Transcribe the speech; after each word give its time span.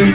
What's 0.00 0.08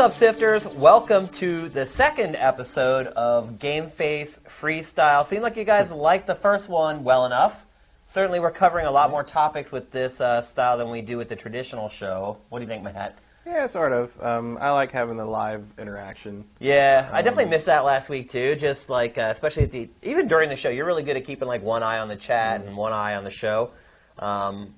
up, 0.00 0.10
Sifters? 0.10 0.66
Welcome 0.74 1.28
to 1.28 1.68
the 1.68 1.86
second 1.86 2.34
episode 2.34 3.06
of 3.06 3.60
GameFace 3.60 4.40
Freestyle. 4.40 5.24
Seemed 5.24 5.44
like 5.44 5.56
you 5.56 5.62
guys 5.62 5.92
liked 5.92 6.26
the 6.26 6.34
first 6.34 6.68
one 6.68 7.04
well 7.04 7.24
enough. 7.24 7.64
Certainly, 8.08 8.40
we're 8.40 8.50
covering 8.50 8.86
a 8.86 8.90
lot 8.90 9.12
more 9.12 9.22
topics 9.22 9.70
with 9.70 9.92
this 9.92 10.20
uh, 10.20 10.42
style 10.42 10.76
than 10.76 10.90
we 10.90 11.02
do 11.02 11.16
with 11.16 11.28
the 11.28 11.36
traditional 11.36 11.88
show. 11.88 12.36
What 12.48 12.58
do 12.58 12.64
you 12.64 12.68
think, 12.68 12.82
Matt? 12.82 13.16
Yeah, 13.46 13.66
sort 13.66 13.92
of. 13.92 14.22
Um, 14.22 14.58
I 14.60 14.70
like 14.72 14.92
having 14.92 15.16
the 15.16 15.24
live 15.24 15.64
interaction. 15.78 16.44
Yeah, 16.58 17.08
I 17.12 17.22
definitely 17.22 17.50
missed 17.50 17.66
that 17.66 17.84
last 17.84 18.08
week 18.08 18.30
too. 18.30 18.54
Just 18.54 18.90
like, 18.90 19.16
uh, 19.16 19.28
especially 19.30 19.64
at 19.64 19.72
the 19.72 19.88
even 20.02 20.28
during 20.28 20.50
the 20.50 20.56
show, 20.56 20.68
you're 20.68 20.86
really 20.86 21.02
good 21.02 21.16
at 21.16 21.24
keeping 21.24 21.48
like 21.48 21.62
one 21.62 21.82
eye 21.82 21.98
on 21.98 22.08
the 22.08 22.16
chat 22.16 22.60
and 22.60 22.76
one 22.76 22.92
eye 22.92 23.14
on 23.14 23.24
the 23.24 23.30
show. 23.30 23.70
Um, 24.18 24.74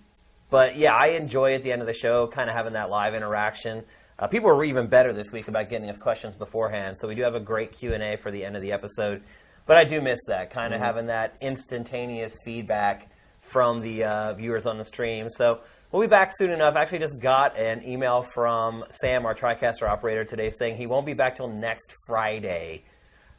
but 0.51 0.77
yeah, 0.77 0.95
I 0.95 1.09
enjoy 1.09 1.55
at 1.55 1.65
the 1.65 1.73
end 1.73 1.83
of 1.83 1.87
the 1.87 1.95
show 1.95 2.27
kind 2.29 2.49
of 2.49 2.55
having 2.55 2.75
that 2.75 2.89
live 2.89 3.15
interaction. 3.15 3.83
Uh, 4.19 4.29
people 4.29 4.55
were 4.55 4.65
even 4.65 4.87
better 4.87 5.13
this 5.13 5.33
week 5.33 5.49
about 5.49 5.69
getting 5.69 5.91
us 5.91 5.99
questions 5.99 6.37
beforehand, 6.37 6.97
so 6.97 7.09
we 7.09 7.15
do 7.15 7.23
have 7.23 7.35
a 7.35 7.41
great 7.41 7.73
Q 7.73 7.95
and 7.95 8.03
A 8.03 8.17
for 8.17 8.31
the 8.31 8.45
end 8.45 8.55
of 8.55 8.63
the 8.63 8.71
episode. 8.71 9.23
But 9.67 9.77
I 9.77 9.85
do 9.85 10.01
miss 10.01 10.25
that 10.27 10.51
kind 10.51 10.73
of 10.73 10.81
having 10.81 11.07
that 11.07 11.35
instantaneous 11.41 12.37
feedback 12.45 13.09
from 13.41 13.81
the 13.81 14.05
uh, 14.05 14.35
viewers 14.35 14.67
on 14.67 14.79
the 14.79 14.85
stream. 14.85 15.29
So 15.29 15.61
we'll 15.93 16.03
be 16.03 16.09
back 16.09 16.31
soon 16.33 16.51
enough. 16.51 16.75
I 16.75 16.83
actually 16.83 16.99
just 17.01 17.21
got 17.21 17.57
an 17.57 17.87
email 17.87 18.23
from 18.23 18.85
Sam, 18.91 19.27
our 19.27 19.35
TriCaster 19.35 19.89
operator, 19.89 20.25
today 20.25 20.51
saying 20.51 20.77
he 20.77 20.87
won't 20.87 21.07
be 21.07 21.13
back 21.13 21.37
till 21.37 21.49
next 21.49 21.95
Friday. 22.07 22.83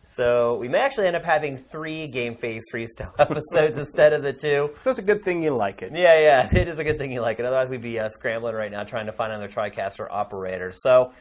So 0.06 0.58
we 0.58 0.68
may 0.68 0.80
actually 0.80 1.08
end 1.08 1.16
up 1.16 1.23
having 1.23 1.58
three 1.58 2.08
GameFace 2.08 2.62
Freestyle 2.73 3.14
episodes 3.20 3.78
instead 3.78 4.14
of 4.14 4.22
the 4.22 4.34
two. 4.34 4.70
So 4.82 4.92
it's 4.92 5.00
a 5.00 5.04
good 5.04 5.23
thing 5.23 5.42
you 5.42 5.56
like 5.56 5.82
it. 5.82 5.92
Yeah, 5.94 6.20
yeah, 6.20 6.50
it 6.56 6.68
is 6.68 6.78
a 6.78 6.84
good 6.84 6.98
thing 6.98 7.12
you 7.12 7.22
like 7.22 7.40
it. 7.40 7.45
Otherwise, 7.45 7.70
we'd 7.70 7.82
be 7.82 8.00
uh, 8.00 8.10
scrambling 8.10 8.56
right 8.56 8.72
now 8.72 8.84
trying 8.84 9.08
to 9.08 9.12
find 9.12 9.34
another 9.34 9.52
TriCaster 9.52 10.08
operator. 10.12 10.72
So 10.76 11.14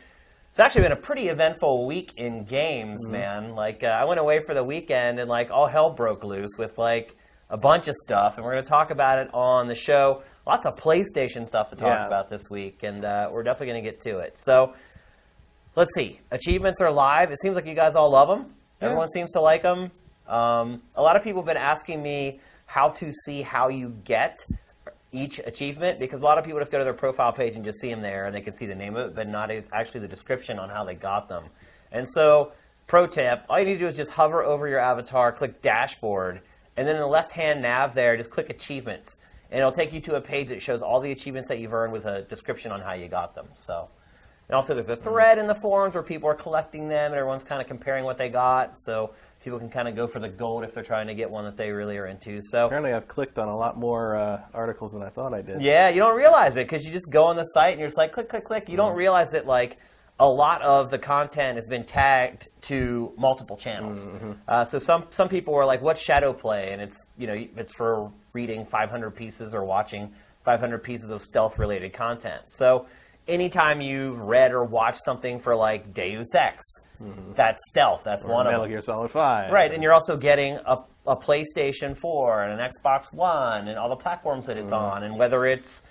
it's 0.51 0.61
actually 0.61 0.83
been 0.83 0.93
a 0.93 0.97
pretty 0.97 1.29
eventful 1.29 1.87
week 1.87 2.13
in 2.17 2.45
games, 2.45 3.07
man. 3.07 3.55
Like 3.55 3.83
uh, 3.83 3.87
I 3.87 4.05
went 4.05 4.21
away 4.21 4.45
for 4.45 4.53
the 4.53 4.65
weekend 4.65 5.19
and 5.19 5.31
like 5.31 5.51
all 5.51 5.69
hell 5.69 5.91
broke 5.91 6.25
loose 6.25 6.59
with 6.59 6.77
like 6.77 7.17
a 7.49 7.57
bunch 7.57 7.87
of 7.87 7.95
stuff, 7.95 8.37
and 8.37 8.45
we're 8.45 8.53
going 8.53 8.65
to 8.65 8.69
talk 8.69 8.91
about 8.91 9.19
it 9.19 9.33
on 9.33 9.69
the 9.69 9.75
show. 9.75 10.23
Lots 10.47 10.67
of 10.67 10.77
PlayStation 10.77 11.47
stuff 11.47 11.71
to 11.71 11.77
talk 11.77 11.89
Yeah. 11.89 12.07
about 12.07 12.29
this 12.29 12.51
week, 12.51 12.83
and 12.83 13.05
uh, 13.05 13.29
we're 13.31 13.43
definitely 13.45 13.69
going 13.75 13.85
to 13.85 13.91
get 13.91 14.01
to 14.01 14.19
it. 14.19 14.39
So 14.39 14.75
let's 15.77 15.95
see. 15.95 16.19
Achievements 16.31 16.81
are 16.81 16.91
live. 16.91 17.31
It 17.31 17.41
seems 17.41 17.55
like 17.55 17.67
you 17.67 17.75
guys 17.75 17.95
all 17.95 18.11
love 18.11 18.29
them. 18.29 18.53
Yeah. 18.81 18.87
Everyone 18.89 19.09
seems 19.09 19.33
to 19.33 19.41
like 19.41 19.63
them. 19.63 19.91
Um, 20.27 20.83
a 20.97 21.03
lot 21.03 21.15
of 21.17 21.23
people 21.23 21.43
have 21.43 21.47
been 21.47 21.57
asking 21.57 22.03
me 22.03 22.41
how 22.67 22.89
to 22.91 23.13
see 23.13 23.43
how 23.43 23.69
you 23.69 23.91
get 24.05 24.45
each 25.13 25.39
achievement 25.41 25.99
because 26.01 26.21
a 26.21 26.25
lot 26.25 26.39
of 26.39 26.45
people 26.45 26.59
just 26.59 26.73
go 26.73 26.79
to 26.79 26.85
their 26.85 26.95
profile 26.95 27.33
page 27.33 27.55
and 27.55 27.65
just 27.65 27.79
see 27.81 27.91
them 27.91 28.01
there 28.01 28.25
and 28.27 28.35
they 28.35 28.41
can 28.41 28.55
see 28.55 28.67
the 28.67 28.75
name 28.75 28.97
of 28.97 29.11
it, 29.11 29.15
but 29.15 29.29
not 29.29 29.51
actually 29.73 30.01
the 30.01 30.09
description 30.09 30.59
on 30.59 30.71
how 30.71 30.83
they 30.83 30.95
got 30.95 31.29
them. 31.29 31.45
And 31.93 32.09
so, 32.09 32.53
pro 32.87 33.07
tip: 33.07 33.43
all 33.49 33.59
you 33.61 33.67
need 33.67 33.75
to 33.75 33.79
do 33.81 33.87
is 33.87 33.97
just 33.97 34.11
hover 34.13 34.43
over 34.43 34.67
your 34.67 34.79
avatar, 34.81 35.31
click 35.31 35.61
dashboard, 35.61 36.41
and 36.77 36.89
then 36.89 36.97
in 36.97 37.03
the 37.03 37.07
left-hand 37.07 37.61
nav 37.63 37.93
there, 37.95 38.17
just 38.17 38.31
click 38.31 38.49
achievements, 38.49 39.17
and 39.53 39.59
it'll 39.61 39.71
take 39.71 39.93
you 39.93 40.01
to 40.01 40.17
a 40.17 40.21
page 40.21 40.49
that 40.49 40.61
shows 40.61 40.81
all 40.83 40.99
the 40.99 41.13
achievements 41.13 41.49
that 41.51 41.59
you've 41.59 41.75
earned 41.75 41.93
with 41.93 42.07
a 42.07 42.23
description 42.23 42.73
on 42.73 42.81
how 42.81 42.95
you 42.95 43.07
got 43.07 43.35
them. 43.35 43.47
So. 43.55 43.89
And 44.49 44.57
also, 44.57 44.75
there's 44.75 44.89
a 44.89 44.97
thread 44.97 45.39
in 45.39 45.47
the 45.47 45.55
forums 45.55 45.95
where 45.95 46.03
people 46.03 46.29
are 46.29 46.35
collecting 46.35 46.89
them 46.89 47.13
and 47.13 47.15
everyone's 47.15 47.45
kind 47.45 47.61
of 47.61 47.69
comparing 47.69 48.05
what 48.05 48.19
they 48.19 48.29
got. 48.29 48.81
So 48.81 49.13
people 49.45 49.59
can 49.59 49.69
kind 49.71 49.89
of 49.89 49.95
go 49.95 50.07
for 50.07 50.21
the 50.21 50.29
gold 50.29 50.65
if 50.65 50.75
they're 50.75 50.83
trying 50.83 51.07
to 51.07 51.15
get 51.15 51.31
one 51.31 51.45
that 51.45 51.57
they 51.57 51.71
really 51.71 51.97
are 51.99 52.07
into. 52.07 52.41
So 52.43 52.67
Apparently, 52.67 52.93
I've 52.93 53.09
clicked 53.09 53.39
on 53.39 53.49
a 53.49 53.57
lot 53.57 53.77
more 53.79 54.17
uh, 54.17 54.41
articles 54.55 54.93
than 54.93 55.03
I 55.03 55.11
thought 55.11 55.35
I 55.35 55.43
did. 55.43 55.61
yeah, 55.61 55.89
you 55.91 56.01
don't 56.01 56.17
realize 56.17 56.57
it 56.57 56.67
because 56.67 56.85
you 56.85 56.93
just 56.93 57.11
go 57.11 57.25
on 57.25 57.37
the 57.37 57.45
site 57.45 57.73
and 57.73 57.79
you're 57.81 57.89
just 57.89 57.99
like 57.99 58.13
click, 58.13 58.29
click, 58.29 58.45
click. 58.45 58.69
You 58.69 58.77
don't 58.77 58.97
realize 58.97 59.31
that 59.33 59.47
like 59.47 59.79
a 60.23 60.29
lot 60.29 60.63
of 60.63 60.93
the 60.93 60.99
content 60.99 61.57
has 61.57 61.67
been 61.67 61.83
tagged 61.83 62.47
to 62.63 63.13
multiple 63.19 63.57
channels. 63.57 64.05
Mm-hmm, 64.05 64.17
mm-hmm. 64.17 64.33
Uh, 64.47 64.65
so 64.65 64.79
some 64.79 65.05
some 65.11 65.29
people 65.29 65.53
were 65.53 65.65
like, 65.65 65.83
"What's 65.83 66.01
shadow 66.01 66.33
play?" 66.33 66.71
And 66.73 66.81
it's 66.81 67.03
you 67.19 67.27
know 67.27 67.35
it's 67.35 67.75
for 67.75 68.09
reading 68.33 68.65
500 68.65 69.11
pieces 69.11 69.53
or 69.53 69.65
watching 69.65 70.13
500 70.45 70.79
pieces 70.79 71.11
of 71.11 71.23
stealth 71.23 71.59
related 71.59 71.93
content. 71.93 72.41
So 72.47 72.87
anytime 73.27 73.81
you've 73.81 74.21
read 74.21 74.53
or 74.53 74.63
watched 74.63 75.03
something 75.03 75.41
for 75.41 75.57
like 75.57 75.93
Deus 75.93 76.37
Ex, 76.37 76.65
mm-hmm. 77.03 77.33
that's 77.35 77.61
stealth. 77.69 78.05
That's 78.05 78.23
Or 78.25 78.31
one 78.31 78.47
of 78.47 78.53
Metal. 78.53 78.69
Gear 78.69 78.81
Solid 78.81 79.11
5. 79.11 79.53
Right, 79.53 79.73
and 79.73 79.83
you're 79.83 79.93
also 79.93 80.17
getting 80.17 80.55
a, 80.65 80.79
a 81.05 81.17
PlayStation 81.17 81.97
4 81.97 82.45
and 82.45 82.61
an 82.61 82.71
Xbox 82.71 83.13
One 83.13 83.67
and 83.67 83.77
all 83.77 83.89
the 83.89 83.97
platforms 83.97 84.47
that 84.47 84.57
it's 84.57 84.73
on, 84.73 85.03
and 85.03 85.19
whether 85.19 85.47
it's 85.47 85.83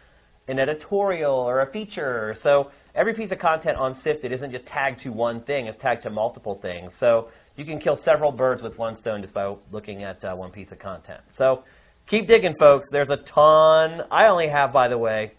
an 0.48 0.58
editorial 0.58 1.36
or 1.36 1.62
a 1.62 1.68
feature. 1.68 2.34
So 2.34 2.72
every 2.96 3.14
piece 3.14 3.32
of 3.32 3.40
content 3.40 3.78
on 3.78 3.94
Sifted 3.94 4.32
isn't 4.32 4.52
just 4.52 4.66
tagged 4.66 5.02
to 5.02 5.12
one 5.12 5.42
thing; 5.42 5.68
it's 5.68 5.78
tagged 5.78 6.04
to 6.04 6.10
multiple 6.10 6.56
things. 6.56 6.96
So 6.96 7.30
you 7.56 7.66
can 7.66 7.80
kill 7.80 7.96
several 7.96 8.32
birds 8.32 8.64
with 8.64 8.78
one 8.78 8.96
stone 8.96 9.22
just 9.22 9.34
by 9.34 9.56
looking 9.72 10.04
at 10.04 10.24
uh, 10.24 10.36
one 10.36 10.52
piece 10.52 10.72
of 10.72 10.80
content. 10.80 11.22
So 11.30 11.64
keep 12.08 12.28
digging, 12.28 12.56
folks. 12.56 12.90
There's 12.90 13.10
a 13.10 13.18
ton. 13.18 14.04
I 14.10 14.28
only 14.28 14.48
have, 14.48 14.72
by 14.72 14.88
the 14.88 14.98
way, 14.98 15.32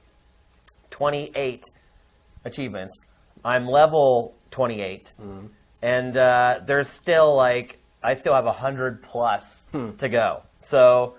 28 0.91 1.71
achievements. 2.45 3.01
I'm 3.45 3.67
level 3.67 4.35
28, 4.53 5.13
and 5.83 6.17
uh, 6.17 6.61
there's 6.65 6.89
still 6.89 7.35
like 7.35 7.79
I 8.03 8.15
still 8.15 8.35
have 8.35 8.45
100 8.45 9.03
plus 9.03 9.65
to 9.99 10.09
go. 10.09 10.43
So 10.61 11.15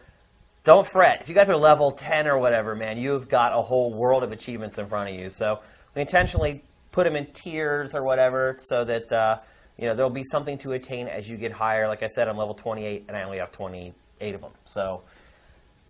don't 0.63 0.87
fret. 0.87 1.21
If 1.21 1.29
you 1.29 1.35
guys 1.35 1.49
are 1.49 1.57
level 1.57 1.91
10 1.91 2.27
or 2.27 2.37
whatever, 2.37 2.75
man, 2.75 2.97
you've 2.97 3.27
got 3.27 3.57
a 3.57 3.61
whole 3.61 3.93
world 3.93 4.23
of 4.23 4.31
achievements 4.31 4.77
in 4.77 4.87
front 4.87 5.09
of 5.09 5.15
you. 5.19 5.29
So 5.29 5.59
we 5.95 6.01
intentionally 6.01 6.63
put 6.91 7.05
them 7.05 7.15
in 7.15 7.25
tiers 7.27 7.93
or 7.93 8.03
whatever 8.03 8.57
so 8.59 8.83
that 8.83 9.11
uh, 9.11 9.39
you 9.77 9.85
know 9.85 9.95
there'll 9.95 10.11
be 10.11 10.23
something 10.23 10.57
to 10.59 10.73
attain 10.73 11.07
as 11.07 11.29
you 11.29 11.37
get 11.37 11.51
higher. 11.51 11.87
Like 11.87 12.03
I 12.03 12.07
said, 12.07 12.27
I'm 12.27 12.37
level 12.37 12.53
28, 12.53 13.05
and 13.07 13.17
I 13.17 13.23
only 13.23 13.39
have 13.39 13.51
28 13.51 14.35
of 14.35 14.41
them. 14.41 14.51
So 14.65 15.01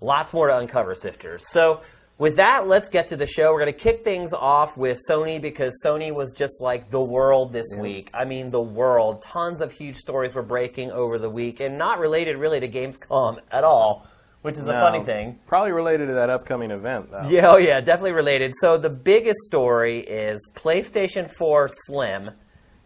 lots 0.04 0.34
more 0.34 0.48
to 0.48 0.58
uncover, 0.58 0.94
sifters. 0.96 1.50
So, 1.50 1.82
with 2.20 2.36
that, 2.36 2.68
let's 2.68 2.90
get 2.90 3.08
to 3.08 3.18
the 3.18 3.26
show. 3.26 3.52
We're 3.52 3.62
going 3.62 3.74
to 3.74 3.80
kick 3.80 4.04
things 4.04 4.34
off 4.34 4.78
with 4.78 5.00
Sony 5.10 5.42
because 5.42 5.82
Sony 5.84 6.14
was 6.14 6.32
just 6.32 6.62
like 6.62 6.92
the 6.92 7.02
world 7.02 7.52
this 7.52 7.66
week. 7.76 8.12
I 8.14 8.24
mean, 8.24 8.52
the 8.52 8.62
world. 8.62 9.24
Tons 9.24 9.62
of 9.62 9.72
huge 9.72 9.98
stories 9.98 10.36
were 10.36 10.44
breaking 10.44 10.92
over 10.92 11.18
the 11.18 11.30
week 11.30 11.60
and 11.60 11.76
not 11.76 11.98
related 11.98 12.38
really 12.38 12.60
to 12.60 12.68
Gamescom 12.68 13.40
at 13.52 13.64
all, 13.64 14.08
which 14.44 14.58
is 14.58 14.68
a 14.68 14.74
funny 14.74 15.04
thing. 15.04 15.40
Probably 15.48 15.72
related 15.72 16.06
to 16.08 16.14
that 16.14 16.30
upcoming 16.30 16.70
event, 16.72 17.10
though. 17.12 17.28
Yeah, 17.28 17.50
oh 17.50 17.58
yeah, 17.58 17.82
definitely 17.82 18.12
related. 18.12 18.54
So 18.56 18.78
the 18.78 18.90
biggest 18.90 19.40
story 19.42 20.00
is 20.02 20.48
PlayStation 20.54 21.30
4 21.38 21.68
Slim. 21.72 22.30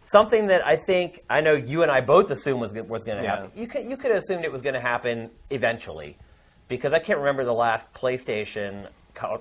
Something 0.02 0.46
that 0.46 0.66
I 0.66 0.76
think 0.76 1.20
I 1.28 1.42
know 1.42 1.52
you 1.52 1.82
and 1.82 1.92
I 1.92 2.00
both 2.00 2.30
assumed 2.30 2.60
was, 2.60 2.72
go- 2.72 2.82
was 2.84 3.04
going 3.04 3.18
to 3.18 3.24
Yeah. 3.24 3.36
happen. 3.36 3.50
You 3.54 3.66
could 3.66 3.84
you 3.84 3.96
could 3.98 4.10
have 4.10 4.20
assumed 4.20 4.44
it 4.44 4.52
was 4.52 4.62
going 4.62 4.74
to 4.74 4.80
happen 4.80 5.28
eventually, 5.50 6.16
because 6.68 6.92
I 6.94 6.98
can't 6.98 7.18
remember 7.18 7.44
the 7.44 7.52
last 7.52 7.92
PlayStation 7.92 8.86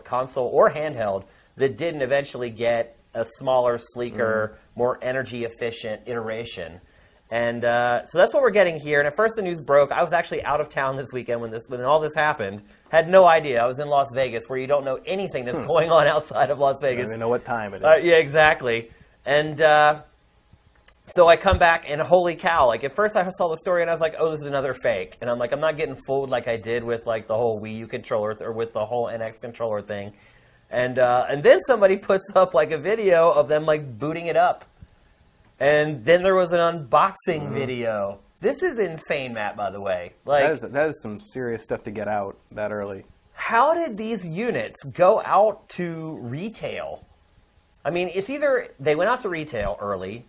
console 0.03 0.47
or 0.47 0.71
handheld 0.71 1.23
that 1.55 1.77
didn't 1.77 2.01
eventually 2.01 2.49
get 2.49 2.97
a 3.13 3.23
smaller, 3.25 3.77
sleeker, 3.77 4.51
Mm-hmm. 4.53 4.79
more 4.79 4.99
energy 5.01 5.43
efficient 5.45 6.01
iteration. 6.07 6.81
And 7.29 7.65
uh, 7.65 8.05
so 8.05 8.17
that's 8.17 8.33
what 8.33 8.41
we're 8.41 8.51
getting 8.51 8.79
here. 8.79 8.99
And 8.99 9.07
at 9.07 9.15
first, 9.15 9.35
the 9.35 9.41
news 9.41 9.59
broke. 9.59 9.91
I 9.91 10.01
was 10.01 10.13
actually 10.13 10.43
out 10.43 10.61
of 10.61 10.69
town 10.69 10.95
this 10.95 11.11
weekend 11.11 11.41
when 11.41 11.51
this 11.51 11.67
when 11.67 11.81
all 11.81 11.99
this 11.99 12.15
happened. 12.15 12.61
Had 12.89 13.09
no 13.09 13.25
idea. 13.25 13.61
I 13.61 13.65
was 13.67 13.79
in 13.79 13.89
Las 13.89 14.11
Vegas, 14.13 14.45
where 14.47 14.57
you 14.57 14.65
don't 14.67 14.85
know 14.85 14.97
anything 15.05 15.43
that's 15.43 15.59
going 15.59 15.91
on 15.91 16.07
outside 16.07 16.49
of 16.51 16.59
Las 16.59 16.79
Hmm. 16.79 16.85
I 16.85 16.89
Vegas. 16.89 17.03
don't 17.03 17.09
even 17.11 17.19
know 17.19 17.27
what 17.29 17.43
time 17.43 17.73
it 17.73 17.77
is. 17.77 17.83
Uh, 17.83 17.99
yeah, 18.01 18.15
exactly. 18.15 18.89
And 19.25 19.59
uh, 19.61 20.01
so 21.05 21.27
I 21.27 21.35
come 21.35 21.57
back 21.57 21.83
and 21.89 21.99
holy 21.99 22.35
cow! 22.35 22.67
Like 22.67 22.85
at 22.85 22.95
first 22.95 23.17
I 23.17 23.29
saw 23.31 23.49
the 23.49 23.57
story 23.57 23.81
and 23.81 23.89
I 23.89 23.93
was 23.93 23.99
like, 24.01 24.15
oh, 24.17 24.31
this 24.31 24.39
is 24.39 24.45
another 24.47 24.73
fake. 24.73 25.17
And 25.19 25.29
I'm 25.29 25.37
like, 25.37 25.51
I'm 25.51 25.59
not 25.59 25.75
getting 25.75 25.95
fooled 26.07 26.29
like 26.29 26.47
I 26.47 26.55
did 26.55 26.81
with 26.83 27.05
like 27.05 27.27
the 27.27 27.35
whole 27.35 27.59
Wii 27.61 27.77
U 27.79 27.87
controller 27.87 28.33
th- 28.35 28.41
or 28.47 28.53
with 28.53 28.71
the 28.71 28.85
whole 28.85 29.07
NX 29.07 29.41
controller 29.41 29.81
thing. 29.81 30.13
And 30.71 30.97
uh, 30.97 31.25
and 31.29 31.43
then 31.43 31.59
somebody 31.59 31.97
puts 31.97 32.29
up 32.35 32.53
like 32.53 32.71
a 32.71 32.77
video 32.77 33.29
of 33.31 33.49
them 33.49 33.65
like 33.65 33.99
booting 33.99 34.27
it 34.27 34.37
up. 34.37 34.63
And 35.59 36.05
then 36.05 36.21
there 36.23 36.35
was 36.35 36.51
an 36.51 36.59
unboxing 36.59 37.49
video. 37.51 38.19
This 38.41 38.61
is 38.61 38.77
insane, 38.77 39.33
Matt. 39.33 39.55
By 39.57 39.71
the 39.71 39.81
way, 39.81 40.13
like 40.25 40.43
that, 40.43 40.51
is, 40.51 40.61
that 40.61 40.89
is 40.89 41.01
some 41.01 41.19
serious 41.19 41.63
stuff 41.63 41.83
to 41.85 41.91
get 41.91 42.07
out 42.07 42.37
that 42.51 42.71
early. 42.71 43.03
how 43.33 43.73
did 43.73 43.97
these 43.97 44.25
units 44.25 44.83
go 44.83 45.21
out 45.25 45.67
to 45.69 46.17
retail? 46.21 47.03
I 47.83 47.89
mean, 47.89 48.09
it's 48.13 48.29
either 48.29 48.67
they 48.79 48.95
went 48.95 49.09
out 49.09 49.21
to 49.21 49.29
retail 49.29 49.77
early, 49.81 50.25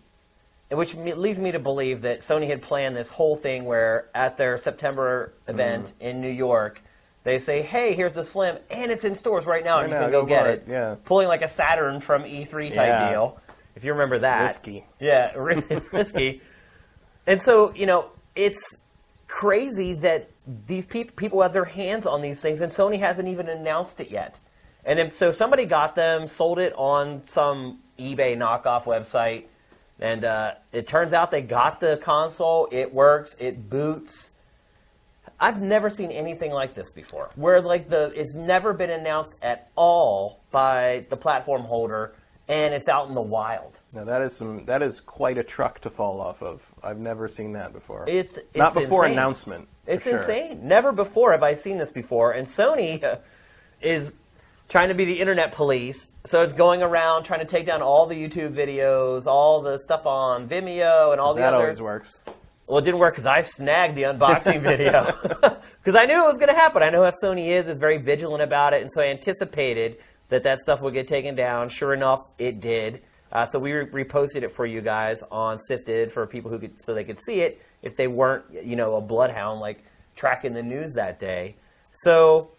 which 0.71 0.95
leads 0.95 1.37
me 1.37 1.51
to 1.51 1.59
believe 1.59 2.01
that 2.01 2.21
Sony 2.21 2.47
had 2.47 2.61
planned 2.63 2.95
this 2.95 3.09
whole 3.09 3.35
thing 3.35 3.65
where 3.65 4.05
at 4.15 4.37
their 4.37 4.57
September 4.57 5.33
event 5.47 5.85
Mm-hmm. 5.87 6.03
in 6.03 6.21
New 6.21 6.29
York, 6.31 6.81
they 7.23 7.37
say, 7.37 7.61
"Hey, 7.61 7.93
here's 7.93 8.15
the 8.15 8.25
Slim, 8.25 8.57
and 8.71 8.89
it's 8.91 9.03
in 9.03 9.13
stores 9.13 9.45
right 9.45 9.63
now, 9.63 9.79
and 9.81 9.89
you 9.89 9.93
now, 9.95 10.01
can 10.03 10.11
go, 10.11 10.21
go 10.21 10.27
get 10.27 10.47
it." 10.47 10.63
it, 10.67 10.71
yeah. 10.71 10.95
Pulling 11.05 11.27
like 11.27 11.41
a 11.43 11.47
Saturn 11.49 11.99
from 11.99 12.23
E3 12.23 12.69
type 12.69 12.87
Yeah. 12.87 13.09
deal, 13.11 13.39
if 13.75 13.83
you 13.83 13.93
remember 13.93 14.19
that. 14.19 14.43
Risky. 14.43 14.83
Yeah, 14.99 15.33
risky. 15.91 16.41
And 17.27 17.41
so, 17.41 17.73
you 17.73 17.85
know, 17.85 18.07
it's 18.35 18.77
crazy 19.27 19.93
that 19.93 20.29
these 20.67 20.85
peop 20.85 21.15
people 21.15 21.41
have 21.41 21.53
their 21.53 21.65
hands 21.65 22.05
on 22.05 22.21
these 22.21 22.41
things, 22.41 22.61
and 22.61 22.71
Sony 22.71 22.99
hasn't 22.99 23.27
even 23.27 23.47
announced 23.47 23.99
it 23.99 24.09
yet. 24.09 24.39
And 24.85 24.97
then, 24.97 25.11
so 25.11 25.31
somebody 25.31 25.65
got 25.65 25.95
them, 25.95 26.25
sold 26.27 26.59
it 26.59 26.73
on 26.75 27.23
some 27.25 27.79
eBay 27.99 28.37
knockoff 28.37 28.83
website, 28.83 29.43
and 29.99 30.23
uh, 30.23 30.53
it 30.71 30.87
turns 30.87 31.13
out 31.13 31.31
they 31.31 31.41
got 31.41 31.79
the 31.79 31.97
console. 31.97 32.67
It 32.71 32.93
works. 32.93 33.35
It 33.39 33.69
boots. 33.69 34.31
I've 35.39 35.61
never 35.61 35.89
seen 35.89 36.11
anything 36.11 36.51
like 36.51 36.73
this 36.73 36.89
before, 36.89 37.29
where 37.35 37.61
like 37.61 37.89
the 37.89 38.11
it's 38.15 38.33
never 38.33 38.73
been 38.73 38.89
announced 38.89 39.35
at 39.41 39.69
all 39.75 40.39
by 40.51 41.05
the 41.09 41.17
platform 41.17 41.61
holder, 41.63 42.13
and 42.49 42.73
it's 42.73 42.89
out 42.89 43.07
in 43.07 43.13
the 43.13 43.21
wild. 43.21 43.79
Now 43.93 44.03
that 44.03 44.21
is 44.21 44.35
some 44.35 44.65
that 44.65 44.81
is 44.81 44.99
quite 44.99 45.37
a 45.37 45.43
truck 45.43 45.79
to 45.81 45.89
fall 45.89 46.19
off 46.19 46.41
of. 46.41 46.65
I've 46.83 46.97
never 46.97 47.27
seen 47.27 47.53
that 47.53 47.71
before. 47.71 48.05
It's, 48.07 48.37
it's 48.37 48.57
not 48.57 48.73
before 48.73 49.05
insane. 49.05 49.17
announcement. 49.17 49.67
It's 49.87 50.03
sure. 50.03 50.17
insane. 50.17 50.67
Never 50.67 50.91
before 50.91 51.31
have 51.31 51.43
I 51.43 51.53
seen 51.53 51.77
this 51.77 51.91
before. 51.91 52.33
And 52.33 52.45
Sony 52.45 53.03
uh, 53.03 53.17
is 53.81 54.13
trying 54.67 54.89
to 54.89 54.93
be 54.95 55.05
the 55.05 55.19
internet 55.19 55.51
police, 55.51 56.09
so 56.25 56.41
it's 56.41 56.53
going 56.53 56.83
around 56.83 57.23
trying 57.23 57.39
to 57.39 57.45
take 57.45 57.65
down 57.65 57.81
all 57.81 58.05
the 58.05 58.15
YouTube 58.15 58.53
videos, 58.53 59.25
all 59.25 59.61
the 59.61 59.79
stuff 59.79 60.05
on 60.05 60.47
Vimeo, 60.47 61.11
and 61.11 61.21
all 61.21 61.33
the 61.33 61.41
That 61.41 61.53
other. 61.53 61.63
always 61.63 61.81
works. 61.81 62.19
Well, 62.67 62.77
it 62.77 62.85
didn't 62.85 62.99
work 62.99 63.15
because 63.15 63.25
I 63.25 63.41
snagged 63.41 63.95
the 63.95 64.03
unboxing 64.03 64.61
video 64.61 65.05
because 65.83 65.99
I 65.99 66.05
knew 66.05 66.23
it 66.23 66.27
was 66.27 66.37
going 66.37 66.49
to 66.49 66.55
happen. 66.55 66.83
I 66.83 66.91
know 66.91 67.03
how 67.03 67.11
Sony 67.23 67.47
is; 67.47 67.67
is 67.67 67.79
very 67.79 67.97
vigilant 67.97 68.43
about 68.43 68.73
it, 68.73 68.81
and 68.81 68.91
so 68.91 69.01
I 69.01 69.07
anticipated 69.07 69.97
that 70.29 70.43
that 70.43 70.59
stuff 70.59 70.81
would 70.81 70.93
get 70.93 71.07
taken 71.07 71.35
down. 71.35 71.69
Sure 71.69 71.93
enough, 71.93 72.27
it 72.37 72.59
did. 72.61 73.01
Uh, 73.31 73.45
so 73.45 73.59
we 73.59 73.73
re- 73.73 74.05
reposted 74.05 74.43
it 74.43 74.51
for 74.51 74.65
you 74.65 74.81
guys 74.81 75.21
on 75.31 75.59
Sifted 75.59 76.11
for 76.11 76.25
people 76.25 76.49
who 76.49 76.57
could, 76.57 76.81
so 76.81 76.93
they 76.93 77.03
could 77.03 77.19
see 77.19 77.41
it 77.41 77.61
if 77.83 77.95
they 77.95 78.07
weren't, 78.07 78.45
you 78.63 78.75
know, 78.75 78.95
a 78.95 79.01
bloodhound 79.01 79.59
like 79.59 79.83
tracking 80.15 80.53
the 80.53 80.63
news 80.63 80.93
that 80.95 81.19
day. 81.19 81.55
So, 81.93 82.49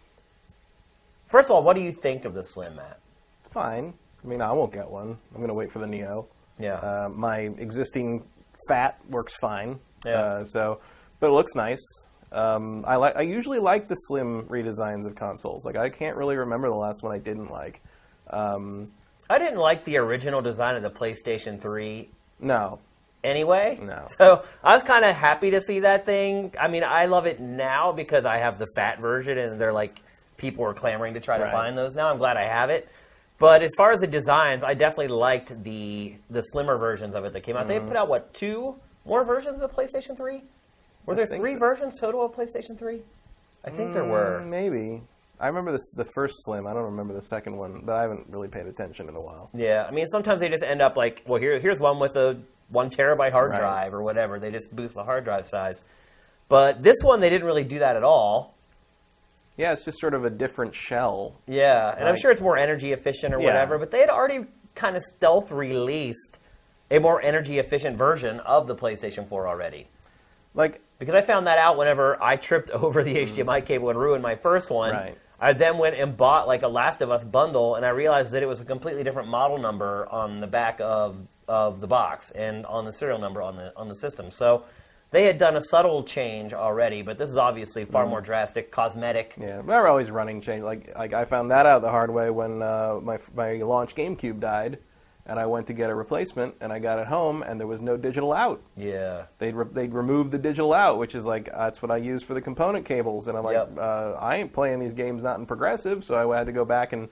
first 1.29 1.49
of 1.49 1.55
all, 1.55 1.63
what 1.63 1.75
do 1.75 1.81
you 1.81 1.91
think 1.91 2.25
of 2.25 2.33
the 2.33 2.43
Slim 2.43 2.75
Matt? 2.75 2.99
Fine. 3.53 3.93
I 4.23 4.27
mean, 4.27 4.41
I 4.41 4.51
won't 4.51 4.71
get 4.71 4.89
one. 4.89 5.17
I'm 5.31 5.37
going 5.37 5.47
to 5.47 5.53
wait 5.53 5.71
for 5.71 5.79
the 5.79 5.87
Neo. 5.87 6.27
Yeah. 6.59 6.75
Uh, 6.75 7.09
my 7.13 7.39
existing 7.39 8.23
Fat 8.67 8.99
works 9.09 9.35
fine. 9.41 9.79
Yeah. 10.05 10.11
Uh, 10.11 10.45
so, 10.45 10.79
but 11.19 11.27
it 11.29 11.33
looks 11.33 11.55
nice. 11.55 11.81
Um, 12.31 12.85
I 12.87 12.95
like. 12.95 13.15
I 13.17 13.21
usually 13.23 13.59
like 13.59 13.87
the 13.87 13.95
slim 13.95 14.43
redesigns 14.43 15.05
of 15.05 15.15
consoles. 15.15 15.65
Like 15.65 15.75
I 15.75 15.89
can't 15.89 16.15
really 16.15 16.37
remember 16.37 16.69
the 16.69 16.75
last 16.75 17.03
one 17.03 17.11
I 17.13 17.19
didn't 17.19 17.49
like. 17.51 17.81
Um, 18.29 18.89
I 19.29 19.37
didn't 19.39 19.59
like 19.59 19.83
the 19.85 19.97
original 19.97 20.41
design 20.41 20.75
of 20.75 20.83
the 20.83 20.89
PlayStation 20.89 21.59
3 21.59 22.09
no. 22.41 22.79
anyway. 23.23 23.79
No. 23.81 24.05
So 24.17 24.43
I 24.63 24.73
was 24.73 24.83
kind 24.83 25.03
of 25.05 25.15
happy 25.15 25.51
to 25.51 25.61
see 25.61 25.81
that 25.81 26.05
thing. 26.05 26.53
I 26.59 26.67
mean, 26.67 26.83
I 26.83 27.05
love 27.05 27.25
it 27.25 27.39
now 27.39 27.91
because 27.91 28.25
I 28.25 28.37
have 28.37 28.59
the 28.59 28.67
fat 28.75 28.99
version, 28.99 29.37
and 29.37 29.59
they're 29.59 29.73
like 29.73 29.99
people 30.37 30.65
are 30.65 30.73
clamoring 30.73 31.13
to 31.15 31.19
try 31.19 31.37
to 31.37 31.43
Right. 31.45 31.51
find 31.51 31.77
those 31.77 31.95
now. 31.95 32.09
I'm 32.09 32.17
glad 32.17 32.35
I 32.37 32.45
have 32.45 32.69
it. 32.69 32.89
But 33.39 33.61
as 33.63 33.71
far 33.75 33.91
as 33.91 33.99
the 34.01 34.07
designs, 34.07 34.63
I 34.63 34.73
definitely 34.73 35.09
liked 35.09 35.63
the 35.63 36.15
the 36.29 36.41
slimmer 36.43 36.77
versions 36.77 37.15
of 37.15 37.25
it 37.25 37.33
that 37.33 37.41
came 37.41 37.57
out. 37.57 37.67
They 37.67 37.77
Mm-hmm. 37.77 37.87
put 37.87 37.97
out 37.97 38.07
what 38.07 38.33
two 38.33 38.75
more 39.05 39.23
versions 39.23 39.59
of 39.61 39.69
the 39.69 39.69
PlayStation 39.75 40.15
3? 40.15 40.41
Were 41.05 41.15
there 41.15 41.25
three 41.25 41.53
so. 41.53 41.59
versions 41.59 41.99
total 41.99 42.23
of 42.25 42.31
PlayStation 42.33 42.77
3? 42.77 43.01
I 43.65 43.69
think 43.69 43.93
there 43.93 44.03
Mm, 44.03 44.09
were. 44.09 44.41
maybe. 44.45 45.01
I 45.39 45.47
remember 45.47 45.71
this, 45.71 45.91
the 45.95 46.05
first 46.05 46.35
Slim. 46.45 46.67
I 46.67 46.73
don't 46.73 46.83
remember 46.85 47.13
the 47.13 47.21
second 47.23 47.57
one, 47.57 47.81
but 47.83 47.93
I 47.95 48.01
haven't 48.01 48.27
really 48.29 48.47
paid 48.47 48.67
attention 48.67 49.09
in 49.09 49.15
a 49.15 49.21
while. 49.21 49.49
Yeah, 49.53 49.85
I 49.87 49.91
mean, 49.91 50.07
sometimes 50.07 50.39
they 50.39 50.49
just 50.49 50.63
end 50.63 50.81
up 50.81 50.95
like, 50.95 51.23
well, 51.27 51.39
here, 51.39 51.59
here's 51.59 51.79
one 51.79 51.99
with 51.99 52.15
a 52.15 52.39
one 52.69 52.89
terabyte 52.89 53.31
hard 53.31 53.51
Right. 53.51 53.59
drive 53.59 53.93
or 53.93 54.03
whatever. 54.03 54.39
They 54.39 54.51
just 54.51 54.73
boost 54.75 54.93
the 54.95 55.03
hard 55.03 55.23
drive 55.23 55.47
size. 55.47 55.81
But 56.47 56.83
this 56.83 56.97
one, 57.01 57.19
they 57.19 57.29
didn't 57.29 57.47
really 57.47 57.63
do 57.63 57.79
that 57.79 57.95
at 57.95 58.03
all. 58.03 58.55
Yeah, 59.57 59.73
it's 59.73 59.83
just 59.83 59.99
sort 59.99 60.13
of 60.13 60.25
a 60.25 60.29
different 60.29 60.73
shell. 60.75 61.33
Yeah, 61.47 61.93
and 61.97 62.07
I'm 62.07 62.15
sure 62.17 62.31
it's 62.31 62.41
more 62.41 62.57
energy 62.57 62.93
efficient 62.93 63.33
or 63.33 63.39
Yeah. 63.39 63.45
whatever. 63.45 63.77
But 63.77 63.91
they 63.91 63.99
had 63.99 64.09
already 64.09 64.45
kind 64.75 64.95
of 64.95 65.03
stealth 65.03 65.51
released 65.51 66.37
a 66.89 66.99
more 66.99 67.21
energy 67.21 67.57
efficient 67.59 67.97
version 67.97 68.39
of 68.41 68.67
the 68.67 68.75
PlayStation 68.75 69.27
4 69.27 69.47
already. 69.47 69.87
Like, 70.53 70.81
Because 71.01 71.15
I 71.15 71.23
found 71.23 71.47
that 71.47 71.57
out 71.57 71.77
whenever 71.77 72.21
I 72.21 72.35
tripped 72.35 72.69
over 72.69 73.03
the 73.03 73.15
HDMI 73.15 73.65
cable 73.65 73.89
and 73.89 73.99
ruined 73.99 74.21
my 74.21 74.35
first 74.35 74.69
one. 74.69 74.93
Mm. 74.93 74.97
Right. 74.97 75.17
I 75.39 75.53
then 75.53 75.79
went 75.79 75.95
and 75.95 76.15
bought 76.15 76.47
like 76.47 76.61
a 76.61 76.67
Last 76.67 77.01
of 77.01 77.09
Us 77.09 77.23
bundle, 77.23 77.73
and 77.73 77.83
I 77.83 77.89
realized 77.89 78.33
that 78.33 78.43
it 78.43 78.45
was 78.45 78.61
a 78.61 78.65
completely 78.65 79.03
different 79.03 79.27
model 79.27 79.57
number 79.57 80.07
on 80.11 80.41
the 80.41 80.45
back 80.45 80.79
of, 80.79 81.17
of 81.47 81.79
the 81.79 81.87
box 81.87 82.29
and 82.29 82.67
on 82.67 82.85
the 82.85 82.93
serial 82.93 83.17
number 83.17 83.41
on 83.41 83.55
the 83.55 83.73
on 83.75 83.89
the 83.89 83.95
system. 83.95 84.29
So 84.29 84.63
they 85.09 85.23
had 85.25 85.39
done 85.39 85.55
a 85.55 85.63
subtle 85.63 86.03
change 86.03 86.53
already, 86.53 87.01
but 87.01 87.17
this 87.17 87.31
is 87.31 87.37
obviously 87.37 87.85
far 87.85 88.05
more 88.05 88.21
drastic, 88.21 88.69
cosmetic. 88.69 89.33
Mm. 89.37 89.41
yeah, 89.41 89.61
they're 89.63 89.87
always 89.87 90.11
running 90.11 90.39
change. 90.39 90.61
Like, 90.61 90.95
like 90.95 91.13
I 91.13 91.25
found 91.25 91.49
that 91.49 91.65
out 91.65 91.81
the 91.81 91.89
hard 91.89 92.11
way 92.11 92.29
when 92.29 92.61
uh, 92.61 92.99
my 93.01 93.17
my 93.33 93.53
launch 93.53 93.95
GameCube 93.95 94.39
died, 94.39 94.77
and 95.25 95.39
I 95.39 95.45
went 95.45 95.67
to 95.67 95.73
get 95.73 95.89
a 95.89 95.95
replacement, 95.95 96.55
and 96.61 96.73
I 96.73 96.79
got 96.79 96.99
it 96.99 97.07
home, 97.07 97.43
and 97.43 97.59
there 97.59 97.67
was 97.67 97.81
no 97.81 97.95
digital 97.97 98.33
out. 98.33 98.59
Yeah. 98.75 99.23
They'd 99.39 99.53
re- 99.55 99.67
they'd 99.71 99.93
remove 99.93 100.31
the 100.31 100.37
digital 100.39 100.73
out, 100.73 100.97
which 100.97 101.15
is 101.15 101.25
like 101.25 101.45
that's 101.45 101.81
what 101.81 101.91
I 101.91 101.97
use 101.97 102.23
for 102.23 102.33
the 102.33 102.41
component 102.41 102.85
cables, 102.85 103.27
and 103.27 103.37
I'm 103.37 103.43
like, 103.43 103.53
Yep. 103.55 103.77
uh, 103.77 104.13
I 104.19 104.37
ain't 104.37 104.51
playing 104.53 104.79
these 104.79 104.93
games 104.93 105.23
not 105.23 105.39
in 105.39 105.45
progressive, 105.45 106.03
so 106.03 106.31
I 106.31 106.37
had 106.37 106.47
to 106.47 106.51
go 106.53 106.65
back 106.65 106.91
and 106.93 107.09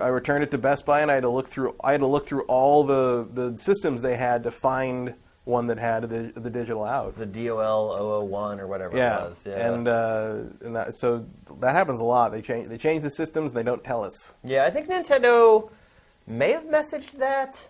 I 0.00 0.06
returned 0.08 0.44
it 0.44 0.50
to 0.52 0.58
Best 0.58 0.86
Buy, 0.86 1.00
and 1.00 1.10
I 1.10 1.14
had 1.14 1.24
to 1.24 1.28
look 1.30 1.48
through 1.48 1.74
I 1.82 1.92
had 1.92 2.00
to 2.00 2.06
look 2.06 2.26
through 2.26 2.42
all 2.42 2.84
the 2.84 3.26
the 3.32 3.58
systems 3.58 4.00
they 4.02 4.16
had 4.16 4.44
to 4.44 4.50
find 4.52 5.14
one 5.44 5.66
that 5.66 5.78
had 5.78 6.02
the 6.08 6.32
the 6.36 6.50
digital 6.50 6.84
out. 6.84 7.16
The 7.18 7.26
DOL 7.26 7.96
001 8.28 8.60
or 8.60 8.68
whatever 8.68 8.96
Yeah, 8.96 9.24
it 9.24 9.28
was. 9.30 9.44
Yeah. 9.44 9.72
and 9.72 9.88
uh, 9.88 10.34
and 10.64 10.76
that, 10.76 10.94
so 10.94 11.24
that 11.60 11.74
happens 11.74 11.98
a 11.98 12.04
lot. 12.04 12.30
They 12.30 12.40
change 12.42 12.68
they 12.68 12.78
change 12.78 13.02
the 13.02 13.10
systems, 13.10 13.52
they 13.52 13.64
don't 13.64 13.82
tell 13.82 14.04
us. 14.04 14.32
yeah, 14.44 14.64
I 14.64 14.70
think 14.70 14.88
Nintendo 14.88 15.68
may 16.26 16.52
have 16.52 16.64
messaged 16.64 17.12
that. 17.12 17.66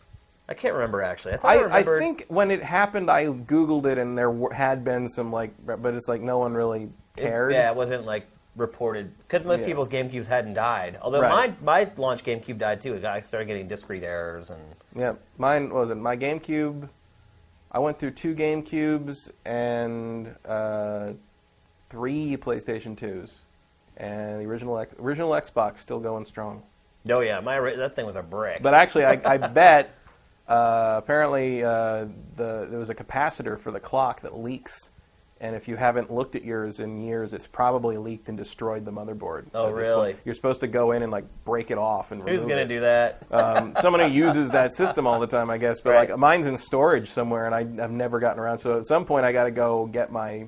I 0.49 0.55
can't 0.55 0.75
remember 0.75 1.03
actually. 1.03 1.35
I 1.35 1.37
thought 1.37 1.71
I, 1.73 1.79
I, 1.79 1.83
think 1.83 2.25
when 2.29 2.51
it 2.51 2.63
happened, 2.63 3.09
I 3.11 3.27
googled 3.27 3.87
it, 3.87 3.99
and 3.99 4.19
there 4.19 4.33
had 4.53 4.85
been 4.85 5.09
some 5.09 5.31
like, 5.33 5.53
but 5.65 5.95
it's 5.95 6.09
like 6.09 6.21
no 6.21 6.39
one 6.39 6.55
really 6.55 6.91
It- 7.17 7.23
cared. 7.23 7.53
yeah, 7.53 7.71
it 7.71 7.77
wasn't 7.77 8.05
like 8.05 8.27
reported 8.57 9.13
because 9.27 9.45
most 9.47 9.61
Yeah. 9.61 9.67
people's 9.67 9.89
GameCubes 9.89 10.27
hadn't 10.27 10.55
died. 10.55 10.99
Although 11.01 11.21
Right. 11.21 11.55
my 11.63 11.85
my 11.85 11.91
launch 11.97 12.25
GameCube 12.25 12.59
died 12.59 12.81
too. 12.83 13.01
I 13.07 13.21
started 13.21 13.47
getting 13.47 13.69
disc 13.69 13.89
read 13.89 14.03
errors 14.03 14.51
and 14.51 14.61
Yeah, 14.95 15.15
mine 15.39 15.73
was 15.73 15.91
it 15.91 15.95
my 15.95 16.17
GameCube. 16.17 16.89
I 17.71 17.79
went 17.79 17.99
through 18.01 18.11
two 18.13 18.35
GameCubes 18.35 19.31
and 19.47 20.35
uh, 20.45 21.13
three 21.89 22.37
PlayStation 22.37 22.99
Twos, 22.99 23.39
and 23.97 24.41
the 24.41 24.47
original 24.47 24.85
original 24.99 25.31
Xbox 25.31 25.79
still 25.79 26.01
going 26.01 26.25
strong. 26.25 26.65
Oh 27.09 27.21
yeah, 27.21 27.41
my 27.41 27.59
that 27.61 27.95
thing 27.97 28.07
was 28.07 28.17
a 28.17 28.23
brick. 28.23 28.63
But 28.63 28.75
actually, 28.75 29.05
I, 29.07 29.21
I 29.25 29.37
bet 29.39 29.95
uh, 30.49 30.95
apparently 31.03 31.63
uh, 31.65 32.07
the 32.37 32.67
there 32.69 32.79
was 32.79 32.91
a 32.91 32.95
capacitor 32.95 33.59
for 33.59 33.71
the 33.71 33.81
clock 33.81 34.23
that 34.23 34.37
leaks, 34.39 34.91
and 35.41 35.55
if 35.57 35.69
you 35.69 35.77
haven't 35.77 36.11
looked 36.13 36.35
at 36.37 36.45
yours 36.45 36.81
in 36.81 37.01
years, 37.03 37.33
it's 37.33 37.47
probably 37.47 37.97
leaked 37.97 38.29
and 38.29 38.37
destroyed 38.37 38.85
the 38.85 38.91
motherboard. 38.91 39.47
Oh, 39.55 39.71
really? 39.71 40.13
point. 40.13 40.19
You're 40.25 40.35
supposed 40.35 40.61
to 40.61 40.67
go 40.67 40.93
in 40.93 41.03
and 41.03 41.11
like 41.13 41.25
break 41.45 41.71
it 41.71 41.79
off 41.79 42.13
and 42.13 42.21
Who's 42.29 42.41
gonna 42.41 42.57
it. 42.63 42.69
do 42.69 42.81
that? 42.81 43.23
um, 43.31 43.75
someone 43.81 44.01
who 44.03 44.09
uses 44.09 44.51
that 44.51 44.75
system 44.75 45.07
all 45.07 45.21
the 45.21 45.27
time, 45.27 45.49
I 45.51 45.59
guess. 45.59 45.81
But 45.81 45.91
Right. 45.93 46.11
like 46.11 46.19
mine's 46.19 46.47
in 46.47 46.59
storage 46.59 47.11
somewhere, 47.11 47.47
and 47.47 47.55
I, 47.55 47.61
I've 47.83 47.91
never 47.93 48.19
gotten 48.21 48.39
around. 48.41 48.59
So 48.59 48.79
at 48.79 48.87
some 48.87 49.05
point, 49.05 49.25
I 49.25 49.33
got 49.33 49.45
to 49.45 49.51
go 49.51 49.87
get 49.87 50.11
my 50.13 50.47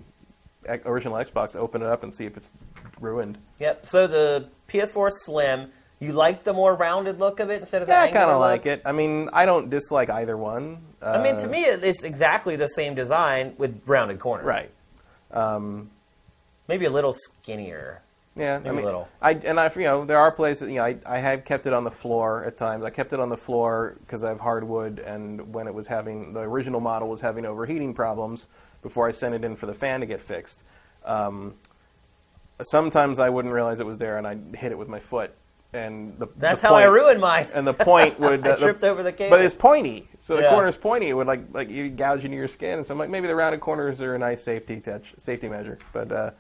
original 0.85 1.17
Xbox, 1.17 1.57
open 1.57 1.83
it 1.83 1.89
up, 1.89 2.03
and 2.03 2.13
see 2.13 2.25
if 2.27 2.37
it's 2.37 2.51
ruined. 3.01 3.39
Yep. 3.61 3.87
So 3.87 4.07
the 4.07 4.47
PS4 4.69 5.11
Slim, 5.13 5.71
you 6.03 6.13
like 6.13 6.43
the 6.45 6.53
more 6.53 6.75
rounded 6.75 7.21
look 7.21 7.39
of 7.41 7.51
it 7.51 7.61
instead 7.61 7.83
of 7.83 7.87
the 7.89 7.93
Yeah, 7.95 8.03
I 8.03 8.11
kind 8.11 8.31
of 8.31 8.41
like 8.41 8.67
it. 8.67 8.83
I 8.85 8.93
mean, 8.93 9.29
I 9.33 9.47
don't 9.47 9.71
dislike 9.71 10.11
either 10.11 10.37
one. 10.37 10.79
Uh, 11.01 11.07
I 11.07 11.23
mean, 11.23 11.37
to 11.41 11.47
me, 11.49 11.65
it's 11.65 12.03
exactly 12.03 12.57
the 12.57 12.69
same 12.69 12.95
design 12.95 13.55
with 13.59 13.83
rounded 13.87 14.19
corners. 14.19 14.45
right? 14.47 14.71
Maybe 16.69 16.87
a 16.87 16.91
little 16.91 17.13
skinnier. 17.13 18.03
Yeah, 18.35 18.59
Maybe 18.59 18.69
I 18.69 18.73
a 18.73 18.75
mean, 18.77 18.85
little. 18.85 19.09
I 19.21 19.33
and 19.33 19.61
I, 19.61 19.71
you 19.77 19.83
know, 19.83 20.05
there 20.07 20.19
are 20.19 20.33
places. 20.33 20.71
You 20.71 20.77
know, 20.77 20.85
I, 20.85 20.97
I 21.05 21.19
have 21.19 21.45
kept 21.45 21.67
it 21.67 21.73
on 21.75 21.85
the 21.85 21.91
floor 21.91 22.45
at 22.45 22.57
times. 22.57 22.83
I 22.83 22.91
kept 22.91 23.13
it 23.13 23.21
on 23.21 23.29
the 23.29 23.37
floor 23.37 23.95
because 24.01 24.25
I 24.25 24.31
have 24.31 24.41
hardwood, 24.41 24.99
and 25.01 25.53
when 25.53 25.67
it 25.67 25.75
was 25.75 25.87
having 25.87 26.33
the 26.33 26.41
original 26.41 26.81
model 26.81 27.09
was 27.11 27.21
having 27.21 27.45
overheating 27.45 27.93
problems 27.93 28.47
before 28.83 29.07
I 29.07 29.13
sent 29.13 29.35
it 29.35 29.45
in 29.45 29.55
for 29.55 29.67
the 29.67 29.75
fan 29.75 30.01
to 30.01 30.07
get 30.07 30.21
fixed. 30.23 30.63
Um, 31.05 31.55
sometimes 32.63 33.19
I 33.19 33.29
wouldn't 33.29 33.53
realize 33.53 33.81
it 33.81 33.87
was 33.87 33.99
there, 33.99 34.17
and 34.17 34.27
I'd 34.27 34.57
hit 34.57 34.73
it 34.73 34.79
with 34.79 34.89
my 34.89 34.99
foot, 34.99 35.35
and 35.73 36.19
the 36.19 36.27
That's 36.37 36.61
the 36.61 36.69
how 36.69 36.75
I 36.75 36.83
point- 36.83 36.93
ruined 36.93 37.21
mine. 37.21 37.49
And 37.55 37.67
the 37.67 37.73
point 37.75 38.19
would 38.21 38.47
I 38.47 38.51
uh, 38.51 38.57
the- 38.57 38.63
tripped 38.65 38.85
over 38.85 39.03
the 39.03 39.13
cable. 39.13 39.31
but 39.37 39.45
it's 39.45 39.55
pointy, 39.55 40.07
so 40.21 40.37
the 40.37 40.43
Yeah. 40.43 40.51
corner's 40.51 40.77
pointy. 40.77 41.09
It 41.09 41.15
would 41.15 41.27
like 41.27 41.41
like 41.53 41.71
you 41.71 41.89
gouge 41.89 42.25
into 42.25 42.37
your 42.37 42.49
skin, 42.49 42.79
and 42.79 42.87
so 42.87 42.93
I'm 42.93 42.99
like 42.99 43.11
maybe 43.11 43.27
the 43.27 43.35
rounded 43.35 43.61
corners 43.61 44.01
are 44.01 44.15
a 44.15 44.19
nice 44.19 44.43
safety 44.45 44.81
touch, 44.81 45.15
safety 45.19 45.49
measure. 45.49 45.79
But 45.93 46.13
uh, 46.13 46.31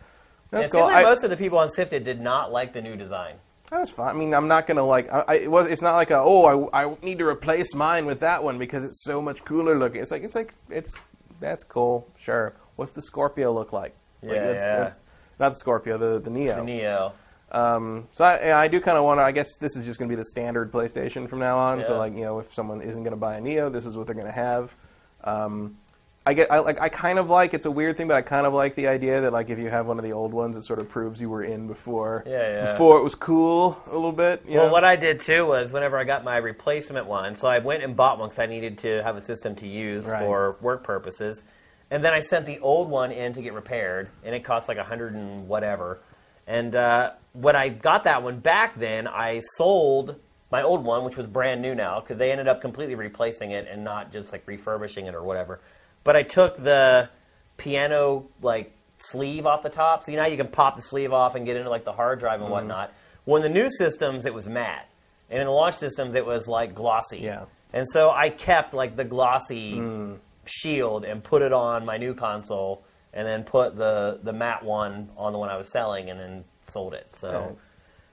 that's 0.50 0.68
it 0.68 0.70
cool. 0.72 0.82
like 0.82 0.94
I- 0.96 1.02
most 1.04 1.24
of 1.24 1.30
the 1.30 1.36
people 1.36 1.58
on 1.58 1.70
Sifted 1.70 2.04
did 2.04 2.20
not 2.20 2.52
like 2.52 2.72
the 2.72 2.82
new 2.82 2.96
design. 2.96 3.34
that's 3.70 3.90
fine. 3.90 4.08
I 4.10 4.12
mean, 4.18 4.34
I'm 4.34 4.48
not 4.48 4.66
gonna 4.66 4.84
like. 4.84 5.10
I, 5.12 5.24
I, 5.28 5.34
it 5.36 5.50
was. 5.50 5.66
It's 5.66 5.82
not 5.82 5.94
like 5.96 6.10
a. 6.10 6.18
Oh, 6.18 6.68
I, 6.72 6.84
I 6.84 6.96
need 7.02 7.18
to 7.20 7.26
replace 7.26 7.74
mine 7.74 8.04
with 8.06 8.20
that 8.20 8.44
one 8.44 8.58
because 8.58 8.84
it's 8.84 9.02
so 9.04 9.22
much 9.22 9.44
cooler 9.44 9.78
looking. 9.78 10.02
It's 10.02 10.10
like 10.10 10.22
it's 10.24 10.34
like 10.34 10.52
it's 10.68 10.94
that's 11.40 11.64
cool. 11.64 12.06
Sure. 12.18 12.52
What's 12.76 12.92
the 12.92 13.02
Scorpio 13.02 13.52
look 13.52 13.72
like? 13.72 13.94
Like, 14.22 14.36
Yeah, 14.36 14.44
that's, 14.46 14.64
yeah. 14.64 14.76
That's, 14.76 14.98
not 15.40 15.48
the 15.50 15.56
Scorpio, 15.56 15.96
the 15.98 16.18
the 16.20 16.30
Neo. 16.30 16.56
The 16.56 16.64
Neo. 16.64 17.12
Um, 17.52 18.08
so 18.12 18.24
I, 18.24 18.62
I 18.64 18.68
do 18.68 18.80
kind 18.80 18.96
of 18.96 19.04
want 19.04 19.18
to. 19.20 19.24
I 19.24 19.32
guess 19.32 19.56
this 19.58 19.76
is 19.76 19.84
just 19.84 19.98
going 19.98 20.08
to 20.08 20.12
be 20.16 20.18
the 20.18 20.24
standard 20.24 20.72
PlayStation 20.72 21.28
from 21.28 21.38
now 21.38 21.58
on. 21.58 21.84
So 21.84 21.96
like 21.98 22.14
you 22.14 22.22
know, 22.22 22.38
if 22.40 22.54
someone 22.54 22.80
isn't 22.80 23.02
going 23.02 23.12
to 23.14 23.20
buy 23.20 23.36
a 23.36 23.40
Neo, 23.40 23.68
this 23.68 23.84
is 23.86 23.96
what 23.96 24.06
they're 24.06 24.14
going 24.14 24.26
to 24.26 24.32
have. 24.32 24.74
Um, 25.22 25.76
I 26.24 26.34
get. 26.34 26.50
I 26.52 26.60
like. 26.60 26.80
I 26.80 26.88
kind 26.88 27.18
of 27.18 27.28
like. 27.28 27.52
It's 27.52 27.66
a 27.66 27.70
weird 27.70 27.96
thing, 27.96 28.08
but 28.08 28.16
I 28.16 28.22
kind 28.22 28.46
of 28.46 28.54
like 28.54 28.74
the 28.74 28.86
idea 28.86 29.20
that 29.22 29.32
like 29.32 29.50
if 29.50 29.58
you 29.58 29.68
have 29.68 29.86
one 29.86 29.98
of 29.98 30.04
the 30.04 30.12
old 30.12 30.32
ones, 30.32 30.56
it 30.56 30.64
sort 30.64 30.78
of 30.78 30.88
proves 30.88 31.20
you 31.20 31.28
were 31.28 31.42
in 31.42 31.66
before. 31.66 32.22
Yeah, 32.26 32.38
yeah. 32.48 32.72
Before 32.72 32.98
it 32.98 33.02
was 33.02 33.14
cool 33.16 33.76
a 33.88 33.92
little 33.92 34.12
bit. 34.12 34.40
You 34.48 34.56
Well, 34.58 34.66
know? 34.68 34.72
what 34.72 34.84
I 34.84 34.96
did 34.96 35.20
too 35.20 35.44
was 35.44 35.72
whenever 35.72 35.98
I 35.98 36.04
got 36.04 36.22
my 36.24 36.36
replacement 36.38 37.06
one, 37.06 37.34
so 37.34 37.48
I 37.48 37.58
went 37.58 37.82
and 37.82 37.94
bought 37.96 38.18
one 38.18 38.28
because 38.28 38.38
I 38.38 38.46
needed 38.46 38.78
to 38.78 39.02
have 39.02 39.16
a 39.16 39.20
system 39.20 39.56
to 39.56 39.66
use 39.66 40.06
Right. 40.06 40.20
for 40.20 40.56
work 40.62 40.84
purposes, 40.84 41.42
and 41.90 42.04
then 42.04 42.14
I 42.14 42.20
sent 42.20 42.46
the 42.46 42.60
old 42.60 42.88
one 42.88 43.10
in 43.10 43.32
to 43.34 43.42
get 43.42 43.52
repaired, 43.52 44.08
and 44.24 44.32
it 44.34 44.44
cost 44.44 44.68
like 44.68 44.78
a 44.78 44.84
hundred 44.84 45.14
and 45.14 45.48
whatever. 45.48 45.98
And 46.46 46.74
uh, 46.74 47.10
when 47.32 47.56
I 47.56 47.68
got 47.68 48.04
that 48.04 48.22
one 48.22 48.38
back, 48.40 48.74
then 48.76 49.06
I 49.08 49.40
sold 49.56 50.16
my 50.50 50.62
old 50.62 50.84
one, 50.84 51.04
which 51.04 51.16
was 51.16 51.26
brand 51.26 51.62
new 51.62 51.74
now, 51.74 52.00
because 52.00 52.18
they 52.18 52.30
ended 52.30 52.48
up 52.48 52.60
completely 52.60 52.94
replacing 52.94 53.52
it 53.52 53.66
and 53.70 53.84
not 53.84 54.12
just 54.12 54.32
like 54.32 54.42
refurbishing 54.46 55.06
it 55.06 55.14
or 55.14 55.22
whatever. 55.22 55.60
But 56.04 56.16
I 56.16 56.22
took 56.24 56.56
the 56.62 57.08
piano 57.56 58.26
like 58.42 58.72
sleeve 58.98 59.46
off 59.46 59.62
the 59.62 59.70
top, 59.70 60.04
so 60.04 60.10
you 60.10 60.16
know 60.16 60.24
how 60.24 60.28
you 60.28 60.36
can 60.36 60.48
pop 60.48 60.76
the 60.76 60.82
sleeve 60.82 61.12
off 61.12 61.34
and 61.34 61.46
get 61.46 61.56
into 61.56 61.70
like 61.70 61.84
the 61.84 61.92
hard 61.92 62.18
drive 62.18 62.34
Mm-hmm. 62.40 62.42
and 62.44 62.52
whatnot. 62.52 62.92
Well, 63.24 63.42
in 63.42 63.52
the 63.52 63.60
new 63.60 63.70
systems, 63.70 64.26
it 64.26 64.34
was 64.34 64.48
matte, 64.48 64.88
and 65.30 65.40
in 65.40 65.46
the 65.46 65.52
launch 65.52 65.76
systems, 65.76 66.14
it 66.14 66.26
was 66.26 66.48
like 66.48 66.74
glossy. 66.74 67.18
Yeah. 67.18 67.44
And 67.72 67.88
so 67.88 68.10
I 68.10 68.28
kept 68.30 68.74
like 68.74 68.96
the 68.96 69.04
glossy 69.04 69.74
Mm. 69.74 70.16
shield 70.44 71.04
and 71.04 71.22
put 71.22 71.40
it 71.42 71.52
on 71.52 71.86
my 71.86 71.96
new 71.98 72.14
console, 72.14 72.82
and 73.14 73.26
then 73.26 73.44
put 73.44 73.76
the 73.76 74.18
the 74.22 74.32
matte 74.32 74.62
one 74.62 75.08
on 75.16 75.32
the 75.32 75.38
one 75.38 75.48
I 75.48 75.56
was 75.56 75.68
selling, 75.68 76.10
and 76.10 76.18
then 76.18 76.44
sold 76.62 76.94
it. 76.94 77.14
So, 77.14 77.30
Right. 77.32 77.56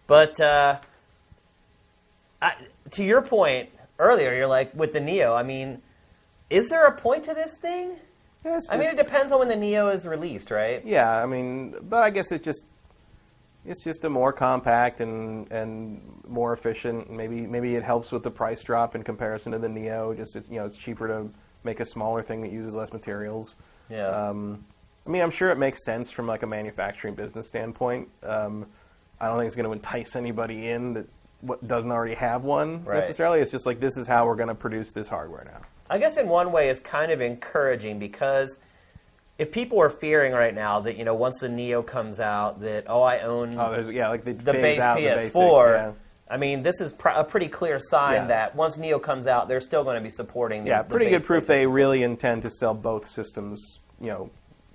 but 0.07 0.39
uh, 0.39 0.77
I, 2.41 2.53
to 2.91 3.03
your 3.03 3.21
point 3.21 3.69
earlier, 3.97 4.33
you're 4.33 4.47
like 4.47 4.73
with 4.73 4.93
the 4.93 4.99
Neo. 4.99 5.33
I 5.35 5.43
mean, 5.43 5.81
is 6.49 6.69
there 6.69 6.85
a 6.85 6.91
point 6.91 7.25
to 7.25 7.33
this 7.33 7.57
thing? 7.57 7.91
Yeah, 8.45 8.57
it's 8.57 8.69
I 8.71 8.77
mean, 8.77 8.87
it 8.87 8.97
depends 8.97 9.31
on 9.33 9.39
when 9.39 9.49
the 9.49 9.55
Neo 9.55 9.89
is 9.89 10.05
released, 10.05 10.49
right? 10.51 10.81
Yeah, 10.85 11.21
I 11.21 11.25
mean, 11.25 11.75
but 11.83 11.97
I 12.03 12.09
guess 12.09 12.31
it 12.31 12.43
just 12.43 12.63
it's 13.65 13.83
just 13.83 14.05
a 14.05 14.09
more 14.09 14.31
compact 14.31 15.01
and 15.01 15.51
and 15.51 16.01
more 16.27 16.53
efficient. 16.53 17.09
Maybe 17.11 17.45
maybe 17.45 17.75
it 17.75 17.83
helps 17.83 18.11
with 18.11 18.23
the 18.23 18.31
price 18.31 18.63
drop 18.63 18.95
in 18.95 19.03
comparison 19.03 19.51
to 19.51 19.59
the 19.59 19.67
Neo. 19.69 20.13
Just 20.13 20.35
it's 20.37 20.49
you 20.49 20.59
know 20.59 20.65
it's 20.65 20.77
cheaper 20.77 21.07
to 21.07 21.29
make 21.65 21.81
a 21.81 21.85
smaller 21.85 22.21
thing 22.21 22.41
that 22.41 22.51
uses 22.51 22.73
less 22.73 22.93
materials. 22.93 23.57
Yeah. 23.89 24.07
Um, 24.07 24.63
I 25.05 25.09
mean, 25.09 25.21
I'm 25.21 25.31
sure 25.31 25.49
it 25.51 25.57
makes 25.57 25.83
sense 25.85 26.11
from 26.11 26.27
like 26.27 26.43
a 26.43 26.47
manufacturing 26.47 27.15
business 27.15 27.47
standpoint. 27.47 28.09
Um, 28.23 28.65
I 29.19 29.27
don't 29.27 29.37
think 29.37 29.47
it's 29.47 29.55
going 29.55 29.65
to 29.67 29.73
entice 29.73 30.15
anybody 30.15 30.69
in 30.69 30.93
that 30.93 31.07
what 31.41 31.65
doesn't 31.67 31.91
already 31.91 32.15
have 32.15 32.43
one 32.43 32.83
Right. 32.85 32.99
necessarily. 32.99 33.39
It's 33.39 33.51
just 33.51 33.65
like 33.65 33.79
this 33.79 33.97
is 33.97 34.07
how 34.07 34.27
we're 34.27 34.35
going 34.35 34.49
to 34.49 34.55
produce 34.55 34.91
this 34.91 35.07
hardware 35.07 35.45
now. 35.45 35.61
I 35.89 35.97
guess 35.97 36.17
in 36.17 36.27
one 36.27 36.51
way 36.51 36.69
it's 36.69 36.79
kind 36.79 37.11
of 37.11 37.21
encouraging 37.21 37.97
because 37.97 38.59
if 39.39 39.51
people 39.51 39.81
are 39.81 39.89
fearing 39.89 40.33
right 40.33 40.53
now 40.53 40.81
that 40.81 40.97
you 40.97 41.05
know 41.05 41.15
once 41.15 41.39
the 41.39 41.49
Neo 41.49 41.81
comes 41.81 42.19
out 42.19 42.59
that 42.61 42.83
oh 42.87 43.01
I 43.01 43.19
own 43.21 43.57
Oh, 43.57 43.89
yeah, 43.89 44.09
like 44.09 44.23
the, 44.23 44.33
the 44.33 44.51
base 44.53 44.79
out 44.79 44.97
PS4. 44.97 45.07
the 45.07 45.15
basic, 45.15 45.33
yeah. 45.35 45.91
I 46.31 46.37
mean, 46.37 46.61
this 46.61 46.79
is 46.81 46.93
pr- 46.93 47.07
a 47.09 47.23
pretty 47.23 47.47
clear 47.47 47.79
sign 47.79 48.13
Yeah. 48.15 48.25
that 48.27 48.55
once 48.55 48.77
Neo 48.77 48.99
comes 48.99 49.25
out, 49.25 49.47
they're 49.47 49.61
still 49.61 49.83
going 49.83 49.95
to 49.95 50.03
be 50.03 50.11
supporting. 50.11 50.63
The, 50.65 50.69
Yeah, 50.69 50.81
pretty 50.83 51.09
good 51.09 51.23
proof 51.25 51.47
they 51.47 51.65
really 51.65 52.03
intend 52.03 52.43
to 52.43 52.51
sell 52.51 52.75
both 52.75 53.07
systems, 53.07 53.79
you 53.99 54.07
know, 54.07 54.29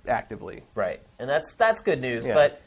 actively. 0.07 0.63
right, 0.75 0.99
and 1.19 1.29
that's 1.29 1.53
that's 1.55 1.81
good 1.81 2.01
news. 2.01 2.25
Yeah. 2.25 2.33
But 2.33 2.61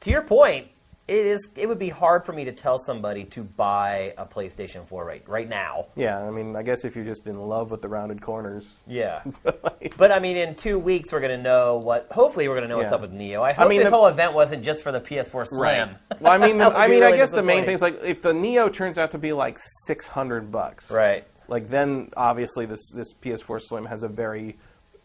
to 0.00 0.10
your 0.10 0.22
point, 0.22 0.68
it 1.08 1.24
is 1.26 1.48
it 1.56 1.66
would 1.66 1.78
be 1.78 1.88
hard 1.88 2.24
for 2.26 2.32
me 2.32 2.44
to 2.44 2.52
tell 2.52 2.78
somebody 2.78 3.24
to 3.24 3.42
buy 3.42 4.12
a 4.18 4.26
PlayStation 4.26 4.86
4 4.86 5.04
right 5.04 5.22
right 5.26 5.48
now. 5.48 5.86
Yeah, 5.96 6.22
I 6.22 6.30
mean, 6.30 6.54
I 6.54 6.62
guess 6.62 6.84
if 6.84 6.94
you're 6.94 7.04
just 7.04 7.26
in 7.26 7.38
love 7.38 7.70
with 7.70 7.80
the 7.80 7.88
rounded 7.88 8.20
corners, 8.20 8.66
Yeah, 8.86 9.22
but 9.96 10.12
I 10.12 10.18
mean, 10.18 10.36
in 10.36 10.54
two 10.54 10.78
weeks 10.78 11.10
we're 11.12 11.20
going 11.20 11.36
to 11.36 11.42
know 11.42 11.78
what. 11.78 12.08
Hopefully, 12.10 12.46
we're 12.46 12.56
going 12.56 12.68
to 12.68 12.68
know 12.68 12.78
what's 12.78 12.92
up 12.92 13.00
with 13.00 13.12
Neo. 13.12 13.42
I 13.42 13.52
hope 13.54 13.68
mean, 13.70 13.78
this 13.80 13.88
the- 13.90 13.96
whole 13.96 14.06
event 14.06 14.34
wasn't 14.34 14.64
just 14.64 14.82
for 14.82 14.92
the 14.92 15.00
PS4 15.00 15.48
Slim. 15.48 15.96
Well, 16.20 16.32
I 16.32 16.38
mean, 16.38 16.58
the, 16.58 16.66
I 16.66 16.88
mean, 16.88 17.02
I 17.02 17.16
guess 17.16 17.32
the 17.32 17.42
main 17.42 17.64
thing 17.64 17.74
is 17.74 17.82
like 17.82 18.02
if 18.04 18.20
the 18.22 18.34
Neo 18.34 18.68
turns 18.68 18.98
out 18.98 19.12
to 19.12 19.18
be 19.18 19.32
like 19.32 19.56
six 19.86 20.08
hundred 20.08 20.52
bucks, 20.52 20.90
Right. 20.90 21.24
Like 21.50 21.70
then 21.70 22.10
obviously 22.14 22.66
this 22.66 22.92
this 22.94 23.14
PS4 23.14 23.62
Slim 23.62 23.86
has 23.86 24.02
a 24.02 24.08
very 24.08 24.58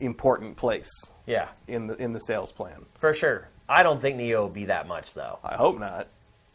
important 0.03 0.57
place 0.57 0.89
Yeah, 1.25 1.47
in 1.67 1.87
the 1.87 1.95
in 1.95 2.13
the 2.13 2.19
sales 2.19 2.51
plan. 2.51 2.85
for 2.99 3.13
sure. 3.13 3.47
I 3.69 3.81
don't 3.83 4.01
think 4.01 4.17
Neo 4.17 4.41
will 4.43 4.49
be 4.49 4.65
that 4.65 4.87
much 4.87 5.13
though. 5.13 5.39
I 5.43 5.55
hope 5.55 5.79
not. 5.79 6.07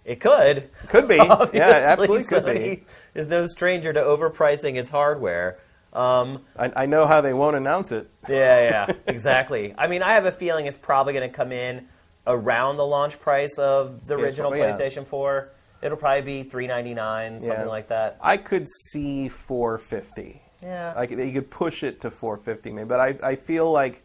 It 0.04 0.20
could. 0.20 0.68
Could 0.88 1.08
be. 1.08 1.16
Yeah, 1.52 1.68
absolutely 1.84 2.24
could 2.24 2.44
Sony 2.44 2.54
be. 2.80 2.84
Is 3.14 3.28
no 3.28 3.46
stranger 3.46 3.92
to 3.92 4.00
overpricing 4.00 4.76
its 4.76 4.90
hardware. 4.90 5.58
Um, 5.92 6.42
I, 6.56 6.70
I 6.82 6.86
know 6.86 7.06
how 7.06 7.20
they 7.22 7.32
won't 7.32 7.56
announce 7.56 7.92
it. 7.92 8.08
yeah, 8.28 8.86
yeah, 8.88 8.94
exactly. 9.06 9.74
I 9.76 9.86
mean, 9.86 10.02
I 10.02 10.12
have 10.14 10.26
a 10.26 10.32
feeling 10.32 10.66
it's 10.66 10.76
probably 10.78 11.14
going 11.14 11.28
to 11.28 11.34
come 11.34 11.50
in 11.50 11.86
around 12.26 12.76
the 12.76 12.84
launch 12.86 13.18
price 13.20 13.58
of 13.58 14.06
the 14.06 14.14
PS4, 14.14 14.22
original 14.22 14.56
yeah. 14.56 14.72
PlayStation 14.78 15.06
4. 15.06 15.48
It'll 15.80 15.96
probably 15.96 16.22
be 16.22 16.42
three 16.42 16.66
ninety 16.66 16.92
nine, 16.92 17.40
something 17.40 17.60
Yeah. 17.60 17.66
like 17.66 17.88
that. 17.88 18.18
I 18.20 18.36
could 18.36 18.66
see 18.68 19.28
450. 19.28 20.42
Yeah. 20.62 20.92
Like 20.96 21.10
you 21.10 21.32
could 21.32 21.50
push 21.50 21.82
it 21.82 22.00
to 22.02 22.10
450 22.10 22.72
maybe, 22.72 22.88
but 22.88 23.00
I 23.00 23.16
I 23.22 23.36
feel 23.36 23.70
like 23.70 24.02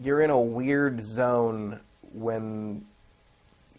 you're 0.00 0.20
in 0.20 0.30
a 0.30 0.40
weird 0.40 1.00
zone 1.02 1.80
when 2.12 2.84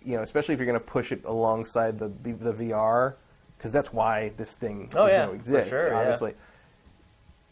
you 0.03 0.15
know, 0.17 0.23
especially 0.23 0.53
if 0.53 0.59
you're 0.59 0.67
going 0.67 0.79
to 0.79 0.85
push 0.85 1.11
it 1.11 1.23
alongside 1.25 1.97
the 1.99 2.07
the, 2.09 2.53
VR 2.53 3.15
because 3.57 3.71
that's 3.71 3.91
why 3.91 4.29
this 4.37 4.55
thing 4.55 4.89
Oh, 4.95 5.05
is 5.07 5.13
yeah, 5.13 5.25
going 5.25 5.39
to 5.39 5.45
for 5.45 5.57
exist. 5.57 5.69
sure, 5.69 5.87
yeah. 5.89 5.99
obviously, 5.99 6.33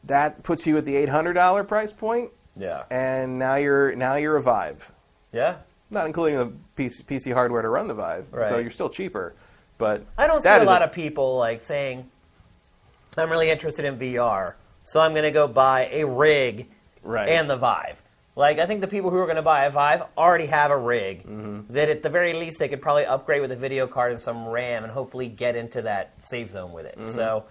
that 0.04 0.44
puts 0.44 0.68
you 0.68 0.78
at 0.78 0.86
the 0.86 0.94
$800 0.96 1.68
price 1.68 1.92
point, 1.92 2.30
yeah. 2.56 2.84
and 2.92 3.40
now 3.40 3.56
you're 3.56 3.96
now 3.96 4.16
you're 4.16 4.36
a 4.38 4.42
Vive, 4.42 4.92
Yeah. 5.32 5.56
not 5.90 6.06
including 6.06 6.38
the 6.38 6.54
PC, 6.78 7.04
PC 7.06 7.34
hardware 7.34 7.62
to 7.64 7.70
run 7.70 7.88
the 7.88 7.94
Vive, 7.96 8.32
Right. 8.32 8.50
so 8.50 8.60
you're 8.60 8.70
still 8.72 8.90
cheaper. 8.90 9.34
But 9.80 10.04
I 10.18 10.28
don't 10.28 10.42
see 10.44 10.50
a 10.50 10.64
lot 10.64 10.84
of 10.84 10.92
people 10.92 11.38
like 11.38 11.60
saying, 11.60 12.06
"I'm 13.18 13.30
really 13.30 13.50
interested 13.50 13.86
in 13.86 13.98
VR, 13.98 14.54
so 14.86 15.00
I'm 15.02 15.12
going 15.12 15.24
to 15.24 15.32
go 15.32 15.48
buy 15.48 15.88
a 15.92 16.06
rig 16.06 16.68
Right. 17.04 17.30
and 17.30 17.50
the 17.50 17.58
Vive." 17.58 18.00
Like 18.36 18.58
I 18.58 18.66
think 18.66 18.82
the 18.82 18.88
people 18.88 19.12
who 19.12 19.18
are 19.18 19.26
going 19.26 19.36
to 19.36 19.42
buy 19.44 19.66
a 19.66 19.70
Vive 19.70 20.02
already 20.18 20.48
have 20.48 20.72
a 20.72 20.78
rig 20.78 21.20
Mm-hmm. 21.20 21.74
that, 21.74 21.90
at 21.90 22.02
the 22.04 22.10
very 22.10 22.34
least, 22.34 22.58
they 22.60 22.68
could 22.68 22.82
probably 22.82 23.06
upgrade 23.06 23.42
with 23.42 23.52
a 23.52 23.56
video 23.56 23.86
card 23.88 24.12
and 24.12 24.22
some 24.22 24.48
RAM, 24.48 24.84
and 24.84 24.92
hopefully 24.92 25.28
get 25.28 25.56
into 25.56 25.84
that 25.84 26.14
save 26.24 26.50
zone 26.52 26.72
with 26.72 26.86
Mm-hmm. 26.88 27.04
it. 27.04 27.10
So, 27.10 27.44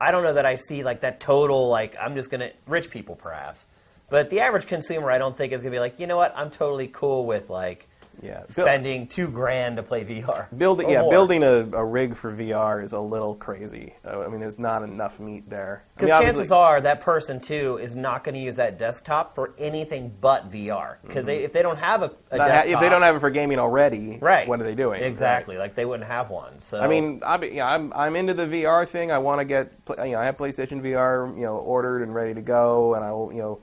I 0.00 0.10
don't 0.10 0.22
know 0.24 0.32
that 0.34 0.46
I 0.46 0.56
see 0.56 0.82
like 0.82 1.02
that 1.02 1.20
total 1.20 1.68
like 1.68 1.94
I'm 2.00 2.14
just 2.14 2.30
going 2.30 2.40
to 2.40 2.50
rich 2.66 2.90
people 2.90 3.14
perhaps, 3.14 3.66
but 4.10 4.30
the 4.30 4.40
average 4.40 4.66
consumer 4.66 5.10
I 5.10 5.18
don't 5.18 5.36
think 5.36 5.52
is 5.52 5.62
going 5.62 5.70
to 5.72 5.76
be 5.76 5.80
like, 5.80 6.00
you 6.00 6.06
know 6.06 6.16
what, 6.16 6.32
I'm 6.36 6.50
totally 6.50 6.88
cool 6.88 7.24
with 7.26 7.50
like 7.50 7.86
yeah, 8.20 8.44
spending 8.46 9.06
two 9.06 9.28
grand 9.28 9.76
to 9.76 9.82
play 9.82 10.04
VR. 10.04 10.46
Building, 10.56 10.90
yeah, 10.90 11.00
more. 11.02 11.10
building 11.10 11.42
a, 11.42 11.68
a 11.72 11.84
rig 11.84 12.14
for 12.14 12.32
VR 12.32 12.84
is 12.84 12.92
a 12.92 13.00
little 13.00 13.34
crazy. 13.34 13.94
Uh, 14.04 14.22
I 14.22 14.28
mean, 14.28 14.40
there's 14.40 14.58
not 14.58 14.82
enough 14.82 15.18
meat 15.20 15.48
there. 15.48 15.84
I 15.96 16.00
Because 16.00 16.10
mean, 16.10 16.22
chances 16.26 16.52
are 16.52 16.80
that 16.80 17.00
person 17.00 17.40
too 17.40 17.78
is 17.78 17.94
not 17.96 18.24
going 18.24 18.34
to 18.34 18.40
use 18.40 18.56
that 18.56 18.78
desktop 18.78 19.34
for 19.34 19.52
anything 19.58 20.12
but 20.20 20.50
VR. 20.50 20.96
Because 21.02 21.26
they, 21.26 21.38
if 21.44 21.52
they 21.52 21.62
don't 21.62 21.78
have 21.78 22.02
a, 22.02 22.06
a 22.06 22.08
Mm-hmm. 22.08 22.38
ha- 22.38 22.46
desktop, 22.46 22.72
if 22.74 22.80
they 22.80 22.88
don't 22.88 23.02
have 23.02 23.16
it 23.16 23.20
for 23.20 23.30
gaming 23.30 23.58
already, 23.58 24.18
right, 24.20 24.46
what 24.46 24.60
are 24.60 24.64
they 24.64 24.74
doing? 24.74 25.02
Exactly, 25.02 25.56
like 25.58 25.74
they 25.74 25.84
wouldn't 25.84 26.08
have 26.08 26.30
one. 26.30 26.58
So 26.60 26.80
I 26.80 26.88
mean, 26.88 27.22
I, 27.24 27.42
yeah, 27.44 27.66
I'm 27.66 27.92
I'm 27.94 28.16
into 28.16 28.34
the 28.34 28.46
VR 28.46 28.86
thing. 28.88 29.10
I 29.10 29.18
want 29.18 29.40
to 29.40 29.44
get, 29.44 29.72
you 29.88 30.12
know, 30.12 30.18
I 30.18 30.24
have 30.24 30.36
PlayStation 30.36 30.80
VR, 30.82 31.34
you 31.34 31.42
know, 31.42 31.56
ordered 31.56 32.02
and 32.02 32.14
ready 32.14 32.34
to 32.34 32.42
go, 32.42 32.94
and 32.94 33.04
I 33.04 33.12
will, 33.12 33.32
you 33.32 33.38
know, 33.42 33.60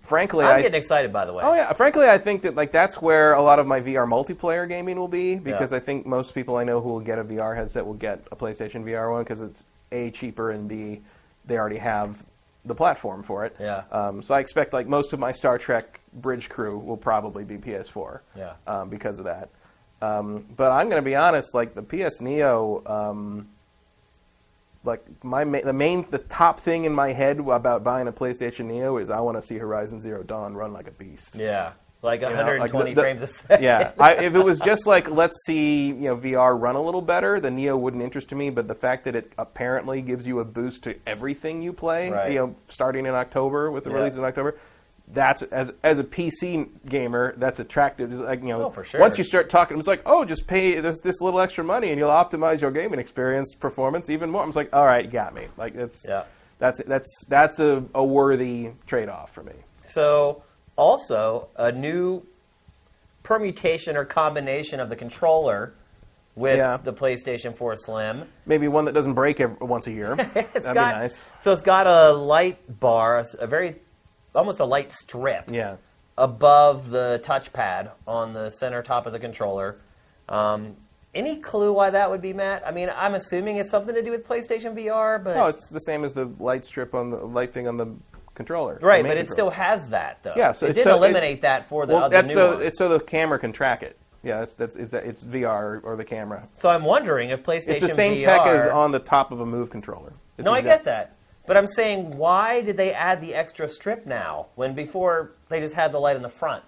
frankly, 0.00 0.44
I'm 0.44 0.56
I, 0.56 0.62
getting 0.62 0.78
excited. 0.78 1.12
By 1.12 1.24
the 1.24 1.32
way, 1.32 1.44
Oh 1.44 1.54
yeah, 1.54 1.72
frankly, 1.72 2.08
I 2.08 2.18
think 2.18 2.42
that 2.42 2.54
like 2.54 2.72
that's 2.72 3.00
where 3.00 3.34
a 3.34 3.42
lot 3.42 3.58
of 3.58 3.66
my 3.66 3.80
VR 3.80 4.06
multiplayer 4.08 4.68
gaming 4.68 4.98
will 4.98 5.08
be 5.08 5.36
because 5.36 5.72
Yeah. 5.72 5.78
I 5.78 5.80
think 5.80 6.06
most 6.06 6.34
people 6.34 6.56
I 6.56 6.64
know 6.64 6.80
who 6.80 6.88
will 6.88 7.00
get 7.00 7.18
a 7.18 7.24
VR 7.24 7.54
headset 7.56 7.86
will 7.86 7.94
get 7.94 8.20
a 8.32 8.36
PlayStation 8.36 8.84
VR 8.84 9.10
one 9.12 9.22
because 9.22 9.42
it's 9.42 9.64
a 9.90 10.10
cheaper 10.10 10.50
and 10.50 10.68
b 10.68 11.00
they 11.44 11.58
already 11.58 11.78
have 11.78 12.24
the 12.64 12.74
platform 12.74 13.22
for 13.22 13.44
it. 13.44 13.56
Yeah. 13.58 13.82
Um, 13.90 14.22
so 14.22 14.34
I 14.34 14.40
expect 14.40 14.72
like 14.72 14.86
most 14.86 15.12
of 15.12 15.18
my 15.18 15.32
Star 15.32 15.58
Trek 15.58 16.00
bridge 16.14 16.48
crew 16.48 16.78
will 16.78 16.96
probably 16.96 17.44
be 17.44 17.56
PS4. 17.58 18.20
Yeah. 18.36 18.52
Um, 18.66 18.88
because 18.88 19.18
of 19.18 19.24
that. 19.24 19.48
Um, 20.00 20.44
but 20.56 20.70
I'm 20.70 20.88
going 20.88 21.02
to 21.02 21.04
be 21.04 21.16
honest, 21.16 21.54
like 21.54 21.74
the 21.74 21.82
PS 21.82 22.20
Neo. 22.20 22.82
Like 24.84 25.02
my 25.24 25.44
ma- 25.44 25.60
the 25.62 25.72
main 25.72 26.04
the 26.10 26.18
top 26.18 26.58
thing 26.60 26.84
in 26.84 26.92
my 26.92 27.12
head 27.12 27.38
about 27.38 27.84
buying 27.84 28.08
a 28.08 28.12
PlayStation 28.12 28.66
Neo 28.66 28.96
is 28.98 29.10
I 29.10 29.20
want 29.20 29.36
to 29.36 29.42
see 29.42 29.56
Horizon 29.56 30.00
Zero 30.00 30.22
Dawn 30.22 30.54
run 30.54 30.72
like 30.72 30.88
a 30.88 30.92
beast. 30.92 31.36
yeah, 31.36 31.72
like 32.02 32.22
know, 32.22 32.58
like 32.58 32.72
120 32.72 32.90
the- 32.90 32.94
the- 32.96 33.00
frames 33.02 33.22
a 33.22 33.26
second. 33.28 33.62
Yeah, 33.64 33.92
I, 33.98 34.14
if 34.14 34.34
it 34.34 34.42
was 34.42 34.58
just 34.58 34.86
like 34.88 35.08
let's 35.08 35.38
see, 35.46 35.86
you 35.86 35.94
know, 35.94 36.16
VR 36.16 36.60
run 36.60 36.74
a 36.74 36.82
little 36.82 37.00
better, 37.02 37.38
the 37.38 37.50
Neo 37.50 37.76
wouldn't 37.76 38.02
interest 38.02 38.28
me. 38.34 38.50
But 38.50 38.66
the 38.66 38.74
fact 38.74 39.04
that 39.04 39.14
it 39.14 39.32
apparently 39.38 40.02
gives 40.02 40.26
you 40.26 40.40
a 40.40 40.44
boost 40.44 40.82
to 40.84 40.96
everything 41.06 41.62
you 41.62 41.72
play, 41.72 42.10
Right. 42.10 42.32
you 42.32 42.38
know, 42.38 42.56
starting 42.68 43.06
in 43.06 43.14
October 43.14 43.70
with 43.70 43.84
the 43.84 43.90
Yeah. 43.90 43.96
release 43.98 44.16
in 44.16 44.24
October, 44.24 44.56
that's 45.12 45.42
as 45.42 45.72
as 45.82 45.98
a 45.98 46.04
PC 46.04 46.68
gamer, 46.88 47.34
that's 47.36 47.60
attractive. 47.60 48.12
It's 48.12 48.20
Like 48.20 48.40
you 48.42 48.48
know, 48.48 48.64
Oh, 48.64 48.70
for 48.70 48.84
sure. 48.84 49.00
once 49.00 49.18
you 49.18 49.24
start 49.24 49.50
talking, 49.50 49.78
it's 49.78 49.88
like, 49.88 50.02
oh, 50.06 50.24
just 50.24 50.46
pay 50.46 50.80
this 50.80 51.00
this 51.00 51.20
little 51.20 51.40
extra 51.40 51.62
money, 51.64 51.90
and 51.90 51.98
you'll 51.98 52.10
optimize 52.10 52.60
your 52.60 52.70
gaming 52.70 52.98
experience, 52.98 53.54
performance 53.54 54.08
even 54.10 54.30
more. 54.30 54.42
I'm 54.42 54.48
just 54.48 54.56
like, 54.56 54.74
all 54.74 54.84
right, 54.84 55.04
you 55.04 55.10
got 55.10 55.34
me. 55.34 55.46
Like 55.56 55.74
it's 55.74 56.04
Yeah. 56.08 56.24
that's 56.58 56.82
that's 56.84 57.24
that's 57.28 57.58
a, 57.58 57.84
a 57.94 58.04
worthy 58.04 58.70
trade 58.86 59.08
off 59.08 59.32
for 59.32 59.42
me. 59.42 59.52
So, 59.84 60.42
also 60.76 61.48
a 61.56 61.70
new 61.72 62.22
permutation 63.22 63.96
or 63.96 64.04
combination 64.04 64.80
of 64.80 64.88
the 64.88 64.96
controller 64.96 65.72
with 66.34 66.56
Yeah. 66.56 66.78
the 66.82 66.92
PlayStation 66.92 67.54
4 67.54 67.76
Slim. 67.76 68.24
Maybe 68.46 68.66
one 68.68 68.86
that 68.86 68.92
doesn't 68.94 69.14
break 69.14 69.38
every, 69.40 69.56
once 69.60 69.86
a 69.86 69.92
year. 69.92 70.14
That'd 70.34 70.62
got, 70.64 70.74
be 70.74 70.74
nice. 71.00 71.28
So 71.40 71.52
it's 71.52 71.62
got 71.62 71.86
a 71.86 72.12
light 72.12 72.58
bar, 72.80 73.24
a 73.38 73.46
very 73.46 73.76
almost 74.34 74.60
a 74.60 74.64
light 74.64 74.92
strip 74.92 75.44
Yeah. 75.50 75.76
above 76.18 76.90
the 76.90 77.20
touchpad 77.24 77.90
on 78.06 78.32
the 78.32 78.50
center 78.50 78.82
top 78.82 79.06
of 79.06 79.12
the 79.12 79.18
controller. 79.18 79.76
Um, 80.28 80.76
any 81.14 81.36
clue 81.36 81.72
why 81.72 81.90
that 81.90 82.08
would 82.10 82.22
be, 82.22 82.32
Matt? 82.32 82.66
I 82.66 82.70
mean, 82.70 82.90
I'm 82.96 83.14
assuming 83.14 83.56
it's 83.56 83.70
something 83.70 83.94
to 83.94 84.02
do 84.02 84.10
with 84.10 84.26
PlayStation 84.26 84.74
VR, 84.74 85.22
but 85.22 85.34
No, 85.36 85.46
it's 85.48 85.68
the 85.70 85.80
same 85.80 86.04
as 86.04 86.14
the 86.14 86.26
light 86.38 86.64
strip 86.64 86.94
on 86.94 87.10
the 87.10 87.18
light 87.18 87.52
thing 87.52 87.68
on 87.68 87.76
the 87.76 87.86
controller. 88.34 88.78
right, 88.80 89.02
main 89.02 89.10
but 89.10 89.18
it 89.18 89.30
still 89.30 89.50
has 89.50 89.90
that 89.90 90.18
though. 90.22 90.32
Yeah, 90.36 90.52
so 90.52 90.64
it 90.66 90.70
it's 90.70 90.76
did 90.78 90.84
so- 90.84 90.94
it- 90.94 90.98
eliminate 90.98 91.42
that 91.42 91.68
for 91.68 91.84
the 91.84 91.92
well, 91.94 92.04
other 92.04 92.16
that's 92.16 92.28
new 92.30 92.34
so 92.34 92.54
one. 92.54 92.62
it's 92.62 92.78
so 92.78 92.88
the 92.88 93.00
camera 93.00 93.38
can 93.38 93.52
track 93.52 93.82
it. 93.82 93.98
Yeah, 94.22 94.38
that's 94.38 94.54
that's 94.54 94.76
it's, 94.76 94.94
it's 94.94 95.22
VR 95.24 95.80
or 95.84 95.96
the 95.96 96.04
camera. 96.04 96.44
So 96.54 96.70
I'm 96.70 96.84
wondering 96.84 97.28
if 97.30 97.42
PlayStation 97.42 97.68
It's 97.68 97.80
the 97.80 97.88
same 97.90 98.18
VR, 98.20 98.24
tech 98.24 98.46
as 98.46 98.68
on 98.68 98.92
the 98.92 99.00
top 99.00 99.32
of 99.32 99.40
a 99.40 99.46
Move 99.46 99.68
controller. 99.68 100.12
It's 100.38 100.46
No, 100.46 100.54
I 100.54 100.58
exact- 100.58 100.84
get 100.84 100.84
that. 100.86 101.12
But 101.46 101.56
I'm 101.56 101.66
saying, 101.66 102.16
why 102.16 102.60
did 102.60 102.76
they 102.76 102.92
add 102.92 103.20
the 103.20 103.34
extra 103.34 103.68
strip 103.68 104.06
now 104.06 104.46
when 104.54 104.74
before 104.74 105.32
they 105.48 105.60
just 105.60 105.74
had 105.74 105.92
the 105.92 105.98
light 105.98 106.16
in 106.16 106.22
the 106.22 106.28
front? 106.28 106.64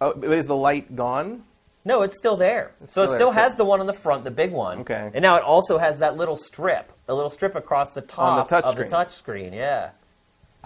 Oh, 0.00 0.12
is 0.22 0.46
the 0.46 0.56
light 0.56 0.94
gone? 0.94 1.44
No, 1.84 2.02
it's 2.02 2.16
still 2.18 2.36
there. 2.36 2.72
so 2.80 2.84
it 2.84 2.88
still 2.88 3.08
still 3.08 3.32
there, 3.32 3.42
has 3.44 3.52
so- 3.52 3.58
the 3.58 3.64
one 3.64 3.80
on 3.80 3.86
the 3.86 3.92
front, 3.92 4.24
the 4.24 4.30
big 4.30 4.52
one. 4.52 4.80
Okay. 4.80 5.10
And 5.14 5.22
now 5.22 5.36
it 5.36 5.42
also 5.42 5.78
has 5.78 6.00
that 6.00 6.16
little 6.16 6.36
strip, 6.36 6.90
a 7.08 7.14
little 7.14 7.30
strip 7.30 7.54
across 7.54 7.94
the 7.94 8.00
top 8.00 8.48
touch 8.48 8.64
of 8.64 8.72
screen. 8.72 8.88
the 8.88 8.90
touch 8.90 9.14
screen. 9.14 9.52
Yeah. 9.52 9.90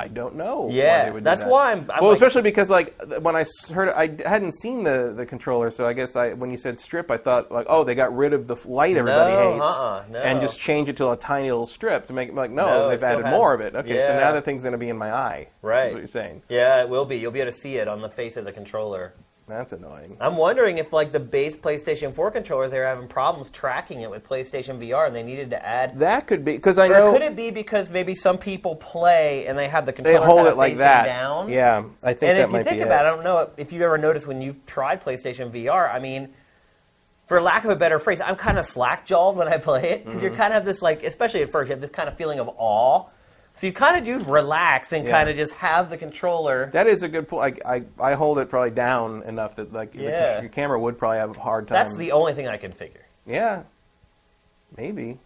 I 0.00 0.08
don't 0.08 0.34
know. 0.36 0.62
why 0.62 0.72
Yeah, 0.74 1.04
they 1.04 1.10
would 1.10 1.20
do 1.20 1.24
that's 1.24 1.40
that. 1.42 1.48
why 1.50 1.70
I'm- 1.70 1.86
I'm 1.92 2.00
well, 2.00 2.10
like- 2.10 2.16
especially 2.16 2.42
because 2.42 2.70
like 2.70 2.94
when 3.20 3.36
I 3.36 3.44
heard, 3.72 3.88
it, 3.88 3.94
I 4.24 4.28
hadn't 4.28 4.52
seen 4.54 4.82
the 4.84 5.12
the 5.16 5.26
controller, 5.26 5.70
so 5.70 5.86
I 5.86 5.92
guess 5.92 6.16
I 6.16 6.32
when 6.32 6.50
you 6.50 6.58
said 6.58 6.80
strip, 6.80 7.10
I 7.10 7.16
thought 7.16 7.52
like, 7.52 7.66
oh, 7.68 7.84
they 7.84 7.94
got 7.94 8.16
rid 8.16 8.32
of 8.32 8.46
the 8.46 8.56
light 8.68 8.96
everybody 8.96 9.32
No, 9.34 9.52
hates 9.58 9.70
uh-uh, 9.70 10.02
no. 10.10 10.18
and 10.20 10.40
just 10.40 10.58
change 10.60 10.88
it 10.88 10.96
to 10.98 11.10
a 11.10 11.16
tiny 11.16 11.50
little 11.50 11.66
strip 11.66 12.06
to 12.06 12.12
make 12.12 12.28
it 12.30 12.34
like, 12.34 12.50
no, 12.50 12.66
No, 12.66 12.88
they've 12.88 13.02
added 13.02 13.24
has- 13.26 13.32
more 13.32 13.52
of 13.54 13.60
it. 13.60 13.74
Okay, 13.76 14.00
so 14.00 14.18
now 14.18 14.32
the 14.32 14.40
thing's 14.40 14.62
going 14.62 14.72
to 14.72 14.78
be 14.78 14.88
in 14.88 14.98
my 14.98 15.12
eye. 15.12 15.48
Right. 15.62 15.92
what 15.92 15.98
you're 15.98 16.08
saying? 16.08 16.42
Yeah, 16.48 16.80
it 16.82 16.88
will 16.88 17.04
be. 17.04 17.16
You'll 17.18 17.32
be 17.32 17.40
able 17.40 17.52
to 17.52 17.58
see 17.58 17.76
it 17.76 17.88
on 17.88 18.00
the 18.00 18.08
face 18.08 18.36
of 18.36 18.44
the 18.44 18.52
controller. 18.52 19.12
That's 19.50 19.72
annoying. 19.72 20.16
I'm 20.20 20.36
wondering 20.36 20.78
if, 20.78 20.92
like, 20.92 21.12
the 21.12 21.20
base 21.20 21.56
PlayStation 21.56 22.14
4 22.14 22.30
controller, 22.30 22.68
they're 22.68 22.86
having 22.86 23.08
problems 23.08 23.50
tracking 23.50 24.00
it 24.00 24.10
with 24.10 24.26
PlayStation 24.26 24.78
VR, 24.78 25.06
and 25.06 25.14
they 25.14 25.22
needed 25.22 25.50
to 25.50 25.64
add 25.66 25.98
That 25.98 26.26
could 26.26 26.44
be 26.44 26.52
because 26.52 26.78
I 26.78 26.86
Or 26.86 26.92
know 26.92 27.12
could 27.12 27.22
it 27.22 27.36
be 27.36 27.50
because 27.50 27.90
maybe 27.90 28.14
some 28.14 28.38
people 28.38 28.76
play 28.76 29.46
and 29.46 29.58
they 29.58 29.68
have 29.68 29.84
the 29.86 29.92
they 29.92 29.96
controller 29.96 30.24
hold 30.26 30.38
kind 30.38 30.48
it 30.48 30.56
like 30.56 30.76
that. 30.78 31.04
down? 31.04 31.48
Yeah, 31.50 31.84
I 32.02 32.12
think 32.14 32.30
And 32.30 32.38
that 32.38 32.48
if 32.48 32.52
you 32.52 32.64
think 32.64 32.82
about 32.82 33.04
it. 33.04 33.08
I 33.08 33.10
don't 33.10 33.24
know 33.24 33.50
if 33.56 33.72
you've 33.72 33.82
ever 33.82 33.98
noticed 33.98 34.26
when 34.26 34.40
you've 34.40 34.64
tried 34.66 35.02
PlayStation 35.02 35.50
VR. 35.50 35.92
I 35.92 35.98
mean, 35.98 36.28
for 37.26 37.40
lack 37.40 37.64
of 37.64 37.70
a 37.70 37.76
better 37.76 37.98
phrase, 37.98 38.20
I'm 38.20 38.36
kind 38.36 38.58
of 38.58 38.66
slack 38.66 39.06
jawed 39.06 39.36
when 39.36 39.48
I 39.48 39.56
play 39.58 39.90
it 39.90 40.04
because 40.04 40.20
Mm-hmm. 40.22 40.32
you 40.32 40.36
kind 40.36 40.52
of 40.52 40.54
have 40.54 40.64
this 40.64 40.82
like, 40.82 41.02
especially 41.04 41.42
at 41.42 41.50
first, 41.50 41.68
you 41.68 41.74
have 41.74 41.80
this 41.80 41.90
kind 41.90 42.08
of 42.08 42.16
feeling 42.16 42.38
of 42.40 42.48
awe. 42.56 43.04
So 43.54 43.66
you 43.66 43.72
kind 43.74 43.98
of 43.98 44.04
do 44.04 44.24
relax 44.30 44.92
and 44.92 45.04
Yeah. 45.04 45.10
kind 45.10 45.28
of 45.28 45.36
just 45.36 45.52
have 45.54 45.90
the 45.90 45.96
controller. 45.98 46.70
That 46.72 46.86
is 46.86 47.02
a 47.02 47.08
good 47.08 47.28
point. 47.28 47.60
I, 47.66 47.74
I 47.76 47.82
I 48.12 48.14
hold 48.14 48.38
it 48.38 48.48
probably 48.48 48.70
down 48.70 49.22
enough 49.24 49.56
that 49.56 49.72
like 49.72 49.92
the- 49.92 50.02
your 50.40 50.48
camera 50.50 50.78
would 50.80 50.98
probably 50.98 51.18
have 51.18 51.36
a 51.36 51.40
hard 51.40 51.68
time. 51.68 51.74
That's 51.74 51.96
the 51.96 52.12
only 52.12 52.32
thing 52.32 52.48
I 52.48 52.56
can 52.56 52.72
figure. 52.72 53.04
yeah, 53.26 53.64
maybe. 54.76 55.18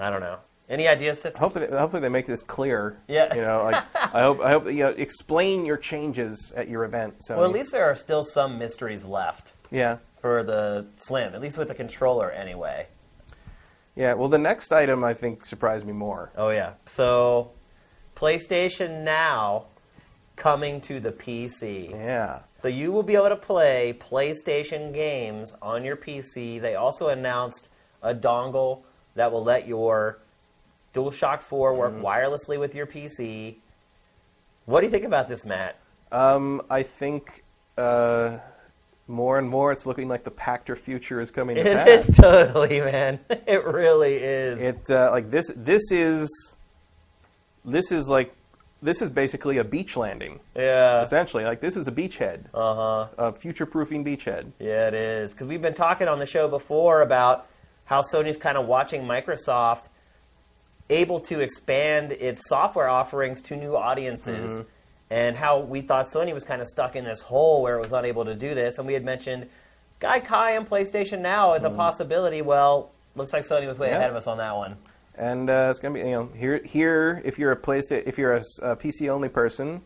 I 0.00 0.10
don't 0.10 0.20
know. 0.20 0.38
Any 0.70 0.86
ideas? 0.86 1.24
Hopefully, 1.36 1.66
hopefully 1.66 2.02
they 2.02 2.08
make 2.10 2.26
this 2.26 2.42
clear. 2.42 2.96
Yeah. 3.08 3.34
You 3.34 3.40
know, 3.40 3.64
like 3.64 3.82
I 4.14 4.20
hope, 4.22 4.40
I 4.40 4.50
hope 4.50 4.64
that, 4.64 4.74
you 4.74 4.84
know, 4.84 4.90
explain 4.90 5.64
your 5.64 5.76
changes 5.78 6.52
at 6.56 6.68
your 6.68 6.84
event. 6.84 7.24
So 7.24 7.36
Well, 7.38 7.46
at 7.46 7.52
least 7.52 7.72
there 7.72 7.84
are 7.84 7.94
still 7.96 8.22
some 8.22 8.58
mysteries 8.58 9.04
left 9.04 9.52
yeah, 9.70 9.96
for 10.20 10.42
the 10.42 10.86
Slim, 10.98 11.34
at 11.34 11.40
least 11.40 11.56
with 11.58 11.68
the 11.68 11.74
controller 11.74 12.30
anyway. 12.30 12.86
yeah. 13.96 14.12
Well, 14.12 14.28
the 14.28 14.38
next 14.38 14.70
item 14.72 15.04
I 15.04 15.14
think 15.14 15.44
surprised 15.46 15.86
me 15.86 15.92
more. 15.94 16.30
Oh 16.36 16.50
yeah. 16.50 16.72
So 16.86 17.50
PlayStation 18.18 19.04
Now 19.04 19.64
coming 20.36 20.80
to 20.82 20.98
the 21.00 21.12
PC. 21.12 21.90
Yeah. 21.90 22.40
So 22.56 22.66
you 22.68 22.90
will 22.92 23.02
be 23.02 23.14
able 23.14 23.28
to 23.28 23.36
play 23.36 23.96
PlayStation 23.98 24.92
games 24.92 25.52
on 25.62 25.84
your 25.84 25.96
PC. 25.96 26.60
They 26.60 26.74
also 26.74 27.08
announced 27.08 27.68
a 28.02 28.12
dongle 28.14 28.82
that 29.14 29.30
will 29.32 29.44
let 29.44 29.66
your 29.68 30.18
DualShock 30.94 31.42
4 31.42 31.74
work 31.74 31.92
Mm-hmm. 31.92 32.04
wirelessly 32.04 32.58
with 32.58 32.74
your 32.74 32.86
PC. 32.86 33.56
What 34.66 34.80
do 34.80 34.86
you 34.86 34.90
think 34.90 35.04
about 35.04 35.28
this, 35.28 35.44
Matt? 35.44 35.76
Um, 36.10 36.62
I 36.70 36.82
think 36.82 37.42
uh, 37.76 38.38
more 39.06 39.38
and 39.38 39.48
more 39.48 39.70
it's 39.72 39.86
looking 39.86 40.08
like 40.08 40.24
the 40.24 40.30
Pactor 40.30 40.76
future 40.76 41.20
is 41.20 41.30
coming 41.30 41.56
to 41.56 41.62
It 41.62 41.74
pass. 41.86 42.08
is 42.08 42.16
totally, 42.20 42.80
man. 42.80 43.18
It 43.46 43.64
really 43.64 44.14
is. 44.16 44.60
It 44.60 44.90
uh, 44.90 45.10
like 45.12 45.30
this. 45.30 45.50
This 45.56 45.90
is 45.92 46.28
this 47.70 47.92
is 47.92 48.08
like 48.08 48.32
this 48.80 49.02
is 49.02 49.10
basically 49.10 49.58
a 49.58 49.64
beach 49.64 49.96
landing. 49.96 50.38
yeah. 50.54 51.02
Essentially, 51.02 51.44
like 51.44 51.60
this 51.60 51.76
is 51.76 51.88
a 51.88 51.92
beachhead, 51.92 52.44
Uh 52.54 52.74
huh. 52.74 53.06
a 53.18 53.32
future-proofing 53.32 54.04
beachhead. 54.04 54.52
Yeah, 54.60 54.86
it 54.88 54.94
is. 54.94 55.32
Because 55.32 55.48
we've 55.48 55.60
been 55.62 55.74
talking 55.74 56.06
on 56.06 56.18
the 56.20 56.26
show 56.26 56.46
before 56.48 57.02
about 57.02 57.46
how 57.86 58.02
Sony's 58.02 58.36
kind 58.36 58.56
of 58.56 58.66
watching 58.66 59.02
Microsoft 59.02 59.88
able 60.90 61.20
to 61.20 61.40
expand 61.40 62.12
its 62.12 62.48
software 62.48 62.88
offerings 62.88 63.42
to 63.42 63.56
new 63.56 63.76
audiences. 63.76 64.64
And 65.10 65.36
how 65.36 65.60
we 65.60 65.80
thought 65.80 66.06
Sony 66.06 66.34
was 66.34 66.44
kind 66.44 66.60
of 66.60 66.68
stuck 66.68 66.94
in 66.94 67.04
this 67.04 67.22
hole 67.22 67.62
where 67.62 67.76
it 67.76 67.80
was 67.80 67.92
unable 67.92 68.26
to 68.26 68.34
do 68.34 68.54
this. 68.54 68.76
And 68.78 68.86
we 68.86 68.92
had 68.92 69.04
mentioned 69.04 69.48
Gaikai 70.00 70.56
and 70.56 70.68
PlayStation 70.68 71.20
Now 71.20 71.54
as 71.54 71.64
a 71.64 71.70
possibility. 71.70 72.42
Well, 72.42 72.90
looks 73.16 73.32
like 73.32 73.44
Sony 73.44 73.66
was 73.66 73.78
way 73.78 73.88
Yeah. 73.88 73.96
ahead 73.96 74.10
of 74.10 74.16
us 74.16 74.26
on 74.26 74.36
that 74.38 74.54
one. 74.54 74.76
And 75.18 75.50
uh, 75.50 75.68
it's 75.70 75.80
gonna 75.80 75.94
be 75.94 76.00
you 76.00 76.06
know 76.06 76.30
here 76.36 76.60
here 76.64 77.20
if 77.24 77.38
you're 77.38 77.52
a 77.52 77.56
PlayStation 77.56 78.06
if 78.06 78.18
you're 78.18 78.34
a, 78.34 78.40
s- 78.40 78.58
a 78.62 78.76
PC 78.76 79.08
only 79.08 79.28
person, 79.28 79.80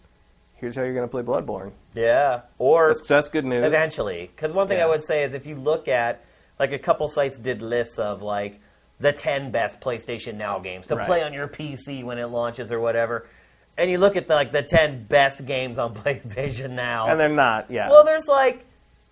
here's 0.57 0.77
how 0.77 0.83
you're 0.83 0.95
gonna 0.95 1.09
play 1.09 1.23
Bloodborne. 1.23 1.73
Yeah. 1.95 2.43
Or 2.59 2.89
That's, 2.95 3.09
that's 3.09 3.29
good 3.29 3.45
news. 3.45 3.65
Eventually, 3.65 4.31
because 4.35 4.53
one 4.53 4.69
thing 4.69 4.81
I 4.81 4.87
would 4.87 5.03
say 5.03 5.23
is 5.25 5.33
if 5.35 5.47
you 5.47 5.55
look 5.57 5.89
at 5.89 6.23
like 6.59 6.73
a 6.73 6.79
couple 6.79 7.09
sites 7.09 7.39
did 7.39 7.63
lists 7.63 7.99
of 7.99 8.21
like 8.23 8.61
the 9.01 9.13
ten 9.13 9.51
best 9.51 9.81
PlayStation 9.81 10.35
Now 10.35 10.59
games 10.59 10.87
to 10.89 10.97
Right. 10.97 11.07
play 11.07 11.23
on 11.23 11.33
your 11.33 11.49
PC 11.49 12.05
when 12.05 12.19
it 12.19 12.27
launches 12.27 12.71
or 12.71 12.79
whatever, 12.81 13.27
and 13.79 13.91
you 13.91 13.97
look 13.99 14.17
at 14.17 14.29
the, 14.29 14.35
like 14.35 14.53
the 14.53 14.63
ten 14.63 15.03
best 15.05 15.47
games 15.47 15.79
on 15.79 15.95
PlayStation 16.05 16.71
Now, 16.73 17.09
and 17.09 17.19
they're 17.19 17.29
not. 17.31 17.71
Yeah. 17.71 17.89
well, 17.91 18.05
there's 18.05 18.29
like 18.29 18.65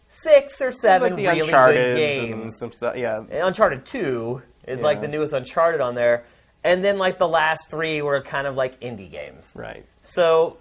six 0.09 0.61
or 0.61 0.71
seven 0.73 1.11
like 1.13 1.17
the 1.17 1.27
really 1.29 1.41
Uncharted 1.41 1.97
good 1.97 1.99
and 1.99 2.29
games. 2.41 2.59
some 2.59 2.73
stuff. 2.73 2.97
Yeah. 2.97 3.25
Uncharted 3.31 3.85
Two 3.87 4.43
is 4.67 4.83
like 4.83 5.01
the 5.01 5.09
newest 5.09 5.33
Uncharted 5.33 5.81
on 5.81 5.95
there, 5.95 6.25
and 6.65 6.85
then 6.85 6.99
like 6.99 7.19
the 7.19 7.29
last 7.29 7.71
three 7.71 8.03
were 8.03 8.21
kind 8.21 8.47
of 8.47 8.55
like 8.55 8.81
indie 8.81 9.11
games. 9.11 9.53
Right. 9.57 9.85
So 10.03 10.57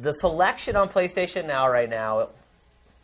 the 0.00 0.12
selection 0.12 0.76
on 0.76 0.88
PlayStation 0.88 1.46
Now 1.46 1.68
right 1.68 1.88
now, 1.88 2.28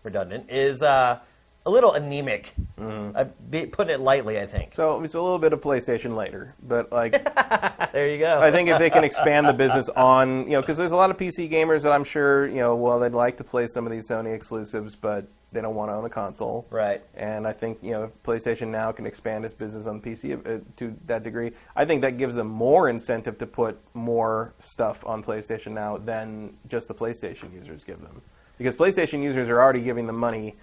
redundant, 0.03 0.51
is 0.51 0.83
uh, 0.83 1.19
a 1.65 1.71
little 1.71 1.93
anemic. 1.93 2.53
Mm-hmm. 2.79 3.17
I 3.17 3.25
be, 3.51 3.67
putting 3.67 3.95
it 3.95 4.01
lightly, 4.01 4.41
I 4.41 4.47
think. 4.47 4.75
So 4.75 5.03
it's 5.03 5.15
a 5.15 5.21
little 5.21 5.39
bit 5.39 5.53
of 5.53 5.61
PlayStation 5.61 6.17
later, 6.17 6.55
but 6.63 6.91
like 6.91 7.13
there 7.93 8.09
you 8.09 8.19
go. 8.19 8.41
I 8.41 8.51
think 8.51 8.69
if 8.69 8.79
they 8.79 8.91
can 8.91 9.05
expand 9.05 9.47
the 9.47 9.53
business 9.53 9.89
on, 9.91 10.45
you 10.45 10.53
know, 10.53 10.61
because 10.61 10.79
there's 10.79 10.93
a 10.93 10.97
lot 10.97 11.11
of 11.11 11.17
PC 11.17 11.51
gamers 11.51 11.83
that 11.83 11.93
I'm 11.93 12.05
sure, 12.05 12.47
you 12.49 12.57
know, 12.57 12.75
well, 12.75 12.99
they'd 12.99 13.13
like 13.13 13.37
to 13.39 13.45
play 13.45 13.67
some 13.67 13.87
of 13.87 13.93
these 13.93 14.09
Sony 14.09 14.35
exclusives, 14.35 14.97
but 14.97 15.27
they 15.53 15.61
don't 15.61 15.75
want 15.75 15.91
to 15.91 15.95
own 15.95 16.05
a 16.05 16.11
console. 16.11 16.67
right. 16.71 17.03
And 17.15 17.47
I 17.47 17.53
think, 17.53 17.79
you 17.83 17.93
know, 17.93 18.11
PlayStation 18.25 18.69
now 18.69 18.91
can 18.93 19.07
expand 19.07 19.45
its 19.45 19.55
business 19.55 19.87
on 19.87 20.01
PC 20.01 20.35
uh, 20.35 20.61
to 20.77 20.97
that 21.07 21.23
degree. 21.23 21.53
I 21.77 21.85
think 21.85 22.03
that 22.03 22.19
gives 22.19 22.35
them 22.35 22.49
more 22.49 22.89
incentive 22.89 23.39
to 23.39 23.47
put 23.47 23.79
more 23.95 24.53
stuff 24.59 25.05
on 25.07 25.23
PlayStation 25.23 25.73
now 25.73 25.99
than 25.99 26.55
just 26.69 26.89
the 26.89 26.95
PlayStation 26.95 27.53
users 27.53 27.85
give 27.85 28.01
them. 28.01 28.23
Because 28.59 28.75
PlayStation 28.77 29.23
users 29.23 29.49
are 29.49 29.61
already 29.61 29.83
giving 29.83 30.07
them 30.07 30.17
money 30.17 30.55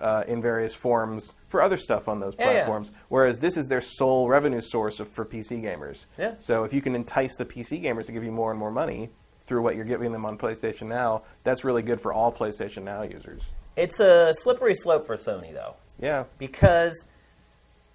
uh, 0.00 0.24
in 0.28 0.40
various 0.40 0.74
forms 0.74 1.32
for 1.48 1.60
other 1.60 1.76
stuff 1.76 2.08
on 2.08 2.20
those 2.20 2.34
Yeah, 2.38 2.44
yeah. 2.44 2.52
platforms, 2.52 2.92
whereas 3.08 3.40
this 3.40 3.56
is 3.56 3.66
their 3.68 3.80
sole 3.80 4.28
revenue 4.28 4.60
source 4.60 5.00
of, 5.00 5.08
for 5.08 5.24
PC 5.24 5.60
gamers. 5.62 6.04
Yeah. 6.16 6.34
So 6.38 6.64
if 6.64 6.72
you 6.72 6.80
can 6.80 6.94
entice 6.94 7.36
the 7.36 7.44
PC 7.44 7.82
gamers 7.82 8.06
to 8.06 8.12
give 8.12 8.22
you 8.22 8.30
more 8.32 8.50
and 8.50 8.58
more 8.60 8.70
money 8.70 9.10
through 9.46 9.62
what 9.62 9.74
you're 9.76 9.84
giving 9.84 10.12
them 10.12 10.24
on 10.24 10.38
PlayStation 10.38 10.88
Now, 10.88 11.22
that's 11.42 11.64
really 11.64 11.82
good 11.82 12.00
for 12.00 12.12
all 12.12 12.30
PlayStation 12.30 12.84
Now 12.84 13.02
users. 13.02 13.42
It's 13.78 14.00
a 14.00 14.34
slippery 14.34 14.74
slope 14.74 15.06
for 15.06 15.16
Sony, 15.16 15.52
though, 15.52 15.74
Yeah. 16.00 16.24
because 16.38 17.04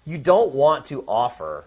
you 0.04 0.18
don't 0.18 0.54
want 0.54 0.86
to 0.86 1.04
offer 1.06 1.64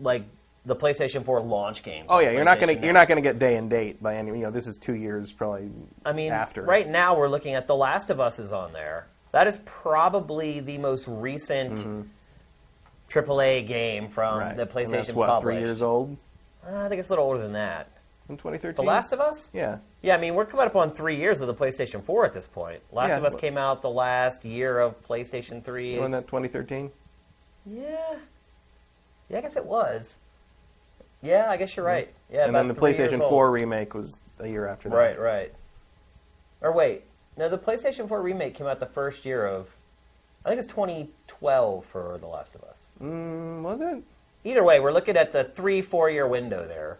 like 0.00 0.22
the 0.66 0.74
PlayStation 0.74 1.24
4 1.24 1.40
launch 1.42 1.82
games. 1.82 2.06
Oh 2.08 2.18
yeah, 2.20 2.30
you're 2.30 2.44
not 2.44 2.58
gonna 2.58 2.72
you're 2.72 2.92
not 2.94 3.06
gonna 3.08 3.20
get 3.20 3.38
day 3.38 3.56
and 3.56 3.68
date 3.68 4.02
by 4.02 4.16
any. 4.16 4.30
You 4.30 4.36
know, 4.44 4.50
this 4.50 4.66
is 4.66 4.78
two 4.78 4.94
years 4.94 5.30
probably. 5.32 5.70
I 6.04 6.12
mean, 6.12 6.32
after 6.32 6.62
right 6.62 6.88
now 6.88 7.16
we're 7.16 7.28
looking 7.28 7.54
at 7.54 7.66
The 7.66 7.76
Last 7.76 8.08
of 8.10 8.18
Us 8.20 8.38
is 8.38 8.50
on 8.52 8.72
there. 8.72 9.06
That 9.32 9.46
is 9.46 9.58
probably 9.66 10.60
the 10.60 10.78
most 10.78 11.04
recent 11.08 11.84
AAA 13.10 13.66
game 13.66 14.08
from 14.08 14.34
Mm-hmm. 14.34 14.38
Right. 14.48 14.56
the 14.56 14.62
And 14.62 14.70
PlayStation 14.70 14.90
that's 14.90 15.12
what 15.12 15.28
published. 15.28 15.42
three 15.58 15.58
years 15.66 15.82
old 15.82 16.16
Uh, 16.66 16.84
I 16.84 16.88
think 16.88 16.98
it's 17.00 17.08
a 17.10 17.12
little 17.12 17.26
older 17.26 17.40
than 17.42 17.52
that. 17.52 17.88
in 18.28 18.36
2013. 18.38 18.76
The 18.82 18.88
Last 18.88 19.12
of 19.12 19.20
Us? 19.20 19.50
Yeah. 19.52 19.78
Yeah, 20.04 20.16
I 20.16 20.18
mean, 20.18 20.34
we're 20.34 20.44
coming 20.44 20.66
up 20.66 20.76
on 20.76 20.90
three 20.90 21.16
years 21.16 21.40
of 21.40 21.46
the 21.46 21.54
PlayStation 21.54 22.02
4 22.04 22.26
at 22.26 22.34
this 22.34 22.46
point. 22.46 22.82
Last 22.92 23.08
Yeah. 23.08 23.16
of 23.16 23.24
Us 23.24 23.34
came 23.34 23.56
out 23.56 23.80
the 23.80 23.88
last 23.88 24.44
year 24.44 24.78
of 24.78 25.02
PlayStation 25.08 25.64
3. 25.64 25.96
Wasn't 25.96 26.12
that 26.12 26.28
2013? 26.28 26.92
Yeah. 27.64 28.16
Yeah, 29.30 29.38
I 29.38 29.40
guess 29.40 29.56
it 29.56 29.64
was. 29.64 30.18
Yeah, 31.22 31.48
I 31.48 31.56
guess 31.56 31.74
you're 31.74 31.86
right. 31.86 32.10
Yeah, 32.28 32.44
and 32.44 32.54
then 32.54 32.68
the 32.68 32.74
PlayStation 32.74 33.18
4 33.18 33.50
remake 33.50 33.94
was 33.94 34.20
a 34.40 34.46
year 34.46 34.68
after 34.68 34.90
that. 34.90 34.94
Right, 34.94 35.18
right. 35.18 35.52
Or 36.60 36.70
wait, 36.70 37.04
no, 37.38 37.48
the 37.48 37.56
PlayStation 37.56 38.06
4 38.06 38.20
remake 38.20 38.54
came 38.54 38.66
out 38.66 38.80
the 38.80 38.86
first 38.86 39.24
year 39.24 39.46
of, 39.46 39.74
I 40.44 40.50
think 40.50 40.58
it's 40.58 40.68
2012 40.70 41.82
for 41.86 42.18
The 42.18 42.26
Last 42.26 42.54
of 42.54 42.62
Us. 42.64 42.88
Mm, 43.02 43.62
was 43.62 43.80
it? 43.80 44.02
Either 44.44 44.64
way, 44.64 44.80
we're 44.80 44.92
looking 44.92 45.16
at 45.16 45.32
the 45.32 45.44
three, 45.44 45.80
four 45.80 46.10
year 46.10 46.28
window 46.28 46.68
there, 46.68 46.98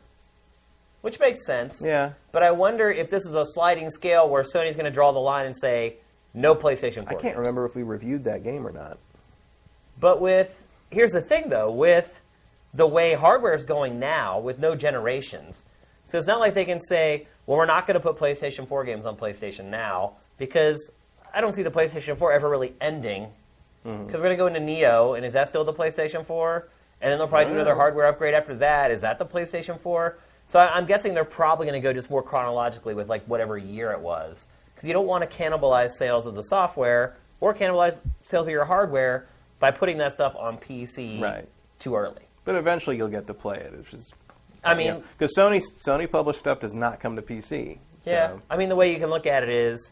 which 1.04 1.20
makes 1.20 1.44
sense. 1.44 1.82
Yeah. 1.84 2.12
But 2.32 2.42
I 2.42 2.52
wonder 2.52 2.90
if 2.90 3.10
this 3.10 3.26
is 3.26 3.34
a 3.34 3.44
sliding 3.44 3.90
scale 3.90 4.26
where 4.26 4.42
Sony's 4.42 4.74
going 4.74 4.86
to 4.86 4.90
draw 4.90 5.12
the 5.12 5.18
line 5.18 5.44
and 5.44 5.54
say, 5.54 5.96
no 6.32 6.54
PlayStation 6.54 7.06
4. 7.06 7.18
I 7.18 7.20
can't 7.20 7.36
remember 7.36 7.66
if 7.66 7.76
we 7.76 7.82
reviewed 7.82 8.24
that 8.24 8.42
game 8.42 8.66
or 8.66 8.72
not. 8.72 8.96
But 10.00 10.22
with 10.22 10.66
here's 10.90 11.12
the 11.12 11.20
thing 11.20 11.50
though, 11.50 11.70
with 11.70 12.22
the 12.72 12.86
way 12.86 13.12
hardware 13.12 13.52
is 13.52 13.64
going 13.64 13.98
now, 14.00 14.38
with 14.38 14.58
no 14.58 14.74
generations, 14.74 15.62
so 16.06 16.16
it's 16.16 16.26
not 16.26 16.40
like 16.40 16.54
they 16.54 16.64
can 16.64 16.80
say, 16.80 17.26
well, 17.44 17.58
we're 17.58 17.66
not 17.66 17.86
going 17.86 17.94
to 17.94 18.00
put 18.00 18.16
PlayStation 18.16 18.66
4 18.66 18.84
games 18.84 19.04
on 19.04 19.14
PlayStation 19.14 19.66
now 19.66 20.12
because 20.38 20.90
I 21.34 21.42
don't 21.42 21.54
see 21.54 21.62
the 21.62 21.70
PlayStation 21.70 22.16
4 22.16 22.32
ever 22.32 22.48
really 22.48 22.72
ending. 22.80 23.28
Mm-hmm. 23.84 24.06
Because 24.06 24.20
we're 24.20 24.34
going 24.34 24.38
to 24.38 24.42
go 24.42 24.46
into 24.46 24.60
Neo, 24.60 25.12
and 25.12 25.26
is 25.26 25.34
that 25.34 25.48
still 25.48 25.64
the 25.64 25.74
PlayStation 25.74 26.24
4? 26.24 26.66
And 27.02 27.10
then 27.10 27.18
they'll 27.18 27.28
probably 27.28 27.52
do 27.52 27.60
another 27.60 27.74
hardware 27.74 28.06
upgrade 28.06 28.32
after 28.32 28.54
that. 28.56 28.90
Is 28.90 29.02
that 29.02 29.18
the 29.18 29.26
PlayStation 29.26 29.78
4? 29.78 30.16
So 30.48 30.60
I'm 30.60 30.86
guessing 30.86 31.14
they're 31.14 31.24
probably 31.24 31.66
going 31.66 31.80
to 31.80 31.86
go 31.86 31.92
just 31.92 32.10
more 32.10 32.22
chronologically 32.22 32.94
with 32.94 33.08
like 33.08 33.24
whatever 33.24 33.58
year 33.58 33.90
it 33.92 34.00
was, 34.00 34.46
because 34.74 34.86
you 34.86 34.92
don't 34.92 35.06
want 35.06 35.28
to 35.28 35.36
cannibalize 35.36 35.92
sales 35.92 36.26
of 36.26 36.34
the 36.34 36.42
software 36.42 37.16
or 37.40 37.52
cannibalize 37.54 37.98
sales 38.24 38.46
of 38.46 38.52
your 38.52 38.64
hardware 38.64 39.26
by 39.58 39.70
putting 39.70 39.98
that 39.98 40.12
stuff 40.12 40.36
on 40.36 40.58
PC 40.58 41.20
Right. 41.20 41.48
too 41.78 41.96
early. 41.96 42.22
But 42.44 42.54
eventually 42.56 42.96
you'll 42.96 43.08
get 43.08 43.26
to 43.26 43.34
play 43.34 43.58
it, 43.58 43.76
which 43.76 43.92
is. 43.94 44.12
I 44.64 44.74
mean, 44.74 45.02
because 45.18 45.34
Sony 45.36 45.62
Sony 45.86 46.10
published 46.10 46.38
stuff 46.38 46.60
does 46.60 46.74
not 46.74 47.00
come 47.00 47.16
to 47.16 47.22
PC. 47.22 47.78
yeah. 48.04 48.36
I 48.50 48.56
mean, 48.56 48.68
the 48.68 48.76
way 48.76 48.92
you 48.92 48.98
can 48.98 49.10
look 49.10 49.26
at 49.26 49.42
it 49.42 49.48
is, 49.50 49.90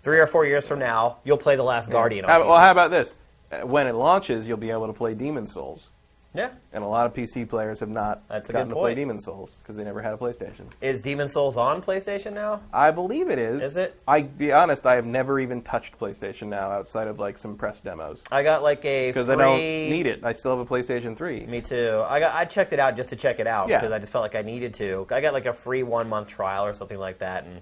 three 0.00 0.18
or 0.20 0.26
four 0.26 0.46
years 0.46 0.66
from 0.66 0.78
now, 0.78 1.16
you'll 1.24 1.36
play 1.36 1.56
The 1.56 1.62
Last 1.64 1.90
Guardian 1.90 2.24
on 2.24 2.30
How- 2.30 2.48
well, 2.48 2.58
how 2.58 2.70
about 2.70 2.90
this? 2.90 3.14
Uh, 3.52 3.66
When 3.66 3.86
it 3.86 3.94
launches, 3.94 4.46
you'll 4.48 4.56
be 4.56 4.70
able 4.70 4.86
to 4.86 4.92
play 4.92 5.14
Demon 5.14 5.46
Souls, 5.48 5.90
yeah. 6.38 6.50
and 6.72 6.82
a 6.82 6.86
lot 6.86 7.06
of 7.06 7.14
PC 7.14 7.48
players 7.48 7.80
have 7.80 7.88
not 7.88 8.26
That's 8.28 8.48
a 8.48 8.52
gotten 8.52 8.68
good 8.68 8.74
to 8.74 8.80
play 8.80 8.90
point. 8.90 8.96
Demon 8.96 9.20
Souls 9.20 9.56
because 9.62 9.76
they 9.76 9.84
never 9.84 10.00
had 10.00 10.14
a 10.14 10.16
PlayStation. 10.16 10.66
Is 10.80 11.02
Demon 11.02 11.28
Souls 11.28 11.56
on 11.56 11.82
PlayStation 11.82 12.32
now? 12.32 12.60
I 12.72 12.90
believe 12.92 13.28
it 13.28 13.38
is. 13.38 13.62
Is 13.62 13.76
it? 13.76 14.00
I 14.06 14.22
be 14.22 14.52
honest, 14.52 14.86
I 14.86 14.94
have 14.94 15.06
never 15.06 15.40
even 15.40 15.62
touched 15.62 15.98
PlayStation 15.98 16.48
now 16.48 16.70
outside 16.70 17.08
of 17.08 17.18
like 17.18 17.36
some 17.36 17.56
press 17.56 17.80
demos 17.80 18.22
I 18.30 18.42
got 18.42 18.62
like 18.62 18.84
a 18.84 19.10
because 19.10 19.26
free... 19.26 19.34
I 19.34 19.38
don't 19.38 19.58
need 19.58 20.06
it. 20.06 20.24
I 20.24 20.32
still 20.32 20.56
have 20.56 20.64
a 20.64 20.74
PlayStation 20.74 21.16
3. 21.16 21.46
Me 21.46 21.60
too. 21.60 22.04
I 22.08 22.20
got 22.20 22.34
I 22.34 22.44
checked 22.44 22.72
it 22.72 22.78
out 22.78 22.96
just 22.96 23.10
to 23.10 23.16
check 23.16 23.40
it 23.40 23.46
out 23.46 23.68
Yeah. 23.68 23.78
because 23.78 23.92
I 23.92 23.98
just 23.98 24.12
felt 24.12 24.22
like 24.22 24.34
I 24.34 24.42
needed 24.42 24.74
to. 24.74 25.06
I 25.10 25.20
got 25.20 25.32
like 25.32 25.46
a 25.46 25.52
free 25.52 25.82
one 25.82 26.08
month 26.08 26.28
trial 26.28 26.64
or 26.64 26.74
something 26.74 26.98
like 26.98 27.18
that, 27.18 27.44
and 27.44 27.60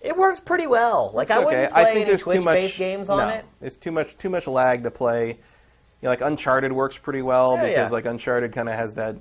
it 0.00 0.16
works 0.16 0.40
pretty 0.40 0.66
well. 0.66 1.10
Like 1.14 1.30
I 1.30 1.38
wouldn't 1.38 1.72
play 1.72 1.82
I 1.82 1.94
think 1.94 2.08
any 2.08 2.18
Twitch 2.18 2.44
based 2.44 2.76
games 2.76 3.08
on 3.08 3.28
no, 3.28 3.34
it. 3.34 3.44
It's 3.62 3.76
too 3.76 3.92
much 3.92 4.16
too 4.18 4.30
much 4.30 4.46
lag 4.46 4.82
to 4.82 4.90
play. 4.90 5.38
Know, 6.04 6.10
like 6.10 6.20
Uncharted 6.20 6.72
works 6.72 6.98
pretty 6.98 7.22
well 7.22 7.54
Yeah, 7.56 7.62
because 7.62 7.76
yeah. 7.76 7.88
like 7.88 8.04
Uncharted 8.04 8.52
kind 8.52 8.68
of 8.68 8.74
has 8.76 8.94
that. 8.94 9.16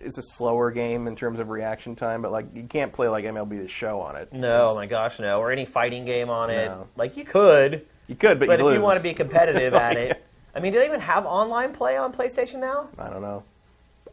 It's 0.00 0.18
a 0.18 0.22
slower 0.22 0.70
game 0.70 1.06
in 1.06 1.16
terms 1.16 1.38
of 1.38 1.48
reaction 1.48 1.94
time, 1.96 2.20
but 2.22 2.32
like 2.32 2.46
you 2.54 2.64
can't 2.64 2.92
play 2.92 3.08
like 3.08 3.24
MLB 3.24 3.62
The 3.62 3.68
Show 3.68 4.00
on 4.00 4.16
it. 4.16 4.32
No, 4.32 4.62
It's- 4.64 4.76
my 4.76 4.86
gosh, 4.86 5.18
no. 5.20 5.40
Or 5.40 5.50
any 5.52 5.64
fighting 5.64 6.04
game 6.04 6.30
on 6.30 6.50
it. 6.50 6.66
No. 6.66 6.88
Like 6.96 7.16
you 7.16 7.24
could, 7.24 7.86
you 8.08 8.14
could, 8.14 8.38
but, 8.38 8.48
but 8.48 8.58
you 8.58 8.68
if 8.68 8.74
you 8.74 8.80
want 8.80 8.96
to 8.98 9.02
be 9.02 9.14
competitive 9.14 9.72
at 9.88 9.96
it, 9.96 10.24
I 10.54 10.60
mean, 10.60 10.72
do 10.72 10.78
they 10.78 10.86
even 10.86 11.00
have 11.00 11.24
online 11.26 11.72
play 11.72 11.96
on 11.96 12.12
PlayStation 12.12 12.58
now? 12.60 12.88
I 12.98 13.08
don't 13.08 13.22
know. 13.22 13.44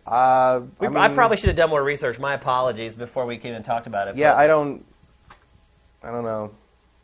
Uh, 0.05 0.61
We, 0.79 0.87
I, 0.87 1.05
I, 1.05 1.09
probably 1.09 1.37
should 1.37 1.47
have 1.49 1.55
done 1.57 1.69
more 1.69 1.83
research. 1.83 2.17
My 2.19 2.33
apologies 2.33 2.95
before 2.95 3.25
we 3.25 3.35
even 3.35 3.61
talked 3.63 3.85
about 3.87 4.07
it. 4.07 4.15
Yeah, 4.15 4.35
I 4.35 4.47
don't. 4.47 4.83
I 6.03 6.09
don't 6.11 6.23
know. 6.23 6.51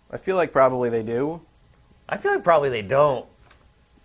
I 0.10 0.18
feel 0.18 0.36
like 0.36 0.52
probably 0.52 0.90
they 0.90 1.04
do. 1.04 1.40
I 2.10 2.18
feel 2.18 2.34
like 2.34 2.44
probably 2.44 2.70
they 2.70 2.82
don't. 2.82 3.26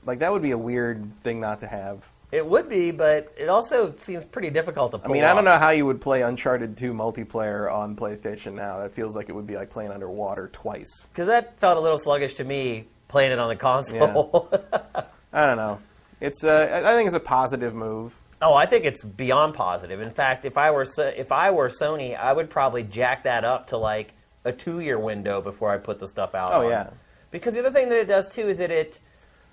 Like 0.05 0.19
that 0.21 0.33
would 0.33 0.43
be 0.43 0.51
a 0.53 0.59
weird 0.59 1.05
thing 1.23 1.41
not 1.41 1.61
to 1.61 1.67
have. 1.67 2.03
It 2.33 2.47
would 2.47 2.69
be, 2.69 2.93
but 2.93 3.31
it 3.39 3.49
also 3.51 3.95
seems 3.99 4.25
pretty 4.25 4.49
difficult 4.49 4.93
to 4.93 4.97
I 4.97 5.01
pull 5.01 5.13
mean, 5.13 5.23
I 5.25 5.29
don't 5.29 5.39
off. 5.39 5.45
know 5.45 5.59
how 5.59 5.69
you 5.71 5.85
would 5.85 6.01
play 6.01 6.23
Uncharted 6.23 6.79
2 6.79 6.95
multiplayer 6.95 7.71
on 7.71 7.95
PlayStation 7.95 8.55
now. 8.55 8.79
That 8.79 8.93
feels 8.93 9.15
like 9.15 9.29
it 9.29 9.35
would 9.35 9.47
be 9.47 9.55
like 9.57 9.69
playing 9.69 9.91
underwater 9.93 10.49
twice. 10.51 11.07
Because 11.13 11.27
that 11.27 11.59
felt 11.59 11.77
a 11.77 11.81
little 11.81 11.99
sluggish 11.99 12.35
to 12.35 12.45
me 12.45 12.85
playing 13.09 13.33
it 13.33 13.39
on 13.39 13.49
the 13.51 13.57
console. 13.57 14.49
I 15.33 15.47
don't 15.47 15.57
know. 15.59 15.79
It's 16.23 16.43
uh, 16.43 16.69
I 16.85 16.93
I 16.93 16.95
think 16.95 17.07
it's 17.09 17.17
a 17.17 17.21
positive 17.21 17.75
move. 17.75 18.19
oh, 18.41 18.55
I 18.55 18.65
think 18.67 18.87
it's 18.87 19.05
beyond 19.05 19.55
positive. 19.55 20.01
In 20.01 20.11
fact, 20.11 20.45
if 20.47 20.57
I 20.57 20.71
were 20.71 20.87
So- 20.87 21.13
if 21.15 21.33
I 21.33 21.51
were 21.51 21.69
Sony, 21.69 22.17
I 22.19 22.33
would 22.33 22.49
probably 22.49 22.83
jack 22.83 23.25
that 23.25 23.45
up 23.45 23.69
to 23.69 23.77
like 23.77 24.13
a 24.45 24.53
two 24.53 24.81
year 24.81 24.99
window 24.99 25.43
before 25.43 25.71
I 25.71 25.77
put 25.79 26.01
the 26.01 26.09
stuff 26.09 26.35
out. 26.35 26.53
Oh, 26.55 26.65
on. 26.65 26.71
yeah. 26.71 26.91
Because 27.31 27.53
the 27.55 27.61
other 27.61 27.71
thing 27.71 27.91
that 27.91 27.99
it 27.99 28.09
does 28.09 28.29
too 28.29 28.49
is 28.49 28.57
that 28.59 28.71
it 28.71 28.99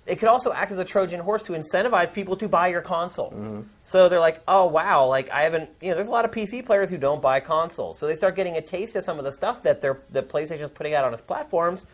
it 0.06 0.16
could 0.18 0.28
also 0.28 0.52
act 0.52 0.72
as 0.72 0.78
a 0.78 0.84
Trojan 0.84 1.20
horse 1.20 1.42
to 1.44 1.52
incentivize 1.52 2.12
people 2.12 2.36
to 2.36 2.48
buy 2.48 2.68
your 2.68 2.80
console. 2.80 3.30
Mm-hmm. 3.30 3.60
So 3.84 4.08
they're 4.08 4.18
like, 4.20 4.42
oh 4.48 4.66
wow, 4.66 5.06
like 5.06 5.30
I 5.30 5.42
haven't, 5.42 5.70
you 5.80 5.90
know, 5.90 5.94
there's 5.96 6.08
a 6.08 6.10
lot 6.10 6.24
of 6.24 6.30
PC 6.30 6.64
players 6.64 6.90
who 6.90 6.96
don't 6.96 7.22
buy 7.22 7.40
consoles. 7.40 7.98
So 7.98 8.06
they 8.06 8.16
start 8.16 8.34
getting 8.34 8.56
a 8.56 8.62
taste 8.62 8.96
of 8.96 9.04
some 9.04 9.18
of 9.18 9.24
the 9.24 9.32
stuff 9.32 9.62
that 9.62 9.80
they're 9.80 9.98
that 10.10 10.28
PlayStation's 10.28 10.70
putting 10.70 10.94
out 10.94 11.04
on 11.04 11.12
its 11.12 11.22
platforms. 11.22 11.86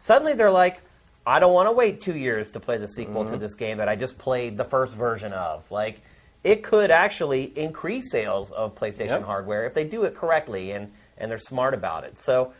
Suddenly 0.00 0.34
they're 0.34 0.50
like, 0.50 0.80
I 1.26 1.38
don't 1.38 1.52
want 1.52 1.68
to 1.68 1.72
wait 1.72 2.00
two 2.00 2.16
years 2.16 2.50
to 2.52 2.60
play 2.60 2.78
the 2.78 2.88
sequel 2.88 3.24
Mm-hmm. 3.24 3.32
to 3.34 3.38
this 3.38 3.54
game 3.54 3.78
that 3.78 3.88
I 3.88 3.94
just 3.96 4.18
played 4.18 4.56
the 4.56 4.64
first 4.64 4.94
version 4.94 5.32
of. 5.34 5.70
Like, 5.70 6.00
it 6.42 6.62
could 6.62 6.90
actually 6.90 7.52
increase 7.56 8.10
sales 8.10 8.50
of 8.52 8.74
PlayStation 8.74 9.08
Yep. 9.08 9.24
hardware 9.24 9.66
if 9.66 9.74
they 9.74 9.84
do 9.84 10.04
it 10.04 10.14
correctly 10.14 10.72
and 10.72 10.90
and 11.18 11.30
they're 11.30 11.38
smart 11.38 11.74
about 11.74 12.04
it. 12.04 12.18
So. 12.18 12.52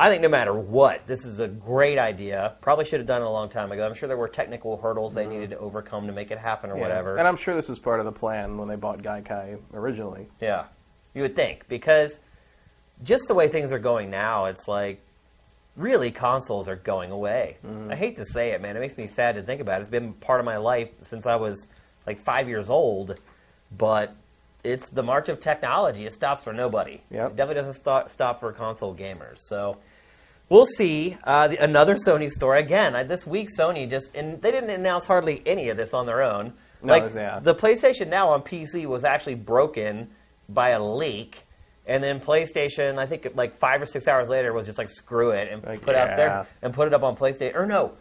I 0.00 0.08
think 0.08 0.22
no 0.22 0.28
matter 0.28 0.54
what, 0.54 1.06
this 1.06 1.26
is 1.26 1.40
a 1.40 1.46
great 1.48 1.98
idea. 1.98 2.54
Probably 2.62 2.86
should 2.86 3.00
have 3.00 3.06
done 3.06 3.20
it 3.20 3.26
a 3.26 3.30
long 3.30 3.50
time 3.50 3.70
ago. 3.70 3.86
I'm 3.86 3.94
sure 3.94 4.08
there 4.08 4.16
were 4.16 4.28
technical 4.28 4.78
hurdles 4.78 5.14
they 5.14 5.26
needed 5.26 5.50
to 5.50 5.58
overcome 5.58 6.06
to 6.06 6.12
make 6.12 6.30
it 6.30 6.38
happen 6.38 6.70
or 6.70 6.72
Mm-hmm. 6.72 6.82
Yeah. 6.82 6.88
whatever. 6.88 7.16
And 7.18 7.28
I'm 7.28 7.36
sure 7.36 7.54
this 7.54 7.68
was 7.68 7.78
part 7.78 8.00
of 8.00 8.06
the 8.06 8.12
plan 8.12 8.56
when 8.56 8.66
they 8.66 8.76
bought 8.76 9.02
Gaikai 9.02 9.58
originally. 9.74 10.26
Yeah, 10.40 10.64
you 11.14 11.20
would 11.20 11.36
think 11.36 11.68
because 11.68 12.18
just 13.04 13.28
the 13.28 13.34
way 13.34 13.48
things 13.48 13.72
are 13.72 13.78
going 13.78 14.08
now, 14.10 14.46
it's 14.46 14.66
like 14.66 15.02
really 15.76 16.10
consoles 16.10 16.66
are 16.66 16.76
going 16.76 17.10
away. 17.10 17.58
I 17.90 17.94
hate 17.94 18.16
to 18.16 18.24
say 18.24 18.52
it, 18.52 18.62
man. 18.62 18.76
It 18.76 18.80
makes 18.80 18.96
me 18.96 19.06
sad 19.06 19.34
to 19.34 19.42
think 19.42 19.60
about. 19.60 19.80
it. 19.80 19.82
It's 19.82 19.90
been 19.90 20.14
part 20.14 20.40
of 20.40 20.46
my 20.46 20.56
life 20.56 20.88
since 21.02 21.26
I 21.26 21.36
was 21.36 21.68
like 22.06 22.18
five 22.20 22.48
years 22.48 22.70
old, 22.70 23.16
but 23.76 24.14
it's 24.64 24.88
the 24.88 25.02
march 25.02 25.28
of 25.28 25.40
technology. 25.40 26.06
It 26.06 26.14
stops 26.14 26.42
for 26.42 26.52
nobody. 26.54 27.00
Yep. 27.10 27.32
It 27.32 27.36
definitely 27.36 27.54
doesn't 27.56 27.74
stop, 27.74 28.08
stop 28.08 28.40
for 28.40 28.50
console 28.52 28.94
gamers. 28.94 29.40
So. 29.40 29.76
We'll 30.50 30.66
see. 30.66 31.16
Uh, 31.24 31.48
the, 31.48 31.56
another 31.62 31.94
Sony 31.94 32.28
store 32.30 32.56
again. 32.56 32.94
I, 32.94 33.04
this 33.04 33.26
week, 33.26 33.48
Sony 33.56 33.88
just 33.88 34.14
and 34.14 34.42
they 34.42 34.50
didn't 34.50 34.70
announce 34.70 35.06
hardly 35.06 35.42
any 35.46 35.70
of 35.70 35.76
this 35.78 35.94
on 35.94 36.04
their 36.06 36.22
own. 36.22 36.52
No, 36.82 36.92
like 36.92 37.14
yeah. 37.14 37.38
the 37.40 37.54
PlayStation 37.54 38.08
Now 38.08 38.30
on 38.30 38.42
PC 38.42 38.84
was 38.86 39.04
actually 39.04 39.36
broken 39.36 40.08
by 40.48 40.70
a 40.70 40.82
leak, 40.82 41.42
and 41.86 42.02
then 42.02 42.20
PlayStation, 42.20 42.98
I 42.98 43.06
think 43.06 43.28
like 43.34 43.54
five 43.56 43.80
or 43.80 43.86
six 43.86 44.08
hours 44.08 44.28
later, 44.28 44.52
was 44.52 44.66
just 44.66 44.76
like 44.78 44.90
screw 44.90 45.30
it 45.30 45.52
and 45.52 45.62
Like, 45.64 45.82
put 45.82 45.94
out 45.94 46.08
yeah. 46.10 46.16
there 46.16 46.46
and 46.62 46.74
put 46.74 46.88
it 46.88 46.94
up 46.94 47.02
on 47.04 47.16
PlayStation. 47.16 47.54
Or 47.54 47.64
no, 47.66 47.92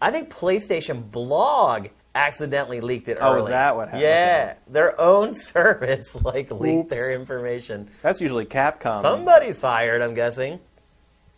I 0.00 0.10
think 0.10 0.28
PlayStation 0.30 1.10
Blog 1.10 1.86
accidentally 2.14 2.80
leaked 2.80 3.08
it 3.08 3.18
Oh, 3.20 3.32
early. 3.34 3.42
is 3.42 3.48
that 3.48 3.76
what 3.76 3.86
happened? 3.88 4.02
Yeah, 4.02 4.54
their 4.68 5.00
own 5.00 5.34
service 5.52 6.14
like 6.24 6.50
leaked 6.50 6.78
Oops. 6.86 6.90
their 6.90 7.14
information. 7.14 7.88
That's 8.02 8.20
usually 8.20 8.44
Capcom. 8.44 9.00
Somebody's 9.02 9.58
fired, 9.58 10.02
I'm 10.02 10.14
guessing. 10.14 10.58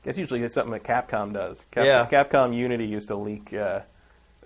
That's 0.08 0.18
usually 0.18 0.48
something 0.48 0.72
that 0.72 0.84
Capcom 0.84 1.34
does. 1.34 1.66
Cap- 1.70 1.84
Yeah. 1.84 2.06
Capcom 2.24 2.56
Unity 2.56 2.86
used 2.86 3.08
to 3.08 3.14
leak, 3.16 3.52
uh, 3.52 3.80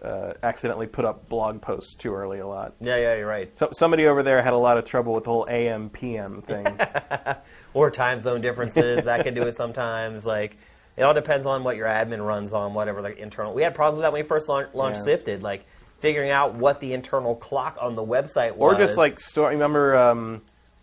uh, 0.02 0.32
accidentally 0.42 0.88
put 0.88 1.04
up 1.04 1.28
blog 1.28 1.62
posts 1.62 1.94
too 1.94 2.12
early 2.12 2.40
a 2.40 2.46
lot. 2.46 2.72
Yeah, 2.80 2.96
yeah, 2.96 3.14
you're 3.14 3.28
right. 3.28 3.56
So, 3.56 3.68
somebody 3.72 4.06
over 4.08 4.24
there 4.24 4.42
had 4.42 4.54
a 4.54 4.58
lot 4.58 4.76
of 4.76 4.84
trouble 4.84 5.12
with 5.14 5.22
the 5.22 5.30
whole 5.30 5.46
AM 5.48 5.88
PM 5.90 6.42
thing. 6.42 6.66
or 7.74 7.92
time 7.92 8.20
zone 8.20 8.40
differences 8.40 9.04
that 9.04 9.24
can 9.24 9.34
do 9.34 9.42
it 9.42 9.54
sometimes 9.56 10.26
like 10.26 10.56
it 10.96 11.02
all 11.04 11.14
depends 11.14 11.46
on 11.46 11.62
what 11.64 11.76
your 11.76 11.86
admin 11.86 12.26
runs 12.26 12.52
on 12.52 12.74
whatever 12.74 13.00
the 13.00 13.16
internal 13.16 13.54
we 13.54 13.62
had 13.62 13.74
problems 13.74 13.96
with 13.98 14.02
that 14.02 14.12
when 14.12 14.22
we 14.22 14.28
first 14.28 14.46
launched, 14.48 14.74
launched 14.74 14.98
Yeah. 14.98 15.04
sifted 15.04 15.42
like 15.44 15.64
figuring 16.00 16.30
out 16.32 16.54
what 16.54 16.80
the 16.80 16.92
internal 16.92 17.34
clock 17.36 17.78
on 17.80 17.94
the 17.94 18.02
website 18.04 18.56
was. 18.56 18.74
Or 18.74 18.78
just 18.78 18.98
like 18.98 19.20
store. 19.20 19.50
Remember 19.50 19.96
um, 19.96 20.42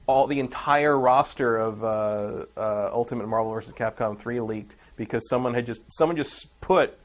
all 0.09 0.25
the 0.25 0.39
entire 0.39 0.97
roster 0.97 1.55
of 1.57 1.83
uh, 1.83 2.45
uh, 2.57 2.89
Ultimate 2.91 3.27
Marvel 3.27 3.53
vs. 3.53 3.73
Capcom 3.73 4.17
3 4.17 4.39
leaked 4.39 4.75
because 4.95 5.29
someone 5.29 5.53
had 5.53 5.67
just 5.67 5.81
someone 5.93 6.17
just 6.17 6.47
put 6.61 6.97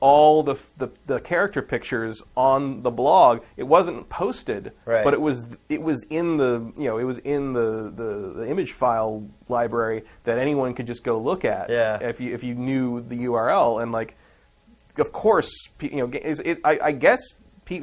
all 0.00 0.42
the, 0.42 0.56
the 0.76 0.88
the 1.06 1.20
character 1.20 1.62
pictures 1.62 2.20
on 2.36 2.82
the 2.82 2.90
blog. 2.90 3.42
It 3.56 3.62
wasn't 3.62 4.08
posted, 4.08 4.72
Right. 4.84 5.04
but 5.04 5.14
it 5.14 5.20
was 5.20 5.46
it 5.68 5.80
was 5.82 6.02
in 6.10 6.36
the 6.36 6.72
you 6.76 6.86
know 6.88 6.98
it 6.98 7.04
was 7.04 7.18
in 7.18 7.52
the, 7.52 7.92
the, 7.94 8.32
the 8.38 8.50
image 8.50 8.72
file 8.72 9.24
library 9.48 10.02
that 10.24 10.38
anyone 10.38 10.74
could 10.74 10.88
just 10.88 11.04
go 11.04 11.20
look 11.20 11.44
at. 11.44 11.70
Yeah. 11.70 11.98
If 12.02 12.20
you 12.20 12.34
if 12.34 12.42
you 12.42 12.56
knew 12.56 13.02
the 13.02 13.18
URL 13.26 13.80
and 13.80 13.92
like 13.92 14.16
of 14.98 15.12
course, 15.12 15.48
you 15.80 15.96
know, 15.98 16.10
it, 16.12 16.58
I, 16.64 16.78
I 16.88 16.92
guess 16.92 17.20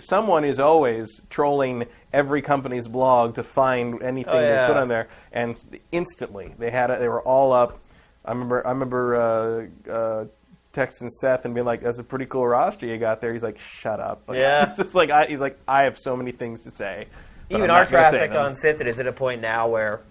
someone 0.02 0.46
is 0.46 0.60
always 0.60 1.22
trolling 1.30 1.86
every 2.13 2.42
company's 2.42 2.88
blog 2.88 3.36
to 3.36 3.44
find 3.44 4.02
anything 4.04 4.34
Oh, 4.34 4.39
yeah. 4.39 4.62
they 4.68 4.74
put 4.74 4.78
on 4.82 4.88
there, 4.88 5.08
and 5.32 5.56
instantly 5.92 6.54
they 6.58 6.70
had 6.72 6.89
it. 6.89 7.00
They 7.00 7.08
were 7.10 7.22
all 7.22 7.54
up. 7.54 7.80
I 8.26 8.32
remember. 8.32 8.65
I 8.65 8.72
remember 8.72 9.15
uh, 9.15 9.89
uh, 9.92 10.26
texting 10.74 11.10
Seth 11.10 11.46
and 11.46 11.54
being 11.54 11.65
like, 11.65 11.82
"That's 11.82 12.00
a 12.00 12.04
pretty 12.04 12.26
cool 12.26 12.48
roster 12.48 12.86
you 12.86 12.98
got 12.98 13.22
there." 13.22 13.34
He's 13.34 13.44
like, 13.44 13.58
"Shut 13.58 14.00
up." 14.00 14.22
Like, 14.28 14.38
Yeah. 14.39 14.65
it's 14.70 14.78
just 14.78 14.96
like 14.96 15.10
I, 15.10 15.26
he's 15.26 15.39
like, 15.39 15.58
"I 15.68 15.84
have 15.84 15.98
so 15.98 16.15
many 16.15 16.32
things 16.32 16.63
to 16.63 16.72
say." 16.72 17.08
Even 17.50 17.63
our 17.72 17.80
not 17.84 17.89
gonna 17.92 18.12
say 18.12 18.18
traffic 18.18 18.38
on 18.38 18.56
Sifted 18.56 18.86
is 18.88 19.00
at 19.00 19.08
a 19.08 19.12
point 19.12 19.42
now 19.42 19.68
where 19.68 20.02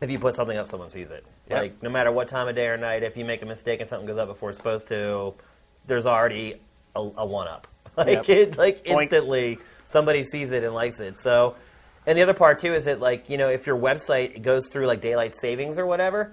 if 0.00 0.08
you 0.10 0.18
put 0.20 0.34
something 0.36 0.56
up, 0.56 0.68
someone 0.68 0.88
sees 0.90 1.10
it. 1.10 1.26
Yep. 1.50 1.58
Like 1.60 1.82
no 1.82 1.90
matter 1.90 2.12
what 2.12 2.28
time 2.28 2.46
of 2.46 2.54
day 2.54 2.66
or 2.68 2.76
night, 2.76 3.02
if 3.02 3.16
you 3.16 3.24
make 3.24 3.42
a 3.42 3.46
mistake 3.46 3.80
and 3.80 3.88
something 3.88 4.06
goes 4.06 4.18
up 4.18 4.28
before 4.28 4.50
it's 4.50 4.58
supposed 4.58 4.86
to, 4.88 5.34
there's 5.86 6.06
already 6.06 6.54
a, 6.94 7.00
a 7.00 7.26
one 7.26 7.48
up. 7.48 7.66
Like 8.06 8.28
Yep. 8.28 8.28
it, 8.28 8.58
like 8.58 8.84
Boink. 8.84 9.02
instantly, 9.02 9.58
somebody 9.86 10.22
sees 10.24 10.50
it 10.52 10.62
and 10.64 10.74
likes 10.74 11.00
it. 11.00 11.18
So, 11.18 11.56
and 12.06 12.16
the 12.16 12.22
other 12.22 12.34
part 12.34 12.58
too 12.60 12.72
is 12.74 12.84
that 12.86 13.00
like 13.00 13.28
you 13.28 13.36
know 13.38 13.48
if 13.48 13.66
your 13.66 13.76
website 13.76 14.40
goes 14.42 14.68
through 14.68 14.86
like 14.86 15.00
daylight 15.00 15.34
savings 15.36 15.76
or 15.78 15.86
whatever. 15.86 16.32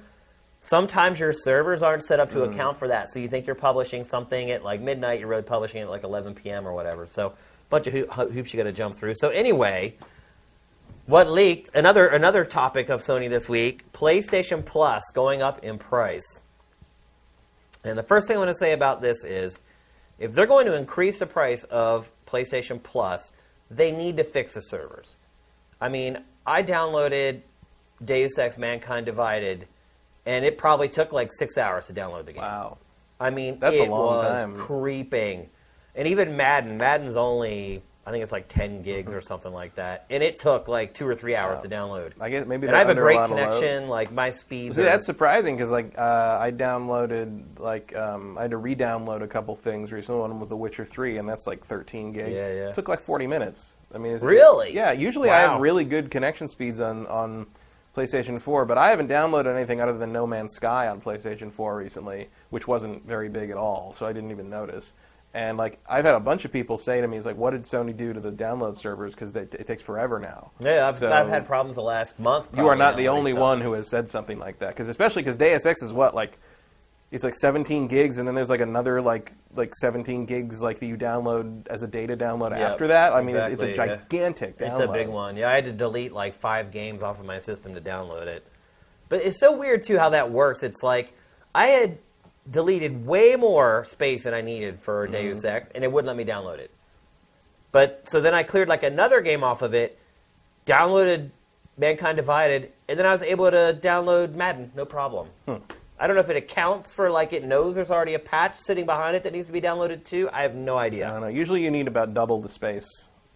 Sometimes 0.61 1.19
your 1.19 1.31
servers 1.31 1.83
aren't 1.83 2.03
set 2.03 2.19
up 2.19 2.31
to 2.31 2.37
Mm. 2.37 2.51
account 2.51 2.79
for 2.79 2.87
that, 2.87 3.09
so 3.11 3.19
you 3.19 3.27
think 3.27 3.45
you're 3.45 3.55
publishing 3.55 4.03
something 4.03 4.49
at 4.49 4.63
like 4.63 4.81
midnight, 4.81 5.19
you're 5.19 5.29
really 5.29 5.43
publishing 5.43 5.79
it 5.81 5.83
at 5.83 5.91
like 5.91 6.03
11 6.03 6.33
p.m. 6.33 6.67
or 6.67 6.73
whatever. 6.73 7.05
So, 7.05 7.27
a 7.27 7.33
bunch 7.69 7.85
of 7.85 7.93
hoo- 7.93 8.07
hoops 8.07 8.51
you 8.51 8.57
got 8.57 8.63
to 8.63 8.71
jump 8.71 8.95
through. 8.95 9.13
So, 9.15 9.29
anyway, 9.29 9.93
what 11.05 11.29
leaked? 11.29 11.69
Another 11.75 12.07
another 12.07 12.43
topic 12.45 12.89
of 12.89 13.01
Sony 13.01 13.29
this 13.29 13.47
week: 13.47 13.91
PlayStation 13.93 14.65
Plus 14.65 15.03
going 15.13 15.43
up 15.43 15.63
in 15.63 15.77
price. 15.77 16.41
And 17.83 17.95
the 17.95 18.03
first 18.03 18.27
thing 18.27 18.37
I 18.37 18.39
want 18.39 18.49
to 18.49 18.55
say 18.55 18.71
about 18.71 19.01
this 19.01 19.23
is, 19.23 19.61
if 20.19 20.33
they're 20.33 20.45
going 20.47 20.65
to 20.65 20.75
increase 20.75 21.19
the 21.19 21.25
price 21.25 21.63
of 21.65 22.07
PlayStation 22.25 22.81
Plus, 22.81 23.31
they 23.69 23.91
need 23.91 24.17
to 24.17 24.23
fix 24.23 24.53
the 24.53 24.61
servers. 24.61 25.15
I 25.81 25.89
mean, 25.89 26.17
I 26.45 26.63
downloaded 26.63 27.41
Deus 28.03 28.37
Ex: 28.37 28.57
Mankind 28.57 29.05
Divided, 29.05 29.67
and 30.25 30.45
it 30.45 30.57
probably 30.57 30.89
took 30.89 31.11
like 31.11 31.31
six 31.31 31.57
hours 31.57 31.87
to 31.87 31.93
download 31.93 32.25
the 32.25 32.33
game. 32.33 32.41
Wow. 32.41 32.77
I 33.19 33.29
mean, 33.29 33.59
That's 33.59 33.77
a 33.77 33.83
it 33.83 33.89
long 33.89 34.17
was 34.17 34.41
time. 34.41 34.55
creeping. 34.57 35.49
And 35.95 36.07
even 36.07 36.35
Madden, 36.35 36.77
Madden's 36.77 37.15
only, 37.15 37.81
I 38.07 38.11
think 38.11 38.21
it's 38.21 38.31
like 38.31 38.47
10 38.47 38.83
gigs 38.83 39.11
or 39.13 39.21
something 39.21 39.51
like 39.51 39.75
that. 39.75 40.05
And 40.11 40.21
it 40.21 40.37
took 40.37 40.67
like 40.67 40.93
two 40.93 41.07
or 41.07 41.15
three 41.15 41.35
hours 41.35 41.57
Wow. 41.57 41.63
to 41.63 41.69
download. 41.69 42.11
I 42.21 42.29
guess 42.29 42.45
maybe 42.45 42.67
and 42.67 42.75
I 42.75 42.79
have 42.79 42.89
a 42.89 42.93
great 42.95 43.17
load. 43.17 43.29
connection, 43.29 43.87
like 43.89 44.11
my 44.11 44.29
speeds. 44.29 44.75
See, 44.75 44.83
are- 44.83 44.85
that's 44.85 45.05
surprising 45.07 45.55
because 45.57 45.71
like 45.71 45.97
uh, 45.97 46.37
I 46.39 46.51
downloaded 46.51 47.41
like 47.59 47.95
um, 47.95 48.37
I 48.37 48.43
had 48.43 48.51
to 48.51 48.57
re-download 48.57 49.21
a 49.23 49.27
couple 49.27 49.55
things 49.55 49.91
recently. 49.91 50.21
One 50.21 50.39
was 50.39 50.49
The 50.49 50.55
Witcher 50.55 50.85
Three, 50.85 51.17
and 51.17 51.27
that's 51.27 51.47
like 51.47 51.65
13 51.65 52.11
gigs. 52.13 52.29
Yeah, 52.29 52.53
yeah. 52.53 52.69
It 52.69 52.75
took 52.75 52.87
like 52.87 52.99
40 52.99 53.25
minutes. 53.27 53.73
I 53.93 53.97
mean, 53.97 54.17
Really? 54.19 54.73
Yeah. 54.73 54.91
Usually 54.91 55.29
I 55.29 55.39
have 55.39 55.59
really 55.61 55.85
good 55.85 56.11
connection 56.11 56.47
speeds 56.47 56.79
on 56.79 57.07
on 57.07 57.47
PlayStation 57.95 58.41
4, 58.41 58.65
but 58.65 58.77
I 58.77 58.89
haven't 58.89 59.09
downloaded 59.09 59.55
anything 59.55 59.79
other 59.81 59.97
than 59.97 60.11
No 60.11 60.27
Man's 60.27 60.53
Sky 60.53 60.89
on 60.89 60.99
PlayStation 61.01 61.49
4 61.51 61.77
recently, 61.77 62.27
which 62.49 62.67
wasn't 62.67 63.05
very 63.05 63.29
big 63.29 63.49
at 63.51 63.57
all, 63.57 63.93
so 63.97 64.05
I 64.05 64.11
didn't 64.13 64.31
even 64.31 64.49
notice. 64.49 64.91
And 65.35 65.57
like 65.57 65.79
I've 65.87 66.05
had 66.05 66.15
a 66.15 66.19
bunch 66.21 66.45
of 66.45 66.53
people 66.53 66.77
say 66.77 67.01
to 67.01 67.07
me, 67.09 67.17
"It's 67.17 67.25
like, 67.25 67.35
what 67.35 67.51
did 67.51 67.63
Sony 67.63 67.95
do 67.95 68.13
to 68.13 68.21
the 68.21 68.31
download 68.31 68.77
servers? 68.77 69.13
Because 69.13 69.35
it 69.35 69.67
takes 69.67 69.83
forever 69.83 70.17
now." 70.17 70.51
yeah, 70.61 70.87
I've, 70.87 70.95
So- 70.95 71.11
I've 71.11 71.27
had 71.27 71.45
problems 71.45 71.75
the 71.75 71.81
last 71.81 72.17
month. 72.17 72.47
you 72.55 72.69
are 72.69 72.75
not 72.77 72.95
the 72.95 73.09
only 73.09 73.33
one 73.33 73.59
who 73.59 73.73
has 73.73 73.89
said 73.89 74.09
something 74.09 74.39
like 74.39 74.59
that. 74.59 74.69
Because 74.69 74.87
especially 74.87 75.23
because 75.23 75.35
Deus 75.35 75.65
Ex 75.65 75.81
is 75.83 75.91
what 75.91 76.15
like 76.15 76.37
it's 77.11 77.25
like 77.25 77.35
17 77.35 77.87
gigs, 77.87 78.17
and 78.17 78.25
then 78.25 78.33
there's 78.33 78.49
like 78.49 78.61
another 78.61 79.01
like 79.01 79.33
like 79.53 79.75
17 79.75 80.25
gigs 80.25 80.61
like 80.61 80.79
that 80.79 80.85
you 80.85 80.95
download 80.95 81.67
as 81.67 81.83
a 81.83 81.87
data 81.87 82.15
download 82.15 82.51
Yep, 82.51 82.71
after 82.71 82.87
that. 82.87 83.11
I 83.11 83.21
mean, 83.21 83.35
exactly, 83.35 83.53
it's, 83.55 83.63
it's 83.63 83.79
a 83.79 83.85
yeah. 83.85 83.95
gigantic 83.97 84.57
download. 84.57 84.79
It's 84.79 84.89
a 84.89 84.93
big 84.93 85.09
one. 85.09 85.35
Yeah, 85.35 85.49
I 85.49 85.55
had 85.55 85.65
to 85.65 85.73
delete 85.73 86.13
like 86.13 86.35
five 86.35 86.71
games 86.71 87.03
off 87.03 87.19
of 87.19 87.25
my 87.25 87.39
system 87.39 87.75
to 87.75 87.81
download 87.81 88.27
it. 88.27 88.47
But 89.09 89.21
it's 89.21 89.37
so 89.37 89.57
weird 89.57 89.83
too 89.83 89.97
how 89.97 90.11
that 90.11 90.31
works. 90.31 90.63
It's 90.63 90.81
like 90.81 91.13
I 91.53 91.67
had 91.67 91.97
deleted 92.49 93.05
way 93.05 93.35
more 93.35 93.85
space 93.85 94.23
than 94.23 94.33
I 94.33 94.41
needed 94.41 94.79
for 94.79 95.07
Deus 95.07 95.39
mm-hmm. 95.39 95.47
Ex, 95.47 95.69
and 95.73 95.83
it 95.83 95.91
wouldn't 95.91 96.07
let 96.07 96.17
me 96.17 96.25
download 96.25 96.59
it. 96.59 96.71
But 97.71 98.09
so 98.09 98.21
then 98.21 98.33
I 98.33 98.43
cleared 98.43 98.69
like 98.69 98.83
another 98.83 99.21
game 99.21 99.43
off 99.43 99.61
of 99.61 99.73
it, 99.73 99.99
downloaded 100.65 101.29
Mankind 101.77 102.15
Divided, 102.15 102.71
and 102.87 102.97
then 102.97 103.05
I 103.05 103.11
was 103.11 103.21
able 103.21 103.49
to 103.51 103.77
download 103.81 104.33
Madden, 104.33 104.71
no 104.75 104.85
problem. 104.85 105.27
Hmm. 105.45 105.55
I 105.99 106.07
don't 106.07 106.15
know 106.15 106.21
if 106.21 106.29
it 106.29 106.37
accounts 106.37 106.91
for 106.91 107.09
like 107.09 107.31
it 107.31 107.43
knows 107.43 107.75
there's 107.75 107.91
already 107.91 108.15
a 108.15 108.19
patch 108.19 108.57
sitting 108.57 108.85
behind 108.85 109.15
it 109.15 109.23
that 109.23 109.33
needs 109.33 109.47
to 109.47 109.53
be 109.53 109.61
downloaded 109.61 110.03
too. 110.03 110.29
I 110.31 110.41
have 110.41 110.53
no 110.53 110.77
idea. 110.77 111.07
I 111.07 111.11
don't 111.11 111.21
know. 111.21 111.27
Usually 111.27 111.63
you 111.63 111.71
need 111.71 111.87
about 111.87 112.13
double 112.13 112.41
the 112.41 112.49
space 112.49 112.87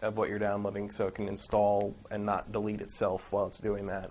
of 0.02 0.18
what 0.18 0.30
you're 0.30 0.40
downloading 0.40 0.92
so 0.92 1.08
it 1.08 1.16
can 1.16 1.28
install 1.28 1.96
and 2.12 2.26
not 2.26 2.52
delete 2.52 2.82
itself 2.82 3.32
while 3.32 3.48
it's 3.48 3.60
doing 3.60 3.88
that. 3.88 4.10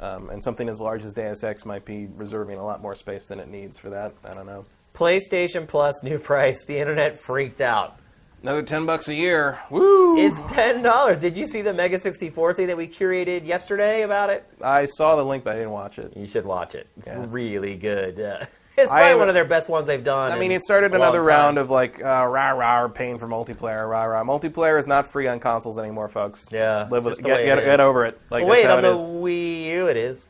Um, 0.00 0.28
and 0.30 0.42
something 0.42 0.68
as 0.68 0.80
large 0.80 1.04
as 1.04 1.12
Deus 1.12 1.44
Ex 1.44 1.64
might 1.64 1.84
be 1.84 2.08
reserving 2.16 2.58
a 2.58 2.64
lot 2.64 2.82
more 2.82 2.94
space 2.94 3.26
than 3.26 3.38
it 3.40 3.48
needs 3.48 3.78
for 3.78 3.90
that. 3.90 4.12
I 4.24 4.30
don't 4.34 4.46
know. 4.46 4.64
PlayStation 4.94 5.66
Plus 5.68 6.02
new 6.02 6.18
price. 6.18 6.64
The 6.64 6.78
internet 6.78 7.20
freaked 7.20 7.60
out. 7.60 7.96
Another 8.42 8.62
ten 8.62 8.84
bucks 8.86 9.08
a 9.08 9.14
year. 9.14 9.58
Woo! 9.70 10.18
It's 10.18 10.40
ten 10.52 10.82
dollars. 10.82 11.18
Did 11.18 11.36
you 11.36 11.46
see 11.46 11.62
the 11.62 11.72
Mega 11.72 11.98
sixty 11.98 12.28
four 12.28 12.52
thing 12.52 12.66
that 12.66 12.76
we 12.76 12.86
curated 12.86 13.46
yesterday 13.46 14.02
about 14.02 14.28
it? 14.30 14.44
I 14.62 14.84
saw 14.86 15.16
the 15.16 15.24
link, 15.24 15.44
but 15.44 15.54
I 15.54 15.56
didn't 15.56 15.70
watch 15.70 15.98
it. 15.98 16.14
You 16.16 16.26
should 16.26 16.44
watch 16.44 16.74
it. 16.74 16.86
It's 16.98 17.06
Yeah. 17.06 17.24
really 17.28 17.76
good. 17.76 18.18
It's 18.78 18.90
probably 18.90 19.08
have- 19.10 19.18
one 19.18 19.28
of 19.28 19.34
their 19.34 19.44
best 19.44 19.68
ones 19.68 19.86
they've 19.86 20.02
done. 20.02 20.32
I 20.32 20.38
mean, 20.38 20.50
it 20.50 20.62
started 20.64 20.92
another 20.94 21.22
round 21.22 21.58
of 21.58 21.70
like 21.70 22.02
uh, 22.02 22.26
rah 22.26 22.50
rah 22.50 22.88
paying 22.88 23.18
for 23.18 23.28
multiplayer, 23.28 23.88
rah 23.88 24.04
rah. 24.04 24.24
Multiplayer 24.24 24.80
is 24.80 24.86
not 24.88 25.06
free 25.06 25.28
on 25.28 25.38
consoles 25.38 25.78
anymore, 25.78 26.08
folks. 26.08 26.46
Yeah, 26.50 26.88
live 26.90 27.04
with 27.04 27.12
just 27.12 27.20
it. 27.20 27.22
the 27.22 27.28
Get, 27.28 27.44
get, 27.44 27.64
get 27.64 27.80
over 27.80 28.04
it. 28.04 28.20
Like 28.30 28.44
Well, 28.44 28.52
wait, 28.52 28.66
on 28.66 28.82
the. 28.82 28.94
Wii 28.94 29.64
U, 29.66 29.86
it 29.86 29.96
is. 29.96 30.26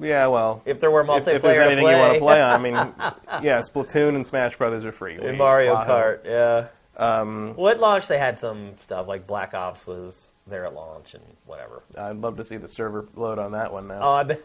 Yeah, 0.00 0.26
well, 0.26 0.60
If 0.66 0.80
there 0.80 0.90
were 0.90 1.02
if, 1.02 1.06
multiplayer 1.06 1.34
if 1.36 1.42
there's 1.42 1.56
to 1.56 1.64
anything 1.64 1.86
you 1.86 1.96
want 1.96 2.14
to 2.14 2.18
play 2.18 2.42
on, 2.42 2.52
I 2.52 2.58
mean, 2.58 2.74
yeah, 3.44 3.60
Splatoon 3.62 4.16
and 4.16 4.26
Smash 4.26 4.56
Brothers 4.56 4.84
are 4.84 4.92
free. 4.92 5.16
Wii, 5.16 5.36
Mario 5.38 5.74
Wahoo. 5.74 5.90
Kart, 5.90 6.24
yeah. 6.24 6.66
Um, 6.96 7.54
Well, 7.56 7.72
at 7.72 7.80
launch 7.80 8.08
they 8.08 8.18
had 8.18 8.36
some 8.36 8.76
stuff 8.80 9.06
like 9.08 9.26
Black 9.26 9.54
Ops 9.54 9.86
was 9.86 10.28
there 10.46 10.64
at 10.66 10.74
launch 10.74 11.14
and 11.14 11.22
whatever. 11.46 11.82
I'd 11.96 12.16
love 12.16 12.36
to 12.36 12.44
see 12.44 12.56
the 12.56 12.68
server 12.68 13.06
load 13.14 13.38
on 13.38 13.52
that 13.52 13.72
one 13.72 13.86
now. 13.88 14.00
Oh, 14.02 14.12
I 14.12 14.22
bet. 14.24 14.42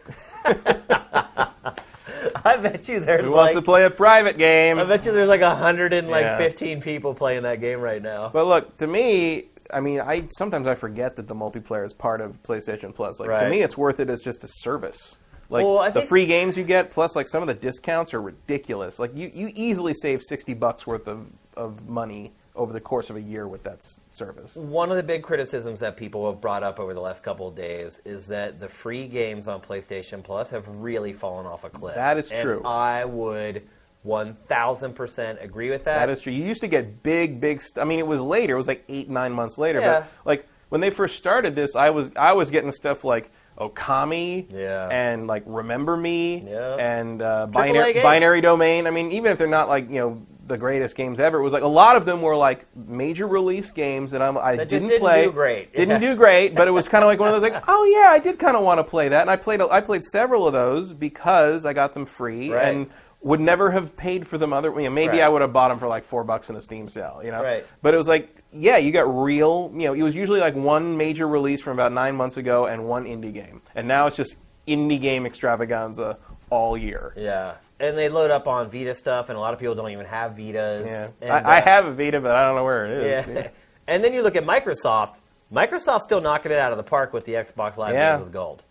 I 2.46 2.58
bet 2.58 2.88
you 2.90 3.00
there's 3.00 3.26
Who 3.26 3.32
wants 3.34 3.54
like 3.56 3.62
to 3.64 3.66
play 3.66 3.86
a 3.86 3.90
private 3.90 4.38
game? 4.38 4.80
I 4.80 4.84
bet 4.84 5.06
you 5.06 5.12
there's 5.12 5.30
like 5.30 5.42
hundred 5.42 5.94
and 5.94 6.08
like 6.08 6.24
Yeah. 6.24 6.38
fifteen 6.38 6.82
people 6.82 7.14
playing 7.14 7.44
that 7.44 7.60
game 7.62 7.80
right 7.80 8.02
now. 8.02 8.30
But 8.30 8.46
look, 8.48 8.78
to 8.78 8.88
me, 8.88 9.46
I 9.74 9.82
mean, 9.82 10.00
I 10.02 10.28
sometimes 10.32 10.68
I 10.68 10.76
forget 10.76 11.16
that 11.18 11.28
the 11.28 11.36
multiplayer 11.36 11.86
is 11.86 11.94
part 11.94 12.22
of 12.22 12.42
PlayStation 12.44 12.94
Plus. 12.94 13.20
Like 13.20 13.40
to 13.42 13.50
me, 13.50 13.62
it's 13.62 13.78
worth 13.78 14.00
it 14.00 14.10
as 14.10 14.22
just 14.22 14.44
a 14.44 14.48
service. 14.48 15.16
Like 15.52 15.66
Well, 15.66 15.84
the 15.86 15.92
think- 15.92 16.10
free 16.10 16.26
games 16.28 16.58
you 16.58 16.64
get, 16.64 16.92
plus 16.92 17.16
like 17.16 17.28
some 17.28 17.42
of 17.42 17.48
the 17.48 17.56
discounts 17.56 18.14
are 18.14 18.22
ridiculous. 18.22 19.00
Like 19.00 19.16
you, 19.16 19.32
you 19.34 19.52
easily 19.56 19.94
save 19.96 20.22
sixty 20.22 20.54
bucks 20.54 20.86
worth 20.86 21.08
of, 21.08 21.26
of 21.58 21.90
money 21.90 22.32
over 22.60 22.74
the 22.74 22.80
course 22.82 23.10
of 23.10 23.16
a 23.16 23.22
year 23.22 23.48
with 23.48 23.64
that 23.64 23.78
s- 23.78 24.00
service. 24.12 24.54
One 24.56 24.92
of 24.92 24.98
the 24.98 25.04
big 25.04 25.24
criticisms 25.24 25.80
that 25.80 25.96
people 25.98 26.30
have 26.32 26.42
brought 26.42 26.62
up 26.62 26.80
over 26.80 26.94
the 26.94 27.00
last 27.00 27.24
couple 27.24 27.48
of 27.48 27.56
days 27.56 28.00
is 28.06 28.28
that 28.28 28.60
the 28.60 28.68
free 28.68 29.08
games 29.08 29.48
on 29.48 29.62
PlayStation 29.62 30.22
Plus 30.24 30.50
have 30.52 30.68
really 30.68 31.14
fallen 31.14 31.46
off 31.46 31.64
a 31.64 31.70
cliff. 31.70 31.96
That 31.96 32.18
is 32.18 32.30
And 32.32 32.42
true. 32.44 32.62
I 32.66 33.06
would 33.06 33.64
1000% 34.06 35.44
agree 35.44 35.70
with 35.70 35.86
that. 35.86 36.00
That 36.00 36.10
is 36.10 36.22
true. 36.22 36.34
You 36.34 36.44
used 36.44 36.62
to 36.62 36.68
get 36.68 37.02
big, 37.04 37.40
big. 37.42 37.62
St- 37.62 37.82
I 37.82 37.86
mean, 37.88 38.00
it 38.00 38.08
was 38.08 38.22
later. 38.22 38.56
It 38.56 38.58
was 38.58 38.68
like 38.68 38.84
eight, 38.90 39.10
nine 39.10 39.32
months 39.32 39.58
later. 39.58 39.80
Yeah. 39.80 40.00
But 40.02 40.08
like 40.26 40.48
when 40.70 40.82
they 40.82 40.90
first 40.90 41.18
started 41.18 41.56
this, 41.56 41.76
I 41.76 41.90
was 41.90 42.12
I 42.16 42.34
was 42.34 42.52
getting 42.52 42.72
stuff 42.72 43.04
like 43.04 43.32
Okami, 43.58 44.46
Yeah. 44.52 44.88
and 44.90 45.28
like 45.28 45.44
Remember 45.46 45.98
Me, 45.98 46.44
Yeah. 46.48 46.76
and 46.76 47.22
uh, 47.22 47.48
binary 47.48 47.94
games. 47.94 48.04
binary 48.04 48.42
domain. 48.42 48.88
I 48.88 48.92
mean, 48.92 49.12
even 49.12 49.32
if 49.32 49.38
they're 49.38 49.48
not 49.48 49.68
like 49.68 49.90
you 49.90 49.96
know 49.98 50.22
the 50.50 50.58
greatest 50.58 50.98
games 50.98 51.20
ever, 51.22 51.38
it 51.40 51.44
was 51.44 51.54
like 51.54 51.64
a 51.64 51.68
lot 51.68 51.96
of 51.96 52.06
them 52.06 52.22
were 52.22 52.36
like 52.36 52.66
major 52.76 53.26
release 53.28 53.72
games 53.72 54.12
that 54.12 54.22
I'm, 54.22 54.38
I 54.38 54.58
That 54.58 54.68
didn't, 54.68 54.90
didn't 54.90 55.00
play. 55.02 55.24
do 55.26 55.32
great. 55.32 55.74
Didn't 55.74 56.02
do 56.02 56.16
great, 56.16 56.56
but 56.56 56.68
it 56.68 56.72
was 56.72 56.90
kind 56.90 57.04
of 57.04 57.08
like 57.08 57.20
one 57.20 57.30
of 57.34 57.40
those 57.40 57.50
like, 57.50 57.64
oh 57.70 57.86
yeah, 57.86 58.10
I 58.12 58.20
did 58.20 58.38
kind 58.38 58.58
of 58.58 58.64
want 58.64 58.80
to 58.80 58.84
play 58.84 59.08
that, 59.08 59.22
and 59.22 59.30
I 59.32 59.38
played 59.38 59.62
I 59.62 59.80
played 59.80 60.04
several 60.04 60.46
of 60.46 60.52
those 60.54 60.92
because 60.92 61.66
I 61.66 61.72
got 61.74 61.94
them 61.94 62.06
free 62.06 62.52
Right. 62.52 62.66
and 62.66 62.88
would 63.22 63.40
never 63.42 63.72
have 63.72 63.96
paid 63.98 64.28
for 64.28 64.38
them 64.38 64.52
other. 64.54 64.70
You 64.72 64.84
know, 64.86 64.90
maybe 64.90 65.18
Right. 65.20 65.22
I 65.22 65.30
would 65.30 65.42
have 65.42 65.54
bought 65.54 65.70
them 65.70 65.80
for 65.80 65.88
like 65.88 66.04
four 66.04 66.24
bucks 66.24 66.50
in 66.50 66.56
a 66.56 66.62
Steam 66.62 66.90
sale. 66.90 67.22
You 67.24 67.32
know, 67.32 67.42
Right. 67.44 67.66
But 67.82 67.94
it 67.94 67.98
was 67.98 68.08
like 68.08 68.30
yeah, 68.52 68.78
you 68.78 68.92
got 68.92 69.02
real. 69.04 69.72
You 69.76 69.84
know, 69.90 69.94
it 69.94 70.02
was 70.02 70.16
usually 70.16 70.40
like 70.40 70.56
one 70.56 70.98
major 70.98 71.28
release 71.28 71.62
from 71.62 71.74
about 71.74 71.92
nine 71.94 72.16
months 72.16 72.38
ago 72.38 72.66
and 72.66 72.86
one 72.86 73.06
indie 73.06 73.32
game, 73.34 73.62
and 73.76 73.88
now 73.88 74.08
it's 74.08 74.18
just 74.18 74.36
indie 74.68 75.00
game 75.00 75.26
extravaganza 75.26 76.18
all 76.50 76.76
year. 76.76 77.14
Yeah, 77.16 77.54
and 77.80 77.98
they 77.98 78.10
load 78.10 78.32
up 78.32 78.48
on 78.48 78.70
Vita 78.70 78.94
stuff, 78.96 79.30
and 79.30 79.38
a 79.38 79.40
lot 79.40 79.54
of 79.54 79.60
people 79.60 79.76
don't 79.76 79.92
even 79.92 80.06
have 80.06 80.34
Vitas. 80.34 80.86
Yeah, 80.86 81.10
And, 81.22 81.32
I, 81.32 81.56
I 81.56 81.58
uh, 81.60 81.62
have 81.64 81.86
a 81.86 81.94
Vita, 81.94 82.20
but 82.20 82.36
I 82.36 82.46
don't 82.46 82.56
know 82.56 82.64
where 82.64 82.86
it 82.86 82.92
is. 82.92 83.28
Yeah. 83.28 83.50
and 83.88 84.04
then 84.04 84.14
you 84.14 84.22
look 84.22 84.36
at 84.36 84.44
Microsoft. 84.46 85.16
Microsoft's 85.52 86.04
still 86.04 86.22
knocking 86.22 86.52
it 86.52 86.60
out 86.60 86.72
of 86.72 86.78
the 86.78 86.84
park 86.84 87.14
with 87.14 87.26
the 87.26 87.34
Xbox 87.34 87.78
Live 87.78 87.94
Yeah. 87.94 88.16
Games 88.16 88.26
with 88.26 88.34
Gold. 88.34 88.62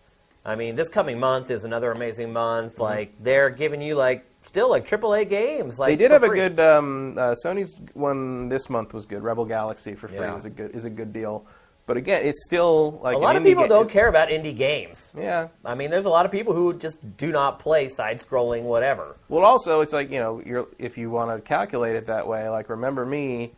I 0.45 0.55
mean, 0.55 0.75
this 0.75 0.89
coming 0.89 1.19
month 1.19 1.51
is 1.51 1.63
another 1.65 1.91
amazing 1.91 2.31
month. 2.31 2.73
Mm-hmm. 2.73 2.81
Like 2.83 3.13
they're 3.19 3.49
giving 3.49 3.81
you 3.81 3.95
like 3.95 4.25
still 4.43 4.69
like 4.69 4.87
AAA 4.87 5.29
games. 5.29 5.77
Like 5.77 5.89
They 5.89 5.95
did 5.97 6.11
have 6.11 6.23
a 6.23 6.29
good 6.29 6.59
um, 6.59 7.17
uh, 7.17 7.35
Sony's 7.45 7.75
one 7.93 8.47
this 8.49 8.69
month 8.69 8.93
was 8.93 9.05
good. 9.05 9.21
Rebel 9.21 9.45
Galaxy 9.45 9.95
for 9.95 10.07
free 10.07 10.19
Yeah. 10.19 10.37
is 10.37 10.45
a 10.45 10.49
good 10.49 10.71
is 10.71 10.85
a 10.85 10.89
good 10.89 11.11
deal, 11.11 11.45
but 11.89 11.97
again, 11.97 12.21
it's 12.23 12.45
still 12.45 12.99
like 13.03 13.15
A 13.15 13.19
lot 13.19 13.35
of 13.35 13.43
people 13.43 13.63
ga- 13.63 13.69
don't 13.69 13.89
care 13.89 14.07
about 14.07 14.29
indie 14.29 14.55
games. 14.55 15.09
Yeah. 15.17 15.47
I 15.65 15.75
mean, 15.75 15.89
there's 15.89 16.05
a 16.05 16.09
lot 16.09 16.25
of 16.25 16.31
people 16.31 16.53
who 16.53 16.73
just 16.73 17.17
do 17.17 17.31
not 17.33 17.59
play 17.59 17.89
side-scrolling 17.89 18.61
whatever. 18.63 19.17
Well, 19.27 19.43
also 19.43 19.81
it's 19.81 19.91
like 19.91 20.09
you 20.11 20.19
know, 20.19 20.41
you're 20.45 20.67
if 20.77 20.97
you 20.97 21.09
want 21.09 21.35
to 21.35 21.45
calculate 21.45 21.95
it 21.97 22.05
that 22.07 22.27
way, 22.27 22.47
like 22.47 22.69
remember 22.69 23.05
me. 23.05 23.51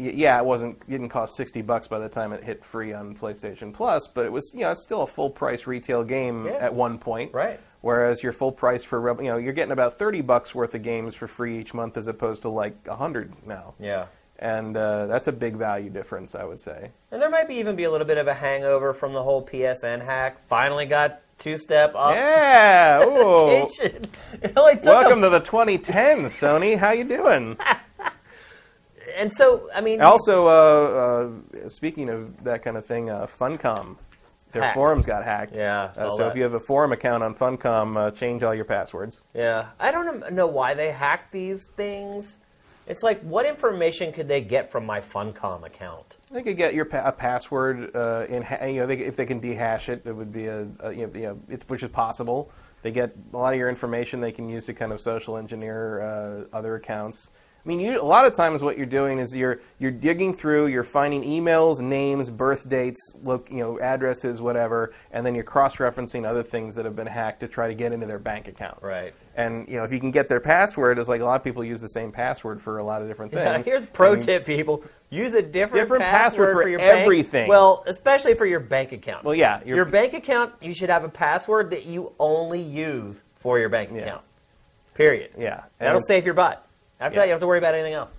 y- 0.00 0.12
Yeah, 0.14 0.38
it 0.40 0.44
wasn't 0.46 0.78
it 0.88 0.90
didn't 0.90 1.10
cost 1.10 1.36
sixty 1.36 1.62
bucks 1.62 1.86
by 1.86 1.98
the 2.00 2.08
time 2.08 2.32
it 2.32 2.42
hit 2.42 2.64
free 2.64 2.92
on 2.92 3.14
PlayStation 3.14 3.72
Plus, 3.72 4.08
but 4.08 4.24
it 4.26 4.32
was 4.32 4.50
you 4.54 4.60
know 4.62 4.72
it's 4.72 4.82
still 4.82 5.02
a 5.02 5.06
full 5.06 5.30
price 5.30 5.66
retail 5.66 6.02
game 6.04 6.46
Yeah. 6.46 6.52
at 6.54 6.74
one 6.74 6.98
point. 6.98 7.32
Right. 7.34 7.60
Whereas 7.82 8.22
your 8.22 8.32
full 8.32 8.52
price 8.52 8.82
for 8.84 8.98
you 9.22 9.28
know 9.28 9.36
you're 9.36 9.52
getting 9.52 9.72
about 9.72 9.98
thirty 9.98 10.22
bucks 10.22 10.54
worth 10.54 10.74
of 10.74 10.82
games 10.82 11.14
for 11.14 11.26
free 11.28 11.58
each 11.58 11.74
month 11.74 11.96
as 11.96 12.06
opposed 12.06 12.42
to 12.42 12.48
like 12.48 12.74
a 12.86 12.96
hundred 12.96 13.32
now, 13.46 13.74
Yeah. 13.78 14.06
And 14.42 14.76
uh, 14.76 15.06
that's 15.06 15.28
a 15.28 15.32
big 15.32 15.54
value 15.56 15.88
difference, 15.88 16.34
I 16.34 16.44
would 16.44 16.60
say. 16.60 16.90
And 17.12 17.22
there 17.22 17.30
might 17.30 17.46
be 17.48 17.54
even 17.54 17.76
be 17.76 17.84
a 17.84 17.90
little 17.90 18.06
bit 18.06 18.18
of 18.18 18.26
a 18.26 18.34
hangover 18.34 18.92
from 18.92 19.12
the 19.14 19.22
whole 19.22 19.46
PSN 19.46 20.04
hack. 20.04 20.38
Finally 20.48 20.86
got 20.86 21.20
two-step 21.38 21.92
Yeah. 21.94 23.02
Ooh. 23.06 23.22
authentication. 23.22 24.06
It 24.42 24.52
only 24.56 24.74
took 24.74 24.86
Welcome 24.86 25.20
a- 25.20 25.22
to 25.22 25.30
the 25.30 25.40
2010, 25.40 26.24
Sony. 26.26 26.76
How 26.76 26.90
you 26.92 27.04
doing? 27.04 27.56
And 29.18 29.32
so, 29.34 29.68
I 29.74 29.80
mean, 29.82 30.00
Also, 30.00 30.46
uh, 30.46 30.50
uh, 31.64 31.68
speaking 31.68 32.08
of 32.08 32.44
that 32.44 32.62
kind 32.64 32.76
of 32.78 32.86
thing, 32.86 33.10
uh, 33.10 33.26
Funcom, 33.26 33.96
their 34.52 34.62
Hacked. 34.62 34.74
forums 34.74 35.04
got 35.04 35.22
hacked. 35.24 35.54
Yeah, 35.56 35.90
Uh, 35.96 36.10
so 36.10 36.16
that. 36.18 36.30
if 36.30 36.36
you 36.36 36.42
have 36.44 36.54
a 36.54 36.60
forum 36.60 36.92
account 36.92 37.22
on 37.22 37.34
Funcom, 37.34 37.96
uh, 37.96 38.10
change 38.12 38.42
all 38.42 38.54
your 38.54 38.64
passwords. 38.64 39.20
Yeah, 39.34 39.66
I 39.78 39.90
don't 39.90 40.32
know 40.32 40.46
why 40.46 40.72
they 40.74 40.92
hack 40.92 41.30
these 41.30 41.68
things. 41.76 42.38
It's 42.86 43.02
like, 43.02 43.20
what 43.20 43.46
information 43.46 44.12
could 44.12 44.28
they 44.28 44.40
get 44.40 44.70
from 44.72 44.84
my 44.84 45.00
Funcom 45.00 45.64
account? 45.64 46.16
They 46.30 46.42
could 46.42 46.56
get 46.56 46.74
your 46.74 46.84
pa- 46.84 47.02
a 47.04 47.12
password 47.12 47.94
uh, 47.94 48.26
in. 48.28 48.42
Ha- 48.42 48.64
you 48.64 48.80
know, 48.80 48.86
they, 48.86 48.98
if 48.98 49.16
they 49.16 49.26
can 49.26 49.40
dehash 49.40 49.88
it, 49.88 50.02
it 50.04 50.12
would 50.12 50.32
be 50.32 50.46
a, 50.46 50.66
a 50.80 50.92
you 50.92 51.06
know, 51.06 51.12
you 51.14 51.22
know, 51.22 51.40
it's 51.48 51.68
which 51.68 51.82
is 51.82 51.90
possible. 51.90 52.50
They 52.82 52.90
get 52.90 53.14
a 53.32 53.36
lot 53.36 53.52
of 53.52 53.58
your 53.58 53.68
information 53.68 54.20
they 54.20 54.32
can 54.32 54.48
use 54.48 54.64
to 54.66 54.74
kind 54.74 54.92
of 54.92 55.00
social 55.00 55.36
engineer 55.36 56.00
uh, 56.00 56.56
other 56.56 56.74
accounts. 56.74 57.30
I 57.64 57.68
mean, 57.68 57.78
you, 57.78 58.00
a 58.00 58.02
lot 58.02 58.26
of 58.26 58.34
times 58.34 58.60
what 58.60 58.76
you're 58.76 58.86
doing 58.86 59.20
is 59.20 59.36
you're 59.36 59.60
you're 59.78 59.92
digging 59.92 60.34
through, 60.34 60.66
you're 60.66 60.82
finding 60.82 61.22
emails, 61.22 61.80
names, 61.80 62.28
birth 62.28 62.68
dates, 62.68 63.14
look, 63.22 63.48
you 63.52 63.58
know, 63.58 63.78
addresses, 63.78 64.40
whatever, 64.40 64.92
and 65.12 65.24
then 65.24 65.36
you're 65.36 65.44
cross-referencing 65.44 66.26
other 66.26 66.42
things 66.42 66.74
that 66.74 66.84
have 66.84 66.96
been 66.96 67.06
hacked 67.06 67.38
to 67.40 67.48
try 67.48 67.68
to 67.68 67.74
get 67.74 67.92
into 67.92 68.06
their 68.06 68.18
bank 68.18 68.48
account. 68.48 68.78
Right. 68.82 69.14
And 69.34 69.66
you 69.66 69.76
know, 69.76 69.84
if 69.84 69.92
you 69.92 69.98
can 70.00 70.10
get 70.10 70.28
their 70.28 70.40
password, 70.40 70.98
it's 70.98 71.08
like 71.08 71.20
a 71.20 71.24
lot 71.24 71.36
of 71.36 71.44
people 71.44 71.64
use 71.64 71.80
the 71.80 71.88
same 71.88 72.12
password 72.12 72.60
for 72.60 72.78
a 72.78 72.84
lot 72.84 73.00
of 73.00 73.08
different 73.08 73.32
Yeah, 73.32 73.54
things. 73.54 73.64
here's 73.66 73.86
pro 73.86 74.12
And- 74.12 74.22
tip, 74.22 74.44
people: 74.44 74.84
use 75.08 75.32
a 75.32 75.40
different, 75.40 75.82
Different 75.84 76.04
password 76.04 76.54
for 76.62 76.68
your 76.68 76.78
bank- 76.78 76.92
everything. 77.02 77.48
Well, 77.48 77.82
especially 77.86 78.34
for 78.34 78.44
your 78.44 78.60
bank 78.60 78.92
account. 78.92 79.24
Well, 79.24 79.34
yeah, 79.34 79.60
you're- 79.64 79.76
your 79.76 79.84
bank 79.86 80.12
account, 80.12 80.52
you 80.60 80.74
should 80.74 80.90
have 80.90 81.04
a 81.04 81.08
password 81.08 81.70
that 81.70 81.86
you 81.86 82.12
only 82.20 82.60
use 82.60 83.22
for 83.40 83.58
your 83.58 83.70
bank 83.70 83.90
Yeah. 83.92 84.02
account. 84.02 84.22
Period. 84.94 85.30
Yeah, 85.38 85.60
and 85.80 85.86
that'll 85.86 86.00
save 86.02 86.26
your 86.26 86.34
butt. 86.34 86.62
After 87.00 87.14
Yeah. 87.14 87.20
that, 87.22 87.26
you 87.26 87.30
don't 87.30 87.36
have 87.36 87.40
to 87.40 87.46
worry 87.46 87.58
about 87.58 87.74
anything 87.74 87.94
else. 87.94 88.18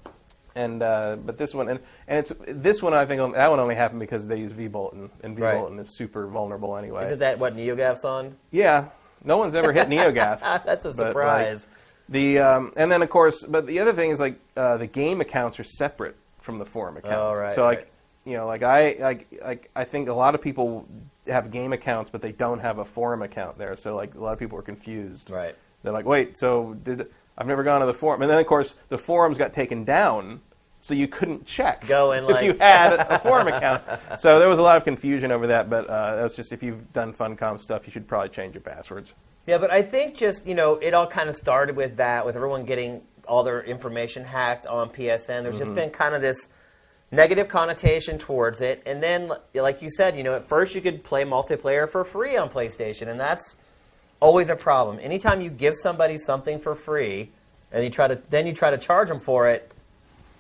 And 0.56 0.82
uh, 0.84 1.18
but 1.24 1.38
this 1.38 1.54
one 1.54 1.68
and, 1.70 1.80
and 2.08 2.20
it's 2.20 2.32
this 2.48 2.82
one 2.82 2.94
I 2.94 3.06
think 3.06 3.34
that 3.36 3.50
one 3.50 3.60
only 3.60 3.74
happened 3.76 4.00
because 4.00 4.28
they 4.28 4.38
use 4.38 4.52
vBulletin 4.52 5.10
and 5.24 5.40
Right. 5.40 5.56
vBulletin 5.56 5.80
is 5.80 5.96
super 5.98 6.28
vulnerable 6.28 6.76
anyway. 6.78 7.06
Isn't 7.06 7.20
that 7.20 7.40
what 7.40 7.56
NeoGAF's 7.56 8.04
on? 8.06 8.36
yeah, 8.52 8.86
no 9.24 9.38
one's 9.38 9.56
ever 9.56 9.72
hit 9.74 9.88
NeoGAF. 9.90 10.40
That's 10.66 10.86
a 10.86 10.90
But, 10.90 10.98
like, 10.98 11.08
surprise. 11.08 11.68
the 12.10 12.40
um, 12.40 12.74
and 12.76 12.92
then 12.92 13.02
of 13.02 13.10
course, 13.10 13.44
but 13.44 13.66
the 13.68 13.80
other 13.80 13.94
thing 13.94 14.12
is 14.12 14.20
like 14.20 14.36
uh, 14.58 14.78
the 14.78 14.88
game 14.88 15.22
accounts 15.22 15.60
are 15.60 15.64
separate 15.64 16.16
from 16.40 16.60
the 16.60 16.66
forum 16.66 16.98
accounts. 16.98 17.36
Oh, 17.36 17.40
right, 17.40 17.52
so 17.56 17.64
like 17.64 17.78
right. 17.80 17.88
you 18.26 18.38
know 18.38 18.46
like 18.48 18.64
I 18.64 18.96
like 19.00 19.28
like 19.44 19.70
I 19.76 19.84
think 19.86 20.10
a 20.10 20.14
lot 20.14 20.36
of 20.36 20.42
people 20.42 20.88
have 21.28 21.52
game 21.52 21.72
accounts 21.72 22.12
but 22.12 22.22
they 22.22 22.34
don't 22.34 22.60
have 22.60 22.80
a 22.80 22.86
forum 22.86 23.22
account 23.22 23.58
there. 23.58 23.76
So 23.78 23.96
like 23.96 24.16
a 24.16 24.20
lot 24.20 24.34
of 24.34 24.40
people 24.40 24.60
are 24.60 24.64
confused. 24.64 25.30
right. 25.30 25.56
They're 25.84 25.94
like, 25.94 26.06
wait, 26.06 26.38
so 26.38 26.76
did 26.84 27.08
I've 27.38 27.48
never 27.48 27.64
gone 27.64 27.80
to 27.82 27.88
the 27.88 27.94
forum, 27.94 28.22
and 28.22 28.30
then 28.32 28.40
of 28.40 28.46
course 28.46 28.76
the 28.90 28.98
forums 28.98 29.38
got 29.38 29.54
taken 29.54 29.84
down, 29.86 30.40
so 30.84 30.94
you 30.94 31.08
couldn't 31.08 31.46
check 31.46 31.88
Go 31.88 32.12
and, 32.12 32.30
if 32.30 32.44
you 32.44 32.54
had 32.56 32.92
a 32.94 33.18
forum 33.20 33.48
account. 33.48 33.82
So 34.20 34.38
there 34.38 34.50
was 34.50 34.60
a 34.60 34.62
lot 34.62 34.76
of 34.76 34.84
confusion 34.84 35.32
over 35.32 35.48
that, 35.48 35.70
but 35.70 35.88
uh, 35.88 36.18
that's 36.18 36.36
just 36.36 36.52
if 36.52 36.62
you've 36.62 36.92
done 36.92 37.14
Funcom 37.14 37.58
stuff, 37.60 37.88
you 37.88 37.92
should 37.92 38.06
probably 38.06 38.28
change 38.28 38.54
your 38.54 38.62
passwords. 38.62 39.14
Yeah, 39.48 39.60
but 39.60 39.72
I 39.72 39.82
think 39.82 40.18
just 40.18 40.46
you 40.46 40.56
know 40.56 40.76
it 40.76 40.94
all 40.94 41.08
kind 41.08 41.30
of 41.30 41.38
started 41.38 41.78
with 41.78 41.96
that, 41.98 42.26
with 42.26 42.36
everyone 42.36 42.66
getting 42.66 43.02
all 43.26 43.44
their 43.44 43.64
information 43.64 44.26
hacked 44.26 44.68
on 44.68 44.90
PSN. 44.90 45.26
There's 45.44 45.56
Mm-hmm. 45.56 45.58
just 45.60 45.74
been 45.74 45.90
kind 45.90 46.16
of 46.16 46.22
this 46.22 46.50
negative 47.12 47.48
connotation 47.48 48.18
towards 48.18 48.60
it, 48.60 48.84
and 48.86 49.02
then 49.02 49.32
like 49.54 49.82
you 49.82 49.90
said, 49.90 50.18
you 50.18 50.24
know, 50.24 50.36
at 50.36 50.44
first 50.50 50.76
you 50.76 50.82
could 50.82 51.02
play 51.04 51.24
multiplayer 51.24 51.90
for 51.90 52.04
free 52.04 52.36
on 52.36 52.50
PlayStation, 52.50 53.08
and 53.08 53.18
that's 53.18 53.56
always 54.20 54.50
a 54.50 54.56
problem. 54.56 55.00
Anytime 55.02 55.40
you 55.40 55.50
give 55.50 55.76
somebody 55.78 56.18
something 56.18 56.60
for 56.60 56.76
free, 56.76 57.30
and 57.72 57.86
you 57.86 57.90
try 57.90 58.10
to 58.10 58.22
then 58.30 58.46
you 58.46 58.52
try 58.54 58.70
to 58.70 58.78
charge 58.78 59.08
them 59.08 59.20
for 59.22 59.48
it, 59.50 59.72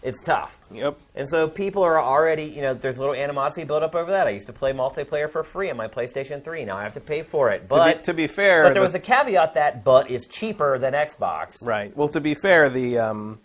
it's 0.03 0.21
tough. 0.21 0.59
Yep. 0.71 0.97
And 1.15 1.27
so 1.29 1.47
people 1.47 1.81
are 1.83 1.99
already, 2.01 2.43
you 2.43 2.61
know, 2.61 2.73
there's 2.73 2.97
a 2.97 2.99
little 2.99 3.15
animosity 3.15 3.63
built 3.63 3.83
up 3.83 3.95
over 3.95 4.11
that. 4.11 4.27
I 4.27 4.31
used 4.31 4.47
to 4.47 4.53
play 4.53 4.73
multiplayer 4.73 5.29
for 5.29 5.43
free 5.43 5.69
on 5.69 5.77
my 5.77 5.87
PlayStation 5.87 6.43
3. 6.43 6.65
Now 6.65 6.75
I 6.77 6.83
have 6.83 6.93
to 6.95 6.99
pay 6.99 7.23
for 7.23 7.49
it. 7.51 7.59
To 7.61 7.67
But 7.69 7.97
be, 7.99 8.03
to 8.03 8.13
be 8.13 8.27
fair, 8.27 8.63
but 8.63 8.73
there 8.73 8.81
the- 8.81 8.85
was 8.85 8.95
a 8.95 8.99
caveat 8.99 9.53
that 9.53 9.83
but 9.83 10.11
is 10.11 10.27
cheaper 10.27 10.77
than 10.77 10.93
Xbox. 10.93 11.65
right. 11.65 11.95
Well, 11.95 12.09
to 12.09 12.19
be 12.19 12.33
fair, 12.33 12.69
the 12.69 12.97
um, 12.99 13.39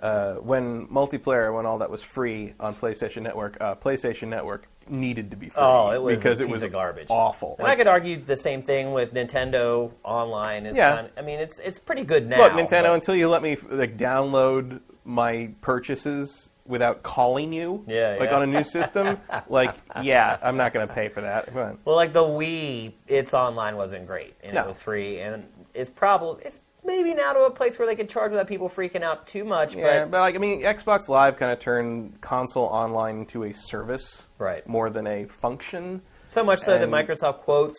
uh, 0.00 0.34
when 0.34 0.86
multiplayer, 0.88 1.52
when 1.54 1.66
all 1.66 1.78
that 1.78 1.90
was 1.90 2.02
free 2.02 2.52
on 2.60 2.74
PlayStation 2.74 3.22
Network, 3.22 3.56
uh, 3.60 3.74
PlayStation 3.74 4.28
Network 4.28 4.68
needed 4.88 5.30
to 5.32 5.36
be 5.36 5.48
free 5.48 5.60
Oh, 5.62 5.90
it 5.90 6.00
was 6.00 6.16
because 6.16 6.40
a 6.40 6.44
it 6.44 6.48
was 6.48 6.64
garbage. 6.66 7.08
awful. 7.10 7.56
And 7.58 7.66
I 7.66 7.74
could 7.74 7.88
argue 7.88 8.20
the 8.20 8.36
same 8.36 8.62
thing 8.62 8.92
with 8.92 9.14
Nintendo 9.14 9.90
Online. 10.04 10.66
Is 10.66 10.76
Yeah. 10.76 10.94
kind 10.94 11.06
of, 11.06 11.12
I 11.18 11.22
mean, 11.22 11.40
it's 11.40 11.58
it's 11.58 11.80
pretty 11.80 12.02
good 12.04 12.28
now. 12.28 12.36
Look, 12.38 12.52
Nintendo, 12.52 12.84
but- 12.84 12.94
until 12.94 13.16
you 13.16 13.28
let 13.28 13.42
me 13.42 13.56
like 13.68 13.96
download 13.96 14.80
my 15.06 15.50
purchases 15.62 16.50
without 16.66 17.02
calling 17.04 17.52
you, 17.52 17.84
Yeah, 17.86 18.16
like 18.18 18.30
yeah. 18.30 18.36
on 18.36 18.42
a 18.42 18.46
new 18.46 18.64
system, 18.64 19.18
like 19.48 19.74
yeah, 20.02 20.36
I'm 20.42 20.56
not 20.56 20.72
going 20.72 20.86
to 20.86 20.92
pay 20.92 21.08
for 21.08 21.20
that. 21.20 21.52
Well, 21.54 21.94
like 21.96 22.12
the 22.12 22.24
Wii, 22.24 22.92
its 23.06 23.32
online 23.34 23.76
wasn't 23.76 24.06
great, 24.06 24.34
and 24.42 24.54
No. 24.54 24.62
it 24.64 24.68
was 24.68 24.82
free, 24.82 25.20
and 25.20 25.44
it's 25.74 25.88
probably 25.90 26.44
it's 26.44 26.58
maybe 26.84 27.14
now 27.14 27.32
to 27.32 27.40
a 27.40 27.50
place 27.50 27.78
where 27.78 27.86
they 27.86 27.94
can 27.94 28.08
charge 28.08 28.30
without 28.32 28.48
people 28.48 28.68
freaking 28.68 29.02
out 29.02 29.26
too 29.28 29.44
much. 29.44 29.74
Yeah, 29.76 30.00
but 30.04 30.10
but 30.12 30.20
like 30.20 30.34
I 30.34 30.38
mean, 30.38 30.62
Xbox 30.62 31.08
Live 31.08 31.36
kind 31.36 31.52
of 31.52 31.60
turned 31.60 32.20
console 32.20 32.64
online 32.66 33.20
into 33.20 33.44
a 33.44 33.52
service, 33.52 34.26
Right. 34.38 34.66
more 34.66 34.90
than 34.90 35.06
a 35.06 35.24
function. 35.26 36.02
So 36.28 36.42
much 36.42 36.58
so 36.60 36.76
that 36.78 36.88
Microsoft 36.88 37.38
quotes 37.38 37.78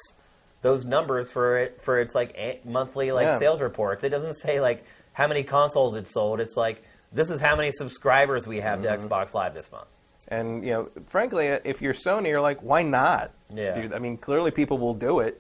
those 0.62 0.86
numbers 0.86 1.30
for 1.30 1.58
it 1.60 1.82
for 1.82 2.00
its 2.00 2.16
like 2.16 2.34
a- 2.38 2.60
monthly 2.66 3.12
like 3.12 3.26
Yeah. 3.28 3.38
sales 3.38 3.62
reports. 3.62 4.04
It 4.06 4.10
doesn't 4.10 4.36
say 4.36 4.62
like 4.62 4.86
how 5.14 5.28
many 5.28 5.44
consoles 5.44 5.96
it 5.96 6.08
sold. 6.08 6.40
It's 6.40 6.56
like 6.56 6.82
this 7.12 7.30
is 7.30 7.40
how 7.40 7.56
many 7.56 7.72
subscribers 7.72 8.48
we 8.48 8.60
have 8.60 8.80
Mm-hmm. 8.82 9.02
to 9.02 9.08
Xbox 9.08 9.34
Live 9.34 9.54
this 9.54 9.72
month. 9.72 9.88
And 10.30 10.64
you 10.64 10.72
know, 10.72 10.90
frankly, 11.08 11.48
if 11.48 11.82
you're 11.82 11.94
Sony, 11.94 12.28
you're 12.28 12.42
like, 12.42 12.62
why 12.62 12.84
not? 12.84 13.32
Yeah. 13.54 13.80
Dude, 13.80 13.94
I 13.94 14.00
mean, 14.00 14.18
clearly 14.18 14.52
people 14.52 14.78
will 14.78 14.94
do 14.94 15.20
it, 15.20 15.40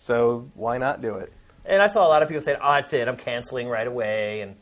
so 0.00 0.48
why 0.54 0.78
not 0.78 1.00
do 1.00 1.14
it? 1.16 1.32
And 1.64 1.80
I 1.80 1.86
saw 1.86 2.06
a 2.06 2.08
lot 2.08 2.22
of 2.22 2.28
people 2.28 2.42
saying, 2.42 2.58
"Oh, 2.62 2.72
that's 2.74 2.92
it. 2.92 3.06
I'm 3.08 3.16
canceling 3.16 3.68
right 3.68 3.86
away." 3.86 4.40
And 4.42 4.56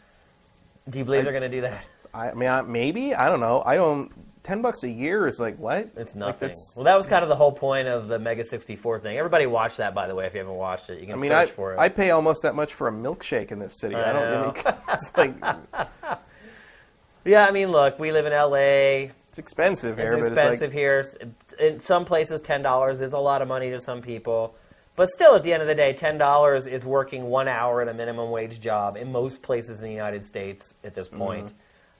do 0.89 0.99
you 0.99 1.05
believe 1.05 1.21
I- 1.21 1.25
they're 1.25 1.33
going 1.33 1.51
to 1.51 1.57
do 1.57 1.63
that? 1.63 1.85
I, 2.15 2.35
mean, 2.35 2.49
I, 2.51 2.61
maybe 2.63 3.15
I 3.15 3.29
don't 3.31 3.41
know. 3.41 3.63
I 3.65 3.77
don't. 3.77 4.13
Ten 4.45 4.61
bucks 4.61 4.83
a 4.83 4.89
year 4.89 5.27
is 5.27 5.41
like 5.41 5.57
what? 5.59 5.89
It's 5.97 6.15
nothing. 6.15 6.41
that's- 6.41 6.75
well, 6.77 6.85
that 6.85 6.97
was 6.97 7.07
kind 7.07 7.23
of 7.23 7.29
the 7.31 7.37
whole 7.37 7.53
point 7.53 7.89
of 7.89 8.09
the 8.09 8.19
Mega 8.19 8.45
64 8.45 9.01
thing. 9.01 9.17
Everybody 9.17 9.47
watch 9.47 9.79
that, 9.79 9.95
by 9.95 10.07
the 10.07 10.15
way. 10.15 10.27
If 10.27 10.35
you 10.35 10.41
haven't 10.41 10.55
watched 10.55 10.91
it, 10.91 11.01
you 11.01 11.07
can 11.07 11.15
I 11.15 11.19
mean, 11.19 11.31
search 11.31 11.49
I, 11.49 11.53
for 11.53 11.73
it. 11.73 11.79
I 11.79 11.89
pay 11.89 12.11
almost 12.11 12.43
that 12.43 12.55
much 12.55 12.75
for 12.75 12.87
a 12.89 12.93
milkshake 12.93 13.51
in 13.51 13.59
this 13.59 13.81
city. 13.81 13.95
I, 13.95 14.13
don't. 14.13 14.55
mean, 14.55 14.75
it's 14.91 15.17
like 15.17 15.35
yeah, 17.25 17.47
I 17.47 17.51
mean, 17.51 17.71
look, 17.71 17.99
we 17.99 18.13
live 18.13 18.27
in 18.27 18.33
LA. 18.33 19.11
it's 19.29 19.39
expensive 19.39 19.97
here, 19.99 20.15
It's 20.15 20.29
expensive 20.29 20.73
here. 20.73 21.05
In 21.59 21.81
some 21.81 22.05
places, 22.05 22.41
ten 22.41 22.63
dollars 22.63 23.01
is 23.01 23.13
a 23.13 23.19
lot 23.19 23.43
of 23.43 23.49
money 23.49 23.71
to 23.71 23.81
some 23.81 24.03
people, 24.03 24.55
but 24.97 25.11
still, 25.11 25.35
at 25.35 25.43
the 25.43 25.53
end 25.53 25.63
of 25.63 25.69
the 25.69 25.75
day, 25.75 25.93
ten 25.93 26.19
dollars 26.19 26.67
is 26.67 26.85
working 26.85 27.25
one 27.25 27.49
hour 27.49 27.81
at 27.83 27.89
a 27.89 27.95
minimum 27.95 28.31
wage 28.31 28.61
job 28.61 28.97
in 28.97 29.13
most 29.13 29.43
places 29.43 29.81
in 29.81 29.87
the 29.87 29.93
United 29.95 30.25
States 30.25 30.75
at 30.85 30.95
this 30.95 31.09
Mm-hmm. 31.09 31.19
point. 31.19 31.53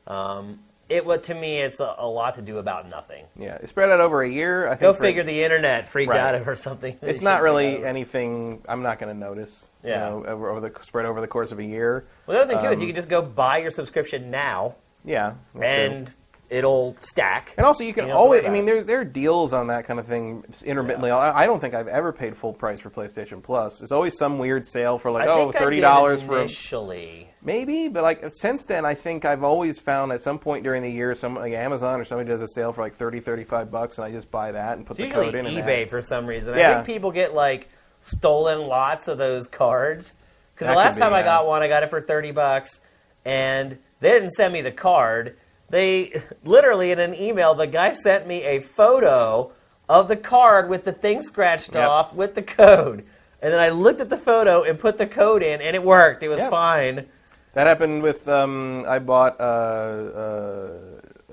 Um, 0.07 0.59
it. 0.89 1.07
What 1.07 1.23
to 1.25 1.35
me, 1.35 1.59
it's 1.61 1.79
a, 1.81 1.95
a 1.99 2.07
lot 2.07 2.35
to 2.35 2.43
do 2.43 2.59
about 2.59 2.89
nothing. 2.91 3.25
Yeah, 3.39 3.55
it 3.55 3.69
spread 3.69 3.89
out 3.89 4.01
over 4.01 4.21
a 4.23 4.29
year. 4.29 4.67
I 4.67 4.71
think 4.71 4.81
Go 4.81 4.93
figure. 4.93 5.23
The 5.23 5.43
internet 5.45 5.87
freaked 5.89 6.11
Right. 6.11 6.19
out 6.21 6.35
over 6.35 6.57
something. 6.57 6.97
It's 7.01 7.21
not 7.23 7.41
really 7.49 7.85
anything 7.85 8.61
I'm 8.69 8.83
not 8.83 8.99
going 8.99 9.15
to 9.15 9.19
notice. 9.19 9.69
Yeah. 9.85 9.91
You 9.93 10.23
know, 10.23 10.27
over, 10.27 10.51
over 10.51 10.61
the 10.69 10.73
spread 10.83 11.07
over 11.07 11.21
the 11.21 11.29
course 11.29 11.53
of 11.53 11.61
a 11.61 11.65
year. 11.65 12.05
Well, 12.27 12.37
the 12.37 12.43
other 12.43 12.53
thing 12.53 12.61
too 12.61 12.73
is 12.73 12.77
um, 12.77 12.81
you 12.83 12.89
can 12.89 12.97
just 12.97 13.09
go 13.09 13.23
buy 13.23 13.59
your 13.59 13.71
subscription 13.71 14.31
now, 14.31 14.75
Yeah. 15.05 15.35
that 15.55 15.61
too. 15.89 15.95
and 15.95 16.13
it'll 16.51 16.97
stack. 17.01 17.55
And 17.57 17.65
also, 17.65 17.83
you 17.83 17.95
can 17.95 18.05
You 18.05 18.11
don't 18.13 18.19
have 18.19 18.25
to 18.25 18.29
worry 18.29 18.39
always. 18.41 18.49
I 18.49 18.53
mean, 18.53 18.65
uh, 18.65 18.67
there's 18.67 18.85
there 18.85 19.01
are 19.01 19.05
deals 19.05 19.53
on 19.55 19.69
that 19.69 19.87
kind 19.87 19.99
of 19.99 20.07
thing 20.07 20.45
intermittently. 20.65 21.11
I, 21.11 21.43
I 21.45 21.47
don't 21.47 21.61
think 21.61 21.75
I've 21.75 21.89
ever 21.89 22.13
paid 22.13 22.37
full 22.37 22.53
price 22.53 22.81
for 22.81 22.91
PlayStation 22.91 23.43
Plus. 23.43 23.79
There's 23.79 23.93
always 23.93 24.17
some 24.19 24.39
weird 24.39 24.67
sale 24.67 24.99
for 24.99 25.11
like 25.11 25.29
I 25.29 25.33
oh 25.33 25.49
I 25.49 25.53
thirty 25.53 25.81
dollars 25.81 26.21
for 26.23 26.37
a- 26.39 26.41
initially. 26.43 27.29
maybe, 27.43 27.89
but 27.89 28.03
like 28.03 28.23
since 28.35 28.65
then, 28.67 28.85
I 28.85 28.95
think 28.95 29.25
I've 29.25 29.43
always 29.45 29.79
found 29.79 30.13
at 30.13 30.21
some 30.21 30.39
point 30.39 30.63
during 30.63 30.83
the 30.83 30.91
year, 30.91 31.15
some 31.15 31.35
like 31.37 31.53
Amazon 31.55 32.01
or 32.01 32.05
somebody 32.05 32.29
does 32.29 32.41
a 32.43 32.49
sale 32.49 32.73
for 32.73 32.83
like 32.83 32.95
30, 32.95 33.21
35 33.21 33.71
bucks, 33.71 33.97
and 33.99 34.05
I 34.05 34.11
just 34.13 34.31
buy 34.31 34.53
that 34.53 34.77
and 34.77 34.87
put 34.87 34.99
It's 35.01 35.11
the 35.11 35.15
code 35.15 35.35
in. 35.35 35.47
and 35.47 35.57
eBay 35.57 35.89
for 35.89 36.03
some 36.03 36.27
reason. 36.27 36.53
I 36.55 36.59
Yeah. 36.59 36.75
think 36.75 36.87
people 36.87 37.11
get 37.13 37.35
like 37.35 37.69
stolen 38.03 38.61
lots 38.69 39.09
of 39.09 39.17
those 39.19 39.47
cards. 39.47 40.13
Because 40.55 40.69
the 40.69 40.75
last 40.77 40.99
time 40.99 41.15
I 41.15 41.23
got 41.23 41.47
one, 41.47 41.63
I 41.63 41.69
got 41.69 41.83
it 41.83 41.89
for 41.89 42.01
thirty 42.03 42.31
bucks, 42.31 42.79
and 43.25 43.79
they 44.03 44.11
didn't 44.11 44.33
send 44.33 44.53
me 44.53 44.61
the 44.61 44.71
card. 44.73 45.37
They 45.71 46.21
literally 46.45 46.93
in 46.93 46.99
an 46.99 47.15
email, 47.15 47.55
the 47.55 47.67
guy 47.67 47.95
sent 47.95 48.27
me 48.27 48.43
a 48.43 48.61
photo 48.61 49.53
of 49.89 50.09
the 50.09 50.17
card 50.17 50.69
with 50.69 50.85
the 50.85 50.93
thing 50.93 51.23
scratched 51.23 51.75
Yep. 51.75 51.89
off 51.89 52.15
with 52.15 52.35
the 52.35 52.43
code. 52.43 53.05
And 53.41 53.53
then 53.53 53.59
I 53.61 53.71
looked 53.71 54.01
at 54.01 54.11
the 54.11 54.17
photo 54.17 54.63
and 54.63 54.79
put 54.79 54.99
the 54.99 55.07
code 55.07 55.43
in, 55.43 55.61
and 55.61 55.75
it 55.75 55.83
worked. 55.83 56.23
It 56.23 56.29
was 56.29 56.39
Yep. 56.39 56.51
fine. 56.51 57.07
That 57.55 57.67
happened 57.67 58.03
with 58.03 58.29
um, 58.29 58.85
I 58.87 58.99
bought 58.99 59.41
uh, 59.41 59.43
uh, 59.43 60.71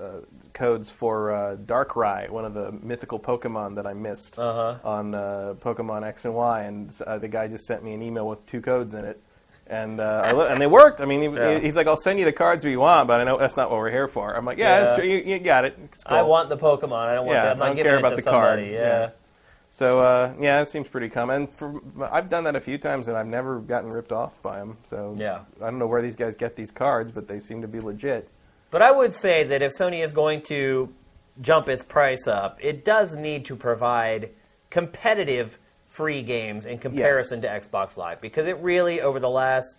uh, 0.00 0.20
codes 0.52 0.90
for 0.90 1.32
uh, 1.32 1.56
Darkrai, 1.56 2.28
one 2.28 2.44
of 2.44 2.54
the 2.54 2.72
mythical 2.82 3.18
Pokemon 3.18 3.76
that 3.76 3.86
I 3.86 3.92
missed 3.94 4.38
Uh-huh. 4.38 4.74
on 4.84 5.14
uh, 5.14 5.54
Pokemon 5.60 6.02
X 6.06 6.24
and 6.24 6.34
Y, 6.34 6.62
and 6.62 6.92
uh, 7.06 7.18
the 7.18 7.28
guy 7.28 7.46
just 7.48 7.64
sent 7.66 7.82
me 7.84 7.94
an 7.94 8.02
email 8.02 8.26
with 8.26 8.44
two 8.46 8.60
codes 8.60 8.92
in 8.94 9.04
it, 9.04 9.18
and 9.70 10.00
uh, 10.00 10.48
and 10.50 10.60
they 10.60 10.66
worked. 10.66 11.00
I 11.00 11.04
mean, 11.06 11.20
he, 11.22 11.28
Yeah. 11.28 11.58
he's 11.58 11.76
like, 11.76 11.86
"I'll 11.86 11.96
send 11.96 12.18
you 12.18 12.24
the 12.26 12.32
cards 12.32 12.64
if 12.64 12.70
you 12.70 12.80
want, 12.80 13.06
but 13.08 13.20
I 13.20 13.24
know 13.24 13.38
that's 13.38 13.56
not 13.56 13.70
what 13.70 13.78
we're 13.78 13.90
here 13.90 14.08
for." 14.08 14.34
I'm 14.36 14.44
like, 14.44 14.58
"Yeah, 14.58 14.80
that's 14.80 14.92
Yeah. 14.92 14.96
true. 14.96 15.04
You, 15.06 15.34
you 15.34 15.38
got 15.38 15.64
it. 15.64 15.78
It's 15.84 16.04
I 16.06 16.22
want 16.22 16.48
the 16.48 16.56
Pokemon. 16.58 17.06
I 17.06 17.14
don't 17.14 17.26
want 17.26 17.36
Yeah, 17.36 17.42
that. 17.44 17.52
I'm 17.52 17.58
not 17.58 17.64
I 17.64 17.68
don't 17.68 17.76
giving 17.76 17.90
care 17.90 17.98
about 17.98 18.16
the 18.16 18.22
card. 18.22 18.58
somebody. 18.58 18.72
Yeah. 18.72 18.80
Yeah. 18.80 19.10
So 19.72 20.00
uh, 20.00 20.32
yeah, 20.40 20.60
it 20.62 20.68
seems 20.68 20.88
pretty 20.88 21.08
common. 21.08 21.46
For, 21.46 21.80
I've 22.10 22.28
done 22.28 22.42
that 22.44 22.56
a 22.56 22.60
few 22.60 22.76
times, 22.76 23.06
and 23.06 23.16
I've 23.16 23.28
never 23.28 23.60
gotten 23.60 23.88
ripped 23.90 24.10
off 24.12 24.42
by 24.42 24.58
them. 24.58 24.76
So 24.86 25.14
Yeah. 25.16 25.40
I 25.62 25.66
don't 25.66 25.78
know 25.78 25.86
where 25.86 26.02
these 26.02 26.16
guys 26.16 26.34
get 26.36 26.56
these 26.56 26.72
cards, 26.72 27.12
but 27.12 27.28
they 27.28 27.38
seem 27.38 27.62
to 27.62 27.68
be 27.68 27.78
legit. 27.80 28.28
But 28.72 28.82
I 28.82 28.90
would 28.90 29.12
say 29.14 29.44
that 29.44 29.62
if 29.62 29.72
Sony 29.72 30.02
is 30.04 30.10
going 30.10 30.42
to 30.42 30.88
jump 31.40 31.68
its 31.68 31.84
price 31.84 32.26
up, 32.26 32.58
it 32.60 32.84
does 32.84 33.14
need 33.14 33.44
to 33.44 33.54
provide 33.54 34.30
competitive 34.70 35.56
free 35.90 36.22
games 36.22 36.66
in 36.66 36.78
comparison 36.78 37.42
to 37.42 37.48
Xbox 37.48 37.96
Live 37.96 38.20
because 38.20 38.46
it 38.46 38.56
really 38.58 39.00
over 39.00 39.20
the 39.20 39.28
last 39.28 39.76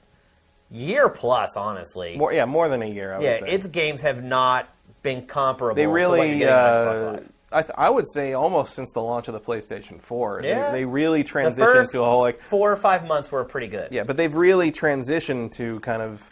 year 0.69 1.09
plus, 1.09 1.55
honestly, 1.57 2.17
More, 2.17 2.31
yeah, 2.33 2.45
more 2.45 2.69
than 2.69 2.81
a 2.81 2.85
year. 2.85 3.13
I 3.13 3.17
would 3.17 3.23
yeah, 3.25 3.45
its 3.45 3.65
games 3.65 4.01
have 4.03 4.23
not 4.23 4.67
been 5.03 5.25
comparable. 5.25 5.75
they 5.75 5.83
to 5.83 5.89
what 5.89 5.95
you're 5.99 6.09
really. 6.11 6.37
getting 6.39 6.47
on 6.47 6.53
Xbox 6.53 7.01
Uh, 7.01 7.11
Live. 7.13 7.31
I, 7.53 7.61
th- 7.63 7.73
I 7.77 7.89
would 7.89 8.07
say 8.07 8.31
almost 8.33 8.73
since 8.75 8.93
the 8.93 9.01
launch 9.01 9.27
of 9.27 9.33
the 9.33 9.39
PlayStation 9.41 9.99
4, 10.01 10.41
Yeah. 10.43 10.71
they, 10.71 10.79
they 10.79 10.85
really 10.85 11.21
The 11.23 11.29
transitioned 11.29 11.55
first 11.73 11.91
to 11.93 12.01
a 12.01 12.05
whole 12.05 12.21
like 12.21 12.39
four 12.39 12.71
or 12.71 12.77
five 12.77 13.05
months 13.05 13.29
were 13.31 13.43
pretty 13.43 13.67
good. 13.67 13.89
yeah, 13.91 14.03
but 14.03 14.15
they've 14.15 14.33
really 14.33 14.71
transitioned 14.71 15.51
to 15.55 15.79
kind 15.81 16.01
of 16.01 16.29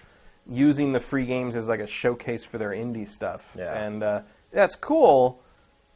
using 0.49 0.93
the 0.93 0.99
free 0.99 1.25
games 1.25 1.55
as 1.57 1.67
like 1.67 1.81
a 1.81 1.87
showcase 1.87 2.45
for 2.45 2.57
their 2.57 2.69
indie 2.71 3.07
stuff, 3.07 3.53
Yeah. 3.57 3.73
and 3.85 4.01
uh, 4.03 4.21
that's 4.53 4.75
cool. 4.75 5.41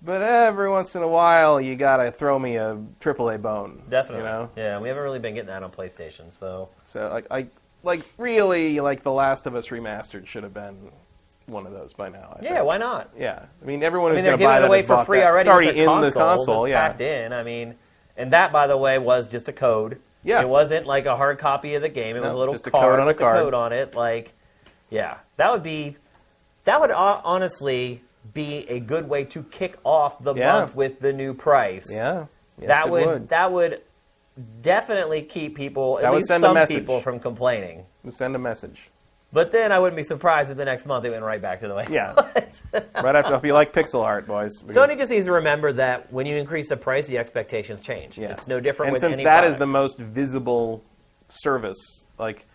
But 0.05 0.21
every 0.21 0.69
once 0.69 0.95
in 0.95 1.01
a 1.01 1.07
while, 1.07 1.61
you 1.61 1.75
gotta 1.75 2.11
throw 2.11 2.37
me 2.37 2.57
a 2.57 2.75
AAA 2.99 3.41
bone. 3.41 3.81
Definitely. 3.89 4.25
You 4.25 4.29
know? 4.29 4.49
Yeah, 4.57 4.79
we 4.79 4.89
haven't 4.89 5.03
really 5.03 5.19
been 5.19 5.33
getting 5.33 5.47
that 5.47 5.63
on 5.63 5.71
PlayStation, 5.71 6.31
so 6.31 6.69
So 6.85 7.09
like 7.09 7.27
I 7.31 7.47
like 7.83 8.03
really 8.17 8.79
like 8.81 9.03
The 9.03 9.11
Last 9.11 9.45
of 9.45 9.55
Us 9.55 9.69
remastered 9.69 10.27
should 10.27 10.43
have 10.43 10.53
been 10.53 10.91
one 11.45 11.65
of 11.65 11.71
those 11.73 11.93
by 11.93 12.09
now. 12.09 12.37
I 12.39 12.43
yeah, 12.43 12.53
think. 12.55 12.65
why 12.65 12.77
not? 12.77 13.11
Yeah, 13.17 13.45
I 13.61 13.65
mean 13.65 13.81
everyone 13.83 14.11
I 14.11 14.15
who's 14.15 14.17
mean, 14.17 14.25
they're 14.25 14.37
going 14.37 14.39
to 14.39 14.45
buy 14.45 14.55
giving 14.59 14.65
it 14.65 14.67
away 14.67 14.81
for 14.81 15.05
free 15.05 15.19
that. 15.19 15.27
already. 15.27 15.49
It's 15.49 15.53
already 15.53 15.79
in 15.79 15.85
console, 15.85 16.09
the 16.09 16.35
console. 16.35 16.67
Yeah, 16.67 16.87
packed 16.87 17.01
in. 17.01 17.31
I 17.33 17.43
mean, 17.43 17.75
and 18.17 18.31
that, 18.31 18.51
by 18.51 18.67
the 18.67 18.77
way, 18.77 18.99
was 18.99 19.27
just 19.27 19.47
a 19.49 19.53
code. 19.53 19.99
Yeah. 20.25 20.41
it 20.41 20.47
wasn't 20.47 20.85
like 20.85 21.05
a 21.05 21.17
hard 21.17 21.39
copy 21.39 21.75
of 21.75 21.81
the 21.81 21.89
game. 21.89 22.15
It 22.15 22.21
was 22.21 22.31
a 22.31 22.37
little 22.37 22.53
just 22.53 22.67
a 22.67 22.71
card 22.71 22.83
code 22.91 22.99
on 22.99 23.03
a 23.03 23.05
with 23.07 23.17
the 23.17 23.23
card. 23.23 23.37
code 23.39 23.53
on 23.53 23.73
it. 23.73 23.93
Like, 23.93 24.31
yeah, 24.89 25.17
that 25.37 25.51
would 25.51 25.63
be 25.63 25.97
that 26.65 26.79
would 26.79 26.91
uh, 26.91 27.21
honestly 27.23 28.01
be 28.33 28.65
a 28.69 28.79
good 28.79 29.09
way 29.09 29.23
to 29.25 29.43
kick 29.43 29.77
off 29.83 30.23
the 30.23 30.33
Yeah. 30.33 30.53
month 30.53 30.75
with 30.75 30.99
the 30.99 31.11
new 31.13 31.33
price. 31.33 31.87
yeah. 31.93 32.25
Yes, 32.59 32.67
that 32.67 32.89
would, 32.89 33.05
would. 33.05 33.29
that 33.29 33.51
would 33.51 33.81
definitely 34.61 35.21
keep 35.23 35.55
people 35.55 35.97
at 35.97 36.03
That 36.03 36.11
would 36.11 36.17
least 36.17 36.27
send 36.27 36.41
some 36.41 36.67
people 36.67 37.01
from 37.01 37.19
complaining. 37.19 37.85
send 38.11 38.35
a 38.35 38.39
message. 38.39 38.89
But 39.31 39.51
then 39.51 39.71
I 39.71 39.79
wouldn't 39.79 39.95
be 39.97 40.03
surprised 40.03 40.51
if 40.51 40.57
the 40.57 40.65
next 40.65 40.85
month 40.85 41.05
it 41.05 41.11
went 41.11 41.23
right 41.23 41.41
back 41.41 41.61
to 41.61 41.67
the 41.67 41.73
way. 41.73 41.83
it 41.83 41.89
Yeah. 41.89 42.13
was. 42.35 42.61
right 42.95 43.15
after, 43.15 43.33
if 43.33 43.43
you 43.43 43.53
like 43.53 43.73
pixel 43.73 44.03
art, 44.03 44.27
boys. 44.27 44.61
because- 44.61 44.77
Sony 44.77 44.95
just 44.97 45.11
needs 45.11 45.25
to 45.25 45.31
remember 45.33 45.73
that 45.73 46.13
when 46.13 46.27
you 46.27 46.35
increase 46.37 46.69
the 46.69 46.77
price, 46.77 47.07
the 47.07 47.17
expectations 47.17 47.81
change. 47.81 48.17
Yeah. 48.19 48.31
It's 48.31 48.47
no 48.47 48.59
different 48.59 48.91
And 48.91 48.99
since 49.01 49.17
that 49.17 49.43
is 49.43 49.55
product. 49.55 49.59
the 49.59 49.65
most 49.67 49.97
visible 49.97 50.83
service, 51.29 52.05
like, 52.19 52.45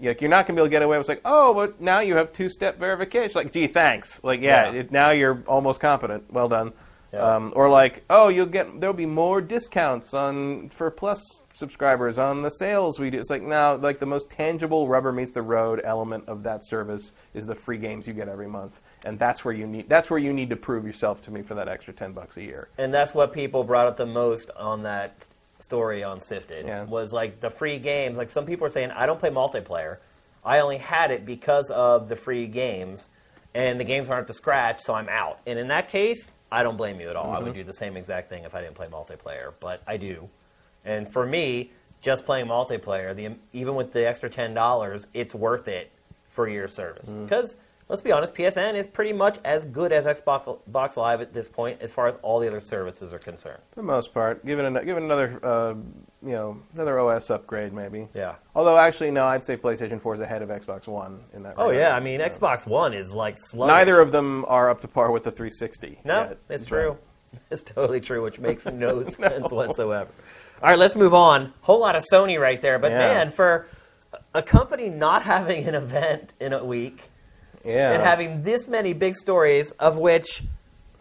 like 0.00 0.20
you're 0.20 0.30
not 0.30 0.46
going 0.46 0.56
to 0.56 0.60
be 0.60 0.64
able 0.64 0.66
to 0.66 0.70
get 0.70 0.82
away 0.82 0.98
with 0.98 1.08
like, 1.08 1.22
oh, 1.24 1.54
but 1.54 1.80
now 1.80 2.00
you 2.00 2.16
have 2.16 2.32
two-step 2.32 2.78
verification. 2.78 3.32
Like, 3.34 3.52
gee, 3.52 3.66
thanks. 3.66 4.22
Like, 4.22 4.40
yeah, 4.40 4.72
Yeah. 4.72 4.80
It, 4.80 4.92
now 4.92 5.10
you're 5.10 5.42
almost 5.46 5.80
competent. 5.80 6.32
Well 6.32 6.48
done. 6.48 6.72
Yeah. 7.12 7.20
Um, 7.20 7.52
or 7.54 7.68
like, 7.70 8.02
oh, 8.10 8.28
you'll 8.28 8.46
get 8.46 8.80
there'll 8.80 8.92
be 8.94 9.06
more 9.06 9.40
discounts 9.40 10.12
on 10.12 10.68
for 10.70 10.90
Plus 10.90 11.20
subscribers 11.54 12.18
on 12.18 12.42
the 12.42 12.50
sales 12.50 12.98
we 12.98 13.08
do. 13.10 13.18
It's 13.18 13.30
like 13.30 13.42
now, 13.42 13.76
like 13.76 13.98
the 13.98 14.06
most 14.06 14.28
tangible 14.28 14.86
rubber 14.88 15.12
meets 15.12 15.32
the 15.32 15.40
road 15.40 15.80
element 15.82 16.28
of 16.28 16.42
that 16.42 16.66
service 16.66 17.12
is 17.32 17.46
the 17.46 17.54
free 17.54 17.78
games 17.78 18.06
you 18.06 18.12
get 18.12 18.28
every 18.28 18.48
month, 18.48 18.80
and 19.06 19.18
that's 19.18 19.44
where 19.44 19.54
you 19.54 19.66
need 19.66 19.88
that's 19.88 20.10
where 20.10 20.18
you 20.18 20.32
need 20.32 20.50
to 20.50 20.56
prove 20.56 20.84
yourself 20.84 21.22
to 21.22 21.30
me 21.30 21.42
for 21.42 21.54
that 21.54 21.68
extra 21.68 21.94
ten 21.94 22.12
bucks 22.12 22.36
a 22.36 22.42
year. 22.42 22.68
and 22.76 22.92
that's 22.92 23.14
what 23.14 23.32
people 23.32 23.64
brought 23.64 23.86
up 23.86 23.96
the 23.96 24.04
most 24.04 24.50
on 24.56 24.82
that 24.82 25.28
story 25.60 26.02
on 26.04 26.20
Sifted 26.20 26.66
Yeah. 26.66 26.84
was 26.84 27.12
like 27.12 27.40
the 27.40 27.50
free 27.50 27.78
games. 27.78 28.16
Like 28.16 28.30
some 28.30 28.46
people 28.46 28.66
are 28.66 28.70
saying, 28.70 28.90
I 28.90 29.06
don't 29.06 29.18
play 29.18 29.30
multiplayer. 29.30 29.98
I 30.44 30.60
only 30.60 30.78
had 30.78 31.10
it 31.10 31.26
because 31.26 31.70
of 31.70 32.08
the 32.08 32.16
free 32.16 32.46
games, 32.46 33.08
and 33.54 33.80
the 33.80 33.84
games 33.84 34.08
aren't 34.08 34.28
to 34.28 34.34
scratch, 34.34 34.80
so 34.80 34.94
I'm 34.94 35.08
out. 35.08 35.40
And 35.46 35.58
in 35.58 35.68
that 35.68 35.88
case, 35.88 36.26
I 36.52 36.62
don't 36.62 36.76
blame 36.76 37.00
you 37.00 37.10
at 37.10 37.16
all. 37.16 37.32
I 37.32 37.38
would 37.38 37.48
mm-hmm. 37.48 37.58
do 37.58 37.64
the 37.64 37.72
same 37.72 37.96
exact 37.96 38.28
thing 38.28 38.44
if 38.44 38.54
I 38.54 38.60
didn't 38.60 38.76
play 38.76 38.86
multiplayer, 38.86 39.52
but 39.60 39.82
I 39.86 39.96
do. 39.96 40.28
And 40.84 41.10
for 41.12 41.26
me, 41.26 41.72
just 42.00 42.24
playing 42.24 42.46
multiplayer, 42.46 43.14
the, 43.16 43.34
even 43.52 43.74
with 43.74 43.92
the 43.92 44.06
extra 44.06 44.30
ten 44.30 44.54
dollars, 44.54 45.08
it's 45.12 45.34
worth 45.34 45.66
it 45.66 45.90
for 46.30 46.48
your 46.48 46.68
service. 46.68 47.08
Mm. 47.08 47.24
Because 47.24 47.56
let's 47.88 48.02
be 48.02 48.12
honest, 48.12 48.34
PSN 48.34 48.74
is 48.74 48.86
pretty 48.86 49.12
much 49.12 49.38
as 49.44 49.64
good 49.64 49.92
as 49.92 50.04
Xbox 50.04 50.58
Box 50.70 50.96
Live 50.96 51.20
at 51.20 51.32
this 51.32 51.48
point, 51.48 51.80
as 51.80 51.92
far 51.92 52.06
as 52.08 52.16
all 52.22 52.40
the 52.40 52.48
other 52.48 52.60
services 52.60 53.12
are 53.12 53.18
concerned. 53.18 53.60
For 53.70 53.76
the 53.80 53.86
most 53.86 54.12
part, 54.12 54.44
give 54.44 54.58
it 54.58 54.64
an, 54.64 54.74
give 54.84 54.96
it 54.96 55.02
another 55.02 55.38
uh, 55.42 55.74
you 56.22 56.32
know 56.32 56.58
another 56.74 56.98
OS 56.98 57.30
upgrade 57.30 57.72
maybe. 57.72 58.08
Yeah. 58.14 58.34
Although 58.54 58.76
actually 58.78 59.10
no, 59.10 59.26
I'd 59.26 59.44
say 59.44 59.56
PlayStation 59.56 60.00
4 60.00 60.14
is 60.14 60.20
ahead 60.20 60.42
of 60.42 60.48
Xbox 60.48 60.86
One 60.86 61.20
in 61.32 61.42
that. 61.44 61.50
Regard. 61.50 61.66
Oh 61.66 61.70
regard. 61.70 61.76
yeah, 61.76 61.96
I 61.96 62.00
mean 62.00 62.20
So- 62.20 62.28
Xbox 62.28 62.66
One 62.66 62.94
is 62.94 63.14
like 63.14 63.36
slow. 63.38 63.66
Neither 63.66 64.00
of 64.00 64.12
them 64.12 64.44
are 64.48 64.70
up 64.70 64.80
to 64.82 64.88
par 64.88 65.10
with 65.10 65.24
the 65.24 65.30
360. 65.30 66.00
No, 66.04 66.22
yet, 66.28 66.38
it's 66.50 66.64
true. 66.66 66.96
It's 67.50 67.62
totally 67.62 68.00
true, 68.00 68.22
which 68.22 68.38
makes 68.38 68.64
no 68.86 69.02
sense 69.04 69.52
whatsoever. 69.52 70.08
All 70.62 70.70
right, 70.70 70.78
let's 70.78 70.96
move 70.96 71.12
on. 71.12 71.52
Whole 71.60 71.80
lot 71.80 71.94
of 71.94 72.02
Sony 72.10 72.40
right 72.40 72.62
there, 72.62 72.78
but 72.78 72.90
Yeah. 72.92 72.98
man, 72.98 73.30
for 73.30 73.66
a 74.32 74.42
company 74.42 74.88
not 74.88 75.22
having 75.34 75.68
an 75.68 75.74
event 75.74 76.32
in 76.40 76.54
a 76.54 76.64
week 76.64 77.02
Yeah. 77.66 77.92
and 77.92 78.02
having 78.02 78.42
this 78.42 78.68
many 78.68 78.92
big 78.92 79.16
stories, 79.16 79.72
of 79.72 79.96
which 79.96 80.42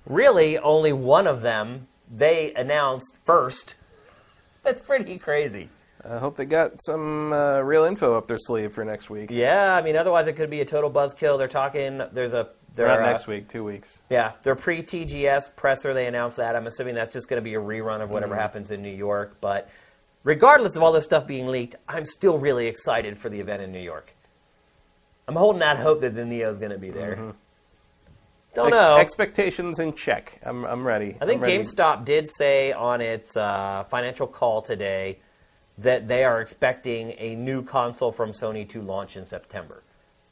really 0.06 0.58
only 0.58 0.94
one 0.94 1.28
of 1.28 1.42
them 1.42 1.88
they 2.12 2.54
announced 2.54 3.18
first, 3.24 3.76
that's 4.64 4.82
pretty 4.82 5.18
crazy. 5.18 5.70
I 6.08 6.20
hope 6.20 6.36
they 6.38 6.46
got 6.46 6.84
some 6.84 7.34
uh, 7.34 7.62
real 7.62 7.84
info 7.84 8.16
up 8.16 8.28
their 8.28 8.38
sleeve 8.38 8.74
for 8.74 8.86
next 8.86 9.10
week. 9.10 9.32
Yeah, 9.32 9.76
I 9.76 9.82
mean, 9.82 9.96
otherwise 9.96 10.28
it 10.28 10.34
could 10.34 10.52
be 10.52 10.62
a 10.62 10.66
total 10.66 10.92
buzzkill. 10.92 11.38
They're 11.38 11.48
talking. 11.48 12.02
There's 12.12 12.34
a. 12.34 12.50
They're, 12.76 12.88
Not 12.88 13.02
uh, 13.02 13.06
next 13.06 13.26
week, 13.26 13.48
two 13.48 13.64
weeks. 13.64 14.02
Yeah, 14.10 14.34
their 14.44 14.54
pre 14.54 14.84
TGS 14.84 15.56
presser, 15.56 15.94
they 15.94 16.08
announced 16.08 16.38
that. 16.38 16.58
I'm 16.58 16.68
assuming 16.68 16.94
that's 16.94 17.14
just 17.14 17.30
going 17.30 17.42
to 17.42 17.44
be 17.44 17.56
a 17.56 17.60
rerun 17.60 18.02
of 18.02 18.12
whatever 18.12 18.36
happens 18.36 18.70
in 18.70 18.84
New 18.84 18.94
York. 18.94 19.38
But 19.40 19.70
regardless 20.26 20.76
of 20.76 20.84
all 20.84 20.92
this 20.92 21.06
stuff 21.06 21.26
being 21.26 21.48
leaked, 21.48 21.76
I'm 21.88 22.06
still 22.06 22.38
really 22.38 22.68
excited 22.68 23.18
for 23.18 23.30
the 23.30 23.40
event 23.40 23.62
in 23.64 23.72
New 23.72 23.80
York. 23.80 24.12
I'm 25.28 25.36
holding 25.36 25.62
out 25.62 25.78
hope 25.78 26.02
that 26.02 26.16
the 26.16 26.26
Neo's 26.26 26.58
going 26.58 26.72
to 26.72 26.78
be 26.78 26.92
there. 26.92 27.16
Don't 28.54 28.68
Ex- 28.68 28.76
know. 28.76 28.96
Expectations 28.98 29.80
in 29.80 29.94
check. 29.94 30.40
I'm, 30.44 30.64
I'm 30.66 30.86
ready. 30.86 31.18
I 31.20 31.26
think 31.26 31.42
ready. 31.42 31.58
GameStop 31.60 32.06
did 32.06 32.30
say 32.30 32.72
on 32.72 33.02
its 33.02 33.36
uh, 33.36 33.84
financial 33.90 34.28
call 34.28 34.62
today 34.62 35.18
that 35.80 36.08
they 36.08 36.24
are 36.24 36.40
expecting 36.42 37.14
a 37.18 37.36
new 37.36 37.64
console 37.64 38.12
from 38.14 38.32
Sony 38.32 38.68
to 38.70 38.82
launch 38.82 39.18
in 39.18 39.26
September, 39.26 39.84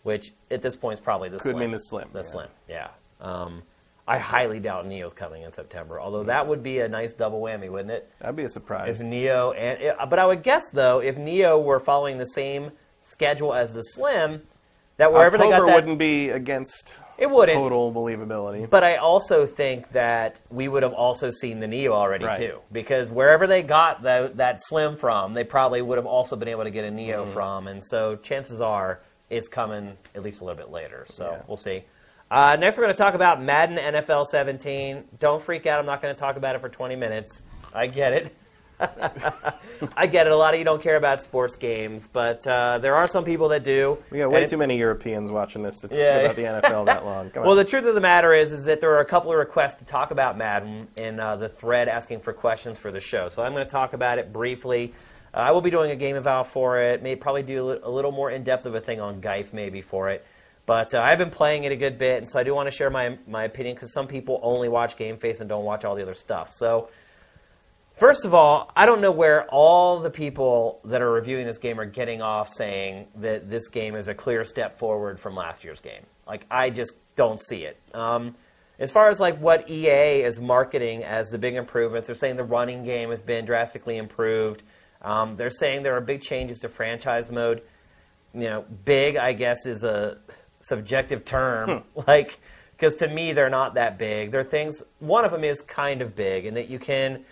which 0.04 0.32
at 0.50 0.62
this 0.62 0.76
point 0.76 1.00
is 1.00 1.04
probably 1.04 1.28
the 1.28 1.38
Could 1.38 1.52
Slim. 1.52 1.60
mean 1.60 1.72
the 1.72 1.80
Slim, 1.80 2.08
The 2.14 2.20
yeah. 2.20 2.24
Slim, 2.26 2.48
yeah. 2.70 2.88
Um, 3.20 3.62
I 4.08 4.20
highly 4.20 4.60
doubt 4.60 4.86
Neo's 4.86 5.14
coming 5.14 5.44
in 5.44 5.52
September, 5.52 6.00
although 6.00 6.24
that 6.24 6.48
would 6.48 6.62
be 6.64 6.80
a 6.80 6.88
nice 6.88 7.14
double 7.14 7.42
whammy, 7.42 7.70
wouldn't 7.70 7.92
it? 7.92 8.10
That'd 8.20 8.36
be 8.36 8.44
a 8.44 8.50
surprise. 8.50 9.00
If 9.02 9.06
Neo 9.08 9.52
and 9.54 9.98
but 10.10 10.20
I 10.20 10.26
would 10.26 10.44
guess 10.44 10.70
though, 10.72 11.00
if 11.02 11.18
Neo 11.18 11.58
were 11.60 11.80
following 11.80 12.18
the 12.18 12.28
same 12.28 12.72
schedule 13.02 13.54
as 13.54 13.74
the 13.74 13.82
Slim, 13.82 14.42
that 14.98 15.12
wherever 15.12 15.38
October 15.38 15.52
they 15.54 15.60
got 15.60 15.66
that, 15.68 15.76
wouldn't 15.76 16.00
be 16.00 16.30
against 16.30 17.00
it 17.18 17.30
wouldn't. 17.30 17.58
total 17.58 17.92
believability. 17.94 18.70
But 18.70 18.84
I 18.84 18.96
also 18.98 19.46
think 19.46 19.90
that 19.92 20.42
we 20.50 20.68
would 20.68 20.84
have 20.84 20.94
also 20.94 21.32
seen 21.32 21.60
the 21.60 21.68
Neo 21.68 21.94
already 21.94 22.26
Right. 22.26 22.38
too, 22.38 22.60
because 22.72 23.10
wherever 23.10 23.48
they 23.48 23.62
got 23.64 24.02
the, 24.04 24.32
that 24.36 24.64
Slim 24.64 24.96
from, 24.96 25.34
they 25.34 25.44
probably 25.44 25.82
would 25.82 25.98
have 25.98 26.06
also 26.08 26.36
been 26.36 26.48
able 26.48 26.64
to 26.64 26.72
get 26.72 26.86
a 26.86 26.92
Neo 26.92 27.24
Mm-hmm. 27.24 27.34
from, 27.34 27.68
and 27.68 27.84
so 27.84 28.16
chances 28.18 28.62
are 28.62 29.00
it's 29.30 29.48
coming 29.48 29.98
at 30.16 30.22
least 30.24 30.42
a 30.42 30.44
little 30.44 30.58
bit 30.58 30.72
later. 30.72 31.06
So 31.10 31.32
Yeah. 31.32 31.42
we'll 31.48 31.58
see. 31.58 31.84
Uh, 32.32 32.56
next, 32.60 32.78
we're 32.78 32.84
going 32.84 32.96
to 32.96 32.98
talk 32.98 33.14
about 33.14 33.42
Madden 33.42 33.78
NFL 33.78 34.26
17. 34.26 35.04
Don't 35.20 35.42
freak 35.42 35.66
out. 35.68 35.80
I'm 35.80 35.86
not 35.86 36.02
going 36.02 36.14
to 36.16 36.20
talk 36.20 36.36
about 36.36 36.56
it 36.56 36.62
for 36.62 36.70
20 36.70 36.96
minutes. 36.96 37.42
I 37.74 37.86
get 37.88 38.14
it. 38.14 38.36
I 39.98 40.08
get 40.08 40.28
it. 40.28 40.34
A 40.34 40.36
lot 40.36 40.54
of 40.54 40.60
you 40.60 40.66
don't 40.66 40.82
care 40.82 40.96
about 40.96 41.22
sports 41.22 41.56
games, 41.56 42.08
but 42.12 42.46
uh, 42.48 42.78
there 42.80 42.96
are 42.96 43.08
some 43.08 43.24
people 43.26 43.50
that 43.50 43.64
do. 43.64 43.98
we 44.12 44.20
got 44.20 44.32
way 44.32 44.42
And- 44.42 44.50
too 44.50 44.58
many 44.58 44.78
Europeans 44.78 45.30
watching 45.32 45.64
this 45.64 45.80
to 45.80 45.88
talk 45.88 45.98
Yeah. 45.98 46.18
about 46.20 46.36
the 46.36 46.44
NFL 46.44 46.86
that 46.86 47.06
long. 47.06 47.30
Come 47.30 47.44
Well, 47.44 47.52
on. 47.52 47.58
the 47.58 47.66
truth 47.66 47.86
of 47.86 47.96
the 47.96 48.02
matter 48.02 48.34
is, 48.34 48.52
is 48.54 48.66
that 48.66 48.82
there 48.82 48.92
are 48.96 49.00
a 49.02 49.06
couple 49.06 49.32
of 49.32 49.38
requests 49.38 49.76
to 49.76 49.86
talk 49.86 50.12
about 50.12 50.38
Madden 50.38 50.88
in 50.96 51.20
uh, 51.20 51.36
the 51.36 51.50
thread 51.50 51.88
asking 51.88 52.22
for 52.22 52.34
questions 52.34 52.80
for 52.80 52.92
the 52.92 53.00
show. 53.00 53.30
So 53.30 53.44
I'm 53.44 53.54
going 53.54 53.66
to 53.66 53.72
talk 53.72 53.94
about 53.94 54.18
it 54.18 54.32
briefly. 54.32 54.94
Uh, 55.34 55.38
I 55.38 55.52
will 55.52 55.62
be 55.62 55.72
doing 55.72 55.92
a 55.92 55.96
game 55.96 56.16
eval 56.16 56.44
for 56.44 56.80
it. 56.82 57.02
May 57.04 57.16
probably 57.16 57.44
do 57.44 57.80
a 57.84 57.90
little 57.90 58.12
more 58.12 58.32
in 58.32 58.44
depth 58.44 58.66
of 58.66 58.76
a 58.76 58.80
thing 58.82 59.02
on 59.02 59.22
Geif 59.22 59.54
maybe 59.54 59.82
for 59.82 60.10
it. 60.10 60.26
But 60.66 60.96
uh, 60.96 61.02
I've 61.02 61.18
been 61.18 61.30
playing 61.32 61.66
it 61.66 61.74
a 61.74 61.76
good 61.76 61.98
bit, 61.98 62.20
and 62.20 62.30
so 62.30 62.40
I 62.40 62.44
do 62.44 62.56
want 62.56 62.68
to 62.68 62.72
share 62.72 62.90
my 62.90 63.18
my 63.28 63.44
opinion 63.44 63.76
because 63.76 63.92
some 63.92 64.08
people 64.08 64.40
only 64.42 64.70
watch 64.70 64.96
Game 64.96 65.18
Face 65.18 65.42
and 65.42 65.50
don't 65.50 65.66
watch 65.66 65.84
all 65.84 65.96
the 65.96 66.02
other 66.04 66.14
stuff. 66.14 66.50
So. 66.52 66.88
First 67.96 68.26
of 68.26 68.34
all, 68.34 68.72
I 68.76 68.86
don't 68.86 69.02
know 69.02 69.12
where 69.12 69.46
all 69.50 70.00
the 70.00 70.10
people 70.10 70.82
that 70.86 71.02
are 71.02 71.12
reviewing 71.12 71.46
this 71.46 71.60
game 71.60 71.80
are 71.80 71.86
getting 71.86 72.22
off 72.22 72.50
saying 72.50 73.08
that 73.18 73.50
this 73.50 73.68
game 73.70 73.96
is 73.96 74.08
a 74.08 74.16
clear 74.16 74.46
step 74.46 74.80
forward 74.80 75.20
from 75.20 75.36
last 75.36 75.64
year's 75.64 75.80
game. 75.80 76.02
Like, 76.28 76.46
I 76.50 76.70
just 76.70 76.94
don't 77.16 77.40
see 77.40 77.64
it. 77.64 77.80
Um, 77.94 78.36
as 78.80 78.92
far 78.92 79.10
as 79.10 79.20
like 79.20 79.38
what 79.38 79.70
EA 79.70 80.24
is 80.24 80.40
marketing 80.40 81.04
as 81.04 81.30
the 81.30 81.38
big 81.38 81.54
improvements, 81.54 82.08
they're 82.08 82.16
saying 82.16 82.38
the 82.38 82.44
running 82.44 82.84
game 82.84 83.12
has 83.12 83.22
been 83.22 83.46
drastically 83.46 83.98
improved. 83.98 84.64
Um, 85.04 85.36
they're 85.36 85.52
saying 85.52 85.84
there 85.84 85.96
are 85.96 86.02
big 86.02 86.22
changes 86.22 86.60
to 86.62 86.70
franchise 86.70 87.30
mode. 87.30 87.62
You 88.34 88.46
know, 88.46 88.66
big, 88.86 89.18
I 89.18 89.34
guess, 89.34 89.68
is 89.68 89.84
a 89.84 90.18
subjective 90.62 91.26
term. 91.26 91.84
Like, 92.08 92.40
because 92.72 92.96
to 92.96 93.08
me, 93.08 93.32
they're 93.32 93.52
not 93.52 93.76
that 93.76 93.98
big. 93.98 94.32
They're 94.32 94.44
things. 94.44 94.82
One 95.00 95.24
of 95.24 95.32
them 95.32 95.44
is 95.44 95.62
kind 95.62 96.02
of 96.02 96.16
big, 96.16 96.46
in 96.46 96.56
that 96.56 96.70
you 96.70 96.80
can 96.80 97.24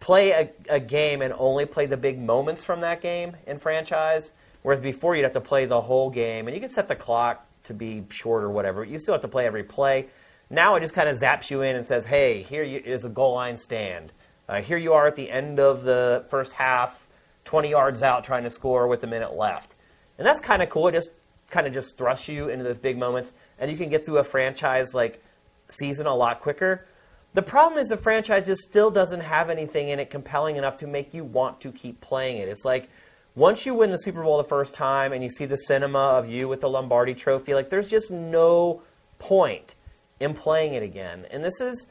play 0.00 0.30
a, 0.32 0.48
a 0.68 0.80
game 0.80 1.22
and 1.22 1.32
only 1.38 1.66
play 1.66 1.86
the 1.86 1.96
big 1.96 2.18
moments 2.18 2.64
from 2.64 2.80
that 2.80 3.00
game 3.00 3.36
in 3.46 3.58
franchise. 3.58 4.32
Whereas 4.62 4.80
before 4.80 5.14
you'd 5.14 5.22
have 5.22 5.32
to 5.34 5.40
play 5.40 5.66
the 5.66 5.80
whole 5.80 6.10
game, 6.10 6.46
and 6.46 6.54
you 6.54 6.60
can 6.60 6.70
set 6.70 6.88
the 6.88 6.96
clock 6.96 7.46
to 7.64 7.74
be 7.74 8.04
short 8.10 8.42
or 8.42 8.50
whatever. 8.50 8.84
You 8.84 8.98
still 8.98 9.14
have 9.14 9.22
to 9.22 9.28
play 9.28 9.46
every 9.46 9.62
play. 9.62 10.06
Now 10.50 10.74
it 10.74 10.80
just 10.80 10.94
kind 10.94 11.08
of 11.08 11.16
zaps 11.16 11.50
you 11.50 11.62
in 11.62 11.76
and 11.76 11.86
says, 11.86 12.04
"Hey, 12.04 12.42
here 12.42 12.64
is 12.64 13.04
a 13.04 13.08
goal 13.08 13.34
line 13.34 13.56
stand. 13.56 14.12
Uh, 14.48 14.60
here 14.60 14.78
you 14.78 14.92
are 14.92 15.06
at 15.06 15.16
the 15.16 15.30
end 15.30 15.60
of 15.60 15.84
the 15.84 16.26
first 16.28 16.54
half, 16.54 17.06
20 17.44 17.70
yards 17.70 18.02
out, 18.02 18.24
trying 18.24 18.42
to 18.42 18.50
score 18.50 18.88
with 18.88 19.04
a 19.04 19.06
minute 19.06 19.34
left." 19.34 19.74
And 20.18 20.26
that's 20.26 20.40
kind 20.40 20.62
of 20.62 20.68
cool. 20.68 20.88
It 20.88 20.92
just 20.92 21.10
kind 21.50 21.66
of 21.66 21.72
just 21.72 21.96
thrusts 21.96 22.28
you 22.28 22.48
into 22.48 22.64
those 22.64 22.78
big 22.78 22.98
moments, 22.98 23.32
and 23.58 23.70
you 23.70 23.76
can 23.76 23.88
get 23.88 24.04
through 24.04 24.18
a 24.18 24.24
franchise 24.24 24.94
like 24.94 25.22
season 25.70 26.06
a 26.06 26.14
lot 26.14 26.40
quicker. 26.40 26.84
The 27.32 27.42
problem 27.42 27.80
is 27.80 27.88
the 27.88 27.96
franchise 27.96 28.46
just 28.46 28.62
still 28.62 28.90
doesn't 28.90 29.20
have 29.20 29.50
anything 29.50 29.88
in 29.88 30.00
it 30.00 30.10
compelling 30.10 30.56
enough 30.56 30.78
to 30.78 30.86
make 30.86 31.14
you 31.14 31.24
want 31.24 31.60
to 31.60 31.70
keep 31.70 32.00
playing 32.00 32.38
it. 32.38 32.48
It's 32.48 32.64
like 32.64 32.88
once 33.36 33.64
you 33.64 33.74
win 33.74 33.90
the 33.90 33.98
Super 33.98 34.22
Bowl 34.22 34.38
the 34.38 34.44
first 34.44 34.74
time 34.74 35.12
and 35.12 35.22
you 35.22 35.30
see 35.30 35.44
the 35.44 35.56
cinema 35.56 35.98
of 35.98 36.28
you 36.28 36.48
with 36.48 36.60
the 36.60 36.68
Lombardi 36.68 37.14
trophy, 37.14 37.54
like 37.54 37.70
there's 37.70 37.88
just 37.88 38.10
no 38.10 38.82
point 39.20 39.76
in 40.18 40.34
playing 40.34 40.74
it 40.74 40.82
again. 40.82 41.26
And 41.30 41.44
this 41.44 41.60
is 41.60 41.86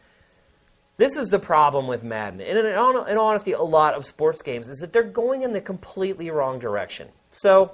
this 0.98 1.16
is 1.16 1.30
the 1.30 1.40
problem 1.40 1.88
with 1.88 2.04
Madden. 2.04 2.42
And 2.42 2.58
in, 2.58 2.66
in, 2.66 2.76
hon- 2.76 3.18
honesty, 3.18 3.54
a 3.54 3.62
lot 3.62 3.94
of 3.94 4.06
sports 4.06 4.42
games 4.42 4.68
is 4.68 4.80
that 4.80 4.92
they're 4.92 5.04
going 5.04 5.44
in 5.44 5.54
the 5.54 5.62
completely 5.62 6.30
wrong 6.30 6.60
direction. 6.60 7.08
So 7.32 7.72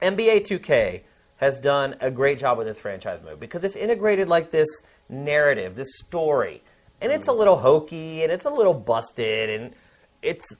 NBA 0.00 0.46
2K 0.46 1.02
has 1.36 1.60
done 1.60 1.96
a 2.00 2.10
great 2.10 2.38
job 2.38 2.56
with 2.56 2.66
this 2.66 2.78
franchise 2.78 3.20
mode 3.22 3.38
because 3.38 3.62
it's 3.64 3.76
integrated 3.76 4.28
like 4.28 4.50
this 4.50 4.68
narrative, 5.10 5.76
this 5.76 5.98
story. 5.98 6.62
And 7.00 7.12
it's 7.12 7.28
a 7.28 7.32
little 7.32 7.58
hokey 7.58 8.22
and 8.22 8.32
it's 8.32 8.44
a 8.44 8.50
little 8.50 8.74
busted 8.74 9.50
and 9.50 9.74
it's 10.22 10.56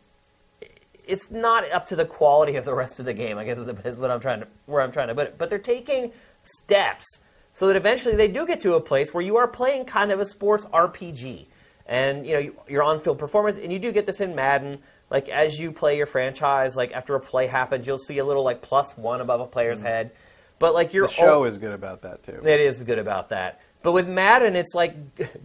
it's 1.08 1.30
not 1.30 1.68
up 1.72 1.86
to 1.88 1.96
the 1.96 2.04
quality 2.04 2.56
of 2.56 2.64
the 2.64 2.74
rest 2.74 3.00
of 3.00 3.06
the 3.06 3.14
game. 3.14 3.38
I 3.38 3.44
guess 3.44 3.58
is, 3.58 3.98
what 3.98 4.10
I'm 4.10 4.20
trying 4.20 4.40
to 4.40 4.46
where 4.66 4.82
I'm 4.82 4.92
trying 4.92 5.08
to 5.08 5.14
put 5.14 5.26
it. 5.26 5.38
But 5.38 5.50
they're 5.50 5.58
taking 5.58 6.12
steps 6.40 7.20
so 7.54 7.66
that 7.66 7.76
eventually 7.76 8.14
they 8.14 8.28
do 8.28 8.46
get 8.46 8.60
to 8.60 8.74
a 8.74 8.80
place 8.80 9.12
where 9.12 9.24
you 9.24 9.36
are 9.38 9.48
playing 9.48 9.86
kind 9.86 10.12
of 10.12 10.20
a 10.20 10.26
sports 10.26 10.66
RPG, 10.66 11.46
and 11.86 12.26
you 12.26 12.32
know 12.34 12.52
your 12.68 12.82
on-field 12.82 13.18
performance. 13.18 13.56
And 13.56 13.72
you 13.72 13.78
do 13.78 13.90
get 13.90 14.06
this 14.06 14.20
in 14.20 14.34
Madden. 14.34 14.78
Like 15.10 15.30
as 15.30 15.58
you 15.58 15.72
play 15.72 15.96
your 15.96 16.06
franchise, 16.06 16.76
like 16.76 16.92
after 16.92 17.14
a 17.14 17.20
play 17.20 17.46
happens, 17.46 17.86
you'll 17.86 17.98
see 17.98 18.18
a 18.18 18.24
little 18.24 18.44
like 18.44 18.60
plus 18.60 18.96
one 18.96 19.22
above 19.22 19.40
a 19.40 19.46
player's 19.46 19.78
mm-hmm. 19.78 19.88
head. 19.88 20.10
But 20.58 20.74
like 20.74 20.92
your 20.92 21.06
the 21.06 21.12
show 21.12 21.40
o- 21.40 21.44
is 21.44 21.56
good 21.56 21.72
about 21.72 22.02
that 22.02 22.22
too. 22.22 22.40
it 22.44 22.60
is 22.60 22.82
good 22.82 22.98
about 22.98 23.30
that. 23.30 23.60
But 23.82 23.92
with 23.92 24.08
Madden, 24.08 24.56
it's 24.56 24.74
like 24.74 24.94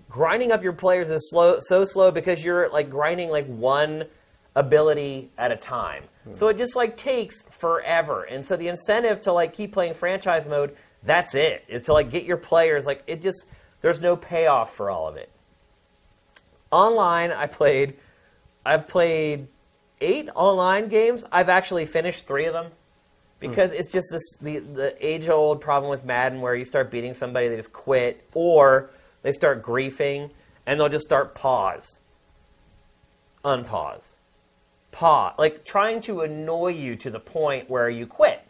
grinding 0.09 0.51
up 0.51 0.63
your 0.63 0.73
players 0.73 1.09
is 1.09 1.29
slow, 1.29 1.59
so 1.59 1.85
slow 1.85 2.11
because 2.11 2.43
you're 2.43 2.69
like 2.69 2.89
grinding 2.89 3.29
like 3.29 3.45
one 3.45 4.05
ability 4.55 5.29
at 5.37 5.51
a 5.51 5.55
time. 5.55 6.03
Hmm. 6.23 6.33
So 6.33 6.47
it 6.47 6.57
just 6.57 6.75
like 6.75 6.97
takes 6.97 7.43
forever. 7.43 8.23
And 8.23 8.45
so 8.45 8.55
the 8.55 8.67
incentive 8.67 9.21
to 9.21 9.33
like 9.33 9.53
keep 9.53 9.71
playing 9.71 9.93
franchise 9.93 10.47
mode, 10.47 10.75
that's 11.03 11.35
it. 11.35 11.63
Is 11.67 11.83
to 11.83 11.93
like 11.93 12.09
get 12.09 12.23
your 12.23 12.37
players 12.37 12.85
like 12.85 13.03
it 13.07 13.21
just 13.21 13.45
there's 13.81 14.01
no 14.01 14.15
payoff 14.15 14.73
for 14.73 14.89
all 14.89 15.07
of 15.07 15.15
it. 15.15 15.29
Online, 16.71 17.31
I 17.31 17.47
played 17.47 17.95
I've 18.65 18.87
played 18.87 19.47
8 20.01 20.29
online 20.35 20.87
games. 20.87 21.23
I've 21.31 21.49
actually 21.49 21.85
finished 21.85 22.25
3 22.25 22.45
of 22.45 22.53
them 22.53 22.71
Hmm. 23.43 23.49
because 23.49 23.71
it's 23.71 23.91
just 23.91 24.07
this 24.11 24.37
the, 24.41 24.59
the 24.59 24.95
age 25.05 25.29
old 25.29 25.61
problem 25.61 25.89
with 25.89 26.05
Madden 26.05 26.41
where 26.41 26.55
you 26.55 26.65
start 26.65 26.91
beating 26.91 27.13
somebody, 27.13 27.47
they 27.47 27.57
just 27.57 27.73
quit, 27.73 28.27
or 28.33 28.89
they 29.21 29.31
start 29.31 29.61
griefing 29.61 30.29
and 30.65 30.79
they'll 30.79 30.89
just 30.89 31.05
start 31.05 31.35
pause, 31.35 31.97
unpause, 33.43 34.13
pause, 34.91 35.33
like 35.37 35.65
trying 35.65 36.01
to 36.01 36.21
annoy 36.21 36.69
you 36.69 36.95
to 36.97 37.09
the 37.09 37.19
point 37.19 37.69
where 37.69 37.89
you 37.89 38.05
quit 38.05 38.45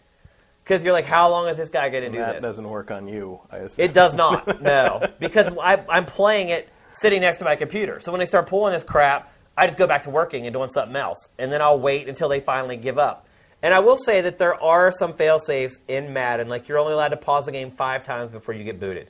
because 0.63 0.83
you're 0.83 0.93
like, 0.93 1.05
how 1.05 1.29
long 1.29 1.47
is 1.47 1.57
this 1.57 1.69
guy 1.69 1.89
going 1.89 2.03
to 2.03 2.09
do 2.09 2.17
that 2.19 2.35
this? 2.35 2.41
That 2.41 2.47
doesn't 2.47 2.69
work 2.69 2.89
on 2.89 3.07
you. 3.07 3.39
I 3.51 3.57
assume. 3.57 3.85
It 3.85 3.93
does 3.93 4.15
not. 4.15 4.61
No, 4.63 5.05
because 5.19 5.49
I, 5.61 5.83
I'm 5.89 6.05
playing 6.05 6.49
it 6.49 6.69
sitting 6.93 7.21
next 7.21 7.39
to 7.39 7.43
my 7.43 7.55
computer. 7.55 7.99
So 7.99 8.11
when 8.11 8.19
they 8.19 8.25
start 8.25 8.47
pulling 8.47 8.71
this 8.71 8.83
crap, 8.83 9.31
I 9.57 9.65
just 9.67 9.77
go 9.77 9.87
back 9.87 10.03
to 10.03 10.09
working 10.09 10.45
and 10.45 10.53
doing 10.53 10.69
something 10.69 10.95
else, 10.95 11.27
and 11.37 11.51
then 11.51 11.61
I'll 11.61 11.79
wait 11.79 12.07
until 12.07 12.29
they 12.29 12.39
finally 12.39 12.77
give 12.77 12.97
up. 12.97 13.27
And 13.63 13.73
I 13.73 13.79
will 13.79 13.97
say 13.97 14.19
that 14.21 14.37
there 14.37 14.61
are 14.61 14.91
some 14.91 15.13
fail 15.13 15.39
safes 15.39 15.79
in 15.87 16.11
Madden. 16.11 16.49
Like 16.49 16.67
you're 16.67 16.77
only 16.77 16.93
allowed 16.93 17.09
to 17.09 17.17
pause 17.17 17.45
the 17.45 17.51
game 17.53 17.71
five 17.71 18.03
times 18.03 18.29
before 18.29 18.53
you 18.53 18.65
get 18.65 18.79
booted. 18.79 19.07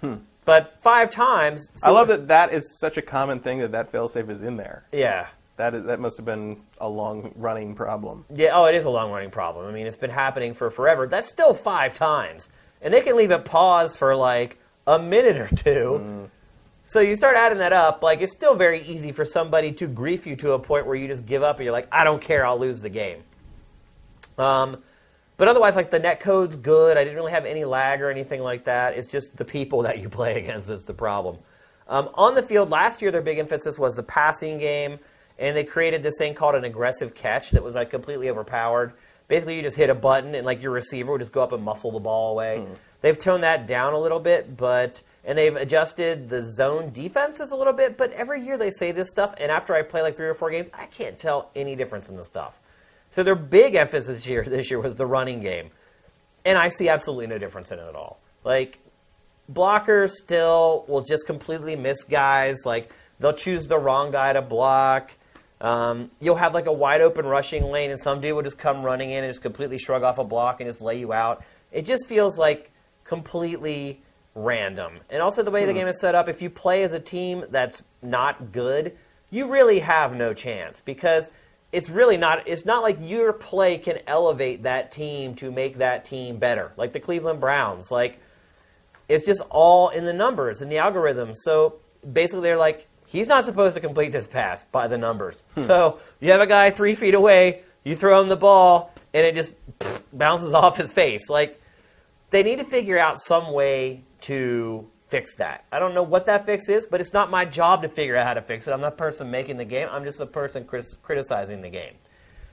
Hmm. 0.00 0.16
But 0.44 0.82
five 0.82 1.10
times. 1.10 1.70
I 1.82 1.90
love 1.90 2.08
that 2.08 2.28
that 2.28 2.52
is 2.52 2.78
such 2.80 2.96
a 2.96 3.02
common 3.02 3.38
thing 3.40 3.60
that 3.60 3.72
that 3.72 3.92
failsafe 3.92 4.28
is 4.28 4.42
in 4.42 4.56
there. 4.56 4.84
Yeah. 4.92 5.28
That 5.56 5.74
is 5.74 5.86
that 5.86 6.00
must 6.00 6.18
have 6.18 6.26
been 6.26 6.58
a 6.78 6.88
long 6.88 7.32
running 7.36 7.74
problem. 7.74 8.26
Yeah, 8.34 8.50
oh, 8.52 8.66
it 8.66 8.74
is 8.74 8.84
a 8.84 8.90
long 8.90 9.10
running 9.10 9.30
problem. 9.30 9.66
I 9.66 9.72
mean, 9.72 9.86
it's 9.86 9.96
been 9.96 10.10
happening 10.10 10.52
for 10.52 10.70
forever. 10.70 11.06
That's 11.06 11.28
still 11.28 11.54
five 11.54 11.94
times. 11.94 12.48
And 12.82 12.92
they 12.92 13.00
can 13.00 13.16
leave 13.16 13.30
it 13.30 13.44
paused 13.44 13.96
for 13.96 14.14
like 14.14 14.58
a 14.86 14.98
minute 14.98 15.36
or 15.36 15.48
two. 15.56 16.28
So 16.84 17.00
you 17.00 17.16
start 17.16 17.36
adding 17.36 17.58
that 17.58 17.72
up, 17.72 18.02
like 18.02 18.20
it's 18.20 18.32
still 18.32 18.54
very 18.54 18.82
easy 18.86 19.10
for 19.12 19.24
somebody 19.24 19.72
to 19.72 19.86
grief 19.86 20.26
you 20.26 20.36
to 20.36 20.52
a 20.52 20.58
point 20.58 20.86
where 20.86 20.94
you 20.94 21.08
just 21.08 21.26
give 21.26 21.42
up 21.42 21.56
and 21.56 21.64
you're 21.64 21.72
like, 21.72 21.88
I 21.90 22.04
don't 22.04 22.22
care, 22.22 22.46
I'll 22.46 22.58
lose 22.58 22.82
the 22.82 22.90
game. 22.90 23.22
Um, 24.38 24.78
but 25.36 25.48
otherwise, 25.48 25.76
like 25.76 25.90
the 25.90 25.98
net 25.98 26.20
code's 26.20 26.56
good. 26.56 26.96
I 26.96 27.04
didn't 27.04 27.16
really 27.16 27.32
have 27.32 27.44
any 27.44 27.64
lag 27.64 28.00
or 28.00 28.10
anything 28.10 28.42
like 28.42 28.64
that. 28.64 28.96
It's 28.96 29.10
just 29.10 29.36
the 29.36 29.44
people 29.44 29.82
that 29.82 29.98
you 30.00 30.08
play 30.08 30.38
against 30.38 30.68
that's 30.68 30.84
the 30.84 30.94
problem. 30.94 31.36
Um, 31.88 32.08
on 32.14 32.34
the 32.34 32.42
field, 32.42 32.70
last 32.70 33.00
year 33.00 33.10
their 33.10 33.22
big 33.22 33.38
emphasis 33.38 33.78
was 33.78 33.94
the 33.94 34.02
passing 34.02 34.58
game, 34.58 34.98
and 35.38 35.56
they 35.56 35.64
created 35.64 36.02
this 36.02 36.14
thing 36.18 36.34
called 36.34 36.54
an 36.54 36.64
aggressive 36.64 37.14
catch 37.14 37.50
that 37.50 37.62
was 37.62 37.74
like 37.74 37.90
completely 37.90 38.28
overpowered. 38.28 38.92
Basically, 39.28 39.56
you 39.56 39.62
just 39.62 39.76
hit 39.76 39.90
a 39.90 39.94
button 39.94 40.34
and 40.34 40.46
like 40.46 40.62
your 40.62 40.72
receiver 40.72 41.12
would 41.12 41.20
just 41.20 41.32
go 41.32 41.42
up 41.42 41.52
and 41.52 41.62
muscle 41.62 41.92
the 41.92 42.00
ball 42.00 42.32
away. 42.32 42.64
They've 43.02 43.18
toned 43.18 43.42
that 43.42 43.66
down 43.66 43.92
a 43.92 43.98
little 43.98 44.20
bit, 44.20 44.56
but 44.56 45.02
and 45.24 45.36
they've 45.36 45.54
adjusted 45.54 46.28
the 46.28 46.42
zone 46.42 46.92
defenses 46.92 47.50
a 47.50 47.56
little 47.56 47.72
bit. 47.72 47.98
But 47.98 48.12
every 48.12 48.44
year 48.44 48.56
they 48.56 48.70
say 48.70 48.92
this 48.92 49.08
stuff, 49.10 49.34
and 49.38 49.50
after 49.50 49.74
I 49.74 49.82
play 49.82 50.02
like 50.02 50.16
three 50.16 50.28
or 50.28 50.34
four 50.34 50.50
games, 50.50 50.68
I 50.72 50.86
can't 50.86 51.18
tell 51.18 51.50
any 51.54 51.76
difference 51.76 52.08
in 52.08 52.16
the 52.16 52.24
stuff. 52.24 52.56
So 53.10 53.22
their 53.22 53.34
big 53.34 53.74
emphasis 53.74 54.24
here 54.24 54.44
this 54.48 54.70
year 54.70 54.80
was 54.80 54.96
the 54.96 55.06
running 55.06 55.40
game, 55.40 55.70
and 56.44 56.58
I 56.58 56.68
see 56.68 56.88
absolutely 56.88 57.26
no 57.26 57.38
difference 57.38 57.70
in 57.70 57.78
it 57.78 57.86
at 57.88 57.94
all. 57.94 58.20
Like 58.44 58.78
blockers 59.52 60.10
still 60.10 60.84
will 60.88 61.02
just 61.02 61.26
completely 61.26 61.76
miss 61.76 62.02
guys. 62.04 62.64
Like 62.64 62.90
they'll 63.20 63.32
choose 63.32 63.66
the 63.66 63.78
wrong 63.78 64.10
guy 64.10 64.32
to 64.32 64.42
block. 64.42 65.12
Um, 65.60 66.10
you'll 66.20 66.36
have 66.36 66.52
like 66.52 66.66
a 66.66 66.72
wide 66.72 67.00
open 67.00 67.26
rushing 67.26 67.64
lane, 67.64 67.90
and 67.90 68.00
some 68.00 68.20
dude 68.20 68.34
will 68.34 68.42
just 68.42 68.58
come 68.58 68.82
running 68.82 69.10
in 69.10 69.24
and 69.24 69.30
just 69.30 69.42
completely 69.42 69.78
shrug 69.78 70.02
off 70.02 70.18
a 70.18 70.24
block 70.24 70.60
and 70.60 70.68
just 70.68 70.82
lay 70.82 70.98
you 70.98 71.12
out. 71.12 71.42
It 71.72 71.86
just 71.86 72.06
feels 72.06 72.38
like 72.38 72.70
completely 73.04 74.00
random. 74.34 74.98
And 75.08 75.22
also 75.22 75.42
the 75.42 75.50
way 75.50 75.64
the 75.64 75.72
game 75.72 75.88
is 75.88 75.98
set 76.00 76.14
up, 76.14 76.28
if 76.28 76.42
you 76.42 76.50
play 76.50 76.82
as 76.82 76.92
a 76.92 77.00
team 77.00 77.44
that's 77.50 77.82
not 78.02 78.52
good, 78.52 78.92
you 79.30 79.48
really 79.48 79.80
have 79.80 80.14
no 80.14 80.34
chance 80.34 80.80
because 80.80 81.30
it's 81.76 81.90
really 81.90 82.16
not 82.16 82.48
it's 82.48 82.64
not 82.64 82.82
like 82.82 82.96
your 83.02 83.34
play 83.34 83.76
can 83.76 83.98
elevate 84.06 84.62
that 84.62 84.90
team 84.90 85.34
to 85.34 85.52
make 85.52 85.76
that 85.76 86.06
team 86.06 86.38
better. 86.38 86.72
Like 86.78 86.94
the 86.94 87.00
Cleveland 87.00 87.38
Browns, 87.38 87.90
like 87.90 88.18
it's 89.10 89.26
just 89.26 89.42
all 89.50 89.90
in 89.90 90.06
the 90.06 90.14
numbers 90.14 90.62
and 90.62 90.72
the 90.72 90.76
algorithms. 90.76 91.34
So 91.42 91.74
basically 92.10 92.44
they're 92.44 92.56
like 92.56 92.88
he's 93.08 93.28
not 93.28 93.44
supposed 93.44 93.74
to 93.74 93.80
complete 93.82 94.10
this 94.10 94.26
pass 94.26 94.64
by 94.72 94.88
the 94.88 94.96
numbers. 94.96 95.42
Hmm. 95.54 95.60
So 95.60 96.00
you 96.18 96.30
have 96.30 96.40
a 96.40 96.46
guy 96.46 96.70
3 96.70 96.94
feet 96.94 97.12
away, 97.12 97.60
you 97.84 97.94
throw 97.94 98.22
him 98.22 98.30
the 98.30 98.36
ball 98.36 98.94
and 99.12 99.26
it 99.26 99.34
just 99.34 99.52
pff, 99.78 100.00
bounces 100.14 100.54
off 100.62 100.78
his 100.78 100.94
face. 100.94 101.28
Like 101.28 101.60
they 102.30 102.42
need 102.42 102.56
to 102.56 102.64
figure 102.64 102.98
out 102.98 103.20
some 103.20 103.52
way 103.52 104.00
to 104.22 104.88
fix 105.08 105.36
that. 105.36 105.64
I 105.70 105.78
don't 105.78 105.94
know 105.94 106.02
what 106.02 106.26
that 106.26 106.46
fix 106.46 106.68
is, 106.68 106.86
but 106.86 107.00
it's 107.00 107.12
not 107.12 107.30
my 107.30 107.44
job 107.44 107.82
to 107.82 107.88
figure 107.88 108.16
out 108.16 108.26
how 108.26 108.34
to 108.34 108.42
fix 108.42 108.66
it. 108.66 108.72
I'm 108.72 108.80
not 108.80 108.96
the 108.96 108.98
person 108.98 109.30
making 109.30 109.56
the 109.56 109.64
game. 109.64 109.88
I'm 109.90 110.04
just 110.04 110.18
the 110.18 110.26
person 110.26 110.64
crit- 110.64 110.96
criticizing 111.02 111.62
the 111.62 111.70
game. 111.70 111.94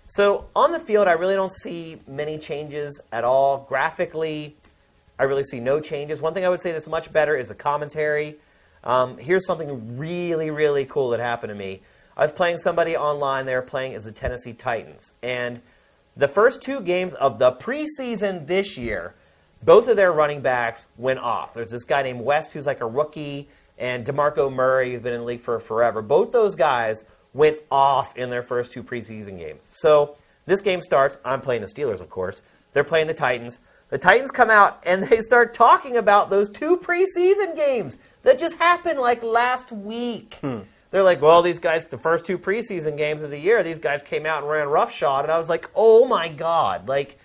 So 0.10 0.46
on 0.56 0.72
the 0.72 0.80
field, 0.80 1.08
I 1.08 1.14
really 1.14 1.34
don't 1.34 1.52
see 1.52 1.98
many 2.08 2.38
changes 2.38 3.02
at 3.12 3.24
all. 3.24 3.66
Graphically, 3.68 4.56
I 5.18 5.24
really 5.24 5.44
see 5.44 5.60
no 5.60 5.80
changes. 5.80 6.22
One 6.22 6.34
thing 6.34 6.46
I 6.46 6.50
would 6.50 6.62
say 6.62 6.72
that's 6.72 6.88
much 6.88 7.12
better 7.12 7.36
is 7.36 7.48
the 7.48 7.56
commentary. 7.56 8.36
Um, 8.84 9.18
here's 9.18 9.46
something 9.48 9.98
really, 9.98 10.52
really 10.52 10.86
cool 10.86 11.10
that 11.10 11.20
happened 11.20 11.50
to 11.50 11.56
me. 11.56 11.82
I 12.16 12.22
was 12.22 12.32
playing 12.32 12.60
somebody 12.60 12.96
online. 12.96 13.46
They 13.46 13.56
were 13.56 13.62
playing 13.64 13.96
as 13.96 14.04
the 14.04 14.12
Tennessee 14.12 14.54
Titans, 14.54 15.14
and 15.24 15.62
the 16.16 16.28
first 16.28 16.62
two 16.62 16.82
games 16.82 17.16
of 17.16 17.40
the 17.40 17.52
preseason 17.52 18.46
this 18.46 18.78
year, 18.78 19.16
both 19.64 19.88
of 19.88 19.96
their 19.96 20.12
running 20.12 20.42
backs 20.42 20.86
went 20.98 21.20
off. 21.20 21.54
There's 21.54 21.72
this 21.72 21.84
guy 21.84 22.04
named 22.04 22.22
West 22.22 22.54
who's 22.54 22.66
like 22.66 22.82
a 22.82 22.86
rookie, 22.86 23.48
and 23.78 24.06
DeMarco 24.06 24.54
Murray 24.54 24.92
who's 24.92 25.02
been 25.02 25.14
in 25.14 25.22
the 25.22 25.26
league 25.26 25.42
for 25.42 25.60
forever. 25.60 26.02
Both 26.02 26.32
those 26.32 26.56
guys 26.56 27.06
went 27.34 27.58
off 27.72 28.16
in 28.18 28.30
their 28.30 28.44
first 28.44 28.72
two 28.72 28.84
preseason 28.84 29.40
games. 29.40 29.66
So 29.70 30.16
this 30.46 30.62
game 30.62 30.82
starts. 30.82 31.18
I'm 31.26 31.42
playing 31.42 31.62
the 31.62 31.68
Steelers, 31.68 32.02
of 32.02 32.10
course. 32.10 32.42
They're 32.74 32.84
playing 32.84 33.08
the 33.08 33.14
Titans. 33.14 33.60
The 33.90 33.98
Titans 33.98 34.32
come 34.32 34.50
out 34.50 34.82
and 34.86 35.04
they 35.04 35.22
start 35.22 35.54
talking 35.54 35.98
about 35.98 36.30
those 36.30 36.50
two 36.50 36.78
preseason 36.78 37.56
games 37.56 37.98
that 38.24 38.40
just 38.40 38.58
happened 38.58 39.00
like 39.00 39.24
last 39.24 39.72
week. 39.72 40.38
Hmm. 40.42 40.60
They're 40.92 41.04
like, 41.04 41.22
well, 41.22 41.42
these 41.42 41.58
guys, 41.58 41.86
the 41.86 41.98
first 41.98 42.26
two 42.26 42.38
preseason 42.38 42.98
games 42.98 43.24
of 43.24 43.32
the 43.32 43.40
year, 43.40 43.64
these 43.64 43.80
guys 43.80 44.04
came 44.04 44.28
out 44.28 44.44
and 44.44 44.52
ran 44.52 44.68
roughshod. 44.68 45.26
And 45.26 45.32
I 45.32 45.38
was 45.38 45.50
like, 45.50 45.70
oh 45.76 46.06
my 46.06 46.30
God. 46.30 46.88
Like, 46.88 47.18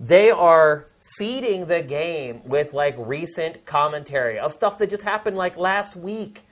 they 0.00 0.30
are 0.30 0.86
seeding 1.00 1.66
the 1.66 1.82
game 1.82 2.40
with 2.44 2.72
like 2.72 2.94
recent 2.98 3.64
commentary 3.64 4.38
of 4.38 4.52
stuff 4.52 4.78
that 4.78 4.90
just 4.90 5.02
happened 5.02 5.36
like 5.36 5.56
last 5.56 5.96
week. 5.96 6.42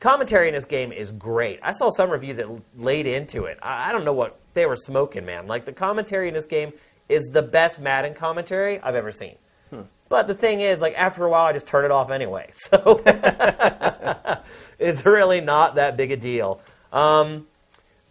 Commentary 0.00 0.48
in 0.48 0.54
this 0.54 0.66
game 0.66 0.92
is 0.92 1.10
great. 1.10 1.58
I 1.62 1.72
saw 1.72 1.90
some 1.90 2.10
review 2.10 2.34
that 2.34 2.48
laid 2.76 3.06
into 3.06 3.44
it. 3.44 3.58
I, 3.62 3.88
I 3.88 3.92
don't 3.92 4.04
know 4.04 4.12
what 4.12 4.38
they 4.54 4.66
were 4.66 4.76
smoking, 4.76 5.24
man. 5.24 5.46
Like 5.46 5.64
the 5.64 5.72
commentary 5.72 6.28
in 6.28 6.34
this 6.34 6.46
game 6.46 6.72
is 7.08 7.30
the 7.32 7.42
best 7.42 7.80
Madden 7.80 8.14
commentary 8.14 8.80
I've 8.80 8.94
ever 8.94 9.12
seen. 9.12 9.36
But 10.08 10.26
the 10.26 10.34
thing 10.34 10.60
is, 10.60 10.80
like 10.80 10.94
after 10.94 11.24
a 11.24 11.30
while, 11.30 11.46
I 11.46 11.52
just 11.52 11.66
turn 11.66 11.84
it 11.84 11.90
off 11.90 12.10
anyway. 12.10 12.50
So 12.52 13.02
it's 14.78 15.04
really 15.04 15.40
not 15.40 15.76
that 15.76 15.96
big 15.96 16.12
a 16.12 16.16
deal. 16.16 16.60
Um, 16.92 17.46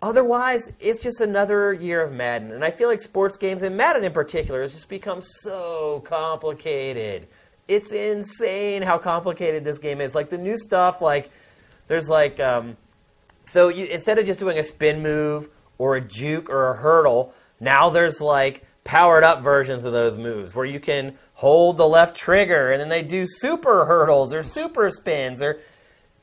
otherwise, 0.03 0.71
it's 0.81 1.01
just 1.01 1.21
another 1.21 1.71
year 1.73 2.01
of 2.01 2.11
Madden. 2.11 2.51
And 2.51 2.63
I 2.63 2.71
feel 2.71 2.89
like 2.89 3.01
sports 3.01 3.37
games, 3.37 3.63
and 3.63 3.77
Madden 3.77 4.03
in 4.03 4.11
particular, 4.11 4.61
has 4.61 4.73
just 4.73 4.89
become 4.89 5.21
so 5.21 6.03
complicated. 6.05 7.25
It's 7.69 7.91
insane 7.93 8.81
how 8.81 8.97
complicated 8.97 9.63
this 9.63 9.79
game 9.79 10.01
is. 10.01 10.13
Like 10.13 10.29
the 10.29 10.37
new 10.37 10.57
stuff, 10.57 11.01
like 11.01 11.31
there's 11.87 12.09
like, 12.09 12.41
um, 12.41 12.75
so 13.45 13.69
you, 13.69 13.85
instead 13.85 14.19
of 14.19 14.25
just 14.25 14.39
doing 14.39 14.59
a 14.59 14.63
spin 14.65 15.01
move 15.01 15.47
or 15.77 15.95
a 15.95 16.01
juke 16.01 16.49
or 16.49 16.71
a 16.71 16.75
hurdle, 16.75 17.33
now 17.61 17.89
there's 17.89 18.19
like 18.19 18.65
powered 18.83 19.23
up 19.23 19.41
versions 19.41 19.85
of 19.85 19.93
those 19.93 20.17
moves 20.17 20.53
where 20.53 20.65
you 20.65 20.81
can 20.81 21.17
hold 21.35 21.77
the 21.77 21.87
left 21.87 22.17
trigger 22.17 22.73
and 22.73 22.81
then 22.81 22.89
they 22.89 23.01
do 23.01 23.25
super 23.25 23.85
hurdles 23.85 24.33
or 24.33 24.43
super 24.43 24.91
spins 24.91 25.41
or 25.41 25.59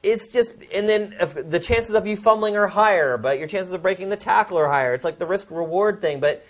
it's 0.03 0.29
just 0.29 0.53
and 0.73 0.89
then 0.89 1.15
the 1.49 1.61
chances 1.61 1.95
of 1.95 2.07
you 2.07 2.17
fumbling 2.17 2.57
are 2.57 2.69
higher 2.69 3.17
but 3.17 3.39
your 3.39 3.49
chances 3.49 3.73
of 3.73 3.83
breaking 3.83 4.09
the 4.09 4.17
tackle 4.17 4.59
are 4.59 4.69
higher 4.69 4.95
it's 4.95 5.05
like 5.05 5.19
the 5.19 5.27
risk 5.27 5.51
reward 5.51 6.01
thing 6.01 6.21
but 6.21 6.47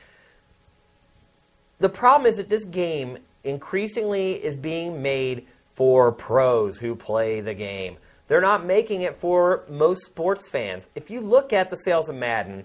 the 1.78 1.88
problem 1.88 2.28
is 2.28 2.36
that 2.36 2.48
this 2.48 2.64
game 2.64 3.18
increasingly 3.42 4.32
is 4.32 4.54
being 4.54 5.02
made 5.02 5.46
for 5.74 6.12
pros 6.12 6.78
who 6.78 6.94
play 6.94 7.40
the 7.40 7.54
game 7.54 7.96
they're 8.28 8.40
not 8.40 8.64
making 8.64 9.02
it 9.02 9.16
for 9.16 9.62
most 9.68 10.04
sports 10.04 10.48
fans 10.48 10.88
if 10.94 11.10
you 11.10 11.20
look 11.20 11.52
at 11.52 11.70
the 11.70 11.76
sales 11.76 12.08
of 12.08 12.14
madden 12.14 12.64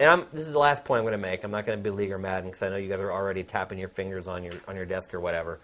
and 0.00 0.08
I'm, 0.08 0.24
this 0.32 0.46
is 0.46 0.54
the 0.54 0.58
last 0.58 0.86
point 0.86 1.00
I'm 1.00 1.04
going 1.04 1.12
to 1.12 1.18
make. 1.18 1.44
I'm 1.44 1.50
not 1.50 1.66
going 1.66 1.78
to 1.78 1.82
beleaguer 1.82 2.16
Madden 2.16 2.48
because 2.48 2.62
I 2.62 2.70
know 2.70 2.76
you 2.76 2.88
guys 2.88 3.00
are 3.00 3.12
already 3.12 3.42
tapping 3.44 3.78
your 3.78 3.90
fingers 3.90 4.26
on 4.26 4.42
your 4.42 4.54
on 4.66 4.74
your 4.74 4.86
desk 4.86 5.12
or 5.12 5.20
whatever. 5.20 5.60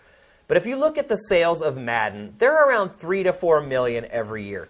But 0.48 0.56
if 0.56 0.66
you 0.66 0.76
look 0.76 0.96
at 0.96 1.08
the 1.08 1.16
sales 1.16 1.60
of 1.60 1.76
Madden, 1.76 2.34
they're 2.38 2.68
around 2.68 2.90
three 2.90 3.22
to 3.24 3.32
four 3.32 3.60
million 3.60 4.06
every 4.10 4.44
year. 4.44 4.68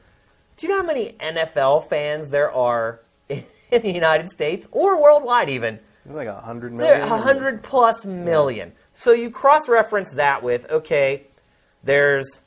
Do 0.57 0.67
you 0.67 0.73
know 0.73 0.81
how 0.81 0.87
many 0.87 1.13
NFL 1.21 1.87
fans 1.89 2.31
there 2.31 2.51
are 2.51 3.01
in 3.29 3.45
the 3.71 3.93
United 3.93 4.31
States 4.31 4.67
or 4.71 5.01
worldwide 5.01 5.51
even? 5.51 5.79
It's 6.07 6.15
like 6.15 6.29
a 6.29 6.41
hundred 6.41 6.73
million. 6.73 7.03
a 7.03 7.19
hundred 7.19 7.63
plus 7.63 8.05
million. 8.05 8.73
So 8.95 9.13
you 9.13 9.31
cross-reference 9.31 10.13
that 10.13 10.43
with 10.43 10.71
okay, 10.71 11.23
there's 11.85 12.41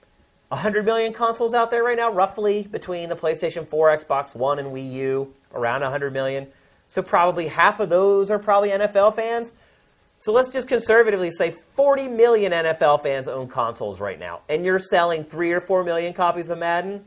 a 0.52 0.56
hundred 0.56 0.86
million 0.86 1.14
consoles 1.14 1.54
out 1.54 1.70
there 1.70 1.84
right 1.84 1.98
now, 1.98 2.12
roughly 2.12 2.64
between 2.64 3.10
the 3.10 3.16
PlayStation 3.16 3.68
4, 3.68 3.98
Xbox 3.98 4.36
One, 4.36 4.58
and 4.58 4.70
Wii 4.70 4.92
U, 4.94 5.34
around 5.54 5.84
a 5.84 5.90
hundred 5.92 6.14
million. 6.14 6.48
So 6.88 7.04
probably 7.04 7.48
half 7.48 7.80
of 7.80 7.90
those 7.90 8.32
are 8.32 8.40
probably 8.40 8.70
NFL 8.70 9.16
fans. 9.16 9.52
So 10.20 10.34
let's 10.34 10.50
just 10.50 10.68
conservatively 10.68 11.32
say 11.32 11.52
40 11.52 12.10
million 12.10 12.52
NFL 12.52 13.04
fans 13.04 13.30
own 13.30 13.48
consoles 13.48 14.02
right 14.02 14.20
now, 14.20 14.42
and 14.50 14.66
you're 14.66 14.80
selling 14.80 15.24
three 15.24 15.54
or 15.54 15.62
four 15.62 15.86
million 15.86 16.14
copies 16.14 16.50
of 16.50 16.58
Madden. 16.58 17.06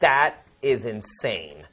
That 0.00 0.42
is 0.60 0.84
insane. 0.84 1.64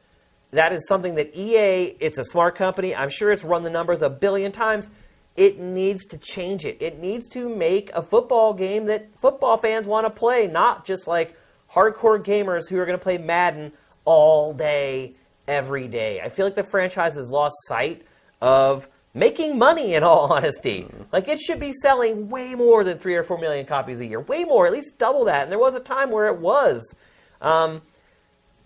That 0.52 0.74
is 0.74 0.88
something 0.88 1.16
that 1.16 1.36
EA, 1.36 1.96
it's 2.00 2.20
a 2.20 2.24
smart 2.24 2.56
company. 2.56 2.96
I'm 2.96 3.10
sure 3.10 3.32
it's 3.32 3.44
run 3.44 3.64
the 3.64 3.72
numbers 3.72 4.04
a 4.04 4.10
billion 4.10 4.52
times. 4.52 4.90
It 5.36 5.60
needs 5.60 6.06
to 6.08 6.18
change 6.18 6.64
it. 6.64 6.78
It 6.80 7.00
needs 7.00 7.28
to 7.30 7.50
make 7.50 7.92
a 7.94 8.02
football 8.02 8.54
game 8.54 8.86
that 8.86 9.08
football 9.20 9.58
fans 9.58 9.88
want 9.88 10.06
to 10.06 10.12
play, 10.12 10.48
not 10.48 10.86
just 10.86 11.08
like 11.08 11.36
hardcore 11.72 12.24
gamers 12.24 12.70
who 12.70 12.80
are 12.80 12.86
going 12.86 12.98
to 12.98 13.04
play 13.04 13.18
Madden 13.18 13.72
all 14.06 14.54
day, 14.54 15.14
every 15.48 15.88
day. 15.88 16.22
I 16.22 16.30
feel 16.30 16.46
like 16.46 16.56
the 16.56 16.64
franchise 16.64 17.16
has 17.16 17.32
lost 17.32 17.56
sight 17.68 18.04
of 18.42 18.88
making 19.18 19.58
money 19.58 19.96
in 19.96 20.04
all 20.04 20.32
honesty. 20.34 20.88
Like 21.12 21.28
it 21.28 21.40
should 21.40 21.60
be 21.60 21.74
selling 21.74 22.30
way 22.30 22.56
more 22.56 22.84
than 22.84 22.98
three 22.98 23.16
or 23.16 23.24
four 23.24 23.38
million 23.38 23.66
copies 23.66 24.00
a 24.00 24.06
year. 24.06 24.20
Way 24.20 24.44
more, 24.44 24.68
at 24.68 24.74
least 24.74 25.00
double 25.00 25.26
that. 25.26 25.44
And 25.44 25.52
there 25.52 25.60
was 25.60 25.76
a 25.76 25.80
time 25.80 26.12
where 26.12 26.28
it 26.28 26.38
was. 26.38 26.96
Um, 27.42 27.82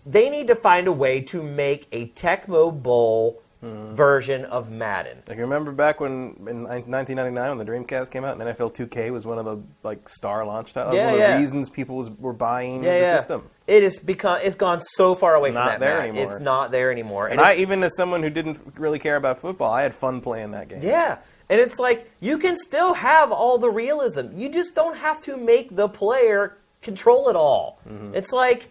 they 0.04 0.28
need 0.30 0.48
to 0.48 0.56
find 0.56 0.86
a 0.88 0.92
way 0.92 1.20
to 1.20 1.42
make 1.42 1.86
a 1.92 2.08
Tecmo 2.08 2.82
Bowl 2.82 3.40
Mm-hmm. 3.62 3.94
version 3.94 4.44
of 4.46 4.72
Madden. 4.72 5.18
Like 5.28 5.38
remember 5.38 5.70
back 5.70 6.00
when 6.00 6.34
in 6.48 6.64
1999 6.64 7.56
when 7.56 7.64
the 7.64 7.64
Dreamcast 7.72 8.10
came 8.10 8.24
out 8.24 8.40
and 8.40 8.42
NFL 8.56 8.74
2K 8.74 9.12
was 9.12 9.24
one 9.24 9.38
of 9.38 9.44
the 9.44 9.62
like 9.84 10.08
star 10.08 10.44
launch 10.44 10.72
titles. 10.72 10.96
Yeah, 10.96 11.12
one 11.12 11.20
of 11.20 11.30
the 11.30 11.36
reasons 11.38 11.70
people 11.70 11.96
was, 11.96 12.10
were 12.10 12.32
buying 12.32 12.82
Yeah, 12.82 12.90
the 12.98 12.98
yeah. 13.04 13.18
system. 13.18 13.42
It 13.68 13.84
has 13.84 14.00
become. 14.00 14.40
It's 14.42 14.56
gone 14.56 14.80
so 14.80 15.14
far 15.14 15.36
away 15.36 15.50
It's 15.50 15.56
from 15.56 15.64
not 15.66 15.70
that. 15.78 15.80
there 15.80 15.94
Matt. 15.98 16.08
anymore. 16.08 16.24
It's 16.24 16.40
not 16.40 16.70
there 16.72 16.90
anymore. 16.90 17.26
And 17.28 17.34
it's- 17.40 17.56
I, 17.56 17.60
even 17.60 17.84
as 17.84 17.94
someone 17.96 18.22
who 18.24 18.30
didn't 18.30 18.58
really 18.76 18.98
care 18.98 19.14
about 19.14 19.38
football, 19.38 19.72
I 19.72 19.82
had 19.82 19.94
fun 19.94 20.20
playing 20.20 20.50
that 20.50 20.68
game. 20.68 20.80
Yeah. 20.82 21.18
And 21.48 21.60
it's 21.60 21.78
like 21.78 22.10
you 22.20 22.38
can 22.38 22.56
still 22.56 22.94
have 22.94 23.30
all 23.30 23.58
the 23.58 23.70
realism. 23.70 24.36
You 24.36 24.48
just 24.48 24.74
don't 24.74 24.96
have 24.96 25.20
to 25.20 25.36
make 25.36 25.76
the 25.76 25.88
player 25.88 26.56
control 26.80 27.28
it 27.28 27.36
all. 27.36 27.78
Mm-hmm. 27.88 28.16
It's 28.16 28.32
like 28.32 28.68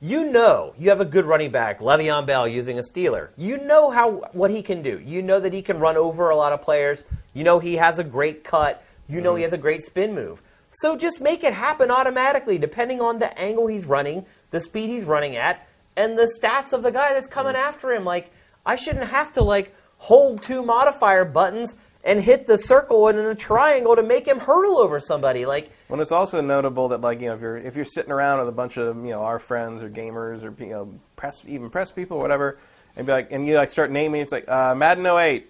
you 0.00 0.30
know 0.30 0.74
you 0.78 0.88
have 0.90 1.00
a 1.00 1.04
good 1.04 1.24
running 1.24 1.50
back, 1.50 1.80
Le'Veon 1.80 2.26
Bell 2.26 2.46
using 2.46 2.78
a 2.78 2.82
Steeler. 2.82 3.28
You 3.36 3.58
know 3.58 3.90
how 3.90 4.28
what 4.32 4.50
he 4.50 4.62
can 4.62 4.82
do. 4.82 5.00
You 5.00 5.22
know 5.22 5.40
that 5.40 5.52
he 5.52 5.62
can 5.62 5.78
run 5.78 5.96
over 5.96 6.30
a 6.30 6.36
lot 6.36 6.52
of 6.52 6.62
players. 6.62 7.02
You 7.32 7.44
know 7.44 7.58
he 7.58 7.76
has 7.76 7.98
a 7.98 8.04
great 8.04 8.44
cut. 8.44 8.84
You 9.08 9.20
know 9.20 9.34
he 9.34 9.42
has 9.42 9.52
a 9.52 9.58
great 9.58 9.82
spin 9.82 10.14
move. 10.14 10.40
So 10.72 10.96
just 10.96 11.20
make 11.20 11.44
it 11.44 11.54
happen 11.54 11.90
automatically 11.90 12.58
depending 12.58 13.00
on 13.00 13.18
the 13.18 13.36
angle 13.38 13.68
he's 13.68 13.84
running, 13.84 14.26
the 14.50 14.60
speed 14.60 14.88
he's 14.88 15.04
running 15.04 15.36
at, 15.36 15.66
and 15.96 16.18
the 16.18 16.32
stats 16.40 16.72
of 16.72 16.82
the 16.82 16.90
guy 16.90 17.14
that's 17.14 17.28
coming 17.28 17.54
mm. 17.54 17.58
after 17.58 17.92
him. 17.92 18.04
Like 18.04 18.32
I 18.66 18.76
shouldn't 18.76 19.08
have 19.08 19.32
to 19.34 19.42
like 19.42 19.74
hold 19.98 20.42
two 20.42 20.62
modifier 20.62 21.24
buttons 21.24 21.76
and 22.04 22.20
hit 22.20 22.46
the 22.46 22.58
circle 22.58 23.08
and 23.08 23.18
then 23.18 23.24
the 23.24 23.34
triangle 23.34 23.96
to 23.96 24.02
make 24.02 24.26
him 24.26 24.38
hurdle 24.38 24.76
over 24.76 25.00
somebody. 25.00 25.46
Like, 25.46 25.72
When 25.88 26.00
it's 26.00 26.12
also 26.12 26.40
notable 26.40 26.88
that 26.88 27.00
like 27.00 27.20
you 27.20 27.28
know 27.28 27.34
if 27.34 27.40
you're 27.40 27.56
if 27.56 27.74
you're 27.74 27.84
sitting 27.84 28.12
around 28.12 28.40
with 28.40 28.48
a 28.48 28.52
bunch 28.52 28.76
of 28.76 28.96
you 28.96 29.10
know 29.10 29.22
our 29.22 29.38
friends 29.38 29.82
or 29.82 29.88
gamers 29.88 30.42
or 30.42 30.62
you 30.62 30.70
know 30.70 30.94
press 31.16 31.42
even 31.46 31.70
press 31.70 31.90
people 31.90 32.18
or 32.18 32.20
whatever 32.20 32.58
and 32.96 33.06
be 33.06 33.12
like 33.12 33.32
and 33.32 33.46
you 33.46 33.56
like 33.56 33.70
start 33.70 33.90
naming 33.90 34.20
it's 34.20 34.32
like 34.32 34.48
uh, 34.48 34.74
Madden 34.74 35.06
08, 35.06 35.46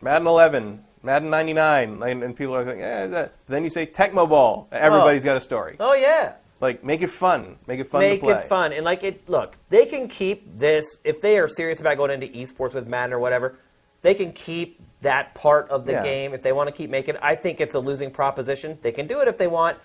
Madden 0.00 0.26
11, 0.26 0.80
Madden 1.02 1.30
99 1.30 2.02
and, 2.02 2.22
and 2.22 2.36
people 2.36 2.56
are 2.56 2.64
like 2.64 2.78
eh, 2.78 3.06
that. 3.06 3.32
then 3.46 3.62
you 3.62 3.70
say 3.70 3.86
Tecmo 3.86 4.28
Bowl 4.28 4.68
everybody's 4.72 5.24
got 5.24 5.36
a 5.36 5.40
story 5.40 5.76
oh 5.80 5.92
yeah, 5.92 6.32
like 6.60 6.82
make 6.82 7.02
it 7.02 7.10
fun 7.10 7.56
make 7.66 7.78
it 7.78 7.88
fun 7.88 8.00
make 8.00 8.20
to 8.20 8.26
play 8.26 8.34
it 8.34 8.44
fun 8.44 8.72
and 8.72 8.84
like 8.84 9.04
it. 9.04 9.28
Look, 9.28 9.56
they 9.68 9.84
can 9.84 10.08
keep 10.08 10.58
this 10.58 10.98
if 11.04 11.20
they 11.20 11.38
are 11.38 11.48
serious 11.48 11.80
about 11.80 11.98
going 11.98 12.10
into 12.10 12.28
esports 12.28 12.72
with 12.72 12.88
Madden 12.88 13.12
or 13.12 13.18
whatever. 13.18 13.58
They 14.02 14.14
can 14.14 14.32
keep 14.32 14.78
that 15.04 15.34
part 15.34 15.68
of 15.70 15.86
the 15.86 15.92
Yeah. 15.92 16.02
game 16.02 16.34
if 16.34 16.42
they 16.42 16.52
want 16.52 16.68
to 16.68 16.72
keep 16.72 16.90
making. 16.90 17.14
it. 17.14 17.20
I 17.22 17.34
think 17.36 17.60
it's 17.60 17.74
a 17.74 17.78
losing 17.80 18.10
proposition. 18.10 18.78
They 18.82 18.92
can 18.92 19.06
do 19.06 19.20
it 19.20 19.28
if 19.28 19.38
they 19.38 19.46
want. 19.46 19.78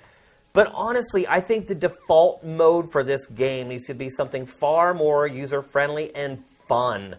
But 0.51 0.71
honestly, 0.73 1.27
I 1.27 1.39
think 1.41 1.67
the 1.67 1.75
default 1.75 2.43
mode 2.43 2.91
for 2.91 3.03
this 3.03 3.27
game 3.27 3.67
needs 3.69 3.85
to 3.85 3.93
be 3.93 4.09
something 4.09 4.45
far 4.47 4.93
more 4.93 5.27
user 5.27 5.61
friendly 5.61 6.13
and 6.15 6.43
fun. 6.67 7.15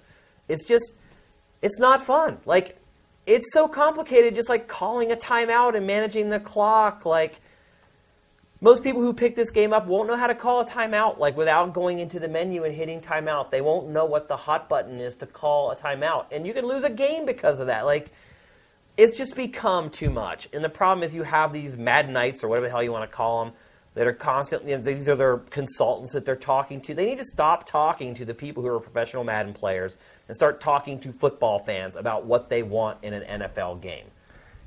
It's 0.49 0.67
just, 0.67 0.95
it's 1.63 1.79
not 1.79 2.05
fun. 2.05 2.39
Like, 2.45 2.77
it's 3.27 3.53
so 3.53 3.69
complicated, 3.69 4.35
just 4.35 4.49
like 4.49 4.67
calling 4.67 5.13
a 5.13 5.17
timeout 5.17 5.77
and 5.77 5.87
managing 5.87 6.31
the 6.31 6.41
clock. 6.41 7.07
Like, 7.07 7.37
most 8.63 8.83
people 8.83 9.01
who 9.01 9.15
pick 9.15 9.35
this 9.35 9.51
game 9.51 9.73
up 9.73 9.87
won't 9.87 10.07
know 10.07 10.17
how 10.17 10.27
to 10.27 10.35
call 10.35 10.61
a 10.61 10.67
timeout, 10.67 11.19
like 11.19 11.37
without 11.37 11.73
going 11.73 11.99
into 11.99 12.21
the 12.21 12.29
menu 12.29 12.65
and 12.65 12.75
hitting 12.75 13.01
timeout. 13.01 13.51
They 13.51 13.63
won't 13.63 13.89
know 13.89 14.05
what 14.05 14.29
the 14.29 14.37
hot 14.37 14.69
button 14.69 15.01
is 15.01 15.17
to 15.17 15.27
call 15.27 15.71
a 15.71 15.77
timeout. 15.77 16.27
And 16.31 16.47
you 16.47 16.53
can 16.53 16.67
lose 16.67 16.83
a 16.83 16.91
game 16.91 17.25
because 17.25 17.59
of 17.59 17.69
that. 17.69 17.87
Like, 17.87 18.11
it's 18.99 19.17
just 19.17 19.35
become 19.35 19.89
too 19.89 20.11
much. 20.11 20.47
And 20.53 20.63
the 20.63 20.69
problem 20.69 21.03
is 21.03 21.15
you 21.15 21.23
have 21.23 21.55
these 21.55 21.75
Mad 21.75 22.11
Knights 22.11 22.45
or 22.45 22.49
whatever 22.49 22.67
the 22.67 22.71
hell 22.71 22.83
you 22.83 22.93
want 22.93 23.11
to 23.11 23.17
call 23.17 23.45
them 23.45 23.55
that 23.95 24.07
are 24.07 24.13
constantly, 24.13 24.77
these 24.77 25.09
are 25.09 25.17
their 25.17 25.39
consultants 25.39 26.13
that 26.13 26.27
they're 26.27 26.37
talking 26.37 26.83
to. 26.83 26.95
They 26.95 27.07
need 27.07 27.19
to 27.19 27.25
stop 27.25 27.67
talking 27.67 28.15
to 28.15 28.27
the 28.27 28.35
people 28.35 28.63
who 28.63 28.69
are 28.69 28.79
professional 28.79 29.25
Madden 29.25 29.55
players 29.55 29.97
and 30.29 30.35
start 30.35 30.61
talking 30.61 31.01
to 31.01 31.13
football 31.13 31.61
fans 31.61 31.97
about 31.97 32.27
what 32.27 32.51
they 32.51 32.63
want 32.63 32.99
in 33.03 33.15
an 33.15 33.41
NFL 33.41 33.81
game. 33.81 34.05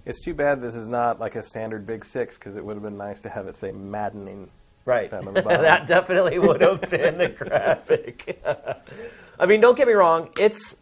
It's 0.05 0.21
too 0.21 0.33
bad 0.33 0.61
this 0.61 0.75
is 0.75 0.87
not 0.87 1.19
like 1.19 1.35
a 1.35 1.43
standard 1.43 1.85
Big 1.87 2.03
Six 2.05 2.37
because 2.37 2.55
it 2.55 2.63
would 2.65 2.73
have 2.75 2.83
been 2.83 2.97
nice 2.97 3.21
to 3.21 3.29
have 3.29 3.47
it 3.47 3.57
say 3.57 3.71
maddening 3.71 4.49
Right. 4.85 5.09
down 5.09 5.27
on 5.29 5.33
the 5.33 5.41
bottom. 5.43 5.61
that 5.61 5.87
definitely 5.87 6.39
would 6.39 6.59
have 6.61 6.81
been 6.89 7.17
the 7.17 7.29
graphic. 7.29 8.41
I 9.39 9.45
mean, 9.45 9.61
don't 9.61 9.77
get 9.77 9.87
me 9.87 9.93
wrong. 9.93 10.29
It's 10.39 10.75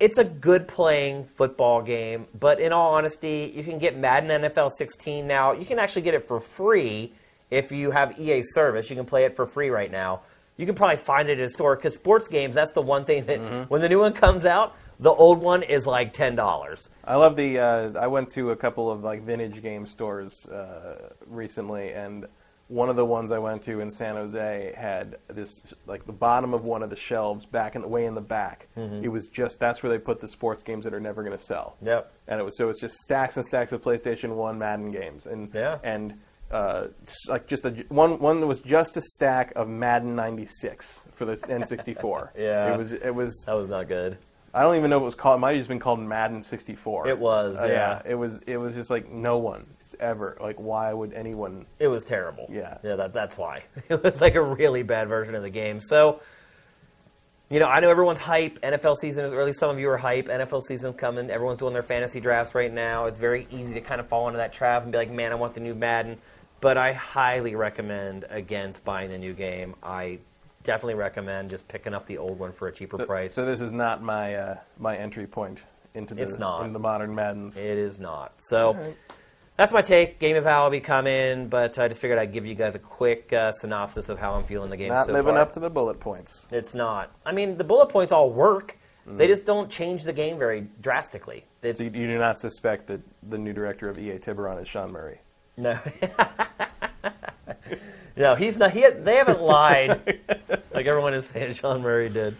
it's 0.00 0.18
a 0.18 0.24
good 0.24 0.66
playing 0.68 1.24
football 1.24 1.80
game, 1.80 2.26
but 2.38 2.58
in 2.60 2.72
all 2.72 2.94
honesty, 2.94 3.52
you 3.54 3.62
can 3.62 3.78
get 3.78 3.96
Madden 3.96 4.28
NFL 4.42 4.70
16 4.72 5.26
now. 5.26 5.52
You 5.52 5.64
can 5.64 5.78
actually 5.78 6.02
get 6.02 6.14
it 6.14 6.24
for 6.24 6.40
free 6.40 7.12
if 7.50 7.70
you 7.72 7.92
have 7.92 8.18
EA 8.18 8.42
service. 8.42 8.90
You 8.90 8.96
can 8.96 9.06
play 9.06 9.24
it 9.24 9.36
for 9.36 9.46
free 9.46 9.70
right 9.70 9.90
now. 9.90 10.20
You 10.56 10.66
can 10.66 10.74
probably 10.74 10.96
find 10.96 11.28
it 11.28 11.38
in 11.38 11.44
a 11.46 11.50
store 11.50 11.76
because 11.76 11.94
sports 11.94 12.28
games. 12.28 12.54
That's 12.54 12.72
the 12.72 12.82
one 12.82 13.04
thing 13.04 13.24
that 13.26 13.38
Mm-hmm. 13.40 13.62
when 13.72 13.80
the 13.80 13.88
new 13.88 14.00
one 14.00 14.12
comes 14.12 14.44
out, 14.44 14.76
the 15.00 15.10
old 15.12 15.40
one 15.40 15.62
is 15.62 15.86
like 15.86 16.12
ten 16.12 16.34
dollars. 16.36 16.88
I 17.04 17.16
love 17.16 17.36
the. 17.36 17.58
Uh, 17.58 17.92
I 17.98 18.06
went 18.06 18.30
to 18.32 18.50
a 18.50 18.56
couple 18.56 18.90
of 18.90 19.02
like 19.04 19.22
vintage 19.22 19.62
game 19.62 19.86
stores 19.86 20.46
uh, 20.46 21.10
recently, 21.26 21.92
and 21.92 22.26
one 22.68 22.88
of 22.88 22.96
the 22.96 23.04
ones 23.04 23.30
I 23.30 23.38
went 23.38 23.62
to 23.64 23.80
in 23.80 23.90
San 23.90 24.14
Jose 24.16 24.72
had 24.76 25.16
this 25.28 25.74
like 25.86 26.06
the 26.06 26.12
bottom 26.12 26.54
of 26.54 26.64
one 26.64 26.82
of 26.82 26.88
the 26.90 26.96
shelves 26.96 27.44
back 27.44 27.76
in 27.76 27.82
the 27.82 27.88
way 27.88 28.06
in 28.06 28.14
the 28.14 28.20
back. 28.22 28.68
Mm-hmm. 28.76 29.04
It 29.04 29.08
was 29.08 29.28
just 29.28 29.60
that's 29.60 29.82
where 29.82 29.90
they 29.90 29.98
put 29.98 30.20
the 30.20 30.28
sports 30.28 30.62
games 30.62 30.84
that 30.84 30.94
are 30.94 31.00
never 31.00 31.22
going 31.22 31.36
to 31.36 31.44
sell. 31.44 31.76
Yep. 31.82 32.10
And 32.26 32.40
it 32.40 32.42
was 32.44 32.56
so 32.56 32.70
it's 32.70 32.80
just 32.80 32.94
stacks 32.96 33.36
and 33.36 33.44
stacks 33.44 33.72
of 33.72 33.82
PlayStation 33.82 34.34
One 34.34 34.58
Madden 34.58 34.90
games, 34.90 35.26
and 35.26 35.50
Yeah. 35.52 35.78
and 35.84 36.14
uh, 36.50 36.86
like 37.28 37.46
just 37.48 37.66
a 37.66 37.70
one 37.90 38.18
one 38.18 38.40
that 38.40 38.46
was 38.46 38.60
just 38.60 38.96
a 38.96 39.02
stack 39.02 39.52
of 39.56 39.68
Madden 39.68 40.14
'96 40.16 41.06
for 41.14 41.24
the 41.26 41.36
N64. 41.36 42.30
Yeah. 42.38 42.72
It 42.72 42.78
was 42.78 42.92
it 42.94 43.14
was 43.14 43.44
That 43.46 43.56
was 43.56 43.68
not 43.68 43.88
good. 43.88 44.16
I 44.54 44.62
don't 44.62 44.76
even 44.76 44.88
know 44.90 44.98
if 44.98 45.02
it 45.02 45.04
was 45.06 45.14
called. 45.16 45.38
It 45.38 45.40
might 45.40 45.50
have 45.50 45.58
just 45.58 45.68
been 45.68 45.80
called 45.80 45.98
Madden 46.00 46.42
64. 46.42 47.08
It 47.08 47.18
was, 47.18 47.60
Uh, 47.60 47.66
yeah. 47.66 48.02
It 48.04 48.14
was. 48.14 48.40
It 48.42 48.56
was 48.56 48.74
just 48.74 48.88
like 48.88 49.10
no 49.10 49.38
one 49.38 49.66
ever 49.98 50.38
like. 50.40 50.56
Why 50.56 50.92
would 50.92 51.12
anyone? 51.12 51.66
It 51.80 51.88
was 51.88 52.04
terrible. 52.04 52.46
Yeah. 52.50 52.78
Yeah, 52.84 52.96
that, 52.96 53.12
that's 53.12 53.36
why. 53.36 53.64
It 53.88 54.02
was 54.02 54.20
like 54.20 54.36
a 54.36 54.42
really 54.42 54.82
bad 54.82 55.08
version 55.08 55.34
of 55.34 55.42
the 55.42 55.50
game. 55.50 55.80
So, 55.80 56.20
you 57.50 57.58
know, 57.58 57.66
I 57.66 57.80
know 57.80 57.90
everyone's 57.90 58.20
hype. 58.20 58.60
NFL 58.60 58.96
season 58.96 59.24
is 59.24 59.32
early. 59.32 59.52
Some 59.52 59.70
of 59.70 59.78
you 59.78 59.90
are 59.90 59.96
hype. 59.98 60.26
NFL 60.28 60.62
season's 60.62 60.96
coming. 60.96 61.30
Everyone's 61.30 61.58
doing 61.58 61.72
their 61.74 61.82
fantasy 61.82 62.20
drafts 62.20 62.54
right 62.54 62.72
now. 62.72 63.06
It's 63.06 63.18
very 63.18 63.46
easy 63.50 63.74
to 63.74 63.80
kind 63.80 64.00
of 64.00 64.06
fall 64.06 64.28
into 64.28 64.38
that 64.38 64.52
trap 64.52 64.84
and 64.84 64.92
be 64.92 64.98
like, 64.98 65.10
man, 65.10 65.32
I 65.32 65.34
want 65.34 65.54
the 65.54 65.60
new 65.60 65.74
Madden. 65.74 66.16
But 66.60 66.78
I 66.78 66.92
highly 66.92 67.56
recommend 67.56 68.24
against 68.30 68.84
buying 68.84 69.10
the 69.10 69.18
new 69.18 69.34
game. 69.34 69.74
I 69.82 70.18
definitely 70.64 70.94
recommend 70.94 71.50
just 71.50 71.66
picking 71.68 71.94
up 71.94 72.06
the 72.06 72.18
old 72.18 72.38
one 72.38 72.52
for 72.52 72.68
a 72.68 72.72
cheaper 72.72 72.96
So, 72.98 73.06
price. 73.06 73.32
so 73.34 73.44
this 73.46 73.60
is 73.60 73.72
not 73.72 74.02
my 74.02 74.34
uh, 74.34 74.56
my 74.78 74.96
entry 74.96 75.26
point 75.26 75.58
into 75.94 76.14
the 76.14 76.22
It's 76.22 76.38
not. 76.38 76.60
into 76.62 76.72
the 76.72 76.78
modern 76.80 77.14
Maddens. 77.14 77.56
It 77.56 77.78
is 77.78 78.00
not. 78.00 78.32
So 78.40 78.76
that's 79.56 79.70
my 79.72 79.82
take. 79.82 80.18
Game 80.18 80.34
eval 80.36 80.64
will 80.64 80.70
be 80.70 80.80
coming, 80.80 81.46
but 81.48 81.78
I 81.78 81.86
just 81.86 82.00
figured 82.00 82.18
I'd 82.18 82.32
give 82.32 82.44
you 82.44 82.54
guys 82.56 82.74
a 82.74 82.80
quick 82.80 83.32
uh, 83.32 83.52
synopsis 83.52 84.08
of 84.08 84.18
how 84.18 84.32
I'm 84.34 84.42
feeling 84.42 84.70
the 84.70 84.76
game 84.76 84.88
not 84.88 85.06
so 85.06 85.12
living 85.12 85.34
far. 85.34 85.42
up 85.42 85.52
to 85.52 85.60
the 85.60 85.70
bullet 85.70 86.00
points. 86.00 86.46
It's 86.50 86.74
not. 86.74 87.12
I 87.24 87.30
mean, 87.32 87.56
the 87.56 87.64
bullet 87.64 87.86
points 87.90 88.12
all 88.12 88.30
work. 88.30 88.76
Mm. 89.08 89.18
They 89.18 89.26
just 89.28 89.44
don't 89.44 89.70
change 89.70 90.02
the 90.04 90.12
game 90.14 90.38
very 90.38 90.66
drastically. 90.80 91.44
It's, 91.62 91.78
So 91.78 91.84
you, 91.84 91.90
you 92.00 92.06
do 92.08 92.18
not 92.18 92.40
suspect 92.40 92.86
that 92.88 93.00
the 93.30 93.36
new 93.38 93.52
director 93.52 93.88
of 93.90 93.98
EA 93.98 94.18
Tiburon 94.18 94.60
is 94.60 94.66
Sean 94.66 94.90
Murray. 94.90 95.18
no, 95.58 95.78
no, 98.16 98.34
he's 98.34 98.56
not. 98.58 98.72
He, 98.72 98.88
they 98.88 99.16
haven't 99.16 99.40
lied 99.40 100.20
like 100.72 100.86
everyone 100.86 101.14
is 101.14 101.26
saying 101.26 101.54
Sean 101.54 101.82
Murray 101.82 102.08
did. 102.08 102.36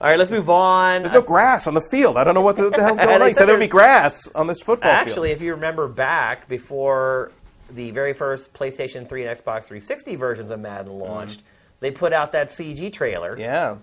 All 0.00 0.08
right, 0.08 0.18
let's 0.18 0.32
move 0.32 0.50
on. 0.50 1.02
There's 1.02 1.12
no 1.12 1.20
grass 1.22 1.68
on 1.68 1.74
the 1.74 1.80
field. 1.80 2.16
I 2.16 2.24
don't 2.24 2.34
know 2.34 2.42
what 2.42 2.56
the, 2.56 2.70
the 2.70 2.82
hell's 2.82 2.98
going 2.98 3.22
on. 3.22 3.28
He 3.28 3.34
said 3.34 3.38
said 3.40 3.46
there 3.46 3.54
would 3.54 3.60
be 3.60 3.68
grass 3.68 4.26
on 4.34 4.48
this 4.48 4.60
football 4.60 4.90
Actually, 4.90 5.28
field. 5.28 5.36
if 5.36 5.42
you 5.42 5.54
remember 5.54 5.86
back 5.86 6.48
before 6.48 7.30
the 7.70 7.92
very 7.92 8.12
first 8.12 8.52
PlayStation 8.52 9.08
3 9.08 9.26
and 9.26 9.38
Xbox 9.38 9.64
360 9.66 10.16
versions 10.16 10.50
of 10.50 10.58
Madden 10.58 10.92
launched, 10.92 11.42
they 11.78 11.92
put 11.92 12.12
out 12.12 12.32
that 12.32 12.48
CG 12.48 12.92
trailer. 12.92 13.30
Mm-hmm. 13.32 13.40
Yeah. 13.40 13.76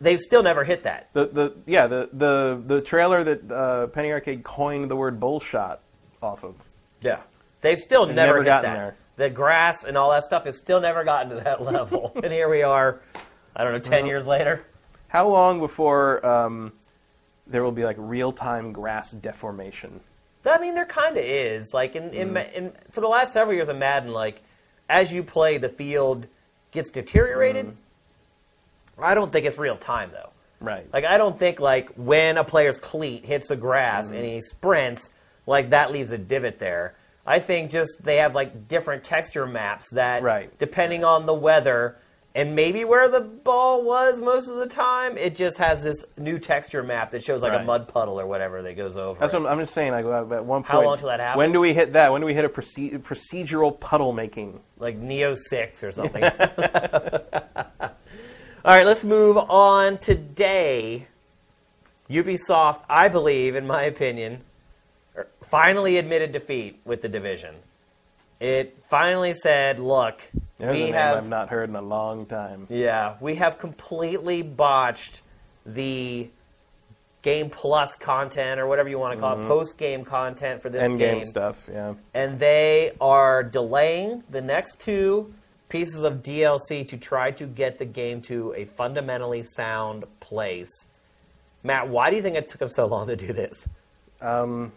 They've 0.00 0.20
still 0.20 0.42
never 0.42 0.62
hit 0.62 0.82
that. 0.84 1.08
The 1.14 1.24
the 1.26 1.56
yeah 1.66 1.86
the 1.86 2.10
the 2.12 2.62
the 2.66 2.80
trailer 2.82 3.24
that 3.24 3.50
uh, 3.50 3.86
Penny 3.88 4.12
Arcade 4.12 4.44
coined 4.44 4.90
the 4.90 4.96
word 4.96 5.18
bullshot 5.18 5.78
off 6.22 6.44
of. 6.44 6.54
Yeah. 7.00 7.20
They've 7.62 7.78
still 7.78 8.04
They've 8.06 8.14
never, 8.14 8.34
never 8.34 8.38
hit 8.40 8.44
gotten 8.46 8.70
that. 8.70 8.76
there. 8.76 8.96
The 9.16 9.30
grass 9.30 9.84
and 9.84 9.96
all 9.96 10.10
that 10.10 10.24
stuff 10.24 10.44
has 10.44 10.58
still 10.58 10.80
never 10.80 11.04
gotten 11.04 11.30
to 11.30 11.36
that 11.44 11.62
level. 11.72 12.12
and 12.22 12.32
here 12.32 12.48
we 12.48 12.62
are, 12.62 13.00
I 13.54 13.64
don't 13.64 13.72
know, 13.72 13.78
10 13.78 13.92
Uh-huh. 14.00 14.06
years 14.06 14.26
later. 14.26 14.62
How 15.08 15.28
long 15.28 15.60
before 15.60 16.24
um, 16.26 16.72
there 17.46 17.62
will 17.62 17.72
be 17.72 17.84
like 17.84 17.96
real 17.98 18.32
time 18.32 18.72
grass 18.72 19.10
deformation? 19.12 20.00
I 20.44 20.58
mean, 20.58 20.74
there 20.74 20.84
kind 20.86 21.16
of 21.16 21.24
is. 21.24 21.72
Like, 21.74 21.96
in, 21.96 22.10
in, 22.14 22.30
Mm. 22.34 22.52
In, 22.52 22.72
for 22.92 23.00
the 23.00 23.08
last 23.08 23.32
several 23.32 23.56
years 23.56 23.68
of 23.68 23.76
Madden, 23.76 24.12
like, 24.12 24.40
as 24.88 25.12
you 25.12 25.24
play, 25.24 25.58
the 25.58 25.68
field 25.68 26.26
gets 26.70 26.90
deteriorated. 26.90 27.66
Mm. 27.66 27.74
I 28.98 29.14
don't 29.14 29.32
think 29.32 29.44
it's 29.46 29.58
real 29.58 29.76
time, 29.76 30.10
though. 30.12 30.30
Right. 30.60 30.86
Like, 30.92 31.04
I 31.04 31.18
don't 31.18 31.36
think, 31.38 31.58
like, 31.58 31.90
when 31.96 32.36
a 32.38 32.44
player's 32.44 32.78
cleat 32.78 33.24
hits 33.24 33.48
the 33.48 33.56
grass 33.56 34.06
Mm-hmm. 34.08 34.16
and 34.16 34.24
he 34.24 34.40
sprints, 34.40 35.10
like, 35.46 35.70
that 35.70 35.90
leaves 35.92 36.12
a 36.12 36.18
divot 36.18 36.58
there. 36.60 36.94
I 37.26 37.40
think 37.40 37.72
just 37.72 38.04
they 38.04 38.18
have, 38.18 38.34
like, 38.34 38.68
different 38.68 39.04
texture 39.04 39.46
maps 39.46 39.90
that, 39.90 40.22
Right. 40.22 40.56
depending 40.58 41.04
on 41.04 41.26
the 41.26 41.34
weather 41.34 41.96
and 42.34 42.54
maybe 42.54 42.84
where 42.84 43.08
the 43.08 43.20
ball 43.20 43.82
was 43.82 44.20
most 44.20 44.48
of 44.48 44.56
the 44.56 44.66
time, 44.66 45.16
it 45.16 45.34
just 45.34 45.56
has 45.56 45.82
this 45.82 46.04
new 46.18 46.38
texture 46.38 46.82
map 46.82 47.10
that 47.12 47.24
shows, 47.24 47.40
like, 47.42 47.58
a 47.58 47.64
mud 47.64 47.88
puddle 47.88 48.20
or 48.20 48.26
whatever 48.26 48.60
that 48.62 48.76
goes 48.76 48.94
over. 48.96 49.18
That's 49.18 49.32
it. 49.32 49.40
what 49.40 49.50
I'm, 49.50 49.58
just 49.58 49.72
saying. 49.72 49.92
Like 49.92 50.04
at 50.04 50.44
one 50.44 50.62
point, 50.62 50.66
How 50.66 50.84
long 50.84 50.98
till 50.98 51.08
that 51.08 51.18
happens? 51.18 51.38
When 51.38 51.52
do 51.52 51.60
we 51.60 51.72
hit 51.72 51.94
that? 51.94 52.12
When 52.12 52.20
do 52.20 52.26
we 52.26 52.34
hit 52.34 52.44
a 52.44 52.48
proce- 52.50 52.98
procedural 53.00 53.78
puddle 53.80 54.12
making? 54.12 54.60
like 54.78 54.96
Neo 54.96 55.34
6 55.34 55.82
or 55.82 55.92
something. 55.98 56.22
All 56.22 56.30
right, 58.76 58.84
let's 58.84 59.02
move 59.04 59.38
on. 59.38 59.96
Today, 59.98 61.06
Ubisoft, 62.10 62.82
I 62.90 63.08
believe, 63.08 63.56
in 63.56 63.66
my 63.66 63.84
opinion, 63.84 64.42
finally 65.48 65.96
admitted 65.98 66.32
defeat 66.32 66.78
with 66.84 67.02
the 67.02 67.08
division. 67.08 67.54
It 68.40 68.78
finally 68.90 69.32
said, 69.34 69.78
look, 69.78 70.20
There's 70.58 70.76
we 70.76 70.90
have 70.90 71.16
I've 71.16 71.28
not 71.28 71.48
heard 71.48 71.68
in 71.70 71.76
a 71.76 71.82
long 71.82 72.26
time. 72.26 72.66
yeah, 72.68 73.14
we 73.20 73.36
have 73.36 73.58
completely 73.58 74.42
botched 74.42 75.22
the 75.64 76.28
game 77.22 77.50
plus 77.50 77.96
content 77.96 78.60
or 78.60 78.66
whatever 78.66 78.88
you 78.88 78.98
want 78.98 79.14
to 79.14 79.20
call 79.20 79.40
it, 79.40 79.46
post 79.46 79.78
game 79.78 80.04
content 80.04 80.62
for 80.62 80.68
this 80.68 80.82
End 80.82 80.98
game 80.98 81.16
game 81.16 81.24
stuff. 81.24 81.68
Yeah. 81.72 81.94
and 82.14 82.38
they 82.38 82.92
are 83.00 83.42
delaying 83.42 84.22
the 84.30 84.40
next 84.40 84.80
two 84.80 85.32
pieces 85.68 86.04
of 86.04 86.22
DLC 86.22 86.86
to 86.88 86.96
try 86.96 87.32
to 87.32 87.46
get 87.46 87.78
the 87.78 87.84
game 87.84 88.20
to 88.22 88.54
a 88.56 88.64
fundamentally 88.66 89.42
sound 89.42 90.04
place. 90.20 90.70
Matt, 91.64 91.88
why 91.88 92.10
do 92.10 92.16
you 92.16 92.22
think 92.22 92.36
it 92.36 92.48
took 92.48 92.60
them 92.60 92.68
so 92.68 92.86
long 92.86 93.08
to 93.08 93.16
do 93.16 93.32
this? 93.32 93.68
Um, 94.20 94.70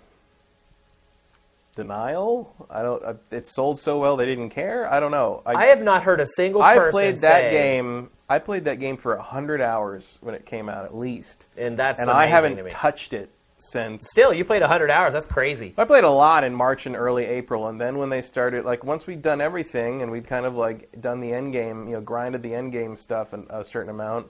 denial. 1.80 2.54
I 2.70 2.82
don't. 2.82 3.04
Uh, 3.04 3.14
it 3.32 3.48
sold 3.48 3.80
so 3.80 3.98
well 4.00 4.18
they 4.18 4.26
didn't 4.26 4.50
care. 4.50 4.92
I 4.92 5.00
don't 5.00 5.12
know. 5.12 5.42
I 5.46 5.68
have 5.68 5.82
not 5.82 6.04
heard 6.04 6.20
a 6.20 6.28
single 6.28 6.62
I 6.62 6.76
person 6.76 6.92
played 6.92 7.16
that 7.18 7.44
say- 7.44 7.52
game. 7.52 8.10
I 8.30 8.38
played 8.38 8.66
that 8.66 8.80
game 8.80 8.98
for 8.98 9.16
hundred 9.18 9.60
hours 9.62 10.20
when 10.22 10.36
it 10.36 10.46
came 10.46 10.70
out, 10.70 10.86
at 10.86 10.96
least, 10.96 11.48
and 11.58 11.78
that's 11.78 12.02
and 12.02 12.12
I 12.12 12.28
haven't 12.28 12.58
to 12.58 12.70
touched 12.70 13.14
it 13.14 13.30
since. 13.58 14.08
Still, 14.12 14.34
you 14.34 14.46
played 14.46 14.62
100 14.62 14.92
hours. 14.92 15.14
That's 15.14 15.26
crazy. 15.26 15.74
I 15.78 15.86
played 15.86 16.04
a 16.04 16.10
lot 16.10 16.44
in 16.44 16.54
March 16.54 16.86
and 16.86 16.96
early 16.96 17.26
April, 17.26 17.68
and 17.68 17.82
then 17.82 17.98
when 17.98 18.10
they 18.10 18.22
started, 18.22 18.66
like 18.66 18.84
once 18.84 19.08
we'd 19.08 19.22
done 19.24 19.42
everything 19.42 20.02
and 20.04 20.12
we'd 20.12 20.28
kind 20.28 20.46
of 20.46 20.54
like 20.56 20.90
done 21.02 21.22
the 21.22 21.34
end 21.34 21.54
game, 21.54 21.88
you 21.88 21.94
know, 21.96 22.02
grinded 22.02 22.44
the 22.44 22.54
end 22.54 22.72
game 22.72 22.96
stuff 22.98 23.34
and 23.34 23.48
a 23.50 23.64
certain 23.66 23.90
amount, 23.90 24.28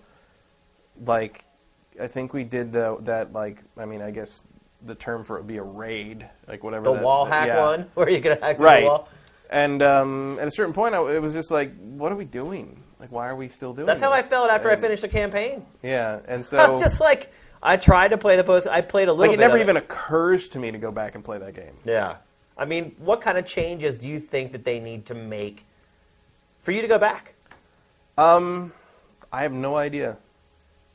like 1.06 1.44
I 2.02 2.08
think 2.08 2.34
we 2.34 2.44
did 2.44 2.72
the 2.72 2.98
that 3.02 3.34
like 3.34 3.58
I 3.78 3.86
mean 3.86 4.02
I 4.02 4.12
guess 4.12 4.44
the 4.86 4.96
term 4.96 5.24
for 5.24 5.38
it 5.38 5.42
would 5.42 5.48
be 5.48 5.58
a 5.58 5.64
raid, 5.64 6.26
like 6.48 6.64
whatever 6.64 6.86
The 6.86 6.94
that- 6.94 7.04
wall 7.04 7.26
that- 7.26 7.32
hack 7.34 7.48
yeah. 7.48 7.62
one, 7.62 7.82
where 7.96 8.10
you 8.10 8.22
could 8.22 8.40
hack 8.42 8.60
right? 8.60 8.82
the 8.82 8.86
wall. 8.88 9.10
And 9.50 9.82
um, 9.82 10.38
at 10.40 10.48
a 10.48 10.52
certain 10.52 10.74
point, 10.74 10.94
I, 10.94 11.00
it 11.16 11.22
was 11.22 11.34
just 11.34 11.50
like, 11.52 11.74
what 11.80 12.12
are 12.12 12.16
we 12.16 12.26
doing? 12.26 12.82
Like, 13.00 13.12
why 13.12 13.28
are 13.30 13.36
we 13.36 13.50
still 13.50 13.74
doing? 13.74 13.88
That's 13.88 14.02
how 14.02 14.12
I 14.12 14.22
felt 14.22 14.52
after 14.52 14.70
I 14.70 14.76
finished 14.76 15.02
the 15.02 15.08
campaign. 15.08 15.66
Yeah, 15.82 16.20
and 16.28 16.46
so 16.46 16.58
I 16.60 16.68
was 16.70 16.80
just 16.82 17.00
like, 17.00 17.32
I 17.64 17.76
tried 17.78 18.10
to 18.10 18.18
play 18.18 18.36
the 18.36 18.44
post. 18.44 18.68
I 18.68 18.82
played 18.82 19.08
a 19.08 19.14
little 19.14 19.32
like 19.32 19.38
it 19.38 19.42
never 19.42 19.58
even 19.58 19.76
occurs 19.78 20.50
to 20.50 20.60
me 20.60 20.72
to 20.72 20.78
go 20.78 20.92
back 20.92 21.16
and 21.16 21.24
play 21.24 21.40
that 21.40 21.56
game. 21.56 21.74
Yeah. 21.84 22.18
I 22.58 22.66
mean, 22.66 22.96
what 23.00 23.22
kind 23.22 23.38
of 23.38 23.46
changes 23.46 24.00
do 24.00 24.08
you 24.08 24.20
think 24.20 24.52
that 24.52 24.66
they 24.66 24.80
need 24.80 25.06
to 25.08 25.16
make 25.16 25.64
for 26.62 26.72
you 26.72 26.82
to 26.82 26.88
go 26.88 27.00
back? 27.00 27.34
Um, 28.18 28.72
I 29.32 29.44
have 29.44 29.54
no 29.54 29.76
idea. 29.78 30.18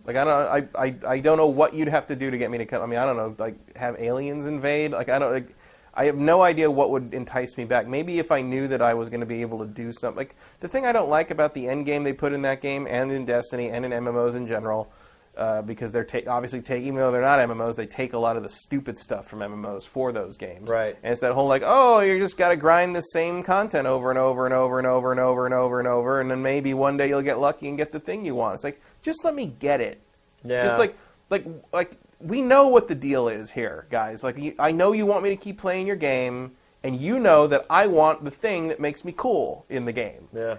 Like 0.07 0.17
I 0.17 0.25
don't, 0.25 0.77
I, 0.77 0.87
I, 0.87 0.95
I 1.07 1.21
don't 1.21 1.39
know 1.39 1.47
what 1.47 1.75
you'd 1.75 1.89
have 1.89 2.07
to 2.09 2.17
do 2.17 2.31
to 2.31 2.39
get 2.39 2.51
me 2.51 2.59
to 2.59 2.67
come. 2.67 2.83
I 2.83 2.87
mean, 2.87 2.99
I 2.99 3.07
don't 3.07 3.17
know, 3.17 3.35
like 3.39 3.77
have 3.77 3.99
aliens 3.99 4.47
invade. 4.47 4.93
Like 4.93 5.09
I 5.09 5.19
don't, 5.19 5.33
like, 5.33 5.55
I 5.95 6.07
have 6.07 6.17
no 6.17 6.43
idea 6.43 6.71
what 6.71 6.91
would 6.91 7.15
entice 7.15 7.57
me 7.57 7.65
back. 7.65 7.87
Maybe 7.87 8.19
if 8.19 8.33
I 8.33 8.43
knew 8.43 8.67
that 8.69 8.83
I 8.83 8.95
was 8.95 9.09
going 9.09 9.21
to 9.21 9.27
be 9.27 9.43
able 9.43 9.61
to 9.61 9.67
do 9.67 9.93
something. 9.93 10.19
Like 10.19 10.35
the 10.61 10.69
thing 10.69 10.85
I 10.85 10.93
don't 10.93 11.09
like 11.09 11.31
about 11.31 11.55
the 11.55 11.69
end 11.69 11.87
game 11.87 12.03
they 12.03 12.13
put 12.13 12.33
in 12.33 12.43
that 12.43 12.61
game 12.61 12.87
and 12.89 13.11
in 13.13 13.25
Destiny 13.25 13.71
and 13.71 13.85
in 13.85 13.93
MMOs 13.93 14.35
in 14.35 14.47
general, 14.47 14.91
uh, 15.37 15.63
because 15.63 15.93
they're 15.93 16.05
ta- 16.05 16.29
obviously 16.29 16.61
taking, 16.61 16.89
even 16.89 16.99
though 16.99 17.13
they're 17.13 17.23
not 17.23 17.39
MMOs, 17.39 17.77
they 17.77 17.87
take 17.87 18.13
a 18.13 18.19
lot 18.19 18.37
of 18.37 18.43
the 18.43 18.49
stupid 18.49 18.99
stuff 18.99 19.27
from 19.29 19.41
MMOs 19.41 19.85
for 19.85 20.13
those 20.13 20.37
games. 20.37 20.69
Right. 20.69 20.97
And 21.03 21.13
it's 21.13 21.21
that 21.23 21.33
whole 21.33 21.49
like, 21.49 21.63
oh, 21.65 22.01
you 22.01 22.19
just 22.19 22.37
got 22.37 22.51
to 22.51 22.57
grind 22.57 22.95
the 22.95 23.01
same 23.01 23.43
content 23.43 23.87
over 23.87 24.11
and 24.11 24.19
over 24.19 24.47
and 24.47 24.55
over 24.55 24.79
and 24.79 24.87
over 24.87 25.13
and 25.13 25.21
over 25.21 25.45
and 25.45 25.55
over 25.55 25.79
and 25.79 25.89
over, 25.89 26.21
and 26.21 26.31
then 26.31 26.43
maybe 26.43 26.75
one 26.75 26.97
day 26.97 27.09
you'll 27.09 27.23
get 27.23 27.39
lucky 27.39 27.69
and 27.69 27.79
get 27.79 27.93
the 27.93 28.01
thing 28.01 28.25
you 28.25 28.35
want. 28.35 28.55
It's 28.55 28.65
like, 28.65 28.81
just 29.05 29.25
let 29.25 29.35
me 29.35 29.47
get 29.47 29.81
it. 29.81 30.01
Yeah. 30.45 30.65
Just 30.65 30.79
like, 30.79 30.97
like, 31.31 31.45
like 31.73 31.93
we 32.19 32.43
know 32.43 32.69
what 32.69 32.89
the 32.89 32.95
deal 32.97 33.29
is 33.29 33.53
here, 33.53 33.87
guys. 33.91 34.25
Like, 34.25 34.37
you, 34.39 34.55
I 34.59 34.73
know 34.73 34.93
you 34.93 35.07
want 35.07 35.23
me 35.23 35.29
to 35.29 35.37
keep 35.37 35.59
playing 35.59 35.87
your 35.87 35.97
game, 35.97 36.53
and 36.83 36.97
you 36.97 37.19
know 37.19 37.47
that 37.47 37.67
I 37.71 37.87
want 37.87 38.25
the 38.25 38.31
thing 38.31 38.69
that 38.69 38.81
makes 38.81 39.05
me 39.05 39.15
cool 39.17 39.65
in 39.69 39.85
the 39.85 39.93
game. 39.93 40.29
Yeah. 40.33 40.57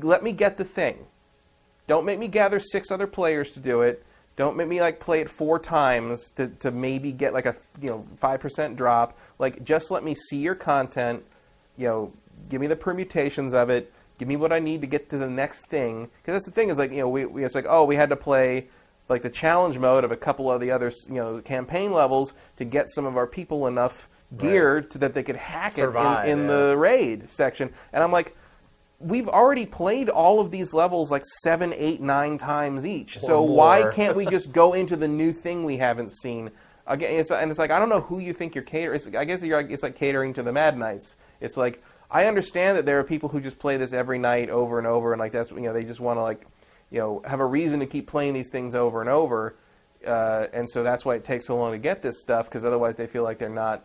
Let 0.00 0.22
me 0.22 0.32
get 0.32 0.56
the 0.56 0.64
thing. 0.64 0.96
Don't 1.86 2.06
make 2.06 2.18
me 2.18 2.28
gather 2.28 2.58
six 2.58 2.90
other 2.90 3.06
players 3.06 3.52
to 3.52 3.60
do 3.60 3.82
it. 3.82 4.04
Don't 4.36 4.56
make 4.56 4.68
me 4.68 4.80
like 4.80 4.98
play 4.98 5.20
it 5.20 5.28
four 5.28 5.58
times 5.58 6.30
to, 6.36 6.48
to 6.60 6.70
maybe 6.70 7.12
get 7.12 7.34
like 7.34 7.46
a 7.46 7.54
you 7.80 7.88
know 7.90 8.06
five 8.16 8.40
percent 8.40 8.76
drop. 8.76 9.18
Like 9.38 9.62
just 9.64 9.90
let 9.90 10.04
me 10.04 10.14
see 10.14 10.38
your 10.38 10.54
content. 10.54 11.22
You 11.76 11.86
know, 11.86 12.12
give 12.48 12.60
me 12.60 12.66
the 12.66 12.76
permutations 12.76 13.52
of 13.52 13.68
it. 13.68 13.92
Give 14.18 14.28
me 14.28 14.36
what 14.36 14.52
I 14.52 14.58
need 14.58 14.80
to 14.82 14.86
get 14.86 15.10
to 15.10 15.18
the 15.18 15.28
next 15.28 15.66
thing. 15.66 16.08
Because 16.18 16.34
that's 16.34 16.44
the 16.46 16.52
thing 16.52 16.68
is 16.68 16.78
like 16.78 16.90
you 16.90 16.98
know 16.98 17.08
we, 17.08 17.26
we 17.26 17.44
it's 17.44 17.54
like 17.54 17.66
oh 17.68 17.84
we 17.84 17.96
had 17.96 18.10
to 18.10 18.16
play 18.16 18.68
like 19.08 19.22
the 19.22 19.30
challenge 19.30 19.78
mode 19.78 20.04
of 20.04 20.12
a 20.12 20.16
couple 20.16 20.50
of 20.50 20.60
the 20.60 20.70
other 20.70 20.92
you 21.08 21.14
know 21.14 21.40
campaign 21.40 21.92
levels 21.92 22.34
to 22.56 22.64
get 22.64 22.90
some 22.90 23.06
of 23.06 23.16
our 23.16 23.26
people 23.26 23.66
enough 23.66 24.08
gear 24.38 24.80
to 24.80 24.98
that 24.98 25.14
they 25.14 25.22
could 25.22 25.36
hack 25.36 25.74
Survive, 25.74 26.26
it 26.26 26.30
in, 26.30 26.40
in 26.40 26.44
yeah. 26.46 26.56
the 26.56 26.76
raid 26.76 27.28
section. 27.28 27.72
And 27.92 28.02
I'm 28.02 28.12
like, 28.12 28.34
we've 28.98 29.28
already 29.28 29.66
played 29.66 30.08
all 30.08 30.40
of 30.40 30.50
these 30.50 30.72
levels 30.72 31.10
like 31.10 31.24
seven, 31.42 31.72
eight, 31.76 32.00
nine 32.00 32.38
times 32.38 32.86
each. 32.86 33.18
so 33.18 33.46
more. 33.46 33.56
why 33.56 33.90
can't 33.92 34.16
we 34.16 34.26
just 34.26 34.52
go 34.52 34.72
into 34.72 34.96
the 34.96 35.08
new 35.08 35.32
thing 35.32 35.64
we 35.64 35.76
haven't 35.76 36.12
seen? 36.12 36.50
Again, 36.86 37.20
it's, 37.20 37.30
and 37.30 37.50
it's 37.50 37.58
like 37.58 37.70
I 37.70 37.78
don't 37.78 37.88
know 37.88 38.00
who 38.00 38.18
you 38.18 38.32
think 38.32 38.54
you're 38.54 38.64
catering. 38.64 39.16
I 39.16 39.24
guess 39.24 39.42
you're, 39.42 39.60
like- 39.60 39.70
it's 39.70 39.82
like 39.82 39.96
catering 39.96 40.34
to 40.34 40.42
the 40.42 40.52
Mad 40.52 40.76
Knights. 40.76 41.16
It's 41.40 41.56
like 41.56 41.82
I 42.12 42.26
understand 42.26 42.76
that 42.76 42.84
there 42.84 43.00
are 43.00 43.04
people 43.04 43.30
who 43.30 43.40
just 43.40 43.58
play 43.58 43.78
this 43.78 43.94
every 43.94 44.18
night 44.18 44.50
over 44.50 44.76
and 44.78 44.86
over, 44.86 45.12
and 45.12 45.18
like 45.18 45.32
that's 45.32 45.50
you 45.50 45.60
know 45.62 45.72
they 45.72 45.84
just 45.84 45.98
want 45.98 46.18
to 46.18 46.22
like 46.22 46.46
you 46.90 46.98
know 46.98 47.22
have 47.24 47.40
a 47.40 47.46
reason 47.46 47.80
to 47.80 47.86
keep 47.86 48.06
playing 48.06 48.34
these 48.34 48.50
things 48.50 48.74
over 48.74 49.00
and 49.00 49.08
over, 49.08 49.56
uh, 50.06 50.46
and 50.52 50.68
so 50.68 50.82
that's 50.82 51.04
why 51.06 51.14
it 51.14 51.24
takes 51.24 51.46
so 51.46 51.56
long 51.56 51.72
to 51.72 51.78
get 51.78 52.02
this 52.02 52.20
stuff 52.20 52.48
because 52.48 52.64
otherwise 52.64 52.96
they 52.96 53.06
feel 53.06 53.22
like 53.22 53.38
they're 53.38 53.48
not 53.48 53.82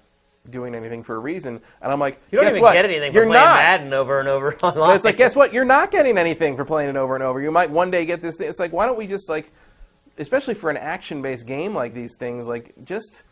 doing 0.49 0.75
anything 0.75 1.03
for 1.03 1.15
a 1.15 1.19
reason. 1.19 1.61
And 1.81 1.91
I'm 1.91 1.99
like, 1.99 2.19
You 2.31 2.39
don't 2.39 2.49
even 2.49 2.61
what? 2.61 2.73
get 2.73 2.85
anything 2.85 3.13
You're 3.13 3.23
for 3.23 3.31
playing 3.31 3.45
not. 3.45 3.55
Madden 3.59 3.93
over 3.93 4.19
and 4.19 4.29
over 4.29 4.55
online. 4.63 4.75
But 4.75 4.95
it's 4.95 5.05
like, 5.05 5.17
guess 5.17 5.35
what? 5.35 5.53
You're 5.53 5.65
not 5.65 5.91
getting 5.91 6.17
anything 6.17 6.55
for 6.55 6.65
playing 6.65 6.89
it 6.89 6.95
over 6.95 7.15
and 7.15 7.23
over. 7.23 7.41
You 7.41 7.51
might 7.51 7.69
one 7.69 7.91
day 7.91 8.05
get 8.05 8.21
this 8.21 8.37
thing. 8.37 8.49
It's 8.49 8.59
like, 8.59 8.71
why 8.71 8.85
don't 8.85 8.97
we 8.97 9.07
just 9.07 9.29
like, 9.29 9.51
especially 10.17 10.53
for 10.53 10.69
an 10.69 10.77
action-based 10.77 11.45
game 11.45 11.73
like 11.73 11.93
these 11.93 12.15
things, 12.17 12.47
like 12.47 12.73
just 12.83 13.23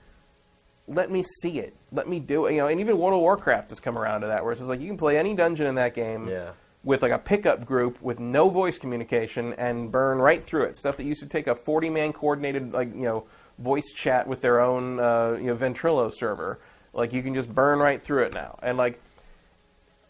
let 0.87 1.09
me 1.09 1.23
see 1.41 1.59
it. 1.59 1.73
Let 1.91 2.07
me 2.07 2.19
do 2.19 2.45
it. 2.45 2.53
You 2.53 2.61
know, 2.61 2.67
and 2.67 2.79
even 2.79 2.97
World 2.97 3.13
of 3.15 3.21
Warcraft 3.21 3.69
has 3.69 3.79
come 3.79 3.97
around 3.97 4.21
to 4.21 4.27
that, 4.27 4.43
where 4.43 4.51
it's 4.53 4.61
like 4.61 4.79
you 4.79 4.87
can 4.87 4.97
play 4.97 5.17
any 5.17 5.33
dungeon 5.33 5.65
in 5.67 5.75
that 5.75 5.95
game 5.95 6.27
Yeah. 6.27 6.49
with 6.83 7.01
like 7.01 7.11
a 7.11 7.17
pickup 7.17 7.65
group 7.65 8.01
with 8.01 8.19
no 8.19 8.49
voice 8.49 8.77
communication 8.77 9.53
and 9.53 9.91
burn 9.91 10.19
right 10.19 10.43
through 10.43 10.63
it. 10.63 10.77
Stuff 10.77 10.97
that 10.97 11.03
used 11.03 11.21
to 11.21 11.27
take 11.29 11.47
a 11.47 11.55
40-man 11.55 12.13
coordinated 12.13 12.73
like 12.73 12.93
you 12.93 13.01
know 13.03 13.23
voice 13.57 13.91
chat 13.95 14.27
with 14.27 14.41
their 14.41 14.59
own 14.61 14.99
uh, 14.99 15.37
you 15.39 15.47
know 15.47 15.55
Ventrilo 15.55 16.11
server. 16.13 16.59
Like 16.93 17.13
you 17.13 17.23
can 17.23 17.33
just 17.33 17.53
burn 17.53 17.79
right 17.79 18.01
through 18.01 18.23
it 18.23 18.33
now, 18.33 18.57
and 18.61 18.77
like 18.77 19.01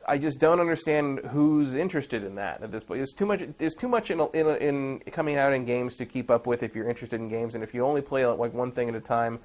I 0.08 0.20
just 0.20 0.40
don't 0.40 0.60
understand 0.60 1.20
who's 1.32 1.74
interested 1.74 2.24
in 2.24 2.36
that 2.36 2.62
at 2.62 2.72
this 2.72 2.84
point. 2.84 3.00
There's 3.00 3.14
too 3.14 3.26
much. 3.26 3.42
There's 3.58 3.74
too 3.74 3.88
much 3.88 4.12
in, 4.12 4.20
in, 4.20 4.48
in 4.48 5.00
coming 5.12 5.36
out 5.36 5.52
in 5.54 5.66
games 5.66 5.96
to 5.96 6.06
keep 6.06 6.30
up 6.30 6.46
with 6.46 6.62
if 6.62 6.76
you're 6.76 6.88
interested 6.88 7.20
in 7.20 7.28
games, 7.28 7.56
and 7.56 7.64
if 7.64 7.74
you 7.74 7.84
only 7.84 8.02
play 8.02 8.24
like 8.28 8.54
one 8.54 8.72
thing 8.72 8.88
at 8.88 8.94
a 8.94 9.00
time, 9.00 9.40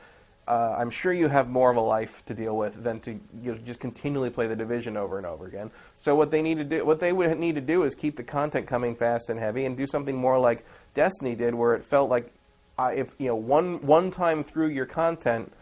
uh, 0.50 0.74
I'm 0.76 0.90
sure 0.90 1.12
you 1.12 1.28
have 1.28 1.48
more 1.48 1.70
of 1.70 1.76
a 1.76 1.80
life 1.80 2.24
to 2.26 2.34
deal 2.34 2.56
with 2.56 2.82
than 2.82 2.98
to 3.00 3.12
you 3.12 3.52
know, 3.52 3.58
just 3.64 3.78
continually 3.78 4.30
play 4.30 4.48
the 4.48 4.56
division 4.56 4.96
over 4.96 5.16
and 5.16 5.24
over 5.24 5.46
again. 5.46 5.70
So 5.96 6.16
what 6.16 6.32
they 6.32 6.42
need 6.42 6.58
to 6.58 6.64
do, 6.64 6.84
what 6.84 6.98
they 6.98 7.12
would 7.12 7.38
need 7.38 7.54
to 7.54 7.60
do, 7.60 7.84
is 7.84 7.94
keep 7.94 8.16
the 8.16 8.24
content 8.24 8.66
coming 8.66 8.96
fast 8.96 9.30
and 9.30 9.38
heavy, 9.38 9.64
and 9.64 9.76
do 9.76 9.86
something 9.86 10.16
more 10.16 10.40
like 10.40 10.66
Destiny 10.92 11.36
did, 11.36 11.54
where 11.54 11.76
it 11.76 11.84
felt 11.84 12.10
like 12.10 12.32
I, 12.76 12.94
if 12.94 13.14
you 13.18 13.28
know 13.28 13.36
one 13.36 13.80
one 13.86 14.10
time 14.10 14.42
through 14.42 14.68
your 14.68 14.86
content. 14.86 15.52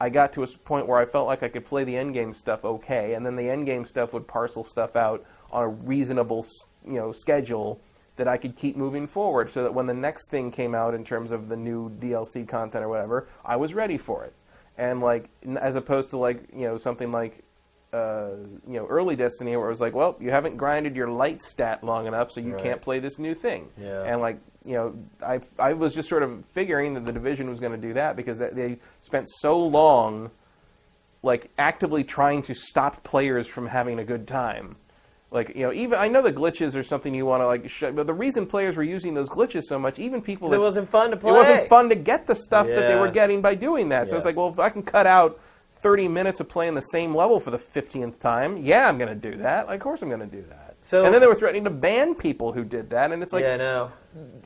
I 0.00 0.10
got 0.10 0.32
to 0.34 0.42
a 0.42 0.46
point 0.46 0.88
where 0.88 0.98
I 0.98 1.06
felt 1.06 1.28
like 1.28 1.42
I 1.44 1.48
could 1.48 1.64
play 1.64 1.84
the 1.84 1.94
endgame 1.94 2.34
stuff 2.34 2.64
okay, 2.64 3.14
and 3.14 3.24
then 3.24 3.36
the 3.36 3.44
endgame 3.44 3.86
stuff 3.86 4.12
would 4.12 4.26
parcel 4.26 4.64
stuff 4.64 4.96
out 4.96 5.24
on 5.52 5.62
a 5.62 5.68
reasonable, 5.68 6.44
you 6.84 6.94
know, 6.94 7.12
schedule 7.12 7.80
that 8.16 8.28
I 8.28 8.36
could 8.36 8.56
keep 8.56 8.76
moving 8.76 9.06
forward, 9.06 9.52
so 9.52 9.62
that 9.64 9.74
when 9.74 9.86
the 9.86 9.94
next 9.94 10.30
thing 10.30 10.50
came 10.52 10.74
out 10.74 10.94
in 10.94 11.04
terms 11.04 11.30
of 11.32 11.48
the 11.48 11.56
new 11.56 11.90
DLC 11.90 12.46
content 12.46 12.84
or 12.84 12.88
whatever, 12.88 13.26
I 13.44 13.56
was 13.56 13.74
ready 13.74 13.98
for 13.98 14.24
it. 14.24 14.32
And 14.78 15.00
like, 15.00 15.28
as 15.60 15.76
opposed 15.76 16.10
to 16.10 16.16
like, 16.18 16.40
you 16.52 16.62
know, 16.66 16.78
something 16.78 17.10
like, 17.12 17.42
uh, 17.92 18.30
you 18.66 18.74
know, 18.74 18.86
early 18.86 19.14
Destiny, 19.16 19.56
where 19.56 19.66
it 19.66 19.70
was 19.70 19.80
like, 19.80 19.94
well, 19.94 20.16
you 20.20 20.30
haven't 20.30 20.56
grinded 20.56 20.96
your 20.96 21.08
light 21.08 21.42
stat 21.42 21.84
long 21.84 22.06
enough, 22.06 22.30
so 22.32 22.40
you 22.40 22.54
Right. 22.54 22.62
can't 22.62 22.82
play 22.82 22.98
this 22.98 23.18
new 23.18 23.34
thing. 23.34 23.68
Yeah. 23.80 24.02
And 24.02 24.20
like, 24.20 24.38
you 24.64 24.72
know, 24.74 24.94
I 25.24 25.40
I 25.58 25.74
was 25.74 25.94
just 25.94 26.08
sort 26.08 26.22
of 26.22 26.44
figuring 26.46 26.94
that 26.94 27.04
the 27.04 27.12
division 27.12 27.48
was 27.50 27.60
going 27.60 27.72
to 27.72 27.78
do 27.78 27.92
that 27.94 28.16
because 28.16 28.38
they 28.38 28.78
spent 29.02 29.28
so 29.30 29.58
long, 29.58 30.30
like 31.22 31.50
actively 31.58 32.02
trying 32.04 32.42
to 32.42 32.54
stop 32.54 33.04
players 33.04 33.46
from 33.46 33.66
having 33.68 33.98
a 33.98 34.04
good 34.04 34.26
time. 34.26 34.76
Like 35.34 35.54
you 35.56 35.62
know, 35.62 35.72
even 35.72 35.98
I 35.98 36.06
know 36.08 36.22
the 36.22 36.32
glitches 36.32 36.74
are 36.76 36.82
something 36.84 37.12
you 37.14 37.26
want 37.26 37.42
to 37.42 37.46
like, 37.46 37.68
sh- 37.68 37.84
but 37.92 38.06
the 38.06 38.14
reason 38.14 38.46
players 38.46 38.76
were 38.76 38.84
using 38.84 39.14
those 39.14 39.28
glitches 39.28 39.64
so 39.64 39.78
much, 39.78 39.98
even 39.98 40.22
people 40.22 40.48
that, 40.50 40.56
it 40.56 40.60
wasn't 40.60 40.88
fun 40.88 41.10
to 41.10 41.16
play. 41.16 41.30
it 41.32 41.34
wasn't 41.34 41.68
fun 41.68 41.88
to 41.88 41.96
get 41.96 42.26
the 42.28 42.36
stuff 42.36 42.68
that 42.68 42.86
they 42.86 42.94
were 42.94 43.10
getting 43.10 43.42
by 43.42 43.54
doing 43.56 43.88
that. 43.88 44.08
So 44.08 44.14
Yeah. 44.14 44.18
it's 44.18 44.24
like, 44.26 44.36
well, 44.36 44.48
if 44.48 44.58
I 44.60 44.70
can 44.70 44.82
cut 44.84 45.06
out 45.08 45.40
30 45.72 46.06
minutes 46.08 46.38
of 46.40 46.48
playing 46.48 46.74
the 46.76 46.80
same 46.82 47.14
level 47.14 47.40
for 47.40 47.50
the 47.50 47.58
15th 47.58 48.20
time, 48.20 48.56
yeah, 48.58 48.88
I'm 48.88 48.96
going 48.96 49.08
to 49.20 49.30
do 49.30 49.36
that. 49.38 49.66
Like, 49.66 49.80
of 49.80 49.82
course 49.82 50.00
I'm 50.02 50.08
going 50.08 50.20
to 50.20 50.26
do 50.26 50.42
that. 50.48 50.76
So- 50.84 51.04
and 51.04 51.12
then 51.12 51.20
they 51.20 51.26
were 51.26 51.34
threatening 51.34 51.64
to 51.64 51.70
ban 51.70 52.14
people 52.14 52.52
who 52.52 52.62
did 52.62 52.90
that, 52.90 53.10
and 53.10 53.20
it's 53.22 53.32
like 53.32 53.42
yeah, 53.42 53.56
no. 53.56 53.90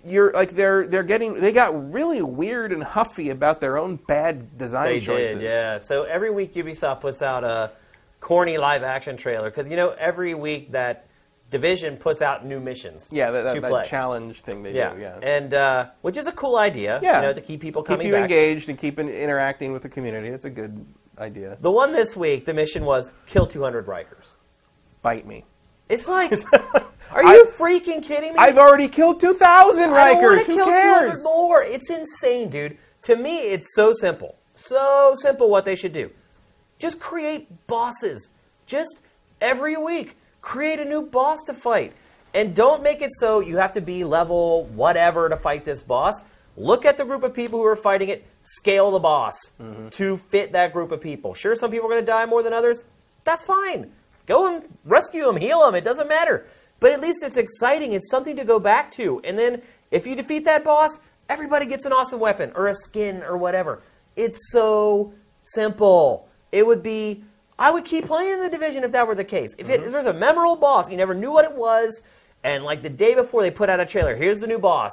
you're 0.05 0.33
like 0.33 0.51
they're 0.53 0.87
they're 0.87 1.03
getting 1.03 1.35
they 1.35 1.51
got 1.53 1.93
really 1.93 2.23
weird 2.23 2.73
and 2.73 2.83
huffy 2.83 3.31
about 3.31 3.61
their 3.61 3.77
own 3.77 3.97
bad 3.97 4.57
design 4.57 4.87
They 4.87 5.01
choices. 5.01 5.35
did, 5.35 5.43
yeah. 5.43 5.79
So 5.79 6.05
every 6.05 6.31
week 6.31 6.55
Ubisoft 6.55 7.01
puts 7.01 7.23
out 7.23 7.43
a 7.45 7.73
corny 8.21 8.59
live 8.59 8.83
action 8.83 9.17
trailer 9.17 9.51
because 9.51 9.69
you 9.69 9.77
know 9.77 9.91
every 9.99 10.35
week 10.35 10.73
that 10.73 11.07
division 11.51 11.97
puts 11.97 12.21
out 12.21 12.45
new 12.45 12.61
missions. 12.61 13.09
Yeah, 13.11 13.31
that, 13.31 13.55
that, 13.55 13.63
that 13.63 13.87
challenge 13.87 14.43
thing 14.43 14.63
they 14.63 14.75
Yeah, 14.75 14.95
do. 14.95 15.01
Yeah, 15.01 15.19
and 15.23 15.55
uh, 15.55 15.87
which 16.03 16.17
is 16.19 16.27
a 16.27 16.33
cool 16.33 16.57
idea. 16.59 17.01
Yeah. 17.03 17.17
you 17.21 17.27
know, 17.29 17.33
to 17.33 17.41
keep 17.41 17.61
people 17.61 17.83
keep 17.83 17.89
coming 17.89 18.07
you 18.07 18.13
back. 18.13 18.23
engaged 18.25 18.69
and 18.69 18.79
keep 18.79 18.99
in, 18.99 19.09
interacting 19.09 19.73
with 19.73 19.83
the 19.83 19.89
community. 19.89 20.29
It's 20.29 20.45
a 20.45 20.51
good 20.51 20.85
idea. 21.19 21.57
The 21.61 21.71
one 21.71 21.93
this 21.93 22.15
week, 22.17 22.45
the 22.45 22.53
mission 22.53 22.85
was 22.85 23.13
kill 23.27 23.47
200 23.47 23.87
Rikers. 23.87 24.35
Bite 25.01 25.27
me. 25.27 25.45
It's 25.89 26.07
like, 26.07 26.33
are 26.53 27.25
I- 27.25 27.33
you 27.35 27.47
freaking 27.57 28.03
kidding 28.03 28.33
me? 28.35 28.39
I've 28.39 28.59
already 28.59 28.89
killed 28.89 29.19
2,000 29.21 29.85
I 29.85 29.87
don't 29.87 30.23
want 30.23 30.41
Rikers. 30.41 30.45
to 30.45 30.51
Who 30.51 30.57
kill 30.59 30.67
cares? 30.67 31.23
200 31.23 31.25
more. 31.25 31.63
It's 31.63 31.89
insane, 31.89 32.51
dude. 32.51 32.77
To 33.03 33.17
me, 33.17 33.39
it's 33.39 33.75
so 33.75 33.95
simple. 33.95 34.37
So 34.55 35.15
simple 35.17 35.49
what 35.49 35.65
they 35.65 35.77
should 35.77 35.95
do. 35.95 36.11
Just 36.79 37.01
create 37.01 37.67
bosses. 37.67 38.29
Just 38.67 39.03
every 39.41 39.77
week, 39.77 40.17
create 40.41 40.79
a 40.79 40.85
new 40.85 41.03
boss 41.03 41.43
to 41.47 41.55
fight. 41.55 41.93
And 42.35 42.55
don't 42.55 42.83
make 42.83 43.03
it 43.03 43.11
so 43.13 43.41
you 43.41 43.57
have 43.57 43.73
to 43.73 43.81
be 43.81 44.05
level 44.05 44.65
whatever 44.67 45.29
to 45.29 45.37
fight 45.37 45.65
this 45.65 45.83
boss. 45.83 46.23
Look 46.57 46.85
at 46.85 46.97
the 46.97 47.05
group 47.05 47.23
of 47.23 47.35
people 47.35 47.59
who 47.59 47.67
are 47.67 47.77
fighting 47.77 48.09
it, 48.09 48.27
scale 48.45 48.91
the 48.91 48.99
boss 48.99 49.35
mm-hmm. 49.61 49.89
to 49.91 50.17
fit 50.17 50.53
that 50.53 50.73
group 50.73 50.93
of 50.93 51.01
people. 51.01 51.35
Sure, 51.35 51.57
some 51.57 51.71
people 51.71 51.87
are 51.87 51.91
going 51.91 52.03
to 52.03 52.07
die 52.07 52.27
more 52.27 52.43
than 52.43 52.53
others. 52.53 52.85
That's 53.25 53.45
fine. 53.45 53.91
Go 54.27 54.55
and 54.55 54.65
rescue 54.85 55.25
them, 55.25 55.37
heal 55.37 55.61
them. 55.61 55.75
It 55.75 55.85
doesn't 55.85 56.09
matter. 56.09 56.47
But 56.81 56.93
at 56.93 57.01
least 57.01 57.23
it's 57.25 57.37
exciting. 57.37 57.93
It's 57.93 58.11
something 58.11 58.37
to 58.37 58.45
go 58.45 58.59
back 58.61 58.91
to. 58.93 59.21
And 59.25 59.39
then 59.39 59.63
if 59.91 60.07
you 60.07 60.15
defeat 60.15 60.45
that 60.45 60.65
boss, 60.65 60.99
everybody 61.29 61.67
gets 61.67 61.87
an 61.87 61.93
awesome 61.93 62.21
weapon 62.21 62.53
or 62.55 62.69
a 62.69 62.75
skin 62.75 63.23
or 63.23 63.37
whatever. 63.37 63.83
It's 64.17 64.51
so 64.53 65.15
simple. 65.43 66.28
It 66.53 66.67
would 66.67 66.83
be. 66.83 67.23
I 67.59 67.73
would 67.73 67.85
keep 67.85 68.07
playing 68.07 68.41
the 68.41 68.49
division 68.49 68.85
if 68.85 68.93
that 68.93 69.07
were 69.09 69.17
the 69.17 69.25
case. 69.25 69.55
If, 69.59 69.69
it, 69.69 69.81
mm-hmm. 69.81 69.87
if 69.87 69.93
there's 69.93 70.07
a 70.07 70.13
memorable 70.13 70.55
boss, 70.55 70.89
you 70.89 70.97
never 70.97 71.13
knew 71.13 71.33
what 71.33 71.45
it 71.45 71.53
was, 71.53 72.03
and 72.45 72.63
like 72.63 72.83
the 72.83 72.89
day 72.89 73.15
before 73.15 73.43
they 73.43 73.51
put 73.51 73.69
out 73.69 73.81
a 73.81 73.87
trailer, 73.87 74.15
here's 74.15 74.39
the 74.41 74.47
new 74.47 74.61
boss, 74.61 74.93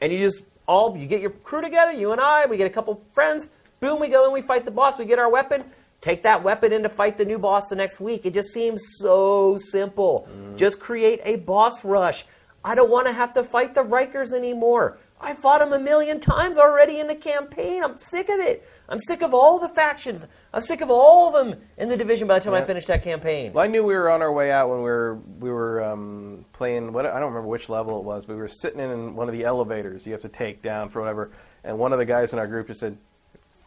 and 0.00 0.12
you 0.12 0.18
just 0.18 0.42
all 0.66 0.96
you 0.96 1.06
get 1.06 1.20
your 1.20 1.30
crew 1.30 1.60
together, 1.60 1.92
you 1.92 2.12
and 2.12 2.20
I, 2.20 2.46
we 2.46 2.56
get 2.56 2.66
a 2.66 2.74
couple 2.74 3.00
friends, 3.12 3.50
boom, 3.80 4.00
we 4.00 4.08
go 4.08 4.24
and 4.24 4.32
we 4.32 4.42
fight 4.42 4.64
the 4.64 4.70
boss, 4.70 4.98
we 4.98 5.04
get 5.04 5.18
our 5.18 5.30
weapon, 5.30 5.64
take 6.00 6.22
that 6.24 6.42
weapon 6.42 6.72
in 6.72 6.82
to 6.82 6.88
fight 6.88 7.18
the 7.18 7.24
new 7.24 7.38
boss 7.38 7.68
the 7.68 7.76
next 7.76 8.00
week. 8.00 8.26
It 8.26 8.34
just 8.34 8.52
seems 8.52 8.82
so 8.98 9.58
simple. 9.58 10.28
Mm-hmm. 10.28 10.56
Just 10.56 10.80
create 10.80 11.20
a 11.24 11.36
boss 11.36 11.84
rush. 11.84 12.24
I 12.64 12.74
don't 12.74 12.90
want 12.90 13.06
to 13.06 13.12
have 13.12 13.34
to 13.34 13.44
fight 13.44 13.74
the 13.74 13.82
Rikers 13.82 14.32
anymore. 14.32 14.98
I 15.20 15.34
fought 15.34 15.60
them 15.60 15.72
a 15.72 15.78
million 15.78 16.20
times 16.20 16.58
already 16.58 16.98
in 16.98 17.06
the 17.06 17.14
campaign. 17.14 17.82
I'm 17.84 17.98
sick 17.98 18.28
of 18.28 18.40
it. 18.40 18.68
I'm 18.92 19.00
sick 19.00 19.22
of 19.22 19.32
all 19.32 19.58
the 19.58 19.70
factions. 19.70 20.26
I'm 20.52 20.60
sick 20.60 20.82
of 20.82 20.90
all 20.90 21.34
of 21.34 21.46
them 21.46 21.58
in 21.78 21.88
the 21.88 21.96
division 21.96 22.28
by 22.28 22.38
the 22.38 22.44
time 22.44 22.52
I 22.52 22.58
Yeah. 22.58 22.66
finish 22.66 22.84
that 22.86 23.02
campaign. 23.02 23.54
Well, 23.54 23.64
I 23.64 23.66
knew 23.66 23.82
we 23.82 23.94
were 23.94 24.10
on 24.10 24.20
our 24.20 24.30
way 24.30 24.52
out 24.52 24.68
when 24.68 24.78
we 24.80 24.90
were 24.90 25.18
we 25.40 25.50
were 25.50 25.82
um, 25.82 26.44
playing. 26.52 26.92
What 26.92 27.06
I 27.06 27.18
don't 27.18 27.30
remember 27.30 27.48
which 27.48 27.70
level 27.70 27.98
it 27.98 28.04
was, 28.04 28.26
but 28.26 28.34
we 28.36 28.42
were 28.42 28.48
sitting 28.48 28.80
in 28.80 29.16
one 29.16 29.30
of 29.30 29.34
the 29.34 29.44
elevators 29.44 30.06
you 30.06 30.12
have 30.12 30.20
to 30.22 30.28
take 30.28 30.60
down 30.60 30.90
for 30.90 31.00
whatever. 31.00 31.30
And 31.64 31.78
one 31.78 31.94
of 31.94 31.98
the 31.98 32.04
guys 32.04 32.34
in 32.34 32.38
our 32.38 32.46
group 32.46 32.66
just 32.66 32.80
said, 32.80 32.98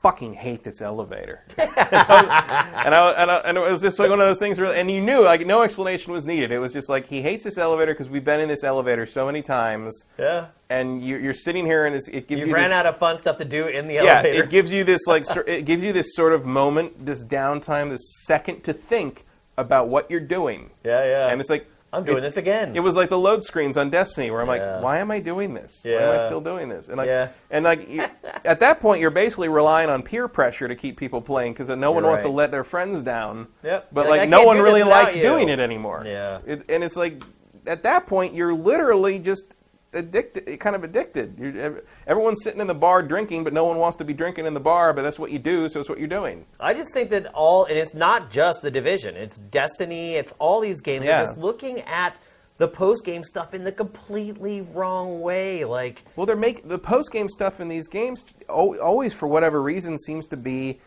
"Fucking 0.06 0.34
hate 0.34 0.64
this 0.64 0.82
elevator." 0.82 1.42
and, 1.58 1.72
I, 1.76 3.14
and, 3.18 3.32
I, 3.32 3.38
and 3.46 3.58
it 3.58 3.62
was 3.62 3.82
just 3.82 3.98
like 3.98 4.10
one 4.10 4.20
of 4.22 4.28
those 4.28 4.40
things. 4.40 4.60
Where, 4.60 4.72
and 4.74 4.92
you 4.92 5.02
knew 5.02 5.24
like 5.24 5.46
no 5.48 5.64
explanation 5.64 6.14
was 6.14 6.26
needed. 6.26 6.52
It 6.52 6.60
was 6.60 6.74
just 6.74 6.90
like 6.90 7.08
he 7.08 7.22
hates 7.22 7.44
this 7.44 7.58
elevator 7.58 7.94
because 7.94 8.10
we've 8.10 8.24
been 8.24 8.40
in 8.40 8.48
this 8.48 8.64
elevator 8.64 9.06
so 9.06 9.26
many 9.26 9.42
times. 9.42 10.06
Yeah. 10.20 10.48
And 10.70 11.04
you, 11.04 11.18
you're 11.18 11.34
sitting 11.34 11.66
here 11.66 11.86
and 11.86 11.96
it's, 11.96 12.08
it 12.08 12.28
gives 12.28 12.42
You 12.42 12.48
you 12.48 12.54
ran 12.54 12.66
this, 12.66 12.72
out 12.72 12.86
of 12.86 12.98
fun 12.98 13.18
stuff 13.18 13.38
to 13.38 13.46
do 13.46 13.68
in 13.68 13.88
the 13.88 13.98
elevator. 14.00 14.38
yeah, 14.38 14.44
it 14.44 14.50
gives 14.50 14.72
you 14.72 14.84
this 14.84 15.08
like 15.08 15.26
it 15.48 15.66
gives 15.66 15.82
you 15.84 15.92
this 15.94 16.16
sort 16.16 16.34
of 16.34 16.46
moment, 16.46 17.06
this 17.06 17.24
downtime, 17.24 17.90
this 17.90 18.02
second 18.26 18.64
to 18.66 18.74
think 18.74 19.24
about 19.58 19.88
what 19.88 20.10
you're 20.12 20.20
doing. 20.20 20.70
yeah, 20.84 21.04
yeah. 21.04 21.28
And 21.30 21.40
it's 21.42 21.50
like 21.50 21.68
I'm 21.96 22.04
doing 22.04 22.18
it's- 22.18 22.34
this 22.34 22.38
again. 22.38 22.76
It 22.76 22.80
was 22.82 22.96
like 22.96 23.10
the 23.10 23.18
load 23.18 23.44
screens 23.44 23.78
on 23.78 23.90
Destiny, 23.90 24.32
where 24.32 24.42
I'm 24.42 24.48
Yeah. 24.48 24.76
like, 24.76 24.84
why 24.84 24.98
am 25.00 25.12
I 25.12 25.20
doing 25.20 25.54
this? 25.54 25.80
Why 25.84 25.92
am 25.92 26.20
I 26.20 26.26
still 26.26 26.42
doing 26.42 26.70
this? 26.70 26.88
And 26.88 26.98
like, 26.98 27.08
Yeah. 27.08 27.30
and 27.50 27.64
like, 27.66 27.90
you, 27.90 28.04
at 28.46 28.60
that 28.60 28.80
point, 28.80 29.02
you're 29.02 29.12
basically 29.12 29.50
relying 29.50 29.90
on 29.90 30.04
peer 30.04 30.28
pressure 30.28 30.68
to 30.68 30.76
keep 30.76 30.98
people 30.98 31.22
playing 31.22 31.54
because 31.54 31.70
no 31.70 31.92
one 31.92 32.04
You're 32.04 32.12
wants 32.12 32.24
to 32.24 32.30
let 32.30 32.52
their 32.52 32.64
friends 32.64 33.02
down. 33.04 33.48
Yep. 33.64 33.88
But 33.92 34.08
like, 34.10 34.20
like, 34.22 34.30
no 34.30 34.44
one 34.44 34.60
really 34.60 34.84
likes 34.84 35.16
you." 35.16 35.22
doing 35.24 35.50
it 35.50 35.60
anymore. 35.60 36.04
Yeah. 36.06 36.40
It, 36.46 36.64
and 36.70 36.84
it's 36.84 36.96
like, 36.96 37.22
at 37.68 37.84
that 37.84 38.06
point, 38.08 38.34
you're 38.36 38.54
literally 38.54 39.18
just 39.20 39.56
addicted, 39.96 40.60
kind 40.60 40.76
of 40.76 40.84
addicted. 40.84 41.36
You're, 41.40 41.82
everyone's 42.06 42.44
sitting 42.44 42.62
in 42.62 42.68
the 42.68 42.74
bar 42.74 43.02
drinking, 43.02 43.44
but 43.44 43.54
no 43.54 43.66
one 43.66 43.78
wants 43.78 43.98
to 43.98 44.04
be 44.04 44.14
drinking 44.14 44.46
in 44.46 44.54
the 44.54 44.60
bar. 44.60 44.94
But 44.94 45.02
that's 45.04 45.18
what 45.18 45.32
you 45.32 45.40
do, 45.40 45.68
so 45.70 45.80
it's 45.80 45.90
what 45.90 45.98
you're 46.00 46.08
doing. 46.08 46.46
I 46.60 46.74
just 46.74 46.94
think 46.94 47.10
that 47.10 47.28
all, 47.34 47.66
and 47.66 47.78
it's 47.78 47.94
not 47.94 48.30
just 48.32 48.62
the 48.62 48.72
division. 48.72 49.16
It's 49.16 49.38
Destiny. 49.38 50.16
It's 50.16 50.34
all 50.34 50.60
these 50.60 50.82
games. 50.82 51.06
Yeah. 51.06 51.18
They're 51.20 51.28
just 51.28 51.38
looking 51.40 51.82
at 51.82 52.16
the 52.58 52.68
post 52.68 53.06
game 53.06 53.24
stuff 53.24 53.54
in 53.54 53.64
the 53.64 53.72
completely 53.72 54.62
wrong 54.62 55.22
way. 55.22 55.66
Like, 55.66 56.04
Well, 56.16 56.26
they're 56.26 56.36
make 56.36 56.68
the 56.68 56.80
post 56.80 57.12
game 57.12 57.28
stuff 57.30 57.60
in 57.60 57.68
these 57.68 57.88
games 57.88 58.24
always 58.50 59.14
for 59.14 59.28
whatever 59.28 59.62
reason 59.62 60.00
seems 60.00 60.26
to 60.28 60.38
be 60.38 60.80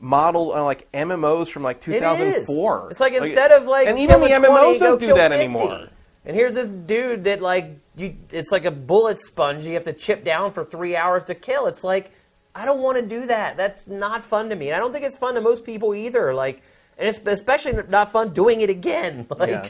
modeled 0.00 0.52
on 0.54 0.64
like 0.64 0.90
MMOs 0.92 1.48
from 1.48 1.62
like 1.62 1.76
It 1.88 1.94
is. 1.94 2.00
2004. 2.00 2.88
It's 2.90 3.00
like 3.00 3.12
instead 3.14 3.52
of 3.52 3.66
like 3.66 3.86
and 3.86 3.98
even 3.98 4.20
the 4.20 4.28
20, 4.28 4.46
MMOs 4.46 4.80
go 4.80 4.86
don't 4.86 4.98
do 4.98 5.14
that 5.14 5.30
50. 5.30 5.34
anymore. 5.34 5.88
And 6.26 6.36
here's 6.36 6.54
this 6.54 6.70
dude 6.70 7.24
that 7.24 7.40
like 7.40 7.66
you, 7.96 8.14
it's 8.30 8.50
like 8.50 8.64
a 8.64 8.70
bullet 8.70 9.18
sponge. 9.18 9.66
You 9.66 9.74
have 9.74 9.84
to 9.84 9.92
chip 9.92 10.24
down 10.24 10.52
for 10.52 10.64
three 10.64 10.96
hours 10.96 11.24
to 11.24 11.34
kill. 11.34 11.66
It's 11.66 11.84
like 11.84 12.12
I 12.54 12.64
don't 12.64 12.82
want 12.82 12.98
to 12.98 13.06
do 13.06 13.26
that. 13.26 13.56
That's 13.56 13.86
not 13.86 14.22
fun 14.24 14.48
to 14.50 14.56
me. 14.56 14.68
And 14.68 14.76
I 14.76 14.78
don't 14.78 14.92
think 14.92 15.04
it's 15.04 15.18
fun 15.18 15.34
to 15.34 15.40
most 15.40 15.64
people 15.64 15.94
either. 15.94 16.32
Like, 16.32 16.62
and 16.98 17.08
it's 17.08 17.18
especially 17.26 17.72
not 17.88 18.12
fun 18.12 18.32
doing 18.32 18.60
it 18.60 18.70
again. 18.70 19.26
Like. 19.38 19.50
Yeah. 19.50 19.68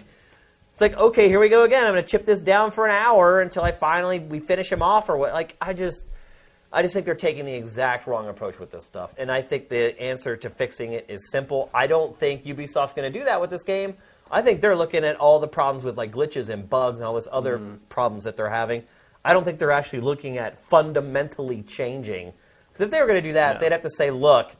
It's 0.72 0.80
like, 0.80 0.96
okay, 0.96 1.28
here 1.28 1.38
we 1.38 1.48
go 1.48 1.62
again. 1.62 1.84
I'm 1.84 1.92
going 1.92 2.02
to 2.02 2.10
chip 2.10 2.26
this 2.26 2.40
down 2.40 2.72
for 2.72 2.84
an 2.84 2.90
hour 2.90 3.40
until 3.40 3.62
I 3.62 3.70
finally 3.70 4.18
we 4.18 4.40
finish 4.40 4.72
him 4.72 4.82
off 4.82 5.08
or 5.08 5.16
what. 5.16 5.32
Like, 5.32 5.56
I 5.60 5.72
just, 5.72 6.04
I 6.72 6.82
just 6.82 6.92
think 6.92 7.06
they're 7.06 7.14
taking 7.14 7.44
the 7.44 7.54
exact 7.54 8.08
wrong 8.08 8.28
approach 8.28 8.58
with 8.58 8.72
this 8.72 8.84
stuff. 8.84 9.14
And 9.16 9.30
I 9.30 9.40
think 9.40 9.68
the 9.68 9.96
answer 10.02 10.36
to 10.36 10.50
fixing 10.50 10.92
it 10.94 11.06
is 11.08 11.30
simple. 11.30 11.70
I 11.72 11.86
don't 11.86 12.18
think 12.18 12.44
Ubisoft's 12.44 12.92
going 12.92 13.10
to 13.10 13.16
do 13.16 13.24
that 13.24 13.40
with 13.40 13.50
this 13.50 13.62
game. 13.62 13.94
I 14.30 14.42
think 14.42 14.60
they're 14.60 14.76
looking 14.76 15.04
at 15.04 15.16
all 15.16 15.38
the 15.38 15.48
problems 15.48 15.84
with 15.84 15.96
like 15.96 16.12
glitches 16.12 16.48
and 16.48 16.68
bugs 16.68 17.00
and 17.00 17.06
all 17.06 17.14
this 17.14 17.28
other 17.30 17.58
mm-hmm. 17.58 17.76
problems 17.88 18.24
that 18.24 18.36
they're 18.36 18.50
having. 18.50 18.82
I 19.24 19.32
don't 19.32 19.44
think 19.44 19.58
they're 19.58 19.70
actually 19.70 20.00
looking 20.00 20.38
at 20.38 20.58
fundamentally 20.64 21.62
changing. 21.62 22.32
Because 22.68 22.86
if 22.86 22.90
they 22.90 23.00
were 23.00 23.06
going 23.06 23.22
to 23.22 23.28
do 23.28 23.34
that, 23.34 23.54
No. 23.54 23.60
they'd 23.60 23.72
have 23.72 23.82
to 23.82 23.90
say, 23.90 24.10
look, 24.10 24.54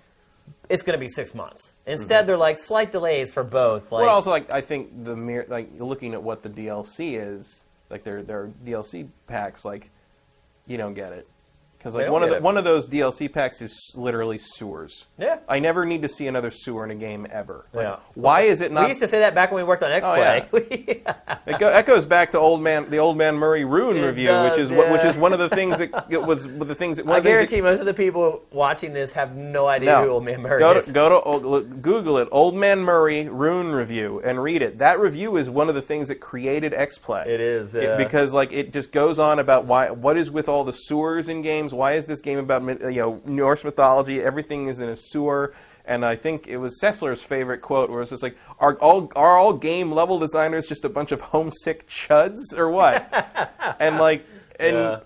it's 0.69 0.83
going 0.83 0.99
to 0.99 1.01
be 1.01 1.09
six 1.09 1.35
months. 1.35 1.73
Instead, 1.87 2.21
mm-hmm. 2.21 2.27
they're 2.29 2.37
like 2.37 2.59
slight 2.59 2.93
delays 2.93 3.33
for 3.33 3.43
both. 3.43 3.91
Like, 3.93 4.03
well, 4.03 4.15
also 4.15 4.31
like 4.31 4.51
I 4.51 4.61
think 4.61 5.05
the 5.05 5.17
mere 5.17 5.45
like 5.49 5.69
looking 5.79 6.15
at 6.15 6.23
what 6.23 6.43
the 6.43 6.49
DLC 6.49 7.21
is, 7.21 7.65
like 7.91 8.05
their 8.05 8.23
their 8.23 8.49
DLC 8.65 9.09
packs, 9.27 9.65
like 9.65 9.91
you 10.67 10.77
don't 10.77 10.95
get 10.95 11.13
it 11.13 11.27
because 11.85 11.95
like 11.97 12.05
don't 12.07 12.13
one 12.15 12.23
of 12.23 12.29
get 12.29 12.33
the, 12.33 12.37
it. 12.39 12.43
one 12.43 12.57
of 12.57 12.65
those 12.65 12.89
DLC 12.89 13.31
packs 13.31 13.61
is 13.61 13.93
literally 13.95 14.39
sewers. 14.39 15.05
yeah. 15.19 15.39
I 15.47 15.59
never 15.59 15.85
need 15.85 16.01
to 16.01 16.09
see 16.09 16.27
another 16.27 16.51
sewer 16.51 16.83
in 16.83 16.91
a 16.91 16.95
game 16.95 17.27
ever. 17.31 17.67
Like, 17.75 17.85
Yeah. 17.85 17.97
Why 18.15 18.41
is 18.43 18.63
it 18.63 18.73
not? 18.73 18.85
We 18.85 18.89
used 18.89 19.03
to 19.03 19.09
say 19.09 19.19
that 19.21 19.35
back 19.35 19.53
when 19.53 19.63
we 19.63 19.69
worked 19.69 19.83
on 19.83 19.93
X 19.93 20.07
Oh, 20.07 20.15
Play. 20.15 21.03
It 21.47 21.59
go, 21.59 21.69
that 21.71 21.85
goes 21.85 22.07
back 22.07 22.33
to 22.33 22.39
old 22.39 22.63
man, 22.63 22.89
the 22.89 22.97
old 22.99 23.19
man 23.19 23.37
Murray 23.37 23.67
Rune 23.67 23.99
It 23.99 24.07
review, 24.07 24.29
does, 24.29 24.51
which 24.53 24.61
is 24.61 24.71
what 24.73 24.91
which 24.91 25.03
yeah. 25.03 25.11
is 25.11 25.17
one 25.19 25.35
of 25.35 25.39
the 25.39 25.51
things 25.51 25.77
that 25.79 26.07
it 26.09 26.23
was 26.23 26.49
one 26.49 26.63
of 26.63 26.69
the 26.69 26.75
things 26.75 26.97
that 26.97 27.05
one 27.05 27.17
I 27.17 27.19
of 27.19 27.25
the 27.25 27.29
things 27.31 27.41
that- 27.41 27.47
guarantee 27.51 27.61
most 27.71 27.81
of 27.81 27.87
the 27.87 27.93
people 27.93 28.43
watching 28.51 28.95
this 28.95 29.13
have 29.13 29.37
no 29.37 29.67
idea 29.67 29.91
No. 29.93 30.05
who 30.05 30.09
Old 30.11 30.25
Man 30.25 30.41
Murray 30.41 30.59
go 30.61 30.73
is. 30.73 30.87
to, 30.87 30.93
go 30.93 31.11
to 31.11 31.21
old- 31.21 31.45
look, 31.45 31.83
Google 31.83 32.17
it, 32.17 32.29
Old 32.33 32.55
Man 32.55 32.81
Murray 32.81 33.29
Rune 33.29 33.73
review, 33.73 34.23
and 34.25 34.43
read 34.43 34.63
it. 34.63 34.79
That 34.79 34.99
review 35.01 35.37
is 35.37 35.51
one 35.51 35.69
of 35.69 35.75
the 35.75 35.83
things 35.83 36.09
that 36.09 36.17
created 36.21 36.73
X 36.73 36.97
Play. 36.97 37.25
It 37.27 37.41
is, 37.41 37.75
It- 37.75 37.83
yeah. 37.83 37.97
because 37.99 38.33
like 38.33 38.51
it 38.53 38.73
just 38.73 38.91
goes 38.91 39.19
on 39.19 39.39
about 39.39 39.67
why 39.67 39.91
what 39.91 40.17
is 40.17 40.31
with 40.31 40.49
all 40.49 40.65
the 40.65 40.73
sewers 40.73 41.29
in 41.29 41.43
games. 41.43 41.74
Why 41.75 41.93
is 41.95 42.07
this 42.07 42.21
game 42.21 42.39
about 42.39 42.63
you 42.93 43.01
know 43.01 43.21
Norse 43.25 43.65
mythology? 43.65 44.23
Everything 44.23 44.69
is 44.69 44.81
in 44.81 44.89
a 44.89 44.97
sewer. 44.97 45.55
And 45.87 46.03
I 46.03 46.17
think 46.17 46.47
it 46.49 46.57
was 46.57 46.81
Sessler's 46.83 47.23
favorite 47.23 47.61
quote, 47.61 47.91
where 47.91 48.01
it's 48.01 48.11
just 48.11 48.23
like, 48.23 48.39
"Are 48.59 48.75
all 48.77 49.13
are 49.15 49.37
all 49.37 49.53
game 49.53 49.93
level 49.93 50.19
designers 50.19 50.67
just 50.67 50.83
a 50.87 50.89
bunch 50.89 51.13
of 51.13 51.21
homesick 51.21 51.87
chuds, 51.89 52.57
or 52.57 52.71
what?" 52.71 53.07
and 53.81 53.99
like, 53.99 54.25
and 54.59 54.77
Yeah. 54.77 55.01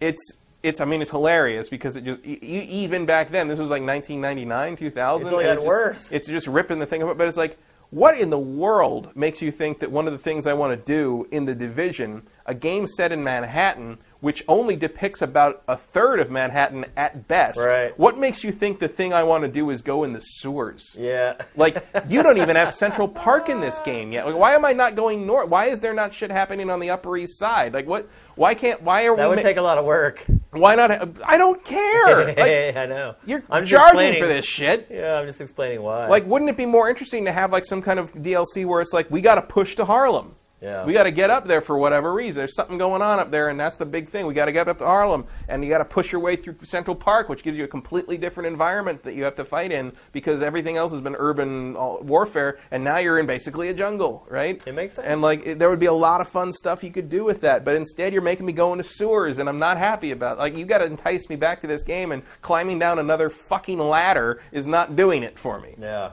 it's 0.00 0.22
it's 0.62 0.80
I 0.80 0.84
mean 0.84 1.02
it's 1.02 1.10
hilarious 1.10 1.68
because 1.68 1.96
it 1.96 2.04
just 2.04 2.24
even 2.24 3.06
back 3.06 3.30
then 3.30 3.48
this 3.48 3.58
was 3.58 3.70
like 3.70 3.82
1999 3.82 4.76
2000 4.76 5.26
It's 5.26 5.32
only 5.34 5.66
worse. 5.66 6.08
it's 6.12 6.28
just 6.28 6.46
ripping 6.46 6.78
the 6.78 6.86
thing 6.86 7.00
apart 7.02 7.16
but 7.16 7.26
it's 7.26 7.38
like 7.38 7.58
what 7.88 8.16
in 8.18 8.28
the 8.28 8.38
world 8.38 9.10
makes 9.16 9.40
you 9.40 9.50
think 9.50 9.78
that 9.80 9.90
one 9.90 10.06
of 10.06 10.12
the 10.12 10.18
things 10.18 10.46
I 10.46 10.52
want 10.52 10.78
to 10.78 10.84
do 10.84 11.26
in 11.32 11.46
the 11.46 11.54
division 11.54 12.22
a 12.44 12.54
game 12.54 12.86
set 12.86 13.10
in 13.10 13.24
Manhattan 13.24 13.96
which 14.20 14.44
only 14.48 14.76
depicts 14.76 15.22
about 15.22 15.62
a 15.66 15.76
third 15.76 16.20
of 16.20 16.30
Manhattan 16.30 16.84
at 16.96 17.26
best 17.28 17.58
Right. 17.58 17.98
what 17.98 18.18
makes 18.18 18.44
you 18.44 18.52
think 18.52 18.78
the 18.78 18.88
thing 18.88 19.12
I 19.12 19.22
want 19.22 19.42
to 19.44 19.48
do 19.48 19.70
is 19.70 19.82
go 19.82 20.04
in 20.04 20.12
the 20.12 20.20
sewers 20.20 20.96
Yeah. 20.98 21.34
like 21.56 21.84
you 22.08 22.22
don't 22.22 22.38
even 22.38 22.56
have 22.56 22.72
Central 22.72 23.08
Park 23.08 23.48
in 23.48 23.60
this 23.60 23.78
game 23.80 24.12
yet. 24.12 24.26
Like, 24.26 24.36
why 24.36 24.54
am 24.54 24.64
I 24.64 24.72
not 24.72 24.94
going 24.94 25.26
north? 25.26 25.48
Why 25.48 25.66
is 25.66 25.80
there 25.80 25.94
not 25.94 26.12
shit 26.14 26.30
happening 26.30 26.70
on 26.70 26.80
the 26.80 26.90
Upper 26.90 27.16
East 27.16 27.38
Side? 27.38 27.72
Like 27.74 27.86
what? 27.86 28.08
Why 28.36 28.54
can't? 28.54 28.80
Why 28.82 29.02
are 29.04 29.16
That 29.16 29.16
we? 29.16 29.20
That 29.22 29.28
would 29.30 29.36
ma- 29.36 29.42
take 29.42 29.56
a 29.58 29.62
lot 29.62 29.76
of 29.78 29.84
work. 29.84 30.24
why 30.52 30.74
not? 30.74 30.90
ha- 30.90 31.06
I 31.26 31.36
don't 31.36 31.62
care. 31.64 32.26
Like, 32.40 32.76
I 32.76 32.86
know. 32.86 33.14
you're 33.26 33.42
I'm 33.50 33.66
charging 33.66 34.20
for 34.20 34.26
this 34.26 34.46
shit. 34.46 34.86
Yeah, 34.90 35.18
I'm 35.18 35.26
just 35.26 35.40
explaining 35.40 35.82
why. 35.82 36.06
Like, 36.08 36.24
wouldn't 36.26 36.48
it 36.50 36.56
be 36.56 36.64
more 36.66 36.88
interesting 36.88 37.24
to 37.26 37.32
have 37.32 37.52
like 37.52 37.64
some 37.66 37.82
kind 37.82 37.98
of 37.98 38.12
DLC 38.14 38.64
where 38.64 38.80
it's 38.80 38.92
like 38.92 39.10
we 39.10 39.20
got 39.20 39.34
to 39.34 39.42
push 39.42 39.74
to 39.76 39.84
Harlem? 39.84 40.34
Yeah. 40.60 40.84
We 40.84 40.92
got 40.92 41.04
to 41.04 41.10
get 41.10 41.30
up 41.30 41.46
there 41.46 41.60
for 41.60 41.78
whatever 41.78 42.12
reason. 42.12 42.40
There's 42.40 42.54
something 42.54 42.76
going 42.76 43.00
on 43.00 43.18
up 43.18 43.30
there, 43.30 43.48
and 43.48 43.58
that's 43.58 43.76
the 43.76 43.86
big 43.86 44.08
thing. 44.08 44.26
We 44.26 44.34
got 44.34 44.44
to 44.44 44.52
get 44.52 44.68
up 44.68 44.78
to 44.78 44.84
Harlem, 44.84 45.24
and 45.48 45.64
you 45.64 45.70
got 45.70 45.78
to 45.78 45.86
push 45.86 46.12
your 46.12 46.20
way 46.20 46.36
through 46.36 46.56
Central 46.64 46.94
Park, 46.94 47.28
which 47.28 47.42
gives 47.42 47.56
you 47.56 47.64
a 47.64 47.68
completely 47.68 48.18
different 48.18 48.46
environment 48.46 49.02
that 49.04 49.14
you 49.14 49.24
have 49.24 49.36
to 49.36 49.44
fight 49.44 49.72
in 49.72 49.92
because 50.12 50.42
everything 50.42 50.76
else 50.76 50.92
has 50.92 51.00
been 51.00 51.16
urban 51.18 51.76
uh, 51.76 51.96
warfare, 52.00 52.58
and 52.70 52.84
now 52.84 52.98
you're 52.98 53.18
in 53.18 53.26
basically 53.26 53.68
a 53.68 53.74
jungle, 53.74 54.26
right? 54.28 54.62
It 54.66 54.74
makes 54.74 54.94
sense. 54.94 55.06
And 55.06 55.22
like, 55.22 55.46
it, 55.46 55.58
there 55.58 55.70
would 55.70 55.80
be 55.80 55.86
a 55.86 55.92
lot 55.92 56.20
of 56.20 56.28
fun 56.28 56.52
stuff 56.52 56.84
you 56.84 56.90
could 56.90 57.08
do 57.08 57.24
with 57.24 57.40
that, 57.40 57.64
but 57.64 57.74
instead 57.74 58.12
you're 58.12 58.22
making 58.22 58.44
me 58.44 58.52
go 58.52 58.72
into 58.72 58.84
sewers, 58.84 59.38
and 59.38 59.48
I'm 59.48 59.58
not 59.58 59.78
happy 59.78 60.10
about. 60.10 60.38
Like, 60.38 60.56
you 60.56 60.66
got 60.66 60.78
to 60.78 60.84
entice 60.84 61.28
me 61.30 61.36
back 61.36 61.62
to 61.62 61.66
this 61.66 61.82
game, 61.82 62.12
and 62.12 62.22
climbing 62.42 62.78
down 62.78 62.98
another 62.98 63.30
fucking 63.30 63.78
ladder 63.78 64.42
is 64.52 64.66
not 64.66 64.94
doing 64.94 65.22
it 65.22 65.38
for 65.38 65.58
me. 65.58 65.74
Yeah. 65.78 66.10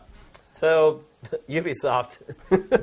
So 0.53 1.01
Ubisoft, 1.49 2.19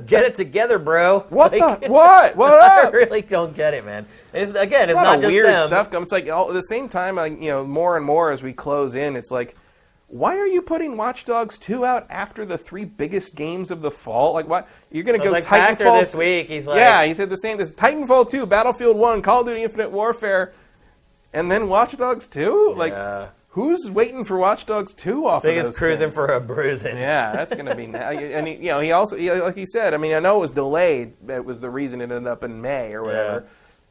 get 0.06 0.24
it 0.24 0.36
together, 0.36 0.78
bro. 0.78 1.20
What 1.30 1.52
Like, 1.52 1.80
the 1.80 1.88
what? 1.90 2.36
What 2.36 2.52
I 2.52 2.90
really 2.90 3.22
don't 3.22 3.54
get 3.56 3.74
it, 3.74 3.84
man. 3.84 4.06
It's, 4.32 4.52
again, 4.52 4.90
it's 4.90 4.98
a 4.98 5.02
lot 5.02 5.04
not 5.04 5.14
of 5.16 5.20
just 5.22 5.32
weird 5.32 5.46
them. 5.46 5.68
stuff. 5.68 5.88
It's 5.92 6.12
like 6.12 6.28
all, 6.28 6.48
at 6.48 6.54
the 6.54 6.62
same 6.62 6.88
time, 6.88 7.16
like, 7.16 7.40
you 7.40 7.48
know, 7.48 7.64
more 7.64 7.96
and 7.96 8.04
more 8.04 8.32
as 8.32 8.42
we 8.42 8.52
close 8.52 8.94
in, 8.94 9.14
it's 9.16 9.30
like, 9.30 9.54
why 10.08 10.36
are 10.36 10.46
you 10.46 10.62
putting 10.62 10.96
Watch 10.96 11.24
Dogs 11.24 11.58
2 11.58 11.84
out 11.84 12.06
after 12.10 12.44
the 12.44 12.58
three 12.58 12.84
biggest 12.84 13.34
games 13.34 13.70
of 13.70 13.80
the 13.80 13.90
fall? 13.90 14.32
Like, 14.34 14.46
what 14.48 14.68
you're 14.92 15.02
going 15.04 15.18
to 15.18 15.24
go 15.24 15.32
like 15.32 15.44
Titanfall 15.44 16.00
this 16.00 16.14
week. 16.14 16.48
He's 16.48 16.66
like, 16.66 16.76
yeah, 16.78 17.04
he 17.04 17.14
said 17.14 17.30
the 17.30 17.36
same. 17.38 17.58
This 17.58 17.72
Titanfall 17.72 18.28
2, 18.28 18.46
Battlefield 18.46 18.96
1, 18.96 19.22
Call 19.22 19.40
of 19.40 19.46
Duty 19.46 19.62
Infinite 19.62 19.90
Warfare, 19.90 20.52
and 21.32 21.50
then 21.50 21.68
Watch 21.68 21.96
Dogs 21.96 22.28
2. 22.28 22.74
Like, 22.76 22.92
Yeah. 22.92 23.28
Who's 23.54 23.88
waiting 23.90 24.24
for 24.24 24.36
Watch 24.36 24.66
Dogs 24.66 24.92
2 24.94 25.26
off? 25.26 25.44
I 25.44 25.48
think 25.48 25.60
of 25.62 25.68
it's 25.68 25.78
cruising 25.78 26.06
things? 26.08 26.14
for 26.14 26.26
a 26.26 26.40
bruising. 26.40 26.96
Yeah, 26.96 27.32
that's 27.32 27.52
going 27.52 27.66
to 27.66 27.74
be. 27.74 27.86
na- 27.86 27.98
and 27.98 28.46
he, 28.48 28.54
you 28.56 28.66
know, 28.70 28.80
he 28.80 28.92
also, 28.92 29.16
he, 29.16 29.30
like 29.30 29.54
he 29.56 29.64
said, 29.66 29.94
I 29.94 29.96
mean, 29.96 30.12
I 30.12 30.18
know 30.20 30.38
it 30.38 30.40
was 30.40 30.50
delayed. 30.50 31.12
That 31.26 31.44
was 31.44 31.60
the 31.60 31.70
reason 31.70 32.00
it 32.00 32.04
ended 32.10 32.26
up 32.26 32.42
in 32.44 32.60
May 32.60 32.92
or 32.92 33.02
whatever. 33.04 33.44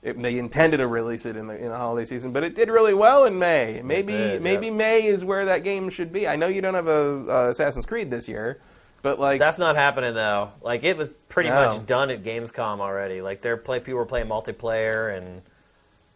Yeah. 0.03 0.09
It, 0.09 0.22
they 0.22 0.38
intended 0.38 0.78
to 0.78 0.88
release 0.88 1.26
it 1.26 1.38
in 1.38 1.47
the 1.47 1.55
in 1.55 1.70
the 1.70 1.78
holiday 1.78 2.05
season, 2.05 2.34
but 2.34 2.43
it 2.43 2.55
did 2.55 2.68
really 2.68 2.93
well 2.93 3.24
in 3.24 3.39
May. 3.39 3.80
Maybe 3.82 4.11
did, 4.11 4.41
maybe 4.41 4.66
yeah. 4.68 4.74
May 4.74 5.05
is 5.05 5.24
where 5.24 5.45
that 5.45 5.64
game 5.64 5.89
should 5.89 6.11
be. 6.11 6.28
I 6.28 6.36
know 6.36 6.47
you 6.47 6.59
don't 6.61 6.74
have 6.74 6.89
a 6.89 7.26
uh, 7.30 7.49
Assassin's 7.51 7.86
Creed 7.86 8.11
this 8.11 8.28
year, 8.28 8.59
but 9.01 9.18
like 9.18 9.39
That's 9.39 9.59
not 9.59 9.78
happening 9.78 10.14
though. 10.14 10.51
Like 10.61 10.84
it 10.84 10.97
was 10.97 11.07
pretty 11.30 11.47
No. 11.51 11.78
much 11.78 11.86
done 11.88 12.09
at 12.09 12.22
Gamescom 12.22 12.82
already. 12.82 13.22
Like 13.22 13.41
they're 13.41 13.55
play 13.55 13.80
people 13.80 13.93
were 13.99 14.05
playing 14.05 14.28
multiplayer 14.28 15.18
and 15.18 15.41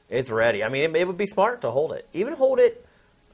it's 0.10 0.30
ready. 0.30 0.66
I 0.66 0.70
mean, 0.70 0.84
it, 0.84 0.96
it 0.98 1.08
would 1.08 1.18
be 1.18 1.26
smart 1.28 1.62
to 1.62 1.72
hold 1.72 1.94
it. 1.94 2.06
Even 2.14 2.34
hold 2.34 2.60
it. 2.60 2.86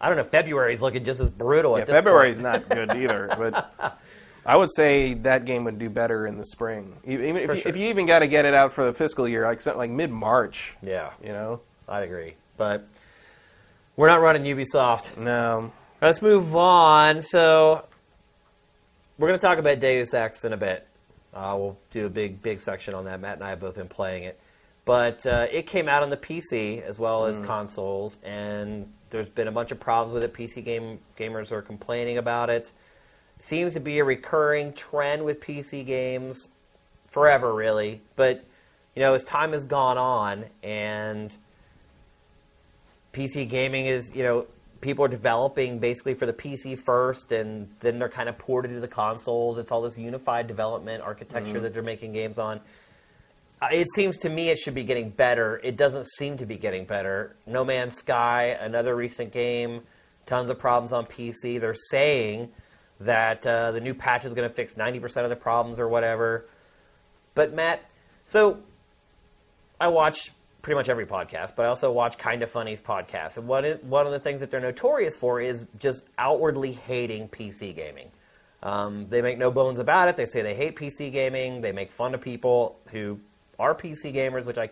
I 0.03 0.09
don't 0.09 0.17
know. 0.17 0.25
February's 0.25 0.81
looking 0.81 1.05
just 1.05 1.21
as 1.21 1.29
brutal 1.29 1.79
yeah, 1.79 1.85
February's 1.85 2.37
not 2.37 2.67
good 2.77 2.91
either. 2.91 3.33
But 3.37 3.97
I 4.45 4.57
would 4.57 4.69
say 4.69 5.13
that 5.13 5.45
game 5.45 5.63
would 5.63 5.79
do 5.79 5.89
better 5.89 6.27
in 6.27 6.37
the 6.37 6.45
spring. 6.45 6.97
Even 7.05 7.37
if 7.37 7.49
you, 7.49 7.57
sure. 7.57 7.69
if 7.69 7.77
you 7.77 7.87
even 7.87 8.05
got 8.05 8.19
to 8.19 8.27
get 8.27 8.43
it 8.43 8.53
out 8.53 8.73
for 8.73 8.83
the 8.83 8.93
fiscal 8.93 9.29
year, 9.29 9.45
like 9.45 9.65
like 9.65 9.89
mid 9.89 10.11
March, 10.11 10.73
Yeah, 10.83 11.11
you 11.23 11.29
know. 11.29 11.61
I 11.87 12.01
agree. 12.01 12.33
But 12.57 12.85
we're 13.95 14.09
not 14.09 14.19
running 14.19 14.43
Ubisoft. 14.43 15.17
No, 15.17 15.71
Let's 16.03 16.21
move 16.21 16.53
on. 16.53 17.21
So 17.21 17.85
we're 19.17 19.29
going 19.29 19.39
to 19.39 19.45
talk 19.45 19.57
about 19.57 19.79
Deus 19.79 20.13
Ex 20.13 20.43
in 20.43 20.51
a 20.51 20.57
bit. 20.57 20.85
Uh, 21.33 21.55
we'll 21.57 21.79
do 21.91 22.05
a 22.05 22.09
big, 22.09 22.41
big 22.41 22.59
section 22.59 22.93
on 22.93 23.05
that. 23.05 23.21
Matt 23.21 23.35
and 23.35 23.43
I 23.45 23.51
have 23.51 23.61
both 23.61 23.75
been 23.75 23.87
playing 23.87 24.23
it, 24.23 24.37
but 24.83 25.25
uh, 25.25 25.47
it 25.49 25.65
came 25.65 25.87
out 25.87 26.03
on 26.03 26.09
the 26.09 26.17
PC 26.17 26.81
as 26.81 26.99
well 26.99 27.25
as 27.25 27.39
consoles, 27.39 28.17
and 28.21 28.91
there's 29.13 29.29
been 29.29 29.47
a 29.47 29.51
bunch 29.51 29.71
of 29.71 29.79
problems 29.79 30.15
with 30.15 30.23
it. 30.23 30.33
PC 30.33 30.65
game 30.65 30.99
gamers 31.17 31.51
are 31.51 31.61
complaining 31.61 32.17
about 32.17 32.49
it. 32.49 32.71
Seems 33.39 33.73
to 33.73 33.79
be 33.79 33.99
a 33.99 34.03
recurring 34.03 34.73
trend 34.73 35.23
with 35.23 35.39
PC 35.39 35.85
games 35.85 36.49
forever, 37.07 37.53
really. 37.53 38.01
But 38.15 38.43
you 38.95 39.01
know, 39.01 39.13
as 39.13 39.23
time 39.23 39.53
has 39.53 39.65
gone 39.65 39.97
on 39.97 40.45
and 40.63 41.35
PC 43.13 43.47
gaming 43.47 43.85
is, 43.85 44.11
you 44.15 44.23
know, 44.23 44.47
people 44.81 45.05
are 45.05 45.09
developing 45.09 45.77
basically 45.77 46.15
for 46.15 46.25
the 46.25 46.33
PC 46.33 46.77
first, 46.77 47.31
and 47.31 47.69
then 47.79 47.99
they're 47.99 48.09
kind 48.09 48.27
of 48.27 48.37
ported 48.37 48.71
to 48.71 48.79
the 48.79 48.87
consoles. 48.87 49.57
It's 49.59 49.71
all 49.71 49.81
this 49.81 49.97
unified 49.97 50.47
development 50.47 51.03
architecture 51.03 51.53
mm-hmm. 51.53 51.61
that 51.61 51.73
they're 51.73 51.83
making 51.83 52.13
games 52.13 52.39
on. 52.39 52.59
It 53.71 53.87
seems 53.93 54.17
to 54.19 54.29
me 54.29 54.49
it 54.49 54.57
should 54.57 54.73
be 54.73 54.83
getting 54.83 55.09
better. 55.09 55.59
It 55.63 55.77
doesn't 55.77 56.07
seem 56.07 56.37
to 56.37 56.45
be 56.45 56.57
getting 56.57 56.85
better. 56.85 57.35
No 57.45 57.63
Man's 57.63 57.95
Sky, 57.95 58.57
another 58.59 58.95
recent 58.95 59.31
game, 59.31 59.81
tons 60.25 60.49
of 60.49 60.59
problems 60.59 60.91
on 60.91 61.05
PC. 61.05 61.59
They're 61.59 61.75
saying 61.75 62.49
that 62.99 63.45
uh, 63.45 63.71
the 63.71 63.81
new 63.81 63.93
patch 63.93 64.25
is 64.25 64.33
going 64.33 64.47
to 64.47 64.53
fix 64.53 64.75
90% 64.75 65.23
of 65.23 65.29
the 65.29 65.35
problems 65.35 65.79
or 65.79 65.87
whatever. 65.87 66.45
But 67.35 67.53
Matt, 67.53 67.83
so 68.25 68.59
I 69.79 69.87
watch 69.87 70.31
pretty 70.61 70.75
much 70.75 70.89
every 70.89 71.05
podcast, 71.05 71.55
but 71.55 71.65
I 71.65 71.69
also 71.69 71.91
watch 71.91 72.17
Kind 72.17 72.41
of 72.41 72.49
Funny's 72.49 72.79
podcast. 72.79 73.37
And 73.37 73.47
one, 73.47 73.65
one 73.81 74.05
of 74.05 74.11
the 74.13 74.19
things 74.19 74.39
that 74.39 74.49
they're 74.49 74.61
notorious 74.61 75.17
for 75.17 75.41
is 75.41 75.65
just 75.79 76.05
outwardly 76.17 76.71
hating 76.71 77.27
PC 77.27 77.75
gaming. 77.75 78.09
Um, 78.63 79.07
they 79.09 79.21
make 79.21 79.37
no 79.37 79.51
bones 79.51 79.77
about 79.77 80.07
it. 80.07 80.15
They 80.15 80.25
say 80.25 80.41
they 80.41 80.55
hate 80.55 80.77
PC 80.77 81.11
gaming. 81.11 81.59
They 81.59 81.73
make 81.73 81.91
fun 81.91 82.13
of 82.13 82.21
people 82.21 82.77
who 82.91 83.19
are 83.59 83.75
PC 83.75 84.13
gamers, 84.13 84.45
which 84.45 84.57
I, 84.57 84.69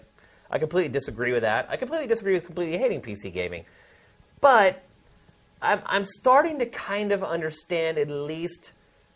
I 0.49 0.59
completely 0.59 0.89
disagree 0.89 1.31
with 1.31 1.41
that. 1.43 1.67
I 1.69 1.77
completely 1.77 2.07
disagree 2.07 2.33
with 2.33 2.45
completely 2.45 2.77
hating 2.77 3.01
PC 3.01 3.33
gaming. 3.33 3.65
But 4.39 4.83
I'm, 5.61 5.81
I'm 5.85 6.05
starting 6.05 6.59
to 6.59 6.65
kind 6.65 7.11
of 7.11 7.23
understand 7.23 7.97
at 7.97 8.09
least 8.09 8.71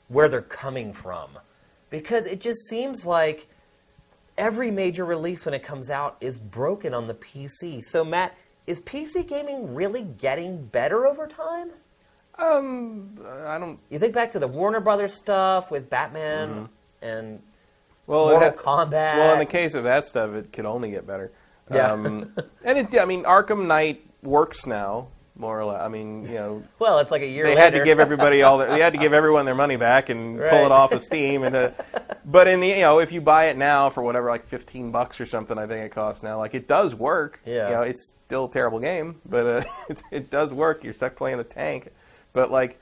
where 0.07 0.30
they're 0.30 0.41
coming 0.41 0.93
from. 0.93 1.30
Because 1.89 2.26
it 2.26 2.41
just 2.41 2.68
seems 2.68 3.05
like 3.05 3.47
every 4.38 4.72
major 4.72 5.05
release 5.05 5.45
when 5.45 5.53
it 5.53 5.63
comes 5.63 5.89
out 5.89 6.18
is 6.20 6.38
broken 6.38 6.93
on 6.93 7.07
the 7.07 7.13
PC. 7.13 7.84
So, 7.84 8.03
Matt, 8.03 8.36
is 8.68 8.80
PC 8.80 9.28
gaming 9.28 9.74
really 9.76 10.03
getting 10.03 10.66
better 10.66 11.05
over 11.05 11.28
time? 11.28 11.72
um, 12.38 13.18
I 13.45 13.57
don't. 13.57 13.80
You 13.89 13.99
think 13.99 14.13
back 14.13 14.32
to 14.32 14.39
the 14.39 14.47
Warner 14.47 14.80
Brothers 14.80 15.13
stuff 15.13 15.72
with 15.72 15.89
Batman 15.89 16.68
and 17.01 17.41
Well, 18.08 18.30
Mortal 18.30 18.51
Kombat. 18.51 19.18
Well, 19.18 19.34
in 19.34 19.39
the 19.39 19.45
case 19.45 19.74
of 19.74 19.84
that 19.86 20.06
stuff, 20.06 20.34
it 20.34 20.53
could 20.53 20.66
only 20.66 20.91
get 20.91 21.08
better. 21.08 21.32
Yeah. 21.72 21.93
Um, 21.93 22.32
and 22.64 22.78
it, 22.78 22.99
I 22.99 23.06
mean, 23.06 23.24
Arkham 23.24 23.66
Knight 23.66 24.01
works 24.22 24.68
now, 24.68 25.08
more 25.36 25.60
or 25.60 25.66
less. 25.66 25.82
I 25.82 25.88
mean, 25.88 26.26
you 26.26 26.36
know, 26.36 26.64
well, 26.80 26.99
it's 26.99 27.12
like 27.12 27.24
a 27.24 27.28
year 27.28 27.43
they 27.43 27.51
later. 27.51 27.62
had 27.62 27.74
to 27.74 27.84
give 27.84 27.99
everybody 27.99 28.43
all 28.43 28.60
their, 28.60 28.68
they 28.70 28.80
had 28.80 28.93
to 28.93 28.99
give 28.99 29.14
everyone 29.22 29.45
their 29.45 29.56
money 29.56 29.76
back 29.76 30.10
and 30.10 30.38
pull 30.38 30.66
it 30.66 30.72
off 30.72 30.91
of 30.91 31.01
Steam. 31.01 31.43
And 31.43 31.56
uh, 31.56 31.72
but 32.24 32.47
in 32.47 32.60
the 32.60 32.68
you 32.68 32.82
know, 32.82 32.99
if 32.99 33.12
you 33.12 33.22
buy 33.22 33.45
it 33.45 33.58
now 33.58 33.89
for 33.89 34.03
whatever, 34.03 34.30
like 34.30 34.45
fifteen 34.45 34.91
bucks 34.91 35.20
or 35.20 35.26
something, 35.26 35.58
I 35.58 35.66
think 35.66 35.84
it 35.86 35.89
costs 35.89 36.22
now. 36.22 36.38
Like 36.38 36.53
it 36.53 36.68
does 36.68 36.93
work. 36.93 37.39
Yeah. 37.45 37.70
You 37.70 37.76
know, 37.76 37.82
it's 37.82 38.14
still 38.26 38.45
a 38.45 38.51
terrible 38.51 38.80
game, 38.80 39.20
but 39.28 39.45
uh, 39.45 39.64
it, 39.89 40.03
it 40.12 40.30
does 40.30 40.53
work. 40.53 40.84
You're 40.84 40.93
stuck 40.93 41.16
playing 41.16 41.39
a 41.39 41.43
tank, 41.43 41.91
but 42.34 42.51
like 42.51 42.80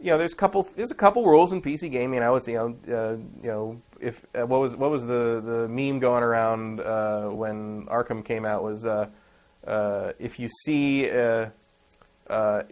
you 0.00 0.10
know, 0.10 0.18
there's 0.18 0.32
a 0.32 0.36
couple. 0.36 0.68
There's 0.76 0.90
a 0.90 0.94
couple 0.96 1.24
rules 1.24 1.52
in 1.52 1.62
PC 1.62 1.90
gaming. 1.90 2.22
I 2.22 2.30
would 2.30 2.44
say, 2.44 2.52
you 2.52 2.58
know, 2.58 2.94
uh, 2.94 3.16
you 3.42 3.48
know, 3.48 3.80
if 4.04 4.24
uh, 4.36 4.46
what 4.46 4.60
was 4.60 4.76
what 4.76 4.90
was 4.90 5.06
the 5.06 5.40
the 5.44 5.68
meme 5.68 5.98
going 5.98 6.22
around 6.22 6.80
uh, 6.80 7.28
when 7.28 7.86
Arkham 7.86 8.24
came 8.24 8.44
out 8.44 8.62
was 8.62 8.84
uh, 8.86 9.08
uh, 9.66 10.12
if 10.18 10.38
you 10.38 10.48
see 10.64 11.10
uh, 11.10 11.46
uh, 12.28 12.62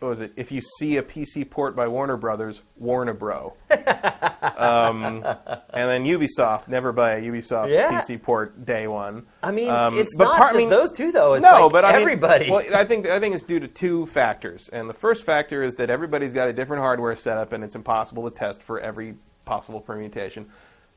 what 0.00 0.08
was 0.08 0.20
it? 0.20 0.32
If 0.36 0.50
you 0.50 0.60
see 0.78 0.96
a 0.96 1.02
PC 1.02 1.48
port 1.48 1.76
by 1.76 1.86
Warner 1.86 2.16
Brothers, 2.16 2.60
warn 2.76 3.08
a 3.08 3.14
bro. 3.14 3.54
um, 4.56 5.24
and 5.24 5.88
then 5.88 6.04
Ubisoft, 6.04 6.66
never 6.68 6.92
buy 6.92 7.12
a 7.12 7.22
Ubisoft 7.22 7.68
Yeah. 7.70 8.00
PC 8.00 8.20
port 8.20 8.64
day 8.66 8.88
one. 8.88 9.24
I 9.44 9.52
mean, 9.52 9.70
Um, 9.70 9.96
it's 9.96 10.16
but 10.16 10.24
not 10.24 10.36
part- 10.38 10.48
I 10.48 10.52
just 10.54 10.58
mean- 10.58 10.70
those 10.70 10.90
two, 10.92 11.12
though. 11.12 11.34
It's 11.34 11.42
no, 11.44 11.64
like 11.64 11.72
but 11.72 11.84
I 11.84 11.92
mean, 11.92 12.00
everybody. 12.02 12.50
well, 12.50 12.62
I 12.74 12.84
think 12.84 13.06
I 13.06 13.20
think 13.20 13.34
it's 13.36 13.44
due 13.44 13.60
to 13.60 13.68
two 13.68 14.06
factors, 14.06 14.68
and 14.72 14.88
the 14.88 14.94
first 14.94 15.24
factor 15.24 15.62
is 15.62 15.74
that 15.74 15.88
everybody's 15.90 16.32
got 16.32 16.48
a 16.48 16.52
different 16.52 16.82
hardware 16.82 17.14
setup, 17.14 17.52
and 17.52 17.62
it's 17.62 17.76
impossible 17.76 18.28
to 18.28 18.36
test 18.36 18.60
for 18.62 18.80
every 18.80 19.14
possible 19.44 19.80
permutation. 19.80 20.46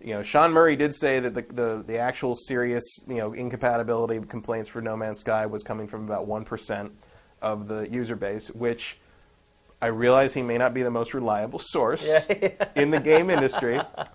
You 0.02 0.16
know, 0.16 0.24
Sean 0.24 0.52
Murray 0.52 0.76
did 0.76 0.94
say 0.94 1.20
that 1.20 1.34
the, 1.34 1.42
the, 1.42 1.84
the 1.86 1.98
actual 1.98 2.36
serious 2.36 2.84
you 3.08 3.16
know 3.16 3.34
incompatibility 3.34 4.20
complaints 4.20 4.70
for 4.70 4.82
No 4.82 4.96
Man's 4.96 5.20
Sky 5.20 5.46
was 5.46 5.64
coming 5.64 5.88
from 5.88 6.06
about 6.06 6.28
one 6.28 6.46
percent 6.46 6.92
of 7.42 7.68
the 7.68 7.90
user 7.90 8.16
base, 8.16 8.50
which 8.50 8.98
I 9.82 9.88
realize 9.88 10.34
he 10.34 10.42
may 10.42 10.58
not 10.58 10.74
be 10.74 10.84
the 10.84 10.92
most 10.92 11.14
reliable 11.14 11.60
source 11.60 12.06
in 12.76 12.92
the 12.92 13.00
game 13.00 13.30
industry, 13.30 13.80
I 13.98 14.08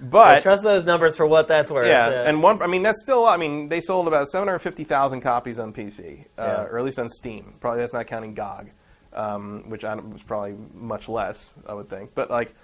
but 0.00 0.42
trust 0.42 0.62
those 0.62 0.84
numbers 0.84 1.16
for 1.16 1.26
what 1.26 1.48
that's 1.48 1.70
worth. 1.70 1.86
yeah, 1.86 2.28
and 2.28 2.42
one. 2.42 2.62
I 2.62 2.66
mean, 2.66 2.82
that's 2.82 3.00
still. 3.00 3.26
I 3.26 3.36
mean, 3.36 3.68
they 3.68 3.80
sold 3.80 4.08
about 4.08 4.28
seven 4.28 4.48
hundred 4.48 4.60
fifty 4.60 4.84
thousand 4.84 5.22
copies 5.22 5.58
on 5.58 5.72
PC, 5.72 6.26
uh, 6.38 6.66
or 6.70 6.78
at 6.78 6.84
least 6.84 6.98
on 6.98 7.08
Steam. 7.08 7.54
Probably 7.60 7.80
that's 7.80 7.92
not 7.92 8.06
counting 8.06 8.34
GOG, 8.34 8.68
um, 9.14 9.64
which 9.68 9.84
I 9.84 9.94
don't, 9.94 10.12
was 10.12 10.22
probably 10.22 10.56
much 10.74 11.08
less. 11.08 11.52
I 11.66 11.74
would 11.74 11.88
think, 11.88 12.14
but 12.14 12.30
like, 12.30 12.54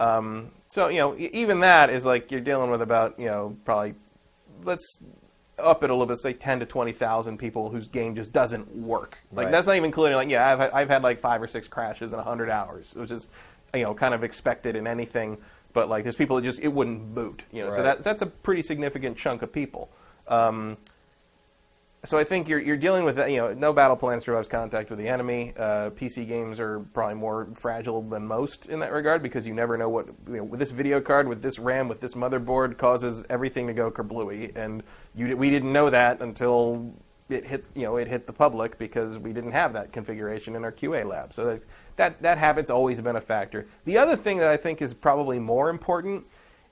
um, 0.00 0.48
so 0.68 0.88
you 0.88 0.98
know, 0.98 1.16
even 1.18 1.60
that 1.60 1.90
is 1.90 2.04
like 2.04 2.30
you're 2.30 2.40
dealing 2.40 2.70
with 2.70 2.82
about 2.82 3.18
you 3.18 3.26
know 3.26 3.56
probably 3.64 3.94
let's 4.64 5.02
up 5.58 5.82
it 5.82 5.90
a 5.90 5.92
little 5.92 6.06
bit, 6.06 6.18
say 6.18 6.32
ten 6.32 6.60
to 6.60 6.66
twenty 6.66 6.92
thousand 6.92 7.38
people 7.38 7.70
whose 7.70 7.88
game 7.88 8.14
just 8.14 8.32
doesn't 8.32 8.68
work. 8.76 9.18
Like 9.32 9.46
Right. 9.46 9.52
that's 9.52 9.66
not 9.66 9.74
even 9.76 9.86
including 9.86 10.16
like 10.16 10.28
yeah, 10.28 10.48
I've 10.52 10.74
I've 10.74 10.88
had 10.88 11.02
like 11.02 11.20
five 11.20 11.42
or 11.42 11.48
six 11.48 11.66
crashes 11.68 12.12
in 12.12 12.18
hundred 12.18 12.50
hours, 12.50 12.92
which 12.94 13.10
is 13.10 13.26
you 13.74 13.82
know 13.82 13.94
kind 13.94 14.14
of 14.14 14.22
expected 14.24 14.76
in 14.76 14.86
anything. 14.86 15.38
But 15.72 15.88
like 15.88 16.02
there's 16.04 16.16
people 16.16 16.36
that 16.36 16.42
just 16.42 16.60
it 16.60 16.68
wouldn't 16.68 17.14
boot. 17.14 17.42
You 17.52 17.64
know, 17.64 17.70
so 17.70 17.76
Right. 17.76 17.82
that 17.82 18.04
that's 18.04 18.22
a 18.22 18.26
pretty 18.26 18.62
significant 18.62 19.16
chunk 19.18 19.42
of 19.42 19.52
people. 19.52 19.88
Um, 20.28 20.76
so 22.04 22.16
I 22.16 22.24
think 22.24 22.48
you're 22.48 22.60
you're 22.60 22.76
dealing 22.76 23.04
with. 23.04 23.18
You 23.18 23.38
know, 23.38 23.54
no 23.54 23.72
battle 23.72 23.96
plan 23.96 24.20
survives 24.20 24.46
contact 24.46 24.88
with 24.88 24.98
the 24.98 25.08
enemy. 25.08 25.52
Uh, 25.56 25.90
PC 25.90 26.28
games 26.28 26.60
are 26.60 26.80
probably 26.92 27.16
more 27.16 27.48
fragile 27.56 28.02
than 28.02 28.26
most 28.26 28.66
in 28.66 28.78
that 28.80 28.92
regard 28.92 29.22
because 29.22 29.46
you 29.46 29.52
never 29.52 29.76
know 29.76 29.88
what 29.88 30.06
you 30.28 30.36
know, 30.36 30.44
with 30.44 30.60
this 30.60 30.70
video 30.70 31.00
card, 31.00 31.26
with 31.26 31.42
this 31.42 31.58
RAM, 31.58 31.88
with 31.88 32.00
this 32.00 32.14
motherboard 32.14 32.78
causes 32.78 33.24
everything 33.28 33.66
to 33.66 33.72
go 33.72 33.90
kerblooey, 33.90 34.54
and 34.56 34.84
you 35.16 35.36
we 35.36 35.50
didn't 35.50 35.72
know 35.72 35.90
that 35.90 36.20
until 36.20 36.94
it 37.28 37.44
hit 37.44 37.64
you 37.74 37.82
know 37.82 37.96
it 37.96 38.06
hit 38.06 38.26
the 38.26 38.32
public 38.32 38.78
because 38.78 39.18
we 39.18 39.32
didn't 39.32 39.52
have 39.52 39.72
that 39.72 39.92
configuration 39.92 40.54
in 40.54 40.62
our 40.64 40.72
QA 40.72 41.04
lab. 41.04 41.32
So 41.32 41.46
that 41.46 41.62
that 41.96 42.22
that 42.22 42.38
habit's 42.38 42.70
always 42.70 43.00
been 43.00 43.16
a 43.16 43.20
factor. 43.20 43.66
The 43.86 43.98
other 43.98 44.14
thing 44.14 44.38
that 44.38 44.48
I 44.48 44.56
think 44.56 44.80
is 44.80 44.94
probably 44.94 45.40
more 45.40 45.68
important 45.68 46.24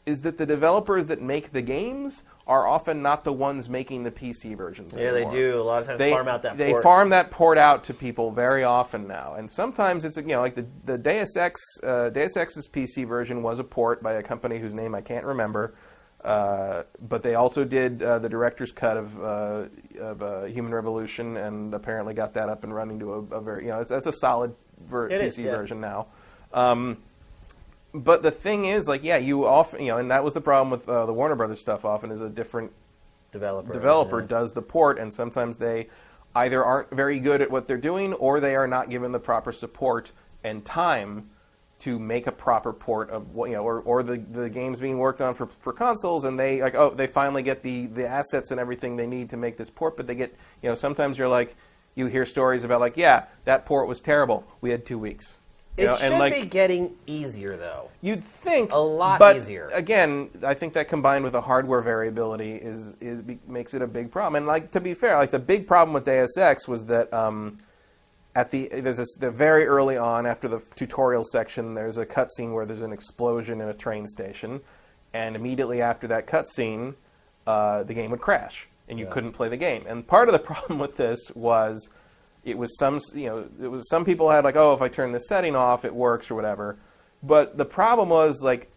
is 0.07 0.21
that 0.21 0.39
the 0.39 0.47
developers 0.47 1.07
that 1.07 1.21
make 1.21 1.51
the 1.51 1.63
games 1.63 2.23
are 2.47 2.67
often 2.67 3.03
not 3.03 3.25
the 3.25 3.33
ones 3.33 3.69
making 3.69 4.05
the 4.05 4.11
PC 4.11 4.57
versions. 4.57 4.95
Yeah, 4.97 5.11
they 5.11 5.29
do. 5.29 5.61
A 5.61 5.65
lot 5.65 5.81
of 5.81 5.87
times 5.89 5.99
They 5.99 6.11
farm 6.13 6.29
out 6.29 6.43
that 6.43 6.57
they 6.57 6.71
port. 6.71 6.83
farm 6.83 7.09
that 7.11 7.31
port 7.31 7.59
out 7.59 7.85
to 7.85 7.95
people 7.95 8.31
very 8.31 8.63
often 8.63 9.09
now, 9.09 9.35
and 9.35 9.51
sometimes 9.51 10.05
it's 10.05 10.17
you 10.17 10.23
know 10.23 10.41
like 10.41 10.55
the 10.55 10.67
the 10.85 10.97
Deus 10.97 11.37
Ex 11.37 11.61
uh, 11.83 12.11
Deus 12.11 12.37
Ex's 12.37 12.69
PC 12.69 13.07
version 13.07 13.43
was 13.43 13.59
a 13.59 13.65
port 13.65 14.03
by 14.03 14.15
a 14.15 14.23
company 14.23 14.59
whose 14.59 14.73
name 14.73 14.95
I 14.95 15.01
can't 15.01 15.25
remember. 15.25 15.75
Uh, 16.25 16.83
but 17.09 17.23
they 17.23 17.37
also 17.37 17.63
did 17.65 18.03
uh, 18.03 18.19
the 18.19 18.29
director's 18.29 18.73
cut 18.73 18.97
of, 18.97 19.23
uh, 19.23 19.65
of 20.01 20.23
uh, 20.23 20.45
Human 20.45 20.75
Revolution, 20.75 21.37
and 21.37 21.73
apparently 21.73 22.15
got 22.15 22.35
that 22.35 22.49
up 22.49 22.65
and 22.65 22.75
running 22.75 22.99
to 22.99 23.13
a, 23.13 23.19
a 23.37 23.41
very 23.41 23.65
you 23.65 23.71
know 23.71 23.81
it's, 23.81 23.91
it's 23.93 24.07
a 24.09 24.13
solid 24.13 24.53
ver- 24.89 25.09
It 25.09 25.21
PC 25.21 25.27
is, 25.27 25.39
yeah. 25.39 25.57
version 25.57 25.81
now. 25.81 26.07
Um, 26.53 26.97
but 28.05 28.23
the 28.23 28.31
thing 28.31 28.65
is, 28.65 28.89
like, 28.89 29.03
yeah, 29.03 29.17
you 29.17 29.47
often, 29.47 29.81
you 29.81 29.89
know, 29.89 29.99
and 29.99 30.11
that 30.11 30.25
was 30.25 30.35
the 30.35 30.41
problem 30.41 30.71
with 30.71 30.89
uh, 30.89 31.07
the 31.07 31.13
Warner 31.13 31.35
Brothers 31.35 31.61
stuff. 31.61 31.85
Often 31.85 32.11
is 32.13 32.21
a 32.21 32.29
different 32.29 32.73
developer. 33.33 33.73
developer 33.73 34.21
yeah. 34.21 34.27
does 34.27 34.53
the 34.53 34.63
port, 34.63 34.99
and 34.99 35.13
sometimes 35.13 35.57
they 35.59 35.89
either 36.35 36.65
aren't 36.65 36.91
very 36.91 37.19
good 37.19 37.41
at 37.41 37.51
what 37.51 37.67
they're 37.67 37.79
doing, 37.79 38.13
or 38.15 38.41
they 38.41 38.55
are 38.57 38.67
not 38.67 38.91
given 38.91 39.13
the 39.13 39.19
proper 39.19 39.53
support 39.53 40.13
and 40.45 40.65
time 40.65 41.29
to 41.79 41.99
make 41.99 42.27
a 42.27 42.33
proper 42.33 42.73
port 42.73 43.11
of 43.11 43.35
what 43.35 43.51
you 43.51 43.57
know, 43.57 43.63
or, 43.63 43.81
or 43.81 44.03
the, 44.03 44.17
the 44.17 44.49
games 44.49 44.81
being 44.81 44.99
worked 44.99 45.21
on 45.21 45.35
for, 45.35 45.47
for 45.47 45.73
consoles, 45.73 46.25
and 46.25 46.39
they 46.39 46.63
like 46.63 46.75
oh 46.75 46.91
they 46.91 47.07
finally 47.07 47.43
get 47.43 47.63
the 47.63 47.87
the 47.87 48.07
assets 48.07 48.51
and 48.51 48.59
everything 48.59 48.97
they 48.97 49.07
need 49.07 49.31
to 49.31 49.37
make 49.37 49.57
this 49.57 49.71
port, 49.71 49.97
but 49.97 50.07
they 50.07 50.15
get 50.15 50.35
you 50.63 50.69
know 50.69 50.75
sometimes 50.75 51.19
you're 51.19 51.29
like 51.29 51.55
you 51.95 52.07
hear 52.07 52.25
stories 52.25 52.65
about 52.65 52.81
like 52.81 52.97
yeah 52.97 53.25
that 53.45 53.67
port 53.67 53.89
was 53.89 54.01
terrible, 54.01 54.45
we 54.61 54.71
had 54.71 54.87
two 54.87 54.99
weeks. 54.99 55.39
You 55.77 55.85
It 55.85 55.87
know, 55.89 55.97
should 55.97 56.13
like, 56.13 56.35
be 56.35 56.47
getting 56.47 56.95
easier 57.07 57.57
though. 57.57 57.91
You'd 58.01 58.25
think 58.25 58.73
A 58.73 58.79
lot 58.79 59.19
but 59.19 59.37
easier. 59.37 59.69
Again, 59.75 60.31
I 60.43 60.55
think 60.55 60.73
that 60.75 60.89
combined 60.89 61.23
with 61.25 61.35
the 61.35 61.41
hardware 61.43 61.83
variability 61.83 62.55
is 62.57 62.95
is 63.01 63.23
makes 63.47 63.75
it 63.75 63.83
a 63.83 63.87
big 63.87 64.11
problem. 64.11 64.37
And 64.37 64.47
like 64.47 64.71
to 64.73 64.81
be 64.81 64.95
fair, 64.95 65.17
like 65.17 65.31
the 65.31 65.39
big 65.39 65.67
problem 65.67 65.93
with 65.93 66.05
Deus 66.07 66.39
Ex 66.39 66.67
was 66.67 66.87
that 66.87 67.13
um, 67.13 67.59
at 68.35 68.51
the 68.51 68.69
there's 68.69 68.97
this 68.97 69.15
the 69.17 69.31
very 69.31 69.67
early 69.67 69.99
on 69.99 70.25
after 70.25 70.49
the 70.49 70.63
tutorial 70.77 71.25
section, 71.25 71.75
there's 71.75 71.99
a 71.99 72.07
cutscene 72.07 72.55
where 72.55 72.65
there's 72.65 72.81
an 72.83 72.93
explosion 72.93 73.61
in 73.61 73.69
a 73.69 73.75
train 73.75 74.07
station, 74.09 74.61
and 75.13 75.37
immediately 75.37 75.83
after 75.83 76.07
that 76.07 76.27
cutscene, 76.27 76.95
uh, 77.47 77.83
the 77.83 77.93
game 77.95 78.11
would 78.13 78.21
crash 78.21 78.67
and 78.89 78.99
you 78.99 79.05
Yeah. 79.07 79.11
couldn't 79.13 79.33
play 79.33 79.49
the 79.49 79.57
game. 79.57 79.85
And 79.87 80.07
part 80.07 80.29
of 80.29 80.33
the 80.33 80.39
problem 80.53 80.79
with 80.79 80.97
this 80.97 81.19
was 81.35 81.91
it 82.47 82.57
was 82.57 82.79
some 82.79 83.01
you 83.13 83.27
know 83.27 83.45
it 83.61 83.67
was 83.67 83.91
some 83.91 84.05
people 84.05 84.31
had 84.31 84.45
like 84.45 84.57
oh 84.57 84.73
if 84.73 84.81
I 84.81 84.89
turn 84.89 85.13
this 85.13 85.29
setting 85.29 85.57
off 85.57 85.85
it 85.85 85.95
works 85.95 86.31
or 86.31 86.37
whatever, 86.37 86.79
but 87.23 87.59
the 87.59 87.65
problem 87.65 88.09
was 88.09 88.41
like 88.43 88.71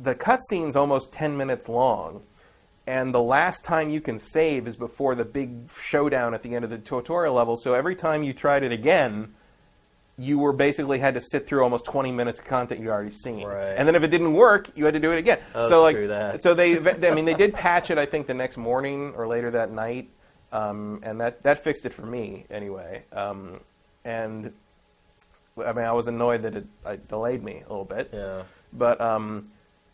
the 0.00 0.14
cutscene's 0.14 0.76
almost 0.76 1.12
10 1.12 1.38
minutes 1.38 1.68
long 1.70 2.22
and 2.86 3.14
the 3.14 3.22
last 3.22 3.64
time 3.64 3.88
you 3.88 4.00
can 4.00 4.18
save 4.18 4.68
is 4.68 4.76
before 4.76 5.14
the 5.14 5.24
big 5.24 5.70
showdown 5.82 6.34
at 6.34 6.42
the 6.42 6.54
end 6.54 6.64
of 6.64 6.70
the 6.70 6.78
tutorial 6.78 7.34
level. 7.34 7.56
So 7.56 7.74
every 7.74 7.96
time 7.96 8.22
you 8.22 8.32
tried 8.32 8.62
it 8.62 8.72
again 8.72 9.32
you 10.18 10.38
were 10.38 10.52
basically 10.52 10.98
had 10.98 11.14
to 11.14 11.20
sit 11.20 11.46
through 11.46 11.62
almost 11.62 11.84
20 11.84 12.10
minutes 12.10 12.38
of 12.38 12.44
content 12.46 12.80
you'd 12.80 12.88
already 12.90 13.10
seen. 13.10 13.46
Right. 13.46 13.74
and 13.76 13.86
then 13.86 13.94
if 13.94 14.02
it 14.02 14.08
didn't 14.08 14.34
work 14.34 14.70
you 14.74 14.84
had 14.84 14.94
to 14.94 15.00
do 15.00 15.12
it 15.12 15.18
again. 15.18 15.38
Oh, 15.54 15.68
so 15.68 15.82
like 15.82 15.96
that. 16.08 16.42
so 16.42 16.52
they 16.52 16.76
i 17.08 17.14
mean 17.14 17.24
they 17.24 17.34
did 17.34 17.54
patch 17.54 17.90
it 17.90 17.96
i 17.96 18.04
think 18.06 18.26
the 18.26 18.34
next 18.34 18.58
morning 18.58 19.14
or 19.16 19.26
later 19.26 19.50
that 19.50 19.70
night 19.70 20.08
um, 20.52 21.00
and 21.02 21.20
that, 21.20 21.42
that 21.42 21.62
fixed 21.62 21.84
it 21.86 21.92
for 21.94 22.06
me 22.06 22.44
anyway 22.50 23.02
um, 23.12 23.60
and 24.04 24.52
i 25.64 25.72
mean 25.72 25.84
i 25.84 25.92
was 25.92 26.06
annoyed 26.08 26.42
that 26.42 26.54
it, 26.54 26.64
it 26.86 27.08
delayed 27.08 27.42
me 27.42 27.62
a 27.66 27.68
little 27.68 27.84
bit 27.84 28.10
Yeah. 28.12 28.42
but 28.72 29.00
um, 29.00 29.48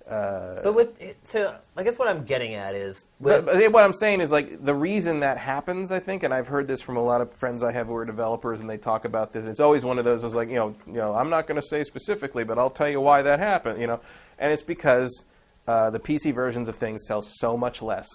uh, 0.09 0.61
But 0.65 0.75
with 0.75 1.01
so, 1.25 1.55
I 1.77 1.85
guess 1.85 1.97
what 1.97 2.09
I'm 2.09 2.25
getting 2.25 2.55
at 2.55 2.75
is 2.75 3.05
but, 3.21 3.47
but 3.47 3.73
what 3.73 3.85
I'm 3.85 3.93
saying 3.93 4.21
is 4.21 4.33
like 4.33 4.63
the 4.63 4.75
reason 4.75 5.21
that 5.21 5.39
happens, 5.39 5.93
I 5.93 6.01
think, 6.01 6.25
and 6.25 6.35
I've 6.35 6.49
heard 6.49 6.67
this 6.67 6.81
from 6.83 6.97
a 6.97 7.03
lot 7.03 7.21
of 7.21 7.33
friends 7.33 7.63
I 7.63 7.71
have 7.71 7.87
who 7.87 7.95
are 7.95 8.05
developers, 8.05 8.61
and 8.61 8.69
they 8.69 8.79
talk 8.79 9.05
about 9.05 9.33
this. 9.33 9.45
It's 9.45 9.61
always 9.61 9.85
one 9.85 10.01
of 10.01 10.05
those. 10.05 10.25
It's 10.25 10.35
like 10.35 10.49
you 10.49 10.57
know, 10.57 10.75
you 10.89 10.95
know, 10.95 11.15
I'm 11.15 11.31
not 11.31 11.47
going 11.47 11.59
to 11.61 11.67
say 11.67 11.85
specifically, 11.85 12.43
but 12.43 12.59
I'll 12.59 12.69
tell 12.69 12.89
you 12.89 13.01
why 13.01 13.23
that 13.23 13.39
happened. 13.39 13.81
You 13.81 13.87
know, 13.87 14.01
and 14.41 14.53
it's 14.53 14.61
because 14.61 15.23
uh, 15.69 15.91
the 15.91 16.01
PC 16.01 16.35
versions 16.35 16.67
of 16.67 16.75
things 16.75 17.07
sell 17.07 17.23
so 17.23 17.57
much 17.57 17.81
less. 17.81 18.09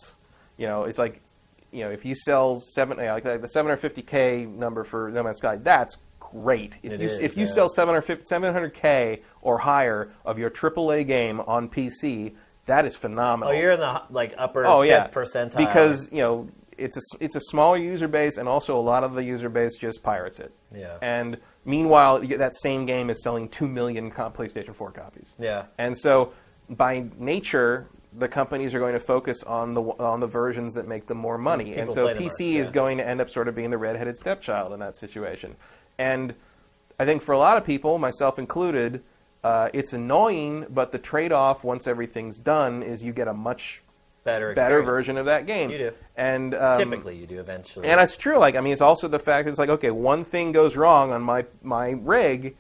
You 0.58 0.68
know, 0.68 0.84
it's 0.84 0.98
like 1.00 1.22
you 1.78 1.84
know, 1.84 1.92
if 1.92 2.04
you 2.06 2.16
sell 2.16 2.60
seven, 2.60 2.98
like 2.98 3.24
the 3.24 3.50
750k 3.56 4.48
number 4.48 4.84
for 4.84 5.12
No 5.12 5.24
Man's 5.24 5.38
Sky, 5.38 5.58
that's 5.58 5.98
great. 6.20 6.74
If 6.84 6.94
It 6.94 7.02
you 7.02 7.08
is, 7.08 7.20
if 7.20 7.38
you 7.38 7.46
yeah. 7.46 7.52
sell 7.52 7.70
750 7.70 8.26
700k 8.34 9.22
or 9.42 9.60
higher 9.60 10.10
of 10.26 10.40
your 10.40 10.50
AAA 10.50 11.06
game 11.06 11.40
on 11.42 11.70
PC, 11.70 12.34
that 12.66 12.86
is 12.86 12.96
phenomenal. 12.96 13.54
oh, 13.54 13.58
you're 13.58 13.72
in 13.74 13.80
the 13.80 14.02
like 14.10 14.34
upper 14.38 14.66
Oh 14.66 14.82
fifth 14.82 14.90
yeah, 14.90 15.08
percentile 15.08 15.58
because 15.58 16.12
you 16.12 16.18
know 16.20 16.50
it's 16.78 16.98
a 16.98 17.24
it's 17.24 17.36
a 17.36 17.42
smaller 17.42 17.78
user 17.78 18.08
base, 18.08 18.38
and 18.38 18.48
also 18.50 18.78
a 18.78 18.82
lot 18.82 19.04
of 19.04 19.14
the 19.14 19.24
user 19.24 19.50
base 19.50 19.78
just 19.78 20.04
pirates 20.04 20.40
it. 20.40 20.52
Yeah. 20.76 20.98
And 21.02 21.38
meanwhile, 21.66 22.20
that 22.20 22.56
same 22.56 22.86
game 22.86 23.10
is 23.10 23.24
selling 23.24 23.50
two 23.50 23.68
million 23.68 24.12
PlayStation 24.12 24.76
4 24.76 24.92
copies. 24.92 25.36
Yeah. 25.40 25.66
And 25.78 25.98
so, 25.98 26.34
by 26.70 27.06
nature, 27.18 27.88
the 28.18 28.28
companies 28.28 28.74
are 28.74 28.80
going 28.80 28.94
to 28.94 29.00
focus 29.00 29.44
on 29.44 29.74
the 29.74 29.82
on 29.82 30.20
the 30.20 30.28
versions 30.28 30.74
that 30.74 30.88
make 30.88 31.08
them 31.08 31.18
more 31.18 31.38
money, 31.38 31.76
and 31.76 31.92
so 31.92 32.08
PC 32.08 32.20
most, 32.20 32.42
is 32.42 32.72
going 32.72 32.98
to 32.98 33.08
end 33.08 33.22
up 33.22 33.30
sort 33.30 33.48
of 33.48 33.56
being 33.56 33.70
the 33.70 33.78
redheaded 33.78 34.18
stepchild 34.18 34.74
in 34.74 34.80
that 34.80 34.98
situation. 34.98 35.56
And 36.00 36.34
I 37.00 37.06
think 37.06 37.22
for 37.22 37.34
a 37.34 37.38
lot 37.38 37.58
of 37.58 37.66
people, 37.66 38.00
myself 38.00 38.40
included, 38.40 39.04
uh, 39.44 39.70
it's 39.74 39.94
annoying, 39.94 40.66
but 40.70 40.92
the 40.92 40.98
trade-off 40.98 41.64
once 41.64 41.88
everything's 41.88 42.38
done 42.38 42.82
is 42.82 43.04
you 43.04 43.14
get 43.14 43.28
a 43.28 43.34
much 43.34 43.82
better 44.24 44.54
better 44.54 44.82
version 44.82 45.18
of 45.18 45.26
that 45.26 45.46
game. 45.46 45.70
You 45.70 45.78
do. 45.78 45.92
And 46.16 46.54
um, 46.56 46.78
Typically, 46.78 47.16
you 47.16 47.28
do 47.28 47.40
eventually. 47.40 47.88
and 47.88 48.02
it's 48.02 48.18
true. 48.18 48.40
Like 48.40 48.56
I 48.56 48.62
mean, 48.62 48.74
it's 48.74 48.82
also 48.82 49.08
the 49.08 49.20
fact 49.20 49.46
that 49.46 49.52
it's 49.52 49.60
like 49.60 49.70
okay, 49.70 49.92
one 49.92 50.24
thing 50.24 50.52
goes 50.52 50.76
wrong 50.76 51.14
on 51.14 51.22
my 51.22 51.46
my 51.62 51.92
rig, 51.92 52.56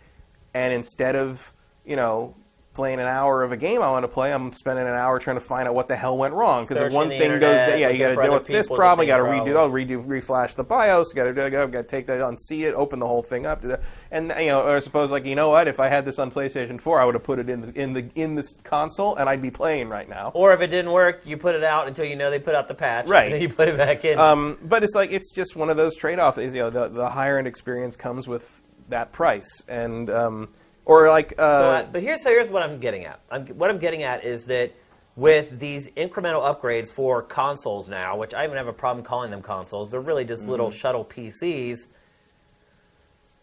and 0.53 0.73
instead 0.73 1.15
of 1.15 1.51
you 1.85 1.95
know 1.95 2.35
playing 2.77 2.99
an 2.99 3.07
hour 3.07 3.41
of 3.41 3.51
a 3.51 3.57
game 3.57 3.81
I 3.81 3.89
want 3.89 4.03
to 4.03 4.07
play, 4.07 4.31
I'm 4.31 4.53
spending 4.53 4.85
an 4.87 4.93
hour 4.93 5.17
trying 5.17 5.35
to 5.35 5.41
find 5.41 5.67
out 5.67 5.73
what 5.73 5.87
the 5.87 5.95
hell 5.95 6.15
went 6.15 6.35
wrong. 6.35 6.63
Because 6.63 6.81
if 6.81 6.93
one 6.93 7.09
thing 7.09 7.31
goes, 7.31 7.41
down, 7.41 7.79
yeah, 7.79 7.89
you 7.89 7.97
got 7.97 8.15
to 8.15 8.21
deal 8.21 8.33
with 8.33 8.45
this 8.45 8.67
problem. 8.67 9.05
You 9.05 9.11
got 9.11 9.17
to 9.17 9.23
redo, 9.23 9.55
oh, 9.55 9.69
redo, 9.69 10.05
reflash 10.05 10.53
the 10.53 10.63
BIOS. 10.63 11.11
Got 11.11 11.23
to 11.25 11.33
do, 11.33 11.49
go, 11.49 11.67
got 11.67 11.81
to 11.81 11.83
take 11.83 12.05
that, 12.05 12.21
unsee 12.21 12.67
it, 12.67 12.75
open 12.75 12.99
the 12.99 13.07
whole 13.07 13.23
thing 13.23 13.47
up, 13.47 13.65
and 14.11 14.31
you 14.39 14.47
know, 14.47 14.61
or 14.61 14.77
I 14.77 14.79
suppose 14.79 15.09
like 15.09 15.25
you 15.25 15.35
know 15.35 15.49
what, 15.49 15.67
if 15.67 15.79
I 15.79 15.89
had 15.89 16.05
this 16.05 16.19
on 16.19 16.29
PlayStation 16.29 16.79
4, 16.79 17.01
I 17.01 17.05
would 17.05 17.15
have 17.15 17.23
put 17.23 17.39
it 17.39 17.49
in 17.49 17.61
the 17.61 17.81
in 17.81 17.93
the 17.93 18.05
in 18.13 18.35
this 18.35 18.53
console, 18.63 19.15
and 19.15 19.27
I'd 19.27 19.41
be 19.41 19.51
playing 19.51 19.89
right 19.89 20.07
now. 20.07 20.31
or 20.35 20.53
if 20.53 20.61
it 20.61 20.67
didn't 20.67 20.91
work, 20.91 21.21
you 21.25 21.35
put 21.35 21.55
it 21.55 21.63
out 21.63 21.87
until 21.87 22.05
you 22.05 22.15
know 22.15 22.29
they 22.29 22.39
put 22.39 22.53
out 22.53 22.67
the 22.67 22.75
patch. 22.75 23.07
Right. 23.07 23.25
And 23.25 23.33
then 23.33 23.41
you 23.41 23.49
put 23.49 23.67
it 23.67 23.77
back 23.77 24.05
in. 24.05 24.19
Um, 24.19 24.59
but 24.61 24.83
it's 24.83 24.93
like 24.93 25.11
it's 25.11 25.33
just 25.33 25.55
one 25.55 25.71
of 25.71 25.77
those 25.77 25.95
trade-offs. 25.95 26.37
You 26.37 26.61
know 26.61 26.69
the 26.69 26.87
the 26.89 27.09
higher 27.09 27.39
end 27.39 27.47
experience 27.47 27.95
comes 27.95 28.27
with 28.27 28.61
that 28.89 29.11
price, 29.11 29.63
and 29.67 30.09
um, 30.11 30.49
or 30.87 31.09
like 31.09 31.33
uh, 31.37 31.59
So, 31.59 31.69
I, 31.69 31.83
but 31.83 32.01
here's 32.01 32.23
so 32.23 32.29
here's 32.29 32.49
what 32.49 32.63
I'm 32.63 32.79
getting 32.79 33.05
at. 33.05 33.19
I'm, 33.29 33.45
what 33.47 33.69
I'm 33.69 33.77
getting 33.79 34.03
at 34.03 34.23
is 34.23 34.45
that 34.47 34.71
with 35.15 35.59
these 35.59 35.87
incremental 35.91 36.41
upgrades 36.43 36.89
for 36.89 37.21
consoles 37.23 37.89
now, 37.89 38.17
which 38.17 38.33
I 38.33 38.43
even 38.45 38.57
have 38.57 38.67
a 38.67 38.73
problem 38.73 39.03
calling 39.05 39.31
them 39.31 39.41
consoles, 39.41 39.91
they're 39.91 39.99
really 40.01 40.25
just 40.25 40.47
little 40.47 40.69
Mm-hmm. 40.69 40.77
shuttle 40.77 41.05
PCs. 41.05 41.87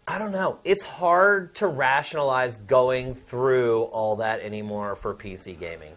I 0.07 0.19
don't 0.19 0.33
know. 0.33 0.59
It's 0.65 0.83
hard 0.83 1.55
to 1.57 1.67
rationalize 1.67 2.57
going 2.59 3.15
through 3.15 3.85
all 3.85 4.17
that 4.17 4.41
anymore 4.41 4.97
for 4.97 5.15
PC 5.15 5.59
gaming. 5.59 5.93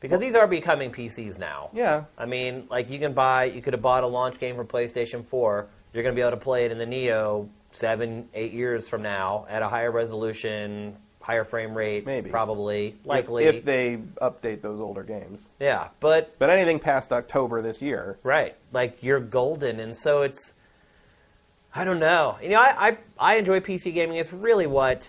Because 0.00 0.20
these 0.20 0.34
are 0.34 0.46
becoming 0.46 0.90
PCs 0.92 1.38
now. 1.38 1.70
yeah, 1.72 2.04
I 2.18 2.26
mean, 2.26 2.66
like 2.70 2.90
you 2.90 2.98
can 2.98 3.14
buy, 3.14 3.44
you 3.44 3.62
could 3.62 3.72
have 3.72 3.80
bought 3.80 4.02
a 4.04 4.06
launch 4.06 4.38
game 4.38 4.54
for 4.56 4.64
PlayStation 4.64 5.24
4. 5.24 5.66
You're 5.94 6.02
going 6.02 6.14
to 6.14 6.16
be 6.16 6.20
able 6.20 6.36
to 6.36 6.44
play 6.44 6.66
it 6.66 6.72
in 6.72 6.76
the 6.78 6.84
Neo 6.86 7.48
seven, 7.74 8.28
eight 8.34 8.52
years 8.52 8.88
from 8.88 9.02
now 9.02 9.46
at 9.50 9.62
a 9.62 9.68
higher 9.68 9.90
resolution, 9.90 10.96
higher 11.20 11.44
frame 11.44 11.76
rate, 11.76 12.06
Maybe. 12.06 12.30
probably, 12.30 12.94
likely. 13.04 13.44
if, 13.44 13.64
they 13.64 13.98
update 14.22 14.62
those 14.62 14.80
older 14.80 15.02
games. 15.02 15.44
yeah, 15.60 15.88
but 16.00 16.38
But 16.38 16.50
anything 16.50 16.78
past 16.78 17.12
October 17.12 17.62
this 17.62 17.82
year, 17.82 18.18
right, 18.22 18.54
like 18.72 19.02
you're 19.02 19.20
golden, 19.20 19.80
and 19.80 19.96
so 19.96 20.22
it's. 20.22 20.52
I 21.76 21.82
don't 21.82 21.98
know. 21.98 22.36
You 22.40 22.50
know, 22.50 22.60
I, 22.60 22.88
I 22.88 22.96
I 23.18 23.34
enjoy 23.36 23.58
PC 23.58 23.92
gaming. 23.92 24.16
It's 24.16 24.32
really 24.32 24.66
what 24.68 25.08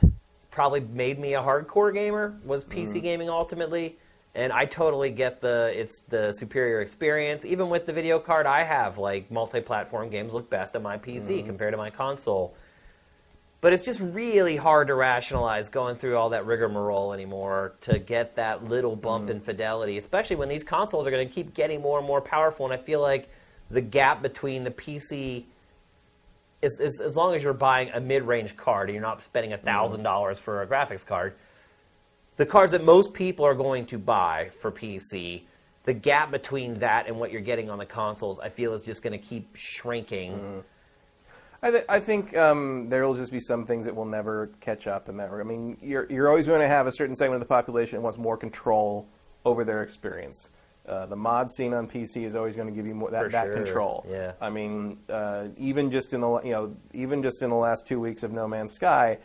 probably 0.49 0.79
made 0.79 1.19
me 1.19 1.35
a 1.35 1.41
hardcore 1.41 1.93
gamer 1.93 2.33
was 2.43 2.63
Mm-hmm. 2.63 2.79
PC 2.79 3.01
gaming 3.03 3.29
ultimately. 3.29 3.95
And 4.35 4.51
I 4.51 4.65
totally 4.65 5.11
get 5.11 5.39
the 5.39 5.71
it's 5.73 6.01
the 6.09 6.33
superior 6.33 6.81
experience. 6.81 7.45
Even 7.45 7.69
with 7.69 7.85
the 7.85 7.93
video 7.93 8.19
card 8.19 8.45
I 8.45 8.63
have, 8.63 8.97
like 8.97 9.31
multi-platform 9.31 10.09
games 10.09 10.33
look 10.33 10.49
best 10.49 10.75
on 10.75 10.83
my 10.83 10.97
PC 10.97 11.37
Mm-hmm. 11.37 11.47
compared 11.47 11.73
to 11.73 11.77
my 11.77 11.89
console. 11.89 12.53
But 13.61 13.73
it's 13.73 13.81
just 13.83 13.99
really 13.99 14.57
hard 14.57 14.87
to 14.87 14.93
rationalize 14.93 15.69
going 15.69 15.95
through 15.95 16.17
all 16.17 16.29
that 16.31 16.45
rigmarole 16.45 17.13
anymore 17.13 17.73
to 17.81 17.97
get 17.97 18.35
that 18.35 18.65
little 18.69 18.95
bump 18.95 19.29
in 19.29 19.39
fidelity, 19.39 19.97
especially 19.97 20.35
when 20.35 20.49
these 20.49 20.63
consoles 20.63 21.07
are 21.07 21.11
going 21.11 21.27
to 21.27 21.33
keep 21.33 21.55
getting 21.55 21.81
more 21.81 21.97
and 21.97 22.05
more 22.05 22.21
powerful. 22.21 22.65
And 22.65 22.73
I 22.73 22.77
feel 22.77 23.01
like 23.01 23.27
the 23.71 23.81
gap 23.81 24.21
between 24.21 24.65
the 24.65 24.69
PC 24.71 25.45
is, 26.61 26.79
is 26.79 27.01
as 27.01 27.15
long 27.15 27.33
as 27.33 27.41
you're 27.41 27.53
buying 27.53 27.89
a 27.93 27.99
mid-range 27.99 28.55
card 28.55 28.89
and 28.89 28.93
you're 28.93 29.01
not 29.01 29.23
spending 29.23 29.53
a 29.53 29.57
thousand 29.57 30.03
dollars 30.03 30.37
for 30.37 30.61
a 30.61 30.67
graphics 30.67 31.05
card, 31.05 31.33
the 32.37 32.45
cards 32.45 32.71
that 32.73 32.83
most 32.83 33.13
people 33.13 33.45
are 33.45 33.55
going 33.55 33.85
to 33.87 33.97
buy 33.97 34.49
for 34.59 34.71
PC, 34.71 35.41
the 35.85 35.93
gap 35.93 36.31
between 36.31 36.75
that 36.75 37.07
and 37.07 37.19
what 37.19 37.31
you're 37.31 37.41
getting 37.41 37.69
on 37.69 37.77
the 37.77 37.85
consoles, 37.85 38.39
I 38.39 38.49
feel 38.49 38.73
is 38.73 38.83
just 38.83 39.03
going 39.03 39.17
to 39.17 39.23
keep 39.23 39.55
shrinking. 39.55 40.63
I, 41.61 41.71
th- 41.71 41.85
I 41.87 41.99
think 41.99 42.35
um, 42.37 42.89
there 42.89 43.05
will 43.07 43.15
just 43.15 43.31
be 43.31 43.39
some 43.39 43.65
things 43.65 43.85
that 43.85 43.95
will 43.95 44.05
never 44.05 44.49
catch 44.61 44.87
up 44.87 45.09
in 45.09 45.17
that. 45.17 45.31
I 45.31 45.43
mean, 45.43 45.77
you're, 45.81 46.05
you're 46.11 46.27
always 46.29 46.47
going 46.47 46.61
to 46.61 46.67
have 46.67 46.85
a 46.87 46.91
certain 46.91 47.15
segment 47.15 47.41
of 47.41 47.47
the 47.47 47.51
population 47.51 47.97
that 47.97 48.01
wants 48.01 48.17
more 48.17 48.37
control 48.37 49.07
over 49.45 49.63
their 49.63 49.81
experience. 49.81 50.49
Uh, 50.87 51.07
the 51.07 51.15
mod 51.15 51.51
scene 51.51 51.73
on 51.73 51.87
PC 51.87 52.25
is 52.25 52.35
always 52.35 52.55
going 52.55 52.67
to 52.67 52.73
give 52.73 52.85
you 52.85 52.93
more 52.93 53.09
that, 53.09 53.23
For 53.23 53.29
that 53.29 53.45
sure, 53.45 53.55
control. 53.55 54.05
yeah. 54.07 54.33
I 54.39 54.51
mean, 54.51 54.97
uh, 55.09 55.47
even 55.57 55.89
just 55.89 56.13
in 56.13 56.21
the 56.21 56.41
you 56.43 56.51
know 56.51 56.75
even 56.93 57.23
just 57.23 57.41
in 57.41 57.49
the 57.49 57.55
last 57.55 57.87
two 57.87 57.99
weeks 57.99 58.21
of 58.21 58.31
No 58.31 58.47
Man's 58.47 58.73
Sky, 58.73 59.17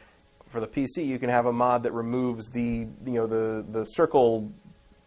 for 0.51 0.61
the 0.61 0.67
PC, 0.67 1.07
you 1.07 1.19
can 1.19 1.31
have 1.31 1.47
a 1.47 1.53
mod 1.53 1.85
that 1.85 1.93
removes 1.93 2.51
the 2.51 2.87
you 3.07 3.13
know 3.13 3.27
the 3.27 3.65
the 3.71 3.85
circle. 3.85 4.53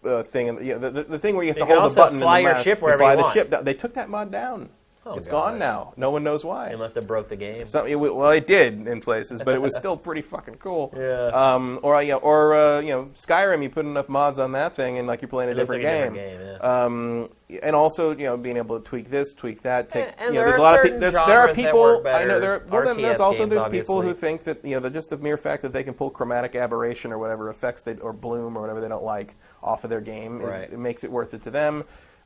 Uh, 0.05 0.21
thing 0.21 0.49
and 0.49 0.59
you 0.65 0.73
know, 0.73 0.79
the, 0.79 0.91
the, 0.91 1.03
the 1.03 1.17
thing 1.17 1.33
where 1.33 1.45
you 1.45 1.51
have 1.51 1.57
You 1.57 1.65
to 1.65 1.79
hold 1.79 1.89
the 1.89 1.95
button 1.95 2.19
fly 2.19 2.39
in 2.39 2.43
the 2.43 2.51
your 2.51 2.61
ship 2.61 2.79
and 2.79 2.83
wherever 2.83 2.99
fly 3.03 3.11
you 3.11 3.17
the 3.17 3.23
want. 3.23 3.33
ship 3.33 3.49
down. 3.51 3.63
They 3.63 3.73
took 3.73 3.93
that 3.93 4.09
mod 4.09 4.33
down. 4.33 4.69
Oh, 5.05 5.15
it's 5.15 5.27
gosh. 5.27 5.31
gone 5.51 5.59
now. 5.59 5.93
No 5.97 6.11
one 6.11 6.23
knows 6.23 6.45
why. 6.45 6.69
They 6.69 6.75
must 6.77 6.95
have 6.95 7.05
broke 7.07 7.27
the 7.27 7.35
game. 7.35 7.65
Some, 7.65 7.87
it, 7.87 7.95
well, 7.95 8.29
it 8.31 8.47
did 8.47 8.87
in 8.87 9.01
places, 9.01 9.41
but 9.43 9.53
it 9.53 9.61
was 9.61 9.75
still 9.75 9.97
pretty 9.97 10.21
fucking 10.21 10.55
cool. 10.55 10.93
Yeah. 11.03 11.27
Um, 11.33 11.79
or 11.83 12.01
yeah, 12.01 12.15
or 12.15 12.53
uh, 12.55 12.79
you 12.79 12.89
know, 12.89 13.09
Skyrim. 13.15 13.61
You 13.63 13.69
put 13.69 13.85
enough 13.85 14.07
mods 14.07 14.39
on 14.39 14.53
that 14.53 14.73
thing, 14.75 14.97
and 14.97 15.07
like 15.07 15.21
you're 15.21 15.27
playing 15.29 15.51
a 15.51 15.53
different 15.53 15.83
like 15.83 15.91
a 15.93 15.95
game. 16.05 16.13
different 16.13 16.39
game, 16.39 16.57
yeah. 16.61 16.83
Um, 16.85 17.29
and 17.61 17.75
also, 17.75 18.11
you 18.11 18.23
know, 18.25 18.37
being 18.37 18.55
able 18.57 18.79
to 18.79 18.85
tweak 18.85 19.09
this, 19.09 19.33
tweak 19.33 19.61
that. 19.63 19.89
Take, 19.89 20.05
And- 20.05 20.13
and 20.19 20.27
you 20.35 20.39
know, 20.41 20.45
there 20.45 20.45
there's 20.45 20.55
are 20.55 20.59
a 20.59 20.61
lot 20.61 20.75
of 20.75 20.85
certain 20.85 20.99
people. 21.01 21.25
There 21.27 21.39
are 21.39 21.47
that 21.47 21.55
people. 21.55 21.79
work 21.81 22.05
I 22.05 22.11
know 22.23 22.27
better. 22.27 22.39
there. 22.39 22.63
Well, 22.69 22.85
then 22.85 23.01
there's 23.01 23.19
also 23.19 23.39
games, 23.39 23.49
there's 23.51 23.71
people 23.71 24.01
who 24.01 24.13
think 24.13 24.43
that 24.45 24.63
you 24.63 24.71
know, 24.71 24.79
they're 24.79 24.89
just 24.91 25.09
the 25.09 25.17
mere 25.17 25.37
fact 25.37 25.61
that 25.63 25.73
they 25.73 25.83
can 25.83 25.93
pull 25.93 26.09
chromatic 26.09 26.55
aberration 26.55 27.11
or 27.11 27.17
whatever 27.17 27.49
effects 27.49 27.83
they 27.83 27.95
or 27.97 28.13
bloom 28.13 28.55
or 28.57 28.61
whatever 28.61 28.79
they 28.79 28.87
don't 28.87 29.03
like 29.03 29.35
off 29.61 29.83
of 29.83 29.89
their 29.89 30.01
game. 30.01 30.39
Is, 30.41 30.47
Right. 30.47 30.71
It 30.71 30.79
makes 30.79 31.03
it 31.03 31.11
worth 31.11 31.33
it 31.33 31.43
to 31.43 31.49
them. 31.51 31.83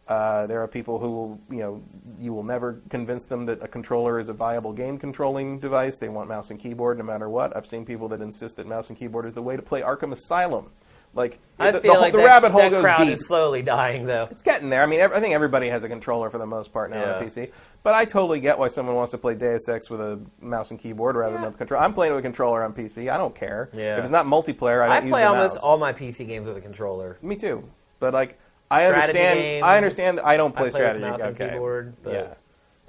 Uh, 0.08 0.48
there 0.48 0.62
are 0.62 0.68
people 0.68 1.00
who, 1.00 1.12
will, 1.12 1.40
you 1.50 1.58
know, 1.58 1.84
you 2.20 2.34
will 2.34 2.44
never 2.44 2.80
convince 2.90 3.26
them 3.26 3.46
that 3.48 3.62
a 3.62 3.68
controller 3.68 4.20
is 4.20 4.30
a 4.30 4.34
viable 4.34 4.72
game 4.74 4.98
controlling 4.98 5.60
device. 5.60 5.98
They 5.98 6.10
want 6.10 6.30
mouse 6.30 6.50
and 6.50 6.60
keyboard 6.60 6.98
no 6.98 7.04
matter 7.04 7.30
what. 7.30 7.56
I've 7.56 7.68
seen 7.68 7.86
people 7.86 8.08
that 8.10 8.22
insist 8.22 8.58
that 8.58 8.68
mouse 8.68 8.90
and 8.90 8.98
keyboard 8.98 9.26
is 9.26 9.34
the 9.34 9.42
way 9.42 9.56
to 9.56 9.62
play 9.62 9.82
Arkham 9.82 10.14
Asylum. 10.14 10.70
Like 11.14 11.40
I 11.58 11.72
the, 11.72 11.80
feel 11.80 11.96
the, 11.96 12.00
like 12.00 12.12
the 12.14 12.20
that, 12.20 12.26
rabbit 12.26 12.52
hole 12.52 12.62
that 12.62 12.70
goes 12.70 12.84
crowd 12.84 13.06
deep. 13.06 13.14
is 13.14 13.28
slowly 13.28 13.64
dying, 13.64 14.06
though. 14.06 14.28
It's 14.30 14.44
getting 14.44 14.70
there. 14.70 14.84
I 14.84 14.86
mean, 14.86 15.00
ev- 15.00 15.14
I 15.14 15.20
think 15.20 15.34
everybody 15.34 15.68
has 15.70 15.84
a 15.84 15.90
controller 15.90 16.30
for 16.30 16.38
the 16.38 16.46
most 16.46 16.72
part 16.72 16.92
now 16.92 17.16
on 17.16 17.24
a 17.24 17.26
PC. 17.26 17.52
But 17.82 17.96
I 17.96 18.06
totally 18.06 18.40
get 18.40 18.60
why 18.60 18.68
someone 18.68 18.96
wants 18.96 19.12
to 19.12 19.18
play 19.18 19.34
Deus 19.34 19.68
Ex 19.68 19.90
with 19.90 20.00
a 20.00 20.20
mouse 20.42 20.70
and 20.70 20.80
keyboard 20.80 21.16
rather 21.16 21.36
than 21.36 21.46
a 21.46 21.52
controller. 21.52 21.84
I'm 21.84 21.94
playing 21.94 22.14
with 22.14 22.20
a 22.20 22.28
controller 22.28 22.64
on 22.64 22.74
PC. 22.74 23.12
I 23.12 23.18
don't 23.18 23.34
care. 23.34 23.70
Yeah. 23.74 23.98
If 23.98 24.04
it's 24.04 24.12
not 24.12 24.26
multiplayer, 24.28 24.88
I 24.88 24.98
I 24.98 25.00
don't 25.00 25.10
play 25.10 25.22
use 25.22 25.28
the 25.32 25.38
almost 25.38 25.58
all 25.58 25.78
my 25.78 25.92
PC 25.94 26.28
games 26.28 26.46
with 26.46 26.58
a 26.58 26.62
controller. 26.62 27.18
Me 27.22 27.36
too. 27.36 27.64
But 28.00 28.14
like, 28.14 28.38
I 28.70 28.86
understand. 28.86 29.40
games, 29.40 29.64
I 29.64 29.78
understand. 29.78 30.20
I 30.20 30.38
don't 30.38 30.50
I 30.58 30.62
play 30.62 30.70
play 30.72 30.82
with 30.82 30.98
strategy. 30.98 31.06
mouse 31.06 31.22
and 31.22 31.38
keyboard, 31.38 31.94
but- 32.04 32.14
Yeah. 32.14 32.34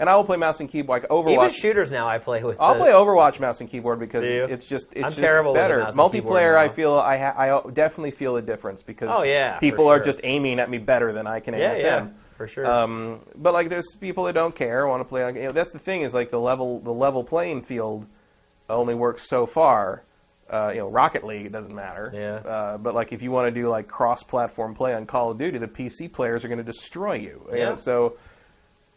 And 0.00 0.08
I 0.08 0.14
will 0.14 0.22
play 0.24 0.36
mouse 0.36 0.60
and 0.60 0.68
keyboard. 0.68 1.02
Like 1.02 1.10
Overwatch. 1.10 1.32
Even 1.32 1.50
shooters 1.50 1.90
now, 1.90 2.06
I 2.06 2.18
play 2.18 2.40
with. 2.44 2.56
I'll 2.60 2.74
the- 2.74 2.80
play 2.80 2.92
Overwatch 2.92 3.40
mouse 3.40 3.60
and 3.60 3.68
keyboard 3.68 3.98
because 3.98 4.22
it's 4.24 4.64
just 4.64 4.86
it's 4.92 4.98
I'm 5.02 5.08
just 5.10 5.18
terrible 5.18 5.54
better. 5.54 5.80
Multiplayer, 5.92 6.56
I 6.56 6.68
feel 6.68 6.94
I 6.94 7.18
ha- 7.18 7.34
I 7.36 7.70
definitely 7.72 8.12
feel 8.12 8.36
a 8.36 8.42
difference 8.42 8.84
because 8.84 9.10
Oh, 9.12 9.22
yeah, 9.24 9.58
people 9.58 9.88
are 9.88 9.98
just 9.98 10.20
aiming 10.22 10.60
at 10.60 10.70
me 10.70 10.78
better 10.78 11.12
than 11.12 11.26
I 11.26 11.40
can 11.40 11.54
aim 11.54 11.60
Yeah, 11.60 11.70
at 11.72 11.78
yeah, 11.80 11.96
them. 11.98 12.14
for 12.36 12.46
sure. 12.46 12.64
Um, 12.64 13.18
but 13.34 13.54
like, 13.54 13.70
there's 13.70 13.92
people 14.00 14.22
that 14.24 14.34
don't 14.34 14.54
care, 14.54 14.86
want 14.86 15.00
to 15.00 15.04
play. 15.04 15.26
You 15.34 15.46
know, 15.46 15.52
that's 15.52 15.72
the 15.72 15.80
thing 15.80 16.02
is 16.02 16.14
like 16.14 16.30
the 16.30 16.38
level 16.40 16.78
the 16.78 16.92
level 16.94 17.24
playing 17.24 17.62
field 17.62 18.06
only 18.70 18.94
works 18.94 19.28
so 19.28 19.46
far. 19.46 20.02
Uh, 20.50 20.70
you 20.74 20.80
know, 20.80 20.88
Rocket 20.88 21.24
League 21.24 21.46
it 21.46 21.52
doesn't 21.52 21.74
matter. 21.74 22.10
Yeah. 22.14 22.50
Uh, 22.50 22.78
but 22.78 22.94
like, 22.94 23.12
if 23.12 23.22
you 23.22 23.30
want 23.30 23.52
to 23.52 23.60
do 23.60 23.68
like 23.68 23.88
cross-platform 23.88 24.74
play 24.74 24.94
on 24.94 25.06
Call 25.06 25.30
of 25.30 25.38
Duty, 25.38 25.58
the 25.58 25.68
PC 25.68 26.12
players 26.12 26.44
are 26.44 26.48
going 26.48 26.58
to 26.58 26.64
destroy 26.64 27.14
you. 27.14 27.48
Yeah. 27.52 27.74
so 27.74 28.16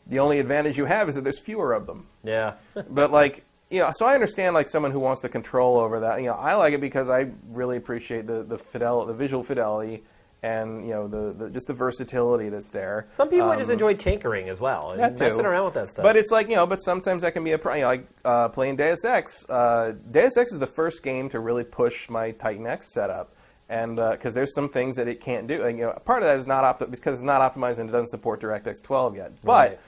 the 0.07 0.19
only 0.19 0.39
advantage 0.39 0.77
you 0.77 0.85
have 0.85 1.09
is 1.09 1.15
that 1.15 1.21
there's 1.21 1.39
fewer 1.39 1.73
of 1.73 1.85
them 1.87 2.05
yeah. 2.23 2.53
but 2.89 3.11
like 3.11 3.43
you 3.69 3.79
know 3.79 3.91
so 3.93 4.05
i 4.05 4.13
understand 4.13 4.53
like 4.53 4.67
someone 4.67 4.91
who 4.91 4.99
wants 4.99 5.21
the 5.21 5.29
control 5.29 5.77
over 5.77 6.01
that 6.01 6.19
you 6.19 6.25
know 6.25 6.33
i 6.33 6.53
like 6.55 6.73
it 6.73 6.81
because 6.81 7.09
i 7.09 7.29
really 7.49 7.77
appreciate 7.77 8.27
the 8.27 8.43
the 8.43 8.57
fidel 8.57 9.05
the 9.05 9.13
visual 9.13 9.43
fidelity 9.43 10.03
and 10.43 10.83
you 10.83 10.89
know 10.91 11.07
the, 11.07 11.33
the 11.33 11.49
just 11.51 11.67
the 11.67 11.73
versatility 11.73 12.49
that's 12.49 12.69
there 12.69 13.05
Some 13.11 13.29
people 13.29 13.49
just 13.55 13.69
Um, 13.69 13.73
enjoy 13.73 13.93
tinkering 13.93 14.49
as 14.49 14.59
well 14.59 14.91
and 14.91 15.19
messing 15.19 15.45
around 15.45 15.65
with 15.65 15.75
that 15.75 15.89
stuff. 15.89 16.03
but 16.03 16.15
it's 16.17 16.31
like 16.31 16.49
you 16.49 16.55
know 16.55 16.65
but 16.65 16.81
sometimes 16.81 17.21
that 17.21 17.33
can 17.33 17.43
be 17.43 17.51
a 17.51 17.57
problem. 17.59 17.79
you 17.79 17.83
know, 17.85 17.89
like 17.89 18.05
uh, 18.25 18.49
playing 18.49 18.75
deus 18.75 19.05
ex 19.05 19.47
uh, 19.49 19.93
deus 20.09 20.37
ex 20.37 20.51
is 20.51 20.59
the 20.59 20.67
first 20.67 21.03
game 21.03 21.29
to 21.29 21.39
really 21.39 21.63
push 21.63 22.09
my 22.09 22.31
titan 22.31 22.65
x 22.65 22.91
setup 22.93 23.29
and 23.69 23.95
because 23.97 24.33
there's 24.33 24.53
some 24.55 24.67
things 24.67 24.95
that 24.95 25.07
it 25.07 25.21
can't 25.21 25.47
do 25.47 25.63
and, 25.63 25.77
you 25.77 25.85
know 25.85 25.93
part 26.05 26.23
of 26.23 26.27
that 26.27 26.39
is 26.39 26.47
not 26.47 26.63
opt- 26.63 26.89
because 26.89 27.13
it's 27.19 27.23
not 27.23 27.39
optimized 27.41 27.77
and 27.77 27.87
it 27.89 27.91
doesn't 27.93 28.09
support 28.09 28.41
directx 28.41 28.81
12 28.81 29.15
yet 29.17 29.31
but 29.43 29.69
Right. 29.69 29.79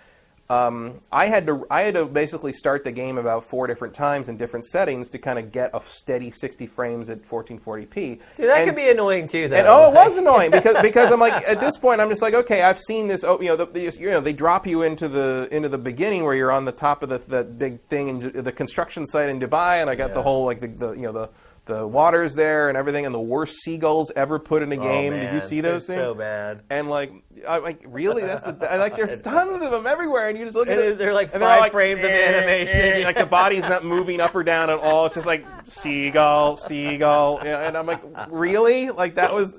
Um, 0.54 1.02
I 1.12 1.28
had 1.28 1.48
to 1.48 1.66
I 1.70 1.82
had 1.82 1.96
to 1.96 2.06
basically 2.06 2.54
start 2.54 2.84
the 2.84 2.92
game 2.92 3.18
about 3.18 3.46
four 3.46 3.68
different 3.68 3.94
times 3.94 4.30
in 4.30 4.38
different 4.38 4.66
settings 4.66 5.10
to 5.10 5.18
kind 5.18 5.40
of 5.40 5.52
get 5.52 5.72
a 5.74 5.82
steady 5.82 6.32
60 6.32 6.68
frames 6.68 7.10
at 7.10 7.24
1440p. 7.24 7.94
See, 7.94 8.20
that 8.46 8.58
and, 8.58 8.66
could 8.66 8.76
be 8.76 8.90
annoying 8.90 9.28
too, 9.28 9.48
though. 9.48 9.58
And, 9.58 9.68
oh, 9.68 9.90
it 9.90 9.94
was 9.94 10.16
annoying 10.16 10.52
because 10.52 10.78
because 10.82 11.12
I'm 11.12 11.20
like 11.20 11.34
at 11.48 11.60
this 11.60 11.78
point 11.78 12.02
I'm 12.02 12.10
just 12.10 12.22
like 12.22 12.34
okay 12.34 12.62
I've 12.62 12.80
seen 12.80 13.08
this 13.08 13.24
oh 13.24 13.40
you 13.42 13.48
know 13.48 13.56
the, 13.56 13.66
the, 13.66 13.98
you 14.00 14.10
know 14.12 14.22
they 14.22 14.34
drop 14.34 14.68
you 14.68 14.84
into 14.84 15.08
the 15.08 15.48
into 15.52 15.70
the 15.70 15.78
beginning 15.78 16.24
where 16.24 16.36
you're 16.36 16.52
on 16.52 16.66
the 16.66 16.72
top 16.72 17.04
of 17.04 17.10
the 17.10 17.18
that 17.30 17.58
big 17.58 17.82
thing 17.82 18.10
in 18.10 18.44
the 18.44 18.52
construction 18.52 19.06
site 19.06 19.30
in 19.30 19.40
Dubai 19.40 19.82
and 19.82 19.90
I 19.90 19.96
got 19.96 20.14
the 20.14 20.22
whole 20.22 20.46
like 20.46 20.60
the, 20.60 20.68
the 20.68 20.92
you 20.94 21.04
know 21.04 21.12
the 21.12 21.30
the 21.66 21.88
waters 21.88 22.36
there 22.36 22.68
and 22.68 22.78
everything 22.78 23.06
and 23.06 23.16
the 23.16 23.20
worst 23.22 23.56
seagulls 23.64 24.12
ever 24.16 24.38
put 24.38 24.62
in 24.64 24.72
a 24.74 24.76
Oh, 24.78 24.82
game. 24.82 25.14
Did 25.14 25.34
you 25.34 25.40
see 25.40 25.62
those 25.62 25.86
they're 25.88 25.98
things? 25.98 26.08
So 26.08 26.14
bad. 26.14 26.62
And 26.70 26.90
like, 26.90 27.14
I'm 27.48 27.64
like, 27.64 27.82
really? 27.88 28.22
That's 28.24 28.42
the 28.44 28.72
I 28.72 28.76
like. 28.78 28.96
There's 28.98 29.18
tons 29.22 29.62
of 29.62 29.72
them 29.72 29.88
everywhere, 29.88 30.28
and 30.30 30.38
you 30.38 30.44
just 30.46 30.56
look 30.58 30.68
at 30.68 30.78
it. 30.78 30.98
they're 30.98 31.14
like 31.14 31.32
and 31.34 31.42
five 31.42 31.72
frames 31.72 32.00
of 32.00 32.10
animation. 32.10 32.80
eh, 32.82 33.04
like 33.06 33.18
the 33.18 33.26
body's 33.26 33.68
not 33.70 33.86
moving 33.86 34.20
up 34.20 34.36
or 34.36 34.44
down 34.44 34.70
at 34.70 34.80
all. 34.80 35.06
It's 35.06 35.16
just 35.16 35.28
like 35.28 35.46
seagull, 35.66 36.58
seagull, 36.58 37.40
yeah, 37.44 37.68
and 37.68 37.78
I'm 37.78 37.86
like, 37.86 38.02
really? 38.30 38.90
Like 38.90 39.16
that 39.16 39.34
was. 39.34 39.54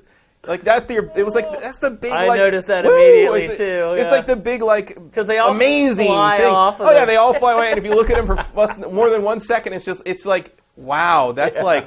Like 0.47 0.63
that's 0.63 0.85
the 0.85 1.11
it 1.17 1.25
was 1.25 1.35
like 1.35 1.51
that's 1.59 1.79
the 1.79 1.91
big. 1.91 2.13
I 2.13 2.27
like, 2.29 2.37
noticed 2.39 2.69
that 2.69 2.85
woo! 2.85 2.93
immediately, 2.95 3.43
It's- 3.45 3.57
too, 3.57 3.95
It's 3.99 4.11
like 4.11 4.27
the 4.27 4.37
big 4.37 4.61
like 4.61 4.89
because 4.95 5.27
they 5.27 5.39
all 5.39 5.53
amazing 5.53 6.05
fly 6.09 6.37
thing. 6.37 6.53
off 6.53 6.79
of 6.81 6.87
oh 6.87 6.91
yeah, 6.91 7.07
they 7.07 7.17
all 7.17 7.33
fly 7.33 7.55
away, 7.55 7.71
and 7.71 7.79
if 7.79 7.85
you 7.87 7.95
look 7.95 8.11
at 8.11 8.17
them 8.17 8.27
for 8.27 8.45
less 8.55 8.77
more 8.93 9.09
than 9.09 9.23
one 9.23 9.41
second, 9.41 9.73
it's 9.73 9.87
just 9.87 10.03
it's 10.05 10.27
like 10.27 10.55
wow, 10.77 11.33
that's 11.33 11.61
like 11.61 11.85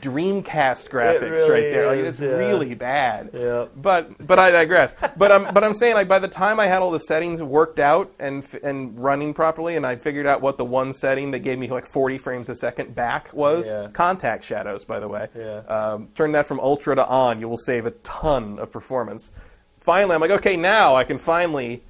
Dreamcast 0.00 0.88
graphics 0.90 1.20
really 1.30 1.50
right 1.50 1.60
there. 1.72 1.86
Like, 1.86 1.98
it's 2.00 2.20
yeah. 2.20 2.28
really 2.28 2.74
bad. 2.74 3.30
Yeah. 3.32 3.66
But 3.74 4.26
but 4.26 4.38
I 4.38 4.50
digress. 4.50 4.92
But 5.16 5.32
I'm 5.32 5.54
but 5.54 5.64
I'm 5.64 5.74
saying 5.74 5.94
like 5.94 6.08
by 6.08 6.18
the 6.18 6.28
time 6.28 6.60
I 6.60 6.66
had 6.66 6.82
all 6.82 6.90
the 6.90 7.00
settings 7.00 7.42
worked 7.42 7.78
out 7.78 8.10
and 8.18 8.44
and 8.62 8.98
running 8.98 9.32
properly, 9.34 9.76
and 9.76 9.86
I 9.86 9.96
figured 9.96 10.26
out 10.26 10.42
what 10.42 10.58
the 10.58 10.64
one 10.64 10.92
setting 10.92 11.30
that 11.30 11.40
gave 11.40 11.58
me 11.58 11.68
like 11.68 11.86
40 11.86 12.18
frames 12.18 12.48
a 12.48 12.56
second 12.56 12.94
back 12.94 13.32
was 13.32 13.68
Yeah. 13.68 13.88
contact 13.92 14.44
shadows. 14.44 14.84
By 14.84 15.00
the 15.00 15.08
way, 15.08 15.28
Yeah. 15.36 15.58
um, 15.68 16.08
turn 16.14 16.32
that 16.32 16.46
from 16.46 16.60
ultra 16.60 16.94
to 16.94 17.06
on. 17.06 17.40
You 17.40 17.48
will 17.48 17.56
save 17.56 17.86
a 17.86 17.92
ton 17.92 18.58
of 18.58 18.70
performance. 18.70 19.30
Finally, 19.80 20.14
I'm 20.14 20.20
like, 20.20 20.32
okay, 20.32 20.56
now 20.56 20.94
I 20.96 21.04
can 21.04 21.16
finally 21.18 21.80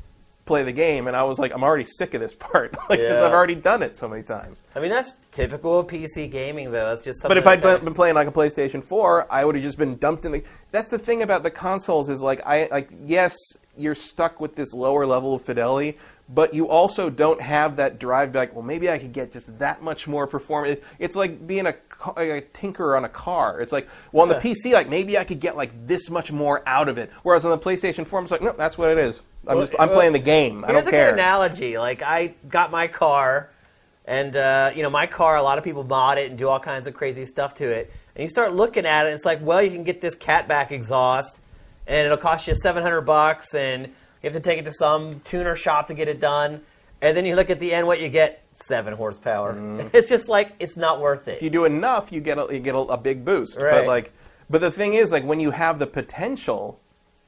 play 0.46 0.62
the 0.62 0.72
game, 0.72 1.08
and 1.08 1.16
I 1.16 1.24
was 1.24 1.38
like, 1.38 1.52
I'm 1.52 1.62
already 1.62 1.84
sick 1.84 2.14
of 2.14 2.20
this 2.20 2.34
part, 2.38 2.74
like 2.88 3.00
Yeah. 3.00 3.16
I've 3.24 3.32
already 3.32 3.54
done 3.54 3.82
it 3.82 3.96
so 3.96 4.08
many 4.08 4.22
times. 4.22 4.62
I 4.74 4.80
mean, 4.80 4.90
that's 4.90 5.12
typical 5.32 5.80
of 5.80 5.86
PC 5.88 6.30
gaming, 6.30 6.70
though. 6.70 6.88
That's 6.88 7.04
just 7.04 7.20
something. 7.20 7.30
But 7.30 7.38
if 7.38 7.46
I'd 7.46 7.60
been, 7.60 7.84
been 7.84 7.94
playing 7.94 8.14
like 8.14 8.28
a 8.28 8.32
PlayStation 8.32 8.82
4, 8.82 9.26
I 9.30 9.44
would 9.44 9.54
have 9.56 9.64
just 9.64 9.78
been 9.78 9.96
dumped 9.96 10.24
in 10.24 10.32
the. 10.32 10.42
That's 10.70 10.88
the 10.88 10.98
thing 10.98 11.22
about 11.22 11.42
the 11.42 11.50
consoles 11.50 12.08
is 12.08 12.22
like 12.22 12.40
I 12.46 12.68
like 12.70 12.88
yes, 13.04 13.34
you're 13.76 13.94
stuck 13.94 14.40
with 14.40 14.56
this 14.56 14.72
lower 14.72 15.06
level 15.06 15.34
of 15.34 15.42
fidelity, 15.42 15.98
but 16.28 16.54
you 16.54 16.68
also 16.68 17.10
don't 17.10 17.40
have 17.40 17.76
that 17.76 17.98
drive. 17.98 18.32
back. 18.32 18.48
Like, 18.48 18.54
well, 18.54 18.64
maybe 18.64 18.90
I 18.90 18.98
could 18.98 19.12
get 19.12 19.32
just 19.32 19.58
that 19.58 19.82
much 19.82 20.06
more 20.06 20.26
performance. 20.26 20.80
It's 20.98 21.16
like 21.16 21.46
being 21.46 21.66
a, 21.66 21.74
a 22.16 22.40
tinker 22.40 22.96
on 22.96 23.04
a 23.04 23.08
car. 23.08 23.60
It's 23.60 23.72
like, 23.72 23.88
well, 24.12 24.22
on 24.22 24.28
the 24.28 24.34
PC, 24.36 24.72
like 24.72 24.88
maybe 24.88 25.16
I 25.18 25.24
could 25.24 25.40
get 25.40 25.56
like 25.56 25.70
this 25.86 26.10
much 26.10 26.30
more 26.32 26.62
out 26.66 26.88
of 26.88 26.98
it. 26.98 27.10
Whereas 27.22 27.44
on 27.44 27.50
the 27.50 27.58
PlayStation 27.58 28.06
4, 28.06 28.18
I'm 28.20 28.26
like, 28.26 28.42
no, 28.42 28.52
that's 28.52 28.76
what 28.78 28.90
it 28.90 28.98
is. 28.98 29.22
I'm 29.48 29.60
just 29.60 29.74
I'm 29.78 29.88
playing 29.90 30.12
the 30.12 30.18
game. 30.18 30.64
I 30.64 30.72
Here's 30.72 30.84
don't 30.84 30.88
a 30.88 30.96
care. 30.96 31.06
good 31.10 31.14
analogy. 31.14 31.78
Like 31.78 32.02
I 32.02 32.34
got 32.48 32.70
my 32.70 32.88
car, 32.88 33.48
and 34.04 34.36
uh, 34.36 34.72
you 34.74 34.82
know, 34.82 34.90
my 34.90 35.06
car. 35.06 35.36
A 35.36 35.42
lot 35.42 35.58
of 35.58 35.64
people 35.64 35.84
mod 35.84 36.18
it 36.18 36.30
and 36.30 36.38
do 36.38 36.48
all 36.48 36.58
kinds 36.60 36.86
of 36.86 36.94
crazy 36.94 37.26
stuff 37.26 37.54
to 37.56 37.68
it. 37.70 37.92
and 38.16 38.22
you 38.22 38.28
start 38.28 38.52
looking 38.52 38.86
at 38.86 39.06
it. 39.06 39.10
It's 39.10 39.24
like, 39.24 39.40
well, 39.42 39.62
you 39.62 39.70
can 39.70 39.84
get 39.84 40.00
this 40.00 40.16
catback 40.16 40.70
exhaust, 40.72 41.38
and 41.86 42.04
it'll 42.06 42.18
cost 42.18 42.48
you 42.48 42.54
seven 42.56 42.82
hundred 42.82 43.02
bucks, 43.02 43.54
and 43.54 43.86
you 43.86 43.92
have 44.24 44.32
to 44.32 44.40
take 44.40 44.58
it 44.58 44.64
to 44.64 44.72
some 44.72 45.20
tuner 45.20 45.54
shop 45.54 45.86
to 45.88 45.94
get 45.94 46.08
it 46.08 46.18
done. 46.18 46.60
And 47.02 47.16
then 47.16 47.26
you 47.26 47.36
look 47.36 47.50
at 47.50 47.60
the 47.60 47.72
end, 47.72 47.86
what 47.86 48.00
you 48.00 48.08
get 48.08 48.42
seven 48.52 48.94
horsepower. 48.94 49.54
Mm. 49.54 49.90
It's 49.92 50.08
just 50.08 50.28
like 50.28 50.52
it's 50.58 50.76
not 50.76 51.00
worth 51.00 51.28
it. 51.28 51.36
if 51.36 51.42
you 51.42 51.50
do 51.50 51.64
enough, 51.64 52.10
you 52.10 52.20
get 52.20 52.38
a, 52.38 52.46
you 52.52 52.60
get 52.60 52.74
a, 52.74 52.78
a 52.78 52.96
big 52.96 53.24
boost. 53.24 53.56
But 53.56 53.64
Right. 53.64 53.86
like, 53.86 54.12
but 54.48 54.60
the 54.60 54.70
thing 54.70 54.94
is, 54.94 55.10
like, 55.12 55.24
when 55.24 55.40
you 55.40 55.50
have 55.50 55.78
the 55.78 55.86
potential, 55.86 56.80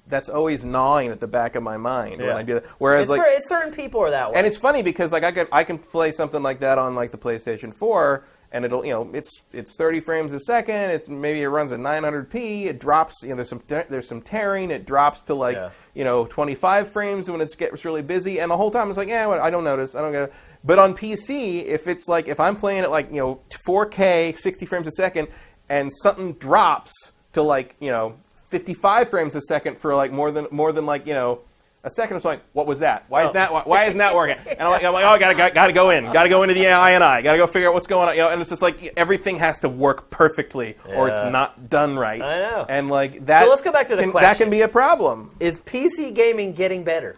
that's 0.07 0.29
always 0.29 0.65
gnawing 0.65 1.11
at 1.11 1.21
the 1.21 1.27
back 1.27 1.55
of 1.55 1.63
my 1.63 1.77
mind 1.77 2.21
when 2.23 2.31
I 2.31 2.43
do 2.43 2.55
that. 2.55 2.65
Whereas, 2.79 3.03
it's 3.03 3.19
like, 3.19 3.21
for, 3.21 3.43
certain 3.43 3.73
people 3.75 4.01
are 4.01 4.11
that 4.11 4.31
way. 4.31 4.39
and 4.39 4.47
it's 4.47 4.57
funny 4.57 4.83
because 4.83 5.13
like 5.13 5.23
I 5.25 5.33
could 5.33 5.49
I 5.53 5.65
can 5.65 5.77
play 5.79 6.13
something 6.13 6.43
like 6.43 6.61
that 6.61 6.79
on 6.79 6.95
like 6.95 7.11
the 7.11 7.19
PlayStation 7.19 7.75
4 7.75 8.25
and 8.53 8.65
it'll 8.65 8.85
you 8.85 8.93
know 8.93 9.11
it's 9.13 9.41
it's 9.53 9.77
30 9.77 10.01
frames 10.01 10.33
a 10.33 10.41
second. 10.41 10.91
It's 10.91 11.09
maybe 11.09 11.43
it 11.43 11.49
runs 11.49 11.73
at 11.73 11.81
900p 11.81 12.67
it 12.67 12.79
drops 12.79 13.23
you 13.23 13.31
know 13.31 13.37
there's 13.37 13.49
some 13.49 13.63
there's 13.69 14.09
some 14.09 14.21
tearing. 14.23 14.71
It 14.71 14.87
drops 14.87 15.21
to 15.23 15.35
like 15.35 15.57
Yeah. 15.57 15.71
you 15.95 16.05
know 16.05 16.27
25 16.27 16.91
frames 16.91 17.31
when 17.31 17.41
it 17.41 17.57
gets 17.59 17.85
really 17.85 18.03
busy. 18.03 18.41
And 18.41 18.51
the 18.51 18.57
whole 18.57 18.71
time 18.71 18.89
it's 18.89 18.97
like 18.99 19.09
yeah 19.09 19.27
well, 19.27 19.41
I 19.41 19.51
don't 19.51 19.65
notice. 19.65 19.95
I 19.95 20.01
don't 20.01 20.13
get 20.13 20.25
it. 20.25 20.33
But 20.65 20.79
on 20.79 20.95
PC 20.97 21.65
if 21.65 21.87
it's 21.87 22.09
like 22.09 22.27
if 22.29 22.41
I'm 22.41 22.57
playing 22.57 22.81
at 22.85 22.91
like 22.91 23.11
you 23.11 23.17
know 23.19 23.41
4K 23.67 24.37
60 24.39 24.67
frames 24.67 24.87
a 24.87 24.91
second 24.93 25.29
and 25.69 25.93
something 25.93 26.33
drops 26.35 26.93
to 27.35 27.43
like 27.43 27.77
you 27.81 27.91
know 27.91 28.15
55 28.49 29.11
frames 29.11 29.35
a 29.35 29.43
second 29.43 29.77
for 29.79 29.95
like 29.95 30.11
more 30.11 30.31
than 30.31 30.47
more 30.51 30.73
than 30.73 30.87
like 30.87 31.07
you 31.07 31.13
know 31.15 31.41
a 31.89 31.95
second. 31.95 32.17
It's 32.17 32.25
like, 32.25 32.41
what 32.53 32.67
was 32.67 32.79
that? 32.79 33.05
Why 33.09 33.25
is 33.25 33.31
Oh. 33.31 33.33
that? 33.35 33.53
Why, 33.53 33.63
why 33.65 33.85
isn't 33.87 33.99
that 33.99 34.15
working? 34.15 34.37
And 34.47 34.63
I'm 34.63 34.71
like, 34.71 34.85
I'm 34.85 34.93
like 34.93 35.05
oh, 35.05 35.19
gotta, 35.19 35.35
gotta, 35.35 35.55
gotta 35.55 35.73
go 35.73 35.91
in, 35.91 36.05
gotta 36.13 36.29
go 36.29 36.43
into 36.43 36.55
the 36.55 36.65
INI, 36.65 37.23
gotta 37.23 37.39
go 37.39 37.47
figure 37.47 37.69
out 37.69 37.75
what's 37.75 37.87
going 37.87 38.09
on. 38.09 38.15
You 38.15 38.23
know, 38.23 38.29
and 38.29 38.41
it's 38.41 38.51
just 38.51 38.63
like 38.63 38.93
everything 38.97 39.37
has 39.39 39.59
to 39.61 39.69
work 39.69 40.11
perfectly, 40.11 40.77
or 40.87 41.09
it's 41.09 41.23
not 41.23 41.69
done 41.69 41.99
right. 41.99 42.23
I 42.23 42.39
know. 42.39 42.67
And 42.69 42.89
like 42.89 43.27
that. 43.27 43.45
So 43.45 43.51
let's 43.51 43.63
go 43.63 43.73
back 43.73 43.89
to 43.89 43.97
the 43.97 44.03
can, 44.03 44.13
That 44.13 44.37
can 44.39 44.51
be 44.51 44.63
a 44.63 44.69
problem. 44.69 45.31
Is 45.41 45.59
PC 45.59 46.15
gaming 46.15 46.53
getting 46.55 46.85
better? 46.85 47.17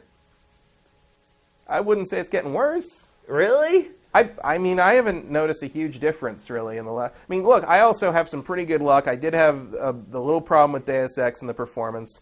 I 1.68 1.80
wouldn't 1.80 2.08
say 2.08 2.18
it's 2.18 2.28
getting 2.28 2.52
worse. 2.52 3.12
Really? 3.28 3.88
I, 4.12 4.28
I 4.42 4.58
mean, 4.58 4.80
I 4.80 4.94
haven't 4.94 5.30
noticed 5.30 5.62
a 5.62 5.66
huge 5.66 6.00
difference 6.00 6.50
really 6.50 6.78
in 6.78 6.84
the 6.84 6.90
last. 6.90 7.14
I 7.14 7.18
mean, 7.28 7.44
look, 7.44 7.64
I 7.64 7.80
also 7.80 8.10
have 8.10 8.28
some 8.28 8.42
pretty 8.42 8.64
good 8.64 8.82
luck. 8.82 9.06
I 9.06 9.14
did 9.14 9.34
have 9.34 9.72
uh, 9.74 9.92
the 9.92 10.20
little 10.20 10.40
problem 10.40 10.72
with 10.72 10.84
Deus 10.84 11.16
Ex 11.16 11.40
and 11.42 11.48
the 11.48 11.54
performance. 11.54 12.20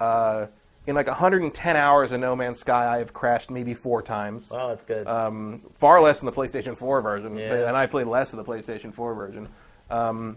Uh, 0.00 0.46
in 0.86 0.94
like 0.94 1.06
110 1.08 1.76
hours 1.76 2.12
of 2.12 2.20
No 2.20 2.36
Man's 2.36 2.60
Sky, 2.60 2.94
I 2.94 2.98
have 2.98 3.12
crashed 3.12 3.50
maybe 3.50 3.74
four 3.74 4.02
times. 4.02 4.50
Wow, 4.50 4.68
that's 4.68 4.84
good. 4.84 5.06
Um, 5.06 5.60
far 5.76 6.00
less 6.00 6.20
than 6.20 6.26
the 6.26 6.32
PlayStation 6.32 6.76
4 6.76 7.00
version, 7.00 7.36
Yeah. 7.36 7.66
and 7.68 7.76
I 7.76 7.86
played 7.86 8.06
less 8.06 8.32
of 8.32 8.36
the 8.36 8.44
PlayStation 8.44 8.92
4 8.94 9.14
version. 9.14 9.48
Um, 9.90 10.36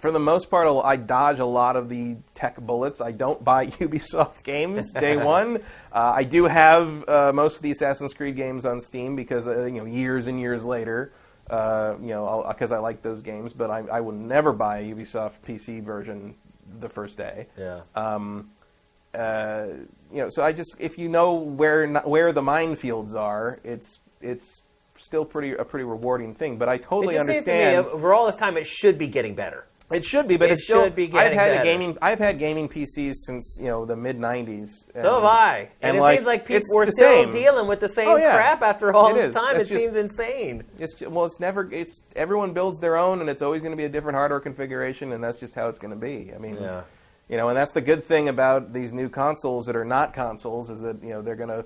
for 0.00 0.10
the 0.10 0.18
most 0.18 0.50
part, 0.50 0.66
I 0.84 0.96
dodge 0.96 1.40
a 1.40 1.44
lot 1.44 1.76
of 1.76 1.88
the 1.90 2.16
tech 2.34 2.56
bullets. 2.56 3.00
I 3.02 3.12
don't 3.12 3.42
buy 3.44 3.66
Ubisoft 3.84 4.44
games 4.44 4.92
day 4.92 5.16
one. 5.22 5.56
Uh, 5.92 6.12
I 6.16 6.24
do 6.24 6.44
have 6.44 7.08
uh, 7.08 7.32
most 7.34 7.56
of 7.56 7.62
the 7.62 7.70
Assassin's 7.70 8.14
Creed 8.14 8.36
games 8.36 8.64
on 8.64 8.80
Steam 8.80 9.14
because 9.16 9.46
uh, 9.46 9.64
you 9.66 9.78
know 9.80 9.84
years 9.84 10.26
and 10.26 10.40
years 10.40 10.64
later, 10.64 11.12
uh, 11.50 11.96
you 12.00 12.08
know, 12.08 12.44
because 12.48 12.72
I 12.72 12.78
like 12.78 13.02
those 13.02 13.20
games. 13.20 13.52
But 13.52 13.70
I, 13.70 13.78
I 13.92 14.00
will 14.00 14.12
never 14.12 14.52
buy 14.54 14.78
a 14.78 14.94
Ubisoft 14.94 15.32
PC 15.46 15.82
version 15.82 16.34
the 16.78 16.88
first 16.88 17.18
day 17.18 17.46
yeah. 17.58 17.80
Uh, 19.14 19.66
you 20.12 20.18
know, 20.18 20.28
so 20.30 20.42
I 20.42 20.52
just 20.52 20.76
if 20.80 20.98
you 20.98 21.08
know 21.08 21.34
where 21.34 21.86
where 22.00 22.32
the 22.32 22.42
minefields 22.42 23.14
are, 23.14 23.58
it's 23.64 23.98
it's 24.20 24.62
still 24.98 25.24
pretty 25.24 25.52
a 25.52 25.64
pretty 25.64 25.84
rewarding 25.84 26.34
thing. 26.34 26.56
But 26.58 26.68
I 26.68 26.78
totally 26.78 27.14
seems 27.14 27.26
to 27.26 27.30
me, 27.32 27.38
understand 27.38 27.86
over 27.86 28.12
all 28.14 28.26
this 28.26 28.36
time, 28.36 28.56
it 28.56 28.66
should 28.66 28.98
be 28.98 29.06
getting 29.08 29.34
better. 29.34 29.64
it 29.90 30.04
should 30.04 30.28
be, 30.28 30.36
but 30.36 30.50
it 30.50 30.52
it's 30.52 30.64
still. 30.64 30.84
should 30.84 30.94
be 30.94 31.06
I've 31.12 31.32
had 31.32 31.50
better. 31.52 31.60
a 31.60 31.64
gaming 31.64 31.98
I've 32.02 32.18
had 32.20 32.38
gaming 32.38 32.68
PCs 32.68 33.14
since 33.26 33.58
you 33.60 33.66
know 33.66 33.84
the 33.84 33.96
mid 33.96 34.18
'90s. 34.18 34.68
So 34.94 35.14
have 35.14 35.24
I. 35.24 35.58
And, 35.58 35.68
and, 35.82 35.96
it 35.96 36.00
like, 36.00 36.18
seems 36.18 36.26
like 36.26 36.46
people 36.46 36.62
were 36.74 36.86
still 36.86 37.24
same. 37.24 37.32
dealing 37.32 37.66
with 37.66 37.80
the 37.80 37.88
same 37.88 38.08
Oh, 38.08 38.16
yeah. 38.16 38.34
crap 38.36 38.62
after 38.62 38.92
all 38.92 39.10
It 39.10 39.14
this 39.14 39.26
is. 39.30 39.34
time. 39.34 39.56
It's 39.56 39.66
it 39.66 39.72
just- 39.72 39.80
seems 39.84 39.96
insane. 39.96 40.62
It's 40.78 41.00
well, 41.00 41.24
it's 41.24 41.40
never. 41.40 41.68
It's 41.72 42.02
everyone 42.14 42.52
builds 42.52 42.78
their 42.78 42.96
own, 42.96 43.20
and 43.20 43.28
it's 43.30 43.42
always 43.42 43.60
going 43.62 43.72
to 43.72 43.76
be 43.76 43.84
a 43.84 43.88
different 43.88 44.16
hardware 44.16 44.38
configuration, 44.40 45.12
and 45.12 45.22
that's 45.24 45.38
just 45.38 45.54
how 45.54 45.68
it's 45.68 45.78
going 45.78 45.94
to 45.94 46.00
be. 46.00 46.32
I 46.34 46.38
mean, 46.38 46.56
Yeah. 46.60 46.82
You 47.30 47.36
know, 47.36 47.48
and 47.48 47.56
that's 47.56 47.70
the 47.70 47.80
good 47.80 48.02
thing 48.02 48.28
about 48.28 48.72
these 48.72 48.92
new 48.92 49.08
consoles 49.08 49.66
that 49.66 49.76
are 49.76 49.84
not 49.84 50.12
consoles 50.12 50.68
is 50.68 50.80
that 50.80 51.00
you 51.00 51.10
know 51.10 51.22
they're 51.22 51.36
going 51.36 51.48
to 51.48 51.64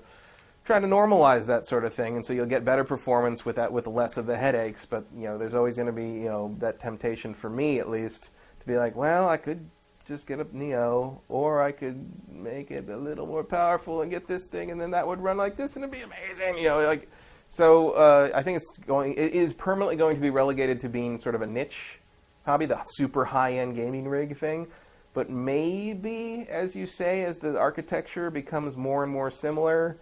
try 0.63 0.79
to 0.79 0.85
normalize 0.85 1.47
that 1.47 1.65
sort 1.65 1.85
of 1.85 1.93
thing, 1.93 2.15
and 2.15 2.25
so 2.25 2.33
you'll 2.33 2.45
get 2.45 2.63
better 2.63 2.83
performance 2.83 3.43
with 3.43 3.55
that 3.55 3.73
with 3.73 3.87
less 3.87 4.15
of 4.17 4.27
the 4.27 4.37
headaches. 4.37 4.85
But 4.85 5.05
you 5.15 5.23
know, 5.23 5.39
there's 5.39 5.55
always 5.55 5.75
going 5.75 5.87
to 5.87 5.91
be 5.91 6.05
you 6.05 6.29
know 6.29 6.55
that 6.59 6.79
temptation 6.79 7.33
for 7.33 7.49
me 7.49 7.79
at 7.79 7.89
least 7.89 8.29
to 8.59 8.67
be 8.67 8.77
like, 8.77 8.95
well, 8.95 9.27
I 9.27 9.37
could 9.37 9.65
just 10.07 10.27
get 10.27 10.39
a 10.39 10.45
Neo, 10.55 11.21
or 11.29 11.63
I 11.63 11.71
could 11.71 12.05
make 12.31 12.69
it 12.69 12.87
a 12.87 12.95
little 12.95 13.25
more 13.25 13.43
powerful 13.43 14.03
and 14.03 14.11
get 14.11 14.27
this 14.27 14.45
thing, 14.45 14.69
and 14.69 14.79
then 14.79 14.91
that 14.91 15.07
would 15.07 15.19
run 15.19 15.35
like 15.35 15.57
this, 15.57 15.75
and 15.75 15.83
it'd 15.83 15.91
be 15.91 16.01
amazing. 16.01 16.59
You 16.59 16.69
know, 16.69 16.85
like 16.85 17.09
so. 17.49 17.89
Uh, 17.91 18.29
I 18.35 18.43
think 18.43 18.57
it's 18.57 18.71
going. 18.85 19.15
It 19.15 19.33
is 19.33 19.51
permanently 19.51 19.95
going 19.95 20.15
to 20.15 20.21
be 20.21 20.29
relegated 20.29 20.79
to 20.81 20.89
being 20.89 21.17
sort 21.17 21.33
of 21.33 21.41
a 21.41 21.47
niche 21.47 21.97
hobby, 22.45 22.67
the 22.67 22.79
super 22.85 23.25
high-end 23.25 23.75
gaming 23.75 24.07
rig 24.07 24.37
thing. 24.37 24.67
But 25.15 25.29
maybe, 25.29 26.45
as 26.49 26.75
you 26.75 26.85
say, 26.85 27.23
as 27.23 27.37
the 27.39 27.57
architecture 27.57 28.29
becomes 28.29 28.75
more 28.75 29.01
and 29.01 29.11
more 29.11 29.31
similar, 29.31 29.95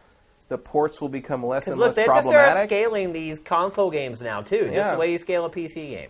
the 0.50 0.58
ports 0.58 1.00
will 1.00 1.08
become 1.08 1.46
less 1.46 1.68
and 1.68 1.78
look, 1.78 1.88
less 1.90 1.96
they 1.96 2.06
just 2.06 2.22
started 2.24 2.30
problematic. 2.40 2.70
scaling 2.70 3.14
these 3.14 3.38
console 3.40 3.92
games 3.92 4.22
now 4.24 4.42
too, 4.42 4.58
just 4.62 4.74
Yeah. 4.74 4.92
the 4.92 4.98
way 4.98 5.12
you 5.12 5.20
scale 5.20 5.46
a 5.46 5.50
PC 5.52 5.92
game. 5.92 6.10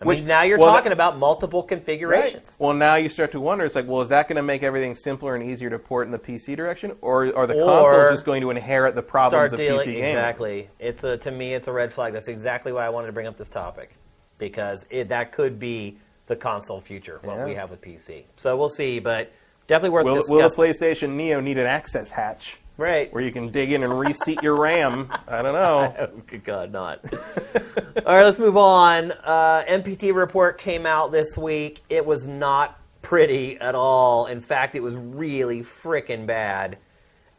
I 0.00 0.04
Which- 0.04 0.18
mean, 0.18 0.28
now 0.28 0.42
you're 0.42 0.58
well, 0.58 0.68
talking 0.72 0.90
that- 0.90 0.92
about 0.92 1.16
multiple 1.18 1.62
configurations. 1.62 2.56
Right. 2.60 2.66
Well, 2.66 2.74
now 2.74 2.96
you 2.96 3.08
start 3.08 3.32
to 3.32 3.40
wonder. 3.40 3.64
It's 3.64 3.74
like, 3.74 3.86
well, 3.88 4.02
is 4.02 4.08
that 4.08 4.28
going 4.28 4.36
to 4.36 4.42
make 4.42 4.62
everything 4.62 4.94
simpler 4.94 5.34
and 5.34 5.42
easier 5.42 5.70
to 5.70 5.78
port 5.78 6.06
in 6.06 6.12
the 6.12 6.18
PC 6.18 6.54
direction, 6.54 6.92
or 7.00 7.34
are 7.34 7.46
the 7.46 7.54
consoles 7.54 8.10
just 8.12 8.26
going 8.26 8.42
to 8.42 8.50
inherit 8.50 8.94
the 8.94 9.02
problems 9.02 9.54
of 9.54 9.58
dealing 9.58 9.80
PC 9.80 9.92
gaming? 9.92 10.04
exactly. 10.10 10.68
It's 10.78 11.02
a 11.02 11.16
to 11.18 11.30
me, 11.30 11.54
it's 11.54 11.68
a 11.68 11.72
red 11.72 11.92
flag. 11.92 12.12
That's 12.12 12.28
exactly 12.28 12.72
why 12.72 12.84
I 12.84 12.90
wanted 12.90 13.06
to 13.06 13.12
bring 13.14 13.26
up 13.26 13.38
this 13.38 13.48
topic 13.48 13.94
because 14.36 14.84
it, 14.90 15.08
that 15.08 15.32
could 15.32 15.58
be 15.58 15.96
the 16.26 16.36
console 16.36 16.80
future 16.80 17.18
what 17.22 17.36
Yeah. 17.36 17.44
we 17.44 17.54
have 17.54 17.70
with 17.70 17.82
PC. 17.82 18.24
So 18.36 18.56
we'll 18.56 18.70
see, 18.70 18.98
but 18.98 19.30
definitely 19.66 19.90
worth 19.90 20.04
Will, 20.04 20.22
will 20.28 20.48
the 20.48 20.54
PlayStation 20.54 21.10
Neo 21.10 21.40
need 21.40 21.58
an 21.58 21.66
access 21.66 22.10
hatch 22.10 22.56
right. 22.76 23.12
where 23.12 23.22
you 23.22 23.30
can 23.32 23.50
dig 23.50 23.72
in 23.72 23.82
and 23.82 23.98
reseat 23.98 24.42
your 24.42 24.56
RAM? 24.56 25.12
I 25.28 25.42
don't 25.42 25.54
know. 25.54 25.94
Oh, 26.00 26.22
good 26.26 26.44
God, 26.44 26.72
not. 26.72 27.00
All 28.06 28.14
right, 28.14 28.24
let's 28.24 28.38
move 28.38 28.56
on. 28.56 29.12
Uh, 29.12 29.64
NPD 29.68 30.14
report 30.14 30.58
came 30.58 30.86
out 30.86 31.12
this 31.12 31.36
week. 31.36 31.82
It 31.88 32.04
was 32.04 32.26
not 32.26 32.78
pretty 33.02 33.58
at 33.58 33.74
all. 33.74 34.26
In 34.26 34.40
fact, 34.40 34.74
it 34.74 34.82
was 34.82 34.96
really 34.96 35.60
freaking 35.62 36.26
bad. 36.26 36.78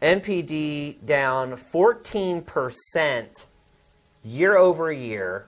NPD 0.02 1.04
down 1.06 1.58
14% 1.74 3.46
year 4.24 4.56
over 4.56 4.92
year. 4.92 5.48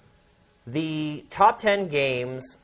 The 0.66 1.24
top 1.30 1.60
10 1.60 1.88
games 1.88 2.58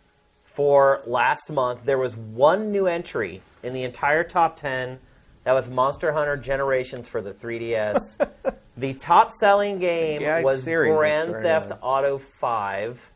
for 0.54 1.02
last 1.06 1.50
month, 1.50 1.84
there 1.84 1.98
was 1.98 2.16
one 2.16 2.72
new 2.72 2.86
entry 2.86 3.42
in 3.64 3.74
the 3.74 3.84
entire 3.84 4.24
top 4.24 4.56
10. 4.56 5.00
That 5.46 5.54
was 5.54 5.68
Monster 5.68 6.14
Hunter 6.14 6.38
Generations 6.38 7.08
for 7.08 7.22
the 7.22 7.34
3DS. 7.34 8.28
the 8.78 8.94
top 8.94 9.32
selling 9.32 9.80
game 9.80 10.22
Yeah, 10.22 10.42
was 10.42 10.64
Grand 10.64 11.32
Theft. 11.32 11.72
Auto 11.82 12.18
5, 12.20 13.10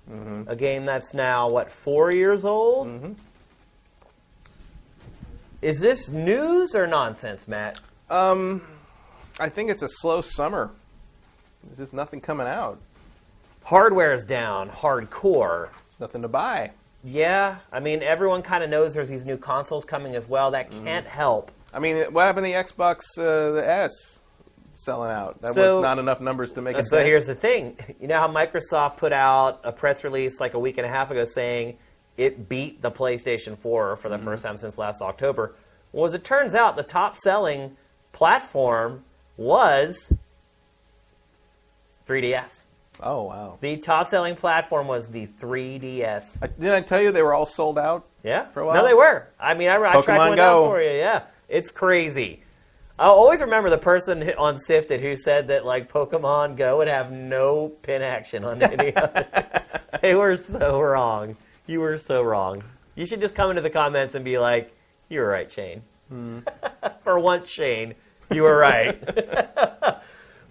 a 0.47 0.55
game 0.55 0.85
that's 0.85 1.13
now, 1.13 1.49
what, 1.49 1.71
four 1.71 2.11
years 2.11 2.43
old? 2.43 3.15
Is 5.61 5.79
this 5.79 6.09
news 6.09 6.75
or 6.75 6.87
nonsense, 6.87 7.47
Matt? 7.47 7.79
Um, 8.09 8.61
I 9.39 9.49
think 9.49 9.69
it's 9.69 9.83
a 9.83 9.89
slow 9.89 10.21
summer. 10.21 10.71
There's 11.63 11.77
just 11.77 11.93
nothing 11.93 12.21
coming 12.21 12.47
out. 12.47 12.79
Hardware 13.63 14.13
is 14.13 14.23
down, 14.23 14.69
hardcore. 14.69 15.69
There's 15.69 15.99
nothing 15.99 16.21
to 16.23 16.27
buy. 16.27 16.71
Yeah, 17.09 17.59
I 17.71 17.79
mean, 17.79 18.03
everyone 18.03 18.41
kind 18.41 18.65
of 18.65 18.69
knows 18.69 18.93
there's 18.93 19.07
these 19.07 19.23
new 19.23 19.37
consoles 19.37 19.85
coming 19.85 20.13
as 20.15 20.27
well. 20.27 20.51
That 20.51 20.69
Mm-hmm. 20.69 20.83
can't 20.83 21.07
help. 21.07 21.51
I 21.73 21.79
mean, 21.79 22.03
what 22.11 22.23
happened 22.25 22.45
to 22.45 22.51
the 22.51 22.57
Xbox, 22.57 23.01
uh, 23.17 23.53
the 23.53 23.63
S, 23.65 24.19
selling 24.73 25.09
out? 25.11 25.39
That 25.41 25.53
So- 25.53 25.77
was 25.77 25.83
not 25.83 25.99
enough 25.99 26.19
numbers 26.19 26.51
to 26.53 26.61
make 26.61 26.75
it. 26.77 26.85
So 26.85 27.01
here's 27.03 27.27
the 27.27 27.35
thing. 27.35 27.77
You 28.01 28.07
know 28.09 28.19
how 28.19 28.27
Microsoft 28.27 28.97
put 28.97 29.13
out 29.13 29.61
a 29.63 29.71
press 29.71 30.03
release 30.03 30.41
like 30.41 30.53
a 30.53 30.59
week 30.59 30.77
and 30.77 30.85
a 30.85 30.89
half 30.89 31.09
ago 31.09 31.23
saying 31.23 31.77
it 32.17 32.49
beat 32.49 32.81
the 32.81 32.91
PlayStation 32.91 33.57
4 33.57 33.95
for 33.95 34.09
the 34.09 34.17
Mm-hmm. 34.17 34.25
first 34.25 34.43
time 34.43 34.57
since 34.57 34.77
last 34.77 35.01
October? 35.01 35.53
Well, 35.93 36.05
as 36.05 36.13
it 36.13 36.25
turns 36.25 36.53
out, 36.53 36.75
the 36.75 36.83
top 36.83 37.15
selling 37.15 37.77
platform 38.11 39.03
was 39.37 40.11
3DS. 42.05 42.63
Oh 43.01 43.23
wow! 43.23 43.57
The 43.61 43.77
top 43.77 44.07
selling 44.07 44.35
platform 44.35 44.87
was 44.87 45.09
the 45.09 45.27
3DS. 45.27 46.39
I, 46.41 46.47
didn't 46.47 46.71
I 46.71 46.81
tell 46.81 47.01
you 47.01 47.11
they 47.11 47.21
were 47.21 47.33
all 47.33 47.45
sold 47.45 47.77
out? 47.77 48.05
Yeah, 48.23 48.45
For 48.47 48.61
a 48.61 48.65
while? 48.65 48.75
No, 48.75 48.85
they 48.85 48.93
were. 48.93 49.27
I 49.39 49.53
mean, 49.53 49.69
I, 49.69 49.75
I 49.75 50.01
tracked 50.01 50.07
one 50.07 50.31
Go. 50.31 50.35
down 50.35 50.65
for 50.65 50.81
you. 50.81 50.89
Yeah, 50.89 51.23
it's 51.47 51.71
crazy. 51.71 52.41
I'll 52.99 53.11
always 53.11 53.41
remember 53.41 53.69
the 53.69 53.77
person 53.77 54.27
on 54.39 54.57
Sifted 54.57 55.01
who 55.01 55.15
said 55.15 55.49
that 55.49 55.65
like 55.65 55.91
Pokemon 55.91 56.57
Go 56.57 56.77
would 56.77 56.87
have 56.87 57.11
no 57.11 57.69
pin 57.83 58.01
action 58.01 58.43
on 58.43 58.61
any. 58.61 58.93
They 60.01 60.15
were 60.15 60.37
so 60.37 60.79
wrong. 60.79 61.37
You 61.65 61.79
were 61.79 61.97
so 61.97 62.21
wrong. 62.21 62.63
You 62.95 63.05
should 63.05 63.19
just 63.19 63.35
come 63.35 63.49
into 63.49 63.61
the 63.61 63.69
comments 63.69 64.15
and 64.15 64.23
be 64.23 64.37
like, 64.37 64.75
"You 65.09 65.21
were 65.21 65.27
right, 65.27 65.51
Shane." 65.51 65.81
Hmm. 66.09 66.39
for 67.03 67.19
once, 67.19 67.49
Shane, 67.49 67.95
you 68.31 68.43
were 68.43 68.57
right. 68.57 68.97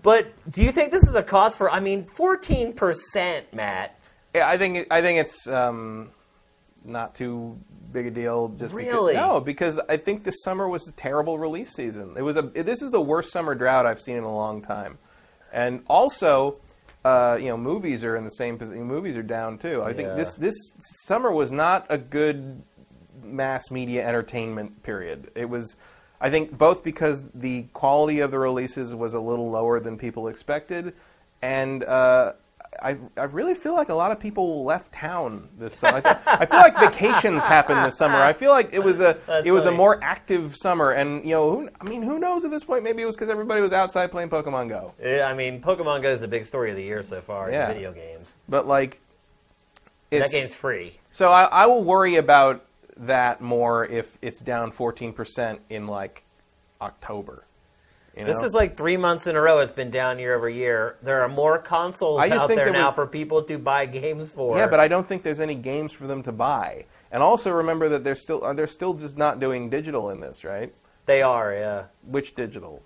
but 0.07 0.29
do 0.49 0.63
you 0.63 0.71
think 0.71 0.93
this 0.93 1.03
is 1.09 1.17
a 1.17 1.23
cause 1.23 1.57
for? 1.57 1.69
I 1.69 1.81
mean, 1.81 2.05
fourteen 2.05 2.73
percent, 2.73 3.53
Matt. 3.53 3.99
Yeah, 4.33 4.49
I 4.49 4.57
think 4.57 4.87
I 4.89 5.01
think 5.01 5.19
it's 5.19 5.49
um, 5.49 6.11
not 6.85 7.17
too 7.17 7.59
big 7.93 8.07
a 8.07 8.13
deal. 8.13 8.47
Just 8.51 8.73
Really? 8.73 9.15
Because, 9.15 9.29
no, 9.29 9.41
because 9.41 9.81
I 9.89 9.97
think 9.97 10.23
this 10.23 10.45
summer 10.45 10.69
was 10.69 10.87
a 10.87 10.93
terrible 10.93 11.41
release 11.41 11.75
season. 11.75 12.15
It 12.17 12.23
was 12.23 12.37
a. 12.37 12.43
This 12.43 12.83
is 12.83 12.93
the 12.93 13.01
worst 13.01 13.33
summer 13.33 13.57
drought 13.57 13.85
I've 13.85 14.01
seen 14.01 14.17
in 14.17 14.23
a 14.23 14.33
long 14.33 14.63
time, 14.63 14.99
and 15.53 15.83
also. 15.89 16.59
Uh, 17.05 17.39
you 17.41 17.47
know, 17.47 17.57
movies 17.57 18.03
are 18.03 18.17
in 18.17 18.25
the 18.25 18.31
same 18.31 18.59
position. 18.59 18.83
Movies 18.83 19.15
are 19.15 19.23
down 19.23 19.59
too. 19.59 19.81
I 19.81 19.93
think 19.93 20.09
this 20.17 20.35
this 20.35 20.57
summer 21.05 21.31
was 21.31 21.53
not 21.53 21.87
a 21.89 21.99
good 21.99 22.63
mass 23.23 23.71
media 23.71 24.07
entertainment 24.07 24.83
period. 24.83 25.31
It 25.35 25.49
was, 25.49 25.77
I 26.21 26.31
think, 26.31 26.57
both 26.57 26.83
because 26.83 27.23
the 27.31 27.65
quality 27.73 28.21
of 28.21 28.31
the 28.31 28.39
releases 28.39 28.95
was 28.95 29.15
a 29.15 29.21
little 29.21 29.51
lower 29.51 29.81
than 29.81 29.99
people 29.99 30.29
expected, 30.29 30.95
and 31.43 31.85
uh, 31.85 32.33
I, 32.83 32.97
I 33.17 33.25
really 33.25 33.55
feel 33.55 33.75
like 33.75 33.89
a 33.89 33.95
lot 33.95 34.13
of 34.13 34.21
people 34.21 34.65
left 34.65 34.93
town 34.93 35.49
this 35.59 35.79
summer. 35.79 35.99
I, 35.99 36.01
th- 36.01 36.17
I 36.27 36.47
feel 36.47 36.59
like 36.61 36.79
vacations 36.79 37.45
happened 37.45 37.85
this 37.87 37.97
summer. 37.97 38.17
I 38.17 38.33
feel 38.35 38.51
like 38.51 38.73
it 38.75 38.83
was 38.83 39.01
a 39.01 39.17
That's 39.27 39.47
it 39.47 39.51
was 39.53 39.65
a 39.67 39.71
more 39.71 40.03
active 40.03 40.57
summer, 40.57 40.91
and 40.91 41.25
you 41.25 41.31
know, 41.31 41.51
who, 41.51 41.69
I 41.81 41.85
mean, 41.85 42.03
who 42.03 42.19
knows 42.19 42.45
at 42.45 42.51
this 42.51 42.65
point? 42.65 42.85
Maybe 42.85 43.03
it 43.03 43.07
was 43.07 43.15
because 43.17 43.31
everybody 43.31 43.61
was 43.63 43.73
outside 43.73 44.11
playing 44.11 44.29
Pokemon 44.31 44.69
Go. 44.69 44.93
Eh, 45.03 45.23
I 45.23 45.33
mean, 45.35 45.63
Pokemon 45.63 46.03
Go 46.03 46.11
is 46.13 46.21
the 46.21 46.29
big 46.29 46.45
story 46.45 46.71
of 46.71 46.77
the 46.77 46.83
year 46.83 47.03
so 47.03 47.21
far 47.21 47.51
Yeah. 47.51 47.69
in 47.69 47.75
video 47.75 47.93
games. 47.93 48.35
But 48.49 48.67
like, 48.67 49.01
it's, 50.11 50.31
that 50.33 50.39
game's 50.39 50.55
free. 50.55 50.95
So 51.13 51.31
I, 51.31 51.45
I 51.45 51.67
will 51.67 51.83
worry 51.83 52.17
about 52.17 52.63
that 52.99 53.41
more 53.41 53.85
if 53.85 54.19
it's 54.23 54.41
down 54.41 54.73
14% 54.73 55.59
in 55.71 55.87
like 55.87 56.23
October. 56.81 57.45
You 58.17 58.23
know? 58.25 58.29
This 58.33 58.43
is 58.43 58.55
like 58.55 58.77
three 58.77 58.97
months 58.97 59.27
in 59.27 59.37
a 59.37 59.41
row. 59.43 59.59
It's 59.59 59.73
been 59.73 59.91
down 59.91 60.19
year 60.19 60.35
over 60.35 60.49
year. 60.49 60.97
There 61.03 61.21
are 61.23 61.29
more 61.29 61.59
consoles 61.59 62.21
I 62.21 62.29
just 62.31 62.45
out 62.45 62.47
think 62.49 62.59
there 62.61 62.73
now 62.73 62.87
was- 62.87 62.95
for 62.95 63.07
people 63.07 63.43
to 63.43 63.59
buy 63.59 63.85
games 63.87 64.33
for. 64.33 64.57
yeah, 64.57 64.67
but 64.67 64.81
I 64.81 64.89
don't 64.89 65.07
think 65.07 65.23
there's 65.23 65.41
any 65.41 65.55
games 65.55 65.93
for 65.93 66.07
them 66.07 66.23
to 66.23 66.33
buy. 66.33 66.87
And 67.13 67.23
also 67.23 67.51
remember 67.51 67.89
that 67.91 68.05
they're 68.05 68.15
still 68.17 68.43
uh, 68.45 68.53
they're 68.55 68.67
still 68.67 68.95
just 68.95 69.17
not 69.19 69.39
doing 69.39 69.71
digital 69.71 70.11
in 70.11 70.21
this, 70.21 70.45
right? 70.45 70.73
they 71.07 71.23
are. 71.23 71.53
Yeah, 71.55 71.85
Which 72.05 72.35
digital? 72.35 72.83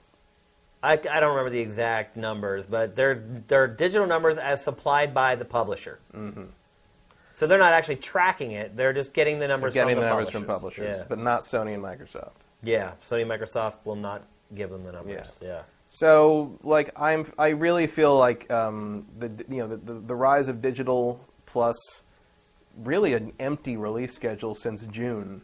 I, 0.82 0.92
I 0.92 0.96
don't 1.20 1.30
remember 1.30 1.48
the 1.50 1.60
exact 1.60 2.16
numbers, 2.16 2.66
but 2.66 2.96
they're 2.96 3.14
they're 3.48 3.66
digital 3.68 4.06
numbers 4.06 4.36
as 4.36 4.62
supplied 4.64 5.14
by 5.14 5.36
the 5.36 5.44
publisher. 5.46 6.00
Mm-hmm. 6.14 6.44
So 7.40 7.46
they're 7.46 7.56
not 7.58 7.72
actually 7.72 7.96
tracking 7.96 8.50
it. 8.50 8.76
They're 8.76 8.92
just 8.92 9.14
getting 9.14 9.38
the 9.38 9.48
numbers. 9.48 9.72
Getting 9.72 9.94
from 9.96 10.00
the 10.00 10.06
the 10.10 10.14
numbers 10.14 10.28
from 10.30 10.44
publishers, 10.44 10.98
Yeah. 10.98 11.04
but 11.08 11.18
not 11.18 11.44
Sony 11.44 11.72
and 11.72 11.82
Microsoft. 11.82 12.32
yeah, 12.62 12.92
Sony, 13.02 13.22
and 13.22 13.30
Microsoft 13.30 13.76
will 13.86 13.96
not 13.96 14.20
give 14.54 14.68
them 14.68 14.84
the 14.84 14.92
numbers. 14.92 15.34
Yeah. 15.40 15.62
So, 15.88 16.58
like, 16.62 16.90
I'm, 17.00 17.32
I 17.38 17.48
really 17.48 17.86
feel 17.86 18.14
like 18.18 18.50
um, 18.50 19.06
the, 19.18 19.28
you 19.48 19.56
know, 19.56 19.68
the, 19.68 19.76
the, 19.78 19.94
the 19.94 20.14
rise 20.14 20.48
of 20.48 20.60
digital 20.60 21.18
plus 21.46 21.78
really 22.76 23.14
an 23.14 23.32
empty 23.40 23.78
release 23.78 24.12
schedule 24.14 24.54
since 24.54 24.82
June, 24.82 25.40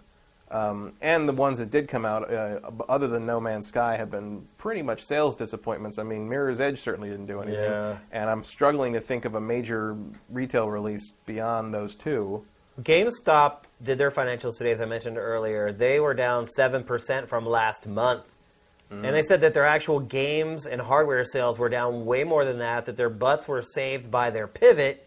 um, 0.51 0.93
and 1.03 1.29
the 1.29 1.33
ones 1.33 1.59
that 1.59 1.71
did 1.71 1.89
come 1.89 2.05
out, 2.05 2.33
uh, 2.33 2.61
other 2.89 3.09
than 3.09 3.27
No 3.27 3.41
Man's 3.41 3.67
Sky, 3.69 3.97
have 3.97 4.11
been 4.11 4.47
pretty 4.59 4.83
much 4.83 5.03
sales 5.03 5.35
disappointments. 5.37 5.99
I 5.99 6.03
mean, 6.05 6.29
Mirror's 6.29 6.61
Edge 6.61 6.81
certainly 6.81 7.11
didn't 7.11 7.27
do 7.27 7.41
anything, 7.41 7.61
Yeah. 7.63 7.97
and 8.13 8.31
I'm 8.31 8.45
struggling 8.45 8.93
to 8.93 9.01
think 9.01 9.25
of 9.25 9.35
a 9.35 9.41
major 9.41 9.97
retail 10.31 10.71
release 10.71 11.11
beyond 11.27 11.75
those 11.75 11.95
two. 11.95 12.45
GameStop 12.81 13.63
did 13.83 13.99
their 13.99 14.11
financials 14.11 14.59
today, 14.59 14.73
as 14.73 14.81
I 14.81 14.85
mentioned 14.85 15.19
earlier. 15.19 15.73
They 15.73 15.99
were 16.01 16.15
down 16.15 16.47
7% 16.47 17.27
from 17.29 17.47
last 17.47 17.87
month. 17.87 18.23
And 18.89 19.05
they 19.17 19.23
said 19.23 19.41
that 19.41 19.53
their 19.53 19.67
actual 19.67 19.99
games 19.99 20.65
and 20.65 20.81
hardware 20.81 21.25
sales 21.25 21.59
were 21.59 21.69
down 21.69 22.05
way 22.07 22.23
more 22.23 22.45
than 22.45 22.61
that, 22.61 22.87
that 22.87 22.97
their 22.97 23.11
butts 23.11 23.49
were 23.49 23.61
saved 23.61 24.13
by 24.13 24.31
their 24.31 24.47
pivot, 24.47 25.06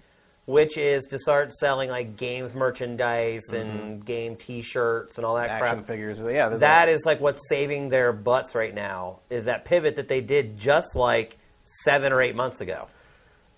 which 0.49 0.79
is 0.79 1.05
to 1.05 1.19
start 1.19 1.53
selling 1.53 1.91
like 1.91 2.17
games 2.17 2.55
merchandise 2.55 3.53
and 3.53 3.79
mm-hmm. 3.79 3.99
game 3.99 4.35
t 4.35 4.63
shirts 4.63 5.17
and 5.17 5.25
all 5.25 5.35
that 5.35 5.47
Action 5.47 5.75
crap. 5.75 5.85
figures, 5.85 6.17
yeah, 6.17 6.49
That 6.49 6.89
a- 6.89 6.91
is 6.91 7.05
like 7.05 7.21
what's 7.21 7.47
saving 7.47 7.89
their 7.89 8.11
butts 8.11 8.55
right 8.55 8.73
now, 8.73 9.19
is 9.29 9.45
that 9.45 9.63
pivot 9.63 9.97
that 9.97 10.07
they 10.07 10.21
did 10.21 10.57
just 10.57 10.95
like 10.95 11.37
seven 11.65 12.11
or 12.11 12.19
eight 12.19 12.35
months 12.35 12.61
ago. 12.61 12.87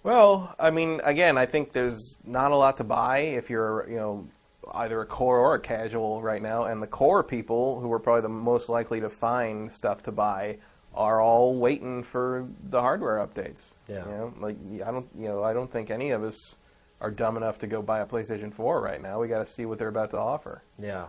Well, 0.03 0.53
I 0.59 0.69
mean, 0.71 0.99
again, 1.05 1.37
I 1.37 1.45
think 1.45 1.71
there's 1.71 2.17
not 2.25 2.51
a 2.51 2.57
lot 2.57 2.75
to 2.77 2.83
buy 2.83 3.19
if 3.19 3.49
you're, 3.49 3.89
you 3.89 3.95
know, 3.95 4.27
either 4.73 4.99
a 4.99 5.05
core 5.05 5.39
or 5.39 5.55
a 5.55 5.61
casual 5.61 6.21
right 6.21 6.41
now, 6.41 6.65
and 6.65 6.83
the 6.83 6.87
core 6.87 7.23
people 7.23 7.79
who 7.79 7.89
are 7.93 7.99
probably 7.99 8.23
the 8.23 8.29
most 8.29 8.67
likely 8.67 8.99
to 8.99 9.09
find 9.09 9.71
stuff 9.71 10.03
to 10.03 10.11
buy 10.11 10.57
are 10.93 11.21
all 11.21 11.55
waiting 11.55 12.03
for 12.03 12.49
the 12.61 12.81
hardware 12.81 13.25
updates. 13.25 13.75
Yeah. 13.87 14.03
You 14.05 14.11
know, 14.11 14.33
like 14.41 14.57
I 14.85 14.91
don't, 14.91 15.07
you 15.17 15.29
know, 15.29 15.41
I 15.41 15.53
don't 15.53 15.71
think 15.71 15.89
any 15.89 16.11
of 16.11 16.21
us 16.21 16.55
are 17.01 17.11
dumb 17.11 17.35
enough 17.35 17.59
to 17.59 17.67
go 17.67 17.81
buy 17.81 17.99
a 17.99 18.05
PlayStation 18.05 18.53
4 18.53 18.79
right 18.79 19.01
now. 19.01 19.19
We 19.19 19.27
got 19.27 19.45
to 19.45 19.51
see 19.51 19.65
what 19.65 19.79
they're 19.79 19.87
about 19.87 20.11
to 20.11 20.19
offer. 20.19 20.61
Yeah, 20.79 21.07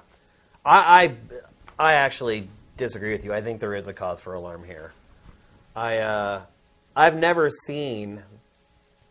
I, 0.64 1.04
I 1.04 1.14
I 1.78 1.92
actually 1.94 2.48
disagree 2.76 3.12
with 3.12 3.24
you. 3.24 3.32
I 3.32 3.42
think 3.42 3.60
there 3.60 3.74
is 3.74 3.86
a 3.86 3.92
cause 3.92 4.20
for 4.20 4.34
alarm 4.34 4.64
here. 4.64 4.92
I 5.76 5.98
uh, 5.98 6.42
I've 6.96 7.16
never 7.16 7.50
seen 7.50 8.22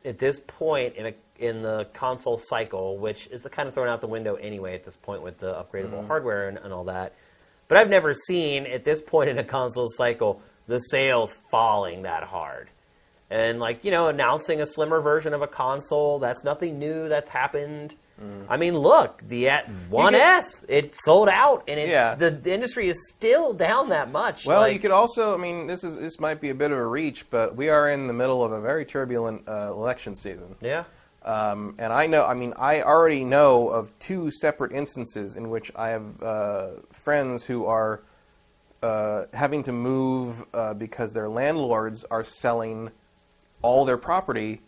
at 0.03 0.17
this 0.17 0.39
point 0.39 0.95
in 0.95 1.07
a 1.07 1.13
in 1.39 1.61
the 1.63 1.87
console 1.93 2.37
cycle, 2.37 2.97
which 2.97 3.27
is 3.27 3.47
kind 3.51 3.67
of 3.67 3.73
thrown 3.73 3.87
out 3.87 4.01
the 4.01 4.07
window 4.07 4.35
anyway 4.35 4.75
at 4.75 4.85
this 4.85 4.95
point 4.95 5.23
with 5.23 5.39
the 5.39 5.53
upgradable 5.53 6.05
hardware 6.05 6.47
and, 6.47 6.57
and 6.57 6.71
all 6.71 6.83
that. 6.85 7.13
But 7.67 7.77
I've 7.77 7.89
never 7.89 8.13
seen 8.13 8.65
at 8.67 8.83
this 8.83 9.01
point 9.01 9.29
in 9.29 9.37
a 9.39 9.43
console 9.43 9.89
cycle 9.89 10.41
the 10.67 10.79
sales 10.79 11.37
falling 11.49 12.03
that 12.03 12.23
hard. 12.23 12.69
And 13.31 13.61
like, 13.61 13.85
you 13.85 13.91
know, 13.91 14.09
announcing 14.09 14.59
a 14.61 14.65
slimmer 14.67 14.99
version 14.99 15.33
of 15.33 15.41
a 15.41 15.47
console, 15.47 16.19
that's 16.19 16.43
nothing 16.43 16.77
new, 16.77 17.07
that's 17.09 17.29
happened. 17.29 17.95
I 18.47 18.57
mean, 18.57 18.77
look, 18.77 19.19
the 19.27 19.49
at 19.49 19.67
1S, 19.89 20.63
it 20.69 20.93
sold 20.93 21.27
out 21.27 21.63
and 21.67 21.79
it's 21.79 21.89
Yeah. 21.89 22.13
the, 22.13 22.29
the 22.29 22.53
industry 22.53 22.87
is 22.87 23.09
still 23.15 23.51
down 23.51 23.89
that 23.89 24.11
much. 24.11 24.45
Well, 24.45 24.59
Like, 24.59 24.73
you 24.73 24.79
could 24.79 24.91
also, 24.91 25.33
I 25.33 25.37
mean, 25.37 25.65
this 25.65 25.83
is 25.83 25.95
this 25.97 26.19
might 26.19 26.39
be 26.39 26.49
a 26.49 26.53
bit 26.53 26.69
of 26.69 26.77
a 26.77 26.85
reach, 26.85 27.27
but 27.31 27.55
we 27.55 27.69
are 27.69 27.89
in 27.89 28.05
the 28.05 28.13
middle 28.13 28.43
of 28.43 28.51
a 28.51 28.61
very 28.61 28.85
turbulent 28.85 29.47
uh, 29.47 29.71
election 29.73 30.15
season. 30.15 30.55
Yeah. 30.61 30.83
Um, 31.25 31.73
and 31.79 31.91
I 31.91 32.05
know, 32.05 32.23
I 32.23 32.35
mean, 32.35 32.53
I 32.59 32.83
already 32.83 33.23
know 33.23 33.69
of 33.69 33.89
two 33.99 34.29
separate 34.29 34.71
instances 34.71 35.35
in 35.35 35.49
which 35.49 35.71
I 35.75 35.89
have 35.89 36.21
uh, 36.21 36.67
friends 36.91 37.45
who 37.45 37.65
are 37.65 38.01
uh, 38.83 39.25
having 39.33 39.63
to 39.63 39.71
move 39.71 40.43
uh, 40.53 40.75
because 40.75 41.13
their 41.13 41.29
landlords 41.29 42.03
are 42.11 42.23
selling 42.23 42.91
all 43.61 43.85
their 43.85 43.97
property. 43.97 44.61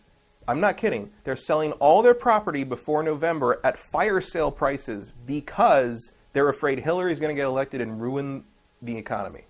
I'm 0.46 0.60
not 0.60 0.76
kidding. 0.76 1.10
They're 1.24 1.36
selling 1.36 1.72
all 1.72 2.02
their 2.02 2.14
property 2.14 2.64
before 2.64 3.02
November 3.02 3.60
at 3.64 3.78
fire 3.78 4.20
sale 4.20 4.50
prices 4.50 5.10
because 5.26 6.12
they're 6.32 6.48
afraid 6.48 6.80
Hillary's 6.80 7.18
going 7.20 7.34
to 7.34 7.40
get 7.40 7.46
elected 7.46 7.80
and 7.80 8.00
ruin 8.00 8.44
the 8.82 8.96
economy. 8.98 9.44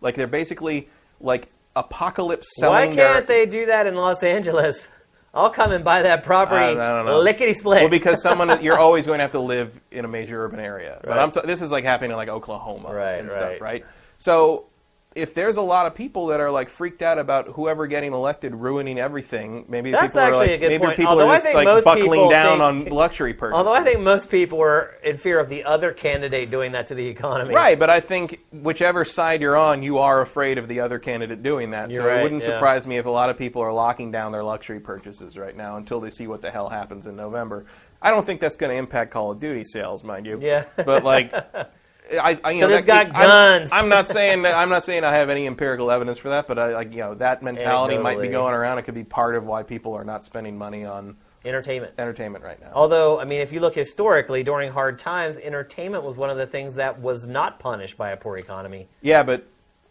Like 0.00 0.16
they're 0.16 0.26
basically 0.26 0.88
like 1.20 1.48
apocalypse 1.76 2.46
selling. 2.58 2.90
Why 2.90 2.96
can't 2.96 3.26
they 3.26 3.46
do 3.46 3.66
that 3.66 3.86
in 3.86 3.94
Los 3.94 4.22
Angeles? 4.22 4.88
I'll 5.32 5.50
come 5.50 5.72
and 5.72 5.84
buy 5.84 6.02
that 6.02 6.22
property. 6.22 6.78
I 6.78 7.00
I. 7.00 7.14
Lickety 7.16 7.54
split. 7.54 7.80
Well, 7.82 7.90
because 7.90 8.22
someone 8.22 8.60
you're 8.62 8.78
always 8.78 9.06
going 9.06 9.18
to 9.18 9.22
have 9.22 9.32
to 9.32 9.40
live 9.40 9.78
in 9.90 10.04
a 10.04 10.08
major 10.08 10.44
urban 10.44 10.60
area. 10.60 11.00
But 11.02 11.18
I'm 11.18 11.32
t- 11.32 11.40
this 11.44 11.60
is 11.60 11.72
like 11.72 11.84
happening 11.84 12.12
in 12.12 12.16
like 12.16 12.28
Oklahoma 12.28 12.94
Right, 12.94 13.14
and 13.18 13.28
right. 13.28 13.34
stuff, 13.36 13.60
right? 13.60 13.84
So 14.18 14.66
if 15.14 15.32
there's 15.32 15.56
a 15.56 15.62
lot 15.62 15.86
of 15.86 15.94
people 15.94 16.26
that 16.28 16.40
are 16.40 16.50
like 16.50 16.68
freaked 16.68 17.00
out 17.00 17.18
about 17.18 17.48
whoever 17.48 17.86
getting 17.86 18.12
elected 18.12 18.54
ruining 18.54 18.98
everything, 18.98 19.64
maybe 19.68 19.92
That's 19.92 20.14
people 20.14 20.20
are 20.20 20.36
like, 20.36 20.60
maybe 20.60 20.78
point. 20.78 20.96
people 20.96 21.12
Although 21.12 21.28
are 21.28 21.38
just 21.38 21.54
like 21.54 21.84
buckling 21.84 22.28
down 22.30 22.58
think- 22.58 22.90
on 22.90 22.96
luxury 22.96 23.32
purchases. 23.32 23.58
Although 23.58 23.74
I 23.74 23.84
think 23.84 24.00
most 24.00 24.28
people 24.28 24.58
were 24.58 24.94
in 25.04 25.16
fear 25.16 25.38
of 25.38 25.48
the 25.48 25.64
other 25.64 25.92
candidate 25.92 26.50
doing 26.50 26.72
that 26.72 26.88
to 26.88 26.94
the 26.94 27.06
economy. 27.06 27.54
Right, 27.54 27.78
but 27.78 27.90
I 27.90 28.00
think 28.00 28.40
whichever 28.52 29.04
side 29.04 29.40
you're 29.40 29.56
on, 29.56 29.82
you 29.82 29.98
are 29.98 30.20
afraid 30.20 30.58
of 30.58 30.66
the 30.66 30.80
other 30.80 30.98
candidate 30.98 31.42
doing 31.42 31.70
that. 31.70 31.90
You're 31.90 32.02
so 32.02 32.08
right, 32.08 32.20
it 32.20 32.22
wouldn't 32.24 32.42
yeah. 32.42 32.48
surprise 32.48 32.86
me 32.86 32.98
if 32.98 33.06
a 33.06 33.10
lot 33.10 33.30
of 33.30 33.38
people 33.38 33.62
are 33.62 33.72
locking 33.72 34.10
down 34.10 34.32
their 34.32 34.44
luxury 34.44 34.80
purchases 34.80 35.36
right 35.36 35.56
now 35.56 35.76
until 35.76 36.00
they 36.00 36.10
see 36.10 36.26
what 36.26 36.42
the 36.42 36.50
hell 36.50 36.68
happens 36.68 37.06
in 37.06 37.14
November. 37.14 37.66
I 38.02 38.10
don't 38.10 38.26
think 38.26 38.40
that's 38.40 38.56
going 38.56 38.70
to 38.70 38.76
impact 38.76 39.12
Call 39.12 39.30
of 39.30 39.40
Duty 39.40 39.64
sales, 39.64 40.04
mind 40.04 40.26
you. 40.26 40.38
Yeah. 40.42 40.64
But 40.76 41.04
like, 41.04 41.32
I, 42.12 42.38
I 42.44 42.50
you 42.52 42.60
know, 42.60 42.68
that- 42.68 42.86
got 42.86 43.06
I'm- 43.06 43.12
guns. 43.12 43.72
I'm, 43.72 43.88
not 43.88 44.08
saying 44.08 44.42
that, 44.42 44.54
I'm 44.54 44.68
not 44.68 44.84
saying 44.84 45.04
I 45.04 45.14
have 45.14 45.30
any 45.30 45.46
empirical 45.46 45.90
evidence 45.90 46.18
for 46.18 46.28
that, 46.30 46.46
but 46.46 46.58
I, 46.58 46.72
like, 46.74 46.92
you 46.92 46.98
know, 46.98 47.14
that 47.14 47.42
mentality 47.42 47.96
might 47.98 48.20
be 48.20 48.28
going 48.28 48.54
around. 48.54 48.78
It 48.78 48.82
could 48.82 48.94
be 48.94 49.04
part 49.04 49.34
of 49.36 49.44
why 49.46 49.62
people 49.62 49.94
are 49.94 50.04
not 50.04 50.24
spending 50.24 50.56
money 50.58 50.84
on 50.84 51.16
Entertainment. 51.46 51.92
entertainment 51.98 52.44
right 52.44 52.60
now. 52.60 52.70
Although, 52.74 53.20
I 53.20 53.24
mean, 53.24 53.40
if 53.40 53.52
you 53.52 53.60
look 53.60 53.74
historically, 53.74 54.42
during 54.42 54.70
hard 54.72 54.98
times, 54.98 55.38
entertainment 55.38 56.04
was 56.04 56.16
one 56.16 56.30
of 56.30 56.36
the 56.36 56.46
things 56.46 56.76
that 56.76 57.00
was 57.00 57.26
not 57.26 57.58
punished 57.58 57.96
by 57.96 58.10
a 58.10 58.16
poor 58.16 58.36
economy. 58.36 58.86
Yeah, 59.02 59.22
but 59.22 59.46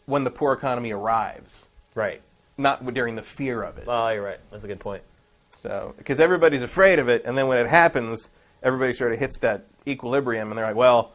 when 0.06 0.24
the 0.24 0.32
poor 0.32 0.54
economy 0.54 0.92
arrives, 0.92 1.66
Right. 1.96 2.22
not 2.58 2.94
during 2.94 3.16
the 3.16 3.22
fear 3.24 3.62
of 3.64 3.78
it. 3.78 3.86
Oh, 3.88 4.10
you're 4.10 4.24
right. 4.24 4.40
That's 4.52 4.64
a 4.64 4.68
good 4.68 4.80
point. 4.80 5.04
So, 5.60 5.94
because 5.98 6.20
everybody's 6.20 6.62
afraid 6.62 7.00
of 7.00 7.08
it, 7.08 7.24
and 7.26 7.38
then 7.38 7.48
when 7.48 7.58
it 7.58 7.68
happens, 7.70 8.30
everybody 8.62 8.94
sort 8.94 9.14
of 9.14 9.20
hits 9.20 9.38
that 9.38 9.64
Equilibrium, 9.88 10.50
and 10.50 10.58
they're 10.58 10.66
like, 10.66 10.76
well, 10.76 11.13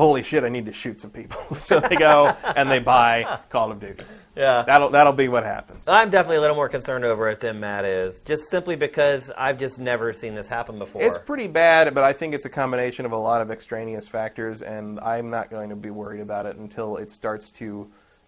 holy 0.00 0.22
shit, 0.22 0.44
I 0.44 0.48
need 0.48 0.64
to 0.66 0.72
shoot 0.72 1.00
some 1.00 1.10
people. 1.10 1.56
so 1.64 1.78
they 1.78 1.96
go 1.96 2.34
and 2.56 2.70
they 2.70 2.78
buy 2.78 3.38
Call 3.50 3.70
of 3.70 3.80
Duty. 3.80 4.04
Yeah. 4.34 4.62
That'll 4.62 4.88
that'll 4.88 5.12
be 5.12 5.28
what 5.28 5.44
happens. 5.44 5.86
I'm 5.86 6.08
definitely 6.08 6.36
a 6.36 6.40
little 6.40 6.56
more 6.56 6.68
concerned 6.68 7.04
over 7.04 7.28
it 7.28 7.40
than 7.40 7.60
Matt 7.60 7.84
is, 7.84 8.20
just 8.20 8.48
simply 8.48 8.76
because 8.76 9.30
I've 9.36 9.58
just 9.58 9.78
never 9.78 10.12
seen 10.12 10.34
this 10.34 10.46
happen 10.46 10.78
before. 10.78 11.02
It's 11.02 11.18
pretty 11.18 11.48
bad, 11.48 11.94
but 11.94 12.04
I 12.04 12.14
think 12.14 12.32
it's 12.34 12.46
a 12.46 12.50
combination 12.50 13.04
of 13.04 13.12
a 13.12 13.18
lot 13.18 13.42
of 13.42 13.50
extraneous 13.50 14.08
factors, 14.08 14.62
and 14.62 14.98
I'm 15.00 15.28
not 15.28 15.50
going 15.50 15.68
to 15.68 15.76
be 15.76 15.90
worried 15.90 16.20
about 16.20 16.46
it 16.46 16.56
until 16.56 16.96
it 16.96 17.10
starts 17.10 17.50
to 17.52 17.86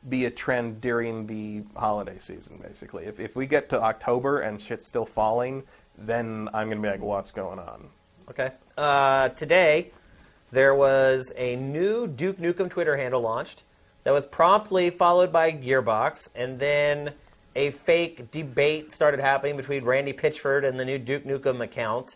be 0.09 0.27
a 0.27 0.31
trend 0.31 0.81
during 0.81 1.27
the 1.27 1.63
holiday 1.77 2.19
season, 2.19 2.59
basically. 2.61 3.05
If, 3.05 3.21
if 3.21 3.37
we 3.37 3.47
get 3.47 3.71
to 3.71 3.81
October 3.81 4.41
and 4.41 4.61
shit's 4.61 4.87
still 4.87 5.07
falling, 5.07 5.63
then 5.97 6.49
I'm 6.53 6.69
going 6.69 6.83
to 6.83 6.83
be 6.83 6.91
like, 6.91 7.01
what's 7.01 7.31
going 7.31 7.61
on? 7.61 7.89
Okay. 8.29 8.51
Uh, 8.77 9.29
today, 9.31 9.93
there 10.53 10.75
was 10.75 11.33
a 11.37 11.57
new 11.57 12.07
Duke 12.07 12.37
Nukem 12.37 12.71
Twitter 12.71 12.97
handle 12.97 13.23
launched 13.23 13.63
that 14.05 14.13
was 14.13 14.27
promptly 14.27 14.91
followed 14.91 15.33
by 15.33 15.51
Gearbox, 15.51 16.29
and 16.35 16.59
then 16.59 17.13
a 17.57 17.71
fake 17.71 18.31
debate 18.31 18.95
started 18.95 19.21
happening 19.21 19.57
between 19.57 19.85
Randy 19.85 20.13
Pitchford 20.13 20.69
and 20.69 20.79
the 20.79 20.85
new 20.85 20.99
Duke 20.99 21.25
Nukem 21.25 21.63
account. 21.63 22.15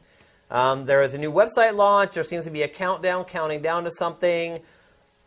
Um, 0.50 0.86
there 0.86 1.00
was 1.00 1.14
a 1.14 1.18
new 1.18 1.32
website 1.32 1.74
launch. 1.74 2.12
There 2.12 2.24
seems 2.24 2.44
to 2.44 2.50
be 2.50 2.62
a 2.62 2.68
countdown 2.68 3.24
counting 3.24 3.62
down 3.62 3.84
to 3.84 3.90
something. 3.92 4.60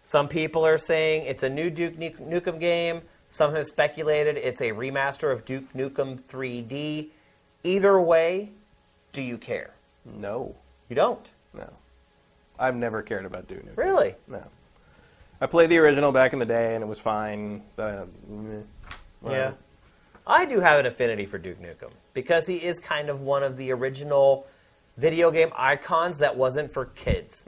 Some 0.04 0.28
people 0.28 0.66
are 0.66 0.78
saying 0.78 1.26
it's 1.26 1.44
a 1.44 1.50
new 1.50 1.70
Duke 1.70 1.96
Nukem 1.96 2.60
game. 2.60 3.02
Some 3.32 3.54
have 3.54 3.68
speculated 3.68 4.38
it's 4.38 4.62
a 4.62 4.70
remaster 4.70 5.32
of 5.32 5.46
Duke 5.46 5.72
Nukem 5.74 6.20
3D. 6.20 7.08
Either 7.64 8.00
way, 8.00 8.50
do 9.14 9.22
you 9.22 9.38
care? 9.38 9.72
No. 10.06 10.56
You 10.90 10.96
don't. 10.96 11.28
I've 12.60 12.76
never 12.76 13.02
cared 13.02 13.26
about 13.26 13.48
Duke 13.48 13.66
Nukem. 13.66 13.78
Really? 13.78 14.16
No. 14.28 14.44
I 15.42 15.46
played 15.46 15.70
the 15.70 15.78
original 15.78 16.12
back 16.12 16.34
in 16.34 16.40
the 16.40 16.46
day, 16.46 16.76
and 16.76 16.84
it 16.84 16.88
was 16.88 17.00
fine. 17.00 17.62
Uh. 17.78 18.06
Yeah. 19.26 19.54
I 20.28 20.46
do 20.46 20.60
have 20.60 20.80
an 20.80 20.86
affinity 20.86 21.26
for 21.26 21.38
Duke 21.38 21.60
Nukem 21.60 21.92
because 22.14 22.46
he 22.46 22.58
is 22.58 22.80
kind 22.80 23.10
of 23.10 23.22
one 23.22 23.42
of 23.42 23.58
the 23.58 23.72
original 23.72 24.46
video 24.98 25.32
game 25.32 25.52
icons 25.58 26.20
that 26.20 26.36
wasn't 26.36 26.72
for 26.72 26.86
kids. 26.86 27.44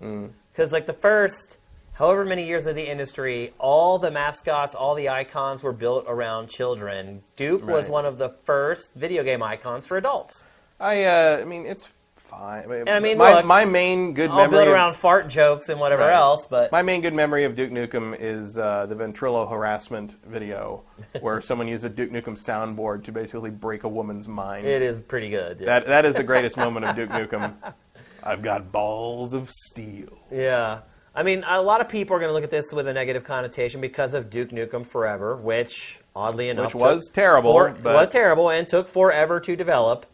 Because, 0.51 0.71
like, 0.71 0.85
the 0.85 0.93
first 0.93 1.57
however 1.93 2.25
many 2.25 2.47
years 2.47 2.65
of 2.65 2.75
the 2.75 2.89
industry, 2.89 3.53
all 3.59 3.99
the 3.99 4.09
mascots, 4.09 4.73
all 4.73 4.95
the 4.95 5.09
icons 5.09 5.61
were 5.61 5.73
built 5.73 6.05
around 6.07 6.49
children. 6.49 7.21
Duke 7.35 7.67
was 7.67 7.89
one 7.89 8.05
of 8.05 8.17
the 8.17 8.29
first 8.29 8.95
video 8.95 9.23
game 9.23 9.43
icons 9.43 9.85
for 9.85 9.97
adults. 9.97 10.43
I, 10.79 11.03
uh, 11.03 11.37
I 11.41 11.45
mean, 11.45 11.67
it's 11.67 11.93
fine. 12.31 12.71
And 12.71 12.89
I 12.89 12.99
mean, 12.99 13.17
my, 13.17 13.35
look, 13.35 13.45
my 13.45 13.65
main 13.65 14.13
good 14.13 14.29
All 14.31 14.37
memory. 14.37 14.51
built 14.59 14.67
of- 14.69 14.73
around 14.73 14.93
fart 14.95 15.27
jokes 15.27 15.69
and 15.69 15.79
whatever 15.79 16.01
Right. 16.03 16.15
else, 16.15 16.45
but 16.45 16.71
My 16.71 16.81
main 16.81 17.01
good 17.01 17.13
memory 17.13 17.43
of 17.43 17.55
Duke 17.55 17.69
Nukem 17.71 18.15
is 18.19 18.57
uh, 18.57 18.85
the 18.87 18.95
Ventrilo 18.95 19.49
harassment 19.49 20.17
video, 20.25 20.81
where 21.21 21.41
someone 21.41 21.67
used 21.67 21.85
a 21.85 21.89
Duke 21.89 22.09
Nukem 22.11 22.37
soundboard 22.41 23.03
to 23.03 23.11
basically 23.11 23.49
break 23.51 23.83
a 23.83 23.89
woman's 23.89 24.27
mind. 24.27 24.65
it 24.65 24.81
is 24.81 24.99
pretty 24.99 25.29
good. 25.29 25.59
Yeah. 25.59 25.65
That 25.65 25.85
that 25.87 26.05
is 26.05 26.15
the 26.15 26.23
greatest 26.23 26.57
moment 26.65 26.85
of 26.85 26.95
Duke 26.95 27.09
Nukem. 27.09 27.53
I've 28.23 28.41
got 28.41 28.71
balls 28.71 29.33
of 29.33 29.49
steel. 29.49 30.17
Yeah. 30.31 30.79
I 31.13 31.23
mean, 31.23 31.43
a 31.45 31.61
lot 31.61 31.81
of 31.81 31.89
people 31.89 32.15
are 32.15 32.19
going 32.19 32.29
to 32.29 32.33
look 32.33 32.45
at 32.45 32.49
this 32.51 32.71
with 32.71 32.87
a 32.87 32.93
negative 32.93 33.25
connotation 33.25 33.81
because 33.81 34.13
of 34.13 34.29
Duke 34.29 34.51
Nukem 34.51 34.85
Forever, 34.85 35.35
which, 35.35 35.99
oddly 36.15 36.47
enough, 36.47 36.73
Which 36.73 36.75
was 36.81 37.09
terrible, 37.13 37.51
for- 37.51 37.71
but- 37.83 37.93
was 37.95 38.07
terrible 38.07 38.49
and 38.49 38.65
took 38.67 38.87
forever 38.87 39.39
to 39.41 39.55
develop. 39.57 40.05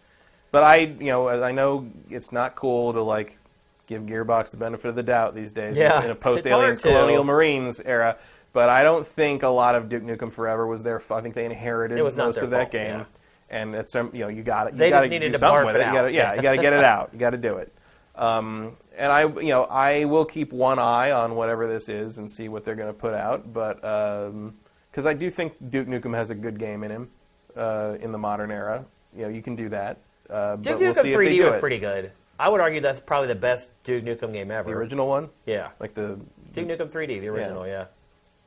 But 0.57 0.63
I, 0.63 0.77
you 0.77 1.11
know, 1.11 1.29
I 1.29 1.51
know 1.51 1.87
it's 2.09 2.31
not 2.31 2.55
cool 2.55 2.91
to 2.93 3.01
like 3.03 3.37
give 3.85 4.01
Gearbox 4.01 4.49
the 4.49 4.57
benefit 4.57 4.89
of 4.89 4.95
the 4.95 5.03
doubt 5.03 5.35
these 5.35 5.53
days 5.53 5.77
Yeah, 5.77 6.03
in 6.03 6.09
a 6.09 6.15
post-aliens 6.15 6.79
colonial 6.79 7.23
marines 7.23 7.79
era. 7.79 8.17
But 8.53 8.67
I 8.67 8.81
don't 8.81 9.05
think 9.05 9.43
a 9.43 9.49
lot 9.49 9.75
of 9.75 9.87
Duke 9.87 10.01
Nukem 10.01 10.33
Forever 10.33 10.65
was 10.65 10.81
their. 10.81 10.99
I 11.11 11.21
think 11.21 11.35
they 11.35 11.45
inherited 11.45 11.99
most 11.99 12.39
of 12.39 12.49
that 12.49 12.57
fault, 12.57 12.71
game, 12.71 12.99
yeah. 13.01 13.05
and 13.51 13.75
it's 13.75 13.93
um, 13.95 14.09
you 14.13 14.21
know 14.21 14.29
you 14.29 14.41
got 14.41 14.65
it. 14.65 14.75
They 14.75 14.87
you 14.87 14.93
just 14.93 14.97
gotta 15.03 15.09
needed 15.09 15.33
to 15.33 15.37
barf 15.37 15.69
it 15.69 15.75
it. 15.75 15.79
You 15.81 15.85
out. 15.85 15.93
gotta, 15.93 16.11
yeah, 16.11 16.33
you 16.33 16.41
got 16.41 16.53
to 16.53 16.57
get 16.57 16.73
it 16.73 16.83
out. 16.95 17.11
You 17.13 17.19
got 17.19 17.29
to 17.29 17.37
do 17.37 17.57
it. 17.57 17.71
Um, 18.15 18.75
and 18.97 19.11
I, 19.11 19.27
you 19.27 19.49
know, 19.49 19.65
I 19.65 20.05
will 20.05 20.25
keep 20.25 20.51
one 20.51 20.79
eye 20.79 21.11
on 21.11 21.35
whatever 21.35 21.67
this 21.67 21.87
is 21.87 22.17
and 22.17 22.31
see 22.31 22.49
what 22.49 22.65
they're 22.65 22.73
going 22.73 22.91
to 22.91 22.99
put 22.99 23.13
out. 23.13 23.53
But 23.53 23.75
because 23.75 25.05
I 25.05 25.13
do 25.13 25.29
think 25.29 25.53
Duke 25.69 25.87
Nukem 25.87 26.15
has 26.15 26.31
a 26.31 26.35
good 26.35 26.57
game 26.57 26.83
in 26.83 26.89
him 26.89 27.09
uh, 27.55 27.97
in 28.01 28.11
the 28.11 28.17
modern 28.17 28.49
era. 28.49 28.85
You 29.15 29.21
know, 29.21 29.29
you 29.29 29.43
can 29.43 29.55
do 29.55 29.69
that. 29.69 29.99
Uh, 30.29 30.55
Duke 30.57 30.79
we'll 30.79 30.93
Nukem 30.93 31.01
see 31.01 31.11
3D 31.13 31.45
was 31.51 31.59
pretty 31.59 31.79
good. 31.79 32.11
I 32.39 32.49
would 32.49 32.61
argue 32.61 32.81
that's 32.81 32.99
probably 32.99 33.29
the 33.29 33.35
best 33.35 33.69
Duke 33.83 34.03
Nukem 34.03 34.31
game 34.33 34.51
ever. 34.51 34.69
The 34.69 34.75
original 34.75 35.07
one, 35.07 35.29
Yeah. 35.45 35.69
like 35.79 35.93
the. 35.93 36.19
Duke 36.53 36.67
Nukem 36.67 36.91
3D, 36.91 37.19
the 37.21 37.27
original, 37.29 37.65
yeah. 37.67 37.85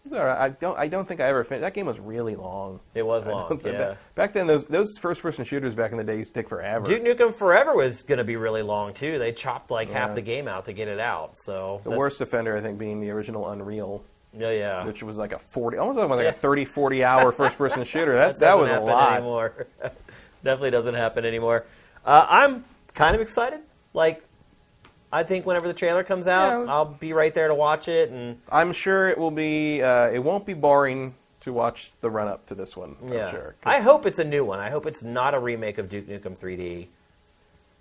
It's 0.05 0.15
all 0.15 0.25
right. 0.25 0.39
I 0.39 0.49
don't. 0.49 0.79
I 0.79 0.89
don't 0.89 1.07
think 1.07 1.21
I 1.21 1.27
ever 1.27 1.45
finished. 1.45 1.61
That 1.61 1.75
game 1.75 1.85
was 1.87 1.99
really 2.01 2.35
long. 2.35 2.81
It 2.95 3.03
was 3.05 3.27
long, 3.27 3.61
yeah. 3.65 3.73
that- 3.73 4.15
back 4.15 4.33
then, 4.33 4.47
those 4.47 4.65
those 4.65 4.97
first-person 4.99 5.45
shooters 5.45 5.75
back 5.75 5.93
in 5.93 5.99
the 5.99 6.05
day 6.05 6.17
used 6.17 6.33
to 6.33 6.41
take 6.41 6.49
forever. 6.49 6.87
Duke 6.87 7.03
Nukem 7.03 7.35
Forever 7.35 7.75
was 7.77 8.03
going 8.03 8.17
to 8.19 8.25
be 8.25 8.37
really 8.37 8.63
long, 8.63 8.95
too. 8.95 9.19
They 9.19 9.33
chopped 9.33 9.71
like 9.71 9.91
half 9.91 10.15
the 10.15 10.23
game 10.23 10.49
out 10.49 10.65
to 10.65 10.73
get 10.73 10.89
it 10.89 11.01
out, 11.01 11.37
so. 11.37 11.83
the 11.85 11.91
worst 11.91 12.21
offender, 12.23 12.57
I 12.57 12.63
think, 12.63 12.79
being 12.79 13.01
the 13.03 13.11
original 13.11 13.51
Unreal, 13.51 14.03
Yeah, 14.33 14.51
yeah. 14.51 14.87
which 14.87 15.03
was 15.03 15.19
like 15.19 15.33
a 15.33 15.39
40, 15.39 15.77
almost 15.77 15.99
like 15.99 16.21
a 16.21 16.25
Yeah. 16.25 16.31
30, 16.31 16.65
40 16.65 17.05
hour 17.05 17.31
first-person 17.31 17.85
shooter. 17.93 18.15
That 18.15 18.37
that, 18.37 18.55
doesn't 18.55 18.61
was 18.61 18.71
a 18.71 18.81
lot. 18.81 19.13
anymore. 19.17 19.67
Definitely 20.43 20.71
doesn't 20.71 20.95
happen 20.95 21.25
anymore. 21.25 21.65
Uh, 22.05 22.27
I'm 22.29 22.65
kind 22.95 23.15
of 23.15 23.21
excited. 23.21 23.61
Like, 23.95 24.23
I 25.13 25.23
think 25.25 25.45
whenever 25.47 25.67
the 25.69 25.75
trailer 25.75 26.05
comes 26.05 26.27
out, 26.27 26.65
Yeah. 26.67 26.73
I'll 26.73 26.85
be 26.87 27.13
right 27.13 27.35
there 27.35 27.49
to 27.49 27.55
watch 27.55 27.89
it. 27.89 28.11
And 28.11 28.41
I'm 28.51 28.73
sure 28.73 29.09
it 29.09 29.19
will 29.19 29.31
be. 29.33 29.83
Uh, 29.83 30.09
it 30.09 30.21
won't 30.21 30.47
be 30.47 30.55
boring 30.55 31.15
to 31.41 31.53
watch 31.53 31.91
the 32.01 32.11
run-up 32.11 32.47
to 32.47 32.55
this 32.55 32.77
one. 32.77 32.97
yeah, 33.07 33.27
I'm 33.27 33.31
sure. 33.33 33.41
'Cause 33.41 33.55
I 33.65 33.81
hope 33.81 34.07
it's 34.07 34.19
a 34.19 34.25
new 34.25 34.45
one. 34.45 34.61
I 34.61 34.71
hope 34.71 34.87
it's 34.87 35.03
not 35.03 35.35
a 35.35 35.39
remake 35.39 35.79
of 35.79 35.89
Duke 35.89 36.07
Nukem 36.07 36.37
3D. 36.39 36.89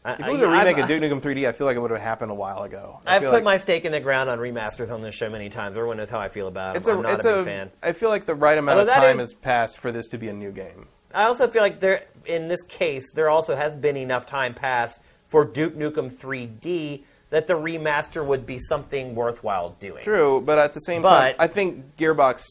I, 0.06 0.14
if 0.14 0.20
it 0.22 0.32
was 0.32 0.42
a 0.42 0.48
remake 0.48 0.78
of 0.78 0.88
Duke 0.88 1.02
Nukem 1.04 1.22
3D, 1.22 1.46
I 1.46 1.52
feel 1.52 1.68
like 1.68 1.76
it 1.76 1.80
would 1.82 1.92
have 1.92 2.00
happened 2.00 2.32
a 2.32 2.36
while 2.36 2.64
ago. 2.64 3.02
I 3.06 3.18
I've 3.18 3.22
put 3.22 3.32
like 3.34 3.44
my 3.44 3.58
stake 3.58 3.84
in 3.84 3.92
the 3.92 4.00
ground 4.00 4.30
on 4.30 4.40
remasters 4.40 4.90
on 4.92 5.02
this 5.02 5.14
show 5.14 5.30
many 5.30 5.50
times. 5.50 5.76
Everyone 5.76 5.98
knows 5.98 6.10
how 6.10 6.20
I 6.20 6.30
feel 6.30 6.48
about 6.48 6.74
them. 6.76 6.80
It's 6.82 6.88
a. 6.88 6.94
I'm 6.94 7.02
not 7.02 7.14
it's 7.16 7.26
a 7.26 7.30
big 7.34 7.38
a. 7.40 7.44
fan. 7.46 7.72
I 7.84 7.92
feel 7.92 8.08
like 8.10 8.26
the 8.26 8.34
right 8.34 8.58
amount 8.58 8.80
Although 8.80 8.92
of 8.92 8.98
time 8.98 9.16
is- 9.20 9.32
has 9.32 9.34
passed 9.34 9.78
for 9.78 9.92
this 9.92 10.08
to 10.10 10.18
be 10.18 10.30
a 10.30 10.34
new 10.34 10.52
game. 10.52 10.88
I 11.14 11.24
also 11.26 11.48
feel 11.50 11.62
like 11.62 11.82
there, 11.82 12.04
in 12.30 12.48
this 12.48 12.64
case, 12.64 13.12
there 13.14 13.30
also 13.30 13.56
has 13.56 13.76
been 13.76 13.98
enough 13.98 14.26
time 14.26 14.54
passed 14.54 15.00
for 15.30 15.44
Duke 15.46 15.76
Nukem 15.76 16.12
3D 16.12 17.02
that 17.30 17.48
the 17.48 17.54
remaster 17.54 18.26
would 18.26 18.46
be 18.46 18.60
something 18.60 19.14
worthwhile 19.16 19.76
doing. 19.80 20.04
True, 20.04 20.42
but 20.42 20.58
at 20.58 20.74
the 20.74 20.80
same 20.82 21.02
But- 21.02 21.10
time, 21.10 21.36
I 21.40 21.48
think 21.48 21.96
Gearbox 21.98 22.44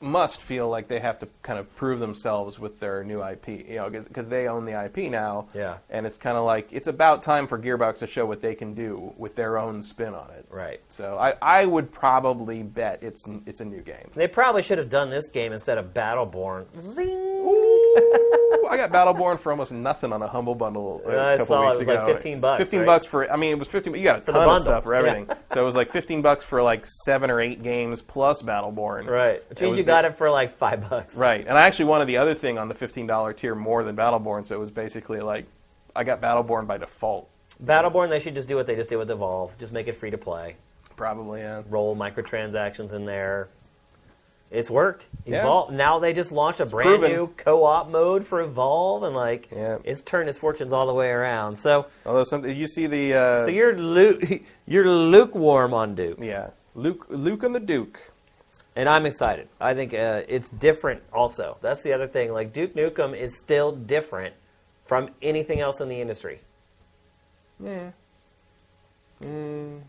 must 0.00 0.40
feel 0.40 0.68
like 0.68 0.88
they 0.88 0.98
have 0.98 1.20
to 1.20 1.28
kind 1.44 1.60
of 1.60 1.76
prove 1.76 2.00
themselves 2.00 2.58
with 2.58 2.80
their 2.80 3.04
new 3.04 3.22
IP, 3.22 3.48
you 3.68 3.76
know, 3.76 3.88
because 3.88 4.26
they 4.28 4.48
own 4.48 4.64
the 4.64 4.72
IP 4.72 5.08
now. 5.08 5.46
Yeah. 5.54 5.76
And 5.90 6.06
it's 6.06 6.16
kind 6.16 6.36
of 6.36 6.44
like 6.44 6.66
it's 6.72 6.88
about 6.88 7.22
time 7.22 7.46
for 7.46 7.56
Gearbox 7.56 7.98
to 7.98 8.08
show 8.08 8.26
what 8.26 8.42
they 8.42 8.56
can 8.56 8.74
do 8.74 9.12
with 9.16 9.36
their 9.36 9.58
own 9.58 9.84
spin 9.84 10.12
on 10.12 10.28
it. 10.36 10.44
Right. 10.50 10.80
So 10.90 11.16
I, 11.20 11.34
I 11.40 11.66
would 11.66 11.92
probably 11.92 12.64
bet 12.64 13.02
it's 13.04 13.24
it's 13.46 13.60
a 13.60 13.64
new 13.64 13.80
game. 13.80 14.10
They 14.16 14.26
probably 14.26 14.62
should 14.62 14.78
have 14.78 14.90
done 14.90 15.10
this 15.10 15.28
game 15.28 15.52
instead 15.52 15.78
of 15.78 15.94
Battleborn. 15.94 16.64
Zing! 16.80 17.41
I 17.94 18.76
got 18.76 18.90
Battleborn 18.90 19.38
for 19.38 19.50
almost 19.52 19.70
nothing 19.72 20.12
on 20.12 20.22
a 20.22 20.26
humble 20.28 20.54
bundle 20.54 21.02
a 21.04 21.10
I 21.34 21.36
couple 21.36 21.46
saw 21.46 21.62
it. 21.62 21.66
weeks 21.66 21.76
It 21.76 21.78
was 21.80 21.88
like 21.88 21.98
ago. 22.04 22.12
15 22.14 22.40
bucks, 22.40 22.58
Fifteen 22.60 22.80
right? 22.80 22.86
bucks 22.86 23.06
for. 23.06 23.30
I 23.30 23.36
mean, 23.36 23.50
it 23.52 23.58
was 23.58 23.68
fifteen. 23.68 23.94
You 23.94 24.02
got 24.04 24.22
a 24.22 24.24
the 24.24 24.32
ton 24.32 24.48
of 24.48 24.60
stuff 24.60 24.84
for 24.84 24.94
everything. 24.94 25.28
so 25.52 25.62
it 25.62 25.64
was 25.66 25.74
like 25.76 25.90
fifteen 25.90 26.22
bucks 26.22 26.44
for 26.44 26.62
like 26.62 26.86
seven 26.86 27.30
or 27.30 27.40
eight 27.40 27.62
games 27.62 28.00
plus 28.00 28.40
Battleborn. 28.42 29.06
Right. 29.06 29.42
Which 29.50 29.60
means 29.60 29.76
you 29.76 29.84
got 29.84 30.04
it 30.06 30.16
for 30.16 30.30
like 30.30 30.56
five 30.56 30.88
bucks. 30.88 31.16
Right, 31.16 31.46
and 31.46 31.58
I 31.58 31.62
actually 31.62 31.86
wanted 31.86 32.06
the 32.06 32.16
other 32.16 32.34
thing 32.34 32.56
on 32.58 32.68
the 32.68 32.74
fifteen 32.74 33.06
dollar 33.06 33.32
tier 33.34 33.54
more 33.54 33.84
than 33.84 33.94
Battleborn, 33.94 34.46
so 34.46 34.54
it 34.56 34.58
was 34.60 34.70
basically 34.70 35.20
like 35.20 35.44
I 35.94 36.04
got 36.04 36.20
Battleborn 36.22 36.66
by 36.66 36.78
default. 36.78 37.28
Battleborn, 37.62 38.08
they 38.08 38.20
should 38.20 38.34
just 38.34 38.48
do 38.48 38.56
what 38.56 38.66
they 38.66 38.74
just 38.74 38.88
did 38.88 38.96
with 38.96 39.10
Evolve. 39.10 39.56
Just 39.58 39.72
make 39.72 39.86
it 39.86 39.96
free 39.96 40.10
to 40.10 40.18
play. 40.18 40.56
Probably, 40.96 41.40
yeah. 41.40 41.62
Roll 41.68 41.94
microtransactions 41.94 42.92
in 42.92 43.04
there. 43.04 43.48
It's 44.52 44.68
worked. 44.68 45.06
Yeah. 45.24 45.64
Now 45.70 45.98
they 45.98 46.12
just 46.12 46.30
launched 46.30 46.60
a 46.60 46.66
brand 46.66 47.00
proven. 47.00 47.12
new 47.12 47.26
co-op 47.38 47.88
mode 47.88 48.26
for 48.26 48.42
Evolve, 48.42 49.02
and 49.02 49.16
like 49.16 49.48
Yeah. 49.50 49.78
it's 49.82 50.02
turned 50.02 50.28
its 50.28 50.38
fortunes 50.38 50.72
all 50.72 50.86
the 50.86 50.92
way 50.92 51.08
around. 51.08 51.56
So, 51.56 51.86
Although 52.04 52.24
some, 52.24 52.44
you 52.46 52.68
see 52.68 52.86
the 52.86 53.14
uh, 53.14 53.44
so 53.44 53.50
you're 53.50 53.76
lu- 53.78 54.20
you're 54.66 54.86
lukewarm 54.88 55.72
on 55.72 55.94
Duke, 55.94 56.18
yeah 56.20 56.50
Luke 56.74 57.06
Luke 57.08 57.42
and 57.44 57.54
the 57.54 57.60
Duke. 57.60 57.98
and 58.76 58.88
I'm 58.88 59.06
excited. 59.06 59.48
I 59.60 59.72
think 59.74 59.94
uh, 59.94 60.22
it's 60.28 60.48
different. 60.50 61.02
Also, 61.12 61.56
that's 61.62 61.82
the 61.82 61.92
other 61.94 62.06
thing. 62.06 62.32
Like 62.32 62.52
Duke 62.52 62.74
Nukem 62.74 63.16
is 63.16 63.38
still 63.38 63.72
different 63.72 64.34
from 64.86 65.08
anything 65.22 65.60
else 65.60 65.80
in 65.80 65.88
the 65.88 66.00
industry. 66.00 66.40
Yeah. 67.58 67.92
Mm, 69.22 69.80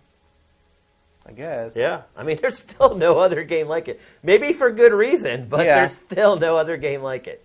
I 1.28 1.32
guess. 1.32 1.76
Yeah, 1.76 2.02
I 2.18 2.24
mean, 2.24 2.38
there's 2.42 2.58
still 2.58 2.96
no 2.96 3.20
other 3.20 3.44
game 3.44 3.68
like 3.68 3.88
it. 3.88 4.02
Maybe 4.24 4.54
for 4.54 4.72
good 4.72 4.94
reason, 4.94 5.48
but 5.50 5.66
Yeah. 5.66 5.80
there's 5.80 5.94
still 5.98 6.36
no 6.38 6.58
other 6.58 6.78
game 6.78 7.02
like 7.02 7.28
it. 7.28 7.44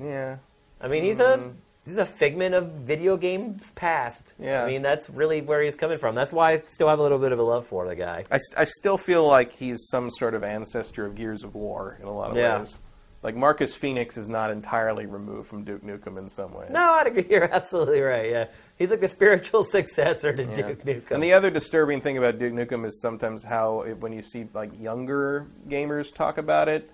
Yeah. 0.00 0.36
I 0.80 0.88
mean, 0.88 1.04
he's 1.04 1.18
a 1.18 1.38
mm-hmm. 1.38 1.50
he's 1.84 1.96
a 1.96 2.06
figment 2.06 2.54
of 2.54 2.70
video 2.72 3.16
games 3.16 3.70
past. 3.70 4.24
Yeah. 4.38 4.62
I 4.62 4.66
mean, 4.66 4.82
that's 4.82 5.08
really 5.08 5.40
where 5.40 5.62
he's 5.62 5.74
coming 5.74 5.98
from. 5.98 6.14
That's 6.14 6.32
why 6.32 6.52
I 6.52 6.58
still 6.58 6.88
have 6.88 6.98
a 6.98 7.02
little 7.02 7.18
bit 7.18 7.32
of 7.32 7.38
a 7.38 7.42
love 7.42 7.66
for 7.66 7.86
the 7.86 7.96
guy. 7.96 8.24
I, 8.30 8.38
st- 8.38 8.58
I 8.58 8.64
still 8.64 8.98
feel 8.98 9.26
like 9.26 9.52
he's 9.52 9.88
some 9.88 10.10
sort 10.10 10.34
of 10.34 10.44
ancestor 10.44 11.06
of 11.06 11.16
Gears 11.16 11.42
of 11.42 11.54
War 11.54 11.96
in 12.00 12.06
a 12.06 12.12
lot 12.12 12.30
of 12.30 12.36
Yeah. 12.36 12.58
ways. 12.58 12.78
Like 13.22 13.34
Marcus 13.34 13.74
Phoenix 13.74 14.16
is 14.18 14.28
not 14.28 14.50
entirely 14.50 15.06
removed 15.06 15.48
from 15.48 15.64
Duke 15.64 15.82
Nukem 15.82 16.18
in 16.18 16.28
some 16.28 16.52
ways. 16.54 16.70
No, 16.70 16.92
I'd 16.92 17.06
agree. 17.08 17.26
You're 17.30 17.52
absolutely 17.52 18.00
right. 18.00 18.30
Yeah, 18.30 18.46
he's 18.78 18.90
like 18.90 19.00
the 19.00 19.08
spiritual 19.08 19.64
successor 19.78 20.32
to 20.32 20.44
Yeah. 20.44 20.54
Duke 20.56 20.84
Nukem. 20.84 21.10
And 21.12 21.22
the 21.22 21.32
other 21.32 21.50
disturbing 21.50 22.00
thing 22.00 22.18
about 22.18 22.38
Duke 22.38 22.52
Nukem 22.52 22.84
is 22.86 23.00
sometimes 23.00 23.44
how 23.44 23.82
it, 23.82 23.98
when 23.98 24.12
you 24.12 24.22
see 24.22 24.46
like 24.54 24.78
younger 24.80 25.46
gamers 25.68 26.12
talk 26.14 26.38
about 26.38 26.68
it, 26.68 26.90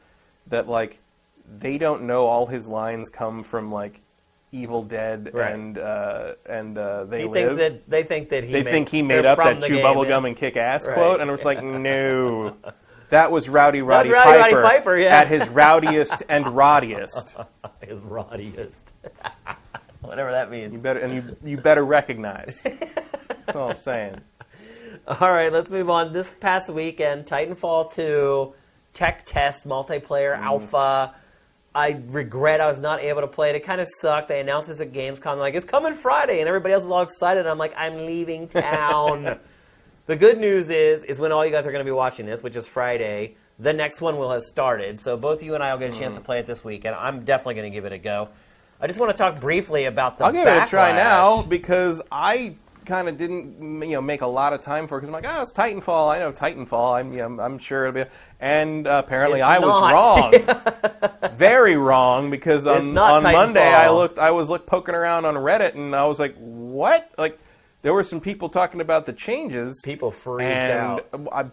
that 0.48 0.68
like 0.68 0.98
they 1.59 1.78
don't 1.78 2.02
know 2.04 2.26
all 2.26 2.46
his 2.46 2.66
lines 2.68 3.09
come 3.10 3.42
from 3.42 3.70
like 3.72 4.00
Evil 4.54 4.82
Dead 4.82 5.30
Right. 5.32 5.52
and 5.54 5.78
uh, 5.78 6.34
and 6.48 6.76
uh, 6.76 7.04
they 7.04 7.22
he 7.22 7.28
live. 7.28 7.56
that 7.56 7.88
they 7.88 8.02
think 8.02 8.28
that 8.30 8.44
he 8.44 8.52
they 8.52 8.62
made, 8.62 8.70
think 8.70 8.88
he 8.90 9.00
made 9.02 9.24
up 9.24 9.38
that 9.38 9.62
chew 9.62 9.78
bubblegum 9.78 10.22
yeah. 10.22 10.26
and 10.26 10.36
kick 10.36 10.56
ass 10.59 10.86
Right. 10.86 10.94
quote, 10.94 11.20
and 11.20 11.30
I 11.30 11.32
was 11.32 11.44
like, 11.44 11.62
no. 11.62 12.54
That 13.09 13.30
was 13.30 13.46
Rowdy 13.48 13.82
Roddy, 13.82 14.09
Rowdy 14.10 14.30
Roddy 14.38 14.52
Piper, 14.54 14.62
Piper, 14.62 14.96
yeah. 14.98 15.18
at 15.20 15.28
his 15.28 15.46
rowdiest 15.50 16.22
and 16.30 16.44
roddiest. 16.60 17.44
his 17.82 17.98
roddiest. 18.00 18.80
Whatever 20.12 20.32
that 20.32 20.51
means. 20.51 20.74
You 20.74 20.78
better 20.78 21.01
and 21.01 21.14
you 21.14 21.36
you 21.43 21.56
better 21.56 21.82
recognize. 21.82 22.62
That's 22.64 23.56
all 23.56 23.70
I'm 23.70 23.78
saying. 23.78 24.20
All 25.09 25.32
right, 25.32 25.51
let's 25.51 25.70
move 25.70 25.89
on. 25.89 26.12
This 26.12 26.28
past 26.28 26.68
weekend, 26.68 27.24
Titanfall 27.24 27.93
2 27.94 28.52
tech 28.93 29.24
test 29.24 29.66
multiplayer 29.66 30.36
Mm. 30.39 30.43
alpha. 30.43 31.14
I 31.74 31.98
regret 32.09 32.60
I 32.60 32.66
was 32.66 32.78
not 32.78 33.01
able 33.01 33.22
to 33.22 33.26
play 33.26 33.48
it. 33.48 33.56
It 33.56 33.64
kind 33.64 33.80
of 33.80 33.89
sucked. 33.89 34.28
They 34.28 34.39
announced 34.40 34.68
this 34.68 34.80
at 34.80 34.93
Gamescom, 34.93 35.39
like 35.39 35.55
it's 35.55 35.64
coming 35.64 35.94
Friday, 35.94 36.40
and 36.40 36.47
everybody 36.47 36.74
else 36.74 36.84
is 36.84 36.90
all 36.90 37.01
excited. 37.01 37.47
I'm 37.47 37.56
like, 37.56 37.72
I'm 37.74 38.05
leaving 38.05 38.48
town. 38.48 39.39
the 40.06 40.14
good 40.16 40.39
news 40.39 40.68
is, 40.68 41.02
is 41.05 41.18
when 41.18 41.32
all 41.32 41.44
you 41.47 41.51
guys 41.52 41.66
are 41.66 41.72
going 41.72 41.84
to 41.84 41.89
be 41.90 41.97
watching 41.97 42.26
this, 42.26 42.43
which 42.43 42.55
is 42.56 42.66
Friday, 42.66 43.36
the 43.59 43.72
next 43.72 44.02
one 44.02 44.18
will 44.18 44.30
have 44.30 44.43
started. 44.43 45.01
So 45.01 45.16
both 45.16 45.43
you 45.43 45.55
and 45.55 45.64
I 45.64 45.72
will 45.72 45.80
get 45.80 45.94
a 45.94 45.97
Mm. 45.97 46.01
chance 46.01 46.14
to 46.16 46.20
play 46.20 46.39
it 46.39 46.47
this 46.47 46.62
weekend. 46.62 46.97
I'm 46.97 47.24
definitely 47.24 47.55
going 47.55 47.72
to 47.72 47.74
give 47.74 47.86
it 47.86 47.93
a 47.93 47.98
go. 47.98 48.28
I 48.82 48.88
just 48.88 48.98
want 48.98 49.12
to 49.12 49.16
talk 49.16 49.40
briefly 49.40 49.84
about 49.84 50.18
the. 50.18 50.24
I'll 50.24 50.32
give 50.32 50.46
it 50.46 50.62
a 50.62 50.66
try 50.66 50.90
now 50.92 51.42
because 51.42 52.02
I 52.10 52.56
kind 52.84 53.09
of 53.09 53.16
didn't 53.16 53.80
you 53.82 53.92
know 53.92 54.00
make 54.00 54.22
a 54.22 54.26
lot 54.26 54.52
of 54.52 54.60
time 54.60 54.88
for 54.88 54.98
it 54.98 55.02
because 55.02 55.09
I'm 55.14 55.22
like, 55.22 55.32
oh, 55.32 55.42
it's 55.42 55.52
Titanfall. 55.52 56.12
I 56.12 56.18
know 56.18 56.32
Titanfall. 56.32 56.98
I'm 56.98 57.12
you 57.12 57.20
know, 57.20 57.40
I'm 57.40 57.59
sure 57.59 57.86
it'll 57.86 58.04
be. 58.04 58.10
And 58.40 58.88
uh, 58.88 59.02
apparently, 59.04 59.38
It's 59.38 59.46
I 59.46 59.60
was 59.60 59.92
wrong. 59.92 61.32
Very 61.36 61.76
wrong 61.76 62.28
because 62.28 62.66
on 62.66 62.92
not 62.92 63.24
on 63.24 63.32
Monday 63.32 63.72
I 63.72 63.84
Titanfall. 63.86 63.94
looked 63.94 64.18
I 64.18 64.32
was 64.32 64.50
look 64.50 64.66
poking 64.66 64.96
around 64.96 65.26
on 65.26 65.34
Reddit 65.36 65.74
and 65.74 65.94
I 65.94 66.06
was 66.06 66.18
like, 66.18 66.34
what? 66.36 67.09
Like 67.16 67.38
there 67.82 67.94
were 67.94 68.02
some 68.04 68.20
people 68.20 68.48
talking 68.48 68.80
about 68.80 69.06
the 69.06 69.12
changes. 69.12 69.80
People 69.82 70.10
freaked 70.10 70.50
and 70.50 70.72
out. 70.72 71.06
I, 71.32 71.44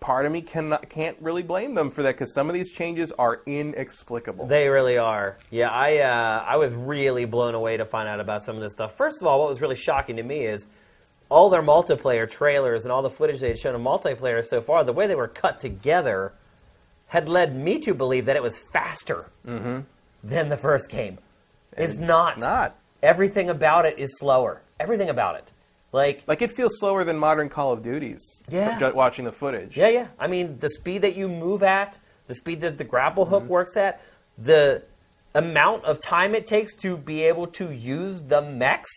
part 0.00 0.26
of 0.26 0.32
me 0.32 0.42
cannot 0.42 0.88
can't 0.88 1.16
really 1.20 1.42
blame 1.42 1.74
them 1.74 1.90
for 1.90 2.02
that 2.02 2.14
because 2.14 2.34
some 2.34 2.48
of 2.48 2.54
these 2.54 2.72
changes 2.72 3.12
are 3.12 3.42
inexplicable. 3.46 4.46
They 4.46 4.68
really 4.68 4.98
are. 4.98 5.36
Yeah, 5.50 5.70
I 5.70 5.98
uh, 5.98 6.44
I 6.46 6.56
was 6.56 6.72
really 6.72 7.24
blown 7.24 7.54
away 7.54 7.76
to 7.76 7.84
find 7.84 8.08
out 8.08 8.20
about 8.20 8.42
some 8.42 8.56
of 8.56 8.62
this 8.62 8.72
stuff. 8.72 8.96
First 8.96 9.22
of 9.22 9.26
all, 9.26 9.40
what 9.40 9.48
was 9.48 9.60
really 9.60 9.76
shocking 9.76 10.16
to 10.16 10.22
me 10.22 10.44
is 10.44 10.66
all 11.28 11.50
their 11.50 11.62
multiplayer 11.62 12.30
trailers 12.30 12.84
and 12.84 12.92
all 12.92 13.02
the 13.02 13.10
footage 13.10 13.40
they 13.40 13.48
had 13.48 13.58
shown 13.58 13.74
of 13.74 13.80
multiplayer 13.80 14.44
so 14.44 14.60
far. 14.60 14.84
The 14.84 14.92
way 14.92 15.06
they 15.06 15.14
were 15.14 15.28
cut 15.28 15.60
together 15.60 16.32
had 17.08 17.28
led 17.28 17.54
me 17.54 17.78
to 17.80 17.94
believe 17.94 18.26
that 18.26 18.36
it 18.36 18.42
was 18.42 18.58
faster 18.58 19.26
than 20.22 20.48
the 20.48 20.56
first 20.56 20.90
game. 20.90 21.18
It's 21.76 21.96
not. 21.96 22.32
Mm-hmm. 22.32 22.38
It's 22.38 22.46
not. 22.46 22.76
Everything 23.02 23.50
about 23.50 23.84
it 23.84 23.98
is 23.98 24.18
slower. 24.18 24.62
Everything 24.80 25.08
about 25.08 25.36
it. 25.36 25.50
Like 25.94 26.24
Like 26.26 26.42
it 26.42 26.50
feels 26.50 26.78
slower 26.80 27.04
than 27.04 27.16
modern 27.18 27.48
Call 27.48 27.72
of 27.72 27.82
Duties. 27.82 28.22
Yeah. 28.48 28.90
Watching 28.90 29.24
the 29.24 29.32
footage. 29.32 29.76
Yeah, 29.76 29.88
yeah. 29.88 30.06
I 30.18 30.26
mean, 30.26 30.58
the 30.58 30.68
speed 30.68 31.02
that 31.02 31.16
you 31.16 31.28
move 31.28 31.62
at, 31.62 31.98
the 32.26 32.34
speed 32.34 32.60
that 32.62 32.78
the 32.78 32.84
grapple 32.84 33.24
Mm-hmm. 33.24 33.34
hook 33.34 33.44
works 33.44 33.76
at, 33.76 34.00
the 34.36 34.82
amount 35.36 35.84
of 35.84 36.00
time 36.00 36.34
it 36.34 36.46
takes 36.46 36.74
to 36.78 36.96
be 36.96 37.22
able 37.22 37.46
to 37.46 37.70
use 37.72 38.22
the 38.22 38.42
mechs. 38.42 38.90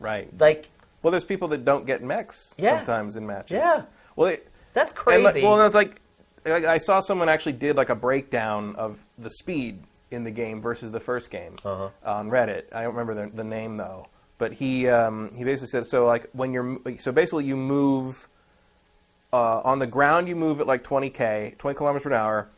Right. 0.00 0.28
Like, 0.38 0.68
Well, 1.02 1.10
there's 1.12 1.24
people 1.24 1.48
that 1.48 1.64
don't 1.64 1.86
get 1.86 2.02
mechs 2.02 2.54
Yeah. 2.58 2.78
sometimes 2.78 3.14
in 3.16 3.24
matches. 3.26 3.52
Yeah. 3.56 3.82
Well, 4.16 4.28
it, 4.30 4.48
that's 4.74 4.90
crazy. 4.92 5.22
like- 5.22 5.42
well, 5.42 5.54
and 5.60 5.66
it's 5.66 5.74
like 5.76 6.00
I 6.44 6.74
I 6.74 6.78
saw 6.78 6.98
someone 7.00 7.28
actually 7.28 7.52
did 7.52 7.76
like 7.76 7.88
a 7.88 7.94
breakdown 7.94 8.74
of 8.76 8.98
the 9.16 9.30
speed 9.30 9.78
in 10.10 10.24
the 10.24 10.32
game 10.32 10.60
versus 10.60 10.90
the 10.90 10.98
first 11.00 11.30
game 11.30 11.54
Uh-huh. 11.64 11.88
on 12.04 12.30
Reddit. 12.30 12.64
I 12.74 12.82
don't 12.82 12.94
remember 12.96 13.14
the, 13.14 13.26
the 13.42 13.44
name 13.44 13.76
though, 13.76 14.08
but 14.42 14.52
he 14.52 14.88
um, 14.88 15.30
he 15.36 15.44
basically 15.44 15.68
said 15.68 15.86
so 15.86 16.04
like 16.04 16.28
when 16.32 16.52
you're 16.52 16.76
so 16.98 17.12
basically 17.12 17.44
you 17.44 17.56
move 17.56 18.26
uh, 19.32 19.60
on 19.60 19.78
the 19.78 19.86
ground 19.86 20.28
you 20.28 20.34
move 20.34 20.60
at 20.60 20.66
like 20.66 20.82
20k 20.82 21.56
20 21.58 21.76
kilometers 21.76 22.02
per 22.02 22.12
hour 22.12 22.48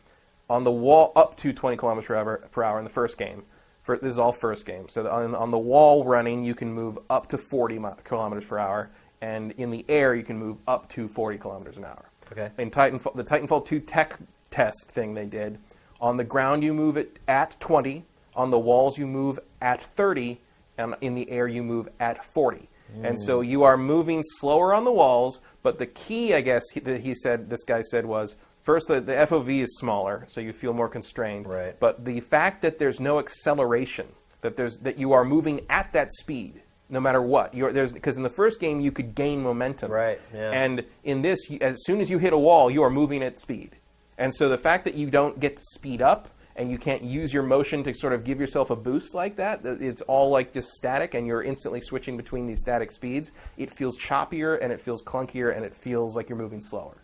on 0.49 0.63
the 0.63 0.71
wall 0.71 1.11
up 1.15 1.37
to 1.37 1.53
20 1.53 1.77
kilometers 1.77 2.07
per 2.07 2.15
hour, 2.15 2.37
per 2.51 2.63
hour 2.63 2.79
in 2.79 2.85
the 2.85 2.89
first 2.89 3.19
game. 3.19 3.43
For, 3.83 3.97
this 3.97 4.09
is 4.09 4.17
all 4.19 4.31
first 4.31 4.65
game. 4.65 4.89
So 4.89 5.07
on, 5.07 5.35
on 5.35 5.51
the 5.51 5.59
wall 5.59 6.03
running, 6.03 6.43
you 6.43 6.55
can 6.55 6.73
move 6.73 6.97
up 7.07 7.29
to 7.29 7.37
40 7.37 7.77
mi- 7.77 7.89
kilometers 8.03 8.45
per 8.45 8.57
hour, 8.57 8.89
and 9.21 9.51
in 9.53 9.69
the 9.69 9.85
air, 9.87 10.15
you 10.15 10.23
can 10.23 10.39
move 10.39 10.57
up 10.67 10.89
to 10.89 11.07
40 11.07 11.37
kilometers 11.37 11.77
an 11.77 11.85
hour. 11.85 12.05
Okay. 12.31 12.49
In 12.57 12.71
Titanfall, 12.71 13.15
the 13.15 13.23
Titanfall 13.23 13.65
2 13.67 13.79
tech 13.79 14.17
test 14.49 14.89
thing 14.89 15.13
they 15.13 15.25
did, 15.27 15.59
on 16.01 16.17
the 16.17 16.23
ground 16.23 16.63
you 16.63 16.73
move 16.73 16.97
it 16.97 17.19
at 17.27 17.59
20, 17.59 18.03
on 18.35 18.49
the 18.49 18.59
walls 18.59 18.97
you 18.97 19.05
move 19.05 19.39
at 19.61 19.81
30, 19.81 20.39
and 20.77 20.95
in 21.01 21.15
the 21.15 21.29
air 21.29 21.47
you 21.47 21.63
move 21.63 21.87
at 21.99 22.23
40. 22.23 22.67
And 23.03 23.19
so 23.19 23.41
you 23.41 23.63
are 23.63 23.77
moving 23.77 24.23
slower 24.23 24.73
on 24.73 24.85
the 24.85 24.91
walls, 24.91 25.41
but 25.63 25.79
the 25.79 25.85
key, 25.85 26.33
I 26.33 26.41
guess, 26.41 26.63
he, 26.73 26.79
that 26.81 27.01
he 27.01 27.13
said, 27.13 27.49
this 27.49 27.63
guy 27.63 27.81
said 27.81 28.05
was, 28.05 28.35
first 28.63 28.87
the, 28.87 29.01
the 29.01 29.13
FOV 29.13 29.63
is 29.63 29.77
smaller, 29.77 30.25
so 30.29 30.39
you 30.39 30.53
feel 30.53 30.73
more 30.73 30.87
constrained. 30.87 31.47
Right. 31.47 31.77
But 31.79 32.05
the 32.05 32.19
fact 32.21 32.61
that 32.61 32.79
there's 32.79 32.99
no 32.99 33.19
acceleration, 33.19 34.07
that 34.41 34.55
there's 34.55 34.77
that 34.79 34.97
you 34.97 35.13
are 35.13 35.25
moving 35.25 35.65
at 35.69 35.91
that 35.93 36.13
speed, 36.13 36.61
no 36.89 36.99
matter 36.99 37.21
what. 37.21 37.53
You're, 37.53 37.73
there's 37.73 37.91
because 37.91 38.17
in 38.17 38.23
the 38.23 38.29
first 38.29 38.59
game 38.59 38.79
you 38.79 38.91
could 38.91 39.15
gain 39.15 39.41
momentum. 39.41 39.91
Right, 39.91 40.21
yeah. 40.33 40.51
And 40.51 40.85
in 41.03 41.21
this, 41.21 41.39
as 41.61 41.83
soon 41.85 41.99
as 41.99 42.09
you 42.09 42.17
hit 42.17 42.33
a 42.33 42.37
wall, 42.37 42.69
you 42.69 42.83
are 42.83 42.89
moving 42.89 43.23
at 43.23 43.39
speed. 43.39 43.71
And 44.17 44.33
so 44.33 44.47
the 44.47 44.57
fact 44.57 44.85
that 44.85 44.95
you 44.95 45.09
don't 45.09 45.39
get 45.39 45.57
to 45.57 45.63
speed 45.73 46.01
up 46.01 46.29
and 46.55 46.71
you 46.71 46.77
can't 46.77 47.01
use 47.01 47.33
your 47.33 47.43
motion 47.43 47.83
to 47.83 47.93
sort 47.93 48.13
of 48.13 48.23
give 48.23 48.39
yourself 48.39 48.69
a 48.69 48.75
boost 48.75 49.13
like 49.13 49.35
that, 49.35 49.59
it's 49.65 50.01
all 50.03 50.29
like 50.29 50.53
just 50.53 50.69
static 50.69 51.13
and 51.13 51.27
you're 51.27 51.43
instantly 51.43 51.81
switching 51.81 52.15
between 52.17 52.47
these 52.47 52.61
static 52.61 52.91
speeds, 52.91 53.31
it 53.57 53.69
feels 53.71 53.97
choppier 53.97 54.57
and 54.61 54.71
it 54.71 54.79
feels 54.81 55.01
clunkier 55.03 55.55
and 55.55 55.65
it 55.65 55.73
feels 55.75 56.15
like 56.15 56.29
you're 56.29 56.37
moving 56.37 56.61
slower. 56.61 56.95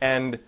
And 0.00 0.38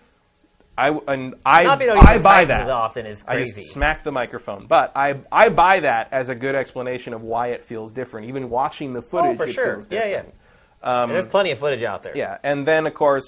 I 0.77 0.89
and 1.07 1.35
I 1.45 1.63
Not 1.63 1.79
being 1.79 1.91
able 1.91 2.01
to 2.01 2.09
I 2.09 2.13
use 2.15 2.23
buy 2.23 2.31
Titans 2.31 2.47
that. 2.49 2.61
as 2.63 2.69
often 2.69 3.05
is 3.05 3.23
I 3.27 3.35
crazy. 3.35 3.61
just 3.61 3.73
smacked 3.73 4.03
the 4.03 4.11
microphone, 4.11 4.65
but 4.67 4.91
I 4.95 5.15
I 5.31 5.47
buy 5.49 5.79
that 5.81 6.09
as 6.11 6.27
a 6.29 6.35
good 6.35 6.53
explanation 6.55 7.13
of 7.13 7.21
why 7.23 7.47
it 7.47 7.61
feels 7.63 7.93
different. 7.93 8.27
Even 8.27 8.49
watching 8.49 8.91
the 8.93 9.01
footage, 9.01 9.35
oh, 9.35 9.37
for 9.37 9.45
it 9.45 9.53
sure. 9.53 9.73
feels 9.75 9.89
Yeah, 9.91 9.99
yeah. 9.99 10.05
different. 10.17 10.35
Um, 10.83 11.09
And 11.09 11.11
there's 11.11 11.27
plenty 11.27 11.51
of 11.51 11.59
footage 11.59 11.83
out 11.83 12.03
there. 12.03 12.15
Yeah, 12.15 12.37
and 12.43 12.65
then 12.67 12.85
of 12.87 12.93
course, 12.93 13.25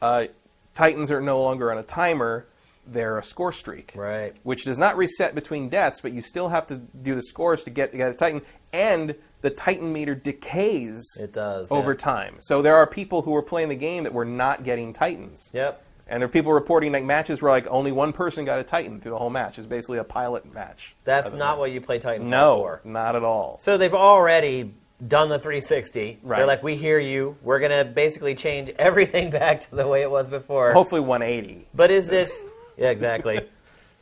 uh, 0.00 0.26
Titans 0.74 1.10
are 1.12 1.20
no 1.20 1.40
longer 1.42 1.70
on 1.70 1.78
a 1.78 1.82
timer; 1.84 2.46
they're 2.86 3.18
a 3.18 3.22
score 3.22 3.52
streak, 3.52 3.92
Right. 3.94 4.34
Which 4.42 4.64
does 4.64 4.78
not 4.78 4.96
reset 4.96 5.34
between 5.34 5.68
deaths, 5.68 6.00
but 6.00 6.12
you 6.12 6.22
still 6.22 6.48
have 6.48 6.66
to 6.68 6.76
do 6.76 7.14
the 7.14 7.22
scores 7.22 7.62
to 7.64 7.70
get 7.70 7.92
to 7.92 7.96
get 7.98 8.10
a 8.10 8.14
Titan, 8.14 8.42
and 8.72 9.14
the 9.40 9.50
Titan 9.50 9.92
meter 9.92 10.14
decays 10.14 11.02
It 11.20 11.32
does. 11.32 11.70
over 11.70 11.92
yeah. 11.92 11.98
time. 11.98 12.36
So 12.40 12.62
there 12.62 12.76
are 12.76 12.86
people 12.86 13.22
who 13.22 13.32
were 13.32 13.42
playing 13.42 13.68
the 13.68 13.74
game 13.76 14.04
that 14.04 14.12
were 14.12 14.24
not 14.24 14.64
getting 14.64 14.92
Titans. 14.92 15.50
Yep. 15.52 15.82
And 16.08 16.20
there 16.20 16.26
are 16.26 16.32
people 16.32 16.52
reporting 16.52 16.92
like 16.92 17.04
matches 17.04 17.40
where 17.40 17.50
like 17.52 17.66
only 17.68 17.92
one 17.92 18.12
person 18.12 18.44
got 18.44 18.58
a 18.58 18.64
Titan 18.64 19.00
through 19.00 19.12
the 19.12 19.18
whole 19.18 19.30
match. 19.30 19.58
It's 19.58 19.66
basically 19.66 19.98
a 19.98 20.04
pilot 20.04 20.52
match. 20.52 20.94
That's 21.04 21.32
not 21.32 21.58
what 21.58 21.70
you 21.72 21.80
play 21.80 22.00
Titanfall 22.00 22.20
No, 22.20 22.58
for. 22.58 22.80
not 22.84 23.16
at 23.16 23.22
all. 23.24 23.58
So 23.62 23.78
they've 23.78 23.94
already 23.94 24.72
done 25.06 25.28
the 25.28 25.38
360. 25.38 26.18
Right. 26.22 26.36
They're 26.36 26.46
like, 26.46 26.62
we 26.62 26.76
hear 26.76 26.98
you. 26.98 27.36
We're 27.42 27.60
going 27.60 27.70
to 27.86 27.90
basically 27.90 28.34
change 28.34 28.70
everything 28.78 29.30
back 29.38 29.62
to 29.62 29.74
the 29.74 29.86
way 29.86 30.02
it 30.02 30.10
was 30.10 30.28
before. 30.28 30.72
Hopefully 30.72 31.00
180. 31.00 31.66
But 31.74 31.90
is 31.90 32.06
this, 32.08 32.32
yeah, 32.76 32.90
exactly. 32.90 33.40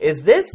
is 0.00 0.22
this 0.22 0.46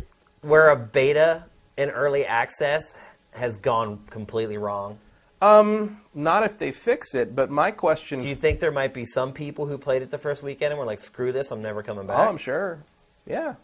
where 0.42 0.70
a 0.70 0.76
beta 0.76 1.44
in 1.78 1.90
early 1.90 2.26
access 2.26 2.94
has 3.32 3.58
gone 3.58 4.00
completely 4.10 4.58
wrong? 4.58 4.98
Um, 5.42 5.98
not 6.14 6.44
if 6.44 6.58
they 6.58 6.72
fix 6.72 7.14
it, 7.14 7.36
but 7.36 7.52
my 7.52 7.72
question 7.72 8.20
is 8.20 8.24
Do 8.24 8.30
you 8.30 8.36
think 8.36 8.60
there 8.60 8.72
might 8.72 8.94
be 8.94 9.06
some 9.06 9.34
people 9.34 9.66
who 9.66 9.78
played 9.78 10.02
it 10.02 10.10
the 10.10 10.18
first 10.18 10.42
weekend 10.42 10.72
and 10.72 10.80
were 10.80 10.86
like, 10.86 11.00
screw 11.00 11.32
this, 11.32 11.52
I'm 11.52 11.62
never 11.62 11.84
coming 11.84 12.08
back? 12.08 12.18
Oh, 12.18 12.30
I'm 12.30 12.38
sure. 12.38 12.80
Yeah. 13.28 13.56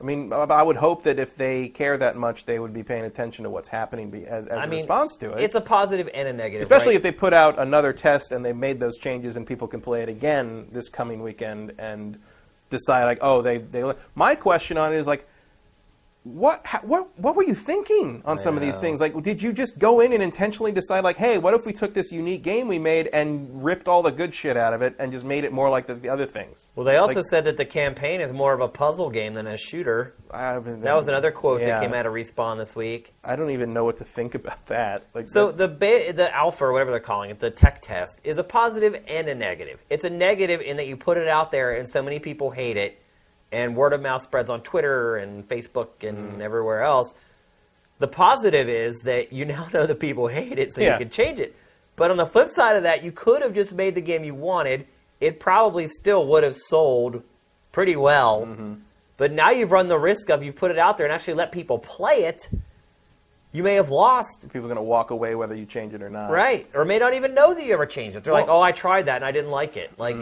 I 0.00 0.04
mean, 0.04 0.32
I 0.32 0.36
I 0.36 0.62
would 0.62 0.76
hope 0.76 1.02
that 1.04 1.18
if 1.18 1.34
they 1.34 1.68
care 1.68 1.96
that 1.96 2.16
much, 2.16 2.44
they 2.44 2.60
would 2.60 2.72
be 2.72 2.84
paying 2.84 3.04
attention 3.04 3.42
to 3.44 3.50
what's 3.50 3.68
happening 3.68 4.14
as, 4.28 4.46
as 4.46 4.58
I 4.58 4.64
a 4.64 4.66
mean, 4.68 4.78
response 4.78 5.16
to 5.16 5.32
it. 5.32 5.42
It's 5.42 5.56
a 5.56 5.60
positive 5.60 6.08
and 6.14 6.28
a 6.28 6.32
negative. 6.32 6.62
Especially 6.62 6.90
right? 6.90 6.96
if 6.96 7.02
they 7.02 7.10
put 7.10 7.32
out 7.32 7.58
another 7.58 7.92
test 7.92 8.30
and 8.30 8.44
they 8.44 8.52
made 8.52 8.78
those 8.78 8.96
changes 8.96 9.36
and 9.36 9.44
people 9.46 9.66
can 9.66 9.80
play 9.80 10.02
it 10.02 10.08
again 10.08 10.68
this 10.70 10.88
coming 10.88 11.20
weekend 11.22 11.72
and 11.80 12.16
decide 12.70 13.04
like, 13.04 13.18
oh, 13.20 13.42
they 13.42 13.58
they. 13.58 13.92
My 14.14 14.34
question 14.34 14.76
on 14.78 14.92
it 14.92 14.96
is 14.96 15.06
like, 15.06 15.26
what 16.24 16.66
what 16.84 17.08
what 17.18 17.36
were 17.36 17.42
you 17.44 17.54
thinking 17.54 18.20
on 18.24 18.38
some 18.38 18.54
of 18.56 18.60
these 18.60 18.76
things? 18.78 19.00
Like, 19.00 19.20
did 19.22 19.40
you 19.42 19.52
just 19.52 19.78
go 19.78 20.00
in 20.00 20.12
and 20.12 20.22
intentionally 20.22 20.72
decide, 20.72 21.02
like, 21.04 21.16
hey, 21.16 21.38
what 21.38 21.54
if 21.54 21.64
we 21.64 21.72
took 21.72 21.94
this 21.94 22.12
unique 22.12 22.42
game 22.42 22.68
we 22.68 22.78
made 22.78 23.06
and 23.08 23.64
ripped 23.64 23.88
all 23.88 24.02
the 24.02 24.10
good 24.10 24.34
shit 24.34 24.56
out 24.56 24.74
of 24.74 24.82
it 24.82 24.94
and 24.98 25.10
just 25.12 25.24
made 25.24 25.44
it 25.44 25.52
more 25.52 25.70
like 25.70 25.86
the, 25.86 25.94
the 25.94 26.08
other 26.08 26.26
things? 26.26 26.68
Well, 26.74 26.84
they 26.84 26.96
also 26.96 27.16
Like- 27.20 27.24
said 27.26 27.44
that 27.44 27.56
the 27.56 27.64
campaign 27.64 28.20
is 28.20 28.32
more 28.32 28.52
of 28.52 28.60
a 28.60 28.68
puzzle 28.68 29.08
game 29.10 29.34
than 29.34 29.46
a 29.46 29.56
shooter. 29.56 30.12
Haven't- 30.32 30.82
That 30.82 30.94
was 30.96 31.06
another 31.08 31.30
quote 31.30 31.60
Yeah. 31.62 31.80
that 31.80 31.82
came 31.86 31.94
out 31.94 32.04
of 32.04 32.12
Respawn 32.12 32.58
this 32.58 32.76
week. 32.76 33.14
I 33.24 33.34
don't 33.36 33.50
even 33.50 33.72
know 33.72 33.84
what 33.84 33.96
to 33.98 34.04
think 34.04 34.34
about 34.34 34.66
that. 34.66 35.04
Like, 35.14 35.28
So 35.28 35.50
the 35.52 35.68
be- 35.68 36.10
the 36.12 36.34
alpha 36.34 36.64
or 36.66 36.72
whatever 36.72 36.90
they're 36.90 37.00
calling 37.00 37.30
it, 37.30 37.40
the 37.40 37.50
tech 37.50 37.80
test, 37.80 38.20
is 38.24 38.36
a 38.38 38.44
positive 38.44 39.02
and 39.08 39.28
a 39.28 39.34
negative. 39.34 39.80
It's 39.88 40.04
a 40.04 40.10
negative 40.10 40.60
in 40.60 40.76
that 40.76 40.86
you 40.88 40.96
put 40.96 41.16
it 41.16 41.28
out 41.28 41.52
there 41.52 41.72
and 41.72 41.88
so 41.88 42.02
many 42.02 42.18
people 42.18 42.50
hate 42.50 42.76
it, 42.76 43.00
and 43.52 43.74
word 43.76 43.92
of 43.92 44.00
mouth 44.02 44.22
spreads 44.22 44.50
on 44.50 44.60
Twitter 44.62 45.16
and 45.16 45.48
Facebook 45.48 45.88
Mm. 46.00 46.08
and 46.08 46.42
everywhere 46.42 46.82
else. 46.82 47.14
The 47.98 48.08
positive 48.08 48.68
is 48.68 49.00
that 49.02 49.32
you 49.32 49.44
now 49.44 49.68
know 49.72 49.86
that 49.86 49.98
people 50.00 50.28
hate 50.28 50.58
it, 50.58 50.72
so 50.74 50.80
Yeah. 50.80 50.92
you 50.94 50.98
can 50.98 51.10
change 51.10 51.40
it. 51.40 51.54
But 51.96 52.10
on 52.10 52.16
the 52.16 52.26
flip 52.26 52.48
side 52.48 52.76
of 52.76 52.84
that, 52.84 53.02
you 53.02 53.10
could 53.10 53.42
have 53.42 53.54
just 53.54 53.72
made 53.72 53.94
the 53.94 54.00
game 54.00 54.22
you 54.24 54.34
wanted. 54.34 54.86
It 55.20 55.40
probably 55.40 55.88
still 55.88 56.24
would 56.26 56.44
have 56.44 56.56
sold 56.56 57.22
pretty 57.72 57.96
well. 57.96 58.42
Mm-hmm. 58.46 58.74
But 59.16 59.32
now 59.32 59.50
you've 59.50 59.72
run 59.72 59.88
the 59.88 59.98
risk 59.98 60.30
of 60.30 60.44
you've 60.44 60.54
put 60.54 60.70
it 60.70 60.78
out 60.78 60.96
there 60.96 61.06
and 61.06 61.12
actually 61.12 61.34
let 61.34 61.50
people 61.50 61.78
play 61.78 62.18
it. 62.24 62.48
You 63.52 63.64
may 63.64 63.74
have 63.74 63.88
lost 63.90 64.42
people 64.52 64.60
are 64.66 64.74
going 64.74 64.76
to 64.76 64.82
walk 64.82 65.10
away 65.10 65.34
whether 65.34 65.54
you 65.56 65.64
change 65.66 65.92
it 65.94 66.02
or 66.02 66.10
not. 66.10 66.30
Right. 66.30 66.68
Or 66.74 66.84
may 66.84 66.98
not 67.00 67.14
even 67.14 67.34
know 67.34 67.52
that 67.54 67.64
you 67.64 67.72
ever 67.72 67.86
changed 67.86 68.16
it. 68.16 68.22
They're 68.22 68.32
like, 68.32 68.46
oh, 68.48 68.60
I 68.60 68.70
tried 68.70 69.06
that 69.06 69.16
and 69.16 69.24
I 69.24 69.32
didn't 69.32 69.50
like 69.50 69.76
it. 69.76 69.90
Like, 69.98 70.16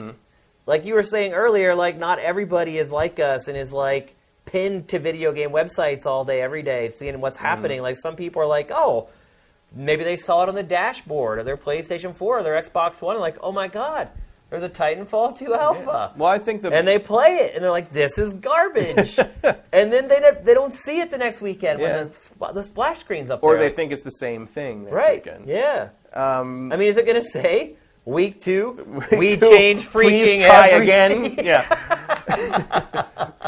like 0.67 0.85
you 0.85 0.95
were 0.95 1.03
saying 1.05 1.33
earlier, 1.33 1.75
like 1.75 1.97
not 1.97 2.19
everybody 2.19 2.79
is 2.79 2.91
like 2.93 3.19
us 3.21 3.49
and 3.49 3.57
is 3.57 3.73
like 3.73 4.15
pinned 4.47 4.89
to 4.89 4.99
video 4.99 5.33
game 5.33 5.51
websites 5.51 6.07
all 6.07 6.25
day, 6.25 6.41
every 6.43 6.63
day, 6.63 6.91
seeing 6.91 7.21
what's 7.21 7.37
happening. 7.37 7.83
Like 7.83 7.97
some 7.97 8.17
people 8.17 8.43
are 8.43 8.47
like, 8.47 8.71
oh, 8.73 9.09
maybe 9.75 10.05
they 10.05 10.17
saw 10.17 10.43
it 10.43 10.49
on 10.49 10.55
the 10.55 10.63
dashboard 10.63 11.39
of 11.39 11.45
their 11.45 11.57
PlayStation 11.57 12.15
4 12.15 12.39
or 12.39 12.43
their 12.43 12.61
Xbox 12.63 13.01
One, 13.03 13.17
and 13.17 13.21
like, 13.21 13.37
oh 13.43 13.53
my 13.53 13.69
god, 13.69 14.09
there's 14.51 14.63
a 14.63 14.69
Titanfall 14.69 15.37
2 15.39 15.55
alpha. 15.55 16.13
Well, 16.17 16.29
I 16.29 16.39
think 16.39 16.63
the 16.63 16.73
And 16.73 16.87
they 16.87 16.99
play 17.01 17.37
it, 17.43 17.55
and 17.57 17.65
they're 17.65 17.71
like, 17.73 17.93
"This 17.93 18.17
is 18.17 18.33
garbage," 18.33 19.19
and 19.73 19.93
then 19.93 20.07
they 20.07 20.21
don't- 20.21 20.45
they 20.45 20.55
don't 20.55 20.75
see 20.75 21.01
it 21.01 21.11
the 21.11 21.19
next 21.19 21.41
weekend 21.41 21.81
Yeah. 21.81 21.97
when 21.97 22.07
the, 22.07 22.13
sp- 22.15 22.55
the 22.55 22.63
splash 22.65 23.01
screen's 23.01 23.29
up 23.31 23.43
or 23.43 23.57
there. 23.57 23.69
they 23.69 23.75
think 23.75 23.91
it's 23.91 24.05
the 24.05 24.11
same 24.13 24.47
thing. 24.47 24.85
next 24.85 24.95
Right. 24.95 25.25
weekend. 25.25 25.47
Yeah. 25.49 25.89
Um, 26.15 26.73
I 26.73 26.77
mean, 26.77 26.89
is 26.89 26.97
it 26.97 27.05
going 27.07 27.21
to 27.21 27.29
say 27.29 27.73
week 28.07 28.41
two? 28.41 29.03
we 29.19 29.37
Two, 29.37 29.51
change 29.51 29.87
freaking 29.87 30.37
Please 30.39 30.45
try 30.47 30.69
again. 30.69 31.35
Yeah. 31.45 31.67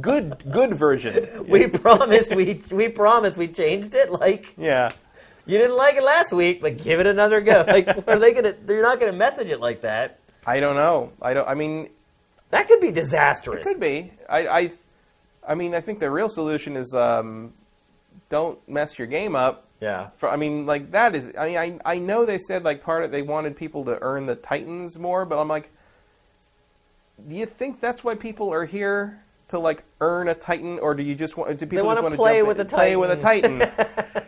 good, 0.00 0.42
good 0.50 0.74
version. 0.74 1.46
we 1.48 1.66
promised 1.66 2.34
we 2.34 2.60
we 2.70 2.88
promised 2.88 3.36
we 3.36 3.48
changed 3.48 3.94
it. 3.96 4.10
Like 4.12 4.52
Yeah. 4.56 4.92
you 5.46 5.58
didn't 5.58 5.76
like 5.76 5.96
it 5.96 6.04
last 6.04 6.32
week, 6.32 6.60
but 6.60 6.78
give 6.78 7.00
it 7.00 7.06
another 7.06 7.40
go. 7.40 7.64
Like 7.66 7.88
are 8.06 8.18
they 8.18 8.32
to? 8.34 8.52
They're 8.64 8.82
not 8.82 9.00
going 9.00 9.10
to 9.10 9.18
message 9.18 9.50
it 9.50 9.60
like 9.60 9.82
that. 9.82 10.18
I 10.46 10.60
don't 10.60 10.76
know. 10.76 11.12
I 11.20 11.34
don't. 11.34 11.48
I 11.48 11.54
mean, 11.54 11.88
That 12.50 12.68
could 12.68 12.80
be 12.80 12.90
disastrous. 12.90 13.66
It 13.66 13.68
could 13.70 13.80
be. 13.80 14.10
I, 14.28 14.46
I, 14.46 14.70
I 15.48 15.54
mean, 15.54 15.74
I 15.74 15.80
think 15.80 15.98
the 16.00 16.10
real 16.10 16.28
solution 16.28 16.76
is 16.76 16.92
um, 16.94 17.52
don't 18.28 18.58
mess 18.68 18.98
your 18.98 19.06
game 19.06 19.36
up. 19.36 19.66
Yeah. 19.82 20.10
For, 20.16 20.28
I 20.28 20.36
mean, 20.36 20.64
like 20.64 20.92
that 20.92 21.16
is. 21.16 21.34
I 21.36 21.48
mean, 21.48 21.58
I, 21.58 21.94
I 21.94 21.98
know 21.98 22.24
they 22.24 22.38
said 22.38 22.62
like 22.62 22.84
part 22.84 23.02
of 23.02 23.10
they 23.10 23.22
wanted 23.22 23.56
people 23.56 23.84
to 23.86 23.98
earn 24.00 24.26
the 24.26 24.36
Titans 24.36 24.96
more, 24.96 25.24
but 25.24 25.40
I'm 25.40 25.48
like, 25.48 25.70
do 27.28 27.34
you 27.34 27.46
think 27.46 27.80
that's 27.80 28.04
why 28.04 28.14
people 28.14 28.52
are 28.52 28.64
here 28.64 29.18
to 29.48 29.58
like 29.58 29.82
earn 30.00 30.28
a 30.28 30.34
Titan, 30.34 30.78
or 30.78 30.94
do 30.94 31.02
you 31.02 31.16
just 31.16 31.36
want 31.36 31.58
do 31.58 31.66
people 31.66 31.84
wanna 31.84 31.96
just 31.96 32.02
want 32.04 32.12
to 32.12 32.16
play 32.16 32.38
jump 32.38 32.48
with 32.48 32.60
in- 32.60 32.66
a 32.66 32.68
play 32.68 32.94
with 32.96 33.10
a 33.10 33.16
Titan? 33.16 33.62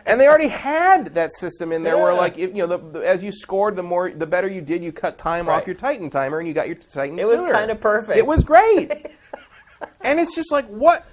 and 0.07 0.21
they 0.21 0.27
already 0.27 0.49
had 0.49 1.15
that 1.15 1.33
system 1.33 1.71
in 1.71 1.85
there 1.85 1.97
where 1.99 2.15
like 2.15 2.37
if, 2.37 2.51
you 2.51 2.67
know 2.67 2.77
the, 2.77 2.99
the, 2.99 3.09
as 3.09 3.23
you 3.23 3.31
scored, 3.31 3.77
the 3.77 3.83
more 3.85 4.11
the 4.11 4.27
better 4.27 4.49
you 4.49 4.61
did, 4.61 4.83
you 4.83 4.91
cut 4.91 5.19
time 5.19 5.47
Right. 5.49 5.57
off 5.61 5.69
your 5.69 5.77
Titan 5.77 6.11
timer, 6.11 6.41
and 6.41 6.49
you 6.49 6.53
got 6.53 6.67
your 6.67 6.77
Titan. 6.77 7.17
It 7.17 7.29
was 7.29 7.41
kind 7.41 7.71
of 7.71 7.81
perfect. 7.81 8.19
It 8.19 8.27
was 8.27 8.43
great. 8.43 8.91
and 10.01 10.19
it's 10.19 10.35
just 10.35 10.51
like 10.51 10.67
what? 10.67 11.07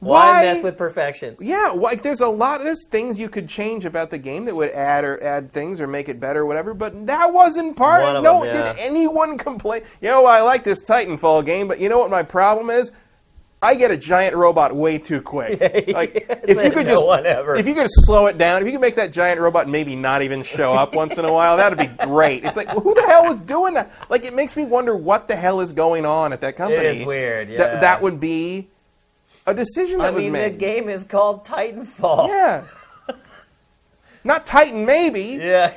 Why, 0.00 0.42
mess 0.42 0.62
with 0.62 0.78
perfection? 0.78 1.36
Yeah, 1.40 1.72
like 1.74 2.02
there's 2.02 2.20
a 2.20 2.28
lot. 2.28 2.62
There's 2.62 2.86
things 2.86 3.18
you 3.18 3.28
could 3.28 3.48
change 3.48 3.84
about 3.84 4.10
the 4.10 4.18
game 4.18 4.44
that 4.44 4.54
would 4.54 4.70
add 4.70 5.04
or 5.04 5.20
add 5.22 5.50
things 5.50 5.80
or 5.80 5.88
make 5.88 6.08
it 6.08 6.20
better, 6.20 6.42
or 6.42 6.46
whatever. 6.46 6.72
But 6.72 7.06
that 7.06 7.32
wasn't 7.32 7.76
part 7.76 8.02
One 8.02 8.16
of. 8.16 8.22
No, 8.22 8.44
them, 8.44 8.54
yeah. 8.54 8.64
did 8.64 8.76
anyone 8.78 9.36
complain? 9.38 9.82
You 10.00 10.08
know, 10.08 10.24
I 10.24 10.42
like 10.42 10.62
this 10.62 10.84
Titanfall 10.88 11.44
game, 11.44 11.66
but 11.66 11.80
you 11.80 11.88
know 11.88 11.98
what 11.98 12.10
my 12.10 12.22
problem 12.22 12.70
is? 12.70 12.92
I 13.60 13.74
get 13.74 13.90
a 13.90 13.96
giant 13.96 14.36
robot 14.36 14.72
way 14.74 14.98
too 14.98 15.20
quick. 15.20 15.58
Like 15.88 16.26
Yes, 16.28 16.44
if 16.44 16.64
you 16.64 16.70
could 16.70 16.86
just 16.86 17.02
if 17.58 17.66
you 17.66 17.74
could 17.74 17.88
slow 17.90 18.26
it 18.26 18.38
down, 18.38 18.60
if 18.60 18.66
you 18.66 18.72
could 18.72 18.80
make 18.80 18.96
that 18.96 19.10
giant 19.10 19.40
robot 19.40 19.68
maybe 19.68 19.96
not 19.96 20.22
even 20.22 20.42
show 20.44 20.74
up 20.74 20.94
once 20.94 21.18
in 21.18 21.24
a 21.24 21.32
while, 21.32 21.56
that'd 21.56 21.78
be 21.78 22.04
great. 22.04 22.44
It's 22.44 22.56
like 22.56 22.68
who 22.68 22.94
the 22.94 23.02
hell 23.02 23.24
was 23.24 23.40
doing 23.40 23.74
that? 23.74 23.90
Like 24.08 24.24
it 24.24 24.34
makes 24.34 24.54
me 24.54 24.64
wonder 24.64 24.94
what 24.94 25.26
the 25.26 25.34
hell 25.34 25.60
is 25.60 25.72
going 25.72 26.06
on 26.06 26.32
at 26.32 26.40
that 26.42 26.56
company. 26.56 27.00
is 27.00 27.06
weird, 27.06 27.48
yeah. 27.48 27.78
that 27.80 28.00
would 28.00 28.20
be 28.20 28.68
a 29.48 29.54
decision 29.54 29.98
that 29.98 30.08
I 30.08 30.10
was 30.10 30.24
mean, 30.24 30.32
made. 30.32 30.54
the 30.54 30.58
game 30.58 30.88
is 30.88 31.04
called 31.04 31.44
Titanfall. 31.44 32.28
Yeah. 32.28 32.64
Not 34.24 34.44
Titan, 34.44 34.84
maybe. 34.84 35.38
Yeah. 35.40 35.72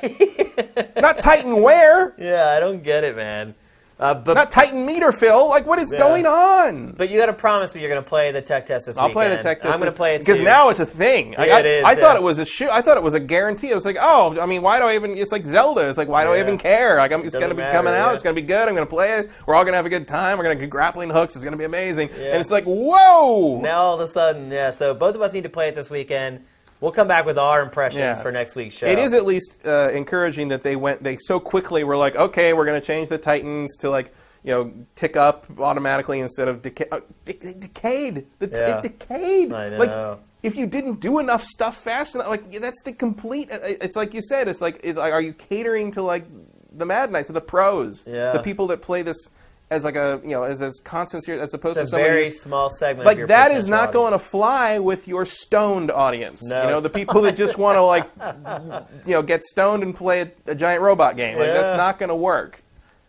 Not 1.00 1.20
Titan, 1.20 1.62
where? 1.62 2.14
yeah. 2.18 2.50
I 2.50 2.60
don't 2.60 2.82
get 2.82 3.04
it, 3.04 3.16
man. 3.16 3.54
Uh, 4.02 4.14
but 4.14 4.34
Not 4.34 4.50
Titan 4.50 4.84
meter 4.84 5.12
Phil. 5.12 5.48
Like, 5.48 5.64
what 5.64 5.78
is 5.78 5.92
Yeah. 5.92 6.00
going 6.00 6.26
on? 6.26 6.94
but 6.98 7.08
you 7.08 7.18
got 7.18 7.26
to 7.26 7.32
promise 7.32 7.72
me 7.74 7.80
you're 7.80 7.90
going 7.90 8.02
to 8.02 8.08
play 8.08 8.32
the 8.32 8.42
tech 8.42 8.66
test 8.66 8.86
this 8.86 8.98
I'll 8.98 9.10
play 9.10 9.28
the 9.28 9.36
tech 9.40 9.62
test. 9.62 9.72
I'm 9.72 9.78
going 9.80 9.92
to 9.92 9.96
play 9.96 10.16
it 10.16 10.18
because 10.18 10.42
now 10.42 10.70
it's 10.70 10.80
a 10.80 10.86
thing. 10.86 11.34
Like, 11.38 11.46
Yeah, 11.48 11.56
I, 11.56 11.60
it 11.60 11.66
is, 11.66 11.84
I 11.84 11.94
thought 11.94 12.16
it 12.16 12.22
was 12.22 12.40
a 12.40 12.44
shoot. 12.44 12.68
I 12.70 12.82
thought 12.82 12.96
it 12.96 13.02
was 13.02 13.14
a 13.14 13.20
guarantee. 13.20 13.70
I 13.70 13.74
was 13.76 13.84
like, 13.84 13.98
oh, 14.00 14.40
I 14.40 14.46
mean, 14.46 14.60
why 14.62 14.80
do 14.80 14.86
I 14.86 14.96
even? 14.96 15.16
It's 15.16 15.30
like 15.30 15.46
Zelda. 15.46 15.88
It's 15.88 15.98
like, 15.98 16.08
why 16.08 16.24
do 16.24 16.32
I 16.32 16.40
even 16.40 16.58
care? 16.58 16.96
Like, 16.96 17.12
I'm, 17.12 17.24
it's 17.24 17.36
going 17.36 17.50
to 17.50 17.54
be 17.54 17.62
coming 17.70 17.94
out. 17.94 18.08
yeah. 18.08 18.14
It's 18.14 18.24
going 18.24 18.34
to 18.34 18.42
be 18.42 18.46
good. 18.46 18.68
I'm 18.68 18.74
going 18.74 18.86
to 18.86 18.90
play 18.90 19.18
it. 19.18 19.30
We're 19.46 19.54
all 19.54 19.62
going 19.62 19.72
to 19.72 19.76
have 19.76 19.86
a 19.86 19.90
good 19.90 20.08
time. 20.08 20.36
We're 20.36 20.44
going 20.44 20.58
to 20.58 20.60
get 20.60 20.70
grappling 20.70 21.10
hooks. 21.10 21.36
It's 21.36 21.44
going 21.44 21.52
to 21.52 21.58
be 21.58 21.64
amazing. 21.64 22.08
Yeah. 22.18 22.32
And 22.32 22.40
it's 22.40 22.50
like, 22.50 22.64
whoa. 22.64 23.60
Now 23.60 23.82
all 23.82 23.94
of 23.94 24.00
a 24.00 24.08
sudden, 24.08 24.50
yeah. 24.50 24.72
So 24.72 24.94
both 24.94 25.14
of 25.14 25.20
us 25.22 25.32
need 25.32 25.44
to 25.44 25.48
play 25.48 25.68
it 25.68 25.74
this 25.76 25.90
weekend. 25.90 26.40
We'll 26.82 26.92
come 26.92 27.08
back 27.08 27.24
with 27.24 27.38
our 27.38 27.62
impressions 27.62 28.00
Yeah. 28.00 28.14
for 28.16 28.30
next 28.32 28.54
week's 28.56 28.74
show. 28.74 28.86
It 28.86 28.98
is 28.98 29.12
at 29.14 29.24
least 29.24 29.66
uh, 29.66 29.90
encouraging 29.94 30.48
that 30.48 30.62
they 30.62 30.76
went. 30.76 31.02
They 31.02 31.16
so 31.16 31.38
quickly 31.40 31.84
were 31.84 31.96
like, 31.96 32.16
okay, 32.16 32.52
we're 32.52 32.66
going 32.66 32.80
to 32.80 32.86
change 32.86 33.08
the 33.08 33.18
Titans 33.18 33.76
to 33.78 33.88
like 33.88 34.12
you 34.44 34.50
know 34.50 34.72
tick 34.96 35.16
up 35.16 35.46
automatically 35.60 36.18
instead 36.20 36.48
of 36.48 36.60
decay. 36.62 36.86
Uh, 36.90 37.00
de- 37.24 37.54
decayed. 37.54 38.26
The 38.40 38.48
t- 38.48 38.56
Yeah. 38.56 38.78
It 38.78 38.82
decayed. 38.82 39.52
I 39.52 39.68
know. 39.70 39.78
Like 39.78 40.18
if 40.42 40.56
you 40.56 40.66
didn't 40.66 40.98
do 40.98 41.20
enough 41.20 41.44
stuff 41.44 41.76
fast 41.76 42.16
enough, 42.16 42.26
like 42.28 42.50
that's 42.60 42.82
the 42.82 42.92
complete. 42.92 43.50
uh, 43.52 43.58
It's 43.62 43.94
like 43.96 44.12
you 44.12 44.20
said. 44.20 44.48
It's 44.48 44.60
like, 44.60 44.80
it's 44.82 44.98
like 44.98 45.12
are 45.12 45.22
you 45.22 45.32
catering 45.34 45.92
to 45.92 46.02
like 46.02 46.24
the 46.72 46.84
Mad 46.84 47.12
Knights 47.12 47.30
or 47.30 47.34
the 47.34 47.40
pros? 47.40 48.02
Yeah. 48.06 48.32
The 48.32 48.40
people 48.42 48.66
that 48.68 48.82
play 48.82 49.02
this 49.02 49.28
as 49.72 49.84
like 49.84 49.96
a 49.96 50.20
you 50.22 50.30
know 50.30 50.42
as 50.44 50.60
as 50.62 50.78
constant 50.84 51.24
series 51.24 51.40
as 51.40 51.54
opposed 51.54 51.78
It's 51.78 51.90
to 51.90 51.96
a 51.96 51.98
very 51.98 52.28
small 52.30 52.70
segment. 52.70 53.00
of 53.00 53.06
like 53.06 53.18
your 53.18 53.26
that 53.28 53.50
is 53.50 53.68
not 53.68 53.92
going 53.92 54.12
to 54.12 54.18
fly 54.18 54.78
with 54.78 55.08
your 55.08 55.24
stoned 55.24 55.90
audience. 55.90 56.42
No. 56.44 56.62
You 56.62 56.68
know, 56.70 56.80
the 56.80 56.90
people 56.90 57.22
that 57.22 57.36
just 57.36 57.58
want 57.58 57.76
to 57.76 57.82
like, 57.82 58.08
you 59.06 59.12
know, 59.12 59.22
get 59.22 59.44
stoned 59.44 59.82
and 59.82 59.94
play 59.94 60.20
a, 60.22 60.30
a 60.52 60.54
giant 60.54 60.82
robot 60.82 61.16
game. 61.16 61.38
Like 61.38 61.48
Yeah. 61.48 61.54
that's 61.54 61.76
not 61.78 61.98
going 61.98 62.10
to 62.10 62.14
work. 62.14 62.60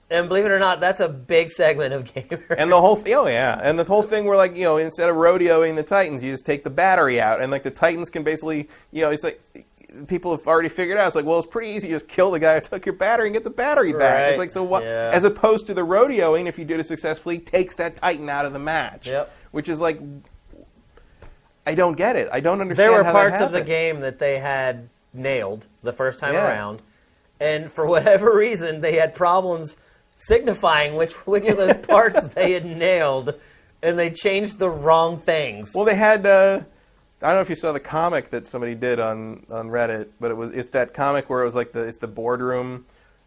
And 0.10 0.28
believe 0.28 0.46
it 0.46 0.52
or 0.52 0.60
not, 0.60 0.80
that's 0.80 1.00
a 1.00 1.10
big 1.10 1.50
segment 1.50 1.94
of 1.94 2.04
gamers. 2.14 2.44
And 2.56 2.72
the 2.72 2.80
whole 2.80 2.96
thing, 2.96 3.14
oh 3.16 3.28
yeah, 3.28 3.60
and 3.64 3.80
the 3.80 3.84
whole 3.84 4.04
thing 4.04 4.26
where 4.26 4.38
like 4.38 4.56
you 4.56 4.64
know 4.64 4.78
instead 4.78 5.10
of 5.10 5.16
rodeoing 5.16 5.76
the 5.76 5.84
Titans, 5.84 6.22
you 6.24 6.32
just 6.32 6.46
take 6.46 6.64
the 6.64 6.70
battery 6.70 7.20
out, 7.20 7.42
and 7.42 7.52
like 7.52 7.64
the 7.64 7.72
Titans 7.72 8.10
can 8.10 8.24
basically, 8.24 8.70
you 8.92 9.02
know, 9.02 9.10
it's 9.12 9.24
like 9.24 9.42
people 10.08 10.32
have 10.36 10.46
already 10.48 10.70
figured 10.70 10.98
out. 10.98 11.08
It's 11.08 11.16
like, 11.16 11.26
well, 11.26 11.38
it's 11.40 11.48
pretty 11.48 11.70
easy. 11.70 11.88
You 11.90 11.96
just 11.96 12.08
kill 12.08 12.32
the 12.32 12.40
guy 12.40 12.56
who 12.56 12.62
took 12.62 12.86
your 12.86 12.96
battery 12.96 13.28
and 13.28 13.34
get 13.34 13.44
the 13.44 13.50
battery 13.50 13.92
back. 13.94 14.02
Right. 14.18 14.30
It's 14.30 14.38
like 14.40 14.52
so 14.52 14.64
what? 14.64 14.84
Yeah. 14.84 15.12
As 15.14 15.24
opposed 15.24 15.68
to 15.68 15.74
the 15.74 15.82
rodeoing, 15.86 16.48
if 16.48 16.58
you 16.58 16.66
did 16.66 16.80
it 16.80 16.86
successfully, 16.88 17.40
takes 17.40 17.76
that 17.76 17.96
Titan 17.98 18.30
out 18.30 18.46
of 18.46 18.54
the 18.54 18.60
match. 18.60 19.08
Yep. 19.08 19.32
Which 19.52 19.70
is 19.70 19.80
like, 19.80 20.00
I 21.66 21.76
don't 21.76 21.96
get 21.96 22.16
it. 22.16 22.28
I 22.32 22.40
don't 22.40 22.60
understand. 22.62 22.92
there 22.92 23.04
were 23.04 23.12
parts 23.12 23.40
of 23.42 23.52
the 23.52 23.62
game 23.62 24.02
that 24.02 24.20
they 24.20 24.40
had 24.40 24.90
nailed 25.14 25.66
the 25.82 25.94
first 25.94 26.20
time 26.20 26.34
Yeah. 26.34 26.48
around, 26.48 26.82
and 27.40 27.72
for 27.72 27.86
whatever 27.94 28.36
reason, 28.36 28.82
they 28.82 28.96
had 28.96 29.14
problems 29.14 29.78
signifying 30.18 30.96
which 30.96 31.14
which 31.28 31.48
of 31.48 31.58
those 31.58 31.86
parts 31.88 32.30
they 32.30 32.52
had 32.54 32.66
nailed, 32.66 33.36
and 33.82 33.98
they 33.98 34.10
changed 34.10 34.60
the 34.60 34.70
wrong 34.70 35.18
things. 35.18 35.74
Well, 35.76 35.86
they 35.86 35.96
had. 35.96 36.26
Uh, 36.26 36.62
I 37.24 37.28
don't 37.28 37.36
know 37.36 37.42
if 37.42 37.50
you 37.50 37.56
saw 37.56 37.72
the 37.72 37.80
comic 37.80 38.30
that 38.32 38.48
somebody 38.48 38.76
did 38.76 39.00
on, 39.00 39.46
on 39.50 39.70
Reddit, 39.70 40.10
but 40.20 40.32
it 40.32 40.36
was 40.36 40.54
it's 40.54 40.70
that 40.72 40.94
comic 40.94 41.30
where 41.30 41.42
it 41.42 41.46
was 41.46 41.56
like 41.56 41.72
the 41.72 41.82
it's 41.82 41.98
the 41.98 42.08
boardroom. 42.08 42.86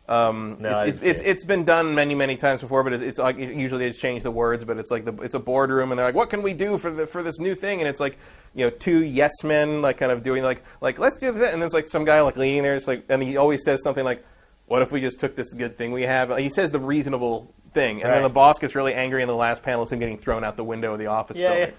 Um, 0.08 0.58
No, 0.60 0.82
it's, 0.82 0.98
it's, 0.98 1.04
it's, 1.04 1.20
it. 1.20 1.26
it's 1.26 1.44
been 1.44 1.64
done 1.64 1.94
many 1.94 2.14
many 2.14 2.36
times 2.36 2.60
before, 2.60 2.84
but 2.84 2.92
it's, 2.92 3.02
it's 3.02 3.18
like 3.18 3.38
usually 3.38 3.86
it's 3.86 3.98
changed 3.98 4.24
the 4.24 4.30
words, 4.30 4.64
but 4.64 4.76
it's 4.76 4.90
like 4.90 5.04
the 5.04 5.14
it's 5.22 5.34
a 5.34 5.40
boardroom, 5.40 5.90
and 5.90 5.98
they're 5.98 6.06
like, 6.06 6.14
what 6.14 6.30
can 6.30 6.42
we 6.42 6.52
do 6.52 6.78
for 6.78 6.90
the 6.90 7.06
for 7.06 7.22
this 7.22 7.38
new 7.40 7.54
thing? 7.54 7.80
And 7.80 7.88
it's 7.88 7.98
like 8.00 8.16
you 8.54 8.64
know 8.64 8.70
two 8.70 9.02
yes 9.02 9.32
men 9.42 9.82
like 9.82 9.98
kind 9.98 10.12
of 10.12 10.22
doing 10.22 10.42
like 10.42 10.62
like 10.80 10.98
let's 10.98 11.16
do 11.18 11.32
that, 11.32 11.52
and 11.52 11.60
there's 11.60 11.74
like 11.74 11.86
some 11.86 12.04
guy 12.04 12.20
like 12.20 12.36
leaning 12.36 12.62
there, 12.62 12.76
it's 12.76 12.86
like, 12.86 13.04
and 13.08 13.22
he 13.22 13.36
always 13.36 13.64
says 13.64 13.82
something 13.82 14.04
like, 14.04 14.24
what 14.66 14.82
if 14.82 14.92
we 14.92 15.00
just 15.00 15.18
took 15.18 15.34
this 15.36 15.52
good 15.52 15.76
thing 15.76 15.90
we 15.90 16.02
have? 16.02 16.36
He 16.38 16.50
says 16.50 16.70
the 16.70 16.80
reasonable 16.80 17.52
thing, 17.76 18.00
and 18.00 18.04
Right. 18.08 18.14
then 18.14 18.22
the 18.22 18.30
boss 18.30 18.58
gets 18.58 18.74
really 18.74 18.94
angry, 18.94 19.22
and 19.22 19.28
the 19.28 19.34
last 19.36 19.62
panel 19.62 19.84
is 19.84 19.92
him 19.92 19.98
getting 19.98 20.16
thrown 20.16 20.42
out 20.42 20.56
the 20.56 20.64
window 20.64 20.94
of 20.94 20.98
the 20.98 21.08
office 21.08 21.36
Yeah, 21.36 21.66
building. 21.66 21.74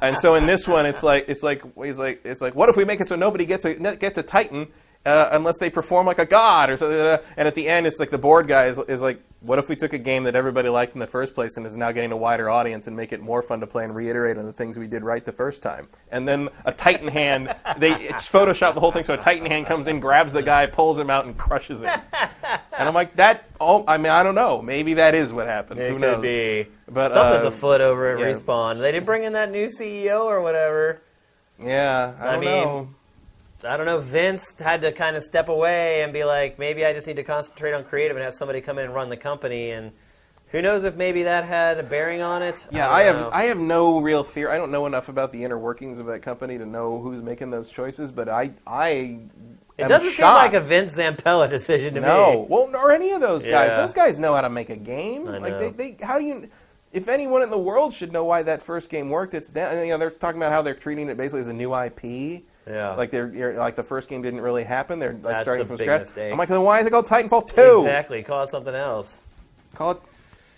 and 0.00 0.18
so 0.18 0.34
in 0.34 0.46
this 0.46 0.66
one, 0.66 0.86
it's 0.86 1.02
like 1.02 1.26
it's 1.28 1.42
like 1.42 1.62
he's 1.84 1.98
like 1.98 2.22
it's 2.24 2.40
like 2.40 2.54
what 2.54 2.70
if 2.70 2.76
we 2.76 2.84
make 2.86 3.00
it 3.02 3.06
so 3.08 3.16
nobody 3.16 3.44
gets 3.44 3.64
a 3.66 3.74
gets 3.96 4.16
a 4.18 4.22
Titan 4.22 4.66
uh, 5.06 5.28
unless 5.32 5.58
they 5.58 5.70
perform 5.70 6.06
like 6.06 6.18
a 6.18 6.26
god 6.26 6.68
or 6.70 6.76
something? 6.76 6.98
uh, 6.98 7.18
And 7.36 7.48
at 7.48 7.54
the 7.54 7.68
end, 7.68 7.86
it's 7.86 7.98
like 7.98 8.10
the 8.10 8.18
board 8.18 8.48
guy 8.48 8.66
is, 8.66 8.78
is 8.78 9.00
like, 9.00 9.22
what 9.40 9.58
if 9.60 9.68
we 9.68 9.76
took 9.76 9.92
a 9.92 9.98
game 9.98 10.24
that 10.24 10.34
everybody 10.34 10.68
liked 10.68 10.94
in 10.94 10.98
the 10.98 11.06
first 11.06 11.34
place 11.34 11.56
and 11.56 11.64
is 11.66 11.76
now 11.76 11.92
getting 11.92 12.10
a 12.10 12.16
wider 12.16 12.50
audience 12.50 12.88
and 12.88 12.96
make 12.96 13.12
it 13.12 13.20
more 13.20 13.42
fun 13.42 13.60
to 13.60 13.66
play 13.66 13.84
and 13.84 13.94
reiterate 13.94 14.36
on 14.38 14.44
the 14.46 14.52
things 14.52 14.76
we 14.76 14.88
did 14.88 15.04
right 15.04 15.24
the 15.24 15.30
first 15.32 15.62
time? 15.62 15.86
And 16.10 16.26
then 16.26 16.48
a 16.64 16.72
Titan 16.72 17.08
hand, 17.08 17.54
they 17.78 17.92
Photoshop 17.92 18.74
the 18.74 18.80
whole 18.80 18.90
thing 18.92 19.04
so 19.04 19.14
a 19.14 19.18
Titan 19.18 19.46
hand 19.46 19.66
comes 19.66 19.86
in, 19.86 20.00
grabs 20.00 20.32
the 20.32 20.42
guy, 20.42 20.66
pulls 20.66 20.98
him 20.98 21.10
out, 21.10 21.24
and 21.26 21.36
crushes 21.38 21.80
him. 21.80 22.00
And 22.78 22.86
I'm 22.86 22.94
like, 22.94 23.16
that. 23.16 23.44
Oh, 23.58 23.84
I 23.88 23.96
mean, 23.96 24.12
I 24.12 24.22
don't 24.22 24.34
know. 24.34 24.60
Maybe 24.60 24.94
that 24.94 25.14
is 25.14 25.32
what 25.32 25.46
happened. 25.46 25.80
It 25.80 25.88
Who 25.88 25.94
could 25.94 26.02
knows? 26.02 26.20
be. 26.22 26.66
But, 26.86 27.10
Something's 27.12 27.44
uh, 27.44 27.48
afoot 27.48 27.80
over 27.80 28.10
at 28.12 28.18
yeah. 28.18 28.26
Respawn. 28.26 28.78
They 28.80 28.92
didn't 28.92 29.06
bring 29.06 29.22
in 29.22 29.32
that 29.32 29.50
new 29.50 29.68
CEO 29.68 30.20
or 30.24 30.42
whatever. 30.42 31.00
Yeah, 31.58 32.14
I 32.20 32.28
I 32.28 32.30
don't 32.32 32.40
mean, 32.40 32.50
know. 32.50 32.88
I 33.66 33.76
don't 33.76 33.86
know. 33.86 34.00
Vince 34.00 34.54
had 34.58 34.82
to 34.82 34.92
kind 34.92 35.16
of 35.16 35.24
step 35.24 35.48
away 35.48 36.02
and 36.02 36.12
be 36.12 36.24
like, 36.24 36.58
maybe 36.58 36.84
I 36.84 36.92
just 36.92 37.06
need 37.06 37.16
to 37.16 37.24
concentrate 37.24 37.72
on 37.72 37.84
creative 37.84 38.16
and 38.16 38.24
have 38.24 38.34
somebody 38.34 38.60
come 38.60 38.78
in 38.78 38.86
and 38.86 38.94
run 38.94 39.08
the 39.08 39.16
company. 39.16 39.70
And 39.70 39.92
who 40.52 40.62
knows 40.62 40.84
if 40.84 40.94
maybe 40.94 41.24
that 41.24 41.44
had 41.44 41.78
a 41.78 41.82
bearing 41.82 42.22
on 42.22 42.42
it? 42.42 42.66
Yeah, 42.70 42.86
don't 42.86 42.94
I 42.94 43.02
have 43.02 43.16
know. 43.16 43.30
I 43.32 43.42
have 43.44 43.58
no 43.58 43.98
real 43.98 44.22
theory. 44.22 44.52
I 44.52 44.58
don't 44.58 44.70
know 44.70 44.86
enough 44.86 45.08
about 45.08 45.32
the 45.32 45.44
inner 45.44 45.58
workings 45.58 45.98
of 45.98 46.06
that 46.06 46.22
company 46.22 46.56
to 46.58 46.66
know 46.66 46.98
who's 47.00 47.22
making 47.22 47.50
those 47.50 47.68
choices. 47.68 48.10
But 48.12 48.28
I 48.28 48.52
I 48.66 49.18
it 49.78 49.88
doesn't 49.88 50.12
shocked. 50.12 50.52
seem 50.52 50.52
like 50.52 50.54
a 50.54 50.66
Vince 50.66 50.96
Zampella 50.96 51.50
decision 51.50 51.94
to 51.94 52.00
no, 52.00 52.06
me. 52.06 52.32
No, 52.32 52.46
well, 52.48 52.76
or 52.76 52.92
any 52.92 53.12
of 53.12 53.20
those 53.20 53.42
guys. 53.42 53.70
Yeah. 53.72 53.76
Those 53.76 53.92
guys 53.92 54.18
know 54.18 54.34
how 54.34 54.40
to 54.40 54.50
make 54.50 54.70
a 54.70 54.76
game. 54.76 55.28
I 55.28 55.38
like 55.38 55.52
know. 55.52 55.70
they, 55.70 55.90
they, 55.92 56.04
how 56.04 56.18
do 56.18 56.24
you? 56.24 56.48
If 56.92 57.08
anyone 57.08 57.42
in 57.42 57.50
the 57.50 57.58
world 57.58 57.92
should 57.92 58.12
know 58.12 58.24
why 58.24 58.42
that 58.44 58.62
first 58.62 58.88
game 58.88 59.10
worked, 59.10 59.34
it's 59.34 59.50
that. 59.50 59.84
You 59.84 59.92
know, 59.92 59.98
they're 59.98 60.10
talking 60.10 60.40
about 60.40 60.52
how 60.52 60.62
they're 60.62 60.74
treating 60.74 61.08
it 61.08 61.16
basically 61.16 61.40
as 61.40 61.48
a 61.48 61.52
new 61.52 61.74
IP. 61.74 62.42
Yeah. 62.66 62.94
Like 62.94 63.10
they're 63.10 63.32
you're, 63.32 63.54
like 63.54 63.76
the 63.76 63.82
first 63.84 64.08
game 64.08 64.22
didn't 64.22 64.40
really 64.40 64.64
happen. 64.64 64.98
They're 64.98 65.12
like 65.12 65.22
That's 65.22 65.42
starting 65.42 65.64
a 65.64 65.68
from 65.68 65.76
big 65.76 65.86
scratch. 65.86 66.00
mistake. 66.02 66.32
I'm 66.32 66.38
like, 66.38 66.48
then 66.48 66.62
why 66.62 66.80
is 66.80 66.86
it 66.86 66.90
called 66.90 67.06
Titanfall 67.06 67.54
Two? 67.54 67.82
Exactly. 67.82 68.22
Call 68.22 68.42
it 68.42 68.50
something 68.50 68.74
else. 68.74 69.18
Call 69.74 69.92
it 69.92 69.98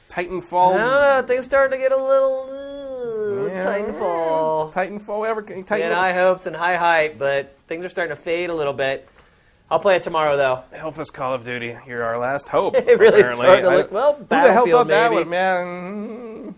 Titanfall. 0.08 0.74
I 0.74 1.14
don't. 1.16 1.28
Things 1.28 1.44
starting 1.44 1.78
to 1.78 1.82
get 1.82 1.92
a 1.92 2.02
little 2.02 2.48
uh, 2.50 3.46
Yeah. 3.48 3.66
Titanfall. 3.66 4.72
Titanfall. 4.72 5.18
Whatever. 5.18 5.42
Titan. 5.42 5.82
And 5.86 5.94
high 5.94 6.14
hopes 6.14 6.46
and 6.46 6.56
high 6.56 6.76
hype, 6.76 7.18
but 7.18 7.54
things 7.66 7.84
are 7.84 7.90
starting 7.90 8.16
to 8.16 8.22
fade 8.22 8.48
a 8.48 8.54
little 8.54 8.72
bit. 8.72 9.06
I'll 9.70 9.78
play 9.80 9.96
it 9.96 10.02
tomorrow, 10.02 10.34
though. 10.38 10.62
Help 10.74 10.98
us, 10.98 11.10
Call 11.10 11.34
of 11.34 11.44
Duty. 11.44 11.76
You're 11.86 12.02
our 12.02 12.16
last 12.18 12.48
hope. 12.48 12.74
It 12.76 12.98
really 12.98 13.20
apparently. 13.20 13.44
starting 13.44 13.64
to 13.66 13.76
look 13.76 13.92
well. 13.92 14.14
Who 14.14 14.24
the 14.24 14.52
hell 14.52 14.66
thought 14.66 14.88
that 14.88 15.12
would, 15.12 15.28
man? 15.28 16.54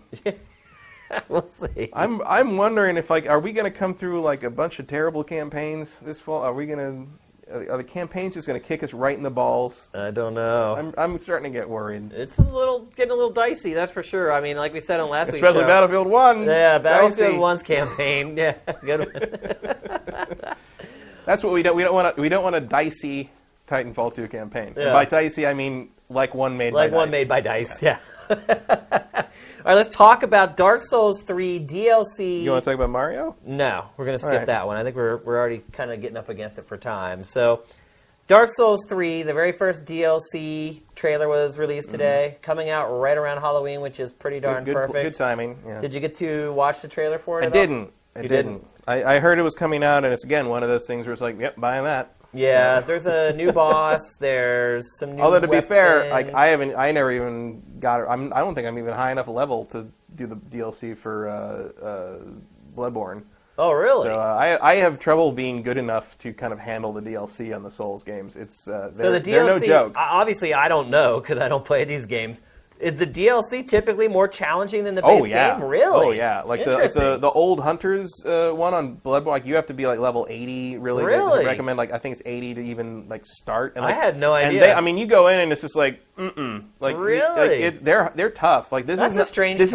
we'll 1.28 1.46
see. 1.48 1.88
I'm 1.92 2.20
I'm 2.26 2.56
wondering 2.56 2.96
if 2.96 3.10
like, 3.10 3.28
are 3.28 3.40
we 3.40 3.52
going 3.52 3.70
to 3.70 3.76
come 3.76 3.94
through 3.94 4.20
like 4.22 4.42
a 4.42 4.50
bunch 4.50 4.78
of 4.78 4.86
terrible 4.86 5.24
campaigns 5.24 5.98
this 6.00 6.20
fall? 6.20 6.42
Are 6.42 6.52
we 6.54 6.66
going 6.66 6.78
to? 6.78 7.06
Are 7.72 7.78
the 7.78 7.84
campaigns 7.84 8.34
just 8.34 8.46
going 8.46 8.60
to 8.60 8.64
kick 8.64 8.84
us 8.84 8.92
right 8.92 9.16
in 9.16 9.24
the 9.24 9.30
balls? 9.30 9.88
I 9.92 10.12
don't 10.12 10.34
know. 10.34 10.76
I'm 10.76 10.94
I'm 10.96 11.18
starting 11.18 11.52
to 11.52 11.58
get 11.58 11.68
worried. 11.68 12.12
It's 12.12 12.38
a 12.38 12.42
little 12.42 12.84
getting 12.94 13.10
a 13.10 13.14
little 13.16 13.32
dicey, 13.32 13.72
that's 13.74 13.92
for 13.92 14.04
sure. 14.04 14.32
I 14.32 14.40
mean, 14.40 14.56
like 14.56 14.72
we 14.72 14.80
said 14.80 15.00
on 15.00 15.08
last 15.10 15.26
week's 15.26 15.38
Especially 15.38 15.62
show. 15.62 15.66
Battlefield 15.66 16.06
One. 16.06 16.44
Yeah, 16.44 16.78
Battlefield 16.78 17.30
Dicey. 17.30 17.38
One's 17.38 17.62
campaign. 17.64 18.36
Yeah, 18.36 18.54
good 18.84 19.00
one. 19.00 20.54
That's 21.26 21.42
what 21.44 21.52
we 21.52 21.62
don't 21.62 21.76
we 21.76 21.82
don't 21.82 21.94
want 21.94 22.14
to 22.16 22.22
we 22.22 22.28
don't 22.28 22.42
want 22.42 22.56
a 22.56 22.60
dicey 22.60 23.30
Titanfall 23.68 24.14
two 24.14 24.26
campaign. 24.28 24.74
Yeah. 24.76 24.92
by 24.92 25.04
dicey 25.04 25.46
I 25.46 25.54
mean 25.54 25.90
like 26.08 26.34
one 26.34 26.56
made 26.56 26.72
like 26.72 26.90
by 26.90 26.96
one 26.96 27.08
Dice. 27.08 27.12
made 27.12 27.28
by 27.28 27.40
Dice. 27.40 27.82
Yeah. 27.82 27.98
All 28.30 28.36
right, 29.64 29.74
let's 29.74 29.88
talk 29.88 30.22
about 30.22 30.56
Dark 30.56 30.82
Souls 30.82 31.22
3 31.22 31.60
DLC. 31.60 32.42
You 32.42 32.50
want 32.52 32.64
to 32.64 32.70
talk 32.70 32.74
about 32.76 32.90
Mario? 32.90 33.36
No, 33.44 33.84
we're 33.96 34.04
going 34.06 34.14
to 34.16 34.18
skip 34.18 34.30
All 34.32 34.36
right. 34.38 34.46
that 34.46 34.66
one. 34.66 34.76
I 34.76 34.82
think 34.84 34.96
we're, 34.96 35.16
we're 35.18 35.38
already 35.38 35.62
kind 35.72 35.90
of 35.90 36.00
getting 36.00 36.16
up 36.16 36.28
against 36.28 36.58
it 36.58 36.64
for 36.66 36.76
time. 36.76 37.24
So, 37.24 37.62
Dark 38.26 38.50
Souls 38.50 38.84
3, 38.88 39.22
the 39.24 39.32
very 39.34 39.50
first 39.52 39.84
DLC 39.84 40.80
trailer 40.94 41.28
was 41.28 41.58
released 41.58 41.90
today, 41.90 42.36
coming 42.42 42.70
out 42.70 42.88
right 43.00 43.18
around 43.18 43.38
Halloween, 43.38 43.80
which 43.80 43.98
is 43.98 44.12
pretty 44.12 44.38
darn 44.40 44.56
Mm-hmm. 44.58 44.64
good, 44.66 44.74
good, 44.74 44.86
perfect. 44.86 45.04
good 45.04 45.14
timing. 45.18 45.58
Yeah. 45.66 45.80
Did 45.80 45.94
you 45.94 46.00
get 46.00 46.14
to 46.16 46.52
watch 46.52 46.80
the 46.80 46.88
trailer 46.88 47.18
for 47.18 47.40
it? 47.42 47.46
I 47.46 47.48
didn't. 47.50 47.90
I 48.14 48.20
You 48.22 48.28
didn't. 48.28 48.52
didn't? 48.58 48.66
I, 48.86 49.16
I 49.16 49.18
heard 49.20 49.38
it 49.38 49.42
was 49.42 49.54
coming 49.54 49.82
out, 49.84 50.04
and 50.04 50.12
it's 50.12 50.24
again 50.24 50.48
one 50.48 50.62
of 50.62 50.68
those 50.68 50.86
things 50.86 51.06
where 51.06 51.12
it's 51.12 51.22
like, 51.22 51.38
yep, 51.40 51.56
buying 51.56 51.84
that. 51.84 52.14
Yeah, 52.32 52.80
there's 52.80 53.06
a 53.06 53.32
new 53.32 53.52
boss. 53.62 54.16
There's 54.18 54.98
some 54.98 55.16
new. 55.16 55.22
Although 55.22 55.40
to 55.40 55.48
be 55.48 55.60
fair, 55.60 56.10
like. 56.10 56.32
I 56.32 56.46
haven't, 56.48 56.76
I 56.76 56.92
never 56.92 57.10
even 57.10 57.62
got. 57.80 58.08
I'm, 58.08 58.32
I 58.32 58.40
don't 58.40 58.54
think 58.54 58.66
I'm 58.66 58.78
even 58.78 58.94
high 58.94 59.12
enough 59.12 59.28
level 59.28 59.64
to 59.66 59.86
do 60.14 60.26
the 60.26 60.36
DLC 60.36 60.96
for 60.96 61.28
uh, 61.28 61.84
uh, 61.84 62.18
Bloodborne. 62.76 63.22
Oh, 63.58 63.72
really? 63.72 64.04
So 64.04 64.14
uh, 64.14 64.18
I, 64.18 64.70
I 64.70 64.74
have 64.76 64.98
trouble 64.98 65.32
being 65.32 65.62
good 65.62 65.76
enough 65.76 66.16
to 66.20 66.32
kind 66.32 66.52
of 66.52 66.58
handle 66.58 66.94
the 66.94 67.02
DLC 67.02 67.54
on 67.54 67.62
the 67.62 67.70
Souls 67.70 68.02
games. 68.02 68.34
It's 68.36 68.66
uh, 68.66 68.90
so 68.96 69.12
the 69.12 69.20
DLC, 69.20 69.46
no 69.46 69.60
joke. 69.60 69.92
obviously, 69.96 70.54
I 70.54 70.68
don't 70.68 70.88
know 70.88 71.20
because 71.20 71.38
I 71.38 71.48
don't 71.48 71.64
play 71.64 71.84
these 71.84 72.06
games. 72.06 72.40
Is 72.80 72.98
the 72.98 73.06
DLC 73.06 73.66
typically 73.68 74.08
more 74.08 74.26
challenging 74.26 74.84
than 74.84 74.94
the 74.94 75.02
base 75.02 75.22
Oh 75.22 75.26
yeah, 75.26 75.58
game? 75.58 75.68
Really? 75.68 76.06
Oh 76.06 76.10
yeah, 76.12 76.42
like 76.42 76.64
the 76.64 76.78
it's 76.78 76.94
the 76.94 77.18
the 77.18 77.28
old 77.30 77.60
Hunters 77.60 78.10
uh, 78.24 78.52
one 78.52 78.72
on 78.74 78.96
Bloodborne. 78.96 79.26
Like 79.26 79.46
you 79.46 79.54
have 79.56 79.66
to 79.66 79.74
be 79.74 79.86
like 79.86 79.98
level 79.98 80.26
eighty. 80.30 80.78
Really, 80.78 81.04
Really? 81.04 81.44
Recommend 81.44 81.76
like 81.76 81.92
I 81.92 81.98
think 81.98 82.14
it's 82.14 82.22
eighty 82.24 82.54
to 82.54 82.60
even 82.62 83.08
like 83.08 83.26
start. 83.26 83.76
And, 83.76 83.84
I 83.84 83.92
had 83.92 84.16
no 84.16 84.34
And 84.34 84.48
idea. 84.48 84.60
they, 84.60 84.72
I 84.72 84.80
mean, 84.80 84.96
you 84.98 85.06
go 85.06 85.28
in 85.28 85.38
and 85.40 85.52
it's 85.52 85.60
just 85.60 85.76
like 85.76 86.00
mm 86.16 86.32
mm. 86.34 86.64
Like 86.80 86.96
Really? 86.96 87.40
like, 87.48 87.50
it's, 87.60 87.80
they're 87.80 88.10
they're 88.14 88.30
tough. 88.30 88.72
Like 88.72 88.86
this 88.86 88.98
That's 88.98 89.14
is 89.14 89.20
a 89.20 89.26
strange 89.26 89.58
this 89.58 89.70
is- 89.70 89.74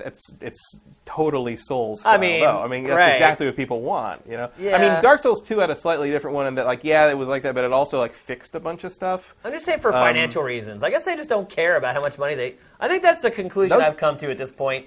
it's 0.00 0.34
it's 0.40 0.60
totally 1.04 1.56
Souls. 1.56 2.04
I 2.06 2.16
mean, 2.16 2.40
though. 2.40 2.62
I 2.62 2.66
mean 2.68 2.84
that's 2.84 2.96
right. 2.96 3.12
exactly 3.12 3.46
what 3.46 3.56
people 3.56 3.80
want. 3.80 4.22
You 4.28 4.36
know, 4.36 4.50
I 4.58 4.78
mean, 4.78 5.02
Dark 5.02 5.20
Souls 5.22 5.42
two 5.42 5.58
had 5.58 5.70
a 5.70 5.76
slightly 5.76 6.10
different 6.10 6.34
one 6.34 6.46
in 6.46 6.54
that 6.56 6.66
like 6.66 6.84
yeah, 6.84 7.08
it 7.10 7.16
was 7.18 7.28
like 7.28 7.42
that, 7.44 7.54
but 7.54 7.64
it 7.64 7.72
also 7.72 7.98
like 7.98 8.12
fixed 8.12 8.54
a 8.54 8.60
bunch 8.60 8.84
of 8.84 8.92
stuff. 8.92 9.34
I'm 9.44 9.52
just 9.52 9.64
saying 9.66 9.80
for 9.80 9.92
Um, 9.94 10.00
financial 10.02 10.42
reasons. 10.42 10.82
I 10.82 10.90
guess 10.90 11.04
they 11.04 11.16
just 11.16 11.30
don't 11.30 11.48
care 11.48 11.76
about 11.76 11.94
how 11.94 12.00
much 12.00 12.18
money 12.18 12.34
they. 12.34 12.54
I 12.80 12.88
think 12.88 13.02
that's 13.02 13.22
the 13.22 13.30
conclusion 13.30 13.76
Those- 13.78 13.88
I've 13.88 13.96
come 13.96 14.16
to 14.18 14.30
at 14.30 14.38
this 14.38 14.50
point. 14.52 14.86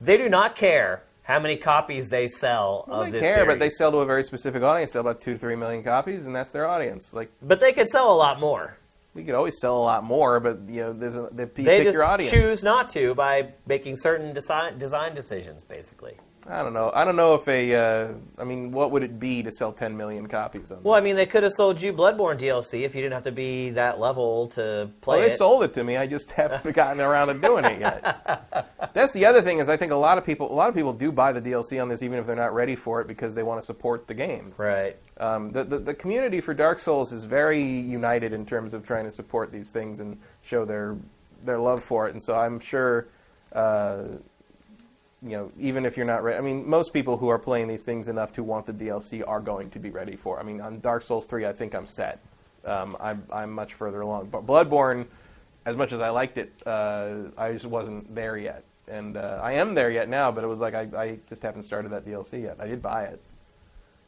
They 0.00 0.16
do 0.16 0.28
not 0.28 0.56
care 0.56 1.02
how 1.24 1.38
many 1.38 1.56
copies 1.56 2.08
they 2.08 2.26
sell 2.26 2.84
Well, 2.88 3.02
of 3.02 3.06
they 3.06 3.20
this 3.20 3.22
care, 3.22 3.44
but 3.46 3.58
they 3.58 3.70
sell 3.70 3.92
to 3.92 3.98
a 3.98 4.06
very 4.06 4.24
specific 4.24 4.62
audience. 4.62 4.90
They 4.90 4.94
sell 4.94 5.02
about 5.02 5.20
two 5.20 5.34
to 5.34 5.38
three 5.38 5.54
million 5.56 5.84
copies, 5.84 6.26
and 6.26 6.34
that's 6.34 6.50
their 6.50 6.66
audience. 6.66 7.12
Like 7.12 7.30
But 7.42 7.60
they 7.60 7.72
could 7.72 7.88
sell 7.88 8.12
a 8.12 8.16
lot 8.16 8.40
more. 8.40 8.76
We 9.14 9.24
could 9.24 9.34
always 9.34 9.58
sell 9.60 9.76
a 9.76 9.82
lot 9.84 10.04
more, 10.04 10.38
but 10.40 10.60
you 10.68 10.80
know, 10.82 10.92
there's 10.92 11.16
a, 11.16 11.28
they 11.32 11.44
They 11.44 11.64
pick 11.78 11.84
just 11.84 11.94
your 11.94 12.04
audience. 12.04 12.30
choose 12.32 12.62
not 12.62 12.90
to 12.90 13.14
by 13.14 13.52
making 13.66 13.96
certain 13.96 14.32
design 14.32 14.78
design 14.78 15.14
decisions, 15.14 15.64
basically. 15.64 16.14
I 16.48 16.62
don't 16.62 16.72
know. 16.72 16.90
I 16.94 17.04
don't 17.04 17.16
know 17.16 17.34
if 17.34 17.46
a. 17.48 17.74
Uh, 17.74 18.08
I 18.38 18.44
mean, 18.44 18.72
what 18.72 18.90
would 18.92 19.02
it 19.02 19.20
be 19.20 19.42
to 19.42 19.52
sell 19.52 19.72
10 19.72 19.96
million 19.96 20.26
copies 20.26 20.70
of? 20.70 20.84
Well, 20.84 20.94
I 20.94 21.00
mean, 21.00 21.16
they 21.16 21.26
could 21.26 21.42
have 21.42 21.52
sold 21.52 21.80
you 21.80 21.92
Bloodborne 21.92 22.38
DLC 22.38 22.82
if 22.82 22.94
you 22.94 23.02
didn't 23.02 23.12
have 23.12 23.24
to 23.24 23.32
be 23.32 23.70
that 23.70 24.00
level 24.00 24.48
to 24.48 24.90
play 25.00 25.16
it. 25.16 25.20
Well, 25.20 25.28
they 25.28 25.34
it. 25.34 25.38
sold 25.38 25.64
it 25.64 25.74
to 25.74 25.84
me. 25.84 25.96
I 25.96 26.06
just 26.06 26.30
haven't 26.32 26.74
gotten 26.74 27.00
around 27.00 27.28
to 27.28 27.34
doing 27.34 27.64
it 27.66 27.80
yet. 27.80 28.70
That's 28.94 29.12
the 29.12 29.26
other 29.26 29.42
thing 29.42 29.58
is 29.58 29.68
I 29.68 29.76
think 29.76 29.92
a 29.92 29.96
lot 29.96 30.18
of 30.18 30.24
people 30.24 30.50
a 30.50 30.54
lot 30.54 30.68
of 30.68 30.74
people 30.74 30.92
do 30.92 31.12
buy 31.12 31.32
the 31.32 31.40
DLC 31.40 31.80
on 31.80 31.88
this 31.88 32.02
even 32.02 32.18
if 32.18 32.26
they're 32.26 32.34
not 32.34 32.54
ready 32.54 32.74
for 32.74 33.00
it 33.00 33.06
because 33.06 33.34
they 33.34 33.42
want 33.42 33.60
to 33.60 33.66
support 33.66 34.06
the 34.06 34.14
game. 34.14 34.52
right. 34.56 34.96
Um, 35.18 35.52
the, 35.52 35.64
the 35.64 35.78
the 35.78 35.94
community 35.94 36.40
for 36.40 36.54
Dark 36.54 36.78
Souls 36.78 37.12
is 37.12 37.24
very 37.24 37.62
united 37.62 38.32
in 38.32 38.46
terms 38.46 38.72
of 38.72 38.86
trying 38.86 39.04
to 39.04 39.12
support 39.12 39.52
these 39.52 39.70
things 39.70 40.00
and 40.00 40.18
show 40.42 40.64
their 40.64 40.96
their 41.44 41.58
love 41.58 41.84
for 41.84 42.08
it. 42.08 42.12
And 42.14 42.22
so 42.22 42.34
I'm 42.34 42.58
sure. 42.60 43.06
Uh, 43.52 44.04
you 45.22 45.30
know, 45.30 45.52
even 45.58 45.84
if 45.84 45.96
you're 45.96 46.06
not 46.06 46.22
ready, 46.22 46.38
I 46.38 46.40
mean, 46.40 46.68
most 46.68 46.92
people 46.92 47.16
who 47.16 47.28
are 47.28 47.38
playing 47.38 47.68
these 47.68 47.82
things 47.82 48.08
enough 48.08 48.32
to 48.34 48.42
want 48.42 48.66
the 48.66 48.72
DLC 48.72 49.22
are 49.26 49.40
going 49.40 49.70
to 49.70 49.78
be 49.78 49.90
ready 49.90 50.16
for. 50.16 50.40
I 50.40 50.42
mean, 50.42 50.60
on 50.60 50.80
Dark 50.80 51.02
Souls 51.02 51.26
3, 51.26 51.46
I 51.46 51.52
think 51.52 51.74
I'm 51.74 51.86
set. 51.86 52.20
Um, 52.64 52.96
I'm, 53.00 53.22
I'm 53.32 53.52
much 53.52 53.74
further 53.74 54.00
along. 54.00 54.28
But 54.30 54.46
Bloodborne, 54.46 55.06
as 55.66 55.76
much 55.76 55.92
as 55.92 56.00
I 56.00 56.10
liked 56.10 56.38
it, 56.38 56.52
uh, 56.66 57.14
I 57.36 57.52
just 57.52 57.66
wasn't 57.66 58.14
there 58.14 58.38
yet. 58.38 58.64
And 58.88 59.16
uh, 59.16 59.40
I 59.42 59.52
am 59.52 59.74
there 59.74 59.90
yet 59.90 60.08
now, 60.08 60.32
but 60.32 60.42
it 60.42 60.46
was 60.46 60.58
like 60.58 60.74
I, 60.74 60.88
I 60.96 61.18
just 61.28 61.42
haven't 61.42 61.62
started 61.64 61.90
that 61.92 62.04
DLC 62.04 62.42
yet. 62.42 62.56
I 62.58 62.66
did 62.66 62.82
buy 62.82 63.04
it. 63.04 63.20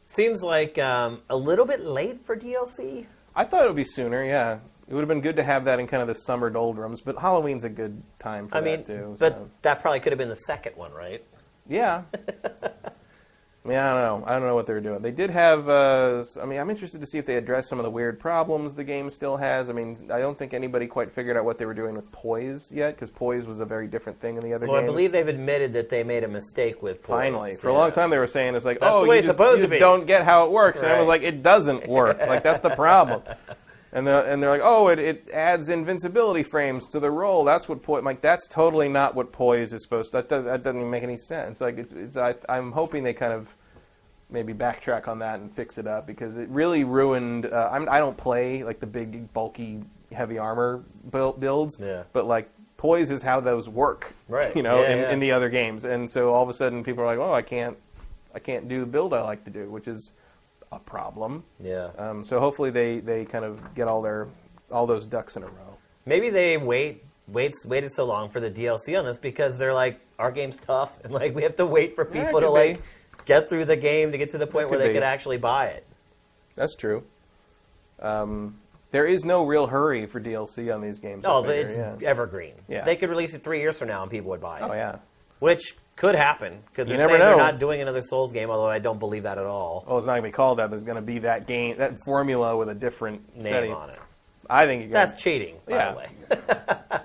Seems 0.06 0.43
like 0.43 0.78
um, 0.78 1.20
a 1.30 1.36
little 1.36 1.66
bit 1.66 1.80
late 1.80 2.20
for 2.20 2.36
DLC. 2.36 3.06
I 3.34 3.44
thought 3.44 3.64
it 3.64 3.68
would 3.68 3.76
be 3.76 3.84
sooner, 3.84 4.24
yeah. 4.24 4.59
It 4.93 4.94
would 4.94 5.01
have 5.01 5.09
been 5.09 5.23
good 5.23 5.36
to 5.36 5.43
have 5.43 5.64
that 5.64 5.81
in 5.81 5.86
kind 5.86 6.02
of 6.02 6.09
the 6.09 6.14
summer 6.14 6.51
doldrums, 6.51 7.01
but 7.01 7.16
Halloween's 7.16 7.64
a 7.64 7.70
good 7.70 8.02
time 8.19 8.48
for 8.48 8.59
I 8.59 8.60
that 8.60 8.66
mean, 8.66 8.85
too. 8.85 9.16
but 9.19 9.32
so. 9.32 9.51
that 9.62 9.81
probably 9.81 10.01
could 10.01 10.12
have 10.12 10.19
been 10.19 10.28
the 10.28 10.36
second 10.36 10.77
one, 10.77 10.93
right? 10.93 11.24
Yeah. 11.66 12.02
I 13.64 13.69
mean, 13.69 13.78
I 13.78 13.94
don't 13.94 14.20
know. 14.20 14.27
I 14.27 14.32
don't 14.32 14.47
know 14.47 14.55
what 14.55 14.66
they 14.66 14.74
were 14.74 14.82
doing. 14.82 15.01
They 15.01 15.10
did 15.10 15.31
have. 15.31 15.66
Uh, 15.66 16.24
I 16.43 16.44
mean, 16.44 16.60
I'm 16.60 16.69
interested 16.69 17.01
to 17.01 17.06
see 17.06 17.16
if 17.16 17.24
they 17.24 17.36
address 17.36 17.70
some 17.70 17.78
of 17.78 17.85
the 17.85 17.90
weird 17.90 18.20
problems 18.20 18.74
the 18.74 18.85
game 18.85 19.09
still 19.09 19.39
has. 19.39 19.70
I 19.70 19.73
mean, 19.73 19.97
I 20.12 20.19
don't 20.19 20.36
think 20.36 20.52
anybody 20.52 20.86
quite 20.86 21.10
figured 21.10 21.39
out 21.39 21.47
what 21.47 21.56
they 21.56 21.64
were 21.64 21.73
doing 21.73 21.94
with 21.94 22.12
poise 22.12 22.70
yet, 22.70 22.94
because 22.94 23.09
poise 23.09 23.47
was 23.47 23.60
a 23.60 23.64
very 23.64 23.86
different 23.86 24.20
thing 24.20 24.36
in 24.36 24.43
the 24.43 24.52
other 24.52 24.66
Well, 24.66 24.77
I 24.77 24.85
believe 24.85 25.12
they've 25.12 25.27
admitted 25.27 25.73
that 25.73 25.89
they 25.89 26.05
made 26.05 26.23
a 26.23 26.28
mistake 26.28 26.82
with 26.82 27.02
Poise. 27.02 27.16
Finally, 27.16 27.55
for 27.55 27.69
a 27.69 27.73
long 27.73 27.93
time 27.93 28.10
they 28.10 28.19
were 28.19 28.27
saying 28.27 28.56
it's 28.56 28.66
like, 28.66 28.81
That's 28.81 28.94
oh, 28.94 29.10
you 29.10 29.23
just, 29.23 29.39
you 29.39 29.59
just 29.66 29.73
don't 29.81 30.06
get 30.06 30.27
how 30.27 30.44
it 30.44 30.51
works, 30.51 30.82
and 30.82 30.90
Right. 30.90 30.98
was 30.98 31.09
like, 31.09 31.23
it 31.23 31.43
doesn't 31.43 31.89
work. 31.89 32.19
like 32.19 32.43
that's 32.43 32.60
the 32.60 32.74
problem. 32.74 33.23
And 33.94 34.06
the, 34.06 34.24
and 34.27 34.43
they're 34.43 34.48
like, 34.51 34.62
oh, 34.64 34.89
it, 34.89 34.98
it 34.98 35.28
adds 35.35 35.69
invincibility 35.69 36.43
frames 36.43 36.86
to 36.89 37.01
the 37.01 37.10
roll. 37.10 37.44
That's 37.44 37.69
what 37.69 37.82
poise. 37.82 38.02
Like 38.05 38.23
that's 38.23 38.48
totally 38.48 38.89
not 38.89 39.14
what 39.14 39.32
poise 39.32 39.73
is 39.74 39.82
supposed. 39.82 40.12
to. 40.12 40.16
That 40.19 40.28
does 40.31 40.44
that 40.47 40.62
doesn't 40.62 40.78
even 40.81 40.90
make 40.90 41.02
any 41.02 41.19
sense. 41.19 41.60
Like 41.60 41.77
it's, 41.77 41.93
it's 41.93 42.16
I, 42.16 42.35
I'm 42.48 42.73
hoping 42.73 43.02
they 43.05 43.12
kind 43.12 43.35
of 43.35 43.55
maybe 44.31 44.55
backtrack 44.55 45.09
on 45.09 45.19
that 45.19 45.40
and 45.40 45.51
fix 45.52 45.77
it 45.77 45.86
up 45.86 46.06
because 46.06 46.36
it 46.39 46.48
really 46.48 46.85
ruined. 46.85 47.44
Uh, 47.44 47.69
I'm, 47.70 47.86
I 47.90 47.98
don't 47.98 48.16
play 48.16 48.64
like 48.64 48.81
the 48.81 48.86
big 48.86 49.31
bulky 49.35 49.82
heavy 50.10 50.39
armor 50.39 50.82
build, 51.10 51.39
builds, 51.39 51.77
Yeah. 51.78 52.05
but 52.14 52.27
like 52.27 52.48
poise 52.78 53.10
is 53.10 53.23
how 53.23 53.40
those 53.40 53.69
work, 53.69 54.14
Right. 54.28 54.56
You 54.56 54.62
know, 54.62 54.81
Yeah, 54.82 54.90
in, 54.93 54.98
yeah. 55.01 55.12
in 55.12 55.20
the 55.20 55.32
other 55.32 55.48
games, 55.51 55.85
and 55.85 56.10
so 56.10 56.32
all 56.35 56.43
of 56.43 56.48
a 56.48 56.55
sudden 56.55 56.82
people 56.82 57.02
are 57.05 57.06
like, 57.06 57.19
oh, 57.19 57.32
I 57.32 57.43
can't, 57.43 57.77
I 58.35 58.39
can't 58.39 58.69
do 58.69 58.81
the 58.81 58.86
build 58.86 59.12
I 59.14 59.23
like 59.23 59.44
to 59.44 59.51
do, 59.51 59.70
which 59.70 59.86
is 59.86 60.12
a 60.73 60.78
problem. 60.78 61.44
Yeah. 61.61 61.90
Um, 61.99 62.24
so 62.24 62.40
hopefully 62.40 62.70
they, 62.70 62.99
they 63.01 63.24
kind 63.24 63.44
of 63.44 63.74
get 63.74 63.89
all 63.89 64.03
their 64.03 64.28
all 64.70 64.86
those 64.86 65.05
ducks 65.07 65.36
in 65.36 65.43
a 65.43 65.47
row. 65.47 65.77
Maybe 66.07 66.31
they 66.31 66.57
wait 66.57 67.03
waits 67.28 67.65
waited 67.65 67.93
so 67.93 68.05
long 68.05 68.28
for 68.31 68.40
the 68.40 68.51
DLC 68.51 68.99
on 68.99 69.05
this 69.05 69.19
because 69.19 69.59
they're 69.59 69.74
like 69.74 70.01
our 70.19 70.32
game's 70.32 70.57
tough 70.57 70.93
and 71.05 71.12
like 71.12 71.35
we 71.35 71.43
have 71.43 71.57
to 71.57 71.66
wait 71.66 71.94
for 71.94 72.09
Yeah, 72.12 72.24
people 72.24 72.40
to 72.40 72.51
like 72.51 72.77
be. 72.78 72.82
get 73.27 73.49
through 73.49 73.66
the 73.66 73.77
game 73.77 74.12
to 74.12 74.19
get 74.19 74.31
to 74.32 74.39
the 74.39 74.47
point 74.47 74.70
where 74.70 74.78
they 74.78 74.89
be. 74.89 74.94
could 74.94 75.03
actually 75.03 75.36
buy 75.39 75.66
it. 75.66 75.86
That's 76.57 76.74
true. 76.74 77.05
Um, 78.01 78.57
there 78.90 79.07
is 79.07 79.24
no 79.24 79.47
real 79.47 79.66
hurry 79.69 80.07
for 80.07 80.20
DLC 80.20 80.74
on 80.74 80.81
these 80.82 80.99
games. 81.01 81.24
I 81.24 81.31
Oh, 81.31 81.43
figure, 81.43 81.55
it's 81.69 82.01
yeah. 82.03 82.09
evergreen. 82.09 82.55
Yeah. 82.69 82.85
They 82.85 82.97
could 82.97 83.09
release 83.11 83.32
it 83.35 83.43
three 83.44 83.61
years 83.61 83.77
from 83.77 83.89
now 83.89 84.03
and 84.03 84.11
people 84.11 84.31
would 84.31 84.40
buy 84.40 84.59
it. 84.59 84.62
Oh 84.62 84.73
yeah. 84.73 84.99
Which 85.39 85.77
could 85.97 86.14
happen 86.14 86.59
because 86.70 86.89
they're 86.89 86.97
never 86.98 87.10
saying 87.10 87.20
know. 87.20 87.28
they're 87.36 87.44
not 87.52 87.59
doing 87.59 87.81
another 87.81 88.02
Souls 88.02 88.32
game. 88.32 88.51
Although 88.51 88.69
I 88.69 88.78
don't 88.78 88.98
believe 88.98 89.23
that 89.24 89.39
at 89.39 89.47
all. 89.47 89.85
Oh, 89.86 89.98
it's 89.98 90.06
not 90.06 90.14
gonna 90.14 90.23
be 90.23 90.31
called 90.32 90.59
that. 90.59 90.70
There's 90.70 90.85
gonna 90.85 91.02
be 91.02 91.19
that 91.20 91.47
game, 91.47 91.77
that 91.78 92.01
formula 92.01 92.56
with 92.56 92.69
a 92.69 92.74
different 92.74 93.35
Name 93.36 93.43
setting. 93.44 93.73
on 93.73 93.90
it. 93.90 93.98
I 94.51 94.66
think 94.66 94.82
you 94.85 94.89
That's 94.90 95.14
cheating, 95.23 95.56
by 95.66 95.74
Yeah. 95.77 95.93
the 95.93 95.98
way. 95.98 96.09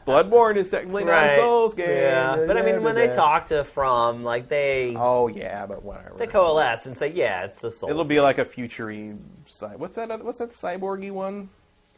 Bloodborne 0.07 0.55
is 0.55 0.69
technically 0.69 1.03
not 1.05 1.25
a 1.27 1.35
Souls 1.35 1.73
game. 1.73 1.89
Yeah, 1.89 2.43
but 2.47 2.57
I 2.57 2.61
mean, 2.61 2.81
when 2.83 2.95
they 2.95 3.07
talk 3.09 3.47
to 3.47 3.63
From, 3.63 4.23
like 4.23 4.47
they 4.49 4.93
Oh 4.97 5.27
yeah, 5.27 5.65
but 5.65 5.83
whatever. 5.83 6.15
they 6.17 6.27
coalesce 6.27 6.85
and 6.87 6.97
say, 6.97 7.09
yeah, 7.09 7.43
it's 7.43 7.63
a 7.63 7.71
Souls. 7.71 7.89
It'll 7.91 8.03
be 8.05 8.19
like 8.21 8.37
a 8.37 8.45
futury. 8.45 9.13
Cy- 9.45 9.75
what's 9.75 9.95
that? 9.95 10.11
Other, 10.11 10.23
what's 10.23 10.39
that 10.39 10.49
cyborgy 10.49 11.11
one? 11.11 11.49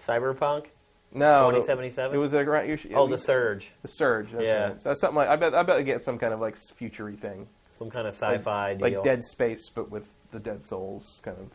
Cyberpunk. 0.06 0.66
No, 1.11 1.49
2077? 1.52 2.15
It 2.15 2.19
was 2.19 2.34
a 2.34 2.45
right. 2.45 2.80
should- 2.80 2.94
Oh, 2.94 3.07
the 3.07 3.18
Surge, 3.18 3.72
the 3.81 3.88
surge. 3.88 4.31
That's 4.31 4.44
Yeah. 4.44 4.64
right. 4.69 4.81
So 4.81 4.90
that's 4.90 5.02
something 5.02 5.15
like 5.18 5.30
I 5.30 5.36
bet. 5.36 5.56
I 5.56 5.64
bet 5.64 5.77
I 5.77 5.81
get 5.81 6.03
some 6.03 6.19
kind 6.19 6.34
of 6.34 6.40
like 6.40 6.56
futury 6.56 7.15
thing, 7.15 7.48
some 7.77 7.90
kind 7.90 8.07
of 8.07 8.14
sci-fi 8.14 8.76
deal. 8.76 8.81
like 8.81 9.03
Dead 9.03 9.23
Space, 9.26 9.69
but 9.69 9.90
with 9.90 10.06
the 10.31 10.40
Dead 10.40 10.64
Souls 10.64 11.19
kind 11.23 11.38
of 11.38 11.52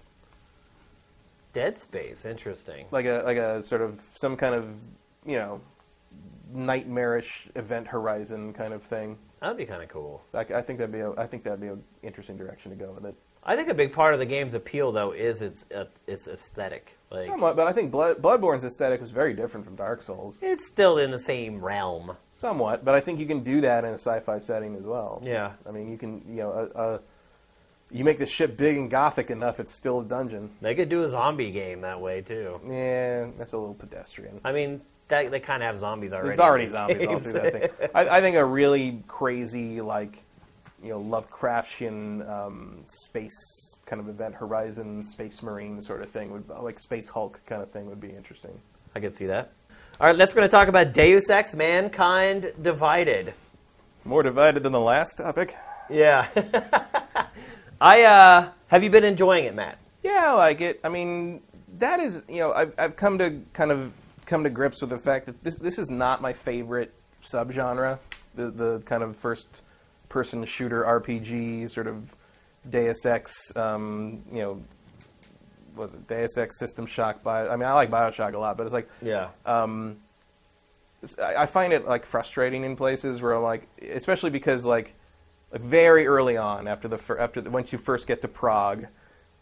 Dead 1.52 1.78
Space, 1.78 2.24
interesting. 2.24 2.86
like 2.90 3.06
a 3.06 3.22
like 3.24 3.36
a 3.36 3.62
sort 3.62 3.80
of 3.80 4.00
some 4.16 4.36
kind 4.36 4.54
of 4.56 4.76
you 5.24 5.36
know 5.36 5.60
nightmarish 6.52 7.48
event 7.54 7.86
horizon 7.88 8.52
kind 8.52 8.72
of 8.74 8.82
thing. 8.82 9.16
That'd 9.40 9.56
be 9.56 9.66
kind 9.66 9.82
of 9.82 9.88
cool. 9.88 10.22
I, 10.34 10.40
I 10.40 10.62
think 10.62 10.78
that'd 10.78 10.92
be 10.92 11.00
a, 11.00 11.12
I 11.12 11.26
think 11.26 11.44
that'd 11.44 11.60
be 11.60 11.68
an 11.68 11.82
interesting 12.02 12.36
direction 12.36 12.70
to 12.70 12.76
go 12.76 12.92
with 12.92 13.04
it. 13.04 13.14
I 13.44 13.56
think 13.56 13.68
a 13.68 13.74
big 13.74 13.92
part 13.92 14.14
of 14.14 14.20
the 14.20 14.26
game's 14.26 14.54
appeal, 14.54 14.90
though, 14.90 15.12
is 15.12 15.42
its 15.42 15.64
uh, 15.72 15.84
its 16.06 16.26
aesthetic. 16.26 16.96
Like 17.14 17.26
Somewhat, 17.26 17.56
but 17.56 17.66
I 17.66 17.72
think 17.72 17.90
Blood, 17.90 18.18
Bloodborne's 18.18 18.64
aesthetic 18.64 19.00
was 19.00 19.10
very 19.10 19.34
different 19.34 19.64
from 19.64 19.76
Dark 19.76 20.02
Souls. 20.02 20.38
it's 20.42 20.66
still 20.66 20.98
in 20.98 21.10
the 21.10 21.20
same 21.20 21.64
realm. 21.64 22.16
Somewhat, 22.34 22.84
but 22.84 22.94
I 22.94 23.00
think 23.00 23.20
you 23.20 23.26
can 23.26 23.44
do 23.44 23.60
that 23.60 23.84
in 23.84 23.90
a 23.90 23.94
sci-fi 23.98 24.38
setting 24.40 24.74
as 24.74 24.82
well. 24.82 25.22
Yeah. 25.24 25.52
I 25.66 25.70
mean, 25.70 25.90
you 25.90 25.96
can 25.96 26.22
you 26.28 26.36
know 26.36 26.50
a, 26.74 26.80
a, 26.80 27.00
you 27.90 28.04
make 28.04 28.18
the 28.18 28.26
ship 28.26 28.56
big 28.56 28.76
and 28.76 28.90
gothic 28.90 29.30
enough, 29.30 29.60
it's 29.60 29.72
still 29.72 30.00
a 30.00 30.04
dungeon. 30.04 30.50
They 30.60 30.74
could 30.74 30.88
do 30.88 31.04
a 31.04 31.08
zombie 31.08 31.52
game 31.52 31.82
that 31.82 32.00
way 32.00 32.22
too. 32.22 32.60
Yeah, 32.66 33.28
that's 33.38 33.52
a 33.52 33.58
little 33.58 33.74
pedestrian. 33.74 34.40
I 34.44 34.52
mean, 34.52 34.80
that, 35.08 35.30
they 35.30 35.40
kind 35.40 35.62
of 35.62 35.68
have 35.68 35.78
zombies 35.78 36.12
already. 36.12 36.28
There's 36.28 36.40
already 36.40 36.66
zombies 36.66 37.06
all 37.06 37.20
through 37.20 37.32
that 37.32 37.52
thing. 37.52 37.88
I, 37.94 38.18
I 38.18 38.20
think 38.20 38.36
a 38.36 38.44
really 38.44 39.02
crazy, 39.06 39.80
like, 39.80 40.18
you 40.82 40.90
know, 40.90 41.00
Lovecraftian 41.00 42.28
um, 42.28 42.84
space 42.88 43.63
kind 43.86 44.00
of 44.00 44.08
event 44.08 44.34
horizon, 44.34 45.02
space 45.04 45.42
marine 45.42 45.82
sort 45.82 46.02
of 46.02 46.10
thing 46.10 46.30
would, 46.30 46.48
like 46.48 46.78
Space 46.80 47.08
Hulk 47.08 47.40
kind 47.46 47.62
of 47.62 47.70
thing 47.70 47.86
would 47.86 48.00
be 48.00 48.10
interesting. 48.10 48.58
I 48.94 49.00
could 49.00 49.14
see 49.14 49.26
that. 49.26 49.52
All 50.00 50.06
right, 50.06 50.16
let's 50.16 50.32
we're 50.32 50.40
going 50.40 50.48
to 50.48 50.52
talk 50.52 50.68
about 50.68 50.92
Deus 50.92 51.30
Ex: 51.30 51.54
Mankind 51.54 52.52
Divided. 52.60 53.34
More 54.04 54.22
divided 54.22 54.62
than 54.62 54.72
the 54.72 54.80
last 54.80 55.16
topic. 55.16 55.56
Yeah. 55.88 56.28
I 57.80 58.02
uh, 58.02 58.48
have 58.68 58.82
you 58.82 58.90
been 58.90 59.04
enjoying 59.04 59.44
it, 59.44 59.54
Matt? 59.54 59.78
Yeah, 60.02 60.32
I 60.32 60.32
like 60.32 60.60
it. 60.60 60.80
I 60.84 60.88
mean, 60.88 61.42
that 61.78 62.00
is, 62.00 62.22
you 62.28 62.40
know, 62.40 62.52
I've, 62.52 62.74
I've 62.78 62.96
come 62.96 63.18
to 63.18 63.40
kind 63.52 63.70
of 63.70 63.92
come 64.26 64.44
to 64.44 64.50
grips 64.50 64.80
with 64.80 64.90
the 64.90 64.98
fact 64.98 65.26
that 65.26 65.42
this 65.42 65.58
this 65.58 65.78
is 65.78 65.90
not 65.90 66.20
my 66.20 66.32
favorite 66.32 66.92
subgenre. 67.24 67.98
The 68.34 68.50
the 68.50 68.82
kind 68.84 69.02
of 69.02 69.16
first 69.16 69.62
person 70.08 70.44
shooter 70.44 70.82
RPG 70.82 71.70
sort 71.70 71.86
of 71.86 72.14
Deus 72.68 73.04
Ex, 73.06 73.54
um, 73.56 74.22
you 74.32 74.38
know, 74.40 74.62
was 75.76 75.94
it 75.94 76.06
Deus 76.08 76.38
Ex 76.38 76.58
System 76.58 76.86
Shock? 76.86 77.22
Bio, 77.22 77.48
I 77.48 77.56
mean, 77.56 77.68
I 77.68 77.72
like 77.72 77.90
Bioshock 77.90 78.34
a 78.34 78.38
lot, 78.38 78.56
but 78.56 78.64
it's 78.64 78.72
like 78.72 78.88
Yeah. 79.02 79.28
um, 79.46 79.96
I 81.22 81.36
I 81.42 81.46
find 81.46 81.72
it 81.72 81.86
like 81.86 82.06
frustrating 82.06 82.64
in 82.64 82.76
places 82.76 83.20
where 83.20 83.38
like, 83.38 83.66
especially 83.82 84.30
because 84.30 84.64
like, 84.64 84.94
like 85.52 85.60
very 85.62 86.06
early 86.06 86.36
on 86.36 86.66
after 86.68 86.88
the 86.88 86.98
fir- 86.98 87.18
after 87.18 87.40
the, 87.40 87.50
once 87.50 87.72
you 87.72 87.78
first 87.78 88.06
get 88.06 88.22
to 88.22 88.28
Prague, 88.28 88.86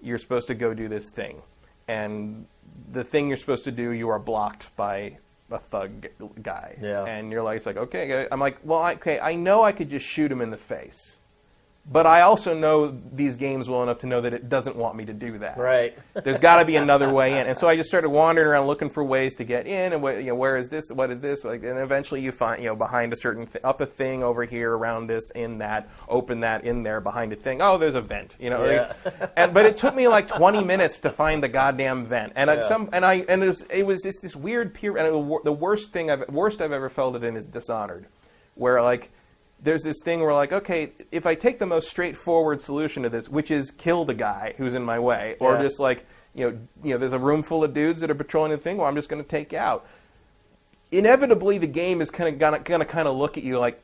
you're 0.03 0.19
supposed 0.19 0.49
to 0.49 0.55
go 0.55 0.75
do 0.75 0.89
this 0.89 1.11
thing, 1.11 1.41
and 1.89 2.47
the 2.91 3.05
thing 3.05 3.29
you're 3.29 3.37
supposed 3.37 3.65
to 3.65 3.71
do, 3.73 3.91
you 3.93 4.09
are 4.09 4.19
blocked 4.19 4.75
by 4.77 5.19
a 5.51 5.59
thug 5.59 6.07
guy, 6.43 6.77
Yeah. 6.81 7.05
and 7.05 7.31
you're 7.31 7.43
like, 7.43 7.59
it's 7.59 7.67
like 7.67 7.77
okay, 7.77 8.27
I'm 8.33 8.41
like, 8.41 8.57
well, 8.65 8.81
I, 8.81 8.95
okay, 8.95 9.21
I 9.21 9.35
know 9.37 9.63
I 9.63 9.73
could 9.73 9.91
just 9.91 10.07
shoot 10.07 10.33
him 10.33 10.41
in 10.41 10.51
the 10.51 10.57
face. 10.57 11.19
But 11.85 12.07
I 12.07 12.21
also 12.21 12.55
know 12.55 12.87
these 13.13 13.35
games 13.35 13.69
well 13.69 13.83
enough 13.83 13.99
to 14.01 14.07
know 14.07 14.21
that 14.21 14.33
it 14.33 14.49
doesn't 14.49 14.77
want 14.77 14.95
me 14.95 15.05
to 15.07 15.13
do 15.13 15.39
that. 15.39 15.59
Right. 15.59 15.99
There's 16.15 16.39
got 16.39 16.61
to 16.61 16.65
be 16.65 16.77
another 16.77 17.11
way 17.11 17.41
in, 17.41 17.49
and 17.49 17.59
so 17.59 17.67
I 17.67 17.75
just 17.75 17.89
started 17.89 18.09
wandering 18.11 18.47
around 18.47 18.69
looking 18.69 18.89
for 18.89 19.03
ways 19.03 19.35
to 19.37 19.45
get 19.45 19.67
in, 19.67 19.93
and 19.93 20.01
what, 20.01 20.19
you 20.19 20.27
know, 20.29 20.37
where 20.37 20.57
is 20.57 20.69
this? 20.69 20.91
What 20.93 21.11
is 21.11 21.21
this? 21.21 21.45
Like, 21.45 21.65
and 21.65 21.81
eventually 21.81 22.21
you 22.21 22.31
find, 22.31 22.63
you 22.63 22.69
know, 22.69 22.77
behind 22.77 23.13
a 23.13 23.17
certain, 23.17 23.49
th- 23.49 23.65
up 23.65 23.81
a 23.81 23.87
thing 23.87 24.23
over 24.23 24.45
here, 24.45 24.71
around 24.77 25.09
this, 25.09 25.29
in 25.31 25.59
that, 25.59 25.89
open 26.09 26.41
that, 26.41 26.63
in 26.65 26.85
there, 26.85 27.01
behind 27.01 27.33
a 27.33 27.37
thing. 27.37 27.61
Oh, 27.61 27.79
there's 27.79 27.97
a 27.97 28.01
vent, 28.01 28.37
you 28.39 28.49
know. 28.49 28.65
Yeah. 28.65 28.93
like- 29.05 29.33
and 29.37 29.53
but 29.53 29.67
it 29.67 29.77
took 29.77 29.97
me 29.97 30.07
like 30.07 30.29
20 30.29 30.63
minutes 30.63 31.01
to 31.01 31.11
find 31.11 31.43
the 31.43 31.49
goddamn 31.49 32.07
vent, 32.07 32.35
and 32.37 32.47
Yeah. 32.49 32.59
at 32.59 32.65
some, 32.65 32.91
and 32.93 33.05
I, 33.05 33.25
and 33.29 33.43
it 33.43 33.49
was, 33.49 33.63
it 33.63 33.85
was 33.85 34.03
just 34.05 34.23
this 34.23 34.37
weird 34.37 34.73
peer, 34.73 34.97
and 34.97 35.09
it, 35.09 35.45
the 35.45 35.53
worst 35.53 35.91
thing 35.91 36.13
I've, 36.13 36.29
worst 36.29 36.61
I've 36.61 36.71
ever 36.71 36.89
felt 36.89 37.17
it 37.17 37.25
in 37.25 37.37
is 37.37 37.45
Dishonored, 37.45 38.07
where 38.55 38.81
like 38.83 39.11
there's 39.63 39.83
this 39.83 40.01
thing 40.03 40.21
where 40.21 40.35
like, 40.35 40.53
okay, 40.53 40.91
if 41.13 41.25
I 41.25 41.35
take 41.35 41.59
the 41.59 41.67
most 41.67 41.89
straightforward 41.89 42.61
solution 42.61 43.03
to 43.05 43.09
this, 43.09 43.29
which 43.29 43.51
is 43.51 43.71
kill 43.71 44.05
the 44.05 44.15
guy 44.15 44.55
who's 44.59 44.75
in 44.75 44.83
my 44.85 44.99
way, 44.99 45.37
or 45.39 45.55
Yeah. 45.55 45.63
just 45.63 45.79
like, 45.81 46.05
you 46.35 46.51
know, 46.51 46.59
you 46.83 46.91
know, 46.93 46.99
there's 46.99 47.13
a 47.13 47.19
room 47.19 47.43
full 47.43 47.63
of 47.63 47.73
dudes 47.73 48.01
that 48.01 48.11
are 48.11 48.15
patrolling 48.15 48.51
the 48.51 48.57
thing, 48.59 48.77
well, 48.79 48.87
I'm 48.89 48.95
just 48.97 49.09
going 49.09 49.23
to 49.23 49.29
take 49.29 49.53
you 49.53 49.59
out. 49.59 49.87
Inevitably, 50.91 51.59
the 51.59 51.67
game 51.67 52.01
is 52.03 52.11
kind 52.11 52.29
of 52.29 52.39
gonna, 52.39 52.59
gonna 52.59 52.85
kind 52.85 53.09
of 53.09 53.17
look 53.17 53.39
at 53.39 53.45
you 53.45 53.59
like, 53.59 53.81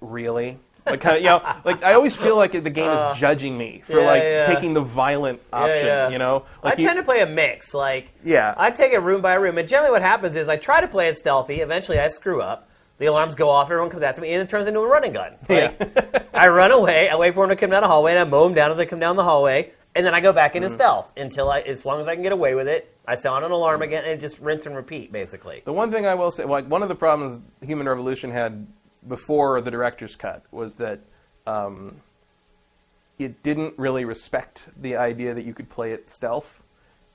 really, 0.00 0.58
like 0.86 1.00
kind 1.00 1.16
of, 1.16 1.22
you 1.22 1.28
know, 1.28 1.42
like 1.64 1.82
I 1.84 1.94
always 1.94 2.14
feel 2.14 2.36
like 2.36 2.52
the 2.52 2.70
game 2.70 2.90
is 2.90 3.18
judging 3.18 3.56
me 3.58 3.82
for 3.84 3.98
Uh, 3.98 4.02
yeah, 4.02 4.06
like 4.06 4.22
yeah. 4.22 4.46
taking 4.54 4.74
the 4.74 4.80
violent 4.80 5.40
option, 5.52 6.12
you 6.12 6.18
know. 6.18 6.44
Like 6.62 6.78
I 6.78 6.82
you- 6.82 6.86
tend 6.86 6.98
to 6.98 7.04
play 7.04 7.20
a 7.20 7.26
mix. 7.26 7.72
Like, 7.74 8.10
Yeah. 8.24 8.54
I 8.56 8.70
take 8.70 8.92
it 8.92 8.98
room 8.98 9.22
by 9.22 9.34
room, 9.34 9.58
and 9.58 9.68
generally 9.68 9.90
what 9.92 10.02
happens 10.02 10.36
is 10.36 10.48
I 10.48 10.56
try 10.56 10.80
to 10.80 10.88
play 10.88 11.08
it 11.08 11.16
stealthy. 11.16 11.60
Eventually, 11.60 11.98
I 11.98 12.08
screw 12.08 12.40
up. 12.42 12.68
The 13.02 13.08
alarms 13.08 13.34
go 13.34 13.50
off. 13.50 13.66
Everyone 13.66 13.90
comes 13.90 14.04
after 14.04 14.20
me, 14.20 14.32
and 14.32 14.40
it 14.40 14.48
turns 14.48 14.68
into 14.68 14.78
a 14.78 14.86
running 14.86 15.12
gun. 15.12 15.34
Like, 15.48 16.30
I 16.32 16.46
run 16.46 16.70
away. 16.70 17.08
I 17.08 17.16
wait 17.16 17.34
for 17.34 17.44
them 17.44 17.56
to 17.56 17.60
come 17.60 17.68
down 17.68 17.82
the 17.82 17.88
hallway, 17.88 18.12
and 18.12 18.20
I 18.20 18.22
mow 18.22 18.44
them 18.44 18.54
down 18.54 18.70
as 18.70 18.78
I 18.78 18.84
come 18.84 19.00
down 19.00 19.16
the 19.16 19.24
hallway, 19.24 19.72
and 19.96 20.06
then 20.06 20.14
I 20.14 20.20
go 20.20 20.32
back 20.32 20.54
into 20.54 20.68
Mm-hmm. 20.68 20.76
stealth 20.76 21.12
until 21.16 21.50
I, 21.50 21.62
as 21.62 21.84
long 21.84 22.00
as 22.00 22.06
I 22.06 22.14
can 22.14 22.22
get 22.22 22.30
away 22.30 22.54
with 22.54 22.68
it. 22.68 22.94
I 23.04 23.16
sound 23.16 23.44
an 23.44 23.50
alarm 23.50 23.82
again, 23.82 24.04
and 24.04 24.20
just 24.20 24.38
rinse 24.38 24.66
and 24.66 24.76
repeat, 24.76 25.10
basically. 25.10 25.62
The 25.64 25.72
one 25.72 25.90
thing 25.90 26.06
I 26.06 26.14
will 26.14 26.30
say, 26.30 26.44
like 26.44 26.66
one 26.66 26.84
of 26.84 26.88
the 26.88 26.94
problems 26.94 27.42
Human 27.60 27.88
Revolution 27.88 28.30
had 28.30 28.68
before 29.08 29.60
the 29.62 29.72
director's 29.72 30.14
cut 30.14 30.44
was 30.52 30.76
that 30.76 31.00
um, 31.44 31.96
it 33.18 33.42
didn't 33.42 33.76
really 33.80 34.04
respect 34.04 34.62
the 34.80 34.94
idea 34.94 35.34
that 35.34 35.44
you 35.44 35.54
could 35.54 35.68
play 35.68 35.90
it 35.90 36.08
stealth, 36.08 36.62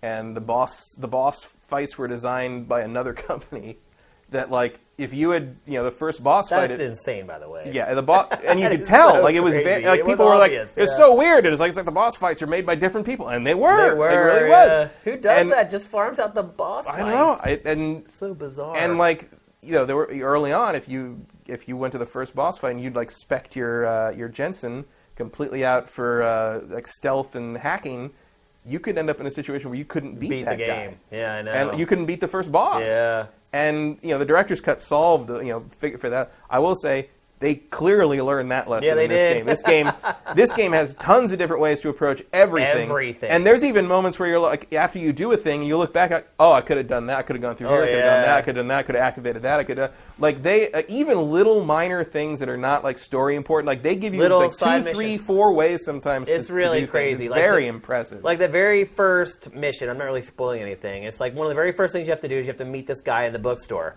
and 0.02 0.36
the 0.36 0.42
boss 0.42 0.96
the 0.98 1.08
boss 1.08 1.46
fights 1.70 1.98
were 1.98 2.10
designed 2.10 2.68
by 2.68 2.82
another 2.82 3.14
company 3.30 3.78
that 4.32 4.52
like 4.52 4.82
if 4.98 5.14
you 5.14 5.30
had 5.30 5.56
you 5.68 5.74
know 5.74 5.84
the 5.84 5.92
first 5.92 6.24
boss 6.24 6.50
That's 6.50 6.74
fight. 6.74 6.80
it- 6.82 6.84
insane, 6.90 7.26
by 7.28 7.38
the 7.40 7.50
way. 7.50 7.70
yeah, 7.74 7.94
the 7.94 8.02
boss, 8.02 8.28
and 8.48 8.60
you 8.60 8.68
could 8.70 8.86
tell, 8.86 9.14
so 9.14 9.22
like 9.22 9.36
it 9.36 9.42
was, 9.42 9.54
ve- 9.54 9.86
like 9.86 10.00
It 10.00 10.06
was 10.06 10.14
people 10.14 10.26
were 10.26 10.34
obvious, 10.34 10.76
like, 10.76 10.84
it's 10.84 10.92
yeah. 10.94 10.98
so 11.06 11.14
weird. 11.16 11.46
It's 11.46 11.60
like 11.60 11.70
it's 11.70 11.78
like 11.78 11.86
the 11.86 11.92
boss 11.92 12.16
fights 12.16 12.42
are 12.42 12.48
made 12.48 12.66
by 12.66 12.76
different 12.76 13.06
people, 13.06 13.28
and 13.30 13.46
they 13.46 13.54
were, 13.54 13.92
They 13.92 13.98
were. 13.98 14.10
it 14.10 14.16
really 14.16 14.50
yeah. 14.50 14.80
was. 14.84 14.90
Who 15.04 15.18
does 15.18 15.40
And- 15.42 15.52
that? 15.52 15.70
Just 15.72 15.88
farms 15.88 16.18
out 16.20 16.34
the 16.34 16.44
boss. 16.44 16.88
I 16.88 17.00
don't 17.00 17.10
know. 17.10 17.38
I, 17.44 17.62
and 17.66 18.10
so 18.12 18.34
bizarre. 18.34 18.76
and 18.78 18.98
like 18.98 19.30
you 19.62 19.74
know, 19.74 19.86
there 19.86 19.96
were 19.96 20.08
early 20.08 20.52
on 20.52 20.76
if 20.76 20.88
you 20.90 21.26
if 21.48 21.68
you 21.68 21.78
went 21.78 21.92
to 21.94 21.98
the 21.98 22.06
first 22.06 22.34
boss 22.36 22.58
fight 22.58 22.72
and 22.72 22.82
you'd 22.82 22.96
like 22.96 23.12
spec 23.12 23.56
your 23.56 23.86
uh, 23.86 24.12
your 24.12 24.30
Jensen 24.30 24.86
completely 25.16 25.64
out 25.66 25.90
for 25.90 26.22
uh, 26.24 26.62
like 26.70 26.88
stealth 26.88 27.36
and 27.36 27.58
hacking, 27.58 28.12
you 28.66 28.80
could 28.80 28.98
end 28.98 29.10
up 29.10 29.20
in 29.20 29.26
a 29.28 29.32
situation 29.32 29.70
where 29.70 29.78
you 29.80 29.86
couldn't 29.86 30.20
beat, 30.20 30.30
Beat 30.30 30.44
that 30.46 30.58
the 30.58 30.66
guy. 30.66 30.86
game. 30.88 30.98
Yeah, 31.12 31.36
I 31.36 31.42
know. 31.42 31.52
and 31.52 31.80
you 31.80 31.86
couldn't 31.86 32.06
beat 32.06 32.22
the 32.22 32.28
first 32.28 32.52
boss. 32.52 32.82
Yeah. 32.82 33.28
And 33.54 33.98
you 34.02 34.10
know 34.10 34.20
the 34.20 34.26
director's 34.26 34.62
cut 34.62 34.82
solved 34.82 35.30
you 35.30 35.44
know 35.46 35.62
figure 35.78 35.98
for 35.98 36.10
that. 36.10 36.34
I 36.50 36.60
will 36.60 36.76
say 36.76 37.10
they 37.40 37.54
clearly 37.56 38.20
learned 38.20 38.50
that 38.52 38.68
lesson 38.68 38.88
Yeah, 38.88 38.96
they 38.96 39.04
in 39.06 39.10
this 39.12 39.22
did. 39.22 39.34
game. 39.38 39.46
This 39.46 39.62
game, 39.64 39.92
this 40.36 40.54
game 40.54 40.72
has 40.74 40.96
tons 40.96 41.32
of 41.32 41.38
different 41.38 41.62
ways 41.62 41.80
to 41.82 41.90
approach 41.90 42.24
everything. 42.34 42.90
Everything. 42.90 43.30
And 43.30 43.46
there's 43.46 43.64
even 43.64 43.86
moments 43.88 44.18
where 44.18 44.28
you're 44.28 44.40
like, 44.40 44.74
after 44.74 44.98
you 44.98 45.14
do 45.14 45.32
a 45.32 45.38
thing, 45.38 45.62
you 45.62 45.78
look 45.78 45.94
back 45.94 46.10
at, 46.10 46.28
oh, 46.40 46.52
I 46.52 46.62
could 46.62 46.78
have 46.78 46.88
done 46.88 47.06
that. 47.08 47.18
I 47.20 47.22
could 47.22 47.36
have 47.36 47.42
gone 47.44 47.56
through 47.56 47.68
Oh, 47.68 47.74
here. 47.74 47.84
I 47.84 47.86
could 47.86 47.96
have 47.96 48.04
done 48.06 48.14
yeah. 48.22 48.26
that. 48.26 48.38
I 48.38 48.42
could 48.42 48.56
have 48.56 48.64
done 48.64 48.68
that. 48.70 48.78
I 48.80 48.84
could 48.84 48.96
have 48.96 49.04
activated 49.04 49.42
that. 49.44 49.60
I 49.60 49.64
could 49.66 49.78
have 49.78 49.94
like 50.20 50.42
they 50.42 50.72
uh, 50.72 50.82
even 50.88 51.32
little 51.32 51.64
minor 51.64 52.04
things 52.04 52.40
that 52.40 52.50
are 52.50 52.58
not 52.58 52.84
like 52.84 52.98
story 52.98 53.36
important. 53.36 53.68
Like 53.68 53.84
they 53.84 53.96
give 53.96 54.16
you 54.16 54.22
Little 54.22 54.40
like 54.40 54.50
two, 54.58 54.92
three, 54.94 55.06
missions. 55.12 55.26
four 55.28 55.54
ways 55.54 55.86
sometimes. 55.86 56.28
It's 56.30 56.48
to, 56.48 56.54
to 56.54 56.58
really 56.58 56.80
do 56.82 56.88
crazy. 56.88 57.26
It's 57.26 57.32
Like 57.32 57.40
very 57.42 57.64
the- 57.64 57.68
impressive. 57.70 58.24
Like 58.24 58.40
the 58.40 58.48
very 58.48 58.84
first 58.84 59.54
mission, 59.54 59.90
I'm 59.90 60.00
not 60.00 60.06
really 60.06 60.24
spoiling 60.24 60.62
anything. 60.64 61.04
It's 61.04 61.20
like 61.20 61.36
one 61.36 61.46
of 61.46 61.50
the 61.50 61.56
very 61.56 61.72
first 61.72 61.94
things 61.94 62.08
you 62.08 62.12
have 62.14 62.22
to 62.22 62.28
do 62.28 62.36
is 62.36 62.48
you 62.48 62.52
have 62.52 62.58
to 62.58 62.66
meet 62.66 62.88
this 62.88 63.02
guy 63.02 63.26
in 63.26 63.34
the 63.34 63.38
bookstore. 63.40 63.96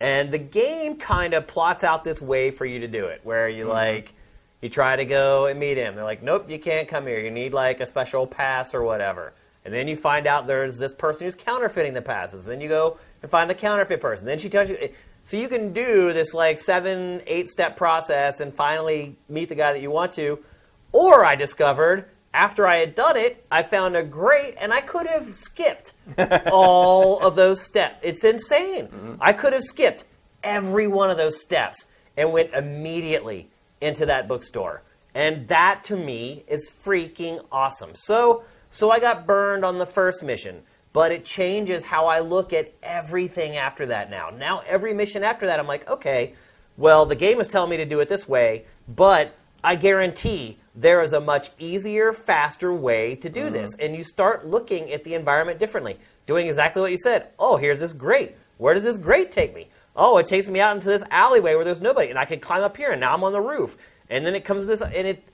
And 0.00 0.30
the 0.30 0.38
game 0.38 0.96
kind 0.96 1.34
of 1.34 1.46
plots 1.46 1.84
out 1.84 2.04
this 2.04 2.20
way 2.20 2.50
for 2.50 2.66
you 2.66 2.80
to 2.80 2.88
do 2.88 3.06
it, 3.06 3.20
where 3.24 3.48
you 3.48 3.64
mm-hmm. 3.64 3.72
like 3.72 4.12
you 4.60 4.68
try 4.68 4.96
to 4.96 5.04
go 5.04 5.46
and 5.46 5.58
meet 5.60 5.76
him. 5.76 5.94
They're 5.94 6.04
like, 6.04 6.22
"Nope, 6.22 6.50
you 6.50 6.58
can't 6.58 6.88
come 6.88 7.06
here. 7.06 7.20
You 7.20 7.30
need 7.30 7.52
like 7.52 7.80
a 7.80 7.86
special 7.86 8.26
pass 8.26 8.74
or 8.74 8.82
whatever." 8.82 9.32
And 9.64 9.72
then 9.72 9.88
you 9.88 9.96
find 9.96 10.26
out 10.26 10.46
there's 10.46 10.76
this 10.76 10.92
person 10.92 11.26
who's 11.26 11.36
counterfeiting 11.36 11.94
the 11.94 12.02
passes. 12.02 12.44
Then 12.44 12.60
you 12.60 12.68
go 12.68 12.98
and 13.22 13.30
find 13.30 13.48
the 13.48 13.54
counterfeit 13.54 14.00
person. 14.00 14.26
Then 14.26 14.38
she 14.38 14.50
tells 14.50 14.68
you 14.68 14.90
so 15.24 15.38
you 15.38 15.48
can 15.48 15.72
do 15.72 16.12
this 16.12 16.34
like 16.34 16.60
7 16.60 17.22
8 17.26 17.48
step 17.48 17.76
process 17.76 18.40
and 18.40 18.52
finally 18.52 19.16
meet 19.28 19.48
the 19.48 19.54
guy 19.54 19.72
that 19.72 19.80
you 19.80 19.90
want 19.90 20.12
to. 20.14 20.38
Or 20.92 21.24
I 21.24 21.34
discovered 21.34 22.04
after 22.34 22.66
I 22.66 22.76
had 22.76 22.94
done 22.94 23.16
it, 23.16 23.44
I 23.50 23.62
found 23.62 23.96
a 23.96 24.02
great, 24.02 24.56
and 24.60 24.72
I 24.72 24.80
could 24.80 25.06
have 25.06 25.38
skipped 25.38 25.92
all 26.50 27.24
of 27.24 27.36
those 27.36 27.62
steps. 27.62 27.96
It's 28.02 28.24
insane. 28.24 28.88
I 29.20 29.32
could 29.32 29.52
have 29.52 29.62
skipped 29.62 30.04
every 30.42 30.88
one 30.88 31.10
of 31.10 31.16
those 31.16 31.40
steps 31.40 31.86
and 32.16 32.32
went 32.32 32.52
immediately 32.52 33.48
into 33.80 34.04
that 34.06 34.28
bookstore. 34.28 34.82
And 35.14 35.46
that 35.48 35.84
to 35.84 35.96
me 35.96 36.42
is 36.48 36.68
freaking 36.68 37.44
awesome. 37.52 37.94
So, 37.94 38.42
so 38.72 38.90
I 38.90 38.98
got 38.98 39.26
burned 39.26 39.64
on 39.64 39.78
the 39.78 39.86
first 39.86 40.22
mission, 40.22 40.62
but 40.92 41.12
it 41.12 41.24
changes 41.24 41.84
how 41.84 42.06
I 42.06 42.18
look 42.18 42.52
at 42.52 42.72
everything 42.82 43.56
after 43.56 43.86
that 43.86 44.10
now. 44.10 44.30
Now 44.30 44.62
every 44.66 44.92
mission 44.92 45.22
after 45.22 45.46
that 45.46 45.60
I'm 45.60 45.68
like, 45.68 45.88
okay, 45.88 46.34
well, 46.76 47.06
the 47.06 47.14
game 47.14 47.40
is 47.40 47.46
telling 47.46 47.70
me 47.70 47.76
to 47.76 47.84
do 47.84 48.00
it 48.00 48.08
this 48.08 48.28
way, 48.28 48.64
but 48.88 49.34
I 49.62 49.76
guarantee 49.76 50.58
there 50.74 51.02
is 51.02 51.12
a 51.12 51.20
much 51.20 51.50
easier, 51.58 52.12
faster 52.12 52.72
way 52.72 53.14
to 53.16 53.28
do 53.28 53.44
mm-hmm. 53.44 53.54
this. 53.54 53.76
And 53.76 53.94
you 53.94 54.04
start 54.04 54.46
looking 54.46 54.90
at 54.92 55.04
the 55.04 55.14
environment 55.14 55.58
differently, 55.58 55.96
doing 56.26 56.48
exactly 56.48 56.82
what 56.82 56.90
you 56.90 56.98
said. 56.98 57.28
Oh, 57.38 57.56
here's 57.56 57.80
this 57.80 57.92
grate. 57.92 58.32
Where 58.58 58.74
does 58.74 58.84
this 58.84 58.96
grate 58.96 59.30
take 59.30 59.54
me? 59.54 59.68
Oh, 59.96 60.18
it 60.18 60.26
takes 60.26 60.48
me 60.48 60.60
out 60.60 60.74
into 60.74 60.88
this 60.88 61.04
alleyway 61.10 61.54
where 61.54 61.64
there's 61.64 61.80
nobody, 61.80 62.10
and 62.10 62.18
I 62.18 62.24
can 62.24 62.40
climb 62.40 62.62
up 62.62 62.76
here, 62.76 62.90
and 62.90 63.00
now 63.00 63.14
I'm 63.14 63.22
on 63.22 63.32
the 63.32 63.40
roof. 63.40 63.76
And 64.10 64.26
then 64.26 64.34
it 64.34 64.44
comes 64.44 64.62
to 64.62 64.66
this, 64.66 64.82
and 64.82 65.06
it. 65.06 65.24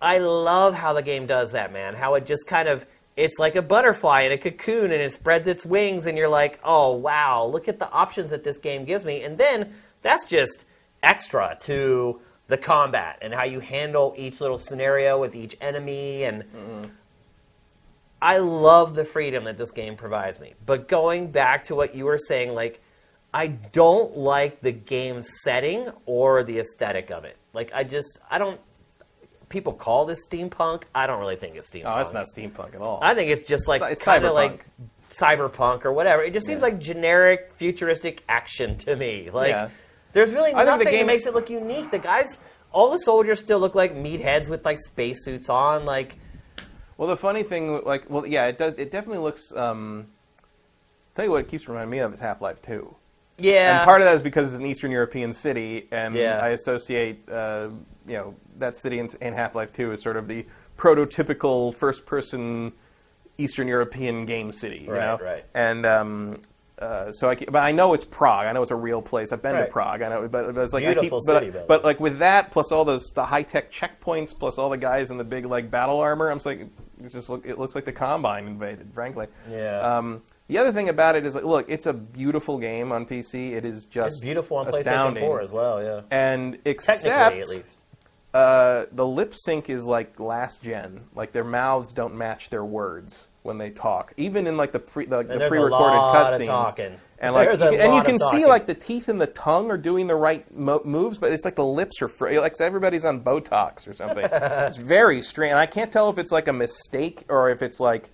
I 0.00 0.18
love 0.18 0.74
how 0.74 0.92
the 0.92 1.02
game 1.02 1.26
does 1.26 1.52
that, 1.52 1.72
man. 1.72 1.94
How 1.94 2.14
it 2.14 2.26
just 2.26 2.46
kind 2.46 2.68
of. 2.68 2.86
It's 3.16 3.38
like 3.38 3.56
a 3.56 3.62
butterfly 3.62 4.22
in 4.22 4.32
a 4.32 4.38
cocoon, 4.38 4.92
and 4.92 5.02
it 5.02 5.12
spreads 5.12 5.48
its 5.48 5.66
wings, 5.66 6.06
and 6.06 6.16
you're 6.16 6.28
like, 6.28 6.60
oh, 6.62 6.92
wow, 6.92 7.44
look 7.44 7.66
at 7.66 7.80
the 7.80 7.90
options 7.90 8.30
that 8.30 8.44
this 8.44 8.58
game 8.58 8.84
gives 8.84 9.04
me. 9.04 9.22
And 9.22 9.36
then 9.36 9.74
that's 10.02 10.24
just 10.24 10.64
extra 11.02 11.56
to 11.62 12.20
the 12.48 12.56
combat 12.56 13.18
and 13.22 13.32
how 13.32 13.44
you 13.44 13.60
handle 13.60 14.14
each 14.16 14.40
little 14.40 14.58
scenario 14.58 15.20
with 15.20 15.34
each 15.36 15.56
enemy 15.60 16.24
and 16.24 16.44
I 18.20 18.38
love 18.38 18.94
the 18.94 19.04
freedom 19.04 19.44
that 19.44 19.56
this 19.56 19.70
game 19.70 19.96
provides 19.96 20.40
me. 20.40 20.54
But 20.66 20.88
going 20.88 21.30
back 21.30 21.64
to 21.64 21.74
what 21.76 21.94
you 21.94 22.04
were 22.06 22.18
saying 22.18 22.52
like 22.54 22.80
I 23.32 23.48
don't 23.48 24.16
like 24.16 24.60
the 24.62 24.72
game 24.72 25.22
setting 25.22 25.88
or 26.06 26.42
the 26.42 26.58
aesthetic 26.58 27.10
of 27.10 27.24
it. 27.24 27.36
Like 27.52 27.70
I 27.74 27.84
just 27.84 28.18
I 28.30 28.38
don't 28.38 28.60
people 29.50 29.72
call 29.72 30.04
this 30.06 30.26
steampunk. 30.26 30.82
I 30.94 31.06
don't 31.06 31.20
really 31.20 31.36
think 31.36 31.56
it's 31.56 31.70
steampunk. 31.70 31.96
oh, 31.96 32.00
it's 32.00 32.12
not 32.12 32.26
steampunk 32.34 32.74
at 32.74 32.80
all. 32.80 32.98
I 33.02 33.14
think 33.14 33.30
it's 33.30 33.46
just 33.46 33.68
like 33.68 33.80
It's- 33.82 33.92
it's 33.98 34.04
kind 34.04 34.24
of 34.24 34.32
cyberpunk. 34.32 34.34
like 34.34 34.64
cyberpunk 35.10 35.84
or 35.84 35.92
whatever. 35.92 36.22
It 36.22 36.32
just 36.32 36.46
seems 36.46 36.58
Yeah. 36.58 36.64
like 36.64 36.78
generic 36.80 37.52
futuristic 37.56 38.24
action 38.28 38.76
to 38.78 38.96
me. 38.96 39.30
Like 39.30 39.50
Yeah. 39.50 39.68
There's 40.18 40.32
really 40.34 40.50
I 40.52 40.56
think 40.56 40.58
the 40.66 40.70
nothing 40.72 40.84
that 40.86 40.90
game- 40.90 41.06
makes 41.06 41.26
it 41.26 41.34
look 41.34 41.48
unique. 41.50 41.90
The 41.90 41.98
guys, 41.98 42.38
all 42.72 42.90
the 42.90 42.98
soldiers 42.98 43.38
still 43.40 43.58
look 43.60 43.74
like 43.74 43.94
meatheads 43.94 44.48
with 44.48 44.64
like 44.64 44.78
spacesuits 44.80 45.48
on. 45.48 45.84
Like 45.84 46.16
Well, 46.96 47.08
the 47.08 47.16
funny 47.16 47.42
thing, 47.44 47.84
like, 47.84 48.10
well, 48.10 48.26
yeah, 48.26 48.46
it 48.46 48.58
does. 48.58 48.74
It 48.74 48.90
definitely 48.90 49.22
looks. 49.22 49.52
Um, 49.54 50.06
tell 51.14 51.24
you 51.24 51.30
what, 51.30 51.42
it 51.44 51.48
keeps 51.48 51.68
reminding 51.68 51.90
me 51.90 51.98
of 51.98 52.12
is 52.12 52.20
Half 52.20 52.40
Life 52.40 52.60
Two, 52.62 52.94
yeah, 53.38 53.78
and 53.80 53.86
part 53.86 54.00
of 54.00 54.06
that 54.06 54.14
is 54.16 54.22
because 54.22 54.52
it's 54.52 54.60
an 54.60 54.66
Eastern 54.66 54.90
European 54.90 55.32
city, 55.32 55.86
and 55.92 56.14
Yeah. 56.14 56.38
I 56.40 56.48
associate, 56.50 57.28
uh, 57.28 57.68
you 58.06 58.14
know, 58.14 58.34
that 58.58 58.76
city 58.78 58.98
in, 58.98 59.08
in 59.20 59.32
Half 59.34 59.54
Life 59.54 59.72
Two 59.72 59.92
is 59.92 60.02
sort 60.02 60.16
of 60.16 60.26
the 60.28 60.44
prototypical 60.76 61.74
first-person 61.74 62.72
Eastern 63.36 63.68
European 63.68 64.26
game 64.26 64.50
city, 64.52 64.82
you 64.82 64.92
Right, 64.92 65.00
know, 65.00 65.18
right. 65.24 65.44
and. 65.54 65.86
Um, 65.86 66.40
uh, 66.80 67.12
so 67.12 67.30
I, 67.30 67.34
but 67.36 67.56
I 67.62 67.72
know 67.72 67.94
it's 67.94 68.04
Prague. 68.04 68.46
I 68.46 68.52
know 68.52 68.62
it's 68.62 68.70
a 68.70 68.76
real 68.76 69.02
place. 69.02 69.32
I've 69.32 69.42
been 69.42 69.54
Right. 69.54 69.66
to 69.66 69.72
Prague. 69.72 70.02
I 70.02 70.08
know, 70.08 70.28
but, 70.28 70.54
but 70.54 70.62
it's 70.62 70.72
like 70.72 70.84
I 70.84 70.94
keep, 70.94 71.00
Beautiful 71.00 71.20
but, 71.26 71.40
city, 71.40 71.50
the 71.50 71.64
but 71.66 71.84
like 71.84 71.98
with 72.00 72.18
that, 72.18 72.50
plus 72.52 72.70
all 72.72 72.84
those 72.84 73.10
the 73.12 73.24
high 73.26 73.42
tech 73.42 73.72
checkpoints, 73.72 74.38
plus 74.38 74.58
all 74.58 74.70
the 74.70 74.76
guys 74.76 75.10
in 75.10 75.18
the 75.18 75.24
big 75.24 75.44
like 75.46 75.70
battle 75.70 75.98
armor, 76.00 76.30
I'm 76.30 76.36
just 76.38 76.46
like, 76.46 76.60
it 76.60 77.08
just 77.12 77.28
look, 77.28 77.44
it 77.46 77.58
looks 77.58 77.74
like 77.74 77.84
the 77.84 77.92
Combine 77.92 78.46
invaded. 78.46 78.90
Frankly, 78.94 79.26
Yeah. 79.50 79.78
Um, 79.80 80.22
the 80.48 80.56
other 80.58 80.72
thing 80.72 80.88
about 80.88 81.14
it 81.14 81.26
is 81.26 81.34
like, 81.34 81.44
look, 81.44 81.68
it's 81.68 81.84
a 81.86 81.92
beautiful 81.92 82.58
game 82.58 82.90
on 82.90 83.04
PC. 83.06 83.52
It 83.52 83.64
is 83.66 83.84
just 83.84 84.06
it's 84.16 84.20
beautiful 84.20 84.56
on 84.56 84.68
astounding. 84.68 85.22
PlayStation 85.22 85.26
4 85.26 85.40
as 85.42 85.50
well. 85.50 85.82
Yeah, 85.82 86.00
And 86.10 86.58
except 86.64 87.02
technically 87.04 87.42
at 87.42 87.48
least. 87.48 87.77
Uh, 88.34 88.84
the 88.92 89.06
lip 89.06 89.34
sync 89.34 89.70
is 89.70 89.84
like 89.86 90.18
last 90.20 90.62
gen. 90.62 91.00
Like 91.14 91.32
their 91.32 91.44
mouths 91.44 91.92
don't 91.92 92.14
match 92.16 92.50
their 92.50 92.64
words 92.64 93.28
when 93.42 93.58
they 93.58 93.70
talk, 93.70 94.12
even 94.16 94.46
in 94.46 94.56
like 94.56 94.72
the 94.72 94.78
pre 94.80 95.06
the, 95.06 95.22
the 95.22 95.46
pre 95.48 95.58
recorded 95.58 95.98
cutscenes. 95.98 96.98
And 97.20 97.34
like, 97.34 97.58
you 97.58 97.64
and 97.66 97.94
you 97.96 98.02
can 98.04 98.16
see 98.30 98.46
like 98.46 98.66
the 98.66 98.74
teeth 98.74 99.08
and 99.08 99.20
the 99.20 99.26
tongue 99.26 99.72
are 99.72 99.76
doing 99.76 100.06
the 100.06 100.14
right 100.14 100.44
mo- 100.54 100.82
moves, 100.84 101.18
but 101.18 101.32
it's 101.32 101.44
like 101.44 101.56
the 101.56 101.64
lips 101.64 102.00
are 102.00 102.06
fr- 102.06 102.30
like 102.38 102.60
everybody's 102.60 103.04
on 103.04 103.20
Botox 103.22 103.88
or 103.88 103.94
something. 103.94 104.24
it's 104.32 104.76
very 104.76 105.22
strange. 105.22 105.50
And 105.50 105.58
I 105.58 105.66
can't 105.66 105.90
tell 105.90 106.10
if 106.10 106.18
it's 106.18 106.30
like 106.30 106.46
a 106.46 106.52
mistake 106.52 107.24
or 107.28 107.50
if 107.50 107.60
it's 107.60 107.80
like 107.80 108.08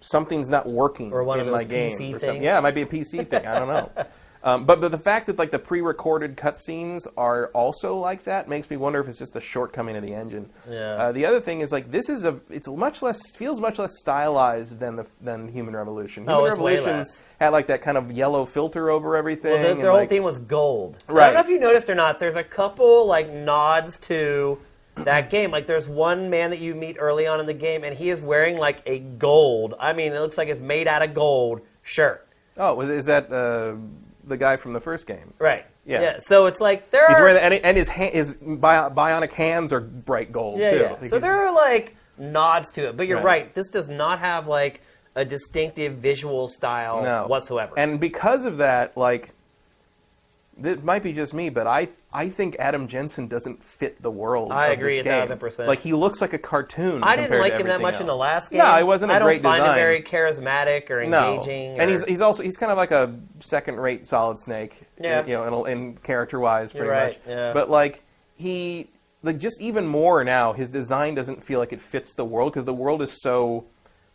something's 0.00 0.48
not 0.48 0.66
working 0.68 1.12
Or 1.12 1.22
one 1.24 1.38
in 1.40 1.46
of 1.46 1.52
my 1.52 1.58
those 1.62 1.68
game. 1.68 1.92
PC 1.92 1.92
or 1.92 2.10
something. 2.18 2.30
things. 2.30 2.42
Yeah, 2.44 2.58
it 2.58 2.62
might 2.62 2.74
be 2.74 2.82
a 2.82 2.86
PC 2.86 3.26
thing. 3.28 3.46
I 3.46 3.58
don't 3.60 3.68
know. 3.68 3.90
Um, 4.46 4.64
but, 4.64 4.80
but 4.80 4.92
the 4.92 4.98
fact 4.98 5.26
that 5.26 5.38
like 5.40 5.50
the 5.50 5.58
pre-recorded 5.58 6.36
cutscenes 6.36 7.04
are 7.16 7.48
also 7.48 7.96
like 7.96 8.22
that 8.24 8.48
makes 8.48 8.70
me 8.70 8.76
wonder 8.76 9.00
if 9.00 9.08
it's 9.08 9.18
just 9.18 9.34
a 9.34 9.40
shortcoming 9.40 9.96
of 9.96 10.04
the 10.04 10.14
engine. 10.14 10.48
Yeah. 10.70 10.92
Uh, 10.92 11.12
the 11.12 11.26
other 11.26 11.40
thing 11.40 11.62
is 11.62 11.72
like 11.72 11.90
this 11.90 12.08
is 12.08 12.22
a 12.22 12.38
it's 12.48 12.68
much 12.68 13.02
less 13.02 13.18
feels 13.34 13.60
much 13.60 13.80
less 13.80 13.98
stylized 13.98 14.78
than 14.78 14.94
the 14.94 15.06
than 15.20 15.48
Human 15.48 15.74
Revolution. 15.74 16.22
Human 16.22 16.36
Oh, 16.36 16.44
it's 16.44 16.58
way 16.58 16.76
Revolution 16.76 17.04
had 17.40 17.48
like 17.48 17.66
that 17.66 17.82
kind 17.82 17.98
of 17.98 18.12
yellow 18.12 18.44
filter 18.44 18.88
over 18.88 19.16
everything. 19.16 19.50
Well, 19.50 19.62
their, 19.62 19.72
and, 19.72 19.80
their 19.80 19.90
whole 19.90 19.98
like- 20.00 20.10
theme 20.10 20.22
was 20.22 20.38
gold. 20.38 20.96
Right. 21.08 21.24
I 21.24 21.26
don't 21.26 21.34
know 21.34 21.40
if 21.40 21.48
you 21.48 21.58
noticed 21.58 21.90
or 21.90 21.96
not. 21.96 22.20
There's 22.20 22.36
a 22.36 22.44
couple 22.44 23.04
like 23.04 23.28
nods 23.28 23.98
to 24.02 24.58
that 24.94 25.28
game. 25.30 25.50
Like 25.50 25.66
there's 25.66 25.88
one 25.88 26.30
man 26.30 26.50
that 26.50 26.60
you 26.60 26.76
meet 26.76 26.98
early 27.00 27.26
on 27.26 27.40
in 27.40 27.46
the 27.46 27.54
game, 27.54 27.82
and 27.82 27.96
he 27.96 28.10
is 28.10 28.22
wearing 28.22 28.58
like 28.58 28.80
a 28.86 29.00
gold. 29.00 29.74
I 29.80 29.92
mean, 29.92 30.12
it 30.12 30.20
looks 30.20 30.38
like 30.38 30.46
it's 30.46 30.60
made 30.60 30.86
out 30.86 31.02
of 31.02 31.14
gold 31.14 31.62
shirt. 31.82 32.24
Oh, 32.56 32.74
was 32.74 32.88
is 32.88 33.06
that 33.06 33.30
uh, 33.32 33.74
the 34.26 34.36
guy 34.36 34.56
from 34.56 34.72
the 34.72 34.80
first 34.80 35.06
game? 35.06 35.32
Right. 35.38 35.64
Yeah. 35.84 36.18
So 36.20 36.46
it's 36.46 36.60
like 36.60 36.90
there 36.90 37.06
He's 37.08 37.18
are. 37.18 37.22
wearing 37.22 37.36
that, 37.36 37.52
and, 37.52 37.64
and 37.64 37.76
his 37.76 37.88
ha- 37.88 38.10
his 38.10 38.32
bio- 38.34 38.90
bionic 38.90 39.32
hands 39.32 39.72
are 39.72 39.80
bright 39.80 40.32
gold 40.32 40.58
yeah, 40.58 40.70
too. 40.72 40.76
yeah. 40.78 40.96
Like 41.00 41.08
So 41.08 41.18
there 41.18 41.46
are 41.46 41.54
like 41.54 41.96
nods 42.18 42.72
to 42.72 42.88
it, 42.88 42.96
but 42.96 43.06
you're 43.06 43.18
Right. 43.18 43.24
right. 43.42 43.54
This 43.54 43.68
does 43.68 43.88
not 43.88 44.18
have 44.18 44.48
like 44.48 44.80
a 45.14 45.24
distinctive 45.24 45.94
visual 45.94 46.48
style 46.48 47.02
no 47.02 47.26
whatsoever. 47.26 47.72
And 47.78 47.98
because 48.00 48.44
of 48.44 48.58
that, 48.58 48.96
like, 48.96 49.30
it 50.62 50.82
might 50.84 51.02
be 51.02 51.12
just 51.12 51.34
me, 51.34 51.48
but 51.50 51.66
I 51.66 51.88
I 52.12 52.28
think 52.30 52.56
Adam 52.58 52.88
Jensen 52.88 53.28
doesn't 53.28 53.62
fit 53.62 54.00
the 54.02 54.10
world. 54.10 54.50
I 54.52 54.68
of 54.68 54.78
agree 54.78 54.98
a 54.98 55.04
thousand 55.04 55.38
percent. 55.38 55.68
Like 55.68 55.80
he 55.80 55.92
looks 55.92 56.20
like 56.22 56.32
a 56.32 56.38
cartoon. 56.38 57.02
I 57.02 57.14
didn't 57.16 57.38
like 57.40 57.54
him 57.54 57.66
that 57.66 57.80
much 57.82 58.00
in 58.00 58.06
the 58.06 58.12
else. 58.12 58.20
last 58.20 58.50
game. 58.50 58.58
No, 58.60 58.78
it 58.78 58.86
wasn't 58.86 59.12
a 59.12 59.14
I 59.14 59.18
don't 59.18 59.28
find 59.28 59.42
design. 59.42 59.68
him 59.70 59.74
very 59.74 60.02
charismatic 60.02 60.88
or 60.90 61.02
engaging. 61.02 61.76
No, 61.76 61.82
and 61.82 61.90
or- 61.90 61.92
he's 61.92 62.04
he's 62.04 62.20
also 62.22 62.42
he's 62.42 62.56
kind 62.56 62.72
of 62.72 62.78
like 62.78 62.90
a 62.90 63.14
second-rate 63.40 64.08
Solid 64.08 64.38
Snake. 64.38 64.80
Yeah. 65.00 65.26
you 65.26 65.34
know, 65.34 65.64
in, 65.66 65.72
in 65.72 65.96
character-wise, 65.98 66.72
You're 66.72 66.84
pretty 66.86 66.98
right, 67.00 67.26
much. 67.26 67.36
yeah. 67.36 67.52
But 67.52 67.68
like 67.68 68.02
he 68.38 68.88
like 69.22 69.38
just 69.38 69.60
even 69.60 69.86
more 69.86 70.24
now, 70.24 70.52
his 70.54 70.70
design 70.70 71.14
doesn't 71.14 71.44
feel 71.44 71.58
like 71.58 71.72
it 71.72 71.82
fits 71.82 72.14
the 72.14 72.24
world 72.24 72.52
because 72.52 72.64
the 72.64 72.72
world 72.74 73.02
is 73.02 73.20
so 73.22 73.64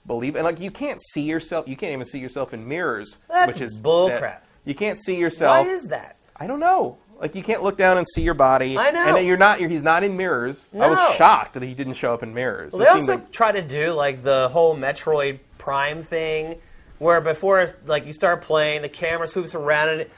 believe 0.07 0.35
and 0.35 0.43
like 0.43 0.59
you 0.59 0.71
can't 0.71 0.99
see 1.11 1.21
yourself. 1.21 1.67
You 1.67 1.75
can't 1.77 1.93
even 1.93 2.07
see 2.07 2.17
yourself 2.19 2.51
in 2.51 2.67
mirrors, 2.67 3.19
That's 3.29 3.53
which 3.53 3.61
is 3.61 3.79
bull 3.79 4.07
that- 4.07 4.19
crap. 4.19 4.45
You 4.65 4.75
can't 4.75 4.99
see 4.99 5.17
yourself. 5.17 5.65
Why 5.65 5.71
is 5.71 5.87
that? 5.87 6.17
I 6.41 6.47
don't 6.47 6.59
know. 6.59 6.97
Like 7.19 7.35
you 7.35 7.43
can't 7.43 7.61
look 7.61 7.77
down 7.77 7.99
and 7.99 8.07
see 8.09 8.23
your 8.23 8.33
body. 8.33 8.77
I 8.77 8.89
know. 8.89 9.05
And 9.05 9.15
then 9.17 9.25
you're 9.27 9.37
not. 9.37 9.59
You're, 9.59 9.69
he's 9.69 9.83
not 9.83 10.03
in 10.03 10.17
mirrors. 10.17 10.67
I 10.73 10.89
was 10.89 11.15
shocked 11.17 11.53
that 11.53 11.61
he 11.61 11.75
didn't 11.75 11.93
show 11.93 12.13
up 12.15 12.23
in 12.23 12.33
mirrors. 12.33 12.73
Well, 12.73 12.79
they 12.81 12.87
also 12.87 13.11
like- 13.17 13.31
try 13.31 13.51
to 13.51 13.61
do 13.61 13.91
like 13.93 14.23
the 14.23 14.49
whole 14.51 14.75
Metroid 14.75 15.37
Prime 15.59 16.01
thing, 16.03 16.55
where 16.97 17.21
before 17.21 17.69
like 17.85 18.07
you 18.07 18.13
start 18.13 18.41
playing, 18.41 18.81
the 18.81 18.89
camera 18.89 19.27
swoops 19.27 19.53
around 19.55 19.89
and. 19.89 20.01
It, 20.01 20.11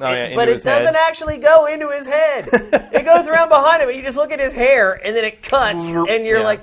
Oh, 0.00 0.12
yeah, 0.12 0.36
but 0.36 0.48
it 0.48 0.62
head. 0.62 0.78
doesn't 0.78 0.94
actually 0.94 1.38
go 1.38 1.66
into 1.66 1.90
his 1.90 2.06
head. 2.06 2.48
it 2.52 3.04
goes 3.04 3.26
around 3.26 3.48
behind 3.48 3.82
him, 3.82 3.88
and 3.88 3.98
you 3.98 4.04
just 4.04 4.16
look 4.16 4.30
at 4.30 4.38
his 4.38 4.54
hair, 4.54 4.92
and 4.92 5.16
then 5.16 5.24
it 5.24 5.42
cuts, 5.42 5.80
and 5.90 6.24
you're 6.24 6.38
Yeah. 6.38 6.44
like, 6.44 6.60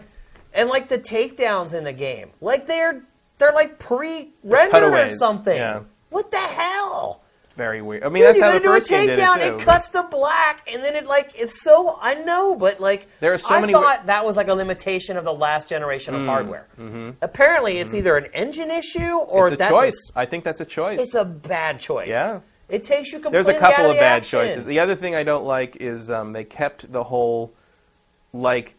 and 0.54 0.70
like 0.70 0.88
the 0.88 0.98
takedowns 0.98 1.74
in 1.74 1.84
the 1.84 1.92
game, 1.92 2.30
like 2.40 2.66
they're 2.66 3.02
they're 3.38 3.52
like 3.52 3.78
pre-rendered 3.78 4.94
or 4.94 5.10
something. 5.10 5.58
yeah. 5.58 5.82
What 6.12 6.32
the 6.32 6.38
hell? 6.38 7.24
Very 7.56 7.82
weird. 7.82 8.04
I 8.04 8.10
mean, 8.10 8.24
Dude, 8.24 8.28
that's 8.36 8.40
how 8.40 8.52
the 8.52 8.60
first 8.60 8.88
do 8.88 8.96
a 8.96 9.04
it 9.04 9.20
takedown. 9.20 9.36
too. 9.36 9.58
It 9.58 9.62
cuts 9.62 9.90
to 9.90 10.04
black, 10.04 10.68
and 10.72 10.84
then 10.84 10.96
it 10.96 11.06
like 11.06 11.32
it's 11.36 11.64
so. 11.64 11.98
I 12.02 12.16
know, 12.16 12.56
but 12.56 12.80
like 12.80 13.08
There 13.20 13.34
are 13.34 13.38
so 13.38 13.56
I 13.56 13.62
many 13.62 13.74
thought 13.74 14.06
that 14.08 14.26
was 14.26 14.36
like 14.36 14.48
a 14.48 14.54
limitation 14.54 15.18
of 15.18 15.24
the 15.24 15.34
last 15.34 15.70
generation 15.70 16.16
of 16.16 16.22
mm, 16.22 16.26
hardware. 16.26 16.68
Mm-hmm. 16.80 17.12
Apparently, 17.22 17.78
it's 17.78 17.90
mm-hmm. 17.90 17.98
either 17.98 18.18
an 18.18 18.26
engine 18.34 18.72
issue 18.72 19.18
or 19.18 19.50
it's 19.50 19.62
a 19.62 19.70
choice. 19.70 20.12
I 20.16 20.26
think 20.26 20.44
that's 20.44 20.62
a 20.62 20.66
choice. 20.66 21.02
it's 21.02 21.16
a 21.16 21.26
bad 21.26 21.80
choice. 21.80 22.10
Yeah. 22.10 22.42
it 22.70 22.84
takes 22.84 23.12
you 23.12 23.20
completely 23.20 23.44
There's 23.44 23.58
a 23.58 23.60
couple 23.60 23.90
of 23.90 23.98
bad 23.98 24.18
action. 24.18 24.40
choices. 24.40 24.66
The 24.66 24.80
other 24.80 24.96
thing 24.96 25.16
I 25.16 25.24
don't 25.24 25.46
like 25.46 25.78
is 25.78 26.10
um, 26.10 26.34
they 26.34 26.44
kept 26.44 26.92
the 26.92 27.04
whole 27.04 27.54
like 28.34 28.76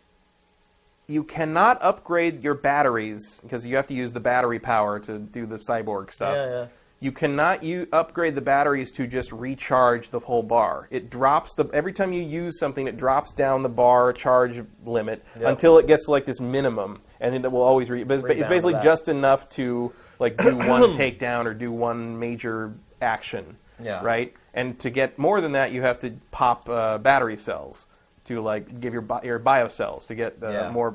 you 1.09 1.23
cannot 1.23 1.83
upgrade 1.83 2.43
your 2.43 2.55
batteries 2.55 3.41
because 3.43 3.65
you 3.65 3.77
have 3.77 3.87
to 3.87 3.95
use 3.95 4.13
the 4.13 4.21
battery 4.21 4.59
power 4.59 4.99
to 5.01 5.19
do 5.19 5.47
the 5.47 5.57
cyborg 5.57 6.11
stuff. 6.11 6.35
Yeah, 6.35 6.49
yeah. 6.49 6.67
You 6.99 7.13
cannot 7.13 7.63
you 7.63 7.87
upgrade 7.93 8.35
the 8.35 8.41
batteries 8.41 8.91
to 8.93 9.07
just 9.07 9.31
recharge 9.31 10.09
the 10.11 10.19
whole 10.19 10.43
bar. 10.43 10.89
It 10.91 11.11
drops 11.11 11.55
the 11.55 11.67
every 11.75 11.93
time 11.93 12.13
you 12.13 12.23
use 12.23 12.59
something, 12.59 12.87
it 12.89 12.97
drops 12.97 13.35
down 13.35 13.63
the 13.63 13.69
bar 13.69 14.13
charge 14.15 14.63
limit 14.85 15.23
Yep. 15.39 15.49
until 15.49 15.79
it 15.79 15.87
gets 15.87 16.07
to 16.07 16.11
like 16.11 16.25
this 16.25 16.41
minimum, 16.41 17.01
and 17.21 17.35
it 17.35 17.53
will 17.53 17.61
always 17.63 17.91
re- 17.91 18.05
but 18.05 18.21
it's, 18.21 18.41
it's 18.41 18.49
basically 18.49 18.75
just 18.83 19.09
enough 19.09 19.49
to 19.51 19.93
like 20.19 20.39
do 20.39 20.57
one 20.57 20.83
takedown 20.93 21.45
or 21.45 21.53
do 21.53 21.71
one 21.71 22.19
major 22.19 22.73
action 23.03 23.57
Yeah. 23.83 24.03
right? 24.03 24.33
And 24.55 24.79
to 24.81 24.89
get 24.89 25.19
more 25.19 25.43
than 25.43 25.53
that, 25.53 25.73
you 25.73 25.83
have 25.83 26.01
to 26.01 26.13
pop 26.31 26.67
uh, 26.67 26.97
battery 26.97 27.37
cells 27.37 27.85
to 28.25 28.41
like 28.41 28.81
give 28.81 28.95
your 28.95 29.03
bi- 29.03 29.21
your 29.23 29.39
bio 29.39 29.69
cells 29.69 30.07
to 30.07 30.15
get 30.15 30.43
uh, 30.43 30.51
Yeah. 30.51 30.71
more. 30.71 30.95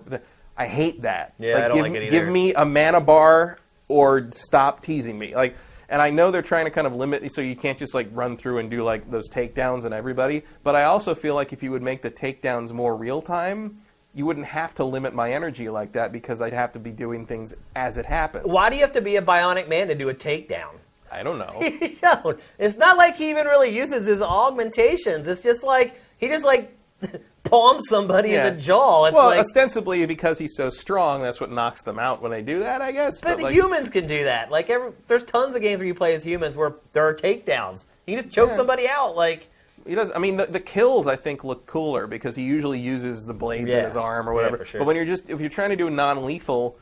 I 0.57 0.65
hate 0.65 1.03
that. 1.03 1.35
Yeah, 1.37 1.57
I 1.65 1.67
don't 1.67 1.77
give, 1.77 1.83
like 1.85 1.93
it 1.93 2.03
either. 2.07 2.11
Give 2.11 2.27
me 2.27 2.55
a 2.55 2.65
mana 2.65 3.01
bar 3.01 3.59
or 3.87 4.29
stop 4.31 4.81
teasing 4.81 5.17
me. 5.19 5.35
Like, 5.35 5.55
and 5.91 6.01
I 6.01 6.09
know 6.09 6.31
they're 6.31 6.41
trying 6.41 6.65
to 6.65 6.71
kind 6.71 6.87
of 6.87 6.95
limit 6.95 7.31
so 7.33 7.41
you 7.41 7.55
can't 7.55 7.77
just 7.77 7.93
like 7.93 8.07
run 8.13 8.37
through 8.37 8.59
and 8.59 8.71
do 8.71 8.83
like 8.83 9.11
those 9.11 9.29
takedowns 9.29 9.83
and 9.83 9.93
everybody. 9.93 10.41
But 10.63 10.75
I 10.75 10.85
also 10.85 11.13
feel 11.13 11.35
like 11.35 11.51
if 11.51 11.61
you 11.61 11.69
would 11.71 11.81
make 11.81 12.01
the 12.01 12.09
takedowns 12.09 12.71
more 12.71 12.95
real 12.95 13.21
time. 13.21 13.77
You 14.13 14.25
wouldn't 14.25 14.47
have 14.47 14.75
to 14.75 14.83
limit 14.83 15.13
my 15.13 15.31
energy 15.31 15.69
like 15.69 15.93
that 15.93 16.11
because 16.11 16.41
I'd 16.41 16.51
have 16.51 16.73
to 16.73 16.79
be 16.79 16.91
doing 16.91 17.25
things 17.25 17.53
as 17.77 17.97
it 17.97 18.05
happens. 18.05 18.45
Why 18.45 18.69
do 18.69 18.75
you 18.75 18.81
have 18.81 18.91
to 18.93 19.01
be 19.01 19.15
a 19.15 19.21
bionic 19.21 19.69
man 19.69 19.87
to 19.87 19.95
do 19.95 20.09
a 20.09 20.13
takedown? 20.13 20.75
I 21.09 21.23
don't 21.23 21.37
know. 21.37 22.37
It's 22.59 22.77
not 22.77 22.97
like 22.97 23.15
he 23.15 23.29
even 23.29 23.47
really 23.47 23.69
uses 23.69 24.07
his 24.07 24.21
augmentations. 24.21 25.27
It's 25.27 25.41
just 25.41 25.63
like 25.63 25.99
he 26.19 26.27
just 26.27 26.43
like 26.43 26.73
palms 27.43 27.87
somebody 27.89 28.29
Yeah. 28.31 28.47
in 28.47 28.55
the 28.55 28.61
jaw. 28.61 29.05
It's 29.05 29.15
well, 29.15 29.27
like, 29.27 29.39
ostensibly 29.39 30.05
because 30.05 30.37
he's 30.39 30.55
so 30.55 30.69
strong, 30.69 31.21
that's 31.21 31.39
what 31.39 31.51
knocks 31.51 31.81
them 31.83 31.99
out 31.99 32.21
when 32.21 32.31
they 32.31 32.41
do 32.41 32.59
that, 32.59 32.81
I 32.81 32.91
guess. 32.91 33.19
but 33.21 33.37
the 33.37 33.43
like, 33.45 33.53
humans 33.53 33.89
can 33.89 34.07
do 34.07 34.23
that. 34.25 34.51
Like 34.51 34.69
every, 34.69 34.91
there's 35.07 35.23
tons 35.23 35.55
of 35.55 35.61
games 35.61 35.79
where 35.79 35.87
you 35.87 35.93
play 35.95 36.13
as 36.15 36.23
humans 36.23 36.55
where 36.55 36.73
there 36.93 37.07
are 37.07 37.13
takedowns. 37.13 37.85
You 38.05 38.15
can 38.15 38.23
just 38.23 38.33
choke 38.33 38.49
Yeah. 38.49 38.55
somebody 38.55 38.87
out. 38.87 39.15
Like 39.15 39.47
he 39.87 39.95
does. 39.95 40.11
I 40.15 40.19
mean, 40.19 40.37
the, 40.37 40.45
the 40.45 40.59
kills 40.59 41.07
I 41.07 41.15
think 41.15 41.43
look 41.43 41.65
cooler 41.65 42.05
because 42.07 42.35
he 42.35 42.43
usually 42.43 42.79
uses 42.79 43.25
the 43.25 43.33
blades 43.33 43.73
in 43.73 43.83
his 43.83 43.95
arm 43.95 44.29
or 44.29 44.33
Yeah, 44.33 44.35
whatever. 44.49 44.65
sure. 44.65 44.79
But 44.79 44.85
when 44.85 44.95
you're 44.95 45.05
just 45.05 45.29
if 45.29 45.39
you're 45.41 45.49
trying 45.49 45.71
to 45.71 45.75
do 45.75 45.89
non-lethal, 45.89 46.77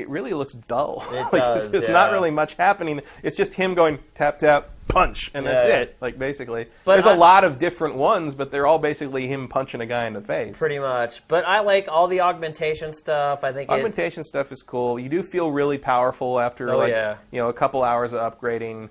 it 0.00 0.08
really 0.08 0.32
looks 0.32 0.54
dull. 0.54 1.04
It 1.12 1.22
like, 1.32 1.32
does, 1.32 1.70
There's 1.70 1.88
not 1.88 2.12
really 2.12 2.30
much 2.30 2.54
happening. 2.54 3.00
It's 3.22 3.36
just 3.36 3.54
him 3.54 3.74
going 3.74 3.98
tap 4.14 4.38
tap 4.38 4.68
punch, 4.88 5.30
and 5.34 5.46
that's 5.46 5.64
Yeah, 5.64 5.70
yeah. 5.70 5.80
it. 5.82 5.96
Like 6.00 6.18
basically, 6.18 6.66
But 6.84 6.94
there's 6.96 7.06
I- 7.06 7.14
a 7.14 7.16
lot 7.16 7.44
of 7.44 7.58
different 7.60 7.94
ones, 7.94 8.34
but 8.34 8.50
they're 8.50 8.66
all 8.66 8.78
basically 8.80 9.28
him 9.28 9.46
punching 9.46 9.80
a 9.80 9.86
guy 9.86 10.06
in 10.06 10.14
the 10.14 10.20
face. 10.20 10.56
pretty 10.56 10.78
much. 10.80 11.22
But 11.28 11.44
I 11.46 11.60
like 11.60 11.86
all 11.88 12.08
the 12.08 12.22
augmentation 12.22 12.92
stuff. 12.92 13.44
I 13.44 13.52
think 13.52 13.70
Augmentation 13.70 14.24
stuff 14.24 14.50
is 14.50 14.62
cool. 14.62 14.98
You 14.98 15.08
do 15.08 15.22
feel 15.22 15.52
really 15.52 15.78
powerful 15.78 16.40
after 16.40 16.70
Oh, 16.72 16.78
like 16.78 16.90
yeah. 16.90 17.16
you 17.30 17.38
know 17.40 17.48
a 17.48 17.52
couple 17.52 17.84
hours 17.84 18.12
of 18.12 18.20
upgrading. 18.20 18.88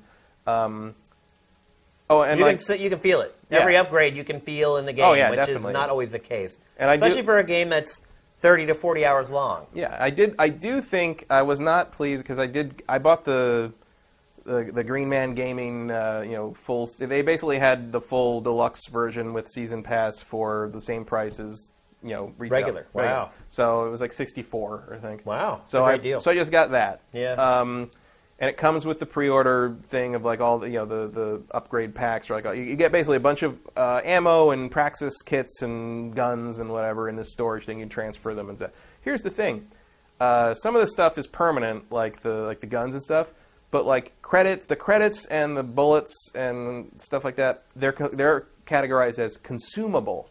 Um, 0.47 0.95
oh, 2.09 2.23
and 2.23 2.39
you 2.39 2.45
like 2.45 2.63
can 2.65 2.79
you 2.79 2.89
can 2.89 2.99
feel 2.99 3.21
it. 3.21 3.35
Yeah. 3.49 3.59
Every 3.59 3.77
upgrade 3.77 4.15
you 4.15 4.23
can 4.23 4.39
feel 4.41 4.77
in 4.77 4.85
the 4.85 4.93
game, 4.93 5.05
Oh, 5.05 5.13
yeah, 5.13 5.31
which 5.31 5.37
definitely. 5.39 5.71
is 5.71 5.73
not 5.73 5.89
always 5.89 6.11
the 6.11 6.19
case. 6.19 6.57
And 6.77 6.89
I 6.89 6.97
do- 6.97 7.03
Especially 7.03 7.23
for 7.25 7.39
a 7.39 7.43
game 7.43 7.67
that's 7.69 7.99
30 8.39 8.67
to 8.67 8.75
40 8.75 9.05
hours 9.05 9.29
long. 9.29 9.65
yeah, 9.73 9.97
I 9.99 10.09
did. 10.09 10.35
I 10.39 10.49
do 10.49 10.81
think 10.81 11.25
I 11.29 11.41
was 11.41 11.59
not 11.59 11.91
pleased 11.91 12.23
because 12.23 12.39
I 12.39 12.47
did. 12.47 12.81
I 12.87 12.97
bought 12.97 13.25
the 13.25 13.73
the, 14.45 14.71
the 14.73 14.83
Green 14.83 15.09
Man 15.09 15.35
Gaming, 15.35 15.91
uh, 15.91 16.23
you 16.25 16.33
know, 16.33 16.53
full. 16.53 16.89
They 16.97 17.21
basically 17.21 17.59
had 17.59 17.91
the 17.91 18.01
full 18.01 18.41
deluxe 18.41 18.87
version 18.87 19.33
with 19.33 19.47
season 19.47 19.83
pass 19.83 20.19
for 20.19 20.69
the 20.73 20.81
same 20.81 21.05
price 21.05 21.39
as 21.39 21.69
you 22.01 22.09
know 22.09 22.33
retail. 22.37 22.57
Regular. 22.57 22.87
Wow. 22.93 23.31
So 23.49 23.85
it 23.85 23.89
was 23.91 24.01
like 24.01 24.13
sixty 24.13 24.41
four, 24.41 24.89
I 24.91 24.97
think. 24.97 25.25
Wow. 25.25 25.61
So 25.65 25.85
I 25.85 25.97
deal. 25.97 26.19
so 26.19 26.31
I 26.31 26.35
just 26.35 26.51
got 26.51 26.71
that. 26.71 27.01
Yeah. 27.13 27.33
Um, 27.33 27.91
and 28.39 28.49
it 28.49 28.57
comes 28.57 28.85
with 28.85 28.99
the 28.99 29.05
pre-order 29.05 29.75
thing 29.87 30.15
of 30.15 30.23
like 30.23 30.39
all 30.39 30.59
the 30.59 30.67
you 30.67 30.75
know 30.75 30.85
the 30.85 31.07
the 31.07 31.41
upgrade 31.51 31.93
packs. 31.93 32.29
Or 32.29 32.39
like 32.41 32.45
you, 32.57 32.63
you 32.63 32.75
get 32.75 32.91
basically 32.91 33.17
a 33.17 33.21
bunch 33.21 33.43
of 33.43 33.57
uh, 33.75 34.01
ammo 34.03 34.51
and 34.51 34.71
Praxis 34.71 35.21
kits 35.21 35.61
and 35.61 36.15
guns 36.15 36.59
and 36.59 36.71
whatever 36.71 37.09
in 37.09 37.15
this 37.15 37.31
storage 37.31 37.65
thing. 37.65 37.79
You 37.79 37.85
transfer 37.85 38.33
them 38.33 38.49
and 38.49 38.57
stuff. 38.57 38.71
Here's 39.01 39.21
the 39.23 39.29
thing: 39.29 39.67
uh, 40.19 40.53
some 40.55 40.75
of 40.75 40.81
the 40.81 40.87
stuff 40.87 41.17
is 41.17 41.27
permanent, 41.27 41.91
like 41.91 42.21
the 42.21 42.43
like 42.43 42.59
the 42.61 42.67
guns 42.67 42.93
and 42.93 43.03
stuff. 43.03 43.29
But 43.71 43.85
like 43.85 44.19
credits, 44.23 44.65
the 44.65 44.75
credits 44.75 45.25
and 45.25 45.55
the 45.55 45.61
bullets 45.63 46.31
and 46.33 46.89
stuff 46.99 47.23
like 47.23 47.35
that, 47.35 47.63
they're 47.75 47.91
they're 48.13 48.45
categorized 48.65 49.19
as 49.19 49.37
consumable, 49.37 50.29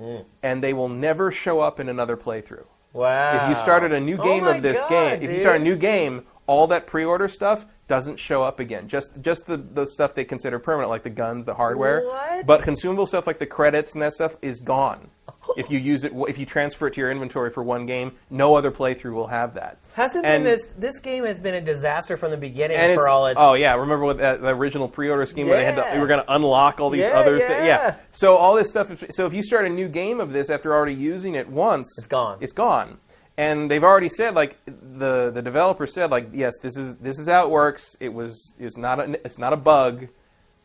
Mm. 0.00 0.24
and 0.42 0.60
they 0.62 0.72
will 0.74 0.88
never 0.88 1.30
show 1.30 1.60
up 1.60 1.78
in 1.78 1.88
another 1.88 2.16
playthrough. 2.16 2.64
wow. 2.92 3.44
If 3.44 3.48
you 3.50 3.54
started 3.54 3.92
a 3.92 4.00
new 4.00 4.16
Oh 4.18 4.24
game 4.24 4.42
my 4.44 4.56
of 4.56 4.62
this 4.62 4.80
God, 4.80 4.88
game, 4.90 5.22
if 5.22 5.30
you 5.30 5.38
start 5.40 5.60
a 5.60 5.64
new 5.64 5.76
game, 5.76 6.24
all 6.46 6.66
that 6.68 6.86
pre-order 6.86 7.28
stuff 7.28 7.64
doesn't 7.88 8.18
show 8.18 8.42
up 8.42 8.60
again. 8.60 8.88
Just 8.88 9.20
just 9.20 9.46
the, 9.46 9.56
the 9.56 9.86
stuff 9.86 10.14
they 10.14 10.24
consider 10.24 10.58
permanent, 10.58 10.90
like 10.90 11.02
the 11.02 11.10
guns, 11.10 11.44
the 11.44 11.54
hardware. 11.54 12.02
What? 12.04 12.46
But 12.46 12.62
consumable 12.62 13.06
stuff 13.06 13.26
like 13.26 13.38
the 13.38 13.46
credits 13.46 13.92
and 13.94 14.02
that 14.02 14.14
stuff 14.14 14.36
is 14.42 14.60
gone. 14.60 15.08
if 15.58 15.70
you 15.70 15.78
use 15.78 16.04
it, 16.04 16.12
if 16.28 16.38
you 16.38 16.46
transfer 16.46 16.86
it 16.86 16.94
to 16.94 17.00
your 17.00 17.10
inventory 17.10 17.50
for 17.50 17.62
one 17.62 17.84
game, 17.86 18.12
no 18.30 18.54
other 18.54 18.70
playthrough 18.70 19.12
will 19.12 19.26
have 19.26 19.54
that. 19.54 19.76
Hasn't 19.94 20.24
And- 20.24 20.44
been 20.44 20.52
this. 20.52 20.66
This 20.78 20.98
game 21.00 21.24
has 21.24 21.38
been 21.38 21.54
a 21.54 21.60
disaster 21.60 22.16
from 22.16 22.30
the 22.30 22.36
beginning 22.38 22.76
And 22.78 22.94
for 22.94 23.08
all 23.08 23.26
its. 23.26 23.38
oh 23.38 23.52
yeah, 23.54 23.74
remember 23.74 24.04
what 24.04 24.18
that, 24.18 24.40
the 24.40 24.48
original 24.54 24.88
pre-order 24.88 25.26
scheme 25.26 25.46
where 25.48 25.58
they 25.58 25.64
had 25.64 25.76
to, 25.76 25.82
Yeah. 25.82 26.00
were 26.00 26.06
going 26.06 26.20
to 26.24 26.34
unlock 26.34 26.80
all 26.80 26.88
these 26.90 27.04
Yeah, 27.06 27.18
other 27.18 27.36
yeah. 27.36 27.48
things. 27.48 27.66
Yeah. 27.66 27.94
So 28.12 28.36
all 28.36 28.54
this 28.54 28.70
stuff. 28.70 28.90
So 29.10 29.26
if 29.26 29.34
you 29.34 29.42
start 29.42 29.66
a 29.66 29.70
new 29.70 29.88
game 29.88 30.20
of 30.20 30.32
this 30.32 30.48
after 30.50 30.72
already 30.74 30.94
using 30.94 31.34
it 31.34 31.48
once, 31.48 31.94
It's 31.98 32.06
gone. 32.06 32.38
It's 32.40 32.52
gone. 32.52 32.98
And 33.36 33.68
they've 33.70 33.82
already 33.82 34.08
said 34.08 34.34
like 34.34 34.56
the 34.66 35.30
the 35.30 35.42
developer 35.42 35.86
said 35.86 36.10
like 36.10 36.28
yes 36.32 36.54
this 36.62 36.76
is 36.76 36.96
this 36.96 37.18
is 37.18 37.26
how 37.28 37.44
it 37.44 37.50
works. 37.50 37.96
It 38.00 38.12
was 38.14 38.52
it's 38.58 38.76
not 38.76 39.00
a 39.00 39.12
it's 39.26 39.38
not 39.38 39.52
a 39.52 39.56
bug. 39.56 40.06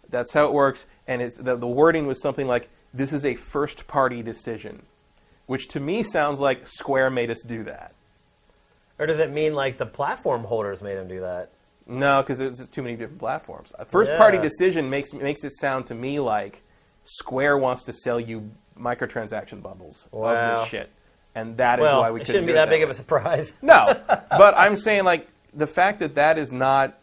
That's 0.09 0.33
how 0.33 0.45
it 0.45 0.53
works. 0.53 0.85
And 1.07 1.21
it's 1.21 1.37
the, 1.37 1.55
the 1.55 1.67
wording 1.67 2.05
was 2.07 2.21
something 2.21 2.47
like 2.47 2.69
this 2.93 3.11
is 3.13 3.25
a 3.25 3.35
first 3.35 3.87
party 3.87 4.21
decision, 4.21 4.83
which 5.47 5.67
to 5.69 5.79
me 5.79 6.03
sounds 6.03 6.39
like 6.39 6.67
Square 6.67 7.11
made 7.11 7.31
us 7.31 7.41
do 7.43 7.63
that. 7.63 7.93
Or 8.99 9.05
does 9.05 9.19
it 9.19 9.31
mean 9.31 9.53
like 9.55 9.77
the 9.77 9.85
platform 9.85 10.43
holders 10.43 10.81
made 10.81 10.95
them 10.95 11.07
do 11.07 11.21
that? 11.21 11.49
No, 11.87 12.21
because 12.21 12.37
there's 12.37 12.67
too 12.67 12.83
many 12.83 12.95
different 12.95 13.19
platforms. 13.19 13.71
A 13.79 13.85
first 13.85 14.11
party 14.15 14.37
decision 14.37 14.89
makes 14.91 15.11
makes 15.13 15.43
it 15.43 15.53
sound 15.53 15.87
to 15.87 15.95
me 15.95 16.19
like 16.19 16.61
Square 17.05 17.57
wants 17.57 17.83
to 17.85 17.93
sell 17.93 18.19
you 18.19 18.51
microtransaction 18.79 19.63
bundles 19.63 20.05
of 20.13 20.19
Wow. 20.19 20.59
this 20.59 20.69
shit, 20.69 20.89
and 21.35 21.57
that 21.57 21.80
is 21.80 21.84
well, 21.84 22.01
why 22.01 22.11
we 22.11 22.22
it 22.22 22.26
couldn't 22.26 22.34
shouldn't 22.34 22.47
be 22.47 22.53
it 22.53 22.56
that 22.56 22.69
big 22.69 22.81
of 22.81 22.89
a 22.89 22.93
surprise. 22.93 23.53
No, 23.61 23.95
but 24.07 24.56
I'm 24.57 24.77
saying 24.77 25.03
like 25.06 25.27
the 25.53 25.68
fact 25.68 25.99
that 25.99 26.15
that 26.15 26.38
is 26.38 26.51
not 26.51 26.95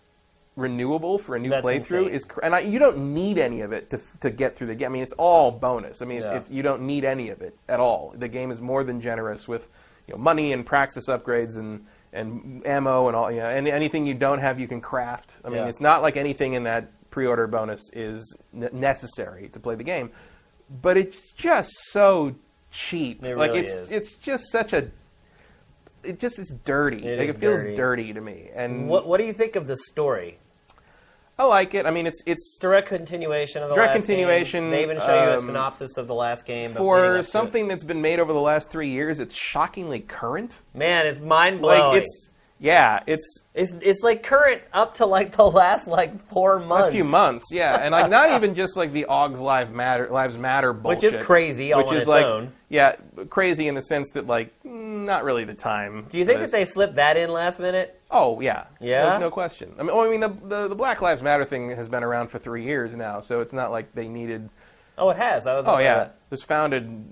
renewable 0.56 1.18
for 1.18 1.36
a 1.36 1.38
new 1.38 1.50
That's 1.50 1.66
playthrough 1.66 2.04
insane. 2.04 2.08
is, 2.08 2.24
cr- 2.24 2.40
and 2.42 2.54
I, 2.54 2.60
you 2.60 2.78
don't 2.78 3.12
need 3.12 3.36
any 3.38 3.60
of 3.60 3.72
it 3.72 3.90
to, 3.90 4.00
to 4.20 4.30
get 4.30 4.56
through 4.56 4.68
the 4.68 4.74
game. 4.74 4.86
I 4.90 4.92
mean, 4.92 5.02
it's 5.02 5.12
all 5.18 5.50
bonus. 5.50 6.00
I 6.00 6.06
mean, 6.06 6.18
it's, 6.18 6.26
Yeah. 6.26 6.36
it's 6.38 6.50
you 6.50 6.62
don't 6.62 6.82
need 6.82 7.04
any 7.04 7.28
of 7.28 7.42
it 7.42 7.54
at 7.68 7.78
all. 7.78 8.14
The 8.16 8.28
game 8.28 8.50
is 8.50 8.60
more 8.60 8.82
than 8.82 9.00
generous 9.00 9.46
with 9.46 9.68
you 10.08 10.14
know 10.14 10.18
money 10.18 10.52
and 10.52 10.64
praxis 10.64 11.08
upgrades 11.08 11.56
and 11.56 11.84
and 12.12 12.66
ammo 12.66 13.08
and 13.08 13.16
all. 13.16 13.30
You 13.30 13.40
know, 13.40 13.50
and 13.50 13.68
anything 13.68 14.06
you 14.06 14.14
don't 14.14 14.38
have, 14.38 14.58
you 14.58 14.66
can 14.68 14.80
craft. 14.80 15.36
I 15.44 15.48
mean, 15.48 15.58
Yeah. 15.58 15.66
it's 15.68 15.80
not 15.80 16.00
like 16.00 16.16
anything 16.16 16.54
in 16.54 16.62
that 16.64 16.88
pre-order 17.10 17.46
bonus 17.46 17.90
is 17.92 18.34
ne- 18.52 18.68
necessary 18.72 19.48
to 19.52 19.60
play 19.60 19.74
the 19.74 19.84
game, 19.84 20.10
but 20.82 20.96
it's 20.96 21.32
just 21.32 21.70
so 21.90 22.34
cheap. 22.76 23.24
It 23.24 23.36
like 23.36 23.52
really 23.52 23.60
it's 23.66 23.74
is. 23.74 23.90
it's 23.92 24.12
just 24.14 24.50
such 24.52 24.72
a 24.72 24.88
it 26.04 26.20
just 26.20 26.38
it's 26.38 26.52
dirty. 26.52 27.04
It 27.04 27.18
like 27.18 27.28
is 27.30 27.34
it 27.34 27.38
feels 27.40 27.62
dirty. 27.62 27.74
dirty 27.76 28.12
to 28.12 28.20
me. 28.20 28.50
And 28.54 28.88
What 28.88 29.06
What 29.06 29.18
do 29.18 29.24
you 29.26 29.32
think 29.32 29.56
of 29.56 29.66
the 29.66 29.76
story? 29.76 30.38
I 31.38 31.44
like 31.44 31.74
it. 31.74 31.84
I 31.84 31.90
mean, 31.90 32.06
it's 32.06 32.22
it's 32.26 32.56
Direct 32.60 32.88
continuation 32.88 33.62
of 33.62 33.68
the 33.68 33.74
Direct 33.74 33.94
last 33.94 34.06
game. 34.06 34.16
continuation, 34.16 34.70
They 34.70 34.82
even 34.82 34.96
show 34.96 35.24
you 35.24 35.30
a 35.32 35.38
um, 35.38 35.46
synopsis 35.46 35.96
of 35.98 36.06
the 36.06 36.14
last 36.14 36.46
game. 36.46 36.70
for 36.70 37.04
up 37.04 37.14
to 37.14 37.18
it. 37.20 37.24
something 37.24 37.68
that's 37.68 37.84
been 37.84 38.00
made 38.00 38.20
over 38.20 38.32
the 38.32 38.40
last 38.40 38.70
three 38.70 38.88
years. 38.88 39.18
It's 39.18 39.34
shockingly 39.34 40.00
current. 40.00 40.60
man, 40.74 41.06
it's 41.06 41.20
mind 41.20 41.60
blowing. 41.60 41.80
Like 41.80 42.02
it's 42.02 42.30
yeah, 42.58 43.00
it's 43.06 43.42
It's 43.54 43.72
it's 43.82 44.02
like 44.02 44.22
current 44.22 44.62
up 44.72 44.94
to 44.94 45.06
like 45.06 45.32
the 45.36 45.44
last 45.44 45.86
like 45.88 46.18
four 46.30 46.58
months. 46.58 46.70
last 46.86 46.92
few 46.92 47.04
months, 47.04 47.44
yeah, 47.52 47.76
and 47.82 47.92
like 47.92 48.10
not 48.10 48.30
even 48.36 48.54
just 48.54 48.76
like 48.76 48.92
the 48.92 49.06
Augs 49.08 49.38
Live 49.40 49.72
Matter 49.72 50.08
Lives 50.10 50.38
Matter 50.38 50.72
bullshit, 50.72 51.02
Which 51.02 51.14
is 51.14 51.24
crazy 51.24 51.74
which 51.74 51.86
on 51.88 51.94
is 51.96 52.02
its 52.02 52.08
like 52.08 52.24
own. 52.24 52.52
yeah, 52.68 52.96
crazy 53.28 53.68
in 53.68 53.74
the 53.74 53.82
sense 53.82 54.10
that 54.10 54.26
like 54.26 54.52
not 54.64 55.24
really 55.24 55.44
the 55.44 55.54
time. 55.54 56.06
Do 56.10 56.18
you 56.18 56.24
think 56.24 56.40
that 56.40 56.50
they 56.50 56.64
slipped 56.64 56.94
that 56.96 57.16
in 57.16 57.30
last 57.30 57.60
minute? 57.60 58.00
Oh 58.10 58.40
yeah, 58.40 58.64
Yeah? 58.80 59.10
no, 59.10 59.18
no 59.18 59.30
question. 59.30 59.72
I 59.78 59.82
mean, 59.82 59.94
well, 59.94 60.06
I 60.06 60.08
mean 60.10 60.20
the, 60.20 60.28
the 60.28 60.68
the 60.68 60.74
Black 60.74 61.02
Lives 61.02 61.22
Matter 61.22 61.44
thing 61.44 61.70
has 61.70 61.88
been 61.88 62.02
around 62.04 62.28
for 62.28 62.38
three 62.38 62.62
years 62.64 62.94
now, 62.94 63.20
so 63.20 63.40
it's 63.40 63.52
not 63.52 63.70
like 63.70 63.92
they 63.92 64.08
needed. 64.08 64.48
Oh, 64.98 65.10
it 65.10 65.16
has. 65.16 65.46
I 65.46 65.56
was. 65.56 65.64
Oh 65.66 65.78
yeah, 65.78 65.94
that. 65.94 66.06
it 66.06 66.30
was 66.30 66.42
founded 66.42 67.04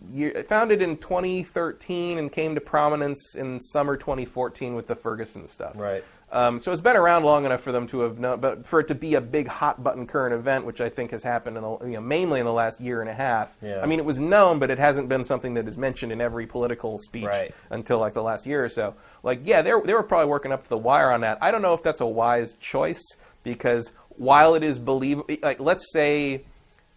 founded 0.48 0.80
in 0.82 0.96
2013 0.96 2.18
and 2.18 2.32
came 2.32 2.54
to 2.54 2.60
prominence 2.60 3.34
in 3.34 3.60
summer 3.60 3.96
2014 3.96 4.74
with 4.74 4.86
the 4.86 4.94
Ferguson 4.96 5.48
stuff. 5.48 5.76
Right. 5.76 6.02
Um, 6.32 6.58
so 6.58 6.72
it's 6.72 6.80
been 6.80 6.96
around 6.96 7.22
long 7.22 7.44
enough 7.44 7.60
for 7.60 7.70
them 7.70 7.86
to 7.88 8.00
have 8.00 8.18
known, 8.18 8.40
but 8.40 8.66
for 8.66 8.80
it 8.80 8.88
to 8.88 8.94
be 8.96 9.14
a 9.14 9.20
big 9.20 9.46
hot 9.46 9.84
button 9.84 10.04
current 10.04 10.34
event, 10.34 10.64
which 10.64 10.80
I 10.80 10.88
think 10.88 11.12
has 11.12 11.22
happened 11.22 11.56
in 11.56 11.62
the, 11.62 11.78
you 11.82 11.92
know, 11.92 12.00
mainly 12.00 12.40
in 12.40 12.46
the 12.46 12.52
last 12.52 12.80
year 12.80 13.00
and 13.00 13.08
a 13.08 13.14
half. 13.14 13.54
Yeah. 13.62 13.80
I 13.80 13.86
mean, 13.86 14.00
it 14.00 14.04
was 14.04 14.18
known, 14.18 14.58
but 14.58 14.68
it 14.68 14.78
hasn't 14.78 15.08
been 15.08 15.24
something 15.24 15.54
that 15.54 15.68
is 15.68 15.78
mentioned 15.78 16.10
in 16.10 16.20
every 16.20 16.46
political 16.46 16.98
speech 16.98 17.24
Right. 17.26 17.54
until 17.70 18.00
like 18.00 18.14
the 18.14 18.22
last 18.22 18.46
year 18.46 18.64
or 18.64 18.68
so. 18.68 18.94
Like, 19.22 19.42
yeah, 19.44 19.62
they 19.62 19.70
they 19.84 19.94
were 19.94 20.02
probably 20.02 20.26
working 20.28 20.50
up 20.50 20.64
to 20.64 20.68
the 20.68 20.78
wire 20.78 21.12
on 21.12 21.20
that. 21.20 21.38
I 21.40 21.52
don't 21.52 21.62
know 21.62 21.74
if 21.74 21.84
that's 21.84 22.00
a 22.00 22.06
wise 22.06 22.54
choice 22.54 23.02
because 23.44 23.92
while 24.16 24.56
it 24.56 24.64
is 24.64 24.80
believable, 24.80 25.32
like 25.42 25.60
let's 25.60 25.92
say 25.92 26.42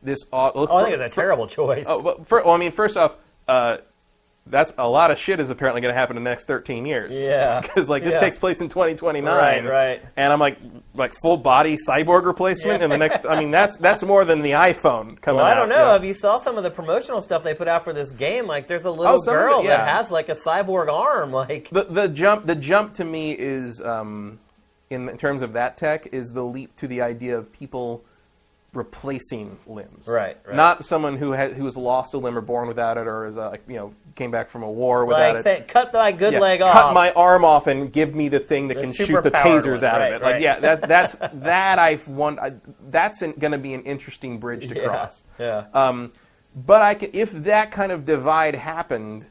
this. 0.03 0.19
Uh, 0.32 0.52
Oh, 0.56 0.76
I 0.78 0.84
think 0.84 0.95
it's 0.99 1.14
a 1.15 1.15
terrible 1.15 1.48
choice. 1.48 1.86
Oh, 1.88 2.02
well, 2.02 2.24
fir- 2.26 2.44
well, 2.44 2.53
I 2.53 2.57
mean, 2.57 2.72
first 2.72 2.98
off, 2.98 3.15
uh, 3.48 3.78
that's 4.49 4.72
a 4.78 4.88
lot 4.88 5.11
of 5.11 5.18
shit 5.18 5.41
is 5.41 5.49
apparently 5.49 5.82
going 5.82 5.94
to 5.94 5.98
happen 5.99 6.15
in 6.15 6.24
the 6.24 6.30
next 6.30 6.45
13 6.45 6.86
years. 6.86 7.14
Yeah. 7.18 7.60
because 7.61 7.90
like 7.90 8.02
this 8.03 8.14
Yeah. 8.14 8.22
takes 8.22 8.38
place 8.38 8.61
in 8.61 8.69
2029. 8.69 9.26
Right, 9.26 9.65
right. 9.65 10.02
And 10.15 10.32
I'm 10.32 10.40
like, 10.40 10.57
like 10.94 11.14
full 11.22 11.36
body 11.36 11.76
cyborg 11.86 12.24
replacement 12.24 12.82
in 12.82 12.90
the 12.90 12.98
next. 12.98 13.26
I 13.26 13.38
mean, 13.38 13.52
that's 13.60 13.76
that's 13.76 14.03
more 14.03 14.24
than 14.24 14.41
the 14.41 14.52
iPhone 14.52 15.19
coming 15.19 15.41
out. 15.41 15.44
well, 15.44 15.45
I 15.52 15.53
don't 15.53 15.68
know. 15.68 15.91
yeah. 15.91 15.95
If 15.98 16.03
you 16.06 16.14
saw 16.14 16.38
some 16.38 16.57
of 16.57 16.64
the 16.64 16.72
promotional 16.72 17.22
stuff 17.22 17.44
they 17.44 17.53
put 17.53 17.68
out 17.68 17.84
for 17.84 17.91
this 17.91 18.14
game, 18.14 18.48
like 18.48 18.68
there's 18.69 18.86
a 18.86 18.90
little 18.91 19.07
Oh, 19.07 19.15
of 19.15 19.22
it, 19.24 19.26
girl 19.26 19.64
yeah. 19.65 19.78
that 19.78 19.95
has 19.98 20.11
like 20.11 20.30
a 20.30 20.36
cyborg 20.36 20.90
arm. 20.90 21.34
Like, 21.34 21.69
The 21.69 21.84
the 21.84 22.07
jump 22.07 22.45
the 22.45 22.56
jump 22.56 22.94
to 22.95 23.03
me 23.03 23.34
is 23.34 23.82
um, 23.82 24.40
in, 24.90 25.10
in 25.10 25.18
terms 25.18 25.41
of 25.41 25.52
that 25.53 25.76
tech 25.76 26.07
is 26.14 26.32
the 26.32 26.44
leap 26.44 26.74
to 26.78 26.88
the 26.88 27.02
idea 27.02 27.38
of 27.38 27.52
people 27.52 28.02
replacing 28.73 29.57
limbs. 29.65 30.07
Right, 30.07 30.38
right. 30.45 30.56
Not 30.56 30.85
someone 30.85 31.18
who 31.18 31.31
has 31.31 31.56
who 31.56 31.65
has 31.65 31.77
lost 31.77 32.14
a 32.14 32.18
limb 32.18 32.38
or 32.38 32.41
born 32.41 32.68
without 32.68 32.98
it 32.98 33.07
or 33.07 33.26
is 33.26 33.38
uh, 33.38 33.49
like 33.49 33.64
you 33.68 33.76
know 33.76 33.94
came 34.15 34.31
back 34.31 34.49
from 34.49 34.64
a 34.64 34.72
war 34.72 35.06
without 35.06 35.35
like 35.35 35.39
it. 35.39 35.44
say, 35.44 35.64
cut 35.68 35.94
my 35.94 36.11
good 36.11 36.34
Yeah, 36.34 36.39
leg 36.39 36.60
cut 36.60 36.68
off. 36.69 36.84
Cut 36.85 36.94
my 36.94 37.11
arm 37.11 37.45
off 37.45 37.68
and 37.68 37.91
give 37.91 38.15
me 38.15 38.30
the 38.30 38.39
thing 38.39 38.68
that 38.69 38.76
The 38.76 38.84
can 38.84 38.94
shoot 38.94 39.23
the 39.23 39.31
tasers 39.31 39.84
out 39.84 39.99
right, 39.99 40.14
of 40.14 40.22
it. 40.22 40.26
Like, 40.26 40.34
right. 40.34 40.41
yeah, 40.41 40.60
that's 40.60 40.88
that's 40.88 41.15
that 41.34 41.80
I've 41.80 42.07
won. 42.07 42.39
I, 42.39 42.53
that's 42.89 43.22
going 43.22 43.52
to 43.52 43.57
be 43.57 43.73
an 43.73 43.84
interesting 43.84 44.39
bridge 44.39 44.68
to 44.69 44.76
yeah. 44.76 44.88
cross. 44.88 45.23
Yeah. 45.39 45.65
Um, 45.73 46.11
but 46.56 46.81
I 46.81 46.95
can, 46.95 47.11
if 47.14 47.31
that 47.31 47.72
kind 47.72 47.91
of 47.91 48.06
divide 48.06 48.56
happened, 48.56 49.27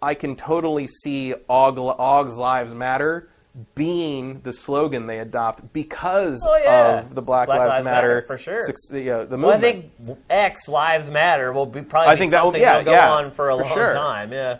I 0.00 0.14
can 0.14 0.36
totally 0.36 0.86
see 0.86 1.34
Aug, 1.50 1.76
Aug's 1.98 2.36
Lives 2.36 2.72
Matter 2.72 3.28
being 3.74 4.40
the 4.40 4.52
slogan 4.52 5.06
they 5.06 5.18
adopt 5.18 5.72
because 5.72 6.44
Oh, 6.46 6.56
yeah. 6.62 6.98
of 7.00 7.14
the 7.14 7.22
Black, 7.22 7.46
Black 7.46 7.58
Lives, 7.58 7.70
Lives 7.76 7.84
Matter, 7.84 8.08
Matter, 8.16 8.22
for 8.26 8.36
sure. 8.38 8.60
suc- 8.66 8.76
the, 8.90 9.26
the 9.28 9.38
movement. 9.38 9.42
well, 9.42 9.52
I 9.54 9.58
think 9.60 10.18
X 10.28 10.68
Lives 10.68 11.08
Matter 11.08 11.52
will 11.52 11.64
be 11.66 11.80
probably 11.82 12.12
I 12.12 12.16
think 12.16 12.32
that 12.32 12.44
will- 12.44 12.56
yeah, 12.56 12.82
go 12.82 12.92
yeah, 12.92 13.12
on 13.12 13.30
for 13.30 13.48
a 13.50 13.56
for 13.56 13.62
long 13.64 13.72
sure. 13.72 13.94
time. 13.94 14.32
Yeah. 14.32 14.58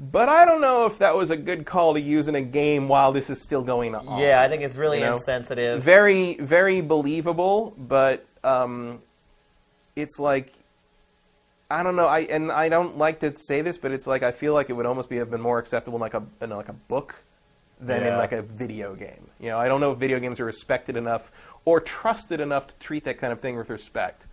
but 0.00 0.28
I 0.30 0.44
don't 0.46 0.60
know 0.62 0.86
if 0.86 0.98
that 1.00 1.14
was 1.16 1.30
a 1.30 1.36
good 1.36 1.66
call 1.66 1.92
to 1.94 2.00
use 2.00 2.26
in 2.28 2.34
a 2.36 2.40
game 2.40 2.88
while 2.88 3.12
this 3.12 3.28
is 3.30 3.42
still 3.42 3.62
going 3.62 3.94
on. 3.94 4.18
Yeah, 4.18 4.40
I 4.40 4.48
think 4.48 4.62
it's 4.62 4.76
really 4.76 4.98
You 5.00 5.06
know? 5.06 5.12
insensitive. 5.14 5.82
very 5.82 6.36
very 6.36 6.80
believable 6.80 7.74
but 7.76 8.24
um, 8.44 9.00
it's 9.96 10.18
like 10.18 10.52
i 11.70 11.82
don't 11.82 11.96
know 11.96 12.06
i 12.06 12.20
and 12.20 12.50
i 12.50 12.68
don't 12.70 12.96
like 12.96 13.20
to 13.20 13.36
say 13.36 13.60
this 13.60 13.76
but 13.76 13.90
it's 13.92 14.06
like 14.06 14.22
i 14.22 14.30
feel 14.32 14.54
like 14.54 14.70
it 14.70 14.72
would 14.72 14.86
almost 14.86 15.08
be 15.10 15.16
have 15.16 15.30
been 15.30 15.40
more 15.40 15.58
acceptable 15.58 15.96
in 15.98 16.00
like 16.00 16.14
a 16.14 16.22
in 16.40 16.48
like 16.48 16.68
a 16.70 16.72
book 16.72 17.14
than 17.80 18.02
in 18.02 18.16
like 18.16 18.32
a 18.32 18.42
video 18.42 18.94
game. 18.94 19.26
You 19.40 19.50
know 19.50 19.58
i 19.58 19.68
don't 19.68 19.80
know 19.80 19.92
if 19.92 19.98
video 19.98 20.18
games 20.18 20.40
are 20.40 20.44
respected 20.44 20.96
enough 20.96 21.30
or 21.64 21.80
trusted 21.80 22.40
enough 22.40 22.66
to 22.68 22.78
treat 22.78 23.04
that 23.04 23.18
kind 23.18 23.32
of 23.32 23.40
thing 23.40 23.56
with 23.56 23.70
respect. 23.70 24.26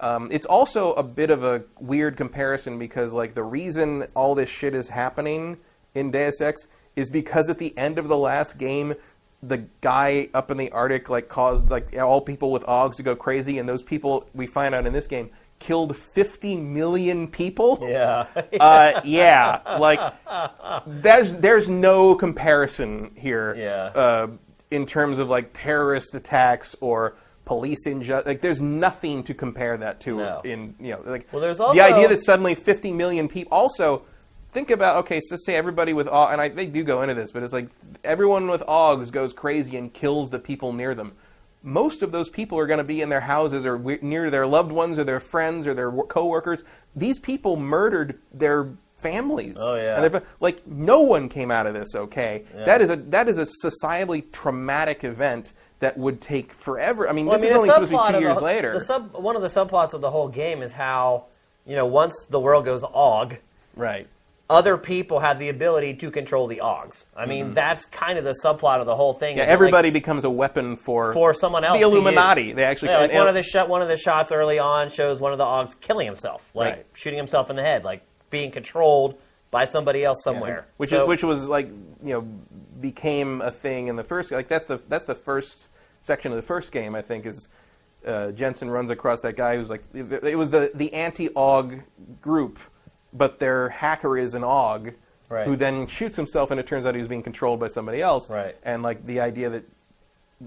Um, 0.00 0.28
it's 0.30 0.46
also 0.46 0.92
a 0.94 1.02
bit 1.02 1.30
of 1.30 1.42
a 1.44 1.62
weird 1.80 2.16
comparison 2.16 2.78
because 2.78 3.12
like 3.12 3.34
the 3.34 3.42
reason 3.42 4.06
all 4.14 4.34
this 4.34 4.50
shit 4.50 4.74
is 4.74 4.88
happening 4.88 5.56
in 5.94 6.10
Deus 6.10 6.40
Ex 6.40 6.66
is 6.96 7.10
because 7.10 7.48
at 7.48 7.58
the 7.58 7.76
end 7.78 7.98
of 7.98 8.08
the 8.08 8.16
last 8.16 8.58
game, 8.58 8.94
the 9.42 9.58
guy 9.80 10.28
up 10.34 10.50
in 10.50 10.56
the 10.56 10.70
Arctic 10.72 11.08
like 11.08 11.28
caused 11.28 11.70
like 11.70 11.96
all 11.98 12.20
people 12.20 12.50
with 12.50 12.62
Augs 12.64 12.96
to 12.96 13.02
go 13.02 13.14
crazy, 13.14 13.58
and 13.58 13.68
those 13.68 13.82
people 13.82 14.26
we 14.34 14.46
find 14.46 14.74
out 14.74 14.86
in 14.86 14.92
this 14.92 15.06
game 15.06 15.30
killed 15.64 15.96
50 15.96 16.56
million 16.56 17.26
people. 17.26 17.78
yeah. 17.82 18.26
Uh, 18.60 19.00
yeah, 19.04 19.60
like 19.78 20.00
there's 20.86 21.36
there's 21.36 21.68
no 21.68 22.14
comparison 22.14 23.10
here. 23.16 23.54
Yeah. 23.54 24.00
Uh, 24.00 24.28
in 24.70 24.86
terms 24.86 25.18
of 25.18 25.28
like 25.28 25.50
terrorist 25.54 26.14
attacks 26.14 26.76
or 26.80 27.14
police 27.44 27.86
injustice, 27.86 28.26
like 28.26 28.40
there's 28.40 28.60
nothing 28.60 29.22
to 29.24 29.34
compare 29.34 29.76
that 29.78 30.00
to. 30.00 30.16
No. 30.18 30.40
In 30.44 30.74
you 30.78 30.90
know, 30.90 31.02
like 31.04 31.26
Well, 31.32 31.40
there's 31.40 31.58
the 31.58 31.80
idea 31.80 32.08
that 32.08 32.20
suddenly 32.20 32.54
50 32.54 32.92
million 32.92 33.28
people. 33.28 33.56
Also, 33.56 34.02
think 34.52 34.70
about 34.70 34.96
okay, 35.04 35.20
so 35.22 35.36
say 35.36 35.54
everybody 35.56 35.94
with 35.94 36.08
Augs, 36.08 36.32
and 36.32 36.40
I, 36.40 36.48
they 36.48 36.66
do 36.66 36.84
go 36.84 37.02
into 37.02 37.14
this, 37.14 37.32
but 37.32 37.42
it's 37.42 37.52
like 37.52 37.68
everyone 38.04 38.48
with 38.48 38.62
Augs 38.62 39.10
goes 39.10 39.32
crazy 39.32 39.76
and 39.76 39.92
kills 39.92 40.28
the 40.28 40.38
people 40.38 40.72
near 40.74 40.94
them. 40.94 41.12
Most 41.64 42.02
of 42.02 42.12
those 42.12 42.28
people 42.28 42.58
are 42.58 42.66
going 42.66 42.78
to 42.78 42.84
be 42.84 43.00
in 43.00 43.08
their 43.08 43.22
houses 43.22 43.64
or 43.64 43.78
near 44.02 44.30
their 44.30 44.46
loved 44.46 44.70
ones 44.70 44.98
or 44.98 45.04
their 45.04 45.18
friends 45.18 45.66
or 45.66 45.74
their 45.74 45.90
wo- 45.90 46.04
coworkers. 46.04 46.62
These 46.94 47.18
people 47.18 47.56
murdered 47.56 48.18
their 48.32 48.68
families. 48.98 49.56
Oh, 49.58 49.74
yeah. 49.74 50.02
And 50.02 50.22
like 50.40 50.66
no 50.66 51.00
one 51.00 51.28
came 51.28 51.50
out 51.50 51.66
of 51.66 51.74
this 51.74 51.94
okay. 51.94 52.44
Yeah. 52.54 52.64
That 52.64 52.82
is 52.82 52.90
a 52.90 52.96
that 52.96 53.28
is 53.28 53.38
a 53.38 53.46
societally 53.66 54.30
traumatic 54.30 55.04
event 55.04 55.52
that 55.80 55.98
would 55.98 56.20
take 56.20 56.52
forever. 56.52 57.08
I 57.08 57.12
mean, 57.12 57.26
Well, 57.26 57.38
this 57.38 57.44
I 57.44 57.46
is 57.46 57.52
mean, 57.52 57.60
only 57.62 57.70
supposed 57.70 57.92
to 57.92 57.98
be 58.12 58.18
two 58.18 58.24
years 58.24 58.38
the, 58.38 58.44
later. 58.44 58.72
The 58.72 58.84
sub, 58.84 59.12
one 59.12 59.36
of 59.36 59.42
the 59.42 59.48
subplots 59.48 59.92
of 59.92 60.00
the 60.00 60.10
whole 60.10 60.28
game 60.28 60.62
is 60.62 60.72
how, 60.72 61.24
you 61.66 61.76
know, 61.76 61.86
once 61.86 62.26
the 62.30 62.40
world 62.40 62.64
goes 62.64 62.82
Aug, 62.82 63.36
right. 63.76 64.06
Other 64.50 64.76
people 64.76 65.20
have 65.20 65.38
the 65.38 65.48
ability 65.48 65.94
to 65.94 66.10
control 66.10 66.46
the 66.46 66.60
Augs. 66.62 67.06
I 67.16 67.24
mean, 67.24 67.54
that's 67.54 67.86
kind 67.86 68.18
of 68.18 68.24
the 68.24 68.34
subplot 68.44 68.78
of 68.80 68.86
the 68.86 68.94
whole 68.94 69.14
thing. 69.14 69.36
Mm-hmm. 69.36 69.46
Yeah, 69.46 69.52
everybody 69.52 69.88
like, 69.88 69.94
becomes 69.94 70.24
a 70.24 70.30
weapon 70.30 70.76
for 70.76 71.14
for 71.14 71.32
someone 71.32 71.64
else. 71.64 71.78
The 71.78 71.84
Illuminati. 71.84 72.52
They 72.52 72.64
actually 72.64 72.90
yeah, 72.90 72.98
like 72.98 73.10
and- 73.10 73.18
one 73.20 73.28
of 73.28 73.34
the 73.34 73.42
shot, 73.42 73.70
one 73.70 73.80
of 73.80 73.88
the 73.88 73.96
shots 73.96 74.32
early 74.32 74.58
on 74.58 74.90
shows 74.90 75.18
one 75.18 75.32
of 75.32 75.38
the 75.38 75.44
Augs 75.44 75.80
killing 75.80 76.06
himself, 76.06 76.46
like 76.52 76.74
Right. 76.74 76.86
shooting 76.94 77.16
himself 77.16 77.48
in 77.48 77.56
the 77.56 77.62
head, 77.62 77.84
like 77.84 78.02
being 78.30 78.50
controlled 78.50 79.18
by 79.50 79.64
somebody 79.64 80.04
else 80.04 80.22
somewhere. 80.22 80.66
which 80.76 80.90
So- 80.90 81.04
is, 81.04 81.08
which 81.08 81.24
was 81.24 81.48
like 81.48 81.68
you 82.02 82.10
know 82.12 82.20
became 82.80 83.40
a 83.40 83.50
thing 83.50 83.86
in 83.86 83.96
the 83.96 84.04
first 84.04 84.30
like 84.30 84.48
that's 84.48 84.66
the 84.66 84.76
that's 84.88 85.04
the 85.04 85.14
first 85.14 85.68
section 86.02 86.32
of 86.32 86.36
the 86.36 86.42
first 86.42 86.70
game 86.70 86.94
I 86.94 87.00
think 87.00 87.24
is 87.24 87.48
uh, 88.06 88.32
Jensen 88.32 88.68
runs 88.68 88.90
across 88.90 89.22
that 89.22 89.36
guy 89.36 89.56
who's 89.56 89.70
like 89.70 89.82
it 89.94 90.36
was 90.36 90.50
the 90.50 90.70
the 90.74 90.92
anti 90.92 91.30
Aug 91.30 91.82
group, 92.20 92.58
but 93.14 93.38
their 93.38 93.70
hacker 93.70 94.18
is 94.18 94.34
an 94.34 94.42
Aug. 94.42 94.94
Right. 95.30 95.46
Who 95.46 95.56
then 95.56 95.86
shoots 95.86 96.16
himself, 96.16 96.50
and 96.50 96.60
it 96.60 96.66
turns 96.66 96.84
out 96.84 96.94
he 96.94 97.00
was 97.00 97.08
being 97.08 97.22
controlled 97.22 97.58
by 97.58 97.68
somebody 97.68 98.02
else. 98.02 98.28
Right. 98.28 98.54
And 98.62 98.82
like 98.82 99.06
the 99.06 99.20
idea 99.20 99.48
that 99.48 99.64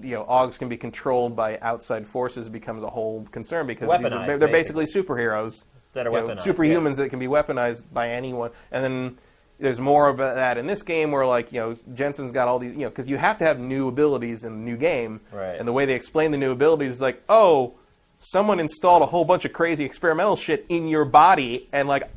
you 0.00 0.14
know 0.14 0.24
Augs 0.24 0.56
can 0.56 0.68
be 0.68 0.76
controlled 0.76 1.34
by 1.34 1.58
outside 1.58 2.06
forces 2.06 2.48
becomes 2.48 2.84
a 2.84 2.88
whole 2.88 3.26
concern 3.32 3.66
because 3.66 3.90
these 4.00 4.12
are, 4.12 4.26
they're, 4.26 4.38
they're 4.38 4.48
basically 4.48 4.86
superheroes 4.86 5.64
That 5.94 6.06
are 6.06 6.12
know, 6.12 6.28
weaponized, 6.28 6.42
superhumans 6.42 6.96
that 6.96 7.08
can 7.10 7.18
be 7.18 7.26
weaponized 7.26 7.82
by 7.92 8.10
anyone. 8.10 8.50
And 8.70 8.84
then 8.84 9.18
there's 9.58 9.80
more 9.80 10.08
of 10.08 10.18
that 10.18 10.56
in 10.56 10.68
this 10.68 10.82
game 10.82 11.10
where, 11.10 11.26
like, 11.26 11.52
you 11.52 11.58
know, 11.58 11.76
Jensen's 11.92 12.30
got 12.30 12.46
all 12.46 12.60
these, 12.60 12.74
you 12.74 12.82
know, 12.82 12.88
because 12.88 13.08
you 13.08 13.18
have 13.18 13.38
to 13.38 13.44
have 13.44 13.58
new 13.58 13.88
abilities 13.88 14.44
in 14.44 14.52
the 14.52 14.70
new 14.70 14.76
game. 14.76 15.20
Right. 15.32 15.56
And 15.58 15.66
the 15.66 15.72
way 15.72 15.84
they 15.86 15.94
explain 15.94 16.30
the 16.30 16.38
new 16.38 16.52
abilities 16.52 16.92
is 16.92 17.00
like, 17.00 17.20
oh, 17.28 17.74
someone 18.20 18.60
installed 18.60 19.02
a 19.02 19.06
whole 19.06 19.24
bunch 19.24 19.44
of 19.44 19.52
crazy 19.52 19.84
experimental 19.84 20.36
shit 20.36 20.64
in 20.68 20.86
your 20.86 21.04
body, 21.04 21.66
and 21.72 21.88
like, 21.88 22.08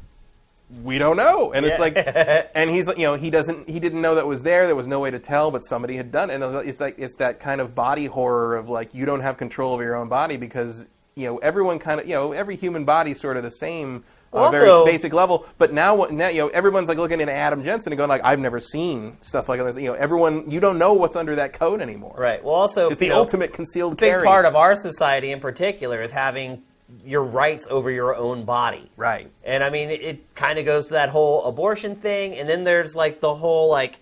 we 0.83 0.97
don't 0.97 1.17
know. 1.17 1.53
And 1.53 1.65
it's 1.65 1.79
like, 1.79 1.95
and 2.55 2.69
he's 2.69 2.87
like, 2.87 2.97
you 2.97 3.03
know, 3.03 3.15
he 3.15 3.29
doesn't, 3.29 3.69
he 3.69 3.79
didn't 3.79 4.01
know 4.01 4.15
that 4.15 4.27
was 4.27 4.43
there. 4.43 4.65
There 4.67 4.75
was 4.75 4.87
no 4.87 4.99
way 4.99 5.11
to 5.11 5.19
tell, 5.19 5.51
but 5.51 5.65
somebody 5.65 5.97
had 5.97 6.11
done 6.11 6.29
it. 6.29 6.41
And 6.41 6.67
it's 6.67 6.79
like, 6.79 6.97
it's 6.97 7.15
that 7.15 7.39
kind 7.39 7.61
of 7.61 7.75
body 7.75 8.05
horror 8.05 8.55
of 8.55 8.69
like, 8.69 8.93
you 8.93 9.05
don't 9.05 9.21
have 9.21 9.37
control 9.37 9.73
over 9.73 9.83
your 9.83 9.95
own 9.95 10.07
body 10.07 10.37
because, 10.37 10.87
you 11.15 11.27
know, 11.27 11.37
everyone 11.37 11.79
kind 11.79 11.99
of, 11.99 12.07
you 12.07 12.13
know, 12.13 12.31
every 12.31 12.55
human 12.55 12.85
body 12.85 13.11
is 13.11 13.19
sort 13.19 13.37
of 13.37 13.43
the 13.43 13.51
same, 13.51 14.03
on 14.33 14.55
a 14.55 14.57
very 14.57 14.85
basic 14.85 15.13
level. 15.13 15.45
But 15.57 15.73
now, 15.73 16.07
now 16.09 16.29
you 16.29 16.39
know 16.39 16.47
everyone's 16.47 16.89
like 16.89 16.97
looking 16.97 17.21
at 17.21 17.29
Adam 17.29 17.63
Jensen 17.63 17.91
and 17.91 17.97
going 17.97 18.09
like, 18.09 18.23
I've 18.23 18.39
never 18.39 18.59
seen 18.59 19.17
stuff 19.21 19.49
like 19.49 19.59
this. 19.61 19.77
You 19.77 19.87
know, 19.87 19.93
everyone 19.93 20.49
you 20.49 20.59
don't 20.59 20.77
know 20.77 20.93
what's 20.93 21.15
under 21.15 21.35
that 21.35 21.53
coat 21.53 21.81
anymore. 21.81 22.15
Right. 22.17 22.43
Well, 22.43 22.55
also 22.55 22.89
It's 22.89 22.99
the 22.99 23.09
know, 23.09 23.17
ultimate 23.17 23.53
concealed 23.53 23.97
big 23.97 24.09
carry. 24.09 24.25
part 24.25 24.45
of 24.45 24.55
our 24.55 24.75
society 24.75 25.31
in 25.31 25.39
particular 25.39 26.01
is 26.01 26.11
having 26.11 26.61
your 27.05 27.23
rights 27.23 27.67
over 27.69 27.89
your 27.89 28.15
own 28.15 28.43
body. 28.43 28.89
right. 28.97 29.29
And 29.43 29.63
I 29.63 29.69
mean, 29.69 29.89
it, 29.89 30.01
it 30.01 30.35
kind 30.35 30.59
of 30.59 30.65
goes 30.65 30.87
to 30.87 30.93
that 30.93 31.09
whole 31.09 31.45
abortion 31.45 31.95
thing, 31.95 32.35
and 32.35 32.47
then 32.49 32.63
there's 32.63 32.95
like 32.95 33.19
the 33.21 33.33
whole 33.33 33.69
like 33.69 33.97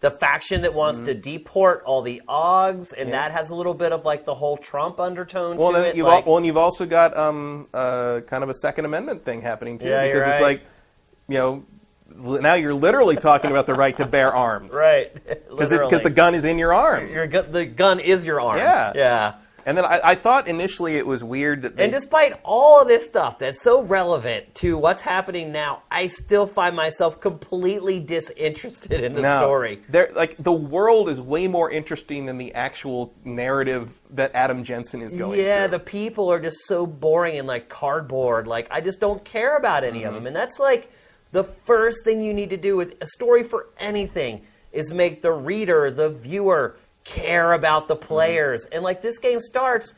the 0.00 0.10
faction 0.10 0.62
that 0.62 0.72
wants 0.72 0.98
to 1.00 1.12
deport 1.12 1.82
all 1.84 2.00
the 2.02 2.22
Augs, 2.28 2.92
and 2.92 3.00
Mm-hmm. 3.02 3.08
Yeah. 3.10 3.28
that 3.28 3.32
has 3.32 3.50
a 3.50 3.54
little 3.54 3.74
bit 3.74 3.92
of 3.92 4.04
like 4.06 4.24
the 4.24 4.34
whole 4.34 4.56
Trump 4.56 4.98
undertone 4.98 5.58
Well, 5.58 5.72
to 5.72 5.88
it. 5.88 5.94
you've 5.96 6.06
like, 6.06 6.24
al- 6.24 6.30
well, 6.30 6.36
and 6.38 6.46
you've 6.46 6.56
also 6.56 6.86
got 6.86 7.14
um, 7.18 7.68
uh, 7.74 8.20
kind 8.26 8.42
of 8.42 8.48
a 8.48 8.54
Second 8.54 8.86
Amendment 8.86 9.22
thing 9.24 9.42
happening 9.42 9.78
too, 9.78 9.88
Yeah, 9.88 10.06
because 10.06 10.26
it's 10.26 10.40
like, 10.40 10.62
you 11.28 11.36
know, 11.36 11.64
now 12.40 12.54
you're 12.54 12.72
literally 12.74 13.16
talking 13.16 13.50
about 13.50 13.66
the 13.66 13.74
right 13.74 13.94
to 13.98 14.06
bear 14.06 14.34
arms, 14.34 14.72
right? 14.74 15.12
Because 15.50 16.00
the 16.02 16.10
gun 16.10 16.34
is 16.34 16.44
in 16.46 16.58
your 16.58 16.72
arm. 16.72 17.08
your 17.10 17.26
the 17.26 17.66
gun 17.66 18.00
is 18.00 18.24
your 18.24 18.40
arm. 18.40 18.56
Yeah. 18.58 18.92
Yeah. 18.94 19.34
And 19.66 19.76
then 19.76 19.84
I, 19.84 20.00
I 20.02 20.14
thought 20.14 20.48
initially 20.48 20.94
it 20.96 21.06
was 21.06 21.22
weird 21.22 21.62
that 21.62 21.76
they, 21.76 21.84
And 21.84 21.92
despite 21.92 22.32
all 22.44 22.82
of 22.82 22.88
this 22.88 23.04
stuff 23.06 23.38
that's 23.38 23.60
so 23.60 23.82
relevant 23.82 24.54
to 24.56 24.76
what's 24.78 25.00
happening 25.00 25.52
now, 25.52 25.82
I 25.90 26.06
still 26.08 26.46
find 26.46 26.74
myself 26.74 27.20
completely 27.20 28.00
disinterested 28.00 28.92
in 29.04 29.14
the 29.14 29.22
no, 29.22 29.40
story. 29.40 29.80
like 30.14 30.36
the 30.38 30.52
world 30.52 31.08
is 31.08 31.20
way 31.20 31.46
more 31.48 31.70
interesting 31.70 32.26
than 32.26 32.38
the 32.38 32.54
actual 32.54 33.12
narrative 33.24 33.98
that 34.10 34.34
Adam 34.34 34.64
Jensen 34.64 35.02
is 35.02 35.14
going 35.14 35.34
through. 35.34 35.42
Yeah, 35.42 35.66
through. 35.68 35.78
the 35.78 35.84
people 35.84 36.30
are 36.32 36.40
just 36.40 36.58
so 36.66 36.86
boring 36.86 37.38
and 37.38 37.46
like 37.46 37.68
cardboard. 37.68 38.46
Like 38.46 38.68
I 38.70 38.80
just 38.80 39.00
don't 39.00 39.24
care 39.24 39.56
about 39.56 39.84
any 39.84 40.00
Mm-hmm. 40.00 40.08
of 40.08 40.14
them, 40.14 40.26
and 40.26 40.34
that's 40.36 40.58
like 40.58 40.90
the 41.32 41.44
first 41.44 42.04
thing 42.04 42.22
you 42.22 42.32
need 42.34 42.50
to 42.50 42.56
do 42.56 42.76
with 42.76 42.94
a 43.02 43.06
story 43.06 43.42
for 43.42 43.66
anything 43.78 44.42
is 44.72 44.92
make 44.92 45.20
the 45.22 45.32
reader, 45.32 45.90
the 45.90 46.08
viewer, 46.08 46.76
care 47.04 47.52
about 47.52 47.88
the 47.88 47.96
players. 47.96 48.64
And 48.66 48.82
like 48.82 49.02
this 49.02 49.18
game 49.18 49.40
starts, 49.40 49.94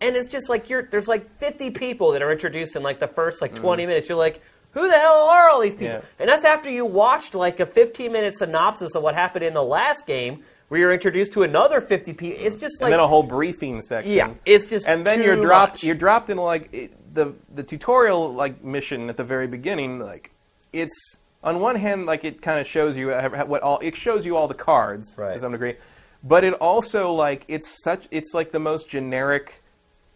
and 0.00 0.16
it's 0.16 0.28
just 0.28 0.48
like 0.48 0.68
you're 0.68 0.82
there's 0.82 1.08
like 1.08 1.30
50 1.38 1.70
people 1.70 2.12
that 2.12 2.22
are 2.22 2.32
introduced 2.32 2.76
in 2.76 2.82
like 2.82 3.00
the 3.00 3.08
first 3.08 3.40
like 3.42 3.54
20 3.54 3.82
mm. 3.82 3.86
minutes. 3.86 4.08
You're 4.08 4.18
like. 4.18 4.42
Who 4.72 4.86
the 4.88 4.94
hell 4.94 5.22
are 5.22 5.48
all 5.48 5.62
these 5.62 5.72
people? 5.72 5.86
Yeah. 5.86 6.00
And 6.18 6.28
that's 6.28 6.44
after 6.44 6.68
you 6.68 6.84
watched 6.84 7.34
like 7.34 7.60
a 7.60 7.64
15 7.64 8.12
minute 8.12 8.36
synopsis 8.36 8.94
of 8.94 9.02
what 9.02 9.14
happened 9.14 9.42
in 9.42 9.54
the 9.54 9.62
last 9.62 10.06
game, 10.06 10.44
where 10.68 10.80
you're 10.80 10.92
introduced 10.92 11.32
to 11.32 11.44
another 11.44 11.80
50 11.80 12.12
people. 12.12 12.44
It's 12.44 12.56
just 12.56 12.82
like 12.82 12.88
and 12.88 12.92
then 12.92 13.00
a 13.00 13.06
whole 13.06 13.22
briefing 13.22 13.80
section. 13.80 14.12
yeah, 14.12 14.34
it's 14.44 14.66
just 14.66 14.86
and 14.86 15.06
then 15.06 15.22
you're 15.22 15.40
dropped. 15.40 15.76
much. 15.76 15.84
You're 15.84 15.94
dropped 15.94 16.28
in 16.28 16.36
like 16.36 16.68
it, 16.74 17.14
the 17.14 17.34
the 17.54 17.62
tutorial 17.62 18.32
like 18.34 18.62
mission 18.62 19.08
at 19.08 19.16
the 19.16 19.24
very 19.24 19.46
beginning. 19.46 19.98
Like 19.98 20.30
it's 20.72 21.16
on 21.42 21.60
one 21.60 21.76
hand 21.76 22.06
like 22.06 22.24
it 22.24 22.42
kind 22.42 22.60
of 22.60 22.66
shows 22.66 22.96
you 22.96 23.10
what 23.10 23.62
all 23.62 23.78
it 23.78 23.96
shows 23.96 24.26
you 24.26 24.36
all 24.36 24.48
the 24.48 24.54
cards 24.54 25.14
Right. 25.16 25.32
to 25.32 25.40
some 25.40 25.52
degree, 25.52 25.76
but 26.22 26.44
it 26.44 26.54
also 26.54 27.12
like 27.12 27.44
it's 27.48 27.82
such 27.82 28.06
it's 28.10 28.34
like 28.34 28.52
the 28.52 28.58
most 28.58 28.88
generic 28.88 29.60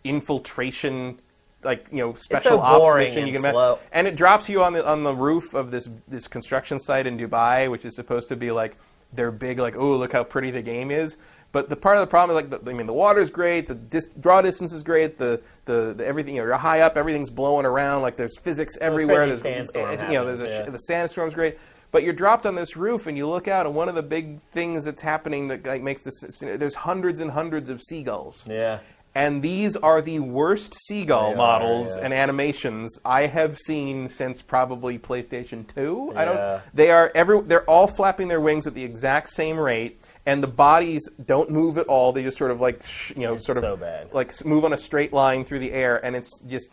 infiltration. 0.05 1.19
Like 1.63 1.89
you 1.93 1.99
know, 1.99 2.15
special 2.15 2.53
so 2.53 2.61
ops 2.61 2.97
mission 2.97 3.27
you 3.27 3.35
can 3.35 3.43
slow. 3.43 3.73
imagine, 3.75 3.89
and 3.93 4.07
it 4.07 4.17
drops 4.17 4.49
you 4.49 4.63
on 4.63 4.73
the 4.73 4.87
on 4.87 5.03
the 5.03 5.15
roof 5.15 5.53
of 5.53 5.71
this 5.71 5.91
this 6.09 6.27
construction 6.27 6.81
site 6.81 7.07
in 7.07 7.19
Dubai, 7.19 7.71
which 7.71 7.85
is 7.85 7.95
supposed 7.95 8.31
to 8.31 8.37
be 8.37 8.51
like 8.51 8.77
their 9.13 9.31
big 9.31 9.59
like 9.59 9.77
oh 9.77 9.97
look 9.97 10.13
how 10.13 10.25
pretty 10.25 10.51
the 10.51 10.63
game 10.63 10.91
is. 10.91 11.17
But 11.53 11.69
the 11.69 11.77
part 11.77 11.97
of 11.97 12.01
the 12.01 12.07
problem 12.07 12.37
is 12.37 12.43
like 12.43 12.65
the, 12.65 12.71
I 12.71 12.75
mean 12.75 12.87
the 12.87 12.93
water's 12.93 13.29
great, 13.29 13.67
the 13.67 13.75
dis- 13.75 14.07
draw 14.21 14.41
distance 14.41 14.73
is 14.73 14.83
great, 14.83 15.19
the, 15.19 15.41
the 15.65 15.95
the 15.97 16.07
everything 16.07 16.37
you 16.37 16.43
know 16.43 16.47
you're 16.47 16.57
high 16.57 16.81
up, 16.81 16.97
everything's 16.97 17.31
blowing 17.31 17.67
around 17.67 18.03
like 18.03 18.17
there's 18.17 18.39
physics 18.39 18.79
everywhere. 18.81 19.27
There's 19.27 19.43
sandstorm 19.43 19.91
you 20.07 20.15
know 20.15 20.25
there's 20.25 20.43
a, 20.43 20.49
yeah. 20.49 20.71
the 20.71 20.79
sandstorm's 20.79 21.35
great. 21.35 21.59
But 21.93 22.03
you're 22.05 22.13
dropped 22.13 22.47
on 22.47 22.55
this 22.55 22.77
roof 22.77 23.07
and 23.07 23.17
you 23.17 23.27
look 23.29 23.49
out, 23.49 23.67
and 23.67 23.75
one 23.75 23.89
of 23.89 23.95
the 23.97 24.03
big 24.03 24.41
things 24.53 24.85
that's 24.85 25.03
happening 25.03 25.49
that 25.49 25.67
like 25.67 25.83
makes 25.83 26.03
this 26.05 26.21
there's 26.41 26.75
hundreds 26.77 27.21
and 27.21 27.31
hundreds 27.33 27.69
of 27.71 27.81
seagulls. 27.83 28.45
yeah. 28.49 28.79
And 29.13 29.43
these 29.43 29.75
are 29.75 30.01
the 30.01 30.21
worst 30.21 30.73
seagull 30.87 31.31
They 31.31 31.35
are, 31.35 31.37
models 31.37 31.97
yeah. 31.97 32.05
and 32.05 32.15
animations 32.15 32.97
I 33.05 33.27
have 33.27 33.59
seen 33.59 34.09
since 34.09 34.41
probably 34.41 35.01
PlayStation 35.01 35.67
2. 35.75 36.13
I 36.15 36.25
don't 36.25 36.63
they 36.73 36.93
are 36.93 37.11
every 37.13 37.41
they're 37.41 37.65
all 37.69 37.89
flapping 37.89 38.29
their 38.29 38.41
wings 38.41 38.69
at 38.69 38.75
the 38.75 38.85
exact 38.85 39.31
same 39.31 39.59
rate 39.59 40.01
and 40.27 40.41
the 40.41 40.47
bodies 40.47 41.09
don't 41.27 41.51
move 41.51 41.77
at 41.77 41.89
all. 41.89 42.13
They 42.13 42.23
just 42.23 42.39
sort 42.39 42.53
of 42.53 42.61
like 42.61 42.85
sh- 42.85 43.11
you 43.17 43.23
know 43.23 43.35
It's 43.35 43.47
sort 43.47 43.59
of 43.59 43.81
bad. 43.81 44.13
like 44.15 44.33
move 44.45 44.65
on 44.65 44.73
a 44.73 44.79
straight 44.79 45.13
line 45.13 45.45
through 45.45 45.59
the 45.59 45.73
air 45.73 45.97
and 46.05 46.15
it's 46.15 46.39
just 46.49 46.69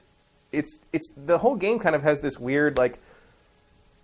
it's 0.51 0.77
it's 0.93 1.11
the 1.17 1.39
whole 1.39 1.55
game 1.55 1.79
kind 1.79 1.95
of 1.95 2.03
has 2.03 2.21
this 2.21 2.37
weird 2.37 2.77
like 2.77 2.99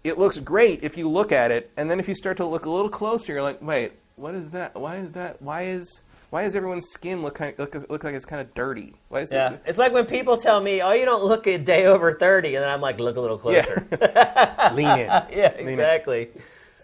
it 0.04 0.18
looks 0.18 0.38
great 0.40 0.84
if 0.84 0.98
you 0.98 1.10
look 1.10 1.32
at 1.32 1.52
it, 1.52 1.72
and 1.78 1.90
then 1.90 2.00
if 2.00 2.08
you 2.08 2.16
start 2.16 2.38
to 2.38 2.46
look 2.46 2.66
a 2.66 2.70
little 2.70 2.90
closer, 2.90 3.34
you're 3.34 3.42
like, 3.42 3.62
wait, 3.62 3.92
what 4.16 4.36
is 4.36 4.52
that? 4.52 4.76
Why 4.76 4.98
is 4.98 5.12
that? 5.14 5.42
Why 5.42 5.64
is 5.64 6.02
why 6.30 6.44
is 6.44 6.56
everyone's 6.56 6.88
skin 6.90 7.22
look 7.22 7.36
kind 7.36 7.54
look, 7.60 7.76
look 7.90 8.04
like 8.04 8.16
it's 8.16 8.26
kind 8.26 8.42
of 8.42 8.54
dirty? 8.56 8.96
Why 9.10 9.22
is 9.22 9.32
Yeah, 9.32 9.54
it? 9.54 9.62
it's 9.68 9.78
like 9.78 9.94
when 9.94 10.06
people 10.06 10.38
tell 10.38 10.60
me, 10.62 10.82
"Oh, 10.82 10.92
you 10.92 11.06
don't 11.06 11.24
look 11.24 11.46
a 11.48 11.58
day 11.58 11.86
over 11.86 12.14
30," 12.14 12.56
and 12.56 12.64
then 12.64 12.70
I'm 12.72 12.82
like, 12.82 13.00
"Look 13.00 13.16
a 13.18 13.22
little 13.22 13.38
closer." 13.38 13.86
Yeah. 13.92 14.72
lean 14.74 15.00
in. 15.00 15.08
Yeah, 15.38 15.54
Lean 15.58 15.68
in. 15.68 15.70
exactly. 15.70 16.30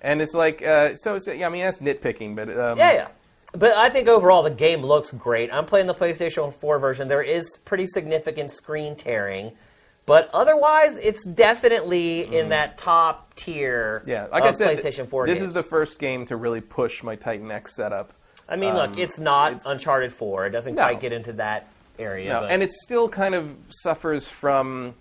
And 0.02 0.22
it's 0.22 0.34
like, 0.34 0.66
uh, 0.66 0.96
so 0.96 1.16
it's, 1.16 1.28
yeah, 1.28 1.46
I 1.48 1.50
mean 1.50 1.64
that's 1.64 1.80
nitpicking, 1.80 2.36
but 2.36 2.50
um, 2.58 2.78
Yeah, 2.78 2.94
yeah. 2.94 3.08
But 3.54 3.72
I 3.74 3.90
think 3.90 4.08
overall 4.08 4.44
the 4.44 4.52
game 4.52 4.82
looks 4.84 5.10
great. 5.12 5.52
I'm 5.52 5.66
playing 5.66 5.88
the 5.88 5.96
PlayStation 5.96 6.54
4 6.54 6.78
version. 6.80 7.08
There 7.08 7.24
is 7.24 7.58
pretty 7.66 7.88
significant 7.88 8.52
screen 8.52 8.96
tearing, 8.96 9.52
but 10.10 10.30
otherwise 10.34 10.98
it's 10.98 11.24
definitely 11.24 12.22
in 12.36 12.50
that 12.50 12.78
top 12.78 13.34
tier 13.36 14.04
yeah. 14.06 14.28
Like 14.32 14.44
of 14.44 14.50
I 14.50 14.52
said, 14.52 14.78
PlayStation 14.78 15.08
4 15.08 15.28
this 15.28 15.40
games. 15.40 15.48
is 15.50 15.54
the 15.54 15.64
first 15.64 16.00
game 16.00 16.26
to 16.26 16.36
really 16.36 16.62
push 16.62 17.02
my 17.04 17.16
Titan 17.16 17.50
X 17.52 17.76
setup. 17.76 18.12
I 18.50 18.56
mean, 18.56 18.72
um, 18.72 18.76
look, 18.92 18.98
it's 19.00 19.20
not 19.20 19.52
it's- 19.54 19.66
Uncharted 19.68 20.12
4. 20.12 20.48
It 20.48 20.50
doesn't 20.50 20.76
No. 20.76 20.82
quite 20.82 21.00
get 21.00 21.14
into 21.14 21.34
that 21.34 21.68
area. 21.98 22.30
No, 22.30 22.46
and 22.46 22.62
it 22.64 22.72
still 22.74 23.08
kind 23.08 23.36
of 23.36 23.56
suffers 23.70 24.28
from. 24.28 24.96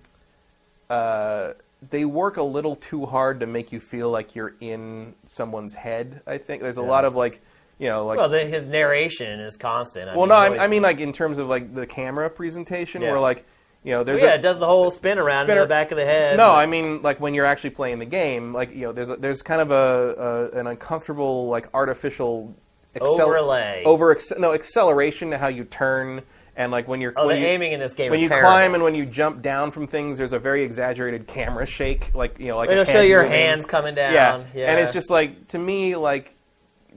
Uh, 0.91 1.53
they 1.91 2.05
work 2.05 2.37
a 2.37 2.43
little 2.43 2.77
too 2.77 3.07
hard 3.07 3.41
to 3.41 3.47
make 3.47 3.73
you 3.73 3.81
feel 3.81 4.11
like 4.11 4.35
you're 4.35 4.55
in 4.61 5.15
someone's 5.29 5.75
head. 5.75 6.21
I 6.27 6.39
think 6.39 6.63
there's 6.63 6.77
a 6.77 6.83
lot 6.83 7.05
of 7.05 7.15
like, 7.15 7.41
you 7.79 7.89
know, 7.89 8.05
like. 8.07 8.19
well, 8.19 8.29
the, 8.29 8.41
his 8.41 8.67
narration 8.67 9.41
is 9.41 9.57
constant. 9.57 10.09
I 10.11 10.17
well, 10.17 10.27
mean, 10.27 10.29
no, 10.57 10.61
I, 10.61 10.65
I 10.65 10.69
mean 10.69 10.83
like 10.83 10.99
in 11.01 11.13
terms 11.13 11.39
of 11.39 11.49
like 11.49 11.75
the 11.75 11.87
camera 11.87 12.29
presentation, 12.31 13.03
Yeah. 13.03 13.13
where 13.13 13.21
like, 13.21 13.45
you 13.85 13.93
know, 13.93 14.05
there's 14.05 14.21
yeah, 14.21 14.33
a, 14.33 14.35
it 14.35 14.43
does 14.43 14.59
the 14.59 14.67
whole 14.67 14.91
spin 14.91 15.19
around 15.19 15.47
spinner- 15.47 15.63
in 15.63 15.65
the 15.65 15.69
back 15.69 15.91
of 15.91 15.97
the 15.97 16.05
head. 16.05 16.37
No, 16.37 16.51
I 16.53 16.67
mean 16.67 17.01
like 17.03 17.21
when 17.21 17.33
you're 17.35 17.47
actually 17.47 17.71
playing 17.71 17.99
the 18.01 18.05
game, 18.07 18.53
like 18.53 18.75
you 18.75 18.83
know, 18.83 18.93
there's 18.93 19.09
a, 19.11 19.17
there's 19.17 19.41
kind 19.43 19.61
of 19.61 19.71
a, 19.71 20.51
a 20.55 20.59
an 20.59 20.67
uncomfortable 20.67 21.49
like 21.49 21.69
artificial 21.75 22.55
Overlay. 23.01 23.83
over 23.87 24.19
no 24.39 24.53
acceleration 24.55 25.31
to 25.31 25.39
how 25.39 25.47
you 25.49 25.63
turn 25.65 26.23
and 26.57 26.73
like 26.73 26.89
when 26.89 27.01
you're 27.01 27.13
Oh, 27.17 27.27
when 27.29 27.37
the 27.37 27.43
you, 27.43 27.47
aiming 27.47 27.71
in 27.73 27.79
this 27.79 27.95
game 27.95 28.11
when 28.11 28.19
you 28.19 28.29
terrible. 28.29 28.49
climb 28.49 28.75
and 28.75 28.83
when 28.83 28.97
you 28.97 29.07
jump 29.07 29.41
down 29.43 29.71
from 29.71 29.87
things, 29.87 30.19
there's 30.19 30.33
a 30.33 30.39
very 30.41 30.63
exaggerated 30.65 31.29
camera 31.29 31.65
shake, 31.67 32.13
like 32.15 32.41
you 32.41 32.49
know, 32.49 32.57
like 32.57 32.71
It'll 32.71 32.85
show 32.85 33.01
your 33.01 33.23
moving. 33.23 33.39
hands 33.39 33.65
coming 33.67 33.95
down. 33.95 34.13
Yeah. 34.13 34.43
Yeah. 34.55 34.71
and 34.73 34.81
it's 34.81 34.93
just 34.93 35.11
like 35.11 35.47
to 35.49 35.59
me, 35.59 35.95
like 35.95 36.35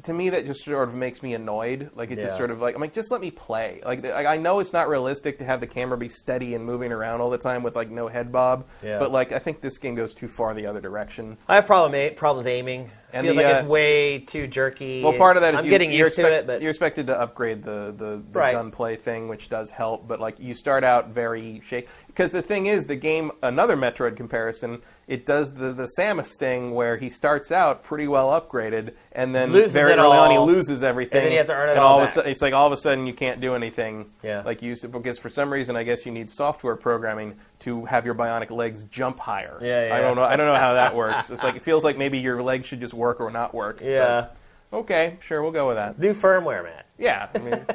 to 0.03 0.13
me 0.13 0.29
that 0.29 0.45
just 0.45 0.63
sort 0.63 0.87
of 0.87 0.95
makes 0.95 1.21
me 1.21 1.33
annoyed. 1.33 1.91
Like 1.95 2.11
it 2.11 2.15
just 2.19 2.37
sort 2.37 2.49
of 2.51 2.59
like 2.61 2.75
I'm 2.75 2.81
like 2.81 2.93
just 2.93 3.11
let 3.11 3.21
me 3.21 3.31
play. 3.31 3.81
Like 3.85 4.05
I 4.05 4.25
I 4.33 4.37
know 4.37 4.59
it's 4.59 4.73
not 4.73 4.89
realistic 4.89 5.37
to 5.39 5.43
have 5.45 5.59
the 5.59 5.67
camera 5.67 5.97
be 5.97 6.09
steady 6.09 6.55
and 6.55 6.65
moving 6.65 6.91
around 6.91 7.21
all 7.21 7.29
the 7.29 7.37
time 7.37 7.61
with 7.63 7.75
like 7.75 7.89
no 7.89 8.07
head 8.07 8.31
bob, 8.31 8.65
Yeah. 8.83 8.99
but 8.99 9.11
like 9.11 9.31
I 9.31 9.39
think 9.39 9.61
this 9.61 9.77
game 9.77 9.95
goes 9.95 10.13
too 10.13 10.27
far 10.27 10.53
the 10.53 10.65
other 10.65 10.81
direction. 10.81 11.37
I 11.47 11.55
have 11.55 11.65
problem 11.65 11.93
a- 11.95 12.11
problems 12.11 12.47
aiming. 12.47 12.91
And 13.13 13.25
Feels 13.25 13.35
the, 13.35 13.43
like 13.43 13.55
uh, 13.55 13.59
it's 13.59 13.67
way 13.67 14.19
too 14.19 14.47
jerky. 14.47 15.03
Well, 15.03 15.11
part 15.17 15.35
of 15.35 15.41
that 15.41 15.53
is 15.53 15.59
I'm 15.59 15.65
you, 15.65 15.71
getting 15.71 15.91
you 15.91 15.97
used 15.97 16.17
expect, 16.17 16.29
to 16.29 16.37
it, 16.37 16.47
but 16.47 16.61
you're 16.61 16.69
expected 16.69 17.07
to 17.07 17.19
upgrade 17.19 17.61
the 17.61 17.93
the, 17.97 18.23
the 18.31 18.39
Right. 18.39 18.53
gunplay 18.53 18.95
thing, 18.95 19.27
which 19.27 19.49
does 19.49 19.69
help. 19.69 20.07
But 20.07 20.21
like 20.21 20.39
you 20.39 20.55
start 20.55 20.85
out 20.85 21.09
very 21.09 21.61
shaky 21.65 21.89
because 22.07 22.31
the 22.31 22.41
thing 22.41 22.67
is, 22.67 22.85
the 22.85 22.95
game 22.95 23.31
another 23.43 23.75
Metroid 23.75 24.15
comparison. 24.15 24.81
It 25.11 25.25
does 25.25 25.53
the 25.53 25.73
the 25.73 25.89
Samus 25.99 26.35
thing 26.37 26.73
where 26.73 26.95
he 26.95 27.09
starts 27.09 27.51
out 27.51 27.83
pretty 27.83 28.07
well 28.07 28.29
upgraded, 28.29 28.93
and 29.11 29.35
then 29.35 29.51
Loses 29.51 29.73
very 29.73 29.91
early 29.91 30.17
on 30.17 30.31
he 30.31 30.37
loses 30.37 30.83
everything, 30.83 31.17
and 31.17 31.25
then 31.25 31.31
you 31.33 31.37
have 31.39 31.47
to 31.47 31.53
earn 31.53 31.67
it 31.67 31.71
and 31.73 31.79
all 31.81 31.95
all 31.95 32.01
of 32.01 32.05
a 32.05 32.11
sudden, 32.11 32.31
it's 32.31 32.41
like 32.41 32.53
all 32.53 32.65
of 32.67 32.71
a 32.71 32.77
sudden 32.77 33.05
you 33.05 33.13
can't 33.13 33.41
do 33.41 33.53
anything. 33.53 34.05
Yeah. 34.23 34.41
like 34.45 34.61
you 34.61 34.75
because 34.89 35.17
for 35.19 35.29
some 35.29 35.51
reason 35.51 35.75
I 35.75 35.83
guess 35.83 36.05
you 36.05 36.13
need 36.13 36.31
software 36.31 36.77
programming 36.77 37.35
to 37.59 37.83
have 37.85 38.05
your 38.05 38.15
bionic 38.15 38.51
legs 38.51 38.83
jump 38.83 39.19
higher. 39.19 39.59
Yeah, 39.61 39.87
yeah. 39.89 39.95
I 39.95 39.99
don't 40.01 40.15
know. 40.15 40.23
I 40.23 40.37
don't 40.37 40.47
know 40.47 40.55
how 40.55 40.75
that 40.75 40.95
works. 41.03 41.29
It's 41.29 41.43
like 41.43 41.55
it 41.57 41.61
feels 41.61 41.83
like 41.83 41.97
maybe 41.97 42.19
your 42.19 42.41
legs 42.41 42.67
should 42.67 42.79
just 42.79 42.93
work 42.93 43.19
or 43.19 43.29
not 43.31 43.53
work. 43.53 43.79
but- 43.79 43.85
yeah, 43.87 44.27
Okay, 44.73 45.17
sure, 45.25 45.41
we'll 45.41 45.51
go 45.51 45.67
with 45.67 45.75
that. 45.75 45.99
new 45.99 46.13
firmware, 46.13 46.63
Matt. 46.63 46.85
Yeah, 46.97 47.27
I 47.35 47.37
mean, 47.39 47.65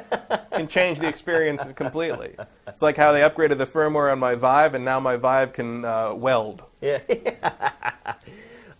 can 0.53 0.67
change 0.67 0.97
the 0.99 1.07
experience 1.07 1.63
completely. 1.75 2.33
It's 2.67 2.81
like 2.81 2.97
how 2.97 3.11
they 3.11 3.19
upgraded 3.21 3.59
the 3.59 3.67
firmware 3.67 4.11
on 4.11 4.17
my 4.17 4.33
Vive, 4.33 4.73
and 4.73 4.83
now 4.83 4.99
my 4.99 5.17
Vive 5.17 5.53
can 5.53 5.85
uh, 5.85 6.13
weld. 6.15 6.63
Yeah. 6.81 6.99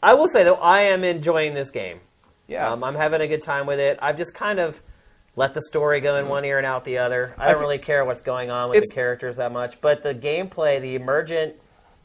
I 0.04 0.14
will 0.14 0.28
say 0.28 0.44
though, 0.44 0.56
I 0.56 0.82
am 0.82 1.04
enjoying 1.04 1.54
this 1.54 1.72
game. 1.72 2.00
Yeah, 2.48 2.72
Um, 2.72 2.84
I'm 2.84 2.96
having 2.96 3.20
a 3.22 3.28
good 3.28 3.42
time 3.42 3.66
with 3.66 3.80
it. 3.80 4.00
I've 4.02 4.16
just 4.18 4.34
kind 4.34 4.60
of 4.60 4.80
let 5.36 5.54
the 5.54 5.62
story 5.62 6.00
go 6.00 6.16
in 6.18 6.30
one 6.30 6.46
ear 6.46 6.58
and 6.58 6.66
out 6.66 6.86
the 6.86 7.00
other. 7.00 7.34
I 7.38 7.52
don't 7.52 7.62
really 7.62 7.78
care 7.78 8.06
what's 8.06 8.22
going 8.22 8.50
on 8.50 8.70
with 8.70 8.84
the 8.88 8.94
characters 8.96 9.36
that 9.38 9.52
much, 9.52 9.82
but 9.82 10.02
the 10.02 10.16
gameplay, 10.16 10.80
the 10.80 10.96
emergent 10.96 11.56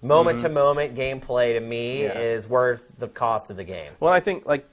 moment 0.02 0.40
to 0.40 0.48
moment 0.48 0.97
gameplay 0.97 1.55
to 1.55 1.60
me 1.60 2.05
Yeah. 2.05 2.19
is 2.19 2.48
worth 2.48 2.90
the 2.98 3.06
cost 3.09 3.51
of 3.51 3.56
the 3.56 3.64
game. 3.64 3.93
Well, 4.01 4.12
I 4.12 4.19
think 4.20 4.47
like 4.47 4.66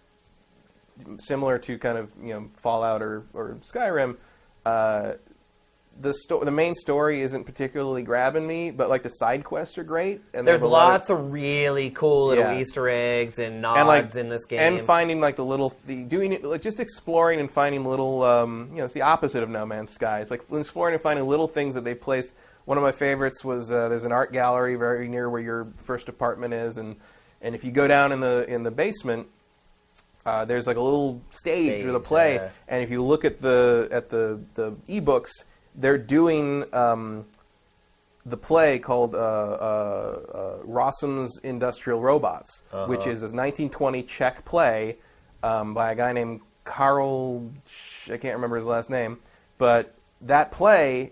similar 1.19 1.57
to 1.59 1.77
kind 1.77 1.97
of 1.97 2.11
you 2.21 2.33
know 2.33 2.47
Fallout 2.57 3.01
or 3.03 3.23
or 3.33 3.57
Skyrim, 3.61 4.17
uh, 4.65 5.13
the 6.01 6.13
sto- 6.13 6.43
the 6.43 6.51
main 6.51 6.75
story 6.75 7.21
isn't 7.21 7.43
particularly 7.45 8.03
grabbing 8.03 8.47
me, 8.47 8.71
but 8.71 8.87
like 8.89 9.03
the 9.03 9.09
side 9.09 9.43
quests 9.43 9.77
are 9.77 9.83
great. 9.83 10.21
And 10.33 10.47
There's 10.47 10.63
lots 10.63 11.09
of, 11.09 11.31
really 11.31 11.89
cool 11.89 12.27
little 12.27 12.45
Yeah. 12.45 12.59
Easter 12.59 12.87
eggs 12.87 13.37
and 13.37 13.61
nods 13.61 13.79
and 13.79 13.87
like 13.87 14.15
in 14.15 14.29
this 14.29 14.45
game. 14.45 14.59
and 14.59 14.81
finding 14.81 15.19
like 15.19 15.35
the 15.35 15.43
little 15.45 15.73
the 15.87 16.03
doing 16.03 16.31
it 16.33 16.43
like 16.43 16.61
just 16.61 16.79
exploring 16.79 17.39
and 17.39 17.51
finding 17.51 17.83
little 17.85 18.23
um, 18.23 18.69
you 18.71 18.77
know 18.77 18.85
it's 18.85 18.93
the 18.93 19.01
opposite 19.01 19.43
of 19.43 19.49
No 19.49 19.65
Man's 19.65 19.91
Sky. 19.91 20.21
It's 20.21 20.31
like 20.31 20.43
exploring 20.51 20.93
and 20.93 21.03
finding 21.03 21.27
little 21.27 21.47
things 21.47 21.75
that 21.75 21.83
they 21.83 21.95
place. 21.95 22.31
One 22.65 22.77
of 22.77 22.83
my 22.83 22.91
favorites 22.91 23.43
was 23.43 23.71
uh, 23.71 23.89
there's 23.89 24.03
an 24.05 24.11
art 24.11 24.31
gallery 24.31 24.75
very 24.75 25.07
near 25.07 25.29
where 25.29 25.41
your 25.41 25.65
first 25.83 26.07
apartment 26.07 26.53
is, 26.53 26.77
and 26.77 26.95
and 27.41 27.55
if 27.55 27.63
you 27.63 27.71
go 27.71 27.87
down 27.87 28.11
in 28.11 28.19
the 28.19 28.45
in 28.47 28.63
the 28.63 28.71
basement, 28.71 29.27
uh, 30.25 30.45
there's 30.45 30.67
like 30.67 30.77
a 30.77 30.81
little 30.81 31.21
stage 31.31 31.81
for 31.83 31.91
the 31.91 31.99
Stage, 31.99 32.07
play, 32.07 32.35
yeah. 32.35 32.49
and 32.67 32.83
if 32.83 32.91
you 32.91 33.03
look 33.03 33.25
at 33.25 33.41
the 33.41 33.87
at 33.91 34.09
the 34.09 34.39
the 34.55 34.71
ebooks, 34.87 35.31
they're 35.79 35.97
doing. 35.97 36.65
Um, 36.73 37.25
the 38.25 38.37
play 38.37 38.77
called 38.77 39.15
uh, 39.15 39.17
uh, 39.17 40.19
uh, 40.33 40.57
Rossum's 40.65 41.39
Industrial 41.39 41.99
Robots, 41.99 42.61
which 42.85 42.99
Uh-huh. 43.01 43.09
is 43.09 43.21
a 43.23 43.31
1920 43.33 44.03
Czech 44.03 44.45
play 44.45 44.97
um, 45.41 45.73
by 45.73 45.93
a 45.93 45.95
guy 45.95 46.13
named 46.13 46.41
Karl. 46.63 47.49
I 48.11 48.17
can't 48.17 48.35
remember 48.35 48.57
his 48.57 48.65
last 48.65 48.89
name, 48.91 49.17
but 49.57 49.95
that 50.21 50.51
play 50.51 51.11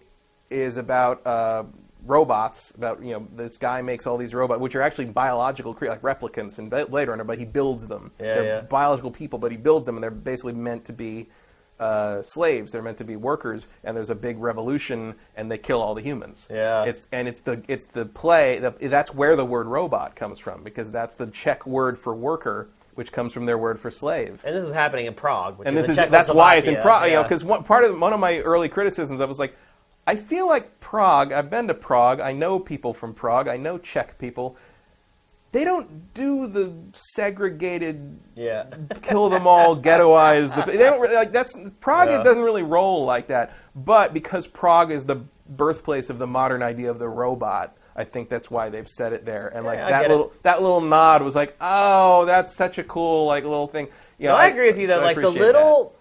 is 0.52 0.78
about 0.78 1.26
uh, 1.26 1.64
robots. 2.06 2.72
About 2.78 3.02
you 3.02 3.14
know 3.14 3.26
this 3.36 3.58
guy 3.58 3.82
makes 3.82 4.06
all 4.06 4.18
these 4.18 4.34
robots, 4.36 4.60
which 4.60 4.76
are 4.76 4.82
actually 4.82 5.06
biological, 5.06 5.74
cre- 5.74 5.88
like 5.88 6.02
replicants 6.02 6.60
in 6.60 6.70
Blade 6.70 7.08
Runner, 7.08 7.24
but 7.24 7.40
he 7.40 7.46
builds 7.46 7.88
them. 7.88 8.12
Yeah, 8.20 8.26
they're 8.36 8.44
yeah. 8.46 8.62
biological 8.62 9.12
people, 9.12 9.40
but 9.40 9.50
he 9.52 9.58
builds 9.58 9.86
them, 9.88 9.96
and 9.96 10.04
they're 10.04 10.12
basically 10.12 10.54
meant 10.54 10.86
to 10.86 10.94
be 10.94 11.28
uh, 11.80 12.22
slaves. 12.22 12.72
They're 12.72 12.82
meant 12.82 12.98
to 12.98 13.04
be 13.04 13.16
workers, 13.16 13.68
and 13.84 13.96
there's 13.96 14.10
a 14.10 14.16
big 14.16 14.40
revolution, 14.40 15.16
and 15.36 15.52
they 15.52 15.58
kill 15.58 15.82
all 15.82 15.94
the 15.96 16.02
humans. 16.02 16.48
Yeah. 16.50 16.84
It's 16.86 17.08
and 17.12 17.28
it's 17.28 17.42
the 17.42 17.62
it's 17.68 17.86
the 17.86 18.06
play. 18.06 18.60
The, 18.60 18.72
that's 18.88 19.14
where 19.14 19.36
the 19.36 19.46
word 19.46 19.68
robot 19.68 20.16
comes 20.16 20.40
from 20.40 20.64
because 20.64 20.92
that's 20.92 21.16
the 21.16 21.28
Czech 21.28 21.66
word 21.68 21.98
for 21.98 22.16
worker, 22.16 22.68
which 22.96 23.12
comes 23.12 23.32
from 23.34 23.46
their 23.46 23.58
word 23.58 23.80
for 23.80 23.92
slave. 23.92 24.42
and 24.46 24.56
this 24.56 24.64
is 24.66 24.74
happening 24.74 25.06
in 25.06 25.14
Prague, 25.14 25.60
which 25.60 25.68
And 25.68 25.78
is 25.78 25.88
this 25.88 25.98
is 25.98 26.10
that's 26.10 26.30
why 26.30 26.56
it's 26.56 26.68
in. 26.68 26.82
Prague. 26.82 27.06
You 27.06 27.12
know, 27.14 27.20
Yeah. 27.20 27.24
because 27.24 27.44
one 27.44 27.64
part 27.64 27.84
of 27.84 28.00
one 28.00 28.14
of 28.14 28.20
my 28.20 28.40
early 28.40 28.70
criticisms, 28.70 29.22
I 29.22 29.26
was 29.26 29.38
like, 29.40 29.56
I 30.08 30.16
feel 30.16 30.48
like 30.48 30.80
Prague. 30.80 31.32
I've 31.34 31.50
been 31.50 31.68
to 31.68 31.74
Prague. 31.74 32.22
I 32.22 32.32
know 32.32 32.60
people 32.60 32.94
from 32.94 33.14
Prague. 33.14 33.48
I 33.48 33.58
know 33.58 33.78
Czech 33.78 34.18
people. 34.18 34.56
They 35.52 35.64
don't 35.64 36.14
do 36.14 36.48
the 36.48 36.72
segregated 36.94 38.20
yeah. 38.36 38.66
kill 39.02 39.30
them 39.30 39.48
all, 39.48 39.76
ghettoize 39.82 40.56
the. 40.56 40.70
They 40.72 40.78
don't 40.78 41.00
really, 41.02 41.16
like 41.16 41.32
that's 41.32 41.56
Prague. 41.80 42.10
Yeah. 42.10 42.24
Doesn't 42.24 42.44
really 42.44 42.64
roll 42.64 43.06
like 43.06 43.28
that. 43.28 43.54
But 43.76 44.14
because 44.14 44.48
Prague 44.48 44.92
is 44.92 45.06
the 45.06 45.22
birthplace 45.50 46.10
of 46.10 46.18
the 46.18 46.28
modern 46.28 46.62
idea 46.62 46.92
of 46.92 47.00
the 47.00 47.08
robot, 47.08 47.76
I 47.96 48.04
think 48.04 48.30
that's 48.30 48.52
why 48.52 48.70
they've 48.70 48.88
said 48.88 49.14
it 49.14 49.26
there. 49.26 49.48
And 49.48 49.66
like 49.66 49.80
Yeah, 49.80 49.90
that 49.90 50.02
get 50.04 50.12
it. 50.12 50.14
little 50.14 50.34
that 50.44 50.62
little 50.62 50.82
nod 50.82 51.24
was 51.24 51.36
like, 51.36 51.56
oh, 51.60 52.26
that's 52.26 52.54
such 52.56 52.78
a 52.78 52.84
cool 52.84 53.26
like 53.26 53.44
little 53.44 53.68
thing. 53.68 53.88
You 54.20 54.28
know, 54.28 54.34
No, 54.34 54.40
I 54.40 54.48
agree 54.48 54.68
with 54.68 54.78
you 54.78 54.88
though. 54.88 55.00
so 55.00 55.06
like 55.06 55.20
the 55.20 55.30
little, 55.30 55.94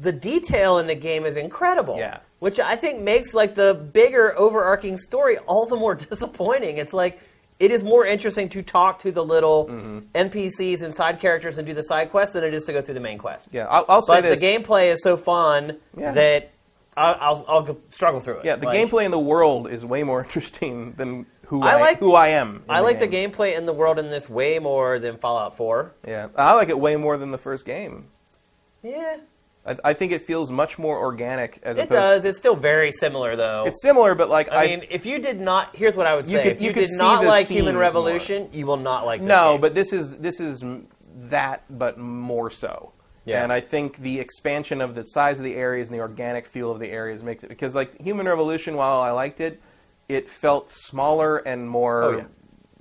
the 0.00 0.12
detail 0.12 0.78
in 0.78 0.86
the 0.86 0.94
game 0.94 1.24
is 1.26 1.36
incredible. 1.36 1.96
Yeah. 1.98 2.20
Which 2.38 2.58
I 2.60 2.76
think 2.76 3.00
makes 3.00 3.34
like 3.34 3.54
the 3.54 3.74
bigger 3.74 4.36
overarching 4.38 4.98
story 4.98 5.38
all 5.38 5.66
the 5.66 5.76
more 5.76 5.94
disappointing. 6.10 6.78
It's 6.78 6.92
like 6.92 7.20
it 7.64 7.70
is 7.70 7.82
more 7.82 8.04
interesting 8.06 8.48
to 8.50 8.62
talk 8.62 9.00
to 9.00 9.10
the 9.12 9.24
little 9.24 9.66
Mm-hmm. 9.66 9.98
NPCs 10.14 10.82
and 10.82 10.94
side 10.94 11.20
characters 11.20 11.58
and 11.58 11.66
do 11.66 11.74
the 11.74 11.82
side 11.82 12.10
quests 12.10 12.34
than 12.34 12.44
it 12.44 12.52
is 12.54 12.64
to 12.64 12.72
go 12.72 12.80
through 12.82 12.94
the 12.94 13.00
main 13.10 13.18
quest. 13.18 13.48
Yeah, 13.52 13.66
I'll, 13.66 13.84
I'll 13.88 14.02
say 14.02 14.16
But 14.16 14.22
this. 14.22 14.40
the 14.40 14.46
gameplay 14.46 14.92
is 14.92 15.02
so 15.02 15.16
fun 15.16 15.78
Yeah. 15.96 16.12
that 16.12 16.50
I'll, 16.96 17.16
I'll, 17.20 17.44
I'll 17.68 17.78
struggle 17.90 18.20
through 18.20 18.38
it. 18.40 18.44
yeah, 18.44 18.56
the 18.56 18.66
Like, 18.66 18.78
gameplay 18.78 19.04
in 19.04 19.10
the 19.10 19.18
world 19.32 19.68
is 19.68 19.84
way 19.84 20.02
more 20.02 20.22
interesting 20.28 20.92
than 20.92 21.26
who 21.46 21.62
I 21.62 21.72
I, 21.72 21.80
like- 21.80 21.98
who 21.98 22.14
I 22.14 22.28
am. 22.28 22.62
I 22.68 22.80
like 22.80 22.98
the 23.00 23.08
gameplay 23.08 23.56
in 23.56 23.66
the 23.66 23.72
world 23.72 23.98
in 23.98 24.10
this 24.10 24.28
way 24.28 24.58
more 24.58 24.98
than 24.98 25.16
Fallout 25.18 25.56
4. 25.56 25.92
Yeah, 26.06 26.28
I 26.36 26.54
like 26.54 26.68
it 26.68 26.78
way 26.78 26.96
more 26.96 27.16
than 27.16 27.30
the 27.32 27.38
first 27.38 27.64
game. 27.64 28.04
Yeah, 28.82 29.16
I, 29.66 29.76
I 29.84 29.92
think 29.94 30.12
it 30.12 30.22
feels 30.22 30.50
much 30.50 30.78
more 30.78 30.98
organic 30.98 31.58
as 31.62 31.78
it 31.78 31.82
opposed. 31.84 31.90
does. 31.90 32.24
It's 32.24 32.38
still 32.38 32.56
very 32.56 32.92
similar 32.92 33.36
though. 33.36 33.64
It's 33.66 33.80
similar, 33.82 34.14
but 34.14 34.28
like 34.28 34.52
I 34.52 34.66
mean, 34.66 34.84
if 34.90 35.06
you 35.06 35.18
did 35.18 35.40
not, 35.40 35.74
here's 35.76 35.96
what 35.96 36.06
I 36.06 36.14
would 36.14 36.26
You 36.26 36.38
say: 36.38 36.42
could- 36.44 36.52
if 36.52 36.60
you 36.60 36.68
you, 36.68 36.74
could 36.74 36.80
did 36.80 36.88
see 36.90 36.96
not 36.98 37.22
the 37.22 37.28
like 37.28 37.46
Human 37.48 37.74
scenes 37.74 37.80
Revolution, 37.80 38.48
you 38.52 38.66
will 38.66 38.76
not 38.76 39.06
like 39.06 39.20
this 39.20 39.28
No, 39.28 39.52
game. 39.54 39.60
but 39.60 39.74
this 39.74 39.92
is 39.92 40.16
this 40.18 40.40
is 40.40 40.62
m- 40.62 40.86
that, 41.30 41.62
but 41.70 41.98
more 41.98 42.50
so. 42.50 42.92
Yeah. 43.26 43.42
And 43.42 43.50
I 43.50 43.60
think 43.60 43.96
the 43.98 44.20
expansion 44.20 44.82
of 44.82 44.94
the 44.94 45.02
size 45.02 45.38
of 45.38 45.44
the 45.44 45.54
areas 45.54 45.88
and 45.88 45.96
the 45.98 46.02
organic 46.02 46.46
feel 46.46 46.70
of 46.70 46.78
the 46.78 46.90
areas 46.90 47.22
makes 47.22 47.42
it 47.42 47.48
because 47.48 47.74
like 47.74 47.98
Human 48.00 48.26
Revolution, 48.28 48.76
while 48.76 49.00
I 49.00 49.12
liked 49.12 49.40
it, 49.40 49.62
it 50.10 50.28
felt 50.28 50.70
smaller 50.70 51.38
and 51.38 51.66
more 51.66 52.02
Oh, 52.02 52.16
yeah. 52.18 52.24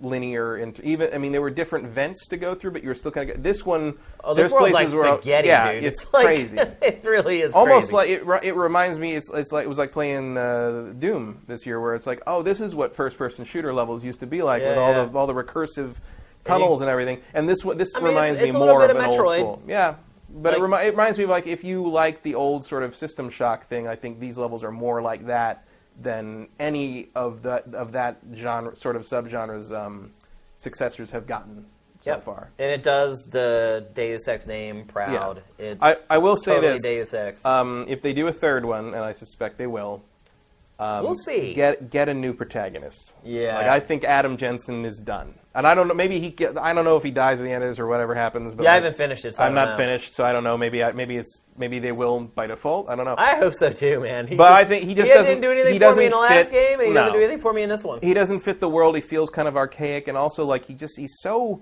Linear. 0.03 0.55
And 0.55 0.79
even 0.81 1.13
I 1.13 1.17
mean, 1.17 1.31
there 1.31 1.41
were 1.41 1.49
different 1.49 1.87
vents 1.87 2.27
to 2.27 2.37
go 2.37 2.53
through, 2.53 2.71
but 2.71 2.83
you 2.83 2.89
were 2.89 2.95
still 2.95 3.11
kind 3.11 3.29
of 3.29 3.41
this 3.41 3.65
one. 3.65 3.95
oh, 4.23 4.33
there's 4.33 4.47
this 4.51 4.53
world's 4.53 4.71
places 4.73 4.93
like 4.93 5.03
where 5.03 5.15
spaghetti, 5.17 5.47
yeah, 5.47 5.71
dude. 5.73 5.83
it's, 5.85 6.13
like, 6.13 6.25
crazy. 6.25 6.57
it 6.81 7.01
really 7.03 7.41
is 7.41 7.53
Almost 7.53 7.91
crazy. 7.91 8.21
like 8.23 8.43
it. 8.43 8.47
It 8.47 8.55
reminds 8.55 8.99
me. 8.99 9.15
It's 9.15 9.31
it's 9.33 9.51
like 9.51 9.65
it 9.65 9.69
was 9.69 9.77
like 9.77 9.91
playing 9.91 10.37
uh, 10.37 10.93
Doom 10.99 11.39
this 11.47 11.65
year, 11.65 11.79
where 11.79 11.95
it's 11.95 12.05
like, 12.05 12.21
oh, 12.27 12.41
this 12.43 12.61
is 12.61 12.75
what 12.75 12.95
first-person 12.95 13.45
shooter 13.45 13.73
levels 13.73 14.03
used 14.03 14.19
to 14.19 14.27
be 14.27 14.41
like 14.41 14.61
with 14.61 14.71
Yeah, 14.75 14.81
all 14.81 14.91
yeah. 14.93 15.05
the 15.05 15.17
all 15.17 15.27
the 15.27 15.33
recursive 15.33 15.95
tunnels 16.43 16.81
and 16.81 16.89
everything. 16.89 17.19
And 17.33 17.47
this 17.47 17.63
one- 17.63 17.77
this 17.77 17.95
I 17.95 17.99
mean, 17.99 18.09
reminds 18.09 18.39
it's 18.39 18.53
me 18.53 18.59
more 18.59 18.83
of 18.83 18.89
of 18.91 18.97
an 18.97 19.05
old 19.05 19.27
school. 19.27 19.61
Yeah, 19.67 19.95
but 20.29 20.53
it, 20.53 20.59
remi- 20.61 20.87
it 20.87 20.91
reminds 20.91 21.17
me 21.17 21.23
of 21.23 21.29
like 21.29 21.47
if 21.47 21.63
you 21.63 21.87
like 21.89 22.23
the 22.23 22.35
old 22.35 22.65
sort 22.65 22.83
of 22.83 22.95
System 22.95 23.29
Shock 23.29 23.67
thing. 23.67 23.87
I 23.87 23.95
think 23.95 24.19
these 24.19 24.37
levels 24.37 24.63
are 24.63 24.71
more 24.71 25.01
like 25.01 25.27
that 25.27 25.65
than 26.01 26.47
any 26.59 27.07
of 27.15 27.43
that 27.43 27.73
of 27.73 27.91
that 27.93 28.17
genre 28.35 28.75
sort 28.75 28.95
of 28.95 29.03
subgenres 29.03 29.71
um, 29.71 30.11
successors 30.57 31.11
have 31.11 31.27
gotten 31.27 31.65
so 32.01 32.11
Yep. 32.11 32.23
far. 32.23 32.49
and 32.59 32.69
it 32.71 32.83
does 32.83 33.27
the 33.31 33.85
Deus 33.95 34.27
Ex 34.27 34.45
name 34.45 34.85
proud. 34.85 35.41
It's 35.57 35.81
I, 35.81 35.95
I 36.09 36.17
will 36.17 36.35
say 36.35 36.55
totally 36.55 36.73
this: 36.73 36.81
Deus 36.81 37.13
Ex. 37.13 37.45
um, 37.45 37.85
if 37.87 38.01
they 38.01 38.11
do 38.13 38.27
a 38.27 38.31
third 38.33 38.65
one, 38.65 38.87
and 38.87 38.97
I 38.97 39.13
suspect 39.13 39.57
they 39.57 39.67
will, 39.67 40.03
um, 40.79 41.03
We'll 41.05 41.15
see. 41.15 41.53
Get 41.53 41.89
get 41.89 42.09
a 42.09 42.13
new 42.13 42.33
protagonist. 42.33 43.13
Yeah. 43.23 43.55
like 43.57 43.67
I 43.67 43.79
think 43.79 44.03
Adam 44.03 44.35
Jensen 44.35 44.83
is 44.83 44.97
done, 44.99 45.33
and 45.55 45.67
I 45.67 45.75
don't 45.75 45.87
know. 45.87 45.93
Maybe 45.93 46.19
he. 46.19 46.31
Get, 46.31 46.57
I 46.57 46.73
don't 46.73 46.83
know 46.85 46.97
if 46.97 47.03
he 47.03 47.11
dies 47.11 47.39
at 47.39 47.43
the 47.43 47.51
end 47.51 47.63
of 47.63 47.69
this 47.69 47.77
or 47.79 47.85
whatever 47.87 48.15
happens. 48.15 48.53
But 48.55 48.63
yeah, 48.63 48.71
I 48.71 48.75
haven't 48.75 48.97
finished 48.97 49.23
it. 49.25 49.35
So 49.35 49.43
I'm 49.43 49.53
not 49.53 49.69
know. 49.69 49.75
finished, 49.77 50.15
so 50.15 50.23
I 50.25 50.31
don't 50.31 50.43
know. 50.43 50.57
Maybe 50.57 50.83
I, 50.83 50.91
maybe 50.93 51.15
it's 51.17 51.41
maybe 51.57 51.77
they 51.79 51.91
will 51.91 52.21
by 52.21 52.47
default. 52.47 52.89
I 52.89 52.95
don't 52.95 53.05
know. 53.05 53.15
I 53.17 53.35
hope 53.35 53.53
so 53.53 53.71
too, 53.71 53.99
man. 53.99 54.25
He 54.27 54.35
But 54.35 54.49
just- 54.49 54.59
I 54.59 54.63
think 54.65 54.83
he 54.85 54.95
just 54.95 55.07
didn't 55.09 55.23
doesn't- 55.25 55.41
do 55.41 55.51
anything 55.51 55.73
he 55.73 55.79
for 55.79 55.95
me 55.95 56.05
in 56.05 56.11
the 56.11 56.17
last 56.17 56.45
fit- 56.49 56.51
game, 56.51 56.79
and 56.79 56.87
he 56.89 56.93
doesn't 56.95 57.13
do 57.13 57.19
anything 57.19 57.39
for 57.39 57.53
me 57.53 57.61
in 57.61 57.69
this 57.69 57.83
one. 57.83 57.99
he 58.01 58.13
doesn't 58.13 58.39
fit 58.39 58.59
the 58.59 58.69
world. 58.69 58.95
He 58.95 59.01
feels 59.01 59.29
kind 59.29 59.47
of 59.47 59.55
archaic, 59.55 60.07
and 60.07 60.17
also 60.17 60.45
like 60.45 60.65
he 60.65 60.73
just 60.73 60.97
he's 60.97 61.15
so 61.19 61.61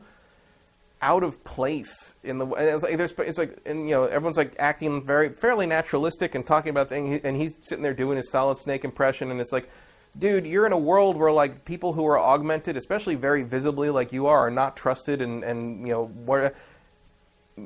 out 1.02 1.24
of 1.24 1.44
place 1.44 2.14
in 2.24 2.38
the. 2.38 2.46
And 2.46 2.68
it's 2.70 2.84
like 2.84 2.96
there's 2.98 3.12
it's 3.18 3.38
like 3.38 3.58
and 3.66 3.90
you 3.90 3.96
know 3.96 4.06
everyone's 4.06 4.38
like 4.38 4.56
acting 4.60 5.04
very 5.04 5.30
fairly 5.30 5.66
naturalistic 5.66 6.34
and 6.36 6.46
talking 6.46 6.70
about 6.70 6.88
things, 6.90 7.22
and 7.24 7.36
he's 7.36 7.56
sitting 7.62 7.84
there 7.84 7.94
doing 7.94 8.18
his 8.18 8.32
Solid 8.32 8.58
Snake 8.58 8.86
impression, 8.86 9.32
and 9.32 9.42
it's 9.42 9.52
like. 9.52 9.70
Dude, 10.18 10.46
you're 10.46 10.66
in 10.66 10.74
a 10.74 10.78
world 10.78 11.16
where 11.16 11.32
like 11.32 11.64
people 11.66 11.94
who 11.94 12.06
are 12.06 12.20
augmented, 12.20 12.76
especially 12.76 13.16
very 13.16 13.44
visibly 13.44 13.90
like 13.90 14.12
you 14.12 14.28
are, 14.28 14.48
are 14.48 14.52
not 14.52 14.76
trusted, 14.76 15.22
and 15.22 15.44
and 15.44 15.88
you 15.88 15.94
know 15.94 16.06
where 16.06 16.54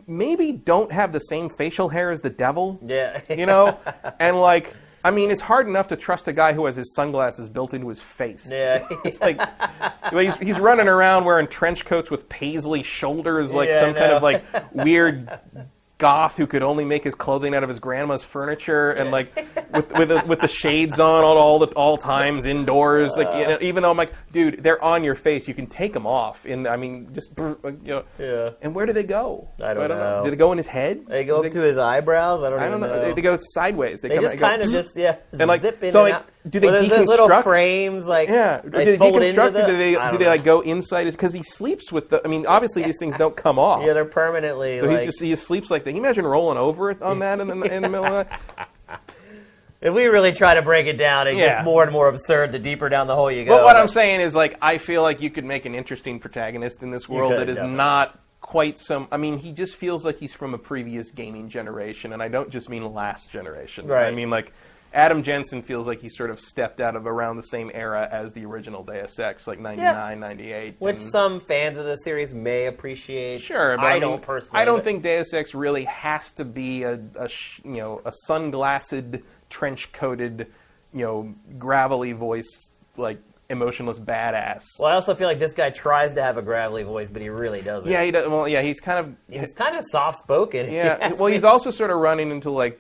maybe 0.08 0.52
don't 0.52 0.92
have 0.92 1.12
the 1.12 1.20
same 1.20 1.50
facial 1.50 1.90
hair 1.90 2.12
as 2.12 2.22
the 2.22 2.30
devil 2.30 2.80
yeah, 2.84 3.22
you 3.30 3.46
know? 3.46 3.80
And 4.20 4.40
like 4.40 4.74
i 5.04 5.12
mean 5.12 5.30
it's 5.30 5.42
hard 5.42 5.68
enough 5.68 5.88
to 5.90 5.96
trust 5.96 6.28
a 6.28 6.34
guy 6.34 6.54
who 6.54 6.66
has 6.66 6.76
his 6.76 6.96
sunglasses 6.96 7.50
built 7.50 7.74
into 7.74 7.88
his 7.90 8.02
face. 8.02 8.48
Yeah. 8.50 8.86
it's 9.06 9.20
like 9.22 9.40
he's, 10.12 10.36
he's 10.38 10.60
running 10.60 10.88
around 10.88 11.26
wearing 11.26 11.48
trench 11.48 11.86
coats 11.86 12.10
with 12.10 12.28
paisley 12.30 12.84
shoulders 12.84 13.54
like 13.54 13.70
Yeah, 13.70 13.80
some 13.80 13.94
kind 13.94 14.12
of 14.12 14.24
like 14.24 14.44
weird 14.74 15.30
goth 15.98 16.36
who 16.36 16.46
could 16.46 16.62
only 16.62 16.84
make 16.84 17.06
his 17.06 17.16
clothing 17.16 17.56
out 17.56 17.64
of 17.64 17.70
his 17.70 17.80
grandma's 17.80 18.22
furniture 18.22 18.92
and 18.92 19.12
like 19.12 19.34
with 19.74 19.94
with 19.98 20.10
the, 20.10 20.24
with 20.28 20.42
the 20.42 20.48
shades 20.48 21.00
on 21.00 21.24
all 21.24 21.38
all 21.38 21.58
the 21.58 21.68
all 21.68 21.96
times 21.96 22.46
indoors 22.46 23.16
like 23.16 23.34
you 23.40 23.48
know, 23.48 23.58
even 23.62 23.82
though 23.82 23.92
I'm 23.92 23.96
like 23.98 24.12
dude 24.34 24.62
they're 24.62 24.84
on 24.84 25.06
your 25.06 25.16
face 25.16 25.48
you 25.48 25.54
can 25.54 25.68
take 25.68 25.94
them 25.94 26.06
off 26.06 26.46
in 26.46 26.68
I 26.68 26.76
mean 26.76 27.14
just 27.14 27.40
uh, 27.40 27.56
you 27.64 27.78
know 27.86 28.04
Yeah. 28.20 28.50
and 28.62 28.76
where 28.76 28.86
do 28.86 28.92
they 28.92 29.06
go 29.06 29.48
I 29.64 29.74
don't 29.74 29.88
know. 29.88 30.22
do 30.26 30.30
they 30.32 30.36
go 30.36 30.52
in 30.52 30.58
his 30.58 30.68
head 30.68 31.06
They 31.08 31.24
go 31.24 31.42
up 31.42 31.50
to 31.52 31.60
his 31.62 31.78
eyebrows. 31.78 32.44
I 32.44 32.50
don't, 32.50 32.60
I 32.60 32.68
don't 32.68 32.82
know. 32.82 32.88
know. 32.88 33.00
They, 33.00 33.14
they 33.14 33.22
go 33.22 33.38
sideways. 33.40 34.02
They, 34.02 34.10
They 34.10 34.16
come 34.16 34.24
just 34.26 34.36
out- 34.36 34.40
go 34.42 34.48
kind 34.48 34.62
of 34.64 34.70
just 34.72 34.98
yeah, 34.98 35.16
And, 35.32 35.48
like, 35.48 35.62
zip 35.62 35.82
in 35.82 35.92
so, 35.92 36.06
and 36.06 36.14
like, 36.14 36.22
out. 36.22 36.30
Do 36.48 36.60
they 36.60 36.68
those 36.70 37.08
little 37.08 37.28
deconstruct? 37.28 37.44
frames 37.44 38.08
like 38.08 38.30
Yeah. 38.30 38.62
Do 38.62 38.70
they 38.70 38.98
deconstruct? 38.98 39.54
the- 39.54 39.64
or 39.64 39.68
do 39.68 39.78
they 39.78 39.94
do 40.12 40.18
they 40.18 40.28
like 40.28 40.44
go 40.44 40.62
inside? 40.62 41.06
Because 41.06 41.34
he 41.34 41.44
sleeps 41.44 41.92
with 41.92 42.10
the. 42.10 42.22
I 42.24 42.28
mean, 42.28 42.46
obviously 42.48 42.84
these 42.84 42.98
things 43.00 43.16
don't 43.16 43.36
come 43.36 43.58
off. 43.58 43.84
Yeah, 43.86 43.94
they're 43.94 44.06
permanently. 44.06 44.80
so 44.80 44.86
like, 44.86 44.98
he's 44.98 45.06
just 45.06 45.22
he 45.22 45.30
just 45.32 45.48
sleeps 45.48 45.72
like 45.72 45.84
that. 45.84 45.90
Can 45.92 45.98
you 45.98 46.04
imagine 46.04 46.26
rolling 46.26 46.58
over 46.58 46.92
it 46.92 47.02
on 47.02 47.20
that 47.20 47.40
in 47.40 47.48
the 47.48 47.54
in 47.76 47.82
the 47.82 47.90
middle 47.90 48.06
of 48.06 48.28
that? 48.30 48.70
If 49.82 49.94
we 49.94 50.06
really 50.06 50.32
try 50.32 50.56
to 50.56 50.64
break 50.64 50.88
it 50.88 50.98
down, 50.98 51.28
it 51.28 51.36
Yeah. 51.36 51.50
gets 51.50 51.66
more 51.66 51.84
and 51.84 51.92
more 51.92 52.08
absurd 52.08 52.52
the 52.52 52.58
deeper 52.58 52.90
down 52.90 53.06
the 53.06 53.16
hole 53.16 53.30
you 53.30 53.46
go. 53.46 53.56
But 53.58 53.66
what 53.66 53.76
I'm 53.76 53.90
saying 53.90 54.22
is, 54.22 54.34
like, 54.34 54.58
I 54.60 54.80
feel 54.80 55.04
like 55.04 55.22
you 55.22 55.30
could 55.30 55.44
make 55.46 55.66
an 55.66 55.76
interesting 55.76 56.20
protagonist 56.20 56.82
in 56.82 56.90
this 56.90 57.08
world 57.08 57.34
could, 57.34 57.42
that 57.42 57.50
is 57.50 57.56
definitely. 57.56 57.78
not 57.78 58.20
quite 58.42 58.80
some. 58.80 59.08
I 59.12 59.18
mean, 59.18 59.38
he 59.38 59.52
just 59.52 59.76
feels 59.76 60.04
like 60.04 60.18
he's 60.18 60.34
from 60.34 60.56
a 60.56 60.58
previous 60.58 61.12
gaming 61.12 61.50
generation, 61.50 62.14
and 62.14 62.24
I 62.24 62.30
don't 62.30 62.50
just 62.50 62.68
mean 62.68 62.92
last 62.96 63.30
generation. 63.30 63.86
Right. 63.86 64.08
I 64.08 64.12
mean, 64.12 64.32
like, 64.32 64.54
Adam 64.96 65.24
Jensen 65.24 65.62
feels 65.62 65.86
like 65.86 66.00
he 66.02 66.10
sort 66.10 66.30
of 66.30 66.40
stepped 66.40 66.80
out 66.80 66.96
of 66.96 67.06
around 67.06 67.36
the 67.36 67.44
same 67.44 67.70
era 67.74 68.08
as 68.10 68.34
the 68.34 68.46
original 68.46 68.82
Deus 68.82 69.20
Ex, 69.20 69.46
like 69.46 69.60
99, 69.60 70.20
98. 70.20 70.76
which 70.80 70.98
some 71.00 71.42
fans 71.42 71.78
of 71.78 71.86
the 71.86 71.98
series 71.98 72.34
may 72.34 72.68
appreciate. 72.68 73.42
Sure, 73.42 73.76
but 73.76 73.86
I, 73.86 73.90
I, 73.90 73.94
mean, 73.94 74.02
don't 74.02 74.22
personally. 74.22 74.62
I 74.62 74.66
don't 74.66 74.84
think 74.84 75.04
Deus 75.04 75.34
Ex 75.34 75.54
really 75.54 75.84
has 75.84 76.32
to 76.32 76.46
be 76.46 76.84
a, 76.84 76.94
a 77.16 77.30
you 77.64 77.78
know 77.78 78.02
a 78.06 78.14
sunglassed, 78.30 79.22
trench 79.50 79.92
coated, 79.92 80.48
you 80.94 81.06
know, 81.06 81.34
gravelly 81.60 82.14
voiced 82.14 82.72
like 82.96 83.20
emotionless 83.50 84.00
badass. 84.00 84.64
Well, 84.80 84.90
I 84.90 84.94
also 84.94 85.14
feel 85.14 85.28
like 85.28 85.40
this 85.40 85.54
guy 85.54 85.70
tries 85.72 86.14
to 86.14 86.24
have 86.24 86.38
a 86.38 86.42
gravelly 86.42 86.84
voice, 86.84 87.10
but 87.10 87.22
he 87.22 87.30
really 87.30 87.62
doesn't. 87.62 87.92
Yeah, 87.92 88.04
he 88.04 88.12
does. 88.12 88.28
Well, 88.30 88.48
yeah, 88.48 88.62
he's 88.62 88.80
kind 88.80 89.00
of 89.00 89.16
he's 89.30 89.54
kind 89.54 89.76
of 89.76 89.86
soft 89.86 90.20
spoken. 90.20 90.72
yeah. 90.72 91.14
well, 91.14 91.28
he's 91.28 91.44
also 91.44 91.70
sort 91.70 91.92
of 91.92 91.98
running 91.98 92.32
into 92.32 92.50
like 92.50 92.80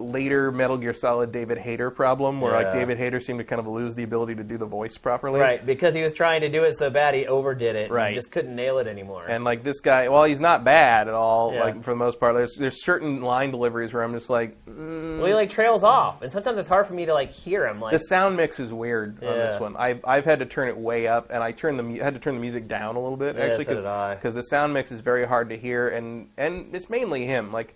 later 0.00 0.52
Metal 0.52 0.76
Gear 0.76 0.92
Solid 0.92 1.32
David 1.32 1.58
Hayter 1.58 1.90
problem, 1.90 2.40
where 2.40 2.52
like 2.52 2.72
David 2.72 2.98
Hayter 2.98 3.18
seemed 3.18 3.40
to 3.40 3.44
kind 3.44 3.58
of 3.58 3.66
lose 3.66 3.96
the 3.96 4.04
ability 4.04 4.36
to 4.36 4.44
do 4.44 4.56
the 4.56 4.64
voice 4.66 4.96
properly. 4.96 5.40
right 5.40 5.64
because 5.64 5.94
he 5.94 6.02
was 6.02 6.14
trying 6.14 6.40
to 6.42 6.48
do 6.48 6.62
it 6.62 6.76
so 6.76 6.88
bad 6.88 7.14
he 7.14 7.26
overdid 7.26 7.74
it. 7.74 7.90
Right. 7.90 8.06
and 8.08 8.14
just 8.14 8.30
couldn't 8.30 8.54
nail 8.54 8.78
it 8.78 8.86
anymore. 8.86 9.26
And 9.28 9.42
like 9.42 9.64
this 9.64 9.80
guy, 9.80 10.08
well, 10.08 10.24
he's 10.24 10.38
not 10.40 10.62
bad 10.62 11.08
at 11.08 11.14
all. 11.14 11.52
Yeah. 11.52 11.64
Like 11.64 11.82
for 11.82 11.90
the 11.90 11.96
most 11.96 12.20
part, 12.20 12.36
there's 12.36 12.54
there's 12.54 12.84
certain 12.84 13.22
line 13.22 13.50
deliveries 13.50 13.92
where 13.92 14.04
I'm 14.04 14.12
just 14.12 14.30
like, 14.30 14.64
mm. 14.66 15.18
well, 15.18 15.26
he 15.26 15.34
like 15.34 15.50
trails 15.50 15.82
off, 15.82 16.22
and 16.22 16.30
sometimes 16.30 16.58
it's 16.58 16.68
hard 16.68 16.86
for 16.86 16.94
me 16.94 17.06
to 17.06 17.14
like 17.14 17.30
hear 17.32 17.66
him. 17.66 17.80
Like 17.80 17.92
The 17.92 17.98
sound 17.98 18.36
mix 18.36 18.60
is 18.60 18.72
weird 18.72 19.22
on 19.24 19.34
this 19.36 19.54
Yeah. 19.54 19.58
one. 19.60 19.76
I've, 19.76 20.04
I've 20.04 20.24
had 20.24 20.38
to 20.38 20.46
turn 20.46 20.68
it 20.68 20.76
way 20.76 21.08
up, 21.08 21.30
and 21.30 21.42
I 21.42 21.50
turned 21.52 21.78
the 21.78 21.82
mu- 21.82 21.98
had 22.00 22.14
to 22.14 22.20
turn 22.20 22.34
the 22.36 22.40
music 22.40 22.68
down 22.68 22.94
a 22.94 23.00
little 23.00 23.16
bit 23.16 23.36
Yeah, 23.36 23.46
actually 23.46 23.64
so 23.64 24.14
because 24.14 24.34
the 24.34 24.42
sound 24.42 24.72
mix 24.74 24.92
is 24.92 25.00
very 25.00 25.26
hard 25.26 25.48
to 25.50 25.56
hear, 25.56 25.88
and 25.88 26.28
and 26.36 26.72
it's 26.72 26.88
mainly 26.88 27.24
him. 27.24 27.52
Like 27.52 27.74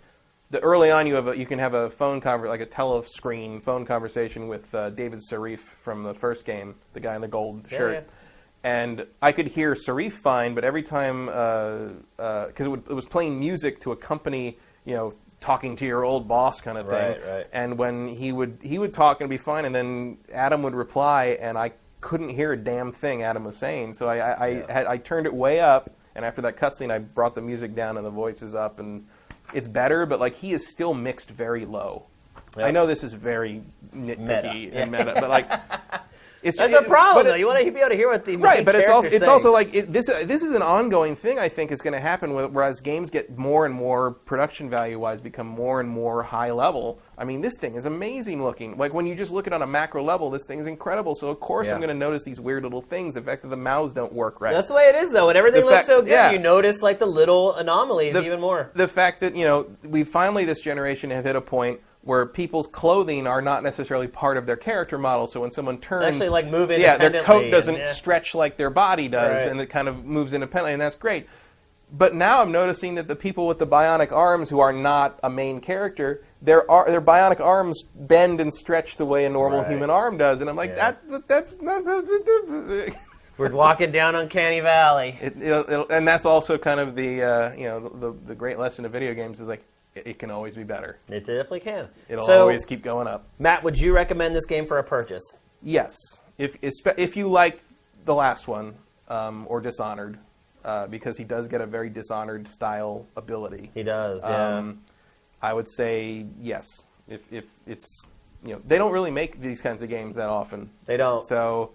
the 0.53 0.61
early 0.61 0.91
on, 0.91 1.07
you 1.09 1.15
have 1.17 1.29
a, 1.29 1.37
you 1.37 1.47
can 1.47 1.59
have 1.59 1.75
a 1.75 1.91
phone 1.91 2.21
conver- 2.21 2.47
like 2.49 2.61
a 2.61 2.67
telescreen 2.67 3.61
phone 3.61 3.85
conversation 3.85 4.47
with 4.49 4.73
uh, 4.75 4.91
David 4.91 5.19
Sarif 5.31 5.59
from 5.59 6.05
the 6.05 6.15
first 6.15 6.45
game, 6.45 6.75
the 6.93 7.01
guy 7.01 7.15
in 7.17 7.21
the 7.23 7.29
gold 7.29 7.65
Yeah, 7.71 7.79
shirt. 7.79 7.95
yeah. 7.95 8.11
And 8.65 9.07
I 9.21 9.33
could 9.33 9.49
hear 9.49 9.75
Sarif 9.75 10.13
fine, 10.13 10.55
but 10.55 10.63
every 10.63 10.83
time, 10.85 11.27
because 11.27 12.67
it, 12.67 12.69
would- 12.69 12.85
it 12.89 12.95
was 12.95 13.05
playing 13.07 13.41
music 13.41 13.81
to 13.81 13.91
accompany, 13.93 14.57
you 14.85 14.95
know, 14.95 15.15
talking 15.41 15.75
to 15.75 15.85
your 15.85 16.05
old 16.05 16.29
boss 16.29 16.61
kind 16.61 16.79
of 16.79 16.87
thing. 16.87 16.95
Right, 16.95 17.27
right. 17.27 17.47
And 17.53 17.77
when 17.77 18.07
he 18.07 18.31
would 18.31 18.59
he 18.63 18.79
would 18.79 18.95
talk 18.95 19.21
and 19.21 19.29
be 19.29 19.39
fine, 19.39 19.65
and 19.65 19.75
then 19.75 20.19
Adam 20.33 20.63
would 20.63 20.75
reply, 20.75 21.37
and 21.41 21.59
I 21.59 21.73
couldn't 22.01 22.29
hear 22.29 22.53
a 22.53 22.57
damn 22.57 22.93
thing 22.93 23.23
Adam 23.25 23.43
was 23.45 23.57
saying. 23.59 23.95
So 23.95 24.07
I 24.07 24.19
I, 24.19 24.47
I, 24.47 24.73
had, 24.73 24.87
I 24.87 24.97
turned 24.99 25.27
it 25.27 25.35
way 25.35 25.59
up, 25.59 25.91
and 26.15 26.25
after 26.25 26.43
that 26.43 26.57
cutscene, 26.59 26.93
I 26.93 26.99
brought 26.99 27.35
the 27.35 27.43
music 27.43 27.75
down 27.75 27.97
and 27.97 28.07
the 28.07 28.11
voices 28.11 28.55
up, 28.55 28.79
and 28.79 29.05
it's 29.53 29.69
better. 29.69 30.07
But 30.07 30.21
like 30.21 30.37
he 30.37 30.53
is 30.53 30.69
still 30.71 30.95
mixed 30.95 31.31
very 31.31 31.65
low. 31.65 32.05
Yep. 32.57 32.67
I 32.67 32.71
know 32.71 32.87
this 32.87 33.03
is 33.03 33.13
very 33.15 33.63
nitpicky 33.95 34.55
Meta. 34.55 34.77
and 34.77 34.91
meta, 34.93 35.15
but 35.19 35.31
like 35.31 35.51
it's 36.43 36.59
That's 36.59 36.73
it- 36.73 36.85
a 36.87 36.89
problem, 36.89 37.27
it- 37.27 37.31
though. 37.31 37.37
You 37.37 37.47
want 37.47 37.65
to 37.65 37.71
be 37.71 37.79
able 37.81 37.91
to 37.91 37.97
hear 37.97 38.09
what 38.11 38.25
the 38.25 38.37
right 38.37 38.65
but 38.65 38.75
it's 38.75 38.89
also 38.89 39.09
character's 39.09 39.15
it's 39.15 39.25
saying. 39.27 39.33
also 39.33 39.53
like 39.53 39.75
it, 39.75 39.93
this 39.93 40.07
this 40.25 40.43
is 40.43 40.53
an 40.53 40.63
ongoing 40.63 41.15
thing 41.17 41.39
i 41.39 41.49
think 41.49 41.71
is 41.71 41.81
going 41.81 41.93
to 41.93 42.01
happen 42.01 42.35
with, 42.35 42.51
whereas 42.51 42.81
games 42.81 43.11
get 43.11 43.37
more 43.39 43.65
and 43.67 43.75
more 43.75 44.11
production 44.11 44.69
value 44.69 44.99
wise 44.99 45.21
become 45.21 45.47
more 45.47 45.81
and 45.81 45.89
more 45.89 46.23
high 46.23 46.51
level 46.51 46.99
i 47.19 47.25
mean 47.25 47.41
this 47.41 47.55
thing 47.59 47.75
is 47.77 47.85
amazing 47.85 48.43
looking 48.43 48.77
like 48.77 48.93
when 48.93 49.07
you 49.07 49.15
just 49.15 49.33
look 49.33 49.47
at 49.47 49.53
it 49.53 49.55
on 49.55 49.63
a 49.63 49.67
macro 49.67 50.03
level 50.03 50.31
this 50.31 50.45
thing 50.47 50.59
is 50.59 50.67
incredible 50.67 51.15
so 51.15 51.29
of 51.29 51.39
course 51.41 51.67
Yeah. 51.69 51.75
i'm 51.75 51.81
going 51.81 51.89
to 51.89 51.95
notice 51.95 52.25
these 52.25 52.41
weird 52.41 52.63
little 52.65 52.83
things 52.83 53.15
the 53.15 53.23
fact 53.23 53.43
that 53.43 53.49
the 53.49 53.57
mouths 53.57 53.93
don't 53.93 54.13
work 54.13 54.41
right 54.41 54.53
That's 54.55 54.69
the 54.69 54.75
way 54.75 54.89
it 54.89 54.95
is, 54.97 55.13
though. 55.13 55.27
When 55.27 55.37
everything 55.37 55.61
The 55.61 55.67
looks 55.67 55.77
fact- 55.79 55.87
so 55.87 56.03
good, 56.03 56.11
yeah. 56.11 56.31
you 56.33 56.39
notice 56.39 56.83
like 56.83 56.99
the 56.99 57.07
little 57.07 57.55
anomalies 57.55 58.15
the, 58.15 58.25
even 58.25 58.41
more. 58.41 58.71
The 58.75 58.89
fact 58.89 59.21
that 59.21 59.37
you 59.37 59.45
know 59.45 59.67
we 59.85 60.05
finally 60.05 60.45
this 60.45 60.61
generation 60.61 61.11
have 61.11 61.25
hit 61.25 61.37
a 61.37 61.41
point 61.41 61.81
where 62.03 62.27
people's 62.27 62.67
clothing 62.67 63.27
are 63.27 63.41
not 63.41 63.63
necessarily 63.63 64.09
part 64.09 64.37
of 64.37 64.45
their 64.47 64.57
character 64.57 64.99
model. 64.99 65.27
So 65.29 65.41
when 65.41 65.53
someone 65.53 65.79
turns, 65.79 66.07
Actually, 66.17 66.31
like, 66.31 66.47
move 66.49 66.71
yeah, 66.73 66.97
their 66.97 67.23
coat 67.23 67.51
doesn't 67.51 67.77
yeah. 67.77 67.93
stretch 67.93 68.35
like 68.35 68.57
their 68.57 68.71
body 68.71 69.09
does, 69.09 69.43
Right. 69.43 69.49
and 69.51 69.61
it 69.61 69.67
kind 69.67 69.87
of 69.89 70.05
moves 70.05 70.33
independently, 70.33 70.73
and 70.73 70.83
that's 70.83 70.97
great. 70.97 71.29
But 71.95 72.15
now 72.15 72.41
I'm 72.41 72.51
noticing 72.51 72.95
that 72.97 73.07
the 73.07 73.15
people 73.15 73.47
with 73.47 73.59
the 73.59 73.67
bionic 73.67 74.11
arms 74.13 74.49
who 74.51 74.61
are 74.61 74.73
not 74.73 75.19
a 75.23 75.29
main 75.31 75.61
character, 75.61 76.23
their 76.41 76.69
ar- 76.69 76.87
their 76.91 77.03
bionic 77.03 77.39
arms 77.39 77.83
bend 77.95 78.41
and 78.41 78.53
stretch 78.53 78.97
the 78.97 79.05
way 79.05 79.25
a 79.27 79.31
normal 79.31 79.61
Right. 79.61 79.71
human 79.71 79.91
arm 79.91 80.17
does, 80.17 80.41
and 80.41 80.49
I'm 80.51 80.57
like, 80.57 80.71
Yeah. 80.71 80.95
that 81.11 81.29
that's 81.29 81.61
not. 81.61 81.85
We're 83.39 83.51
walking 83.51 83.93
down 83.93 84.15
Uncanny 84.15 84.61
Valley. 84.61 85.19
It, 85.21 85.35
it'll, 85.41 85.71
it'll, 85.71 85.89
and 85.91 86.07
that's 86.07 86.27
also 86.27 86.59
kind 86.59 86.81
of 86.81 86.95
the 86.95 87.23
uh, 87.23 87.53
you 87.55 87.65
know 87.65 87.89
the, 87.89 88.13
the 88.27 88.35
great 88.35 88.59
lesson 88.59 88.85
of 88.85 88.93
video 88.93 89.15
games 89.15 89.41
is 89.41 89.49
like 89.49 89.63
it, 89.95 90.07
it 90.07 90.19
can 90.19 90.31
always 90.31 90.57
be 90.57 90.65
better. 90.65 90.99
It 91.09 91.21
definitely 91.25 91.61
can. 91.61 91.89
It'll 92.09 92.27
so, 92.27 92.41
always 92.41 92.65
keep 92.65 92.83
going 92.83 93.07
up. 93.07 93.27
Matt, 93.39 93.63
would 93.63 93.79
you 93.79 93.93
recommend 93.93 94.35
this 94.35 94.47
game 94.47 94.67
for 94.67 94.79
a 94.79 94.85
purchase? 94.85 95.25
Yes, 95.63 95.97
if 96.39 96.61
espe- 96.61 96.99
if 96.99 97.17
you 97.17 97.29
like 97.29 97.63
the 98.05 98.15
last 98.15 98.49
one 98.49 98.75
um, 99.09 99.47
or 99.49 99.61
Dishonored, 99.61 100.19
uh, 100.65 100.87
because 100.87 101.17
he 101.17 101.25
does 101.25 101.49
get 101.49 101.61
a 101.61 101.67
very 101.67 101.89
Dishonored 101.89 102.49
style 102.49 103.07
ability. 103.17 103.71
He 103.75 103.83
does, 103.83 104.23
yeah. 104.25 104.59
Um, 104.59 104.81
I 105.41 105.53
would 105.53 105.69
say 105.69 106.27
yes. 106.41 106.67
If 107.09 107.33
if 107.33 107.45
it's 107.67 108.07
you 108.45 108.55
know 108.55 108.61
they 108.67 108.79
don't 108.79 108.93
really 108.93 109.11
make 109.11 109.41
these 109.41 109.61
kinds 109.61 109.83
of 109.83 109.89
games 109.89 110.17
that 110.17 110.29
often. 110.29 110.71
they 110.87 110.97
don't. 110.97 111.25
So 111.27 111.73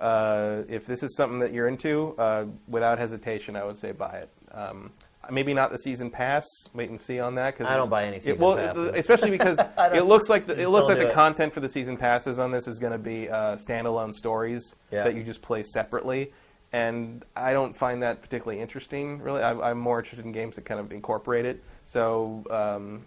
uh, 0.00 0.62
if 0.68 0.86
this 0.86 1.02
is 1.02 1.16
something 1.16 1.38
that 1.40 1.52
you're 1.52 1.68
into, 1.68 2.14
uh, 2.18 2.44
without 2.68 2.98
hesitation, 2.98 3.56
I 3.56 3.64
would 3.64 3.78
say 3.78 3.92
buy 3.92 4.18
it. 4.18 4.30
Um, 4.52 4.92
maybe 5.30 5.54
not 5.54 5.70
the 5.70 5.78
season 5.78 6.10
pass. 6.10 6.44
Wait 6.74 6.90
and 6.90 7.00
see 7.00 7.20
on 7.20 7.34
that. 7.36 7.56
Cause 7.56 7.66
I 7.66 7.76
don't 7.76 7.88
buy 7.88 8.04
any 8.04 8.18
season 8.18 8.38
well, 8.38 8.56
passes. 8.56 8.92
especially 8.96 9.30
because 9.30 9.58
it 9.78 10.04
looks 10.04 10.28
like 10.28 10.46
the, 10.46 10.60
it 10.60 10.68
looks 10.68 10.88
like 10.88 10.98
the 10.98 11.08
it. 11.08 11.14
content 11.14 11.52
for 11.52 11.60
the 11.60 11.68
season 11.68 11.96
passes 11.96 12.38
on 12.38 12.50
this 12.50 12.66
is 12.68 12.78
going 12.78 12.92
to 12.92 12.98
be 12.98 13.28
uh, 13.28 13.56
standalone 13.56 14.14
stories 14.14 14.74
Yeah. 14.90 15.04
that 15.04 15.14
you 15.14 15.22
just 15.22 15.42
play 15.42 15.62
separately. 15.62 16.32
And 16.72 17.24
I 17.36 17.52
don't 17.52 17.76
find 17.76 18.02
that 18.02 18.22
particularly 18.22 18.60
interesting. 18.60 19.20
Really, 19.22 19.42
I, 19.42 19.70
I'm 19.70 19.78
more 19.78 19.98
interested 20.00 20.24
in 20.24 20.32
games 20.32 20.56
that 20.56 20.64
kind 20.64 20.80
of 20.80 20.92
incorporate 20.92 21.44
it. 21.46 21.62
So, 21.86 22.44
um, 22.50 23.02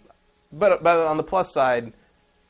but 0.52 0.82
but 0.82 0.98
on 1.06 1.16
the 1.18 1.22
plus 1.22 1.52
side, 1.52 1.92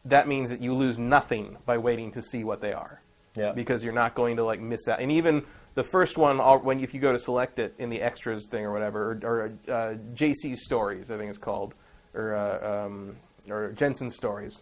that 0.05 0.28
means 0.28 0.50
that 0.50 0.60
you 0.60 0.73
lose 0.73 0.99
nothing 0.99 1.57
by 1.66 1.76
waiting 1.78 2.12
to 2.12 2.23
see 2.23 2.44
what 2.44 2.60
they 2.62 2.73
are 2.73 3.00
Yeah. 3.36 3.52
because 3.52 3.84
you're 3.84 3.92
not 3.92 4.15
going 4.15 4.36
to 4.36 4.44
like 4.44 4.60
miss 4.60 4.89
out. 4.89 5.00
And 5.00 5.10
even 5.12 5.44
the 5.74 5.84
first 5.84 6.18
one, 6.18 6.39
when 6.39 6.81
if 6.81 6.94
you 6.94 7.00
go 7.00 7.12
to 7.12 7.18
select 7.18 7.58
it 7.58 7.74
in 7.78 7.90
the 7.90 8.00
extras 8.02 8.49
thing 8.50 8.65
or 8.65 8.73
whatever, 8.73 9.12
or, 9.23 9.28
or 9.28 9.44
uh, 9.68 9.94
JC 10.15 10.57
Stories, 10.57 11.10
I 11.10 11.16
think 11.16 11.28
it's 11.28 11.39
called, 11.39 11.74
or 12.15 12.34
uh, 12.34 12.86
um, 12.86 13.16
or 13.49 13.73
Jensen 13.73 14.10
Stories, 14.10 14.60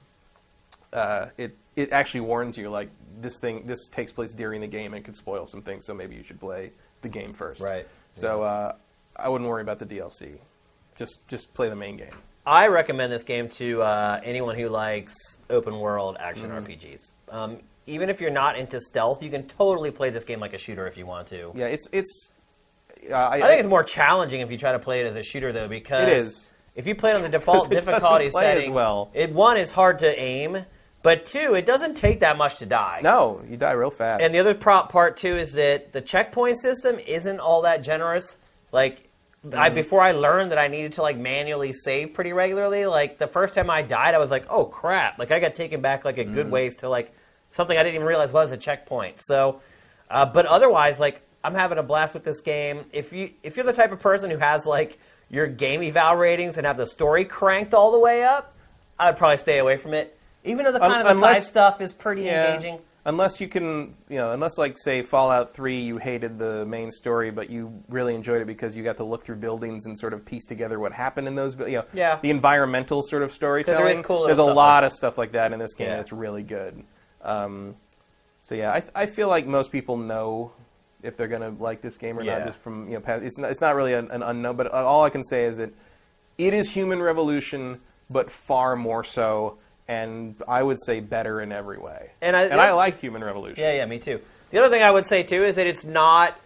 uh, 0.92 1.26
it 1.36 1.56
it 1.76 1.92
actually 1.92 2.20
warns 2.20 2.56
you 2.56 2.70
like 2.70 2.90
this 3.20 3.38
thing 3.40 3.66
this 3.66 3.88
takes 3.88 4.12
place 4.12 4.34
during 4.34 4.60
the 4.60 4.66
game 4.66 4.94
and 4.94 5.04
could 5.04 5.16
spoil 5.16 5.46
some 5.46 5.62
things, 5.62 5.86
so 5.86 5.94
maybe 5.94 6.14
you 6.14 6.22
should 6.22 6.40
play 6.40 6.72
the 7.02 7.08
game 7.08 7.32
first. 7.32 7.60
Right. 7.60 7.86
So 8.12 8.42
uh, 8.42 8.74
I 9.16 9.28
wouldn't 9.28 9.48
worry 9.48 9.62
about 9.62 9.78
the 9.78 9.86
DLC. 9.86 10.38
Just 10.96 11.26
just 11.28 11.54
play 11.54 11.68
the 11.68 11.76
main 11.76 11.96
game. 11.96 12.14
I 12.46 12.68
recommend 12.68 13.12
this 13.12 13.24
game 13.24 13.50
to 13.50 13.82
uh, 13.82 14.20
anyone 14.24 14.56
who 14.56 14.68
likes 14.68 15.14
open 15.50 15.78
world 15.78 16.16
action 16.18 16.50
Mm-hmm. 16.50 16.66
RPGs. 16.66 17.00
Um, 17.30 17.58
even 17.88 18.08
if 18.10 18.20
you're 18.20 18.30
not 18.30 18.56
into 18.58 18.80
stealth, 18.80 19.22
you 19.22 19.30
can 19.30 19.44
totally 19.48 19.90
play 19.90 20.10
this 20.10 20.24
game 20.24 20.40
like 20.40 20.52
a 20.54 20.58
shooter 20.58 20.86
if 20.86 20.96
you 20.96 21.06
want 21.06 21.26
to. 21.28 21.52
Yeah, 21.54 21.66
it's 21.66 21.88
it's. 21.92 22.30
Uh, 23.10 23.14
I, 23.14 23.36
I 23.36 23.40
think 23.42 23.60
it's 23.60 23.68
more 23.68 23.84
challenging 23.84 24.40
if 24.40 24.50
you 24.50 24.58
try 24.58 24.72
to 24.72 24.78
play 24.78 25.00
it 25.00 25.06
as 25.06 25.16
a 25.16 25.22
shooter, 25.22 25.52
though, 25.52 25.68
because 25.68 26.02
It 26.08 26.08
is. 26.18 26.52
if 26.74 26.86
you 26.86 26.94
play 26.94 27.10
it 27.10 27.16
on 27.16 27.22
the 27.22 27.28
default 27.28 27.64
'Cause 27.64 27.66
it 27.72 27.74
doesn't 27.76 27.92
difficulty 27.92 28.30
setting, 28.30 28.72
well. 28.74 29.10
it 29.14 29.32
one 29.32 29.56
is 29.56 29.70
hard 29.70 30.00
to 30.00 30.20
aim, 30.20 30.64
but 31.02 31.24
two, 31.24 31.54
it 31.54 31.64
doesn't 31.64 31.96
take 31.96 32.20
that 32.20 32.36
much 32.36 32.58
to 32.58 32.66
die. 32.66 33.00
No, 33.02 33.40
you 33.48 33.56
die 33.56 33.72
real 33.72 33.90
fast. 33.90 34.22
And 34.22 34.34
the 34.34 34.40
other 34.40 34.54
prop 34.54 34.90
part 34.90 35.16
too 35.16 35.36
is 35.36 35.52
that 35.52 35.92
the 35.92 36.00
checkpoint 36.00 36.58
system 36.58 36.98
isn't 37.06 37.40
all 37.40 37.62
that 37.62 37.82
generous. 37.82 38.36
Like 38.72 39.04
Mm-hmm. 39.46 39.56
I 39.56 39.70
before 39.70 40.00
I 40.00 40.10
learned 40.10 40.50
that 40.50 40.58
I 40.58 40.66
needed 40.66 40.94
to 40.94 41.02
like 41.02 41.16
manually 41.16 41.72
save 41.72 42.12
pretty 42.12 42.32
regularly. 42.32 42.86
Like 42.86 43.18
the 43.18 43.28
first 43.28 43.54
time 43.54 43.70
I 43.70 43.82
died, 43.82 44.16
I 44.16 44.18
was 44.18 44.32
like, 44.32 44.44
oh 44.50 44.64
crap! 44.64 45.16
Like 45.16 45.30
I 45.30 45.38
got 45.38 45.54
taken 45.54 45.80
back 45.80 46.04
like 46.04 46.18
a 46.18 46.24
Mm-hmm. 46.24 46.34
good 46.34 46.50
ways 46.50 46.74
to 46.78 46.88
like 46.88 47.12
something 47.50 47.76
I 47.76 47.82
didn't 47.82 47.96
even 47.96 48.06
realize 48.06 48.30
was 48.32 48.52
a 48.52 48.56
checkpoint. 48.56 49.20
So, 49.20 49.60
uh, 50.10 50.26
but 50.26 50.46
otherwise, 50.46 50.98
like 51.00 51.20
I'm 51.44 51.54
having 51.54 51.78
a 51.78 51.82
blast 51.82 52.14
with 52.14 52.24
this 52.24 52.40
game. 52.40 52.84
If 52.92 53.12
you 53.12 53.30
if 53.42 53.56
you're 53.56 53.66
the 53.66 53.72
type 53.72 53.92
of 53.92 54.00
person 54.00 54.30
who 54.30 54.38
has 54.38 54.66
like 54.66 54.98
your 55.30 55.46
game 55.46 55.82
eval 55.82 56.16
ratings 56.16 56.56
and 56.56 56.66
have 56.66 56.76
the 56.76 56.86
story 56.86 57.24
cranked 57.24 57.74
all 57.74 57.92
the 57.92 57.98
way 57.98 58.24
up, 58.24 58.54
I 58.98 59.06
would 59.10 59.18
probably 59.18 59.38
stay 59.38 59.58
away 59.58 59.76
from 59.76 59.94
it. 59.94 60.16
Even 60.44 60.64
though 60.64 60.72
the 60.72 60.78
kind 60.78 60.94
of 61.00 61.04
the 61.04 61.10
unless- 61.12 61.42
side 61.42 61.46
stuff 61.48 61.80
is 61.80 61.92
pretty 61.92 62.22
Yeah. 62.22 62.54
engaging. 62.54 62.78
unless 63.04 63.40
you 63.40 63.48
can, 63.48 63.94
you 64.08 64.16
know, 64.16 64.32
unless 64.32 64.58
like 64.58 64.76
say 64.78 65.02
Fallout 65.02 65.54
Three, 65.54 65.80
you 65.80 65.98
hated 65.98 66.38
the 66.38 66.64
main 66.66 66.90
story, 66.90 67.30
but 67.30 67.48
you 67.50 67.72
really 67.88 68.14
enjoyed 68.14 68.40
it 68.42 68.46
because 68.46 68.74
you 68.76 68.82
got 68.84 68.96
to 68.98 69.04
look 69.04 69.24
through 69.24 69.36
buildings 69.36 69.86
and 69.86 69.98
sort 69.98 70.12
of 70.12 70.24
piece 70.26 70.46
together 70.46 70.78
what 70.78 70.92
happened 70.92 71.26
in 71.28 71.34
those. 71.34 71.56
You 71.58 71.66
know, 71.78 71.84
Yeah. 71.92 72.18
the 72.22 72.30
environmental 72.30 73.02
sort 73.02 73.22
of 73.22 73.32
storytelling. 73.32 74.02
cool 74.02 74.26
There's 74.26 74.38
a 74.38 74.42
lot 74.44 74.82
like 74.82 74.92
of 74.92 74.92
stuff 74.96 75.16
like 75.18 75.32
that 75.32 75.52
in 75.52 75.58
this 75.58 75.74
game 75.74 75.88
Yeah. 75.88 75.96
that's 75.96 76.12
really 76.12 76.42
good. 76.42 76.82
Um, 77.22 77.74
so 78.42 78.54
yeah, 78.54 78.72
I, 78.72 78.82
I 79.02 79.06
feel 79.06 79.28
like 79.28 79.46
most 79.46 79.70
people 79.72 79.96
know 79.96 80.52
if 81.02 81.16
they're 81.16 81.28
gonna 81.28 81.50
like 81.50 81.80
this 81.80 81.96
game 81.96 82.18
or 82.18 82.22
Yeah. 82.22 82.38
not 82.38 82.46
just 82.46 82.58
from 82.58 82.88
you 82.88 82.94
know 82.94 83.00
past, 83.00 83.22
it's 83.22 83.38
not, 83.38 83.50
it's 83.50 83.60
not 83.60 83.74
really 83.74 83.94
an, 83.94 84.10
an 84.10 84.22
unknown, 84.22 84.56
but 84.56 84.66
all 84.68 85.04
I 85.04 85.10
can 85.10 85.22
say 85.22 85.44
is 85.44 85.58
that 85.58 85.70
it 86.38 86.54
is 86.54 86.70
Human 86.70 87.00
Revolution, 87.02 87.80
but 88.10 88.30
far 88.30 88.76
more 88.76 89.04
so, 89.04 89.58
and 89.88 90.34
I 90.46 90.62
would 90.62 90.78
say 90.84 91.00
better 91.00 91.40
in 91.40 91.52
every 91.52 91.78
way. 91.78 92.10
And 92.20 92.36
I- 92.36 92.44
and 92.44 92.60
I 92.60 92.72
like 92.72 93.00
Human 93.00 93.22
Revolution. 93.24 93.62
Yeah, 93.62 93.72
yeah, 93.74 93.86
me 93.86 93.98
too. 93.98 94.20
The 94.50 94.58
other 94.58 94.70
thing 94.70 94.82
I 94.82 94.90
would 94.90 95.06
say 95.06 95.22
too 95.24 95.44
is 95.44 95.56
that 95.56 95.66
it's 95.66 95.84
not 95.84 96.38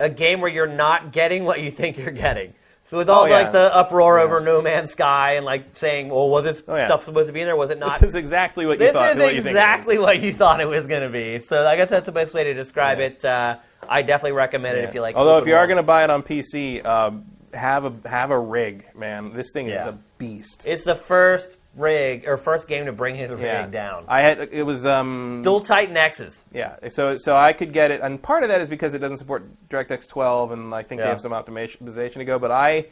a 0.00 0.08
game 0.08 0.40
where 0.40 0.50
you're 0.50 0.66
not 0.66 1.12
getting 1.12 1.44
what 1.44 1.60
you 1.60 1.70
think 1.70 1.98
you're 1.98 2.10
getting. 2.10 2.52
So 2.86 2.98
with 2.98 3.08
all 3.08 3.22
Oh, 3.22 3.26
yeah. 3.26 3.36
like 3.38 3.52
the 3.52 3.74
uproar 3.74 4.18
Yeah. 4.18 4.24
over 4.24 4.40
No 4.40 4.60
Man's 4.60 4.92
Sky 4.92 5.34
and 5.34 5.46
like 5.46 5.76
saying, 5.76 6.08
well, 6.10 6.28
was 6.28 6.44
this 6.44 6.62
Oh, 6.68 6.76
yeah. 6.76 6.86
stuff 6.86 7.04
supposed 7.06 7.28
to 7.28 7.32
be 7.32 7.40
in 7.40 7.46
there? 7.46 7.56
Was 7.56 7.70
it 7.70 7.78
not? 7.78 7.98
This 7.98 8.10
is 8.10 8.14
exactly 8.14 8.66
what 8.66 8.72
you 8.78 8.86
This 8.86 8.92
thought. 8.94 9.12
is 9.12 9.18
what 9.18 9.34
exactly 9.34 9.98
what 9.98 10.20
you 10.20 10.32
thought 10.32 10.60
it 10.60 10.68
was 10.68 10.86
going 10.86 11.02
to 11.02 11.08
be. 11.08 11.40
So 11.40 11.66
I 11.66 11.76
guess 11.76 11.88
that's 11.88 12.06
the 12.06 12.12
best 12.12 12.34
way 12.34 12.44
to 12.44 12.52
describe 12.54 13.00
it. 13.00 13.24
Uh, 13.24 13.56
I 13.88 14.02
definitely 14.02 14.32
recommend 14.32 14.78
it 14.78 14.84
if 14.84 14.94
you 14.94 15.00
like. 15.00 15.16
Although 15.16 15.38
if 15.38 15.46
you 15.46 15.56
are 15.56 15.66
going 15.66 15.76
to 15.78 15.82
buy 15.82 16.04
it 16.04 16.10
on 16.10 16.22
PC, 16.22 16.84
um, 16.84 17.24
have 17.54 17.84
a 17.84 18.08
have 18.08 18.30
a 18.30 18.38
rig, 18.38 18.84
man. 18.96 19.32
This 19.32 19.52
thing 19.52 19.66
is 19.68 19.80
a 19.80 19.96
beast. 20.18 20.64
it's 20.66 20.84
the 20.84 20.94
first 20.94 21.48
rig 21.76 22.26
or 22.26 22.36
first 22.36 22.68
game 22.68 22.86
to 22.86 22.92
bring 22.92 23.16
his 23.16 23.30
rig 23.30 23.42
yeah. 23.42 23.66
down. 23.66 24.04
I 24.08 24.22
had 24.22 24.48
it 24.52 24.64
was 24.64 24.86
um 24.86 25.42
Dual 25.42 25.60
Titan 25.60 25.96
X's. 25.96 26.44
Yeah, 26.52 26.76
so 26.90 27.16
so 27.18 27.36
I 27.36 27.52
could 27.52 27.72
get 27.72 27.90
it, 27.90 28.00
and 28.00 28.22
part 28.22 28.42
of 28.42 28.48
that 28.48 28.60
is 28.60 28.68
because 28.68 28.94
it 28.94 29.00
doesn't 29.00 29.18
support 29.18 29.44
DirectX 29.68 30.08
12, 30.08 30.52
and 30.52 30.74
I 30.74 30.82
think 30.82 31.00
they 31.00 31.06
have 31.06 31.20
some 31.20 31.32
optimization 31.32 32.14
to 32.14 32.24
go. 32.24 32.38
But 32.38 32.50
I, 32.50 32.86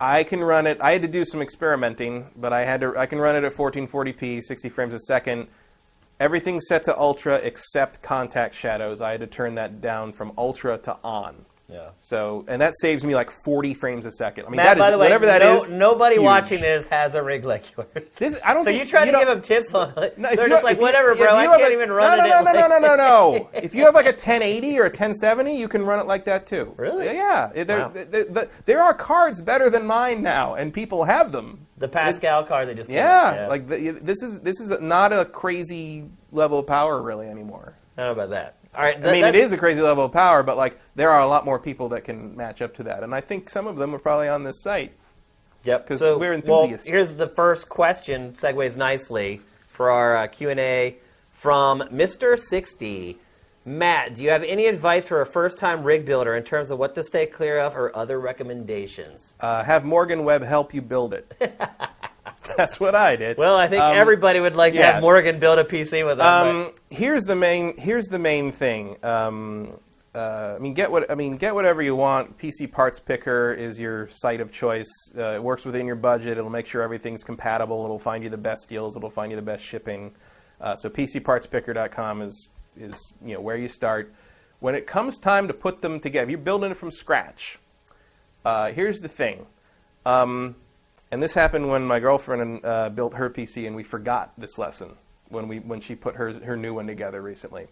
I 0.00 0.24
can 0.24 0.42
run 0.42 0.66
it. 0.66 0.80
I 0.80 0.92
had 0.92 1.02
to 1.02 1.08
do 1.08 1.24
some 1.24 1.40
experimenting, 1.40 2.30
but 2.36 2.52
I 2.52 2.64
had 2.64 2.80
to. 2.80 2.96
I 2.96 3.06
can 3.06 3.18
run 3.18 3.36
it 3.36 3.44
at 3.44 3.52
1440p, 3.54 4.42
60 4.42 4.68
frames 4.68 4.94
a 4.94 5.00
second. 5.00 5.48
Everything's 6.20 6.66
set 6.66 6.84
to 6.84 6.98
ultra 6.98 7.36
except 7.36 8.02
contact 8.02 8.54
shadows. 8.54 9.00
I 9.00 9.12
had 9.12 9.20
to 9.20 9.28
turn 9.28 9.54
that 9.54 9.80
down 9.80 10.12
from 10.12 10.32
ultra 10.36 10.76
to 10.78 10.98
on. 11.04 11.44
Yeah. 11.70 11.90
So, 12.00 12.46
and 12.48 12.62
that 12.62 12.72
saves 12.80 13.04
me 13.04 13.14
like 13.14 13.30
40 13.30 13.74
frames 13.74 14.06
a 14.06 14.12
second. 14.12 14.46
I 14.46 14.48
mean, 14.48 14.56
Matt, 14.56 14.64
that 14.64 14.76
is 14.78 14.80
by 14.80 14.90
the 14.90 14.96
way, 14.96 15.04
whatever 15.04 15.26
that 15.26 15.40
no, 15.42 15.62
is, 15.62 15.68
nobody 15.68 16.14
huge. 16.14 16.24
watching 16.24 16.60
this 16.62 16.86
has 16.86 17.14
a 17.14 17.22
rig 17.22 17.44
like 17.44 17.64
yours. 17.76 18.08
This, 18.16 18.40
I 18.42 18.54
don't 18.54 18.64
so 18.64 18.70
think, 18.70 18.82
you 18.82 18.88
try 18.88 19.04
to 19.04 19.12
know- 19.12 19.18
give 19.18 19.28
them 19.28 19.42
tips 19.42 19.74
on 19.74 19.92
it. 20.02 20.16
No, 20.16 20.34
They're 20.34 20.48
just 20.48 20.64
like, 20.64 20.72
if 20.72 20.78
you- 20.78 20.82
whatever, 20.84 21.14
bro. 21.14 21.36
I 21.36 21.44
can't 21.44 21.62
a- 21.70 21.72
even 21.74 21.92
run 21.92 22.16
no, 22.16 22.24
no, 22.24 22.30
at 22.38 22.44
no, 22.44 22.52
no, 22.52 22.58
like- 22.68 22.80
no, 22.82 22.88
no, 22.88 22.96
no. 22.96 23.50
if 23.52 23.74
you 23.74 23.84
have 23.84 23.94
like 23.94 24.06
a 24.06 24.12
1080 24.12 24.78
or 24.78 24.84
a 24.84 24.90
1070, 24.90 25.58
you 25.58 25.68
can 25.68 25.84
run 25.84 26.00
it 26.00 26.06
like 26.06 26.24
that 26.24 26.46
too. 26.46 26.72
Really? 26.78 27.04
Yeah. 27.04 27.50
There, 27.54 27.78
Wow. 27.80 27.88
the- 27.88 28.04
the- 28.04 28.24
the- 28.24 28.48
there 28.64 28.82
are 28.82 28.94
cards 28.94 29.42
better 29.42 29.68
than 29.68 29.86
mine 29.86 30.22
now, 30.22 30.54
and 30.54 30.72
people 30.72 31.04
have 31.04 31.32
them. 31.32 31.66
The 31.76 31.86
Pascal 31.88 32.44
card 32.44 32.68
they 32.68 32.74
just 32.74 32.88
Yeah, 32.88 33.42
out, 33.44 33.50
like 33.50 33.68
this 33.68 34.22
is 34.22 34.40
this 34.40 34.58
is 34.58 34.80
not 34.80 35.12
a 35.12 35.24
crazy 35.26 36.06
level 36.32 36.58
of 36.60 36.66
power 36.66 37.00
really 37.02 37.28
anymore. 37.28 37.74
I 37.96 38.06
about 38.06 38.30
that. 38.30 38.54
All 38.78 38.84
right, 38.84 39.04
I 39.04 39.10
mean, 39.12 39.24
it 39.24 39.34
is 39.34 39.50
a 39.50 39.58
crazy 39.58 39.80
level 39.80 40.04
of 40.04 40.12
power, 40.12 40.44
but 40.44 40.56
like 40.56 40.78
there 40.94 41.10
are 41.10 41.20
a 41.20 41.26
lot 41.26 41.44
more 41.44 41.58
people 41.58 41.88
that 41.88 42.04
can 42.04 42.36
match 42.36 42.62
up 42.62 42.76
to 42.76 42.84
that, 42.84 43.02
and 43.02 43.12
I 43.12 43.20
think 43.20 43.50
some 43.50 43.66
of 43.66 43.74
them 43.76 43.92
are 43.92 43.98
probably 43.98 44.28
on 44.28 44.44
this 44.44 44.62
site. 44.62 44.92
Yep. 45.64 45.88
'Cause 45.88 45.98
so, 45.98 46.16
we're 46.16 46.38
well, 46.46 46.60
enthusiasts. 46.62 46.86
here's 46.88 47.14
the 47.16 47.26
first 47.26 47.68
question. 47.68 48.34
Segues 48.34 48.76
nicely 48.76 49.40
for 49.72 49.90
our 49.90 50.16
uh, 50.16 50.26
Q 50.28 50.50
and 50.50 50.60
A 50.60 50.94
from 51.34 51.82
Mister 51.90 52.36
Sixty. 52.36 53.18
Matt, 53.66 54.14
do 54.14 54.22
you 54.22 54.30
have 54.30 54.44
any 54.44 54.66
advice 54.66 55.04
for 55.04 55.20
a 55.20 55.26
first-time 55.26 55.82
rig 55.82 56.06
builder 56.06 56.34
in 56.36 56.42
terms 56.44 56.70
of 56.70 56.78
what 56.78 56.94
to 56.94 57.04
stay 57.04 57.26
clear 57.26 57.58
of 57.58 57.76
or 57.76 57.94
other 57.94 58.18
recommendations? 58.18 59.34
Uh, 59.40 59.62
have 59.62 59.84
Morgan 59.84 60.24
Webb 60.24 60.42
help 60.42 60.72
you 60.72 60.80
build 60.80 61.12
it. 61.12 61.30
That's 62.56 62.78
what 62.80 62.94
I 62.94 63.16
did. 63.16 63.36
Well, 63.36 63.56
I 63.56 63.68
think 63.68 63.82
Um, 63.82 63.96
everybody 63.96 64.40
would 64.40 64.56
like 64.56 64.72
to 64.72 64.78
yeah. 64.78 64.92
have 64.94 65.02
Morgan 65.02 65.38
build 65.38 65.58
a 65.58 65.64
PC 65.64 66.04
with 66.06 66.18
them. 66.18 66.46
Um, 66.66 66.70
here's 66.90 67.24
the 67.24 67.34
main. 67.36 67.76
Here's 67.76 68.06
the 68.06 68.18
main 68.18 68.52
thing. 68.52 68.96
Um, 69.02 69.78
uh, 70.14 70.54
I 70.56 70.58
mean, 70.58 70.72
get 70.74 70.90
what 70.90 71.10
I 71.10 71.14
mean. 71.14 71.36
Get 71.36 71.54
whatever 71.54 71.82
you 71.82 71.94
want. 71.94 72.38
PC 72.38 72.70
Parts 72.70 72.98
Picker 73.00 73.52
is 73.52 73.78
your 73.78 74.08
site 74.08 74.40
of 74.40 74.50
choice. 74.50 74.88
Uh, 75.16 75.34
it 75.34 75.42
works 75.42 75.64
within 75.64 75.86
your 75.86 75.96
budget. 75.96 76.38
It'll 76.38 76.50
make 76.50 76.66
sure 76.66 76.82
everything's 76.82 77.22
compatible. 77.24 77.84
It'll 77.84 77.98
find 77.98 78.24
you 78.24 78.30
the 78.30 78.36
best 78.38 78.68
deals. 78.68 78.96
It'll 78.96 79.10
find 79.10 79.30
you 79.30 79.36
the 79.36 79.42
best 79.42 79.64
shipping. 79.64 80.12
Uh, 80.60 80.74
so 80.76 80.88
PCPartsPicker.com 80.88 82.22
is 82.22 82.50
is 82.80 83.12
you 83.24 83.34
know 83.34 83.40
where 83.40 83.56
you 83.56 83.68
start. 83.68 84.12
When 84.60 84.74
it 84.74 84.86
comes 84.86 85.18
time 85.18 85.46
to 85.48 85.54
put 85.54 85.82
them 85.82 86.00
together, 86.00 86.30
you're 86.30 86.38
building 86.38 86.70
it 86.72 86.76
from 86.76 86.90
scratch. 86.90 87.58
Uh, 88.44 88.72
here's 88.72 89.00
the 89.00 89.08
thing. 89.08 89.46
Um, 90.06 90.56
and 91.10 91.22
this 91.22 91.34
happened 91.34 91.68
when 91.68 91.86
my 91.86 92.00
girlfriend 92.00 92.60
uh, 92.64 92.90
built 92.90 93.14
her 93.14 93.30
PC, 93.30 93.66
and 93.66 93.74
we 93.74 93.82
forgot 93.82 94.32
this 94.38 94.58
lesson 94.58 94.90
when 95.28 95.48
we 95.48 95.58
when 95.58 95.80
she 95.80 95.94
put 95.94 96.16
her 96.16 96.32
her 96.44 96.56
new 96.56 96.74
one 96.74 96.86
together 96.86 97.20
recently. 97.20 97.66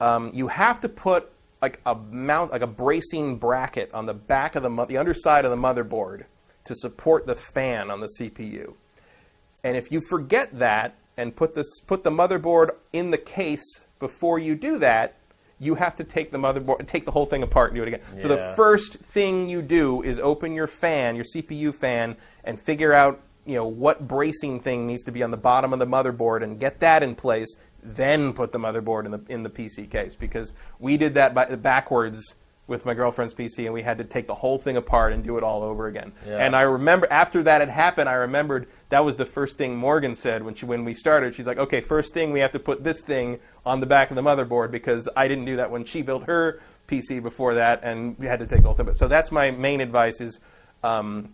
Um, 0.00 0.30
you 0.34 0.48
have 0.48 0.80
to 0.80 0.88
put 0.88 1.30
like 1.60 1.80
a 1.86 1.94
mount, 1.94 2.50
like 2.50 2.62
a 2.62 2.66
bracing 2.66 3.36
bracket 3.36 3.92
on 3.94 4.06
the 4.06 4.14
back 4.14 4.56
of 4.56 4.62
the 4.62 4.84
the 4.86 4.98
underside 4.98 5.44
of 5.44 5.50
the 5.50 5.56
motherboard 5.56 6.24
to 6.64 6.74
support 6.74 7.26
the 7.26 7.34
fan 7.34 7.90
on 7.90 8.00
the 8.00 8.08
CPU. 8.18 8.74
And 9.64 9.76
if 9.76 9.92
you 9.92 10.00
forget 10.00 10.58
that 10.58 10.94
and 11.16 11.34
put 11.34 11.54
this 11.54 11.80
put 11.86 12.04
the 12.04 12.10
motherboard 12.10 12.70
in 12.92 13.10
the 13.10 13.18
case 13.18 13.80
before 13.98 14.38
you 14.38 14.56
do 14.56 14.78
that, 14.78 15.14
you 15.62 15.76
have 15.76 15.94
to 15.96 16.04
take 16.04 16.32
the 16.32 16.38
motherboard 16.38 16.84
take 16.88 17.04
the 17.04 17.12
whole 17.12 17.24
thing 17.24 17.44
apart 17.44 17.70
and 17.70 17.76
do 17.76 17.82
it 17.82 17.88
again. 17.88 18.00
So 18.18 18.26
the 18.26 18.52
first 18.56 18.94
thing 18.94 19.48
you 19.48 19.62
do 19.62 20.02
is 20.02 20.18
open 20.18 20.54
your 20.54 20.66
fan, 20.66 21.14
your 21.14 21.24
CPU 21.24 21.72
fan, 21.72 22.16
and 22.42 22.60
figure 22.60 22.92
out 22.92 23.20
you 23.46 23.54
know 23.54 23.66
what 23.66 24.06
bracing 24.06 24.60
thing 24.60 24.86
needs 24.86 25.04
to 25.04 25.12
be 25.12 25.22
on 25.22 25.30
the 25.30 25.36
bottom 25.36 25.72
of 25.72 25.78
the 25.78 25.86
motherboard 25.86 26.42
and 26.42 26.58
get 26.58 26.80
that 26.80 27.02
in 27.02 27.14
place. 27.14 27.56
Then 27.80 28.32
put 28.32 28.52
the 28.52 28.58
motherboard 28.58 29.04
in 29.04 29.12
the 29.12 29.20
in 29.28 29.42
the 29.44 29.50
PC 29.50 29.88
case 29.88 30.16
because 30.16 30.52
we 30.80 30.96
did 30.96 31.14
that 31.14 31.32
by, 31.32 31.46
backwards 31.46 32.34
with 32.66 32.84
my 32.84 32.94
girlfriend's 32.94 33.34
PC 33.34 33.64
and 33.64 33.74
we 33.74 33.82
had 33.82 33.98
to 33.98 34.04
take 34.04 34.26
the 34.26 34.34
whole 34.34 34.58
thing 34.58 34.76
apart 34.76 35.12
and 35.12 35.22
do 35.22 35.36
it 35.36 35.44
all 35.44 35.62
over 35.62 35.86
again. 35.86 36.12
Yeah. 36.26 36.38
And 36.38 36.56
I 36.56 36.62
remember 36.62 37.06
after 37.10 37.42
that 37.44 37.60
had 37.60 37.68
happened, 37.68 38.08
I 38.08 38.14
remembered 38.14 38.66
that 38.92 39.06
was 39.06 39.16
the 39.16 39.24
first 39.24 39.56
thing 39.56 39.74
Morgan 39.74 40.14
said 40.14 40.42
when 40.42 40.54
she 40.54 40.66
when 40.66 40.84
we 40.84 40.92
started. 40.92 41.34
She's 41.34 41.46
like, 41.46 41.56
"Okay, 41.56 41.80
first 41.80 42.12
thing 42.12 42.30
we 42.30 42.40
have 42.40 42.52
to 42.52 42.58
put 42.58 42.84
this 42.84 43.00
thing 43.00 43.38
on 43.64 43.80
the 43.80 43.86
back 43.86 44.10
of 44.10 44.16
the 44.16 44.22
motherboard 44.22 44.70
because 44.70 45.08
I 45.16 45.28
didn't 45.28 45.46
do 45.46 45.56
that 45.56 45.70
when 45.70 45.86
she 45.86 46.02
built 46.02 46.24
her 46.24 46.60
PC 46.88 47.22
before 47.22 47.54
that, 47.54 47.80
and 47.82 48.18
we 48.18 48.26
had 48.26 48.38
to 48.40 48.46
take 48.46 48.60
the 48.60 48.66
whole 48.66 48.74
thing." 48.74 48.92
So 48.92 49.08
that's 49.08 49.32
my 49.32 49.50
main 49.50 49.80
advice: 49.80 50.20
is 50.20 50.40
um, 50.84 51.30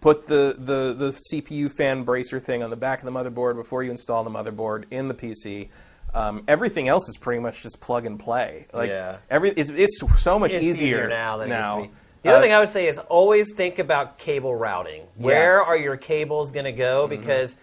put 0.00 0.26
the, 0.26 0.56
the 0.58 0.92
the 0.92 1.20
CPU 1.32 1.70
fan 1.70 2.02
bracer 2.02 2.40
thing 2.40 2.64
on 2.64 2.70
the 2.70 2.76
back 2.76 2.98
of 2.98 3.04
the 3.04 3.12
motherboard 3.12 3.54
before 3.54 3.84
you 3.84 3.92
install 3.92 4.24
the 4.24 4.30
motherboard 4.30 4.84
in 4.90 5.06
the 5.06 5.14
PC. 5.14 5.68
Um, 6.14 6.42
everything 6.48 6.88
else 6.88 7.08
is 7.08 7.16
pretty 7.16 7.40
much 7.40 7.62
just 7.62 7.80
plug 7.80 8.06
and 8.06 8.18
play. 8.18 8.66
Like 8.72 8.90
Yeah. 8.90 9.18
every 9.30 9.50
it's, 9.50 9.70
it's 9.70 10.00
so 10.20 10.36
much 10.36 10.50
It's 10.52 10.64
easier, 10.64 11.06
now 11.08 11.36
than 11.36 11.50
it 12.22 12.28
used 12.28 12.28
to 12.28 12.28
be. 12.28 12.28
The 12.28 12.28
Uh, 12.28 12.32
other 12.36 12.42
thing 12.42 12.52
I 12.52 12.60
would 12.60 12.68
say 12.68 12.88
is 12.88 12.98
always 12.98 13.54
think 13.54 13.78
about 13.78 14.18
cable 14.18 14.54
routing. 14.54 15.02
Where 15.16 15.62
are 15.62 15.76
your 15.76 15.96
cables 15.96 16.50
going 16.50 16.64
to 16.64 16.72
go? 16.72 17.06
Mm-hmm. 17.08 17.20
Because 17.20 17.54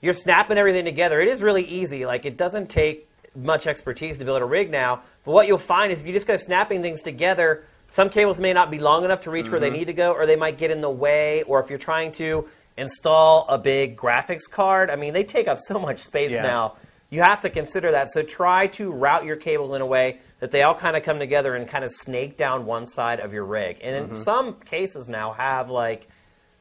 you're 0.00 0.14
snapping 0.14 0.58
everything 0.58 0.84
together. 0.84 1.20
It 1.20 1.28
is 1.28 1.42
really 1.42 1.64
easy. 1.64 2.06
Like 2.06 2.24
it 2.24 2.36
doesn't 2.36 2.68
take 2.70 3.08
much 3.34 3.66
expertise 3.66 4.18
to 4.18 4.24
build 4.24 4.40
a 4.42 4.44
rig 4.44 4.70
now. 4.70 5.00
But 5.24 5.32
what 5.32 5.46
you'll 5.46 5.58
find 5.58 5.92
is 5.92 6.00
if 6.00 6.06
you 6.06 6.12
just 6.12 6.26
go 6.26 6.36
snapping 6.36 6.82
things 6.82 7.02
together, 7.02 7.64
some 7.90 8.10
cables 8.10 8.38
may 8.38 8.52
not 8.52 8.70
be 8.70 8.78
long 8.78 9.04
enough 9.04 9.22
to 9.24 9.30
reach 9.30 9.48
where 9.50 9.60
Mm-hmm. 9.60 9.72
they 9.72 9.78
need 9.78 9.84
to 9.86 9.92
go, 9.92 10.12
or 10.12 10.26
they 10.26 10.36
might 10.36 10.58
get 10.58 10.70
in 10.70 10.80
the 10.80 10.90
way. 10.90 11.42
Or 11.42 11.60
if 11.60 11.68
you're 11.70 11.78
trying 11.78 12.12
to 12.12 12.48
install 12.76 13.46
a 13.48 13.58
big 13.58 13.96
graphics 13.96 14.48
card, 14.50 14.90
I 14.90 14.96
mean, 14.96 15.12
they 15.14 15.24
take 15.24 15.48
up 15.48 15.58
so 15.58 15.78
much 15.78 16.00
space 16.00 16.32
Yeah. 16.32 16.42
now. 16.42 16.74
You 17.10 17.22
have 17.22 17.40
to 17.42 17.50
consider 17.50 17.90
that. 17.92 18.10
So 18.10 18.22
try 18.22 18.66
to 18.68 18.90
route 18.90 19.24
your 19.24 19.36
cables 19.36 19.74
in 19.74 19.80
a 19.80 19.86
way 19.86 20.18
that 20.40 20.50
they 20.50 20.62
all 20.62 20.74
kind 20.74 20.96
of 20.96 21.02
come 21.02 21.18
together 21.18 21.54
and 21.54 21.68
kind 21.68 21.84
of 21.84 21.90
snake 21.90 22.36
down 22.36 22.66
one 22.66 22.86
side 22.86 23.20
of 23.20 23.32
your 23.32 23.44
rig. 23.44 23.78
And 23.82 24.06
Mm-hmm. 24.06 24.14
in 24.14 24.20
some 24.20 24.54
cases 24.54 25.08
now 25.08 25.32
have 25.32 25.70
like 25.70 26.08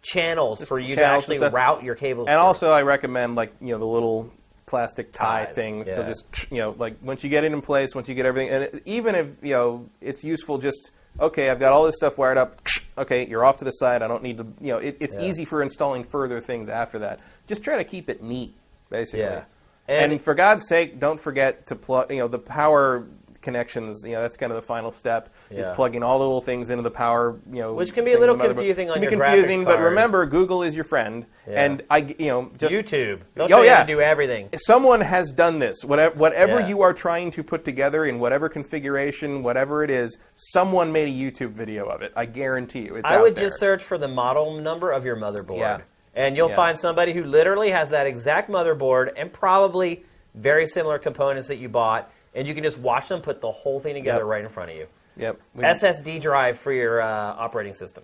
channels 0.01 0.63
for 0.63 0.79
you 0.79 0.95
to 0.95 1.03
actually 1.03 1.39
route 1.39 1.83
your 1.83 1.95
cables. 1.95 2.27
And 2.27 2.35
through. 2.35 2.41
also, 2.43 2.69
I 2.71 2.83
recommend 2.83 3.35
like 3.35 3.53
you 3.61 3.69
know 3.69 3.79
the 3.79 3.85
little 3.85 4.31
plastic 4.67 5.11
tie 5.11 5.45
Ties, 5.45 5.55
things 5.55 5.87
to 5.89 5.95
just 6.05 6.25
you 6.51 6.57
know 6.57 6.75
like 6.77 6.95
once 7.01 7.23
you 7.23 7.29
get 7.29 7.43
it 7.43 7.51
in 7.51 7.61
place, 7.61 7.95
once 7.95 8.07
you 8.07 8.15
get 8.15 8.25
everything, 8.25 8.53
and 8.53 8.63
it, 8.63 8.81
even 8.85 9.15
if 9.15 9.27
you 9.43 9.51
know 9.53 9.85
it's 10.01 10.23
useful, 10.23 10.57
just 10.57 10.91
okay, 11.19 11.49
I've 11.49 11.59
got 11.59 11.71
all 11.73 11.85
this 11.85 11.95
stuff 11.95 12.17
wired 12.17 12.37
up. 12.37 12.59
Okay, 12.97 13.27
you're 13.27 13.43
off 13.45 13.57
to 13.57 13.65
the 13.65 13.71
side. 13.71 14.01
I 14.01 14.07
don't 14.07 14.23
need 14.23 14.37
to. 14.37 14.45
You 14.61 14.73
know, 14.73 14.77
it, 14.77 14.97
it's 14.99 15.15
Yeah. 15.19 15.25
easy 15.29 15.45
for 15.45 15.61
installing 15.61 16.03
further 16.03 16.39
things 16.39 16.69
after 16.69 16.99
that. 16.99 17.19
Just 17.47 17.63
try 17.63 17.77
to 17.77 17.83
keep 17.83 18.09
it 18.09 18.23
neat, 18.23 18.53
basically. 18.89 19.19
Yeah. 19.21 19.43
And, 19.87 20.13
And- 20.13 20.21
for 20.21 20.33
God's 20.33 20.67
sake, 20.67 20.99
don't 20.99 21.19
forget 21.19 21.67
to 21.67 21.75
plug. 21.75 22.09
You 22.11 22.17
know, 22.19 22.27
the 22.27 22.39
power 22.39 23.03
connections. 23.45 24.03
You 24.03 24.11
know, 24.13 24.21
that's 24.21 24.35
kind 24.35 24.51
of 24.51 24.57
the 24.57 24.61
final 24.61 24.91
step. 24.91 25.29
Is 25.49 25.67
Yeah. 25.67 25.73
plugging 25.73 26.03
all 26.03 26.19
the 26.19 26.25
little 26.25 26.41
things 26.41 26.69
into 26.69 26.83
the 26.83 26.91
power. 26.91 27.35
You 27.49 27.61
know, 27.61 27.73
Which 27.73 27.93
can 27.93 28.03
be 28.03 28.11
a 28.11 28.13
thing 28.15 28.19
little 28.19 28.35
in 28.35 28.39
the 28.39 28.45
motherboard. 28.45 28.55
confusing 28.55 28.89
on 28.89 28.95
Can 28.99 29.07
be 29.09 29.15
your 29.15 29.23
graphics 29.23 29.33
confusing, 29.35 29.63
but 29.63 29.75
card. 29.75 29.85
remember, 29.85 30.25
Google 30.25 30.63
is 30.63 30.75
your 30.75 30.83
friend, 30.83 31.25
Yeah. 31.47 31.63
and 31.63 31.83
I, 31.89 31.99
you 32.19 32.27
know, 32.27 32.51
just 32.57 32.75
YouTube. 32.75 33.19
They'll 33.35 33.45
Oh, 33.45 33.47
show 33.47 33.59
you 33.61 33.65
yeah. 33.67 33.75
how 33.77 33.81
to 33.83 33.87
do 33.87 34.01
everything. 34.01 34.49
someone 34.57 34.99
has 35.01 35.31
done 35.31 35.59
this. 35.59 35.77
Whatever, 35.85 36.15
whatever 36.15 36.59
Yeah. 36.59 36.67
you 36.67 36.81
are 36.81 36.91
trying 36.93 37.31
to 37.31 37.43
put 37.43 37.63
together 37.63 38.03
in 38.05 38.19
whatever 38.19 38.49
configuration, 38.49 39.43
whatever 39.43 39.83
it 39.83 39.89
is, 39.89 40.17
someone 40.35 40.91
made 40.91 41.07
a 41.07 41.11
YouTube 41.11 41.51
video 41.51 41.85
of 41.85 42.01
it. 42.01 42.11
I 42.15 42.25
guarantee 42.25 42.81
you, 42.81 42.95
it's 42.95 43.09
I 43.09 43.15
out 43.15 43.21
would 43.21 43.35
there. 43.35 43.45
just 43.45 43.59
search 43.59 43.83
for 43.83 43.97
the 43.97 44.07
model 44.07 44.53
number 44.59 44.91
of 44.91 45.05
your 45.05 45.15
motherboard. 45.15 45.59
Yeah. 45.59 45.77
And 46.15 46.35
you'll 46.37 46.49
Yeah. 46.49 46.55
find 46.55 46.79
somebody 46.79 47.13
who 47.13 47.23
literally 47.23 47.71
has 47.71 47.89
that 47.91 48.07
exact 48.07 48.49
motherboard 48.49 49.11
and 49.17 49.31
probably 49.31 50.03
very 50.33 50.67
similar 50.67 50.97
components 50.97 51.47
that 51.49 51.57
you 51.57 51.69
bought, 51.69 52.09
and 52.35 52.47
you 52.47 52.53
can 52.53 52.63
just 52.63 52.77
watch 52.77 53.07
them 53.07 53.21
put 53.21 53.41
the 53.41 53.49
whole 53.51 53.79
thing 53.79 53.95
together 53.95 54.19
Yep. 54.19 54.27
right 54.27 54.43
in 54.43 54.49
front 54.49 54.71
of 54.71 54.77
you. 54.77 54.87
Yep. 55.17 55.39
We- 55.55 55.63
SSD 55.63 56.19
drive 56.21 56.59
for 56.59 56.71
your 56.73 57.01
uh, 57.01 57.07
operating 57.07 57.73
system. 57.73 58.03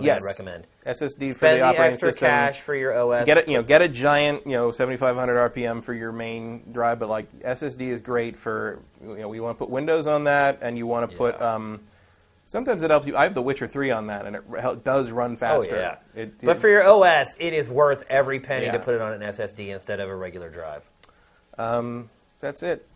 Yes. 0.00 0.24
I'd 0.24 0.28
recommend. 0.28 0.64
SSD 0.86 1.32
for 1.32 1.34
Spend 1.34 1.54
the 1.56 1.58
the, 1.58 1.60
operating 1.62 1.92
extra 1.92 2.12
system. 2.12 2.28
cash 2.28 2.60
for 2.60 2.74
your 2.74 2.94
OS. 2.96 3.26
Get 3.26 3.36
it, 3.36 3.48
you 3.48 3.54
know, 3.58 3.62
get 3.62 3.82
a 3.82 3.88
giant, 3.88 4.46
you 4.46 4.52
know, 4.52 4.70
7,500 4.72 5.36
RPM 5.52 5.82
for 5.84 5.92
your 5.92 6.10
main 6.10 6.62
drive, 6.72 6.98
but 6.98 7.10
like 7.10 7.30
SSD 7.40 7.88
is 7.90 8.00
great 8.00 8.34
for, 8.34 8.78
you 9.02 9.16
know, 9.18 9.28
we 9.28 9.40
want 9.40 9.56
to 9.56 9.58
put 9.58 9.68
Windows 9.68 10.06
on 10.06 10.24
that, 10.24 10.60
and 10.62 10.78
you 10.78 10.86
want 10.86 11.10
to 11.10 11.14
put. 11.16 11.38
Um, 11.42 11.80
sometimes 12.46 12.82
it 12.82 12.88
helps 12.90 13.06
you. 13.06 13.14
I 13.14 13.24
have 13.24 13.34
The 13.34 13.42
Witcher 13.42 13.66
3 13.66 13.90
on 13.90 14.06
that, 14.06 14.24
and 14.24 14.36
it 14.36 14.84
does 14.84 15.10
run 15.10 15.36
faster. 15.36 15.56
Oh 15.56 15.62
faster. 15.76 15.98
yeah. 16.16 16.22
It, 16.22 16.40
but 16.42 16.58
for 16.62 16.68
your 16.68 16.82
OS, 16.88 17.36
it 17.38 17.52
is 17.52 17.68
worth 17.68 18.04
every 18.08 18.40
penny 18.40 18.64
Yeah. 18.66 18.72
to 18.72 18.78
put 18.78 18.94
it 18.94 19.02
on 19.02 19.12
an 19.12 19.20
SSD 19.20 19.68
instead 19.68 20.00
of 20.00 20.08
a 20.08 20.16
regular 20.16 20.48
drive. 20.48 20.82
um, 21.58 22.08
that's 22.40 22.62
it, 22.62 22.86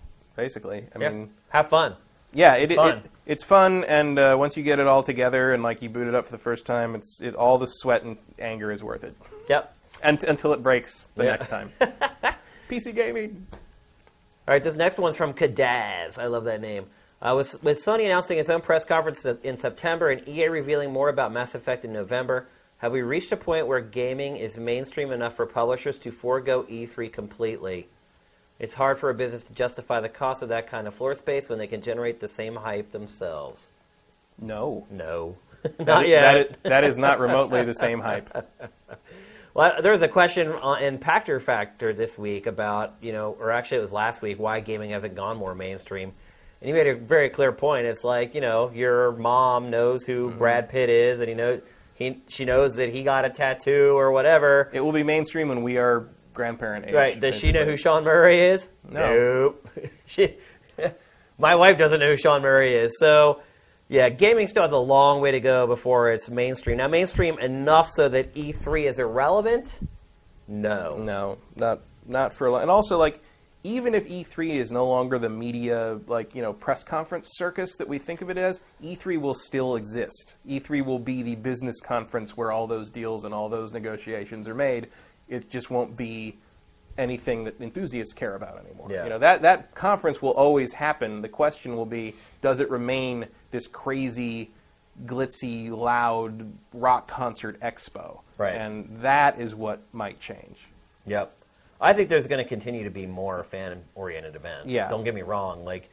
basically. 0.43 0.87
I 0.95 0.99
Yeah. 1.01 1.09
mean, 1.11 1.31
Have 1.51 1.69
fun. 1.69 1.97
yeah, 2.33 2.55
it, 2.55 2.63
It's 2.71 2.73
it, 2.73 2.77
fun. 2.77 2.99
it- 2.99 3.11
it's 3.27 3.45
fun, 3.45 3.85
and 3.85 4.19
uh, 4.19 4.37
once 4.39 4.57
you 4.57 4.63
get 4.63 4.79
it 4.79 4.87
all 4.87 5.03
together 5.03 5.53
and 5.53 5.63
like 5.63 5.83
you 5.83 5.91
boot 5.91 6.07
it 6.07 6.15
up 6.15 6.25
for 6.25 6.33
the 6.33 6.39
first 6.39 6.65
time, 6.65 6.95
it's 6.95 7.21
it 7.21 7.35
all 7.35 7.59
the 7.59 7.67
sweat 7.67 8.03
and 8.03 8.17
anger 8.39 8.71
is 8.73 8.83
worth 8.83 9.05
it, 9.05 9.15
Yep. 9.51 9.75
and 10.03 10.25
until 10.25 10.55
it 10.55 10.63
breaks 10.63 11.09
the 11.15 11.25
Yeah. 11.25 11.31
next 11.33 11.49
time. 11.49 11.71
PC 12.71 12.95
gaming. 12.95 13.47
All 14.47 14.55
right, 14.55 14.63
this 14.63 14.77
next 14.77 14.97
one's 14.99 15.17
from 15.17 15.35
Kadaz. 15.35 16.17
I 16.19 16.27
love 16.27 16.45
that 16.45 16.63
name. 16.63 16.87
Uh, 17.21 17.35
with, 17.37 17.63
with 17.63 17.85
Sony 17.85 18.05
announcing 18.05 18.39
its 18.39 18.49
own 18.49 18.61
press 18.63 18.85
conference 18.87 19.27
in 19.27 19.57
September 19.59 20.09
and 20.11 20.27
EA 20.27 20.49
revealing 20.49 20.91
more 20.93 21.09
about 21.11 21.33
Mass 21.33 21.55
Effect 21.55 21.85
in 21.85 21.93
November, 21.93 22.47
have 22.79 22.93
we 22.93 23.03
reached 23.03 23.33
a 23.33 23.37
point 23.37 23.67
where 23.67 23.81
gaming 23.81 24.37
is 24.37 24.57
mainstream 24.57 25.11
enough 25.11 25.35
for 25.37 25.45
publishers 25.45 25.99
to 25.99 26.11
forego 26.13 26.63
E3 26.71 27.13
completely? 27.13 27.89
It's 28.61 28.75
hard 28.75 28.99
for 28.99 29.09
a 29.11 29.15
business 29.15 29.45
to 29.45 29.53
justify 29.55 30.01
the 30.01 30.09
cost 30.09 30.43
of 30.43 30.49
that 30.49 30.69
kind 30.69 30.87
of 30.89 30.95
floor 30.95 31.15
space 31.15 31.49
when 31.49 31.59
they 31.59 31.67
can 31.69 31.81
generate 31.83 32.21
the 32.21 32.29
same 32.29 32.57
hype 32.57 32.91
themselves. 32.93 33.71
No. 34.41 34.87
No, 34.91 35.37
not 35.79 36.05
i- 36.05 36.07
yet. 36.07 36.21
that 36.23 36.37
is, 36.37 36.59
that 36.63 36.85
is 36.85 36.99
not 36.99 37.21
remotely 37.21 37.65
the 37.65 37.75
same 37.75 38.01
hype. 38.01 38.29
Well, 39.55 39.83
there 39.83 39.91
was 39.91 40.03
a 40.03 40.09
question 40.09 40.53
in 40.81 40.99
Pachter 40.99 41.43
Factor 41.43 41.93
this 41.93 42.17
week 42.17 42.47
about, 42.47 42.93
you 43.01 43.11
know, 43.11 43.37
or 43.41 43.51
actually 43.51 43.79
it 43.79 43.83
was 43.83 43.91
last 43.93 44.23
week, 44.23 44.39
why 44.39 44.61
gaming 44.61 44.91
hasn't 44.91 45.17
gone 45.17 45.37
more 45.37 45.53
mainstream. 45.53 46.13
And 46.61 46.69
he 46.69 46.73
made 46.73 46.87
a 46.87 46.95
very 46.95 47.29
clear 47.29 47.51
point. 47.51 47.87
It's 47.87 48.05
like, 48.05 48.37
you 48.37 48.41
know, 48.41 48.71
your 48.73 49.13
mom 49.13 49.71
knows 49.71 50.05
who 50.05 50.29
Mm-hmm. 50.29 50.39
Brad 50.39 50.69
Pitt 50.69 50.91
is, 50.91 51.19
and 51.19 51.29
he 51.29 51.35
knows 51.35 51.61
he 51.97 52.19
she 52.29 52.45
knows 52.45 52.77
that 52.77 52.91
he 52.91 53.03
got 53.03 53.25
a 53.25 53.31
tattoo 53.31 53.99
or 53.99 54.13
whatever. 54.13 54.71
It 54.73 54.81
will 54.81 54.93
be 54.93 55.03
mainstream 55.03 55.49
when 55.49 55.65
we 55.65 55.77
are 55.79 56.05
grandparent 56.39 56.87
age. 56.87 56.95
right? 56.95 57.21
Does 57.21 57.35
she 57.35 57.53
know 57.53 57.65
who 57.65 57.77
Sean 57.77 58.05
Murray 58.05 58.41
is? 58.41 58.69
No. 58.89 59.15
Nope. 59.15 59.69
she, 60.07 60.35
my 61.39 61.55
wife 61.57 61.77
doesn't 61.77 62.01
know 62.01 62.11
who 62.13 62.17
Sean 62.17 62.41
Murray 62.41 62.75
is. 62.77 62.97
So, 62.99 63.43
yeah, 63.89 64.09
gaming 64.09 64.47
still 64.47 64.63
has 64.63 64.73
a 64.73 64.79
long 64.79 65.21
way 65.21 65.33
to 65.33 65.41
go 65.41 65.67
before 65.67 66.13
it's 66.13 66.31
mainstream. 66.31 66.79
Now, 66.79 66.89
mainstream 66.89 67.39
enough 67.41 67.89
so 67.89 68.09
that 68.09 68.35
E3 68.35 68.89
is 68.89 68.99
irrelevant? 68.99 69.79
No. 70.47 70.97
No, 70.97 71.39
not 71.57 71.81
not 72.07 72.33
for 72.33 72.47
a 72.47 72.53
lot. 72.53 72.63
And 72.63 72.71
also, 72.71 72.97
like, 72.97 73.21
even 73.65 73.95
if 73.95 74.09
E3 74.09 74.51
is 74.51 74.71
no 74.71 74.87
longer 74.87 75.19
the 75.19 75.29
media, 75.29 76.01
like 76.07 76.35
you 76.35 76.41
know, 76.41 76.53
press 76.53 76.85
conference 76.85 77.31
circus 77.35 77.77
that 77.79 77.89
we 77.89 77.99
think 77.99 78.23
of 78.23 78.31
it 78.31 78.39
as, 78.39 78.61
E3 78.83 79.21
will 79.21 79.35
still 79.35 79.77
exist. 79.77 80.37
E3 80.49 80.85
will 80.85 81.01
be 81.01 81.23
the 81.23 81.35
business 81.35 81.81
conference 81.81 82.37
where 82.37 82.53
all 82.53 82.67
those 82.67 82.89
deals 82.91 83.25
and 83.25 83.35
all 83.35 83.49
those 83.49 83.73
negotiations 83.73 84.47
are 84.47 84.55
made. 84.55 84.87
It 85.29 85.51
just 85.51 85.71
won't 85.71 85.97
be 85.97 86.35
anything 86.97 87.45
that 87.45 87.61
enthusiasts 87.61 88.13
care 88.13 88.35
about 88.35 88.65
anymore. 88.65 88.89
Yeah. 88.91 89.05
You 89.05 89.11
know 89.11 89.19
that 89.19 89.43
that 89.43 89.75
conference 89.75 90.21
will 90.21 90.33
always 90.33 90.73
happen. 90.73 91.23
The 91.23 91.29
question 91.29 91.77
will 91.77 91.87
be, 91.87 92.15
does 92.43 92.61
it 92.61 92.71
remain 92.71 93.27
this 93.51 93.67
crazy, 93.67 94.51
glitzy, 95.05 95.71
loud 95.71 96.53
rock 96.73 97.07
concert 97.07 97.61
expo? 97.61 98.21
Right. 98.37 98.55
And 98.55 98.89
that 99.03 99.39
is 99.39 99.55
what 99.55 99.81
might 99.93 100.21
change. 100.21 100.57
Yep. 101.07 101.35
I 101.81 101.93
think 101.93 102.09
there's 102.09 102.27
going 102.27 102.43
to 102.43 102.49
continue 102.49 102.85
to 102.85 102.91
be 102.91 103.07
more 103.07 103.45
fan-oriented 103.45 104.35
events. 104.35 104.67
Yeah. 104.67 104.89
Don't 104.89 105.05
get 105.05 105.15
me 105.15 105.23
wrong. 105.23 105.65
Like, 105.65 105.89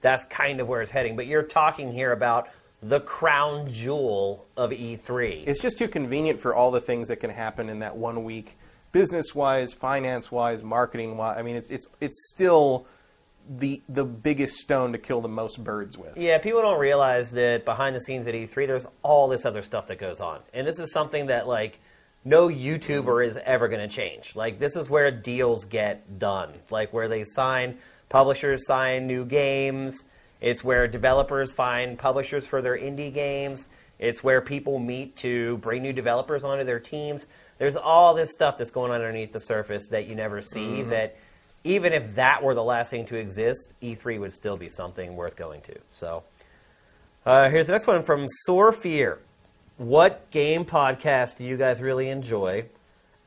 that's 0.00 0.24
kind 0.24 0.60
of 0.60 0.68
where 0.68 0.80
it's 0.80 0.90
heading. 0.90 1.16
But 1.16 1.26
you're 1.26 1.42
talking 1.42 1.92
here 1.92 2.12
about 2.12 2.48
the 2.82 3.00
crown 3.00 3.70
jewel 3.72 4.46
of 4.56 4.72
E 4.72 4.96
E3. 4.96 5.44
It's 5.46 5.60
just 5.60 5.76
too 5.76 5.88
convenient 5.88 6.40
for 6.40 6.54
all 6.54 6.70
the 6.70 6.80
things 6.80 7.08
that 7.08 7.16
can 7.16 7.30
happen 7.30 7.68
in 7.68 7.80
that 7.80 7.96
one 7.96 8.24
week, 8.24 8.56
business 8.96 9.34
wise, 9.34 9.74
finance 9.74 10.32
wise, 10.32 10.62
marketing 10.62 11.18
wise. 11.18 11.36
I 11.36 11.42
mean, 11.42 11.54
it's 11.54 11.70
it's 11.70 11.86
it's 12.00 12.30
still 12.30 12.86
the 13.46 13.82
the 13.90 14.04
biggest 14.04 14.56
stone 14.56 14.92
to 14.92 14.98
kill 14.98 15.20
the 15.20 15.28
most 15.28 15.62
birds 15.62 15.98
with. 15.98 16.16
Yeah, 16.16 16.38
people 16.38 16.62
don't 16.62 16.80
realize 16.80 17.30
that 17.32 17.66
behind 17.66 17.94
the 17.94 18.00
scenes 18.00 18.26
at 18.26 18.32
E3, 18.32 18.66
there's 18.66 18.86
all 19.02 19.28
this 19.28 19.44
other 19.44 19.62
stuff 19.62 19.88
that 19.88 19.98
goes 19.98 20.18
on, 20.18 20.40
and 20.54 20.66
this 20.66 20.78
is 20.78 20.94
something 20.94 21.26
that 21.26 21.46
like 21.46 21.78
no 22.24 22.48
YouTuber 22.48 23.26
is 23.26 23.36
ever 23.44 23.68
going 23.68 23.86
to 23.86 23.94
change. 23.94 24.34
Like 24.34 24.58
this 24.58 24.76
is 24.76 24.88
where 24.88 25.10
deals 25.10 25.66
get 25.66 26.18
done, 26.18 26.54
like 26.70 26.90
where 26.94 27.06
they 27.06 27.24
sign 27.24 27.76
publishers 28.08 28.66
sign 28.66 29.06
new 29.06 29.26
games. 29.26 30.06
It's 30.40 30.64
where 30.64 30.88
developers 30.88 31.52
find 31.52 31.98
publishers 31.98 32.46
for 32.46 32.62
their 32.62 32.78
indie 32.78 33.12
games. 33.12 33.68
It's 33.98 34.24
where 34.24 34.40
people 34.40 34.78
meet 34.78 35.16
to 35.16 35.58
bring 35.58 35.82
new 35.82 35.92
developers 35.92 36.44
onto 36.44 36.64
their 36.64 36.80
teams. 36.80 37.26
There's 37.58 37.76
all 37.76 38.14
this 38.14 38.32
stuff 38.32 38.58
that's 38.58 38.70
going 38.70 38.90
on 38.90 39.00
underneath 39.00 39.32
the 39.32 39.40
surface 39.40 39.88
that 39.88 40.06
you 40.06 40.14
never 40.14 40.42
see. 40.42 40.82
That 40.82 41.16
even 41.64 41.92
if 41.92 42.14
that 42.16 42.42
were 42.42 42.54
the 42.54 42.62
last 42.62 42.90
thing 42.90 43.06
to 43.06 43.16
exist, 43.16 43.72
E3 43.82 44.20
would 44.20 44.32
still 44.32 44.56
be 44.56 44.68
something 44.68 45.16
worth 45.16 45.36
going 45.36 45.62
to. 45.62 45.78
So, 45.92 46.22
uh, 47.24 47.48
here's 47.48 47.66
the 47.66 47.72
next 47.72 47.86
one 47.86 48.02
from 48.02 48.26
Sore 48.28 48.72
Fear. 48.72 49.18
What 49.78 50.30
game 50.30 50.64
podcast 50.64 51.38
do 51.38 51.44
you 51.44 51.56
guys 51.56 51.80
really 51.80 52.08
enjoy? 52.08 52.66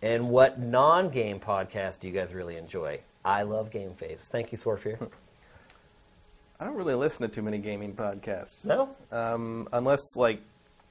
And 0.01 0.29
what 0.29 0.59
non 0.59 1.09
game 1.09 1.39
podcast 1.39 1.99
do 1.99 2.07
you 2.07 2.13
guys 2.13 2.33
really 2.33 2.55
enjoy? 2.55 3.01
I 3.25 3.43
love 3.43 3.71
Game 3.71 3.93
Face. 3.93 4.29
Thank 4.31 4.51
you, 4.51 4.57
Sore 4.57 4.77
Fear. 4.77 4.97
I 6.59 6.65
don't 6.65 6.75
really 6.75 6.95
listen 6.95 7.27
to 7.27 7.33
too 7.33 7.41
many 7.41 7.57
gaming 7.57 7.93
podcasts. 7.93 8.65
No? 8.65 8.89
Um, 9.11 9.67
unless 9.71 10.15
like 10.15 10.41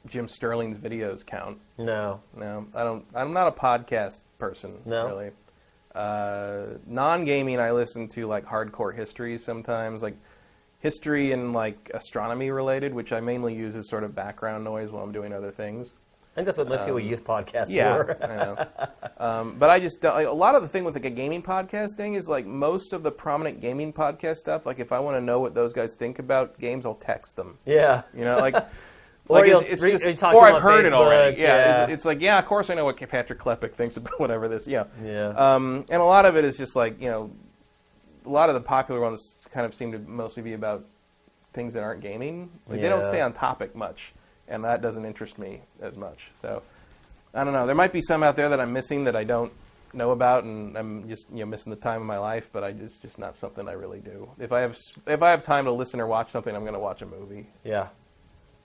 Jim 0.06 0.28
Sterling's 0.28 0.78
videos 0.78 1.24
count. 1.26 1.58
No. 1.76 2.20
No, 2.36 2.66
I 2.74 2.84
don't. 2.84 3.04
I'm 3.14 3.32
not 3.32 3.48
a 3.48 3.52
podcast 3.52 4.20
person. 4.38 4.74
No? 4.86 5.06
really. 5.06 5.30
Uh, 5.94 6.78
non-gaming, 6.86 7.58
I 7.58 7.72
listen 7.72 8.08
to 8.10 8.26
like 8.26 8.44
hardcore 8.44 8.94
history 8.94 9.36
sometimes, 9.38 10.02
like 10.02 10.14
history 10.80 11.32
and 11.32 11.52
like 11.52 11.90
astronomy 11.92 12.50
related, 12.50 12.94
which 12.94 13.12
I 13.12 13.20
mainly 13.20 13.54
use 13.54 13.74
as 13.74 13.88
sort 13.88 14.04
of 14.04 14.14
background 14.14 14.64
noise 14.64 14.90
while 14.90 15.02
I'm 15.02 15.12
doing 15.12 15.32
other 15.32 15.50
things. 15.50 15.92
I 16.32 16.34
think 16.36 16.46
that's 16.46 16.58
what 16.58 16.68
most 16.68 16.84
people 16.84 17.00
use 17.00 17.20
podcasts 17.20 17.68
Yeah, 17.68 17.96
for. 17.96 18.24
I 18.24 18.36
know. 18.36 18.66
Um, 19.20 19.56
but 19.58 19.68
I 19.68 19.80
just 19.80 20.00
don't, 20.00 20.14
like, 20.14 20.28
a 20.28 20.32
lot 20.32 20.54
of 20.54 20.62
the 20.62 20.68
thing 20.68 20.84
with 20.84 20.94
like 20.94 21.04
a 21.04 21.10
gaming 21.10 21.42
podcast 21.42 21.96
thing 21.96 22.14
is 22.14 22.28
like 22.28 22.46
most 22.46 22.92
of 22.92 23.02
the 23.02 23.10
prominent 23.10 23.60
gaming 23.60 23.92
podcast 23.92 24.36
stuff. 24.36 24.64
Like 24.64 24.78
if 24.78 24.92
I 24.92 25.00
want 25.00 25.16
to 25.16 25.20
know 25.20 25.40
what 25.40 25.54
those 25.54 25.72
guys 25.72 25.96
think 25.96 26.20
about 26.20 26.56
games, 26.60 26.86
I'll 26.86 26.94
text 26.94 27.34
them. 27.34 27.58
yeah. 27.66 28.02
You 28.14 28.24
know, 28.24 28.38
like. 28.38 28.54
Or 29.28 29.40
like 29.40 29.48
you'll 29.48 29.60
it's, 29.60 29.73
it's 29.73 29.82
re- 29.82 29.92
just, 29.92 30.24
or 30.24 30.48
I've 30.48 30.62
heard 30.62 30.86
it 30.86 30.92
already. 30.92 31.40
Yeah, 31.40 31.47
yeah. 31.47 31.82
It's, 31.84 31.92
it's 31.92 32.05
like 32.05 32.20
yeah, 32.20 32.39
of 32.39 32.47
course 32.47 32.70
I 32.70 32.74
know 32.74 32.86
what 32.86 32.97
Patrick 32.97 33.39
Klepek 33.39 33.73
thinks 33.73 33.97
about 33.97 34.18
whatever 34.20 34.48
this. 34.48 34.66
Yeah, 34.66 34.84
Yeah. 35.05 35.28
Um, 35.28 35.84
and 35.90 36.00
a 36.00 36.05
lot 36.05 36.24
of 36.24 36.36
it 36.36 36.44
is 36.44 36.57
just 36.57 36.74
like 36.74 37.00
you 37.00 37.08
know, 37.08 37.31
a 38.24 38.28
lot 38.28 38.48
of 38.48 38.55
the 38.55 38.60
popular 38.60 39.00
ones 39.00 39.34
kind 39.52 39.66
of 39.66 39.74
seem 39.74 39.92
to 39.92 39.98
mostly 39.98 40.42
be 40.42 40.55
about 40.55 40.84
things 41.52 41.74
that 41.74 41.82
aren't 41.82 42.00
gaming. 42.00 42.50
Like 42.68 42.81
they 42.81 42.89
don't 42.89 43.05
stay 43.05 43.20
on 43.20 43.32
topic 43.32 43.74
much, 43.74 44.12
and 44.48 44.65
that 44.65 44.81
doesn't 44.81 45.05
interest 45.05 45.39
me 45.39 45.60
as 45.82 45.97
much. 45.97 46.31
So 46.40 46.62
I 47.34 47.44
don't 47.44 47.52
know. 47.52 47.66
There 47.66 47.74
might 47.74 47.92
be 47.92 48.02
some 48.02 48.23
out 48.23 48.36
there 48.36 48.48
that 48.48 48.60
I'm 48.60 48.73
missing 48.73 49.05
that 49.05 49.16
I 49.16 49.24
don't 49.24 49.52
know 49.92 50.12
about, 50.12 50.44
and 50.44 50.76
I'm 50.76 51.08
just 51.08 51.31
you 51.31 51.40
know 51.40 51.47
missing 51.47 51.70
the 51.70 51.76
time 51.76 52.00
of 52.00 52.07
my 52.07 52.18
life. 52.18 52.48
But 52.52 52.65
I 52.65 52.73
just 52.73 53.02
just 53.02 53.18
not 53.18 53.36
something 53.36 53.68
I 53.68 53.73
really 53.73 54.00
do. 54.00 54.31
If 54.39 54.52
I 54.52 54.60
have 54.60 54.76
if 55.07 55.23
I 55.23 55.31
have 55.31 55.42
time 55.42 55.66
to 55.66 55.73
listen 55.73 56.00
or 56.00 56.07
watch 56.07 56.31
something, 56.31 56.55
I'm 56.55 56.62
going 56.62 56.74
to 56.74 56.81
watch 56.81 57.02
a 57.02 57.07
movie. 57.07 57.47
Yeah. 57.65 57.89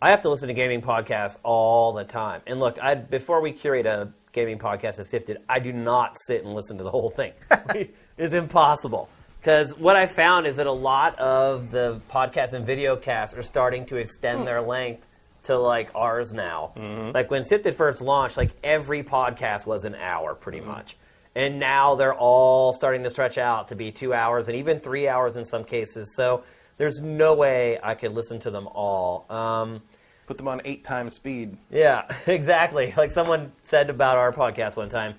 I 0.04 0.10
have 0.10 0.24
to 0.24 0.30
listen 0.30 0.50
to 0.50 0.54
gaming 0.54 0.82
podcasts 0.82 1.38
all 1.44 1.94
the 1.94 2.04
time. 2.04 2.42
And 2.46 2.60
look, 2.60 2.78
I 2.84 2.96
before 2.96 3.40
we 3.40 3.54
curate 3.54 3.86
a 3.86 4.10
gaming 4.34 4.60
podcast 4.60 5.00
as 5.00 5.08
Sifted, 5.08 5.38
I 5.48 5.60
do 5.60 5.72
not 5.72 6.18
sit 6.20 6.44
and 6.44 6.54
listen 6.54 6.78
to 6.80 6.84
the 6.84 6.92
whole 6.92 7.10
thing. 7.10 7.32
it's 8.18 8.34
impossible. 8.34 9.08
Because 9.40 9.78
what 9.78 9.96
I 9.96 10.08
found 10.08 10.46
is 10.46 10.58
that 10.58 10.68
a 10.68 10.74
lot 10.74 11.18
of 11.20 11.72
the 11.72 12.02
podcasts 12.12 12.52
and 12.52 12.66
video 12.66 12.98
casts 12.98 13.38
are 13.38 13.44
starting 13.44 13.86
to 13.86 13.96
extend 13.96 14.40
hmm. 14.40 14.46
their 14.46 14.60
length 14.60 15.06
to 15.46 15.58
like 15.58 15.90
ours 15.96 16.34
now. 16.34 16.74
Mm-hmm. 16.76 17.12
Like 17.12 17.32
when 17.32 17.46
Sifted 17.46 17.74
first 17.76 18.02
launched, 18.02 18.36
like 18.36 18.52
every 18.62 19.04
podcast 19.04 19.66
was 19.66 19.86
an 19.86 19.96
hour 19.96 20.36
pretty 20.36 20.60
mm-hmm. 20.60 20.68
much. 20.68 20.98
And 21.34 21.62
now 21.62 21.96
they're 21.96 22.14
all 22.14 22.74
starting 22.74 23.04
to 23.04 23.10
stretch 23.10 23.38
out 23.38 23.70
to 23.70 23.76
be 23.78 23.94
two 23.94 24.14
hours 24.14 24.50
and 24.50 24.58
even 24.58 24.82
three 24.82 25.08
hours 25.08 25.38
in 25.38 25.46
some 25.46 25.64
cases. 25.64 26.14
So 26.14 26.44
there's 26.76 27.00
no 27.00 27.36
way 27.36 27.80
I 27.82 27.96
could 27.96 28.12
listen 28.12 28.42
to 28.42 28.52
them 28.52 28.68
all. 28.68 29.26
Um, 29.30 29.82
Put 30.26 30.38
them 30.38 30.48
on 30.48 30.62
eight 30.66 30.84
times 30.86 31.16
speed. 31.16 31.58
yeah, 31.70 32.04
exactly. 32.28 32.94
Like 32.96 33.12
someone 33.12 33.52
said 33.64 33.90
about 33.90 34.18
our 34.18 34.32
podcast 34.32 34.78
one 34.78 34.90
time. 34.90 35.16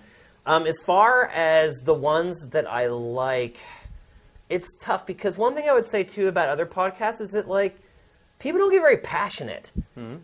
Um, 0.47 0.67
as 0.67 0.79
far 0.85 1.27
as 1.29 1.81
the 1.85 1.95
ones 1.95 2.49
that 2.51 2.71
I 2.71 2.87
like, 2.87 3.57
it's 4.51 4.77
tough 4.79 5.07
because 5.07 5.39
one 5.39 5.55
thing 5.55 5.69
I 5.69 5.73
would 5.73 5.87
say 5.87 6.05
too 6.05 6.29
about 6.29 6.49
other 6.49 6.67
podcasts 6.67 7.21
is 7.21 7.31
that 7.31 7.49
like 7.49 7.79
people 8.39 8.61
don't 8.61 8.71
get 8.71 8.81
very 8.81 8.99
passionate. 8.99 9.71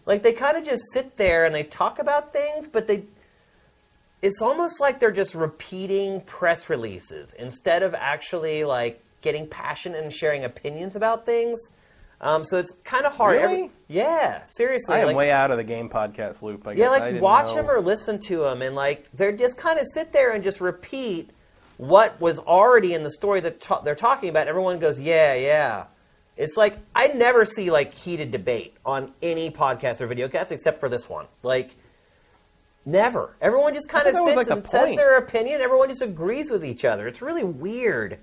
Like 0.04 0.22
they 0.22 0.32
kind 0.32 0.56
of 0.58 0.64
just 0.64 0.82
sit 0.92 1.16
there 1.16 1.46
and 1.46 1.54
they 1.54 1.62
talk 1.62 1.98
about 1.98 2.32
things, 2.32 2.68
but 2.68 2.86
they 2.86 3.04
it's 4.22 4.42
almost 4.42 4.80
like 4.80 5.00
they're 5.00 5.10
just 5.10 5.34
repeating 5.34 6.20
press 6.22 6.68
releases 6.68 7.32
instead 7.34 7.82
of 7.82 7.94
actually 7.94 8.64
like 8.64 9.02
getting 9.22 9.46
passionate 9.46 10.02
and 10.02 10.12
sharing 10.12 10.44
opinions 10.44 10.96
about 10.96 11.24
things. 11.24 11.58
Um, 12.20 12.44
so 12.44 12.58
it's 12.58 12.72
kind 12.84 13.06
of 13.06 13.14
hard. 13.14 13.36
Really? 13.40 13.70
yeah, 13.88 14.44
seriously. 14.44 14.94
I 14.94 15.00
am 15.00 15.06
like- 15.06 15.16
way 15.16 15.30
out 15.30 15.50
of 15.50 15.56
the 15.56 15.64
game 15.64 15.88
podcast 15.88 16.42
loop. 16.42 16.66
I 16.66 16.74
guess. 16.74 16.82
yeah, 16.82 16.90
like 16.90 17.20
watch 17.22 17.46
know. 17.46 17.54
them 17.54 17.70
or 17.70 17.80
listen 17.80 18.20
to 18.26 18.40
them, 18.42 18.62
and 18.62 18.74
like 18.74 19.10
they're 19.12 19.32
just 19.32 19.56
kind 19.56 19.78
of 19.78 19.86
sit 19.86 20.12
there 20.12 20.32
and 20.32 20.44
just 20.44 20.60
repeat 20.60 21.30
what 21.78 22.20
was 22.20 22.38
already 22.38 22.92
in 22.92 23.04
the 23.04 23.10
story 23.10 23.40
that 23.40 23.60
ta- 23.62 23.80
they're 23.80 23.94
talking 23.94 24.28
about. 24.28 24.48
Everyone 24.48 24.78
goes, 24.78 25.00
"Yeah, 25.00 25.34
yeah." 25.34 25.84
It's 26.36 26.56
like 26.56 26.76
I 26.94 27.08
never 27.08 27.44
see 27.46 27.70
like 27.70 27.94
heated 27.94 28.30
debate 28.30 28.74
on 28.84 29.12
any 29.22 29.50
podcast 29.50 30.00
or 30.00 30.06
video 30.06 30.28
cast 30.28 30.52
except 30.52 30.78
for 30.80 30.88
this 30.88 31.08
one. 31.08 31.26
Like 31.42 31.74
never. 32.84 33.30
Everyone 33.40 33.74
just 33.74 33.88
kind 33.88 34.06
of 34.06 34.14
thought 34.14 34.26
that 34.26 34.36
was, 34.36 34.46
sits 34.46 34.48
like, 34.48 34.56
and 34.56 34.64
the 34.64 34.68
says 34.68 34.96
their 34.96 35.16
opinion. 35.16 35.60
Everyone 35.60 35.88
just 35.88 36.02
agrees 36.02 36.50
with 36.50 36.64
each 36.64 36.84
other. 36.84 37.08
It's 37.08 37.22
really 37.22 37.44
weird. 37.44 38.18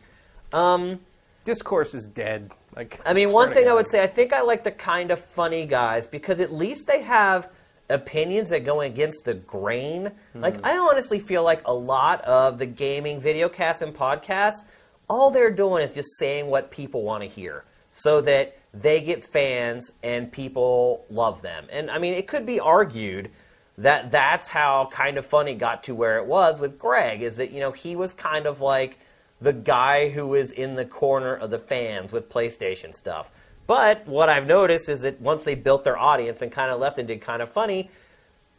Discourse 1.48 1.96
is 1.96 2.06
dead. 2.06 2.52
Like, 2.76 3.00
I 3.06 3.14
mean, 3.14 3.32
one 3.42 3.54
thing 3.54 3.68
I 3.68 3.74
would 3.74 3.88
say, 3.88 4.04
I 4.04 4.08
think 4.08 4.34
I 4.34 4.42
like 4.42 4.64
the 4.64 4.72
kind 4.72 5.10
of 5.10 5.20
funny 5.20 5.66
guys 5.66 6.06
because 6.06 6.40
at 6.40 6.52
least 6.52 6.86
they 6.86 7.02
have 7.02 7.50
opinions 7.90 8.50
that 8.50 8.66
go 8.66 8.82
against 8.82 9.24
the 9.24 9.34
grain. 9.34 10.12
Hmm. 10.34 10.42
Like, 10.42 10.64
I 10.64 10.78
honestly 10.78 11.20
feel 11.20 11.44
like 11.44 11.66
a 11.66 11.74
lot 11.74 12.22
of 12.26 12.60
the 12.60 12.66
gaming 12.66 13.22
video 13.22 13.48
casts 13.48 13.82
and 13.82 13.96
podcasts, 13.96 14.66
all 15.10 15.32
they're 15.32 15.50
doing 15.52 15.84
is 15.84 15.94
just 15.94 16.18
saying 16.20 16.48
what 16.48 16.70
people 16.70 17.02
want 17.04 17.24
to 17.24 17.30
hear 17.30 17.64
so 17.94 18.20
that 18.22 18.58
they 18.74 19.00
get 19.02 19.24
fans 19.24 19.92
and 20.04 20.32
people 20.32 21.06
love 21.10 21.42
them. 21.42 21.66
And 21.72 21.90
I 21.90 21.98
mean, 21.98 22.14
it 22.14 22.28
could 22.28 22.46
be 22.46 22.60
argued 22.60 23.32
that 23.78 24.12
that's 24.12 24.48
how 24.48 24.90
kind 24.92 25.18
of 25.18 25.26
funny 25.26 25.56
got 25.56 25.84
to 25.84 25.96
where 25.96 26.18
it 26.18 26.26
was 26.26 26.60
with 26.60 26.78
Greg 26.78 27.22
is 27.22 27.38
that, 27.38 27.52
you 27.52 27.62
know, 27.62 27.72
he 27.72 27.96
was 27.96 28.12
kind 28.12 28.46
of 28.46 28.60
like 28.60 29.00
the 29.40 29.54
guy 29.54 30.10
who 30.10 30.36
is 30.36 30.52
in 30.52 30.76
the 30.76 30.86
corner 30.86 31.36
of 31.36 31.50
the 31.50 31.60
fans 31.60 32.12
with 32.12 32.30
PlayStation 32.30 32.96
stuff. 32.96 33.30
But 33.68 34.08
what 34.08 34.30
I've 34.30 34.48
noticed 34.48 34.90
is 34.90 35.02
that 35.02 35.20
once 35.22 35.44
they 35.44 35.56
built 35.56 35.84
their 35.84 35.98
audience 35.98 36.42
and 36.42 36.52
kind 36.52 36.72
of 36.72 36.80
left 36.80 36.98
and 37.00 37.08
did 37.08 37.22
kind 37.22 37.42
of 37.42 37.52
funny, 37.52 37.90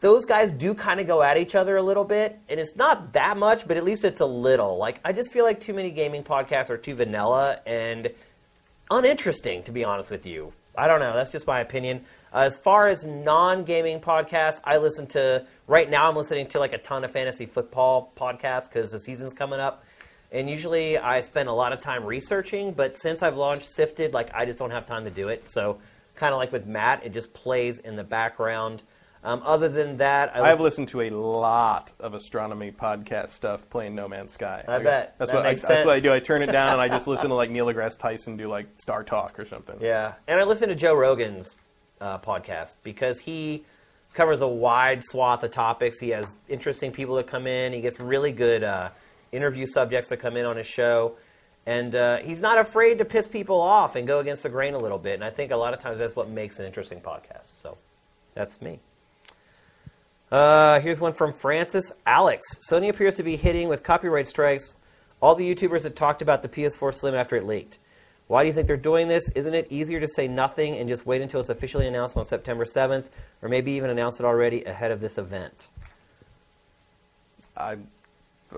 those 0.01 0.27
guys 0.27 0.53
do 0.53 0.75
kind 0.75 1.01
of 1.01 1.07
go 1.07 1.23
at 1.23 1.37
each 1.37 1.55
other 1.55 1.77
a 1.77 1.83
little 1.83 2.05
bit, 2.05 2.39
and 2.49 2.61
it's 2.61 2.77
not 2.77 3.15
that 3.15 3.37
much, 3.37 3.67
but 3.67 3.77
at 3.77 3.85
least 3.85 4.05
it's 4.05 4.21
a 4.21 4.27
little. 4.27 4.77
Like 4.79 5.01
I 5.05 5.13
just 5.13 5.33
feel 5.33 5.45
like 5.45 5.61
too 5.61 5.75
many 5.75 5.91
gaming 5.91 6.23
podcasts 6.23 6.71
are 6.71 6.77
too 6.77 6.95
vanilla 6.95 7.59
and 7.67 8.09
uninteresting, 8.91 9.65
to 9.65 9.73
be 9.73 9.85
honest 9.85 10.11
with 10.11 10.27
you. 10.27 10.53
I 10.77 10.87
don't 10.87 11.01
know. 11.01 11.15
That's 11.15 11.33
just 11.33 11.47
my 11.47 11.61
opinion. 11.61 12.05
As 12.33 12.59
far 12.59 12.89
as 12.89 13.05
non-gaming 13.05 14.01
podcasts, 14.01 14.61
I 14.63 14.77
listen 14.77 15.07
to 15.09 15.45
right 15.67 15.91
now. 15.91 16.09
I'm 16.09 16.17
listening 16.17 16.47
to 16.49 16.61
like 16.61 16.75
a 16.75 16.79
ton 16.79 17.03
of 17.03 17.11
fantasy 17.11 17.47
football 17.47 18.13
podcasts 18.17 18.69
because 18.69 18.93
the 18.93 18.99
season's 18.99 19.33
coming 19.33 19.59
up, 19.59 19.85
and 20.33 20.49
usually 20.51 20.99
I 20.99 21.21
spend 21.23 21.49
a 21.49 21.53
lot 21.53 21.73
of 21.73 21.81
time 21.81 22.05
researching. 22.05 22.73
But 22.73 22.95
since 22.97 23.23
I've 23.23 23.37
launched 23.37 23.69
Sifted, 23.71 24.13
like 24.13 24.35
I 24.35 24.45
just 24.45 24.59
don't 24.59 24.71
have 24.71 24.87
time 24.87 25.05
to 25.05 25.11
do 25.11 25.29
it. 25.29 25.47
So 25.49 25.79
kind 26.17 26.33
of 26.35 26.39
like 26.39 26.53
with 26.53 26.67
Matt, 26.67 27.05
it 27.05 27.13
just 27.15 27.33
plays 27.35 27.79
in 27.79 27.97
the 27.97 28.05
background. 28.05 28.83
Um, 29.25 29.43
other 29.45 29.69
than 29.69 29.97
that, 29.97 30.35
I 30.35 30.39
I've 30.41 30.61
listen- 30.61 30.65
listened 30.65 30.89
to 30.91 31.01
a 31.03 31.11
lot 31.11 31.93
of 31.99 32.15
astronomy 32.15 32.71
podcast 32.71 33.31
stuff 33.31 33.69
playing 33.69 33.95
No 33.97 34.07
Man's 34.09 34.33
Sky. 34.33 34.65
I 34.69 34.79
bet. 34.79 35.15
that's 35.19 35.31
That 35.33 35.37
what 35.39 35.47
I, 35.47 35.51
makes 35.51 35.63
that's 35.63 35.85
what 35.85 35.93
I 35.93 35.97
sense. 35.97 36.03
do. 36.05 36.13
I 36.13 36.21
turn 36.21 36.43
it 36.43 36.53
down 36.53 36.75
and 36.75 36.81
I 36.81 36.89
just 36.89 37.07
listen 37.09 37.29
to 37.31 37.35
like 37.35 37.51
Neil 37.51 37.67
deGrasse 37.67 37.99
Tyson 37.99 38.37
do 38.37 38.49
like 38.49 38.67
Star 38.79 39.03
Talk 39.03 39.39
or 39.41 39.45
something. 39.45 39.77
Yeah, 39.81 40.13
and 40.29 40.39
I 40.41 40.45
listen 40.45 40.69
to 40.69 40.77
Joe 40.77 40.95
Rogan's 40.95 41.57
uh, 42.01 42.19
podcast 42.19 42.77
because 42.85 43.19
he 43.19 43.65
covers 44.15 44.41
a 44.41 44.47
wide 44.49 45.03
swath 45.03 45.43
of 45.43 45.51
topics. 45.51 45.99
He 45.99 46.11
has 46.11 46.37
interesting 46.49 46.93
people 46.93 47.17
that 47.17 47.27
come 47.27 47.47
in. 47.49 47.73
He 47.73 47.81
gets 47.81 47.99
really 47.99 48.33
good 48.33 48.63
uh, 48.63 48.91
interview 49.33 49.67
subjects 49.67 50.09
that 50.11 50.19
come 50.19 50.37
in 50.37 50.45
on 50.45 50.57
his 50.57 50.67
show, 50.67 51.17
and 51.67 51.95
uh, 51.95 52.19
he's 52.19 52.41
not 52.41 52.59
afraid 52.59 52.99
to 52.99 53.05
piss 53.05 53.27
people 53.27 53.61
off 53.61 53.97
and 53.97 54.07
go 54.07 54.21
against 54.21 54.43
the 54.43 54.49
grain 54.49 54.75
a 54.75 54.79
little 54.79 54.99
bit. 54.99 55.15
And 55.15 55.25
I 55.25 55.31
think 55.31 55.51
a 55.51 55.57
lot 55.57 55.75
of 55.75 55.81
times 55.81 55.99
that's 55.99 56.17
what 56.17 56.29
makes 56.29 56.59
an 56.59 56.67
interesting 56.67 57.01
podcast. 57.01 57.61
So 57.61 57.77
that's 58.35 58.61
me. 58.63 58.79
Uh, 60.31 60.81
here's 60.81 61.01
one 61.01 61.13
from 61.13 61.33
Francis 61.33 61.93
Alex. 62.07 62.59
Sony 62.71 62.89
appears 62.89 63.17
to 63.17 63.23
be 63.23 63.37
hitting 63.37 63.69
with 63.69 63.83
copyright 63.83 64.29
strikes 64.29 64.75
all 65.21 65.35
the 65.35 65.55
YouTubers 65.55 65.83
that 65.83 65.97
talked 65.97 66.23
about 66.23 66.43
the 66.43 66.49
PS4 66.49 66.95
Slim 66.95 67.15
after 67.15 67.37
it 67.37 67.45
leaked. 67.45 67.79
Why 68.29 68.43
do 68.43 68.49
you 68.49 68.53
think 68.53 68.67
they're 68.67 68.77
doing 68.77 69.09
this? 69.09 69.29
Isn't 69.31 69.55
it 69.55 69.67
easier 69.71 70.01
to 70.01 70.09
say 70.09 70.29
nothing 70.29 70.77
and 70.77 70.89
just 70.89 71.07
wait 71.07 71.23
until 71.23 71.41
it's 71.41 71.49
officially 71.49 71.87
announced 71.87 72.17
on 72.17 72.25
September 72.25 72.67
7th, 72.67 73.07
or 73.43 73.49
maybe 73.49 73.73
even 73.73 73.91
announce 73.91 74.21
it 74.21 74.27
already 74.27 74.65
ahead 74.65 74.91
of 74.91 75.01
this 75.01 75.17
event? 75.17 75.69
I, 77.57 77.79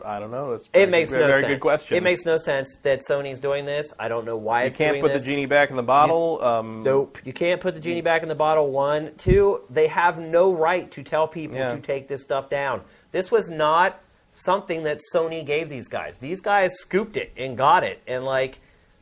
I 0.05 0.21
don't 0.21 0.31
know. 0.31 0.53
It's 0.53 0.69
It 0.73 0.89
makes 0.89 1.11
very, 1.11 1.23
no 1.25 1.29
very 1.33 1.43
sense. 1.43 1.53
good 1.55 1.61
question. 1.61 1.97
It 1.97 2.03
makes 2.03 2.25
no 2.25 2.39
sense 2.39 2.77
that 2.83 3.01
Sony's 3.09 3.41
doing 3.41 3.65
this. 3.67 3.93
I 3.99 4.09
don't 4.09 4.25
know 4.25 4.37
why 4.37 4.63
You 4.63 4.67
it's 4.69 4.77
can't 4.79 5.01
put 5.01 5.13
this. 5.13 5.25
the 5.25 5.31
genie 5.31 5.47
back 5.47 5.71
in 5.71 5.77
the 5.77 5.83
bottle. 5.83 6.43
um, 6.45 6.83
Nope. 6.85 7.19
You 7.25 7.33
can't 7.33 7.61
put 7.61 7.75
the 7.75 7.81
genie 7.81 8.01
back 8.01 8.23
in 8.23 8.29
the 8.29 8.35
bottle. 8.37 8.71
One. 8.71 9.13
Two, 9.17 9.61
they 9.69 9.89
have 9.89 10.19
no 10.19 10.53
right 10.55 10.91
to 10.93 11.03
tell 11.03 11.27
people 11.27 11.57
Yeah. 11.57 11.75
to 11.75 11.81
take 11.81 12.07
this 12.07 12.23
stuff 12.23 12.49
down. 12.49 12.83
This 13.11 13.31
was 13.33 13.51
not 13.51 13.99
something 14.33 14.85
that 14.85 15.01
Sony 15.13 15.45
gave 15.45 15.69
these 15.69 15.89
guys. 15.89 16.19
These 16.19 16.41
guys 16.41 16.71
scooped 16.79 17.17
it 17.17 17.33
and 17.37 17.57
got 17.57 17.83
it. 17.83 18.01
And, 18.07 18.25
like, 18.25 18.59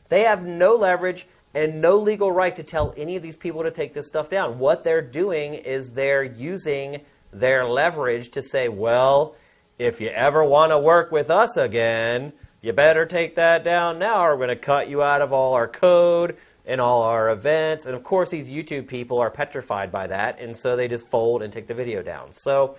they 0.09 0.21
have 0.23 0.43
no 0.43 0.75
leverage 0.75 1.27
and 1.53 1.81
no 1.81 1.97
legal 1.97 2.31
right 2.31 2.55
to 2.55 2.63
tell 2.63 2.93
any 2.97 3.15
of 3.15 3.21
these 3.21 3.35
people 3.35 3.61
to 3.63 3.71
take 3.71 3.93
this 3.93 4.07
stuff 4.07 4.29
down. 4.29 4.57
What 4.57 4.83
they're 4.83 5.01
doing 5.03 5.53
is 5.53 5.93
they're 5.93 6.23
using 6.23 7.01
their 7.31 7.65
leverage 7.65 8.29
to 8.31 8.41
say, 8.41 8.69
well, 8.69 9.35
if 9.79 10.01
you 10.01 10.09
ever 10.09 10.43
want 10.43 10.73
to 10.73 10.77
work 10.77 11.09
with 11.09 11.31
us 11.31 11.55
again, 11.55 12.33
you 12.61 12.73
better 12.73 13.05
take 13.05 13.35
that 13.35 13.63
down 13.63 13.97
now, 13.97 14.25
or 14.25 14.31
we're 14.31 14.45
going 14.45 14.49
to 14.49 14.55
cut 14.57 14.89
you 14.89 15.01
out 15.01 15.21
of 15.21 15.31
all 15.31 15.53
our 15.53 15.69
code 15.69 16.35
and 16.65 16.81
all 16.81 17.03
our 17.03 17.29
events. 17.31 17.85
And 17.85 17.95
of 17.95 18.03
course, 18.03 18.29
these 18.29 18.49
YouTube 18.49 18.87
people 18.87 19.19
are 19.19 19.31
petrified 19.31 19.89
by 19.89 20.07
that, 20.07 20.41
and 20.41 20.55
so 20.55 20.75
they 20.75 20.89
just 20.89 21.07
fold 21.07 21.41
and 21.41 21.53
take 21.53 21.67
the 21.67 21.73
video 21.73 22.03
down. 22.03 22.33
So 22.33 22.75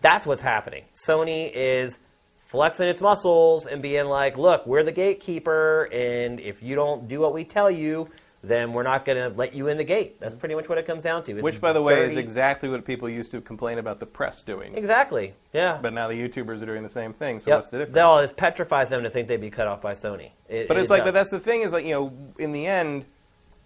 that's 0.00 0.24
what's 0.24 0.40
happening. 0.40 0.84
Sony 0.94 1.50
is 1.52 1.98
flexing 2.46 2.86
its 2.86 3.00
muscles 3.00 3.66
and 3.66 3.82
being 3.82 4.06
like, 4.06 4.38
look, 4.38 4.64
we're 4.68 4.84
the 4.84 4.92
gatekeeper, 4.92 5.88
and 5.92 6.38
if 6.38 6.62
you 6.62 6.76
don't 6.76 7.08
do 7.08 7.18
what 7.18 7.34
we 7.34 7.42
tell 7.42 7.70
you, 7.70 8.08
then 8.44 8.72
we're 8.72 8.82
not 8.82 9.04
going 9.04 9.18
to 9.18 9.36
let 9.36 9.54
you 9.54 9.68
in 9.68 9.76
the 9.76 9.84
gate. 9.84 10.20
That's 10.20 10.34
pretty 10.34 10.54
much 10.54 10.68
what 10.68 10.78
it 10.78 10.86
comes 10.86 11.02
down 11.02 11.24
to. 11.24 11.32
It's 11.32 11.42
Which, 11.42 11.60
by 11.60 11.72
the 11.72 11.82
way, 11.82 12.04
is 12.08 12.16
exactly 12.16 12.68
what 12.68 12.84
people 12.84 13.08
used 13.08 13.30
to 13.32 13.40
complain 13.40 13.78
about 13.78 13.98
the 13.98 14.06
press 14.06 14.42
doing. 14.42 14.74
Exactly. 14.76 15.34
Yeah. 15.52 15.78
But 15.80 15.92
now 15.94 16.06
the 16.08 16.14
YouTubers 16.14 16.62
are 16.62 16.66
doing 16.66 16.82
the 16.82 16.88
same 16.90 17.12
thing. 17.12 17.40
So 17.40 17.50
Yep. 17.50 17.56
what's 17.58 17.68
the 17.68 17.78
difference? 17.78 17.98
All 17.98 18.20
this 18.20 18.32
petrifies 18.32 18.88
them 18.90 19.02
to 19.02 19.10
think 19.10 19.26
they'd 19.28 19.40
be 19.40 19.50
cut 19.50 19.66
off 19.66 19.80
by 19.82 19.94
Sony. 19.94 20.30
It- 20.48 20.68
But 20.68 20.76
it 20.76 20.80
it's 20.80 20.90
like, 20.90 21.00
does. 21.00 21.08
but 21.08 21.14
that's 21.14 21.30
the 21.30 21.40
thing 21.40 21.62
is 21.62 21.72
like, 21.72 21.84
you 21.84 21.92
know, 21.92 22.12
in 22.38 22.52
the 22.52 22.66
end, 22.66 23.04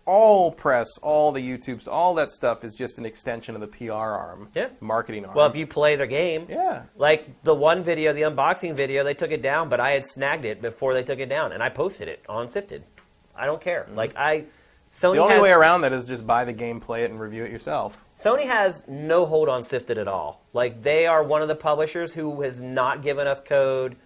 all 0.07 0.51
press, 0.51 0.89
all 1.03 1.31
the 1.31 1.41
YouTubes, 1.41 1.87
all 1.87 2.15
that 2.15 2.31
stuff 2.31 2.65
is 2.65 2.75
just 2.75 2.99
an 2.99 3.05
extension 3.05 3.55
of 3.55 3.61
the 3.61 3.67
PR 3.67 3.93
arm, 3.93 4.49
Yeah. 4.55 4.69
marketing 4.81 5.25
arm. 5.27 5.35
well, 5.35 5.47
if 5.47 5.55
you 5.55 5.67
play 5.67 5.95
their 5.97 6.07
game, 6.07 6.47
yeah, 6.49 6.83
like 6.97 7.43
the 7.45 7.55
one 7.55 7.83
video, 7.85 8.13
the 8.13 8.23
unboxing 8.23 8.75
video, 8.75 9.05
they 9.05 9.15
took 9.15 9.31
it 9.31 9.43
down, 9.43 9.69
but 9.69 9.79
I 9.79 9.91
had 9.91 10.07
snagged 10.07 10.45
it 10.47 10.63
before 10.63 10.95
they 10.95 11.03
took 11.03 11.19
it 11.19 11.29
down, 11.29 11.53
and 11.53 11.63
I 11.63 11.69
posted 11.69 12.09
it 12.09 12.25
on 12.29 12.49
Sifted. 12.49 12.83
I 13.37 13.47
don't 13.47 13.61
care. 13.61 13.83
Mm-hmm. 13.83 13.97
Like 13.97 14.17
I, 14.17 14.45
Sony 14.95 15.15
the 15.15 15.19
only 15.21 15.35
has, 15.35 15.43
way 15.43 15.51
around 15.51 15.83
that 15.83 15.93
is 15.93 16.07
just 16.07 16.27
buy 16.27 16.45
the 16.45 16.53
game, 16.53 16.81
play 16.81 17.05
it, 17.05 17.11
and 17.11 17.21
review 17.21 17.45
it 17.45 17.51
yourself. 17.51 18.03
Sony 18.19 18.45
has 18.45 18.87
no 18.87 19.25
hold 19.25 19.49
on 19.49 19.65
Sifted 19.65 19.97
at 19.97 20.09
all. 20.09 20.43
Like 20.53 20.83
they 20.83 21.07
are 21.07 21.23
one 21.23 21.43
of 21.43 21.49
the 21.49 21.55
publishers 21.55 22.13
who 22.13 22.43
has 22.43 22.61
not 22.61 23.03
given 23.03 23.27
us 23.27 23.41
code, 23.41 23.97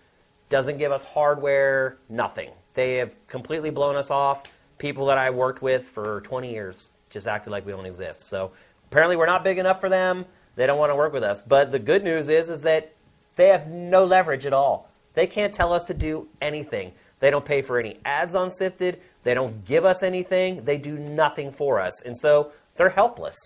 doesn't 0.50 0.78
give 0.78 0.92
us 0.92 1.02
hardware, 1.02 1.96
nothing. 2.08 2.50
They 2.74 2.96
have 2.96 3.14
completely 3.28 3.70
blown 3.70 3.96
us 3.96 4.10
off. 4.10 4.44
People 4.78 5.06
that 5.06 5.18
I 5.18 5.30
worked 5.30 5.62
with 5.62 5.84
for 5.84 6.20
20 6.22 6.50
years 6.50 6.88
just 7.10 7.26
acted 7.26 7.50
like 7.50 7.64
we 7.64 7.72
don't 7.72 7.86
exist. 7.86 8.28
So 8.28 8.52
apparently 8.90 9.16
we're 9.16 9.26
not 9.26 9.42
big 9.44 9.58
enough 9.58 9.80
for 9.80 9.88
them. 9.88 10.24
They 10.56 10.66
don't 10.66 10.78
want 10.78 10.90
to 10.90 10.96
work 10.96 11.12
with 11.12 11.24
us. 11.24 11.42
But 11.42 11.72
the 11.72 11.78
good 11.78 12.04
news 12.04 12.28
is 12.28 12.50
is 12.50 12.62
that 12.62 12.92
they 13.36 13.48
have 13.48 13.68
no 13.68 14.04
leverage 14.04 14.46
at 14.46 14.52
all. 14.52 14.90
They 15.14 15.26
can't 15.26 15.54
tell 15.54 15.72
us 15.72 15.84
to 15.84 15.94
do 15.94 16.28
anything. 16.40 16.92
They 17.20 17.30
don't 17.30 17.44
pay 17.44 17.62
for 17.62 17.78
any 17.78 17.96
ads 18.04 18.34
on 18.34 18.50
Sifted. 18.50 19.00
They 19.24 19.34
don't 19.34 19.64
give 19.64 19.84
us 19.84 20.02
anything. 20.02 20.64
They 20.64 20.78
do 20.78 20.96
nothing 20.98 21.50
for 21.52 21.80
us, 21.80 22.02
and 22.02 22.16
so 22.16 22.52
they're 22.76 22.90
helpless. 22.90 23.36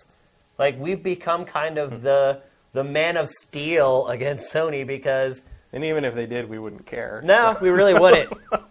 Like 0.57 0.77
we've 0.77 1.01
become 1.01 1.45
kind 1.45 1.77
of 1.77 1.93
hmm. 1.93 2.03
the 2.03 2.41
the 2.73 2.83
man 2.83 3.17
of 3.17 3.29
steel 3.29 4.07
against 4.15 4.53
Sony 4.53 4.85
because 4.85 5.41
And 5.73 5.83
even 5.83 6.05
if 6.05 6.13
they 6.13 6.25
did, 6.27 6.49
we 6.49 6.59
wouldn't 6.59 6.85
care. 6.85 7.21
no, 7.23 7.57
we 7.61 7.69
really 7.69 7.93
wouldn't. 7.93 8.31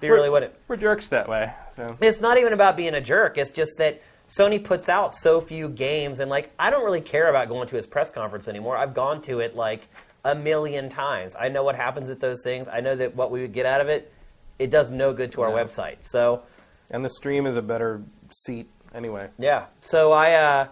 We 0.00 0.10
really 0.10 0.28
wouldn't. 0.28 0.52
We're 0.68 0.76
jerks 0.76 1.08
that 1.10 1.30
way. 1.30 1.50
So 1.74 1.86
It's 1.98 2.20
not 2.20 2.36
even 2.36 2.52
about 2.52 2.76
being 2.76 2.92
a 2.94 3.00
jerk. 3.00 3.38
It's 3.38 3.50
just 3.50 3.78
that 3.78 4.02
Sony 4.28 4.62
puts 4.62 4.90
out 4.90 5.14
so 5.14 5.40
few 5.40 5.66
games, 5.66 6.20
and 6.20 6.30
like 6.30 6.52
I 6.58 6.68
don't 6.70 6.84
really 6.84 7.00
care 7.00 7.30
about 7.30 7.48
going 7.48 7.68
to 7.68 7.76
his 7.76 7.86
press 7.86 8.10
conference 8.10 8.46
anymore. 8.46 8.76
I've 8.76 8.92
gone 8.92 9.22
to 9.22 9.40
it 9.40 9.56
like 9.56 9.86
a 10.22 10.34
million 10.34 10.90
times. 10.90 11.34
I 11.40 11.48
know 11.48 11.62
what 11.62 11.76
happens 11.76 12.10
at 12.10 12.20
those 12.20 12.42
things. 12.44 12.68
I 12.68 12.80
know 12.80 12.94
that 12.96 13.14
what 13.14 13.30
we 13.30 13.40
would 13.40 13.54
get 13.54 13.64
out 13.64 13.80
of 13.80 13.88
it, 13.88 14.12
it 14.58 14.70
does 14.70 14.90
no 14.90 15.14
good 15.14 15.32
to 15.32 15.42
our 15.42 15.50
No. 15.50 15.56
website. 15.56 15.98
So 16.02 16.42
and 16.90 17.04
the 17.04 17.10
stream 17.10 17.46
is 17.46 17.56
a 17.56 17.62
better 17.62 18.02
seat 18.30 18.66
anyway. 18.94 19.28
yeah, 19.38 19.66
so 19.80 20.12
I 20.12 20.32
uh, 20.32 20.66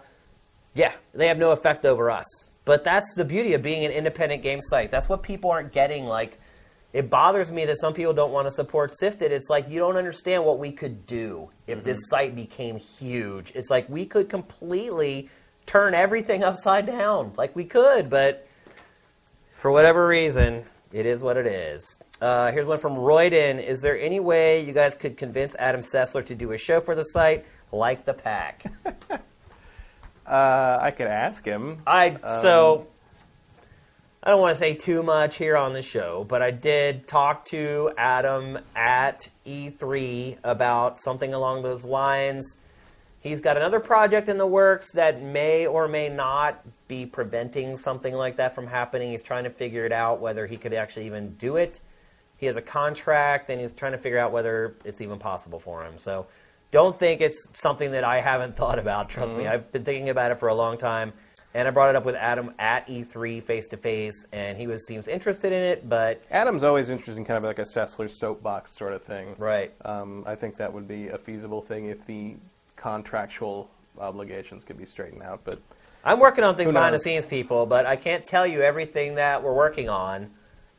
yeah, 0.73 0.93
they 1.13 1.27
have 1.27 1.37
no 1.37 1.51
effect 1.51 1.85
over 1.85 2.09
us. 2.09 2.25
But 2.65 2.83
that's 2.83 3.13
the 3.15 3.25
beauty 3.25 3.53
of 3.53 3.61
being 3.61 3.83
an 3.83 3.91
independent 3.91 4.41
game 4.41 4.61
site. 4.61 4.89
That's 4.89 5.09
what 5.09 5.21
people 5.21 5.51
aren't 5.51 5.73
getting. 5.73 6.05
Like, 6.05 6.39
it 6.93 7.09
bothers 7.09 7.51
me 7.51 7.65
that 7.65 7.77
some 7.77 7.93
people 7.93 8.13
don't 8.13 8.31
want 8.31 8.47
to 8.47 8.51
support 8.51 8.93
Sifted. 8.93 9.31
It's 9.31 9.49
like 9.49 9.69
you 9.69 9.79
don't 9.79 9.97
understand 9.97 10.45
what 10.45 10.59
we 10.59 10.71
could 10.71 11.05
do 11.05 11.49
if 11.67 11.83
this 11.83 12.07
site 12.07 12.35
became 12.35 12.77
huge. 12.77 13.51
It's 13.53 13.69
like 13.69 13.89
we 13.89 14.05
could 14.05 14.29
completely 14.29 15.29
turn 15.65 15.93
everything 15.93 16.43
upside 16.43 16.85
down. 16.85 17.33
Like 17.35 17.55
we 17.55 17.65
could, 17.65 18.09
but 18.09 18.47
for 19.57 19.71
whatever 19.71 20.07
reason, 20.07 20.63
it 20.93 21.05
is 21.05 21.21
what 21.21 21.35
it 21.35 21.47
is. 21.47 21.97
Uh, 22.21 22.51
here's 22.51 22.67
one 22.67 22.79
from 22.79 22.93
Royden. 22.93 23.59
Is 23.61 23.81
there 23.81 23.99
any 23.99 24.19
way 24.19 24.63
you 24.63 24.71
guys 24.71 24.95
could 24.95 25.17
convince 25.17 25.55
Adam 25.55 25.81
Sessler 25.81 26.25
to 26.27 26.35
do 26.35 26.51
a 26.51 26.57
show 26.57 26.79
for 26.79 26.95
the 26.95 27.03
site 27.03 27.45
like 27.71 28.05
the 28.05 28.13
pack? 28.13 28.63
Uh, 30.25 30.79
I 30.81 30.91
could 30.91 31.07
ask 31.07 31.43
him. 31.43 31.81
I 31.85 32.13
so 32.13 32.87
I 34.23 34.29
don't 34.29 34.39
want 34.39 34.55
to 34.55 34.59
say 34.59 34.73
too 34.73 35.03
much 35.03 35.35
here 35.35 35.57
on 35.57 35.73
the 35.73 35.81
show, 35.81 36.25
but 36.29 36.41
I 36.41 36.49
did 36.49 37.09
talk 37.09 37.43
to 37.47 37.91
Adam 37.97 38.57
at 38.73 39.27
E3 39.45 40.37
about 40.45 40.97
something 40.97 41.33
along 41.33 41.63
those 41.63 41.83
lines. 41.83 42.55
He's 43.19 43.41
got 43.41 43.57
another 43.57 43.81
project 43.81 44.29
in 44.29 44.37
the 44.37 44.47
works 44.47 44.93
that 44.93 45.21
may 45.21 45.67
or 45.67 45.89
may 45.89 46.07
not 46.07 46.63
be 46.93 47.05
preventing 47.05 47.77
something 47.77 48.13
like 48.13 48.37
that 48.37 48.53
from 48.53 48.67
happening. 48.67 49.11
He's 49.11 49.23
trying 49.23 49.45
to 49.45 49.49
figure 49.49 49.85
it 49.85 49.91
out 49.91 50.19
whether 50.19 50.45
he 50.45 50.57
could 50.57 50.73
actually 50.73 51.07
even 51.07 51.33
do 51.35 51.55
it. 51.55 51.79
He 52.39 52.45
has 52.45 52.55
a 52.55 52.61
contract 52.61 53.49
and 53.49 53.59
he's 53.59 53.73
trying 53.73 53.93
to 53.93 53.97
figure 53.97 54.19
out 54.19 54.31
whether 54.31 54.75
it's 54.85 55.01
even 55.01 55.17
possible 55.17 55.59
for 55.59 55.83
him. 55.83 55.97
So 55.97 56.27
don't 56.71 56.97
think 56.97 57.21
it's 57.21 57.47
something 57.53 57.91
that 57.91 58.03
I 58.03 58.21
haven't 58.21 58.55
thought 58.61 58.79
about. 58.79 59.09
Trust 59.09 59.35
me, 59.35 59.47
I've 59.47 59.71
been 59.71 59.83
thinking 59.83 60.09
about 60.09 60.31
it 60.31 60.39
for 60.39 60.49
a 60.49 60.55
long 60.55 60.77
time. 60.77 61.13
And 61.55 61.67
I 61.67 61.71
brought 61.71 61.91
it 61.91 61.95
up 61.95 62.03
with 62.03 62.15
Adam 62.15 62.51
at 62.57 62.87
E3 62.87 63.43
face 63.43 63.67
to 63.67 63.77
face, 63.77 64.25
and 64.33 64.57
he 64.57 64.65
was 64.65 64.87
seems 64.87 65.07
interested 65.07 65.53
in 65.53 65.61
it. 65.61 65.87
But 65.87 66.23
Adam's 66.31 66.63
always 66.63 66.89
interested 66.89 67.15
in 67.15 67.25
kind 67.25 67.37
of 67.37 67.43
like 67.43 67.59
a 67.59 67.65
Sessler 67.75 68.09
soapbox 68.09 68.75
sort 68.75 68.91
of 68.91 69.03
thing. 69.03 69.35
right, 69.37 69.71
Um, 69.85 70.23
I 70.25 70.33
think 70.33 70.57
that 70.57 70.73
would 70.73 70.87
be 70.87 71.09
a 71.09 71.17
feasible 71.19 71.61
thing 71.61 71.85
if 71.85 72.07
the 72.07 72.37
contractual 72.75 73.69
obligations 73.99 74.63
could 74.63 74.79
be 74.79 74.85
straightened 74.85 75.21
out. 75.21 75.41
But 75.43 75.59
I'm 76.03 76.19
working 76.19 76.43
on 76.43 76.55
things 76.55 76.71
behind 76.71 76.93
the 76.93 76.99
scenes, 76.99 77.25
people, 77.25 77.65
but 77.65 77.85
I 77.85 77.95
can't 77.95 78.25
tell 78.25 78.45
you 78.45 78.61
everything 78.61 79.15
that 79.15 79.43
we're 79.43 79.53
working 79.53 79.89
on. 79.89 80.29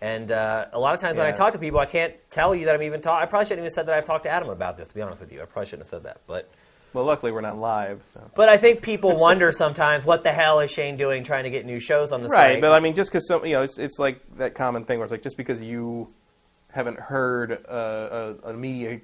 And 0.01 0.31
uh, 0.31 0.67
a 0.73 0.79
lot 0.79 0.95
of 0.95 1.01
times 1.01 1.17
when 1.17 1.27
I 1.27 1.33
talk 1.33 1.55
to 1.55 1.59
people, 1.59 1.81
I 1.81 1.87
can't 1.87 2.15
tell 2.31 2.55
you 2.55 2.67
that 2.67 2.75
I'm 2.75 2.83
even 2.83 3.01
talking. 3.01 3.23
I 3.27 3.27
probably 3.27 3.47
shouldn't 3.47 3.61
even 3.65 3.71
said 3.71 3.87
that 3.87 3.97
I've 3.97 4.05
talked 4.05 4.25
to 4.25 4.31
Adam 4.31 4.51
about 4.51 4.77
this. 4.77 4.89
To 4.89 4.95
be 4.95 5.01
honest 5.01 5.21
with 5.21 5.33
you, 5.33 5.41
I 5.41 5.47
probably 5.47 5.67
shouldn't 5.67 5.87
have 5.87 6.03
said 6.03 6.03
that. 6.03 6.21
But 6.27 6.51
well, 6.93 7.05
luckily 7.05 7.33
we're 7.33 7.41
not 7.41 7.57
live, 7.57 8.03
so. 8.05 8.21
but 8.37 8.49
I 8.49 8.57
think 8.59 8.83
people 8.83 9.17
wonder 9.17 9.51
sometimes 9.51 10.05
what 10.05 10.23
the 10.23 10.31
hell 10.31 10.61
is 10.61 10.71
Shane 10.71 10.97
doing 10.97 11.25
trying 11.25 11.45
to 11.45 11.51
get 11.51 11.65
new 11.65 11.81
shows 11.81 12.13
on 12.13 12.23
the 12.23 12.29
Right, 12.29 12.55
site. 12.55 12.61
but 12.61 12.73
I 12.73 12.81
mean, 12.81 12.95
just 12.95 13.11
because 13.11 13.27
some, 13.27 13.45
you 13.47 13.55
know, 13.55 13.63
it's 13.63 13.79
it's 13.79 13.99
like 13.99 14.21
that 14.37 14.55
common 14.55 14.85
thing 14.85 14.99
where 14.99 15.05
it's 15.05 15.11
like 15.13 15.23
just 15.23 15.37
because 15.37 15.63
you 15.63 16.09
haven't 16.73 16.99
heard 17.01 17.65
uh, 17.69 18.35
a, 18.45 18.51
a 18.51 18.53
media 18.53 19.01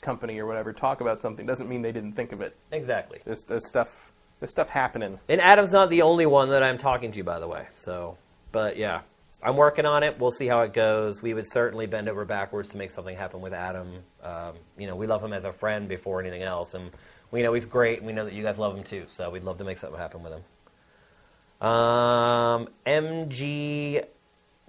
company 0.00 0.38
or 0.38 0.46
whatever 0.46 0.72
talk 0.72 1.00
about 1.00 1.18
something 1.18 1.44
doesn't 1.46 1.68
mean 1.68 1.82
they 1.82 1.92
didn't 1.92 2.12
think 2.12 2.32
of 2.32 2.40
it. 2.40 2.56
exactly. 2.72 3.20
There's, 3.24 3.44
there's 3.44 3.66
stuff, 3.66 4.09
there's 4.40 4.50
stuff 4.50 4.70
happening. 4.70 5.18
And 5.28 5.40
Adam's 5.40 5.72
not 5.72 5.90
the 5.90 6.02
only 6.02 6.26
one 6.26 6.48
that 6.50 6.62
I'm 6.62 6.78
talking 6.78 7.12
to, 7.12 7.22
by 7.22 7.38
the 7.38 7.46
way. 7.46 7.66
So, 7.70 8.16
but 8.52 8.76
yeah, 8.76 9.02
I'm 9.42 9.56
working 9.56 9.86
on 9.86 10.02
it. 10.02 10.18
We'll 10.18 10.30
see 10.30 10.46
how 10.46 10.62
it 10.62 10.72
goes. 10.72 11.22
We 11.22 11.34
would 11.34 11.50
certainly 11.50 11.86
bend 11.86 12.08
over 12.08 12.24
backwards 12.24 12.70
to 12.70 12.76
make 12.76 12.90
something 12.90 13.16
happen 13.16 13.40
with 13.40 13.52
Adam. 13.52 13.88
Um, 14.22 14.54
you 14.76 14.86
know, 14.86 14.96
we 14.96 15.06
love 15.06 15.22
him 15.22 15.32
as 15.32 15.44
a 15.44 15.52
friend 15.52 15.88
before 15.88 16.20
anything 16.20 16.42
else, 16.42 16.74
and 16.74 16.90
we 17.30 17.42
know 17.42 17.52
he's 17.52 17.64
great, 17.64 17.98
and 17.98 18.06
we 18.06 18.12
know 18.12 18.24
that 18.24 18.34
you 18.34 18.42
guys 18.42 18.58
love 18.58 18.76
him 18.76 18.82
too. 18.82 19.04
So 19.08 19.30
we'd 19.30 19.44
love 19.44 19.58
to 19.58 19.64
make 19.64 19.78
something 19.78 19.98
happen 19.98 20.22
with 20.22 20.32
him. 20.32 21.68
Um, 21.68 22.68
MG 22.86 24.04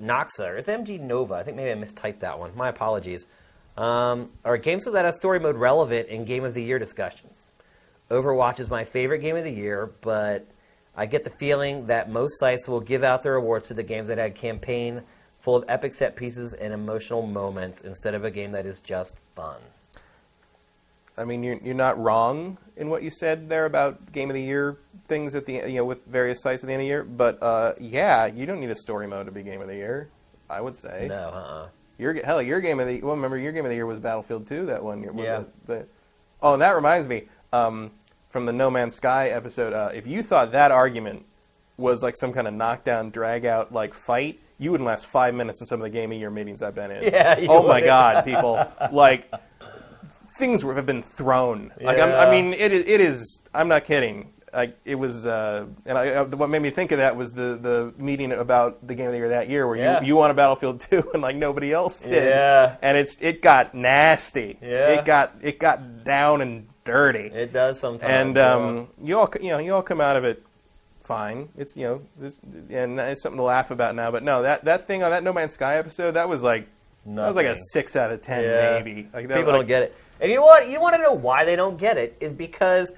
Noxa, 0.01 0.50
or 0.50 0.58
is 0.58 0.67
it 0.67 0.80
MG 0.80 1.00
Nova? 1.00 1.35
I 1.35 1.43
think 1.43 1.58
maybe 1.58 1.72
I 1.72 1.75
mistyped 1.75 2.19
that 2.19 2.40
one. 2.40 2.56
My 2.56 2.69
apologies. 2.69 3.27
Um, 3.77 4.30
are 4.43 4.58
games 4.58 4.85
without 4.85 5.06
a 5.06 5.14
story 5.14 5.40
mode 5.40 5.56
relevant 5.56 6.09
in 6.09 6.25
Game 6.25 6.43
of 6.43 6.53
the 6.53 6.61
Year 6.61 6.77
discussions? 6.77 7.48
Overwatch 8.11 8.59
is 8.59 8.69
my 8.69 8.83
favorite 8.83 9.19
game 9.19 9.38
of 9.38 9.45
the 9.45 9.51
year, 9.51 9.90
but 10.01 10.45
I 10.95 11.06
get 11.06 11.23
the 11.23 11.30
feeling 11.30 11.88
that 11.88 12.11
most 12.11 12.38
sites 12.38 12.67
will 12.67 12.81
give 12.81 13.03
out 13.03 13.23
their 13.23 13.35
awards 13.35 13.69
to 13.69 13.73
the 13.73 13.83
games 13.83 14.09
that 14.09 14.17
had 14.17 14.35
campaign 14.35 15.01
full 15.40 15.56
of 15.56 15.64
epic 15.69 15.93
set 15.93 16.17
pieces 16.17 16.51
and 16.51 16.73
emotional 16.73 17.25
moments 17.25 17.81
instead 17.81 18.14
of 18.14 18.25
a 18.25 18.30
game 18.30 18.51
that 18.51 18.65
is 18.65 18.81
just 18.81 19.17
fun. 19.33 19.59
I 21.17 21.23
mean, 21.23 21.41
you're 21.43 21.57
you're 21.57 21.73
not 21.73 21.98
wrong 21.98 22.57
in 22.75 22.90
what 22.90 23.03
you 23.03 23.11
said 23.11 23.48
there 23.48 23.65
about 23.65 24.11
game 24.11 24.30
of 24.30 24.33
the 24.33 24.41
year 24.41 24.77
things 25.07 25.35
at 25.35 25.45
the 25.45 25.53
you 25.53 25.75
know 25.75 25.85
with 25.85 26.06
various 26.06 26.41
sites 26.41 26.64
at 26.64 26.67
the 26.67 26.73
end 26.73 26.81
of 26.81 26.83
the 26.83 26.88
year. 26.88 27.03
But 27.03 27.41
uh, 27.41 27.73
yeah, 27.80 28.25
you 28.25 28.45
don't 28.45 28.59
need 28.59 28.72
a 28.72 28.75
story 28.75 29.07
mode 29.07 29.25
to 29.27 29.31
be 29.31 29.43
game 29.43 29.61
of 29.61 29.67
the 29.67 29.75
year. 29.75 30.09
I 30.49 30.59
would 30.59 30.75
say. 30.75 31.07
No, 31.07 31.15
uh-uh. 31.15 31.67
Your 31.98 32.14
hell, 32.25 32.41
your 32.41 32.59
game 32.59 32.80
of 32.80 32.88
the 32.88 33.01
well, 33.01 33.15
remember 33.15 33.38
your 33.38 33.51
game 33.53 33.64
of 33.64 33.69
the 33.69 33.75
year 33.75 33.85
was 33.85 33.99
Battlefield 33.99 34.48
2 34.48 34.65
that 34.67 34.83
one 34.83 35.01
year. 35.01 35.14
Yeah. 35.15 35.41
it? 35.41 35.48
But, 35.67 35.88
oh, 36.41 36.53
and 36.53 36.61
that 36.61 36.72
reminds 36.72 37.07
me 37.07 37.23
um, 37.53 37.91
from 38.32 38.45
the 38.45 38.53
No 38.53 38.69
Man's 38.72 38.95
Sky 38.95 39.30
episode. 39.30 39.74
Uh, 39.74 39.90
if 39.93 40.08
you 40.08 40.24
thought 40.24 40.51
that 40.53 40.72
argument 40.72 41.26
was 41.77 42.01
like 42.03 42.18
some 42.18 42.34
kind 42.34 42.48
of 42.48 42.53
knockdown, 42.53 43.10
drag 43.11 43.45
out 43.45 43.74
like 43.74 43.93
fight, 43.93 44.40
you 44.60 44.72
wouldn't 44.72 44.88
last 44.88 45.06
five 45.06 45.34
minutes 45.34 45.60
in 45.61 45.68
some 45.68 45.80
of 45.80 45.84
the 45.84 45.90
game 45.90 46.11
of 46.11 46.18
year 46.18 46.30
meetings 46.30 46.61
I've 46.61 46.76
been 46.76 46.92
in. 46.92 47.03
Yeah, 47.14 47.45
Oh 47.50 47.68
my. 47.68 47.82
God, 47.82 48.24
people 48.26 48.66
like 48.92 49.30
things 50.38 50.64
were- 50.64 50.76
have 50.76 50.85
been 50.85 51.01
thrown. 51.03 51.72
Like 51.82 52.00
I'm, 52.00 52.14
I 52.14 52.30
mean, 52.30 52.53
it 52.53 52.72
is. 52.72 52.88
It 52.88 53.01
is. 53.01 53.40
I'm 53.53 53.68
not 53.68 53.85
kidding. 53.85 54.32
Like 54.53 54.76
it 54.84 54.95
was, 54.95 55.26
uh, 55.26 55.66
and 55.85 55.98
I, 55.98 56.10
uh, 56.10 56.26
what 56.26 56.50
made 56.50 56.61
me 56.61 56.72
think 56.72 56.92
of 56.92 56.98
that 56.98 57.16
was 57.16 57.32
the, 57.32 57.58
the 57.61 57.93
meeting 57.98 58.34
about 58.34 58.85
the 58.85 58.93
game 58.95 59.06
of 59.06 59.14
the 59.14 59.18
year 59.18 59.30
that 59.30 59.48
year, 59.50 59.66
where 59.66 59.77
Yeah. 59.77 60.01
you 60.01 60.08
you 60.08 60.16
won 60.18 60.30
a 60.30 60.34
Battlefield 60.34 60.82
2 60.90 61.11
and 61.14 61.22
like 61.22 61.38
nobody 61.38 61.72
else 61.72 62.01
did. 62.01 62.11
Yeah. 62.26 62.76
and 62.82 62.98
it's 62.98 63.16
it 63.22 63.42
got 63.42 63.74
nasty. 63.74 64.58
Yeah. 64.61 65.00
it 65.00 65.06
got 65.06 65.32
it 65.42 65.58
got 65.58 66.03
down 66.03 66.42
and 66.42 66.68
dirty. 66.85 67.27
It 67.27 67.53
does 67.53 67.80
sometimes. 67.80 68.11
and 68.11 68.35
yeah. 68.35 68.53
um, 68.53 68.88
you 69.03 69.18
all 69.18 69.30
you 69.40 69.50
know 69.50 69.60
you 69.60 69.74
all 69.74 69.82
come 69.84 70.01
out 70.01 70.16
of 70.16 70.24
it 70.24 70.43
fine. 71.01 71.50
It's 71.58 71.76
you 71.76 71.84
know 71.84 72.01
this 72.18 72.40
and 72.69 73.00
it's 73.00 73.22
something 73.24 73.38
to 73.38 73.43
laugh 73.43 73.72
about 73.72 73.95
now. 73.95 74.11
But 74.11 74.24
no, 74.24 74.43
that 74.43 74.66
that 74.66 74.88
thing 74.88 75.03
on 75.03 75.11
that 75.11 75.24
No 75.24 75.34
Man's 75.34 75.53
Sky 75.53 75.76
episode 75.77 76.11
that 76.11 76.30
was 76.30 76.43
like 76.43 76.68
that 77.06 77.27
was 77.27 77.35
like 77.35 77.48
a 77.48 77.56
six 77.74 77.95
out 77.95 78.11
of 78.11 78.22
ten 78.22 78.43
Yeah. 78.43 78.80
maybe. 78.84 79.08
Like 79.14 79.27
that, 79.27 79.38
People 79.38 79.53
like, 79.53 79.61
don't 79.61 79.68
get 79.68 79.84
it. 79.84 79.95
And 80.19 80.30
you 80.30 80.38
know 80.38 80.45
what? 80.45 80.69
You 80.69 80.80
want 80.80 80.95
to 80.95 81.01
know 81.01 81.14
why 81.14 81.45
they 81.45 81.56
don't 81.56 81.77
get 81.77 81.98
it? 81.98 82.16
Is 82.19 82.34
because 82.34 82.93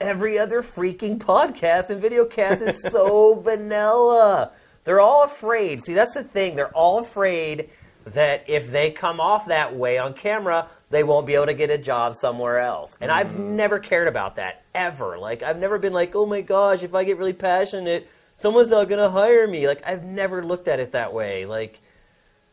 every 0.00 0.38
other 0.38 0.62
freaking 0.62 1.18
podcast 1.18 1.90
and 1.90 2.00
video 2.00 2.24
cast 2.24 2.62
is 2.62 2.80
so 2.90 3.34
vanilla. 3.40 4.52
They're 4.84 5.00
all 5.00 5.24
afraid. 5.24 5.82
See, 5.82 5.92
that's 5.92 6.14
the 6.14 6.24
thing. 6.24 6.56
They're 6.56 6.74
all 6.74 7.00
afraid 7.00 7.68
that 8.14 8.44
if 8.48 8.70
they 8.70 8.90
come 8.90 9.20
off 9.20 9.46
that 9.46 9.74
way 9.74 9.98
on 9.98 10.14
camera, 10.14 10.68
they 10.90 11.02
won't 11.02 11.26
be 11.26 11.34
able 11.34 11.46
to 11.46 11.54
get 11.54 11.70
a 11.70 11.78
job 11.78 12.16
somewhere 12.16 12.58
else. 12.58 12.96
And 13.00 13.10
I've 13.10 13.32
mm. 13.32 13.38
never 13.38 13.78
cared 13.78 14.08
about 14.08 14.36
that 14.36 14.62
ever. 14.74 15.18
Like 15.18 15.42
I've 15.42 15.58
never 15.58 15.78
been 15.78 15.92
like, 15.92 16.14
"Oh 16.14 16.26
my 16.26 16.40
gosh, 16.40 16.82
if 16.82 16.94
I 16.94 17.04
get 17.04 17.18
really 17.18 17.32
passionate, 17.32 18.08
someone's 18.38 18.70
not 18.70 18.88
going 18.88 19.00
to 19.00 19.10
hire 19.10 19.46
me." 19.46 19.66
Like 19.66 19.82
I've 19.86 20.04
never 20.04 20.44
looked 20.44 20.68
at 20.68 20.80
it 20.80 20.92
that 20.92 21.12
way. 21.12 21.46
Like 21.46 21.80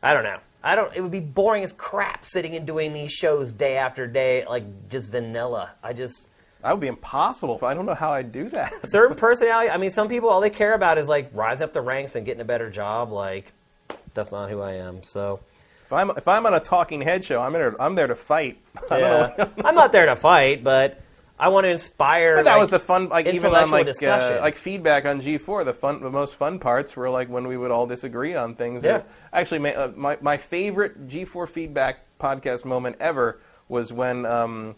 I 0.03 0.13
don't 0.13 0.23
know. 0.23 0.39
I 0.63 0.75
don't. 0.75 0.93
It 0.95 1.01
would 1.01 1.11
be 1.11 1.19
boring 1.19 1.63
as 1.63 1.71
crap 1.73 2.25
sitting 2.25 2.55
and 2.55 2.65
doing 2.65 2.91
these 2.91 3.11
shows 3.11 3.51
day 3.51 3.77
after 3.77 4.07
day, 4.07 4.45
like 4.45 4.89
just 4.89 5.09
vanilla. 5.09 5.71
I 5.83 5.93
just 5.93 6.27
That 6.61 6.71
would 6.71 6.81
be 6.81 6.87
impossible. 6.87 7.59
I 7.63 7.73
don't 7.73 7.85
know 7.85 7.93
how 7.93 8.11
I'd 8.11 8.31
do 8.31 8.49
that. 8.49 8.89
certain 8.89 9.15
personality. 9.27 9.69
I 9.69 9.77
mean, 9.77 9.91
some 9.91 10.09
people 10.09 10.29
all 10.29 10.41
they 10.41 10.49
care 10.49 10.73
about 10.73 10.97
is 10.97 11.07
like 11.07 11.29
rising 11.33 11.63
up 11.63 11.73
the 11.73 11.81
ranks 11.81 12.15
and 12.15 12.25
getting 12.25 12.41
a 12.41 12.45
better 12.45 12.69
job. 12.69 13.11
Like 13.11 13.53
that's 14.15 14.31
not 14.31 14.49
who 14.49 14.61
I 14.61 14.73
am. 14.73 15.03
So 15.03 15.39
If 15.85 15.93
I'm 15.93 16.09
if 16.11 16.27
I'm 16.27 16.45
on 16.45 16.53
a 16.53 16.59
talking 16.59 17.01
head 17.01 17.23
show, 17.23 17.39
I'm 17.39 17.53
there. 17.53 17.79
I'm 17.79 17.95
there 17.95 18.07
to 18.07 18.15
fight. 18.15 18.57
Yeah. 18.91 19.49
I'm 19.63 19.75
not 19.75 19.91
there 19.91 20.07
to 20.07 20.15
fight, 20.15 20.63
but 20.63 21.01
I 21.37 21.49
want 21.49 21.65
to 21.65 21.69
inspire. 21.69 22.37
But 22.37 22.45
that 22.45 22.53
like, 22.53 22.61
was 22.61 22.69
the 22.69 22.79
fun, 22.79 23.09
like 23.09 23.25
even 23.27 23.53
on 23.53 23.69
like 23.69 23.87
uh, 24.01 24.37
like 24.41 24.55
feedback 24.55 25.05
on 25.05 25.21
G4. 25.21 25.65
The 25.65 25.73
fun, 25.73 26.01
the 26.01 26.09
most 26.09 26.35
fun 26.35 26.59
parts 26.59 26.95
were 26.95 27.09
like 27.09 27.29
when 27.29 27.47
we 27.47 27.57
would 27.57 27.71
all 27.71 27.87
disagree 27.87 28.35
on 28.35 28.55
things. 28.55 28.83
Yeah. 28.83 29.01
Actually, 29.33 29.59
my, 29.59 29.73
uh, 29.73 29.91
my 29.95 30.17
my 30.21 30.37
favorite 30.37 31.09
G4 31.09 31.47
feedback 31.49 31.99
podcast 32.19 32.63
moment 32.63 32.95
ever 32.99 33.39
was 33.67 33.91
when, 33.91 34.25
um, 34.25 34.75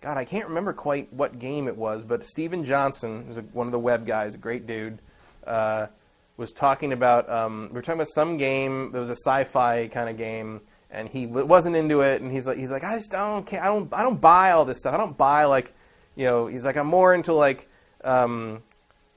God, 0.00 0.16
I 0.16 0.24
can't 0.24 0.48
remember 0.48 0.72
quite 0.72 1.12
what 1.12 1.38
game 1.38 1.68
it 1.68 1.76
was, 1.76 2.02
but 2.02 2.24
Steven 2.26 2.64
Johnson, 2.64 3.24
who's 3.28 3.36
one 3.52 3.68
of 3.68 3.72
the 3.72 3.78
web 3.78 4.06
guys, 4.06 4.34
a 4.34 4.38
great 4.38 4.66
dude, 4.66 4.98
uh, 5.46 5.86
was 6.42 6.52
talking 6.52 6.92
about. 6.92 7.30
Um, 7.30 7.68
we 7.70 7.76
were 7.76 7.82
talking 7.82 8.00
about 8.00 8.08
some 8.08 8.36
game. 8.36 8.92
It 8.94 8.98
was 8.98 9.08
a 9.08 9.16
sci-fi 9.16 9.88
kind 9.88 10.10
of 10.10 10.18
game, 10.18 10.60
and 10.90 11.08
he 11.08 11.24
w- 11.24 11.46
wasn't 11.46 11.76
into 11.76 12.02
it. 12.02 12.20
And 12.20 12.30
he's 12.30 12.46
like, 12.46 12.58
he's 12.58 12.70
like, 12.70 12.84
I 12.84 12.96
just 12.96 13.10
don't, 13.10 13.46
ca- 13.46 13.60
I 13.62 13.68
don't, 13.68 13.92
I 13.94 14.02
don't 14.02 14.20
buy 14.20 14.50
all 14.50 14.66
this 14.66 14.80
stuff. 14.80 14.92
I 14.92 14.98
don't 14.98 15.16
buy 15.16 15.46
like, 15.46 15.72
you 16.16 16.26
know, 16.26 16.48
he's 16.48 16.66
like, 16.66 16.76
I'm 16.76 16.86
more 16.86 17.14
into 17.14 17.32
like. 17.32 17.66
Um, 18.04 18.60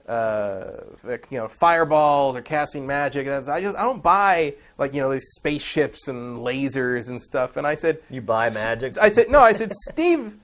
uh, 0.07 0.83
like, 1.03 1.25
you 1.31 1.39
know, 1.39 1.47
fireballs 1.47 2.35
or 2.35 2.41
casting 2.43 2.85
magic. 2.85 3.25
That's, 3.25 3.47
I 3.47 3.59
just 3.59 3.75
I 3.75 3.81
don't 3.81 4.03
buy 4.03 4.53
like 4.77 4.93
you 4.93 5.01
know 5.01 5.11
these 5.11 5.31
spaceships 5.31 6.07
and 6.07 6.37
lasers 6.39 7.09
and 7.09 7.19
stuff. 7.19 7.57
And 7.57 7.65
I 7.65 7.73
said, 7.73 7.97
You 8.11 8.21
buy 8.21 8.51
magic. 8.51 8.99
I 8.99 9.09
said 9.09 9.29
no. 9.31 9.39
I 9.39 9.53
said 9.53 9.71
Steve, 9.73 10.35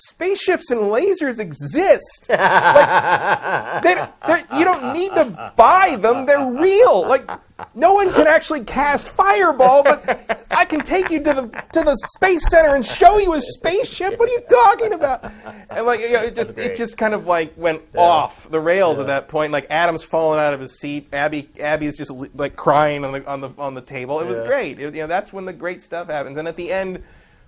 spaceships 0.00 0.70
and 0.70 0.80
lasers 0.80 1.38
exist. 1.40 2.26
Like, 2.28 3.82
they, 4.26 4.44
you 4.58 4.64
don't 4.64 4.92
need 4.92 5.14
to 5.14 5.52
buy 5.56 5.96
them. 5.98 6.26
They're 6.26 6.50
real. 6.50 7.06
Like 7.06 7.28
no 7.74 7.94
one 7.94 8.12
can 8.12 8.26
actually 8.26 8.64
cast 8.64 9.08
fireball, 9.08 9.82
but 9.82 10.46
I 10.50 10.64
can 10.64 10.80
take 10.80 11.10
you 11.10 11.18
to 11.22 11.32
the 11.34 11.64
to 11.72 11.82
the 11.82 11.96
space 12.16 12.48
center 12.48 12.74
and 12.74 12.84
show 12.84 13.18
you 13.18 13.34
a 13.34 13.40
spaceship. 13.40 14.18
What 14.18 14.28
are 14.28 14.32
you 14.32 14.40
talking 14.48 14.92
about? 14.92 15.30
And 15.70 15.86
like 15.86 16.00
you 16.00 16.12
know, 16.12 16.22
it 16.22 16.34
just 16.34 16.56
it 16.58 16.76
just 16.76 16.96
kind 16.96 17.14
of 17.14 17.26
like 17.26 17.52
went 17.56 17.82
off 17.96 18.48
the 18.50 18.60
rails 18.60 18.98
at 18.98 19.06
that 19.08 19.28
point. 19.28 19.52
Like 19.52 19.66
Adam's 19.70 20.02
falling 20.04 20.40
out 20.40 20.54
of 20.54 20.60
his 20.60 20.78
seat. 20.78 21.08
Abby 21.12 21.48
Abby's 21.60 21.96
just 21.96 22.10
like 22.34 22.56
crying 22.56 23.04
on 23.04 23.12
the 23.12 23.26
on 23.28 23.40
the 23.40 23.50
on 23.58 23.74
the 23.74 23.82
table. 23.82 24.20
It 24.20 24.26
was 24.26 24.38
Yeah. 24.38 24.46
great. 24.46 24.78
It- 24.80 24.94
you 24.94 25.02
know 25.02 25.06
that's 25.06 25.32
when 25.32 25.44
the 25.44 25.52
great 25.52 25.82
stuff 25.82 26.08
happens. 26.08 26.36
And 26.36 26.48
at 26.48 26.56
the 26.56 26.72
end 26.72 27.02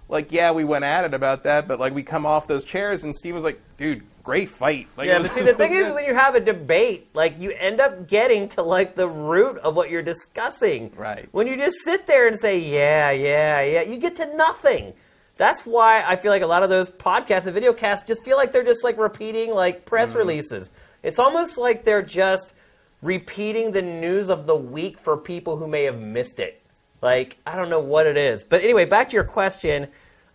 like 0.09 0.33
yeah, 0.33 0.53
we 0.53 0.65
went 0.65 0.85
at 0.85 1.05
it 1.05 1.15
about 1.15 1.45
that, 1.45 1.67
but 1.69 1.79
like 1.81 1.95
we 1.95 2.03
come 2.03 2.27
off 2.27 2.47
those 2.47 2.65
chairs 2.65 3.05
and 3.05 3.15
Steve 3.17 3.35
was 3.35 3.45
like, 3.45 3.61
dude, 3.79 4.03
great 4.23 4.49
fight. 4.51 4.87
Like, 4.97 5.09
Yeah, 5.09 5.19
but 5.19 5.31
see, 5.31 5.41
the 5.53 5.55
thing 5.55 5.73
is, 5.73 5.93
when 5.93 6.05
you 6.05 6.15
have 6.15 6.35
a 6.35 6.41
debate, 6.41 7.09
like 7.15 7.39
you 7.41 7.51
end 7.53 7.81
up 7.81 8.09
getting 8.09 8.49
to 8.51 8.63
like 8.63 8.95
the 8.95 9.09
root 9.09 9.57
of 9.59 9.75
what 9.75 9.91
you're 9.91 10.03
discussing. 10.03 10.93
Right. 10.97 11.29
When 11.33 11.47
you 11.47 11.57
just 11.57 11.79
sit 11.85 12.07
there 12.07 12.27
and 12.29 12.39
say, 12.39 12.59
"Yeah, 12.59 13.11
yeah, 13.11 13.63
yeah," 13.63 13.83
you 13.83 13.97
get 13.99 14.17
to 14.17 14.37
nothing. 14.37 14.93
That's 15.39 15.63
why 15.65 16.03
I 16.07 16.17
feel 16.17 16.31
like 16.31 16.43
a 16.43 16.47
lot 16.47 16.63
of 16.63 16.69
those 16.71 16.91
podcasts 16.91 17.47
and 17.47 17.55
video 17.55 17.73
casts 17.73 18.07
just 18.07 18.23
feel 18.23 18.37
like 18.37 18.53
they're 18.53 18.63
just 18.65 18.85
like 18.85 18.99
repeating 18.99 19.53
like 19.55 19.85
press 19.87 20.11
Mm-hmm. 20.11 20.19
releases. 20.19 20.71
It's 21.03 21.19
almost 21.19 21.59
like 21.59 21.85
they're 21.85 22.03
just 22.03 22.55
repeating 23.01 23.73
the 23.73 23.83
news 23.83 24.29
of 24.31 24.47
the 24.47 24.55
week 24.55 24.99
for 25.01 25.17
people 25.17 25.57
who 25.57 25.67
may 25.67 25.83
have 25.85 25.99
missed 25.99 26.39
it. 26.39 26.62
Like, 27.03 27.37
I 27.45 27.57
don't 27.57 27.69
know 27.69 27.81
what 27.81 28.07
it 28.07 28.17
is. 28.17 28.45
But 28.45 28.63
anyway, 28.63 28.85
back 28.87 29.11
to 29.11 29.15
your 29.15 29.25
question. 29.25 29.89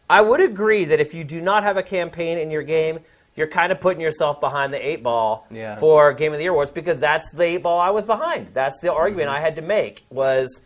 I 0.10 0.22
would 0.22 0.42
agree 0.42 0.86
that 0.86 1.00
if 1.00 1.14
you 1.14 1.24
do 1.24 1.42
not 1.42 1.64
have 1.64 1.78
a 1.78 1.84
campaign 1.84 2.38
in 2.38 2.52
your 2.52 2.64
game, 2.64 3.00
you're 3.36 3.48
kind 3.48 3.72
of 3.72 3.80
putting 3.80 4.02
yourself 4.02 4.40
behind 4.40 4.74
the 4.74 4.86
eight 4.86 5.04
ball 5.04 5.48
Yeah. 5.52 5.78
for 5.78 6.12
Game 6.14 6.34
of 6.34 6.40
the 6.40 6.44
Year 6.44 6.52
awards 6.52 6.72
because 6.72 7.00
that's 7.00 7.32
the 7.32 7.44
eight 7.44 7.64
ball 7.64 7.80
I 7.80 7.92
was 7.92 8.04
behind. 8.04 8.48
That's 8.54 8.80
the 8.82 8.94
argument 8.94 9.28
mm-hmm. 9.28 9.38
I 9.38 9.42
had 9.42 9.56
to 9.58 9.62
make 9.62 10.06
was, 10.10 10.62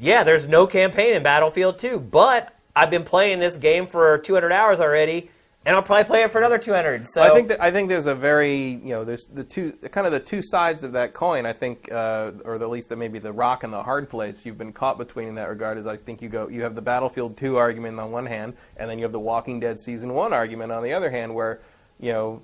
yeah, 0.00 0.24
there's 0.24 0.46
no 0.46 0.66
campaign 0.66 1.14
in 1.14 1.22
Battlefield 1.22 1.78
2, 1.78 1.98
but 2.00 2.54
I've 2.74 2.90
been 2.90 3.04
playing 3.04 3.38
this 3.38 3.56
game 3.56 3.86
for 3.86 4.18
200 4.18 4.50
hours 4.52 4.80
already, 4.80 5.30
and 5.66 5.74
I'll 5.74 5.82
probably 5.82 6.04
play 6.04 6.22
it 6.22 6.30
for 6.30 6.38
another 6.38 6.58
200. 6.58 7.08
So 7.08 7.20
I 7.20 7.30
think 7.30 7.48
that 7.48 7.60
I 7.60 7.72
think 7.72 7.88
there's 7.88 8.06
a 8.06 8.14
very 8.14 8.56
you 8.56 8.90
know 8.90 9.04
there's 9.04 9.24
the 9.24 9.42
two 9.42 9.72
kind 9.90 10.06
of 10.06 10.12
the 10.12 10.20
two 10.20 10.40
sides 10.40 10.84
of 10.84 10.92
that 10.92 11.12
coin. 11.12 11.44
I 11.44 11.52
think, 11.52 11.90
uh, 11.90 12.32
or 12.44 12.54
at 12.54 12.70
least 12.70 12.88
that 12.90 12.96
maybe 12.96 13.18
the 13.18 13.32
rock 13.32 13.64
and 13.64 13.72
the 13.72 13.82
hard 13.82 14.08
place 14.08 14.46
you've 14.46 14.56
been 14.56 14.72
caught 14.72 14.96
between 14.96 15.26
in 15.26 15.34
that 15.34 15.48
regard 15.48 15.76
is 15.76 15.86
I 15.86 15.96
think 15.96 16.22
you 16.22 16.28
go 16.28 16.48
you 16.48 16.62
have 16.62 16.76
the 16.76 16.82
Battlefield 16.82 17.36
2 17.36 17.56
argument 17.56 17.98
on 17.98 18.12
one 18.12 18.26
hand, 18.26 18.54
and 18.76 18.88
then 18.88 18.98
you 18.98 19.04
have 19.04 19.12
the 19.12 19.20
Walking 19.20 19.58
Dead 19.58 19.80
season 19.80 20.14
one 20.14 20.32
argument 20.32 20.70
on 20.70 20.84
the 20.84 20.92
other 20.92 21.10
hand, 21.10 21.34
where 21.34 21.58
you 21.98 22.12
know 22.12 22.42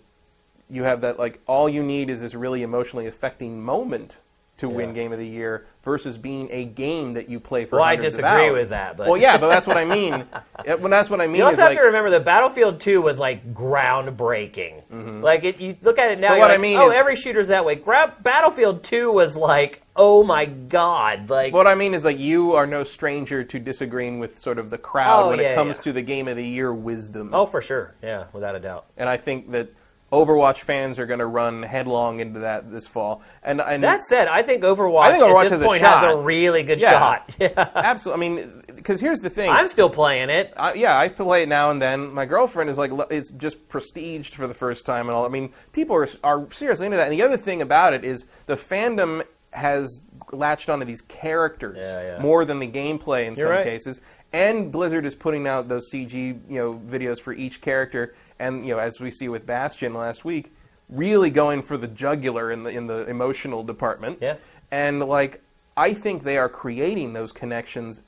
you 0.68 0.83
have 0.83 1.02
that 1.02 1.17
like 1.17 1.41
all 1.47 1.68
you 1.68 1.84
need 1.84 2.10
is 2.10 2.20
this 2.20 2.34
really 2.34 2.65
emotionally 2.65 3.07
affecting 3.07 3.62
moment 3.62 4.17
to 4.62 4.68
win 4.68 4.94
Game 4.94 5.12
of 5.12 5.18
the 5.18 5.26
Year 5.26 5.66
versus 5.82 6.16
being 6.16 6.49
a 6.52 6.65
game 6.65 7.15
that 7.15 7.28
you 7.28 7.41
play 7.41 7.65
for. 7.65 7.76
Well, 7.76 7.84
I 7.84 7.97
disagree 7.97 8.52
with 8.52 8.70
that, 8.70 8.97
but- 8.97 9.08
well, 9.08 9.16
yeah, 9.16 9.36
but 9.36 9.49
that's 9.49 9.66
what 9.66 9.76
I 9.76 9.84
mean. 9.84 10.12
when 10.78 10.91
that's 10.92 11.10
what 11.10 11.20
I 11.20 11.26
mean. 11.26 11.36
You 11.36 11.44
also 11.44 11.62
have 11.62 11.70
like, 11.70 11.78
to 11.78 11.84
remember 11.84 12.10
that 12.10 12.24
Battlefield 12.24 12.78
2 12.81 13.02
was 13.02 13.18
like 13.18 13.52
groundbreaking. 13.52 14.82
Mm-hmm. 14.92 15.20
Like 15.23 15.42
it, 15.42 15.60
you 15.60 15.76
look 15.82 15.99
at 15.99 16.12
it 16.12 16.20
now, 16.20 16.39
what 16.39 16.52
I 16.52 16.58
mean 16.58 16.78
oh, 16.78 16.91
is- 16.91 16.97
every 16.97 17.16
shooter's 17.16 17.49
that 17.49 17.65
way. 17.65 17.74
Gra- 17.74 18.15
Battlefield 18.23 18.84
2 18.84 19.12
was 19.12 19.36
like, 19.36 19.82
oh 19.97 20.23
my 20.23 20.44
god, 20.47 21.28
like 21.28 21.52
What 21.52 21.66
I 21.66 21.74
mean 21.74 21.94
is, 21.94 22.05
like, 22.05 22.18
you 22.18 22.52
are 22.52 22.66
no 22.66 22.84
stranger 22.84 23.42
to 23.42 23.58
disagreeing 23.58 24.20
with 24.20 24.39
sort 24.39 24.58
of 24.58 24.70
the 24.70 24.78
crowd 24.78 25.24
Oh, 25.24 25.31
when 25.31 25.41
yeah, 25.41 25.52
it 25.52 25.55
comes 25.57 25.78
yeah. 25.78 25.82
to 25.82 25.92
the 25.92 26.02
game 26.02 26.28
of 26.28 26.36
the 26.36 26.47
year 26.47 26.73
wisdom. 26.73 27.31
oh 27.34 27.44
for 27.47 27.60
sure, 27.60 27.92
yeah, 28.02 28.24
without 28.32 28.55
a 28.55 28.60
doubt. 28.60 28.86
And 28.97 29.08
I 29.08 29.16
think 29.16 29.50
that 29.50 29.68
Overwatch 30.12 30.58
fans 30.58 30.99
are 30.99 31.07
going 31.07 31.20
to 31.20 31.26
run 31.26 31.62
headlong 31.62 32.20
into 32.20 32.41
that 32.41 32.70
this 32.70 32.86
fall. 32.86 33.23
And, 33.42 33.62
and 33.62 33.82
That 33.82 34.02
said, 34.02 34.28
I 34.28 34.42
think 34.42 34.62
Overwatch, 34.62 35.05
I 35.05 35.12
think 35.12 35.24
Overwatch 35.24 35.44
at 35.47 35.50
this 35.50 35.52
has 35.52 35.62
a 35.62 35.65
point 35.65 35.82
has 35.82 36.12
a 36.12 36.16
really 36.18 36.62
good 36.62 36.81
Yeah. 36.81 36.91
shot. 36.91 37.34
Yeah. 37.41 37.70
absolutely, 37.74 38.26
I 38.26 38.31
mean, 38.31 38.62
because 38.76 39.00
here's 39.00 39.23
the 39.23 39.31
thing. 39.31 39.49
I'm 39.50 39.68
still 39.68 39.89
playing 39.89 40.28
it. 40.28 40.52
I, 40.57 40.74
yeah, 40.74 40.99
I 40.99 41.08
play 41.08 41.44
it 41.44 41.49
now 41.49 41.70
and 41.70 41.81
then. 41.81 42.12
My 42.12 42.26
girlfriend 42.26 42.68
is 42.68 42.76
like, 42.76 42.91
it's 43.10 43.31
just 43.31 43.70
prestiged 43.70 44.34
for 44.34 44.47
the 44.47 44.52
first 44.55 44.84
time 44.84 45.08
and 45.08 45.16
all. 45.16 45.24
I 45.24 45.31
mean, 45.31 45.50
people 45.73 45.97
are, 45.97 46.07
are 46.23 46.47
seriously 46.52 46.84
into 46.86 46.99
that. 46.99 47.05
And 47.10 47.15
the 47.18 47.23
other 47.23 47.39
thing 47.39 47.62
about 47.62 47.94
it 47.94 48.05
is 48.05 48.26
the 48.47 48.57
fandom 48.57 49.24
has 49.52 50.02
latched 50.31 50.68
onto 50.68 50.84
these 50.84 51.00
characters 51.00 51.78
Yeah, 51.81 52.16
yeah. 52.16 52.23
more 52.23 52.44
than 52.44 52.58
the 52.58 52.68
gameplay 52.68 53.26
in 53.26 53.34
You're 53.34 53.47
some 53.47 53.50
right. 53.57 53.65
cases. 53.65 54.00
And 54.34 54.70
Blizzard 54.73 55.05
is 55.07 55.15
putting 55.15 55.47
out 55.47 55.68
those 55.68 55.91
CG, 55.92 56.12
you 56.49 56.58
know, 56.58 56.74
videos 56.74 57.18
for 57.20 57.32
each 57.32 57.60
character. 57.60 58.15
And 58.39 58.67
you 58.67 58.75
know, 58.75 58.81
as 58.81 59.01
we 59.01 59.11
see 59.11 59.28
with 59.28 59.47
Bastion 59.47 59.94
last 59.94 60.25
week, 60.25 60.52
really 60.89 61.31
going 61.31 61.62
for 61.62 61.77
the 61.77 61.89
jugular 61.89 62.51
in 62.51 62.65
the 62.65 62.70
in 62.70 62.86
the 62.86 63.07
emotional 63.09 63.62
department. 63.62 64.19
Yeah. 64.20 64.36
And 64.70 65.01
like, 65.01 65.41
I 65.77 65.94
think 65.94 66.23
they 66.23 66.39
are 66.39 66.49
creating 66.49 67.12
those 67.12 67.33
connections 67.33 68.02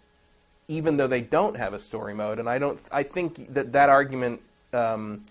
even 0.68 0.96
though 0.96 1.06
they 1.06 1.20
don't 1.20 1.56
have 1.56 1.74
a 1.74 1.78
story 1.78 2.14
mode. 2.14 2.38
And 2.38 2.48
I 2.48 2.58
don't. 2.58 2.78
I 2.90 3.02
think 3.02 3.52
that 3.54 3.72
that 3.72 3.88
argument, 3.88 4.40
um, 4.72 5.22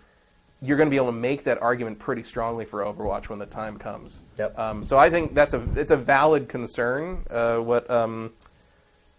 you're 0.61 0.77
going 0.77 0.87
to 0.87 0.91
be 0.91 0.97
able 0.97 1.07
to 1.07 1.11
make 1.11 1.43
that 1.45 1.61
argument 1.61 1.99
pretty 1.99 2.23
strongly 2.23 2.65
for 2.65 2.81
Overwatch 2.81 3.29
when 3.29 3.39
the 3.39 3.45
time 3.45 3.77
comes. 3.77 4.19
Yep. 4.37 4.57
Um, 4.57 4.83
so 4.83 4.97
I 4.97 5.09
think 5.09 5.33
that's 5.33 5.53
a 5.53 5.63
it's 5.75 5.91
a 5.91 5.97
valid 5.97 6.49
concern. 6.49 7.23
Uh, 7.29 7.57
what 7.57 7.89
um, 7.89 8.31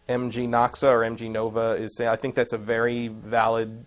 MG 0.09 0.49
Noxa 0.49 0.89
or 0.89 1.01
MG 1.01 1.31
Nova 1.31 1.73
is 1.73 1.97
saying. 1.97 2.11
I 2.11 2.17
think 2.17 2.35
that's 2.35 2.53
a 2.53 2.59
very 2.59 3.09
valid 3.09 3.85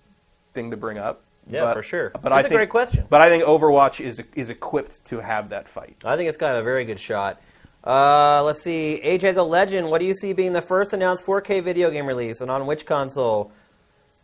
thing 0.54 0.72
to 0.72 0.78
bring 0.78 0.98
up. 0.98 1.24
Yeah, 1.50 1.62
But- 1.62 1.74
for 1.76 1.84
sure. 1.84 2.10
But 2.14 2.24
That's 2.24 2.34
I 2.34 2.40
a 2.40 2.44
think, 2.44 2.54
great 2.56 2.70
question. 2.70 3.06
But 3.10 3.22
I 3.22 3.30
think 3.30 3.44
Overwatch 3.44 4.04
is 4.04 4.22
is 4.36 4.50
equipped 4.50 5.06
to 5.06 5.20
have 5.20 5.50
that 5.50 5.68
fight. 5.68 5.96
I 6.04 6.16
think 6.18 6.28
it's 6.30 6.38
got 6.38 6.58
a 6.60 6.64
very 6.64 6.84
good 6.86 7.00
shot. 7.00 7.42
Uh, 7.86 8.44
let's 8.44 8.62
see, 8.62 9.00
AJ 9.04 9.34
the 9.34 9.46
Legend. 9.46 9.90
What 9.90 10.00
do 10.00 10.06
you 10.06 10.14
see 10.14 10.34
being 10.34 10.52
the 10.52 10.62
first 10.62 10.92
announced 10.92 11.26
4K 11.26 11.62
video 11.64 11.90
game 11.90 12.06
release, 12.06 12.42
and 12.42 12.52
on 12.52 12.66
which 12.66 12.86
console? 12.86 13.46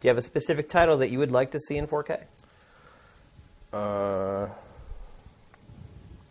Do 0.02 0.08
you 0.08 0.10
have 0.10 0.18
a 0.18 0.22
specific 0.22 0.68
title 0.68 0.98
that 0.98 1.10
you 1.12 1.20
would 1.20 1.32
like 1.32 1.52
to 1.52 1.60
see 1.62 1.78
in 1.78 1.88
4K? 1.88 2.24
Uh, 3.72 4.48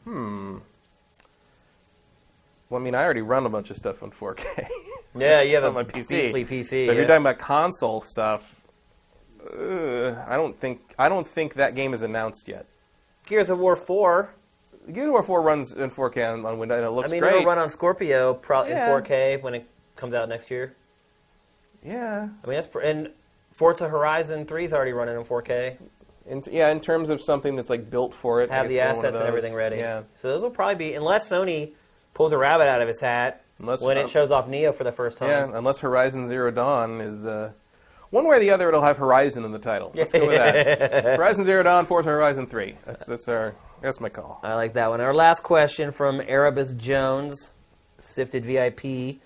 hmm. 0.05 0.59
Well, 2.69 2.81
I 2.81 2.85
mean, 2.85 2.95
I 2.95 3.03
already 3.03 3.23
run 3.23 3.47
a 3.47 3.49
bunch 3.49 3.71
of 3.71 3.77
stuff 3.77 4.03
on 4.03 4.11
4K. 4.11 4.67
Yeah, 5.17 5.41
you 5.43 5.55
have 5.57 5.65
on 5.65 5.71
a 5.71 5.73
my 5.73 5.85
PC. 5.85 6.33
PC. 6.33 6.45
But 6.45 6.53
if 6.53 6.73
yeah. 6.73 6.93
you're 6.93 7.07
talking 7.07 7.23
about 7.23 7.39
console 7.39 8.01
stuff, 8.03 8.61
uh, 9.51 10.25
I 10.29 10.37
don't 10.37 10.57
think 10.59 10.81
I 10.99 11.09
don't 11.09 11.27
think 11.27 11.55
that 11.55 11.75
game 11.75 11.95
is 11.95 12.03
announced 12.03 12.49
yet. 12.49 12.67
Gears 13.27 13.51
of 13.51 13.59
War 13.59 13.77
4. 13.77 14.31
Gears 14.93 15.07
of 15.07 15.12
War 15.12 15.23
4 15.23 15.43
runs 15.43 15.73
in 15.75 15.91
4K 15.91 16.33
on, 16.33 16.45
on 16.47 16.59
Windows, 16.59 16.79
and 16.79 16.87
it 16.87 16.91
looks 16.91 17.11
I 17.11 17.12
mean, 17.12 17.21
great. 17.23 17.35
it'll 17.37 17.47
run 17.47 17.59
on 17.59 17.71
Scorpio 17.71 18.35
pro- 18.35 18.65
Yeah. 18.67 18.87
in 18.97 19.03
4K 19.05 19.43
when 19.43 19.55
it 19.55 19.65
comes 19.97 20.12
out 20.15 20.29
next 20.29 20.51
year. 20.51 20.75
yeah, 21.85 22.29
I 22.43 22.47
mean, 22.47 22.57
that's 22.57 22.67
pr- 22.67 22.81
and 22.81 23.11
Forza 23.55 23.89
Horizon 23.89 24.45
3 24.47 24.65
is 24.65 24.73
already 24.73 24.93
running 24.93 25.17
in 25.17 25.25
4K. 25.25 25.77
in, 26.27 26.43
yeah. 26.51 26.71
In 26.71 26.81
terms 26.81 27.09
of 27.11 27.21
something 27.21 27.55
that's 27.57 27.71
like 27.71 27.91
built 27.91 28.12
for 28.15 28.43
it, 28.43 28.51
Have 28.51 28.69
the 28.69 28.77
we're 28.77 28.81
one 28.87 28.91
of 28.91 28.97
assets 28.99 29.17
and 29.19 29.27
everything 29.27 29.55
ready. 29.55 29.77
Yeah, 29.77 30.03
So 30.19 30.29
those 30.29 30.43
will 30.43 30.51
probably 30.51 30.75
be, 30.77 30.95
unless 30.95 31.29
Sony 31.29 31.71
pulls 32.15 32.33
a 32.33 32.39
rabbit 32.39 32.67
out 32.69 32.81
of 32.83 32.89
his 32.89 33.01
hat 33.01 33.43
Unless- 33.61 33.83
when 33.83 33.99
uh, 33.99 34.03
it 34.03 34.11
shows 34.11 34.31
off 34.31 34.49
Neo 34.49 34.73
for 34.73 34.85
the 34.85 34.93
first 34.93 35.19
time. 35.19 35.29
yeah. 35.51 35.57
Unless 35.59 35.79
Horizon 35.79 36.27
Zero 36.29 36.51
Dawn 36.51 37.01
is. 37.01 37.25
Uh, 37.27 37.53
one 38.12 38.26
way 38.28 38.36
or 38.36 38.41
the 38.41 38.50
other, 38.50 38.68
it'll 38.68 38.82
have 38.82 38.99
Horizon 38.99 39.44
in 39.44 39.52
the 39.52 39.58
title. 39.58 39.91
Let's 39.94 40.12
go 40.12 40.26
with 40.26 40.36
that. 40.36 41.05
Horizon 41.16 41.47
Zero 41.47 41.62
Dawn, 41.62 41.86
Forza 41.86 42.10
Horizon 42.10 42.47
Three. 42.47 42.76
That's 42.84 43.07
that's 43.07 43.26
our 43.26 43.55
that's 43.81 44.00
my 44.00 44.10
call. 44.10 44.39
I 44.42 44.55
like 44.55 44.74
that 44.74 44.91
one. 44.91 45.00
Our 45.00 45.15
last 45.15 45.42
question 45.42 45.92
from 45.92 46.20
Erebus 46.20 46.73
Jones, 46.73 47.50
Sifted 47.99 48.44
VIP. 48.44 49.16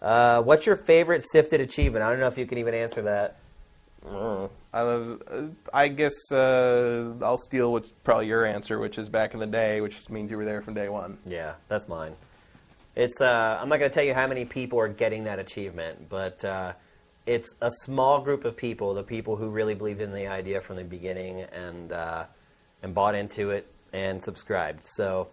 Uh, 0.00 0.40
what's 0.42 0.66
your 0.66 0.76
favorite 0.76 1.24
Sifted 1.24 1.60
achievement? 1.60 2.04
I 2.04 2.10
don't 2.10 2.20
know 2.20 2.28
if 2.28 2.38
you 2.38 2.46
can 2.46 2.58
even 2.58 2.74
answer 2.74 3.02
that. 3.02 3.36
Uh, 4.72 5.16
I 5.74 5.88
guess 5.88 6.30
uh, 6.30 7.14
I'll 7.20 7.38
steal 7.38 7.72
what's 7.72 7.90
probably 7.90 8.28
your 8.28 8.46
answer, 8.46 8.78
which 8.78 8.98
is 8.98 9.08
back 9.08 9.34
in 9.34 9.40
the 9.40 9.46
day, 9.46 9.80
which 9.80 10.08
means 10.10 10.30
you 10.30 10.36
were 10.36 10.44
there 10.44 10.62
from 10.62 10.74
day 10.74 10.88
one. 10.88 11.18
Yeah, 11.26 11.54
that's 11.66 11.88
mine. 11.88 12.12
It's. 12.94 13.20
Uh, 13.20 13.58
I'm 13.60 13.68
not 13.68 13.80
going 13.80 13.90
to 13.90 13.94
tell 13.94 14.04
you 14.04 14.14
how 14.14 14.28
many 14.28 14.44
people 14.44 14.78
are 14.78 14.88
getting 14.88 15.24
that 15.24 15.40
achievement, 15.40 16.08
but 16.08 16.44
uh, 16.44 16.72
it's 17.28 17.54
a 17.60 17.70
small 17.70 18.20
group 18.20 18.44
of 18.44 18.56
people, 18.56 18.94
the 18.94 19.02
people 19.02 19.36
who 19.36 19.48
really 19.48 19.74
believed 19.74 20.00
in 20.00 20.12
the 20.12 20.26
idea 20.28 20.60
from 20.60 20.76
the 20.76 20.84
beginning 20.84 21.42
and 21.42 21.92
uh, 21.92 22.24
and 22.82 22.94
bought 22.94 23.14
into 23.14 23.50
it 23.50 23.66
and 23.92 24.22
subscribed. 24.22 24.84
So, 24.84 25.28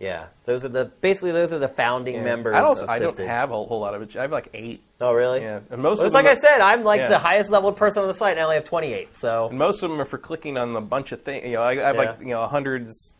yeah, 0.00 0.26
those 0.44 0.64
are 0.64 0.68
the 0.68 0.86
basically 1.00 1.32
those 1.32 1.52
are 1.52 1.58
the 1.58 1.68
founding 1.68 2.16
Yeah. 2.16 2.24
members. 2.24 2.54
I 2.54 2.60
also 2.60 2.86
I 2.88 2.98
don't 2.98 3.18
have 3.18 3.50
a 3.50 3.54
whole 3.54 3.80
lot 3.80 3.94
of 3.94 4.02
it. 4.02 4.16
I 4.16 4.22
have 4.22 4.32
like 4.32 4.48
eight, 4.54 4.82
Oh, 5.00 5.12
really? 5.12 5.40
Yeah, 5.40 5.60
and 5.70 5.82
most 5.82 5.98
Well, 5.98 6.04
of 6.04 6.06
it's 6.06 6.14
like 6.14 6.24
them 6.24 6.32
I 6.32 6.34
said, 6.34 6.60
I'm 6.60 6.82
like 6.84 6.98
Yeah. 7.00 7.08
the 7.08 7.18
highest 7.18 7.50
level 7.50 7.70
person 7.72 8.02
on 8.02 8.08
the 8.08 8.14
site, 8.14 8.32
and 8.32 8.40
I 8.40 8.44
only 8.44 8.56
have 8.56 8.64
28. 8.64 9.14
So 9.14 9.48
and 9.48 9.58
most 9.58 9.82
of 9.82 9.90
them 9.90 10.00
are 10.00 10.04
for 10.06 10.18
clicking 10.18 10.56
on 10.58 10.74
a 10.74 10.80
bunch 10.80 11.12
of 11.12 11.22
things. 11.22 11.44
You 11.46 11.52
know, 11.54 11.62
I, 11.62 11.72
I 11.72 11.86
have 11.88 11.96
like 11.96 12.18
you 12.20 12.26
know 12.28 12.46
hundreds. 12.46 13.12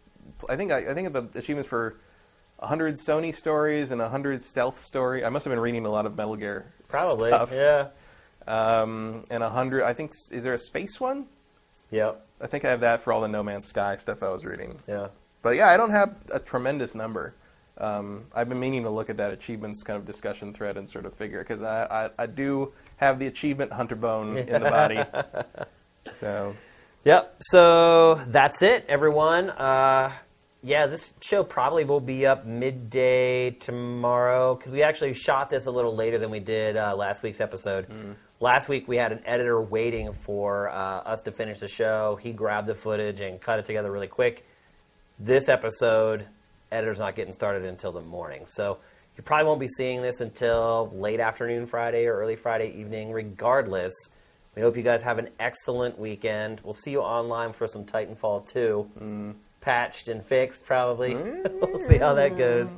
I 0.48 0.56
think 0.56 0.72
I, 0.72 0.90
I 0.90 0.94
think 0.94 1.12
the 1.12 1.28
achievements 1.34 1.68
for 1.68 1.96
hundred 2.58 2.96
Sony 2.96 3.34
stories 3.34 3.90
and 3.90 4.00
hundred 4.00 4.42
stealth 4.42 4.84
story. 4.84 5.24
I 5.24 5.28
must 5.28 5.44
have 5.44 5.52
been 5.52 5.60
reading 5.60 5.84
a 5.86 5.90
lot 5.90 6.06
of 6.06 6.16
Metal 6.16 6.36
Gear 6.36 6.64
probably, 6.88 7.30
stuff. 7.30 7.52
yeah, 7.52 7.88
Um, 8.46 9.24
and 9.30 9.42
a 9.42 9.50
hundred. 9.50 9.82
I 9.82 9.92
think 9.92 10.12
is 10.30 10.44
there 10.44 10.54
a 10.54 10.58
space 10.58 11.00
one? 11.00 11.26
Yeah. 11.90 12.12
I 12.40 12.46
think 12.46 12.64
I 12.64 12.70
have 12.70 12.80
that 12.80 13.02
for 13.02 13.12
all 13.12 13.20
the 13.20 13.28
No 13.28 13.42
Man's 13.42 13.66
Sky 13.66 13.96
stuff 13.96 14.22
I 14.22 14.28
was 14.30 14.44
reading. 14.44 14.78
yeah. 14.86 15.08
But 15.42 15.50
yeah, 15.56 15.68
I 15.68 15.76
don't 15.76 15.90
have 15.90 16.16
a 16.32 16.40
tremendous 16.40 16.94
number. 16.94 17.34
Um, 17.78 18.24
I've 18.34 18.48
been 18.48 18.58
meaning 18.58 18.82
to 18.82 18.90
look 18.90 19.10
at 19.10 19.18
that 19.18 19.32
achievements 19.32 19.82
kind 19.82 19.96
of 19.96 20.06
discussion 20.06 20.52
thread 20.52 20.76
and 20.76 20.90
sort 20.90 21.06
of 21.06 21.14
figure 21.14 21.40
because 21.40 21.62
I, 21.62 22.06
I, 22.06 22.10
I 22.18 22.26
do 22.26 22.72
have 22.96 23.18
the 23.18 23.26
achievement 23.26 23.72
hunter 23.72 23.94
bone 23.96 24.36
in 24.36 24.62
the 24.62 24.70
body. 24.70 25.02
So 26.12 26.54
Yep. 27.04 27.36
So 27.40 28.14
that's 28.26 28.62
it, 28.62 28.84
everyone. 28.88 29.50
Uh, 29.50 30.12
yeah, 30.62 30.86
this 30.86 31.12
show 31.20 31.44
probably 31.44 31.84
will 31.84 32.00
be 32.00 32.26
up 32.26 32.44
midday 32.46 33.50
tomorrow 33.50 34.54
because 34.54 34.72
we 34.72 34.82
actually 34.82 35.14
shot 35.14 35.50
this 35.50 35.66
a 35.66 35.70
little 35.70 35.94
later 35.94 36.18
than 36.18 36.30
we 36.30 36.40
did 36.40 36.76
uh, 36.76 36.96
last 36.96 37.22
week's 37.22 37.40
episode. 37.40 37.86
Last 38.38 38.68
week 38.68 38.86
we 38.86 38.98
had 38.98 39.12
an 39.12 39.22
editor 39.24 39.58
waiting 39.58 40.12
for 40.12 40.68
uh, 40.68 40.74
us 40.74 41.22
to 41.22 41.32
finish 41.32 41.58
the 41.58 41.68
show. 41.68 42.18
He 42.20 42.32
grabbed 42.32 42.66
the 42.66 42.74
footage 42.74 43.20
and 43.20 43.40
cut 43.40 43.58
it 43.58 43.64
together 43.64 43.90
really 43.90 44.08
quick. 44.08 44.46
This 45.18 45.48
episode, 45.48 46.26
editor's 46.70 46.98
not 46.98 47.16
getting 47.16 47.32
started 47.32 47.64
until 47.64 47.92
the 47.92 48.02
morning, 48.02 48.44
so 48.44 48.76
you 49.16 49.22
probably 49.22 49.46
won't 49.46 49.60
be 49.60 49.68
seeing 49.68 50.02
this 50.02 50.20
until 50.20 50.92
late 50.94 51.18
afternoon 51.18 51.66
Friday 51.66 52.04
or 52.04 52.14
early 52.18 52.36
Friday 52.36 52.78
evening. 52.78 53.10
Regardless, 53.10 53.94
we 54.54 54.60
hope 54.60 54.76
you 54.76 54.82
guys 54.82 55.02
have 55.02 55.16
an 55.18 55.30
excellent 55.40 55.98
weekend. 55.98 56.60
We'll 56.62 56.74
see 56.74 56.90
you 56.90 57.00
online 57.00 57.54
for 57.54 57.66
some 57.66 57.86
Titanfall 57.86 58.50
2. 58.52 59.34
Patched 59.62 60.08
and 60.08 60.22
fixed, 60.22 60.66
probably. 60.66 61.14
we'll 61.14 61.88
see 61.88 61.96
how 61.96 62.12
that 62.12 62.36
goes. 62.36 62.68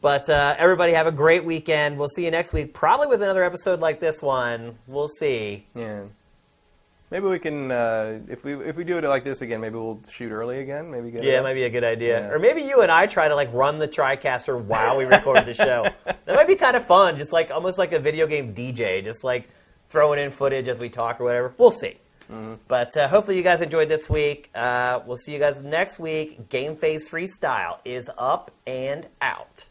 But 0.00 0.30
uh, 0.30 0.54
everybody 0.58 0.92
have 0.92 1.06
a 1.06 1.12
great 1.12 1.44
weekend. 1.44 1.98
We'll 1.98 2.08
see 2.08 2.24
you 2.24 2.30
next 2.30 2.52
week, 2.52 2.72
probably 2.72 3.06
with 3.06 3.22
another 3.22 3.44
episode 3.44 3.80
like 3.80 4.00
this 4.00 4.22
one. 4.22 4.76
We'll 4.86 5.08
see. 5.10 5.66
yeah, 5.74 6.04
maybe 7.10 7.26
we 7.26 7.38
can 7.38 7.70
uh, 7.70 8.20
if 8.28 8.42
we 8.44 8.54
if 8.54 8.76
we 8.76 8.84
do 8.84 8.96
it 8.96 9.04
like 9.04 9.24
this 9.24 9.42
again, 9.42 9.60
maybe 9.60 9.74
we'll 9.74 10.00
shoot 10.10 10.30
early 10.32 10.60
again. 10.60 10.90
Maybe 10.90 11.10
get 11.10 11.22
it 11.24 11.28
Yeah, 11.28 11.38
up. 11.38 11.44
might 11.44 11.54
be 11.54 11.64
a 11.64 11.70
good 11.70 11.84
idea. 11.84 12.20
Yeah. 12.20 12.28
Or 12.32 12.38
maybe 12.38 12.62
you 12.62 12.80
and 12.80 12.90
I 12.90 13.06
try 13.06 13.28
to 13.28 13.34
like 13.34 13.52
run 13.52 13.78
the 13.78 13.88
TriCaster 13.88 14.62
while 14.64 14.96
we 14.96 15.04
record 15.04 15.44
the 15.46 15.54
show. 15.54 15.86
That 16.26 16.36
might 16.36 16.46
be 16.46 16.54
kind 16.54 16.76
of 16.76 16.86
fun, 16.86 17.18
just 17.18 17.32
like 17.32 17.50
almost 17.50 17.76
like 17.76 17.92
a 17.92 17.98
video 17.98 18.28
game 18.28 18.54
DJ, 18.54 19.02
just 19.02 19.24
like 19.24 19.48
throwing 19.88 20.20
in 20.20 20.30
footage 20.30 20.68
as 20.68 20.78
we 20.78 20.88
talk 20.88 21.20
or 21.20 21.24
whatever. 21.24 21.52
We'll 21.58 21.72
see. 21.72 21.96
But 22.68 22.96
uh, 22.96 23.08
hopefully 23.08 23.36
you 23.36 23.42
guys 23.42 23.60
enjoyed 23.60 23.88
this 23.88 24.08
week. 24.08 24.48
Uh, 24.54 25.00
we'll 25.04 25.16
see 25.16 25.32
you 25.32 25.40
guys 25.40 25.60
next 25.64 25.98
week. 25.98 26.48
GameFace 26.48 27.10
Freestyle 27.10 27.78
is 27.84 28.08
up 28.16 28.52
and 28.64 29.06
out. 29.20 29.64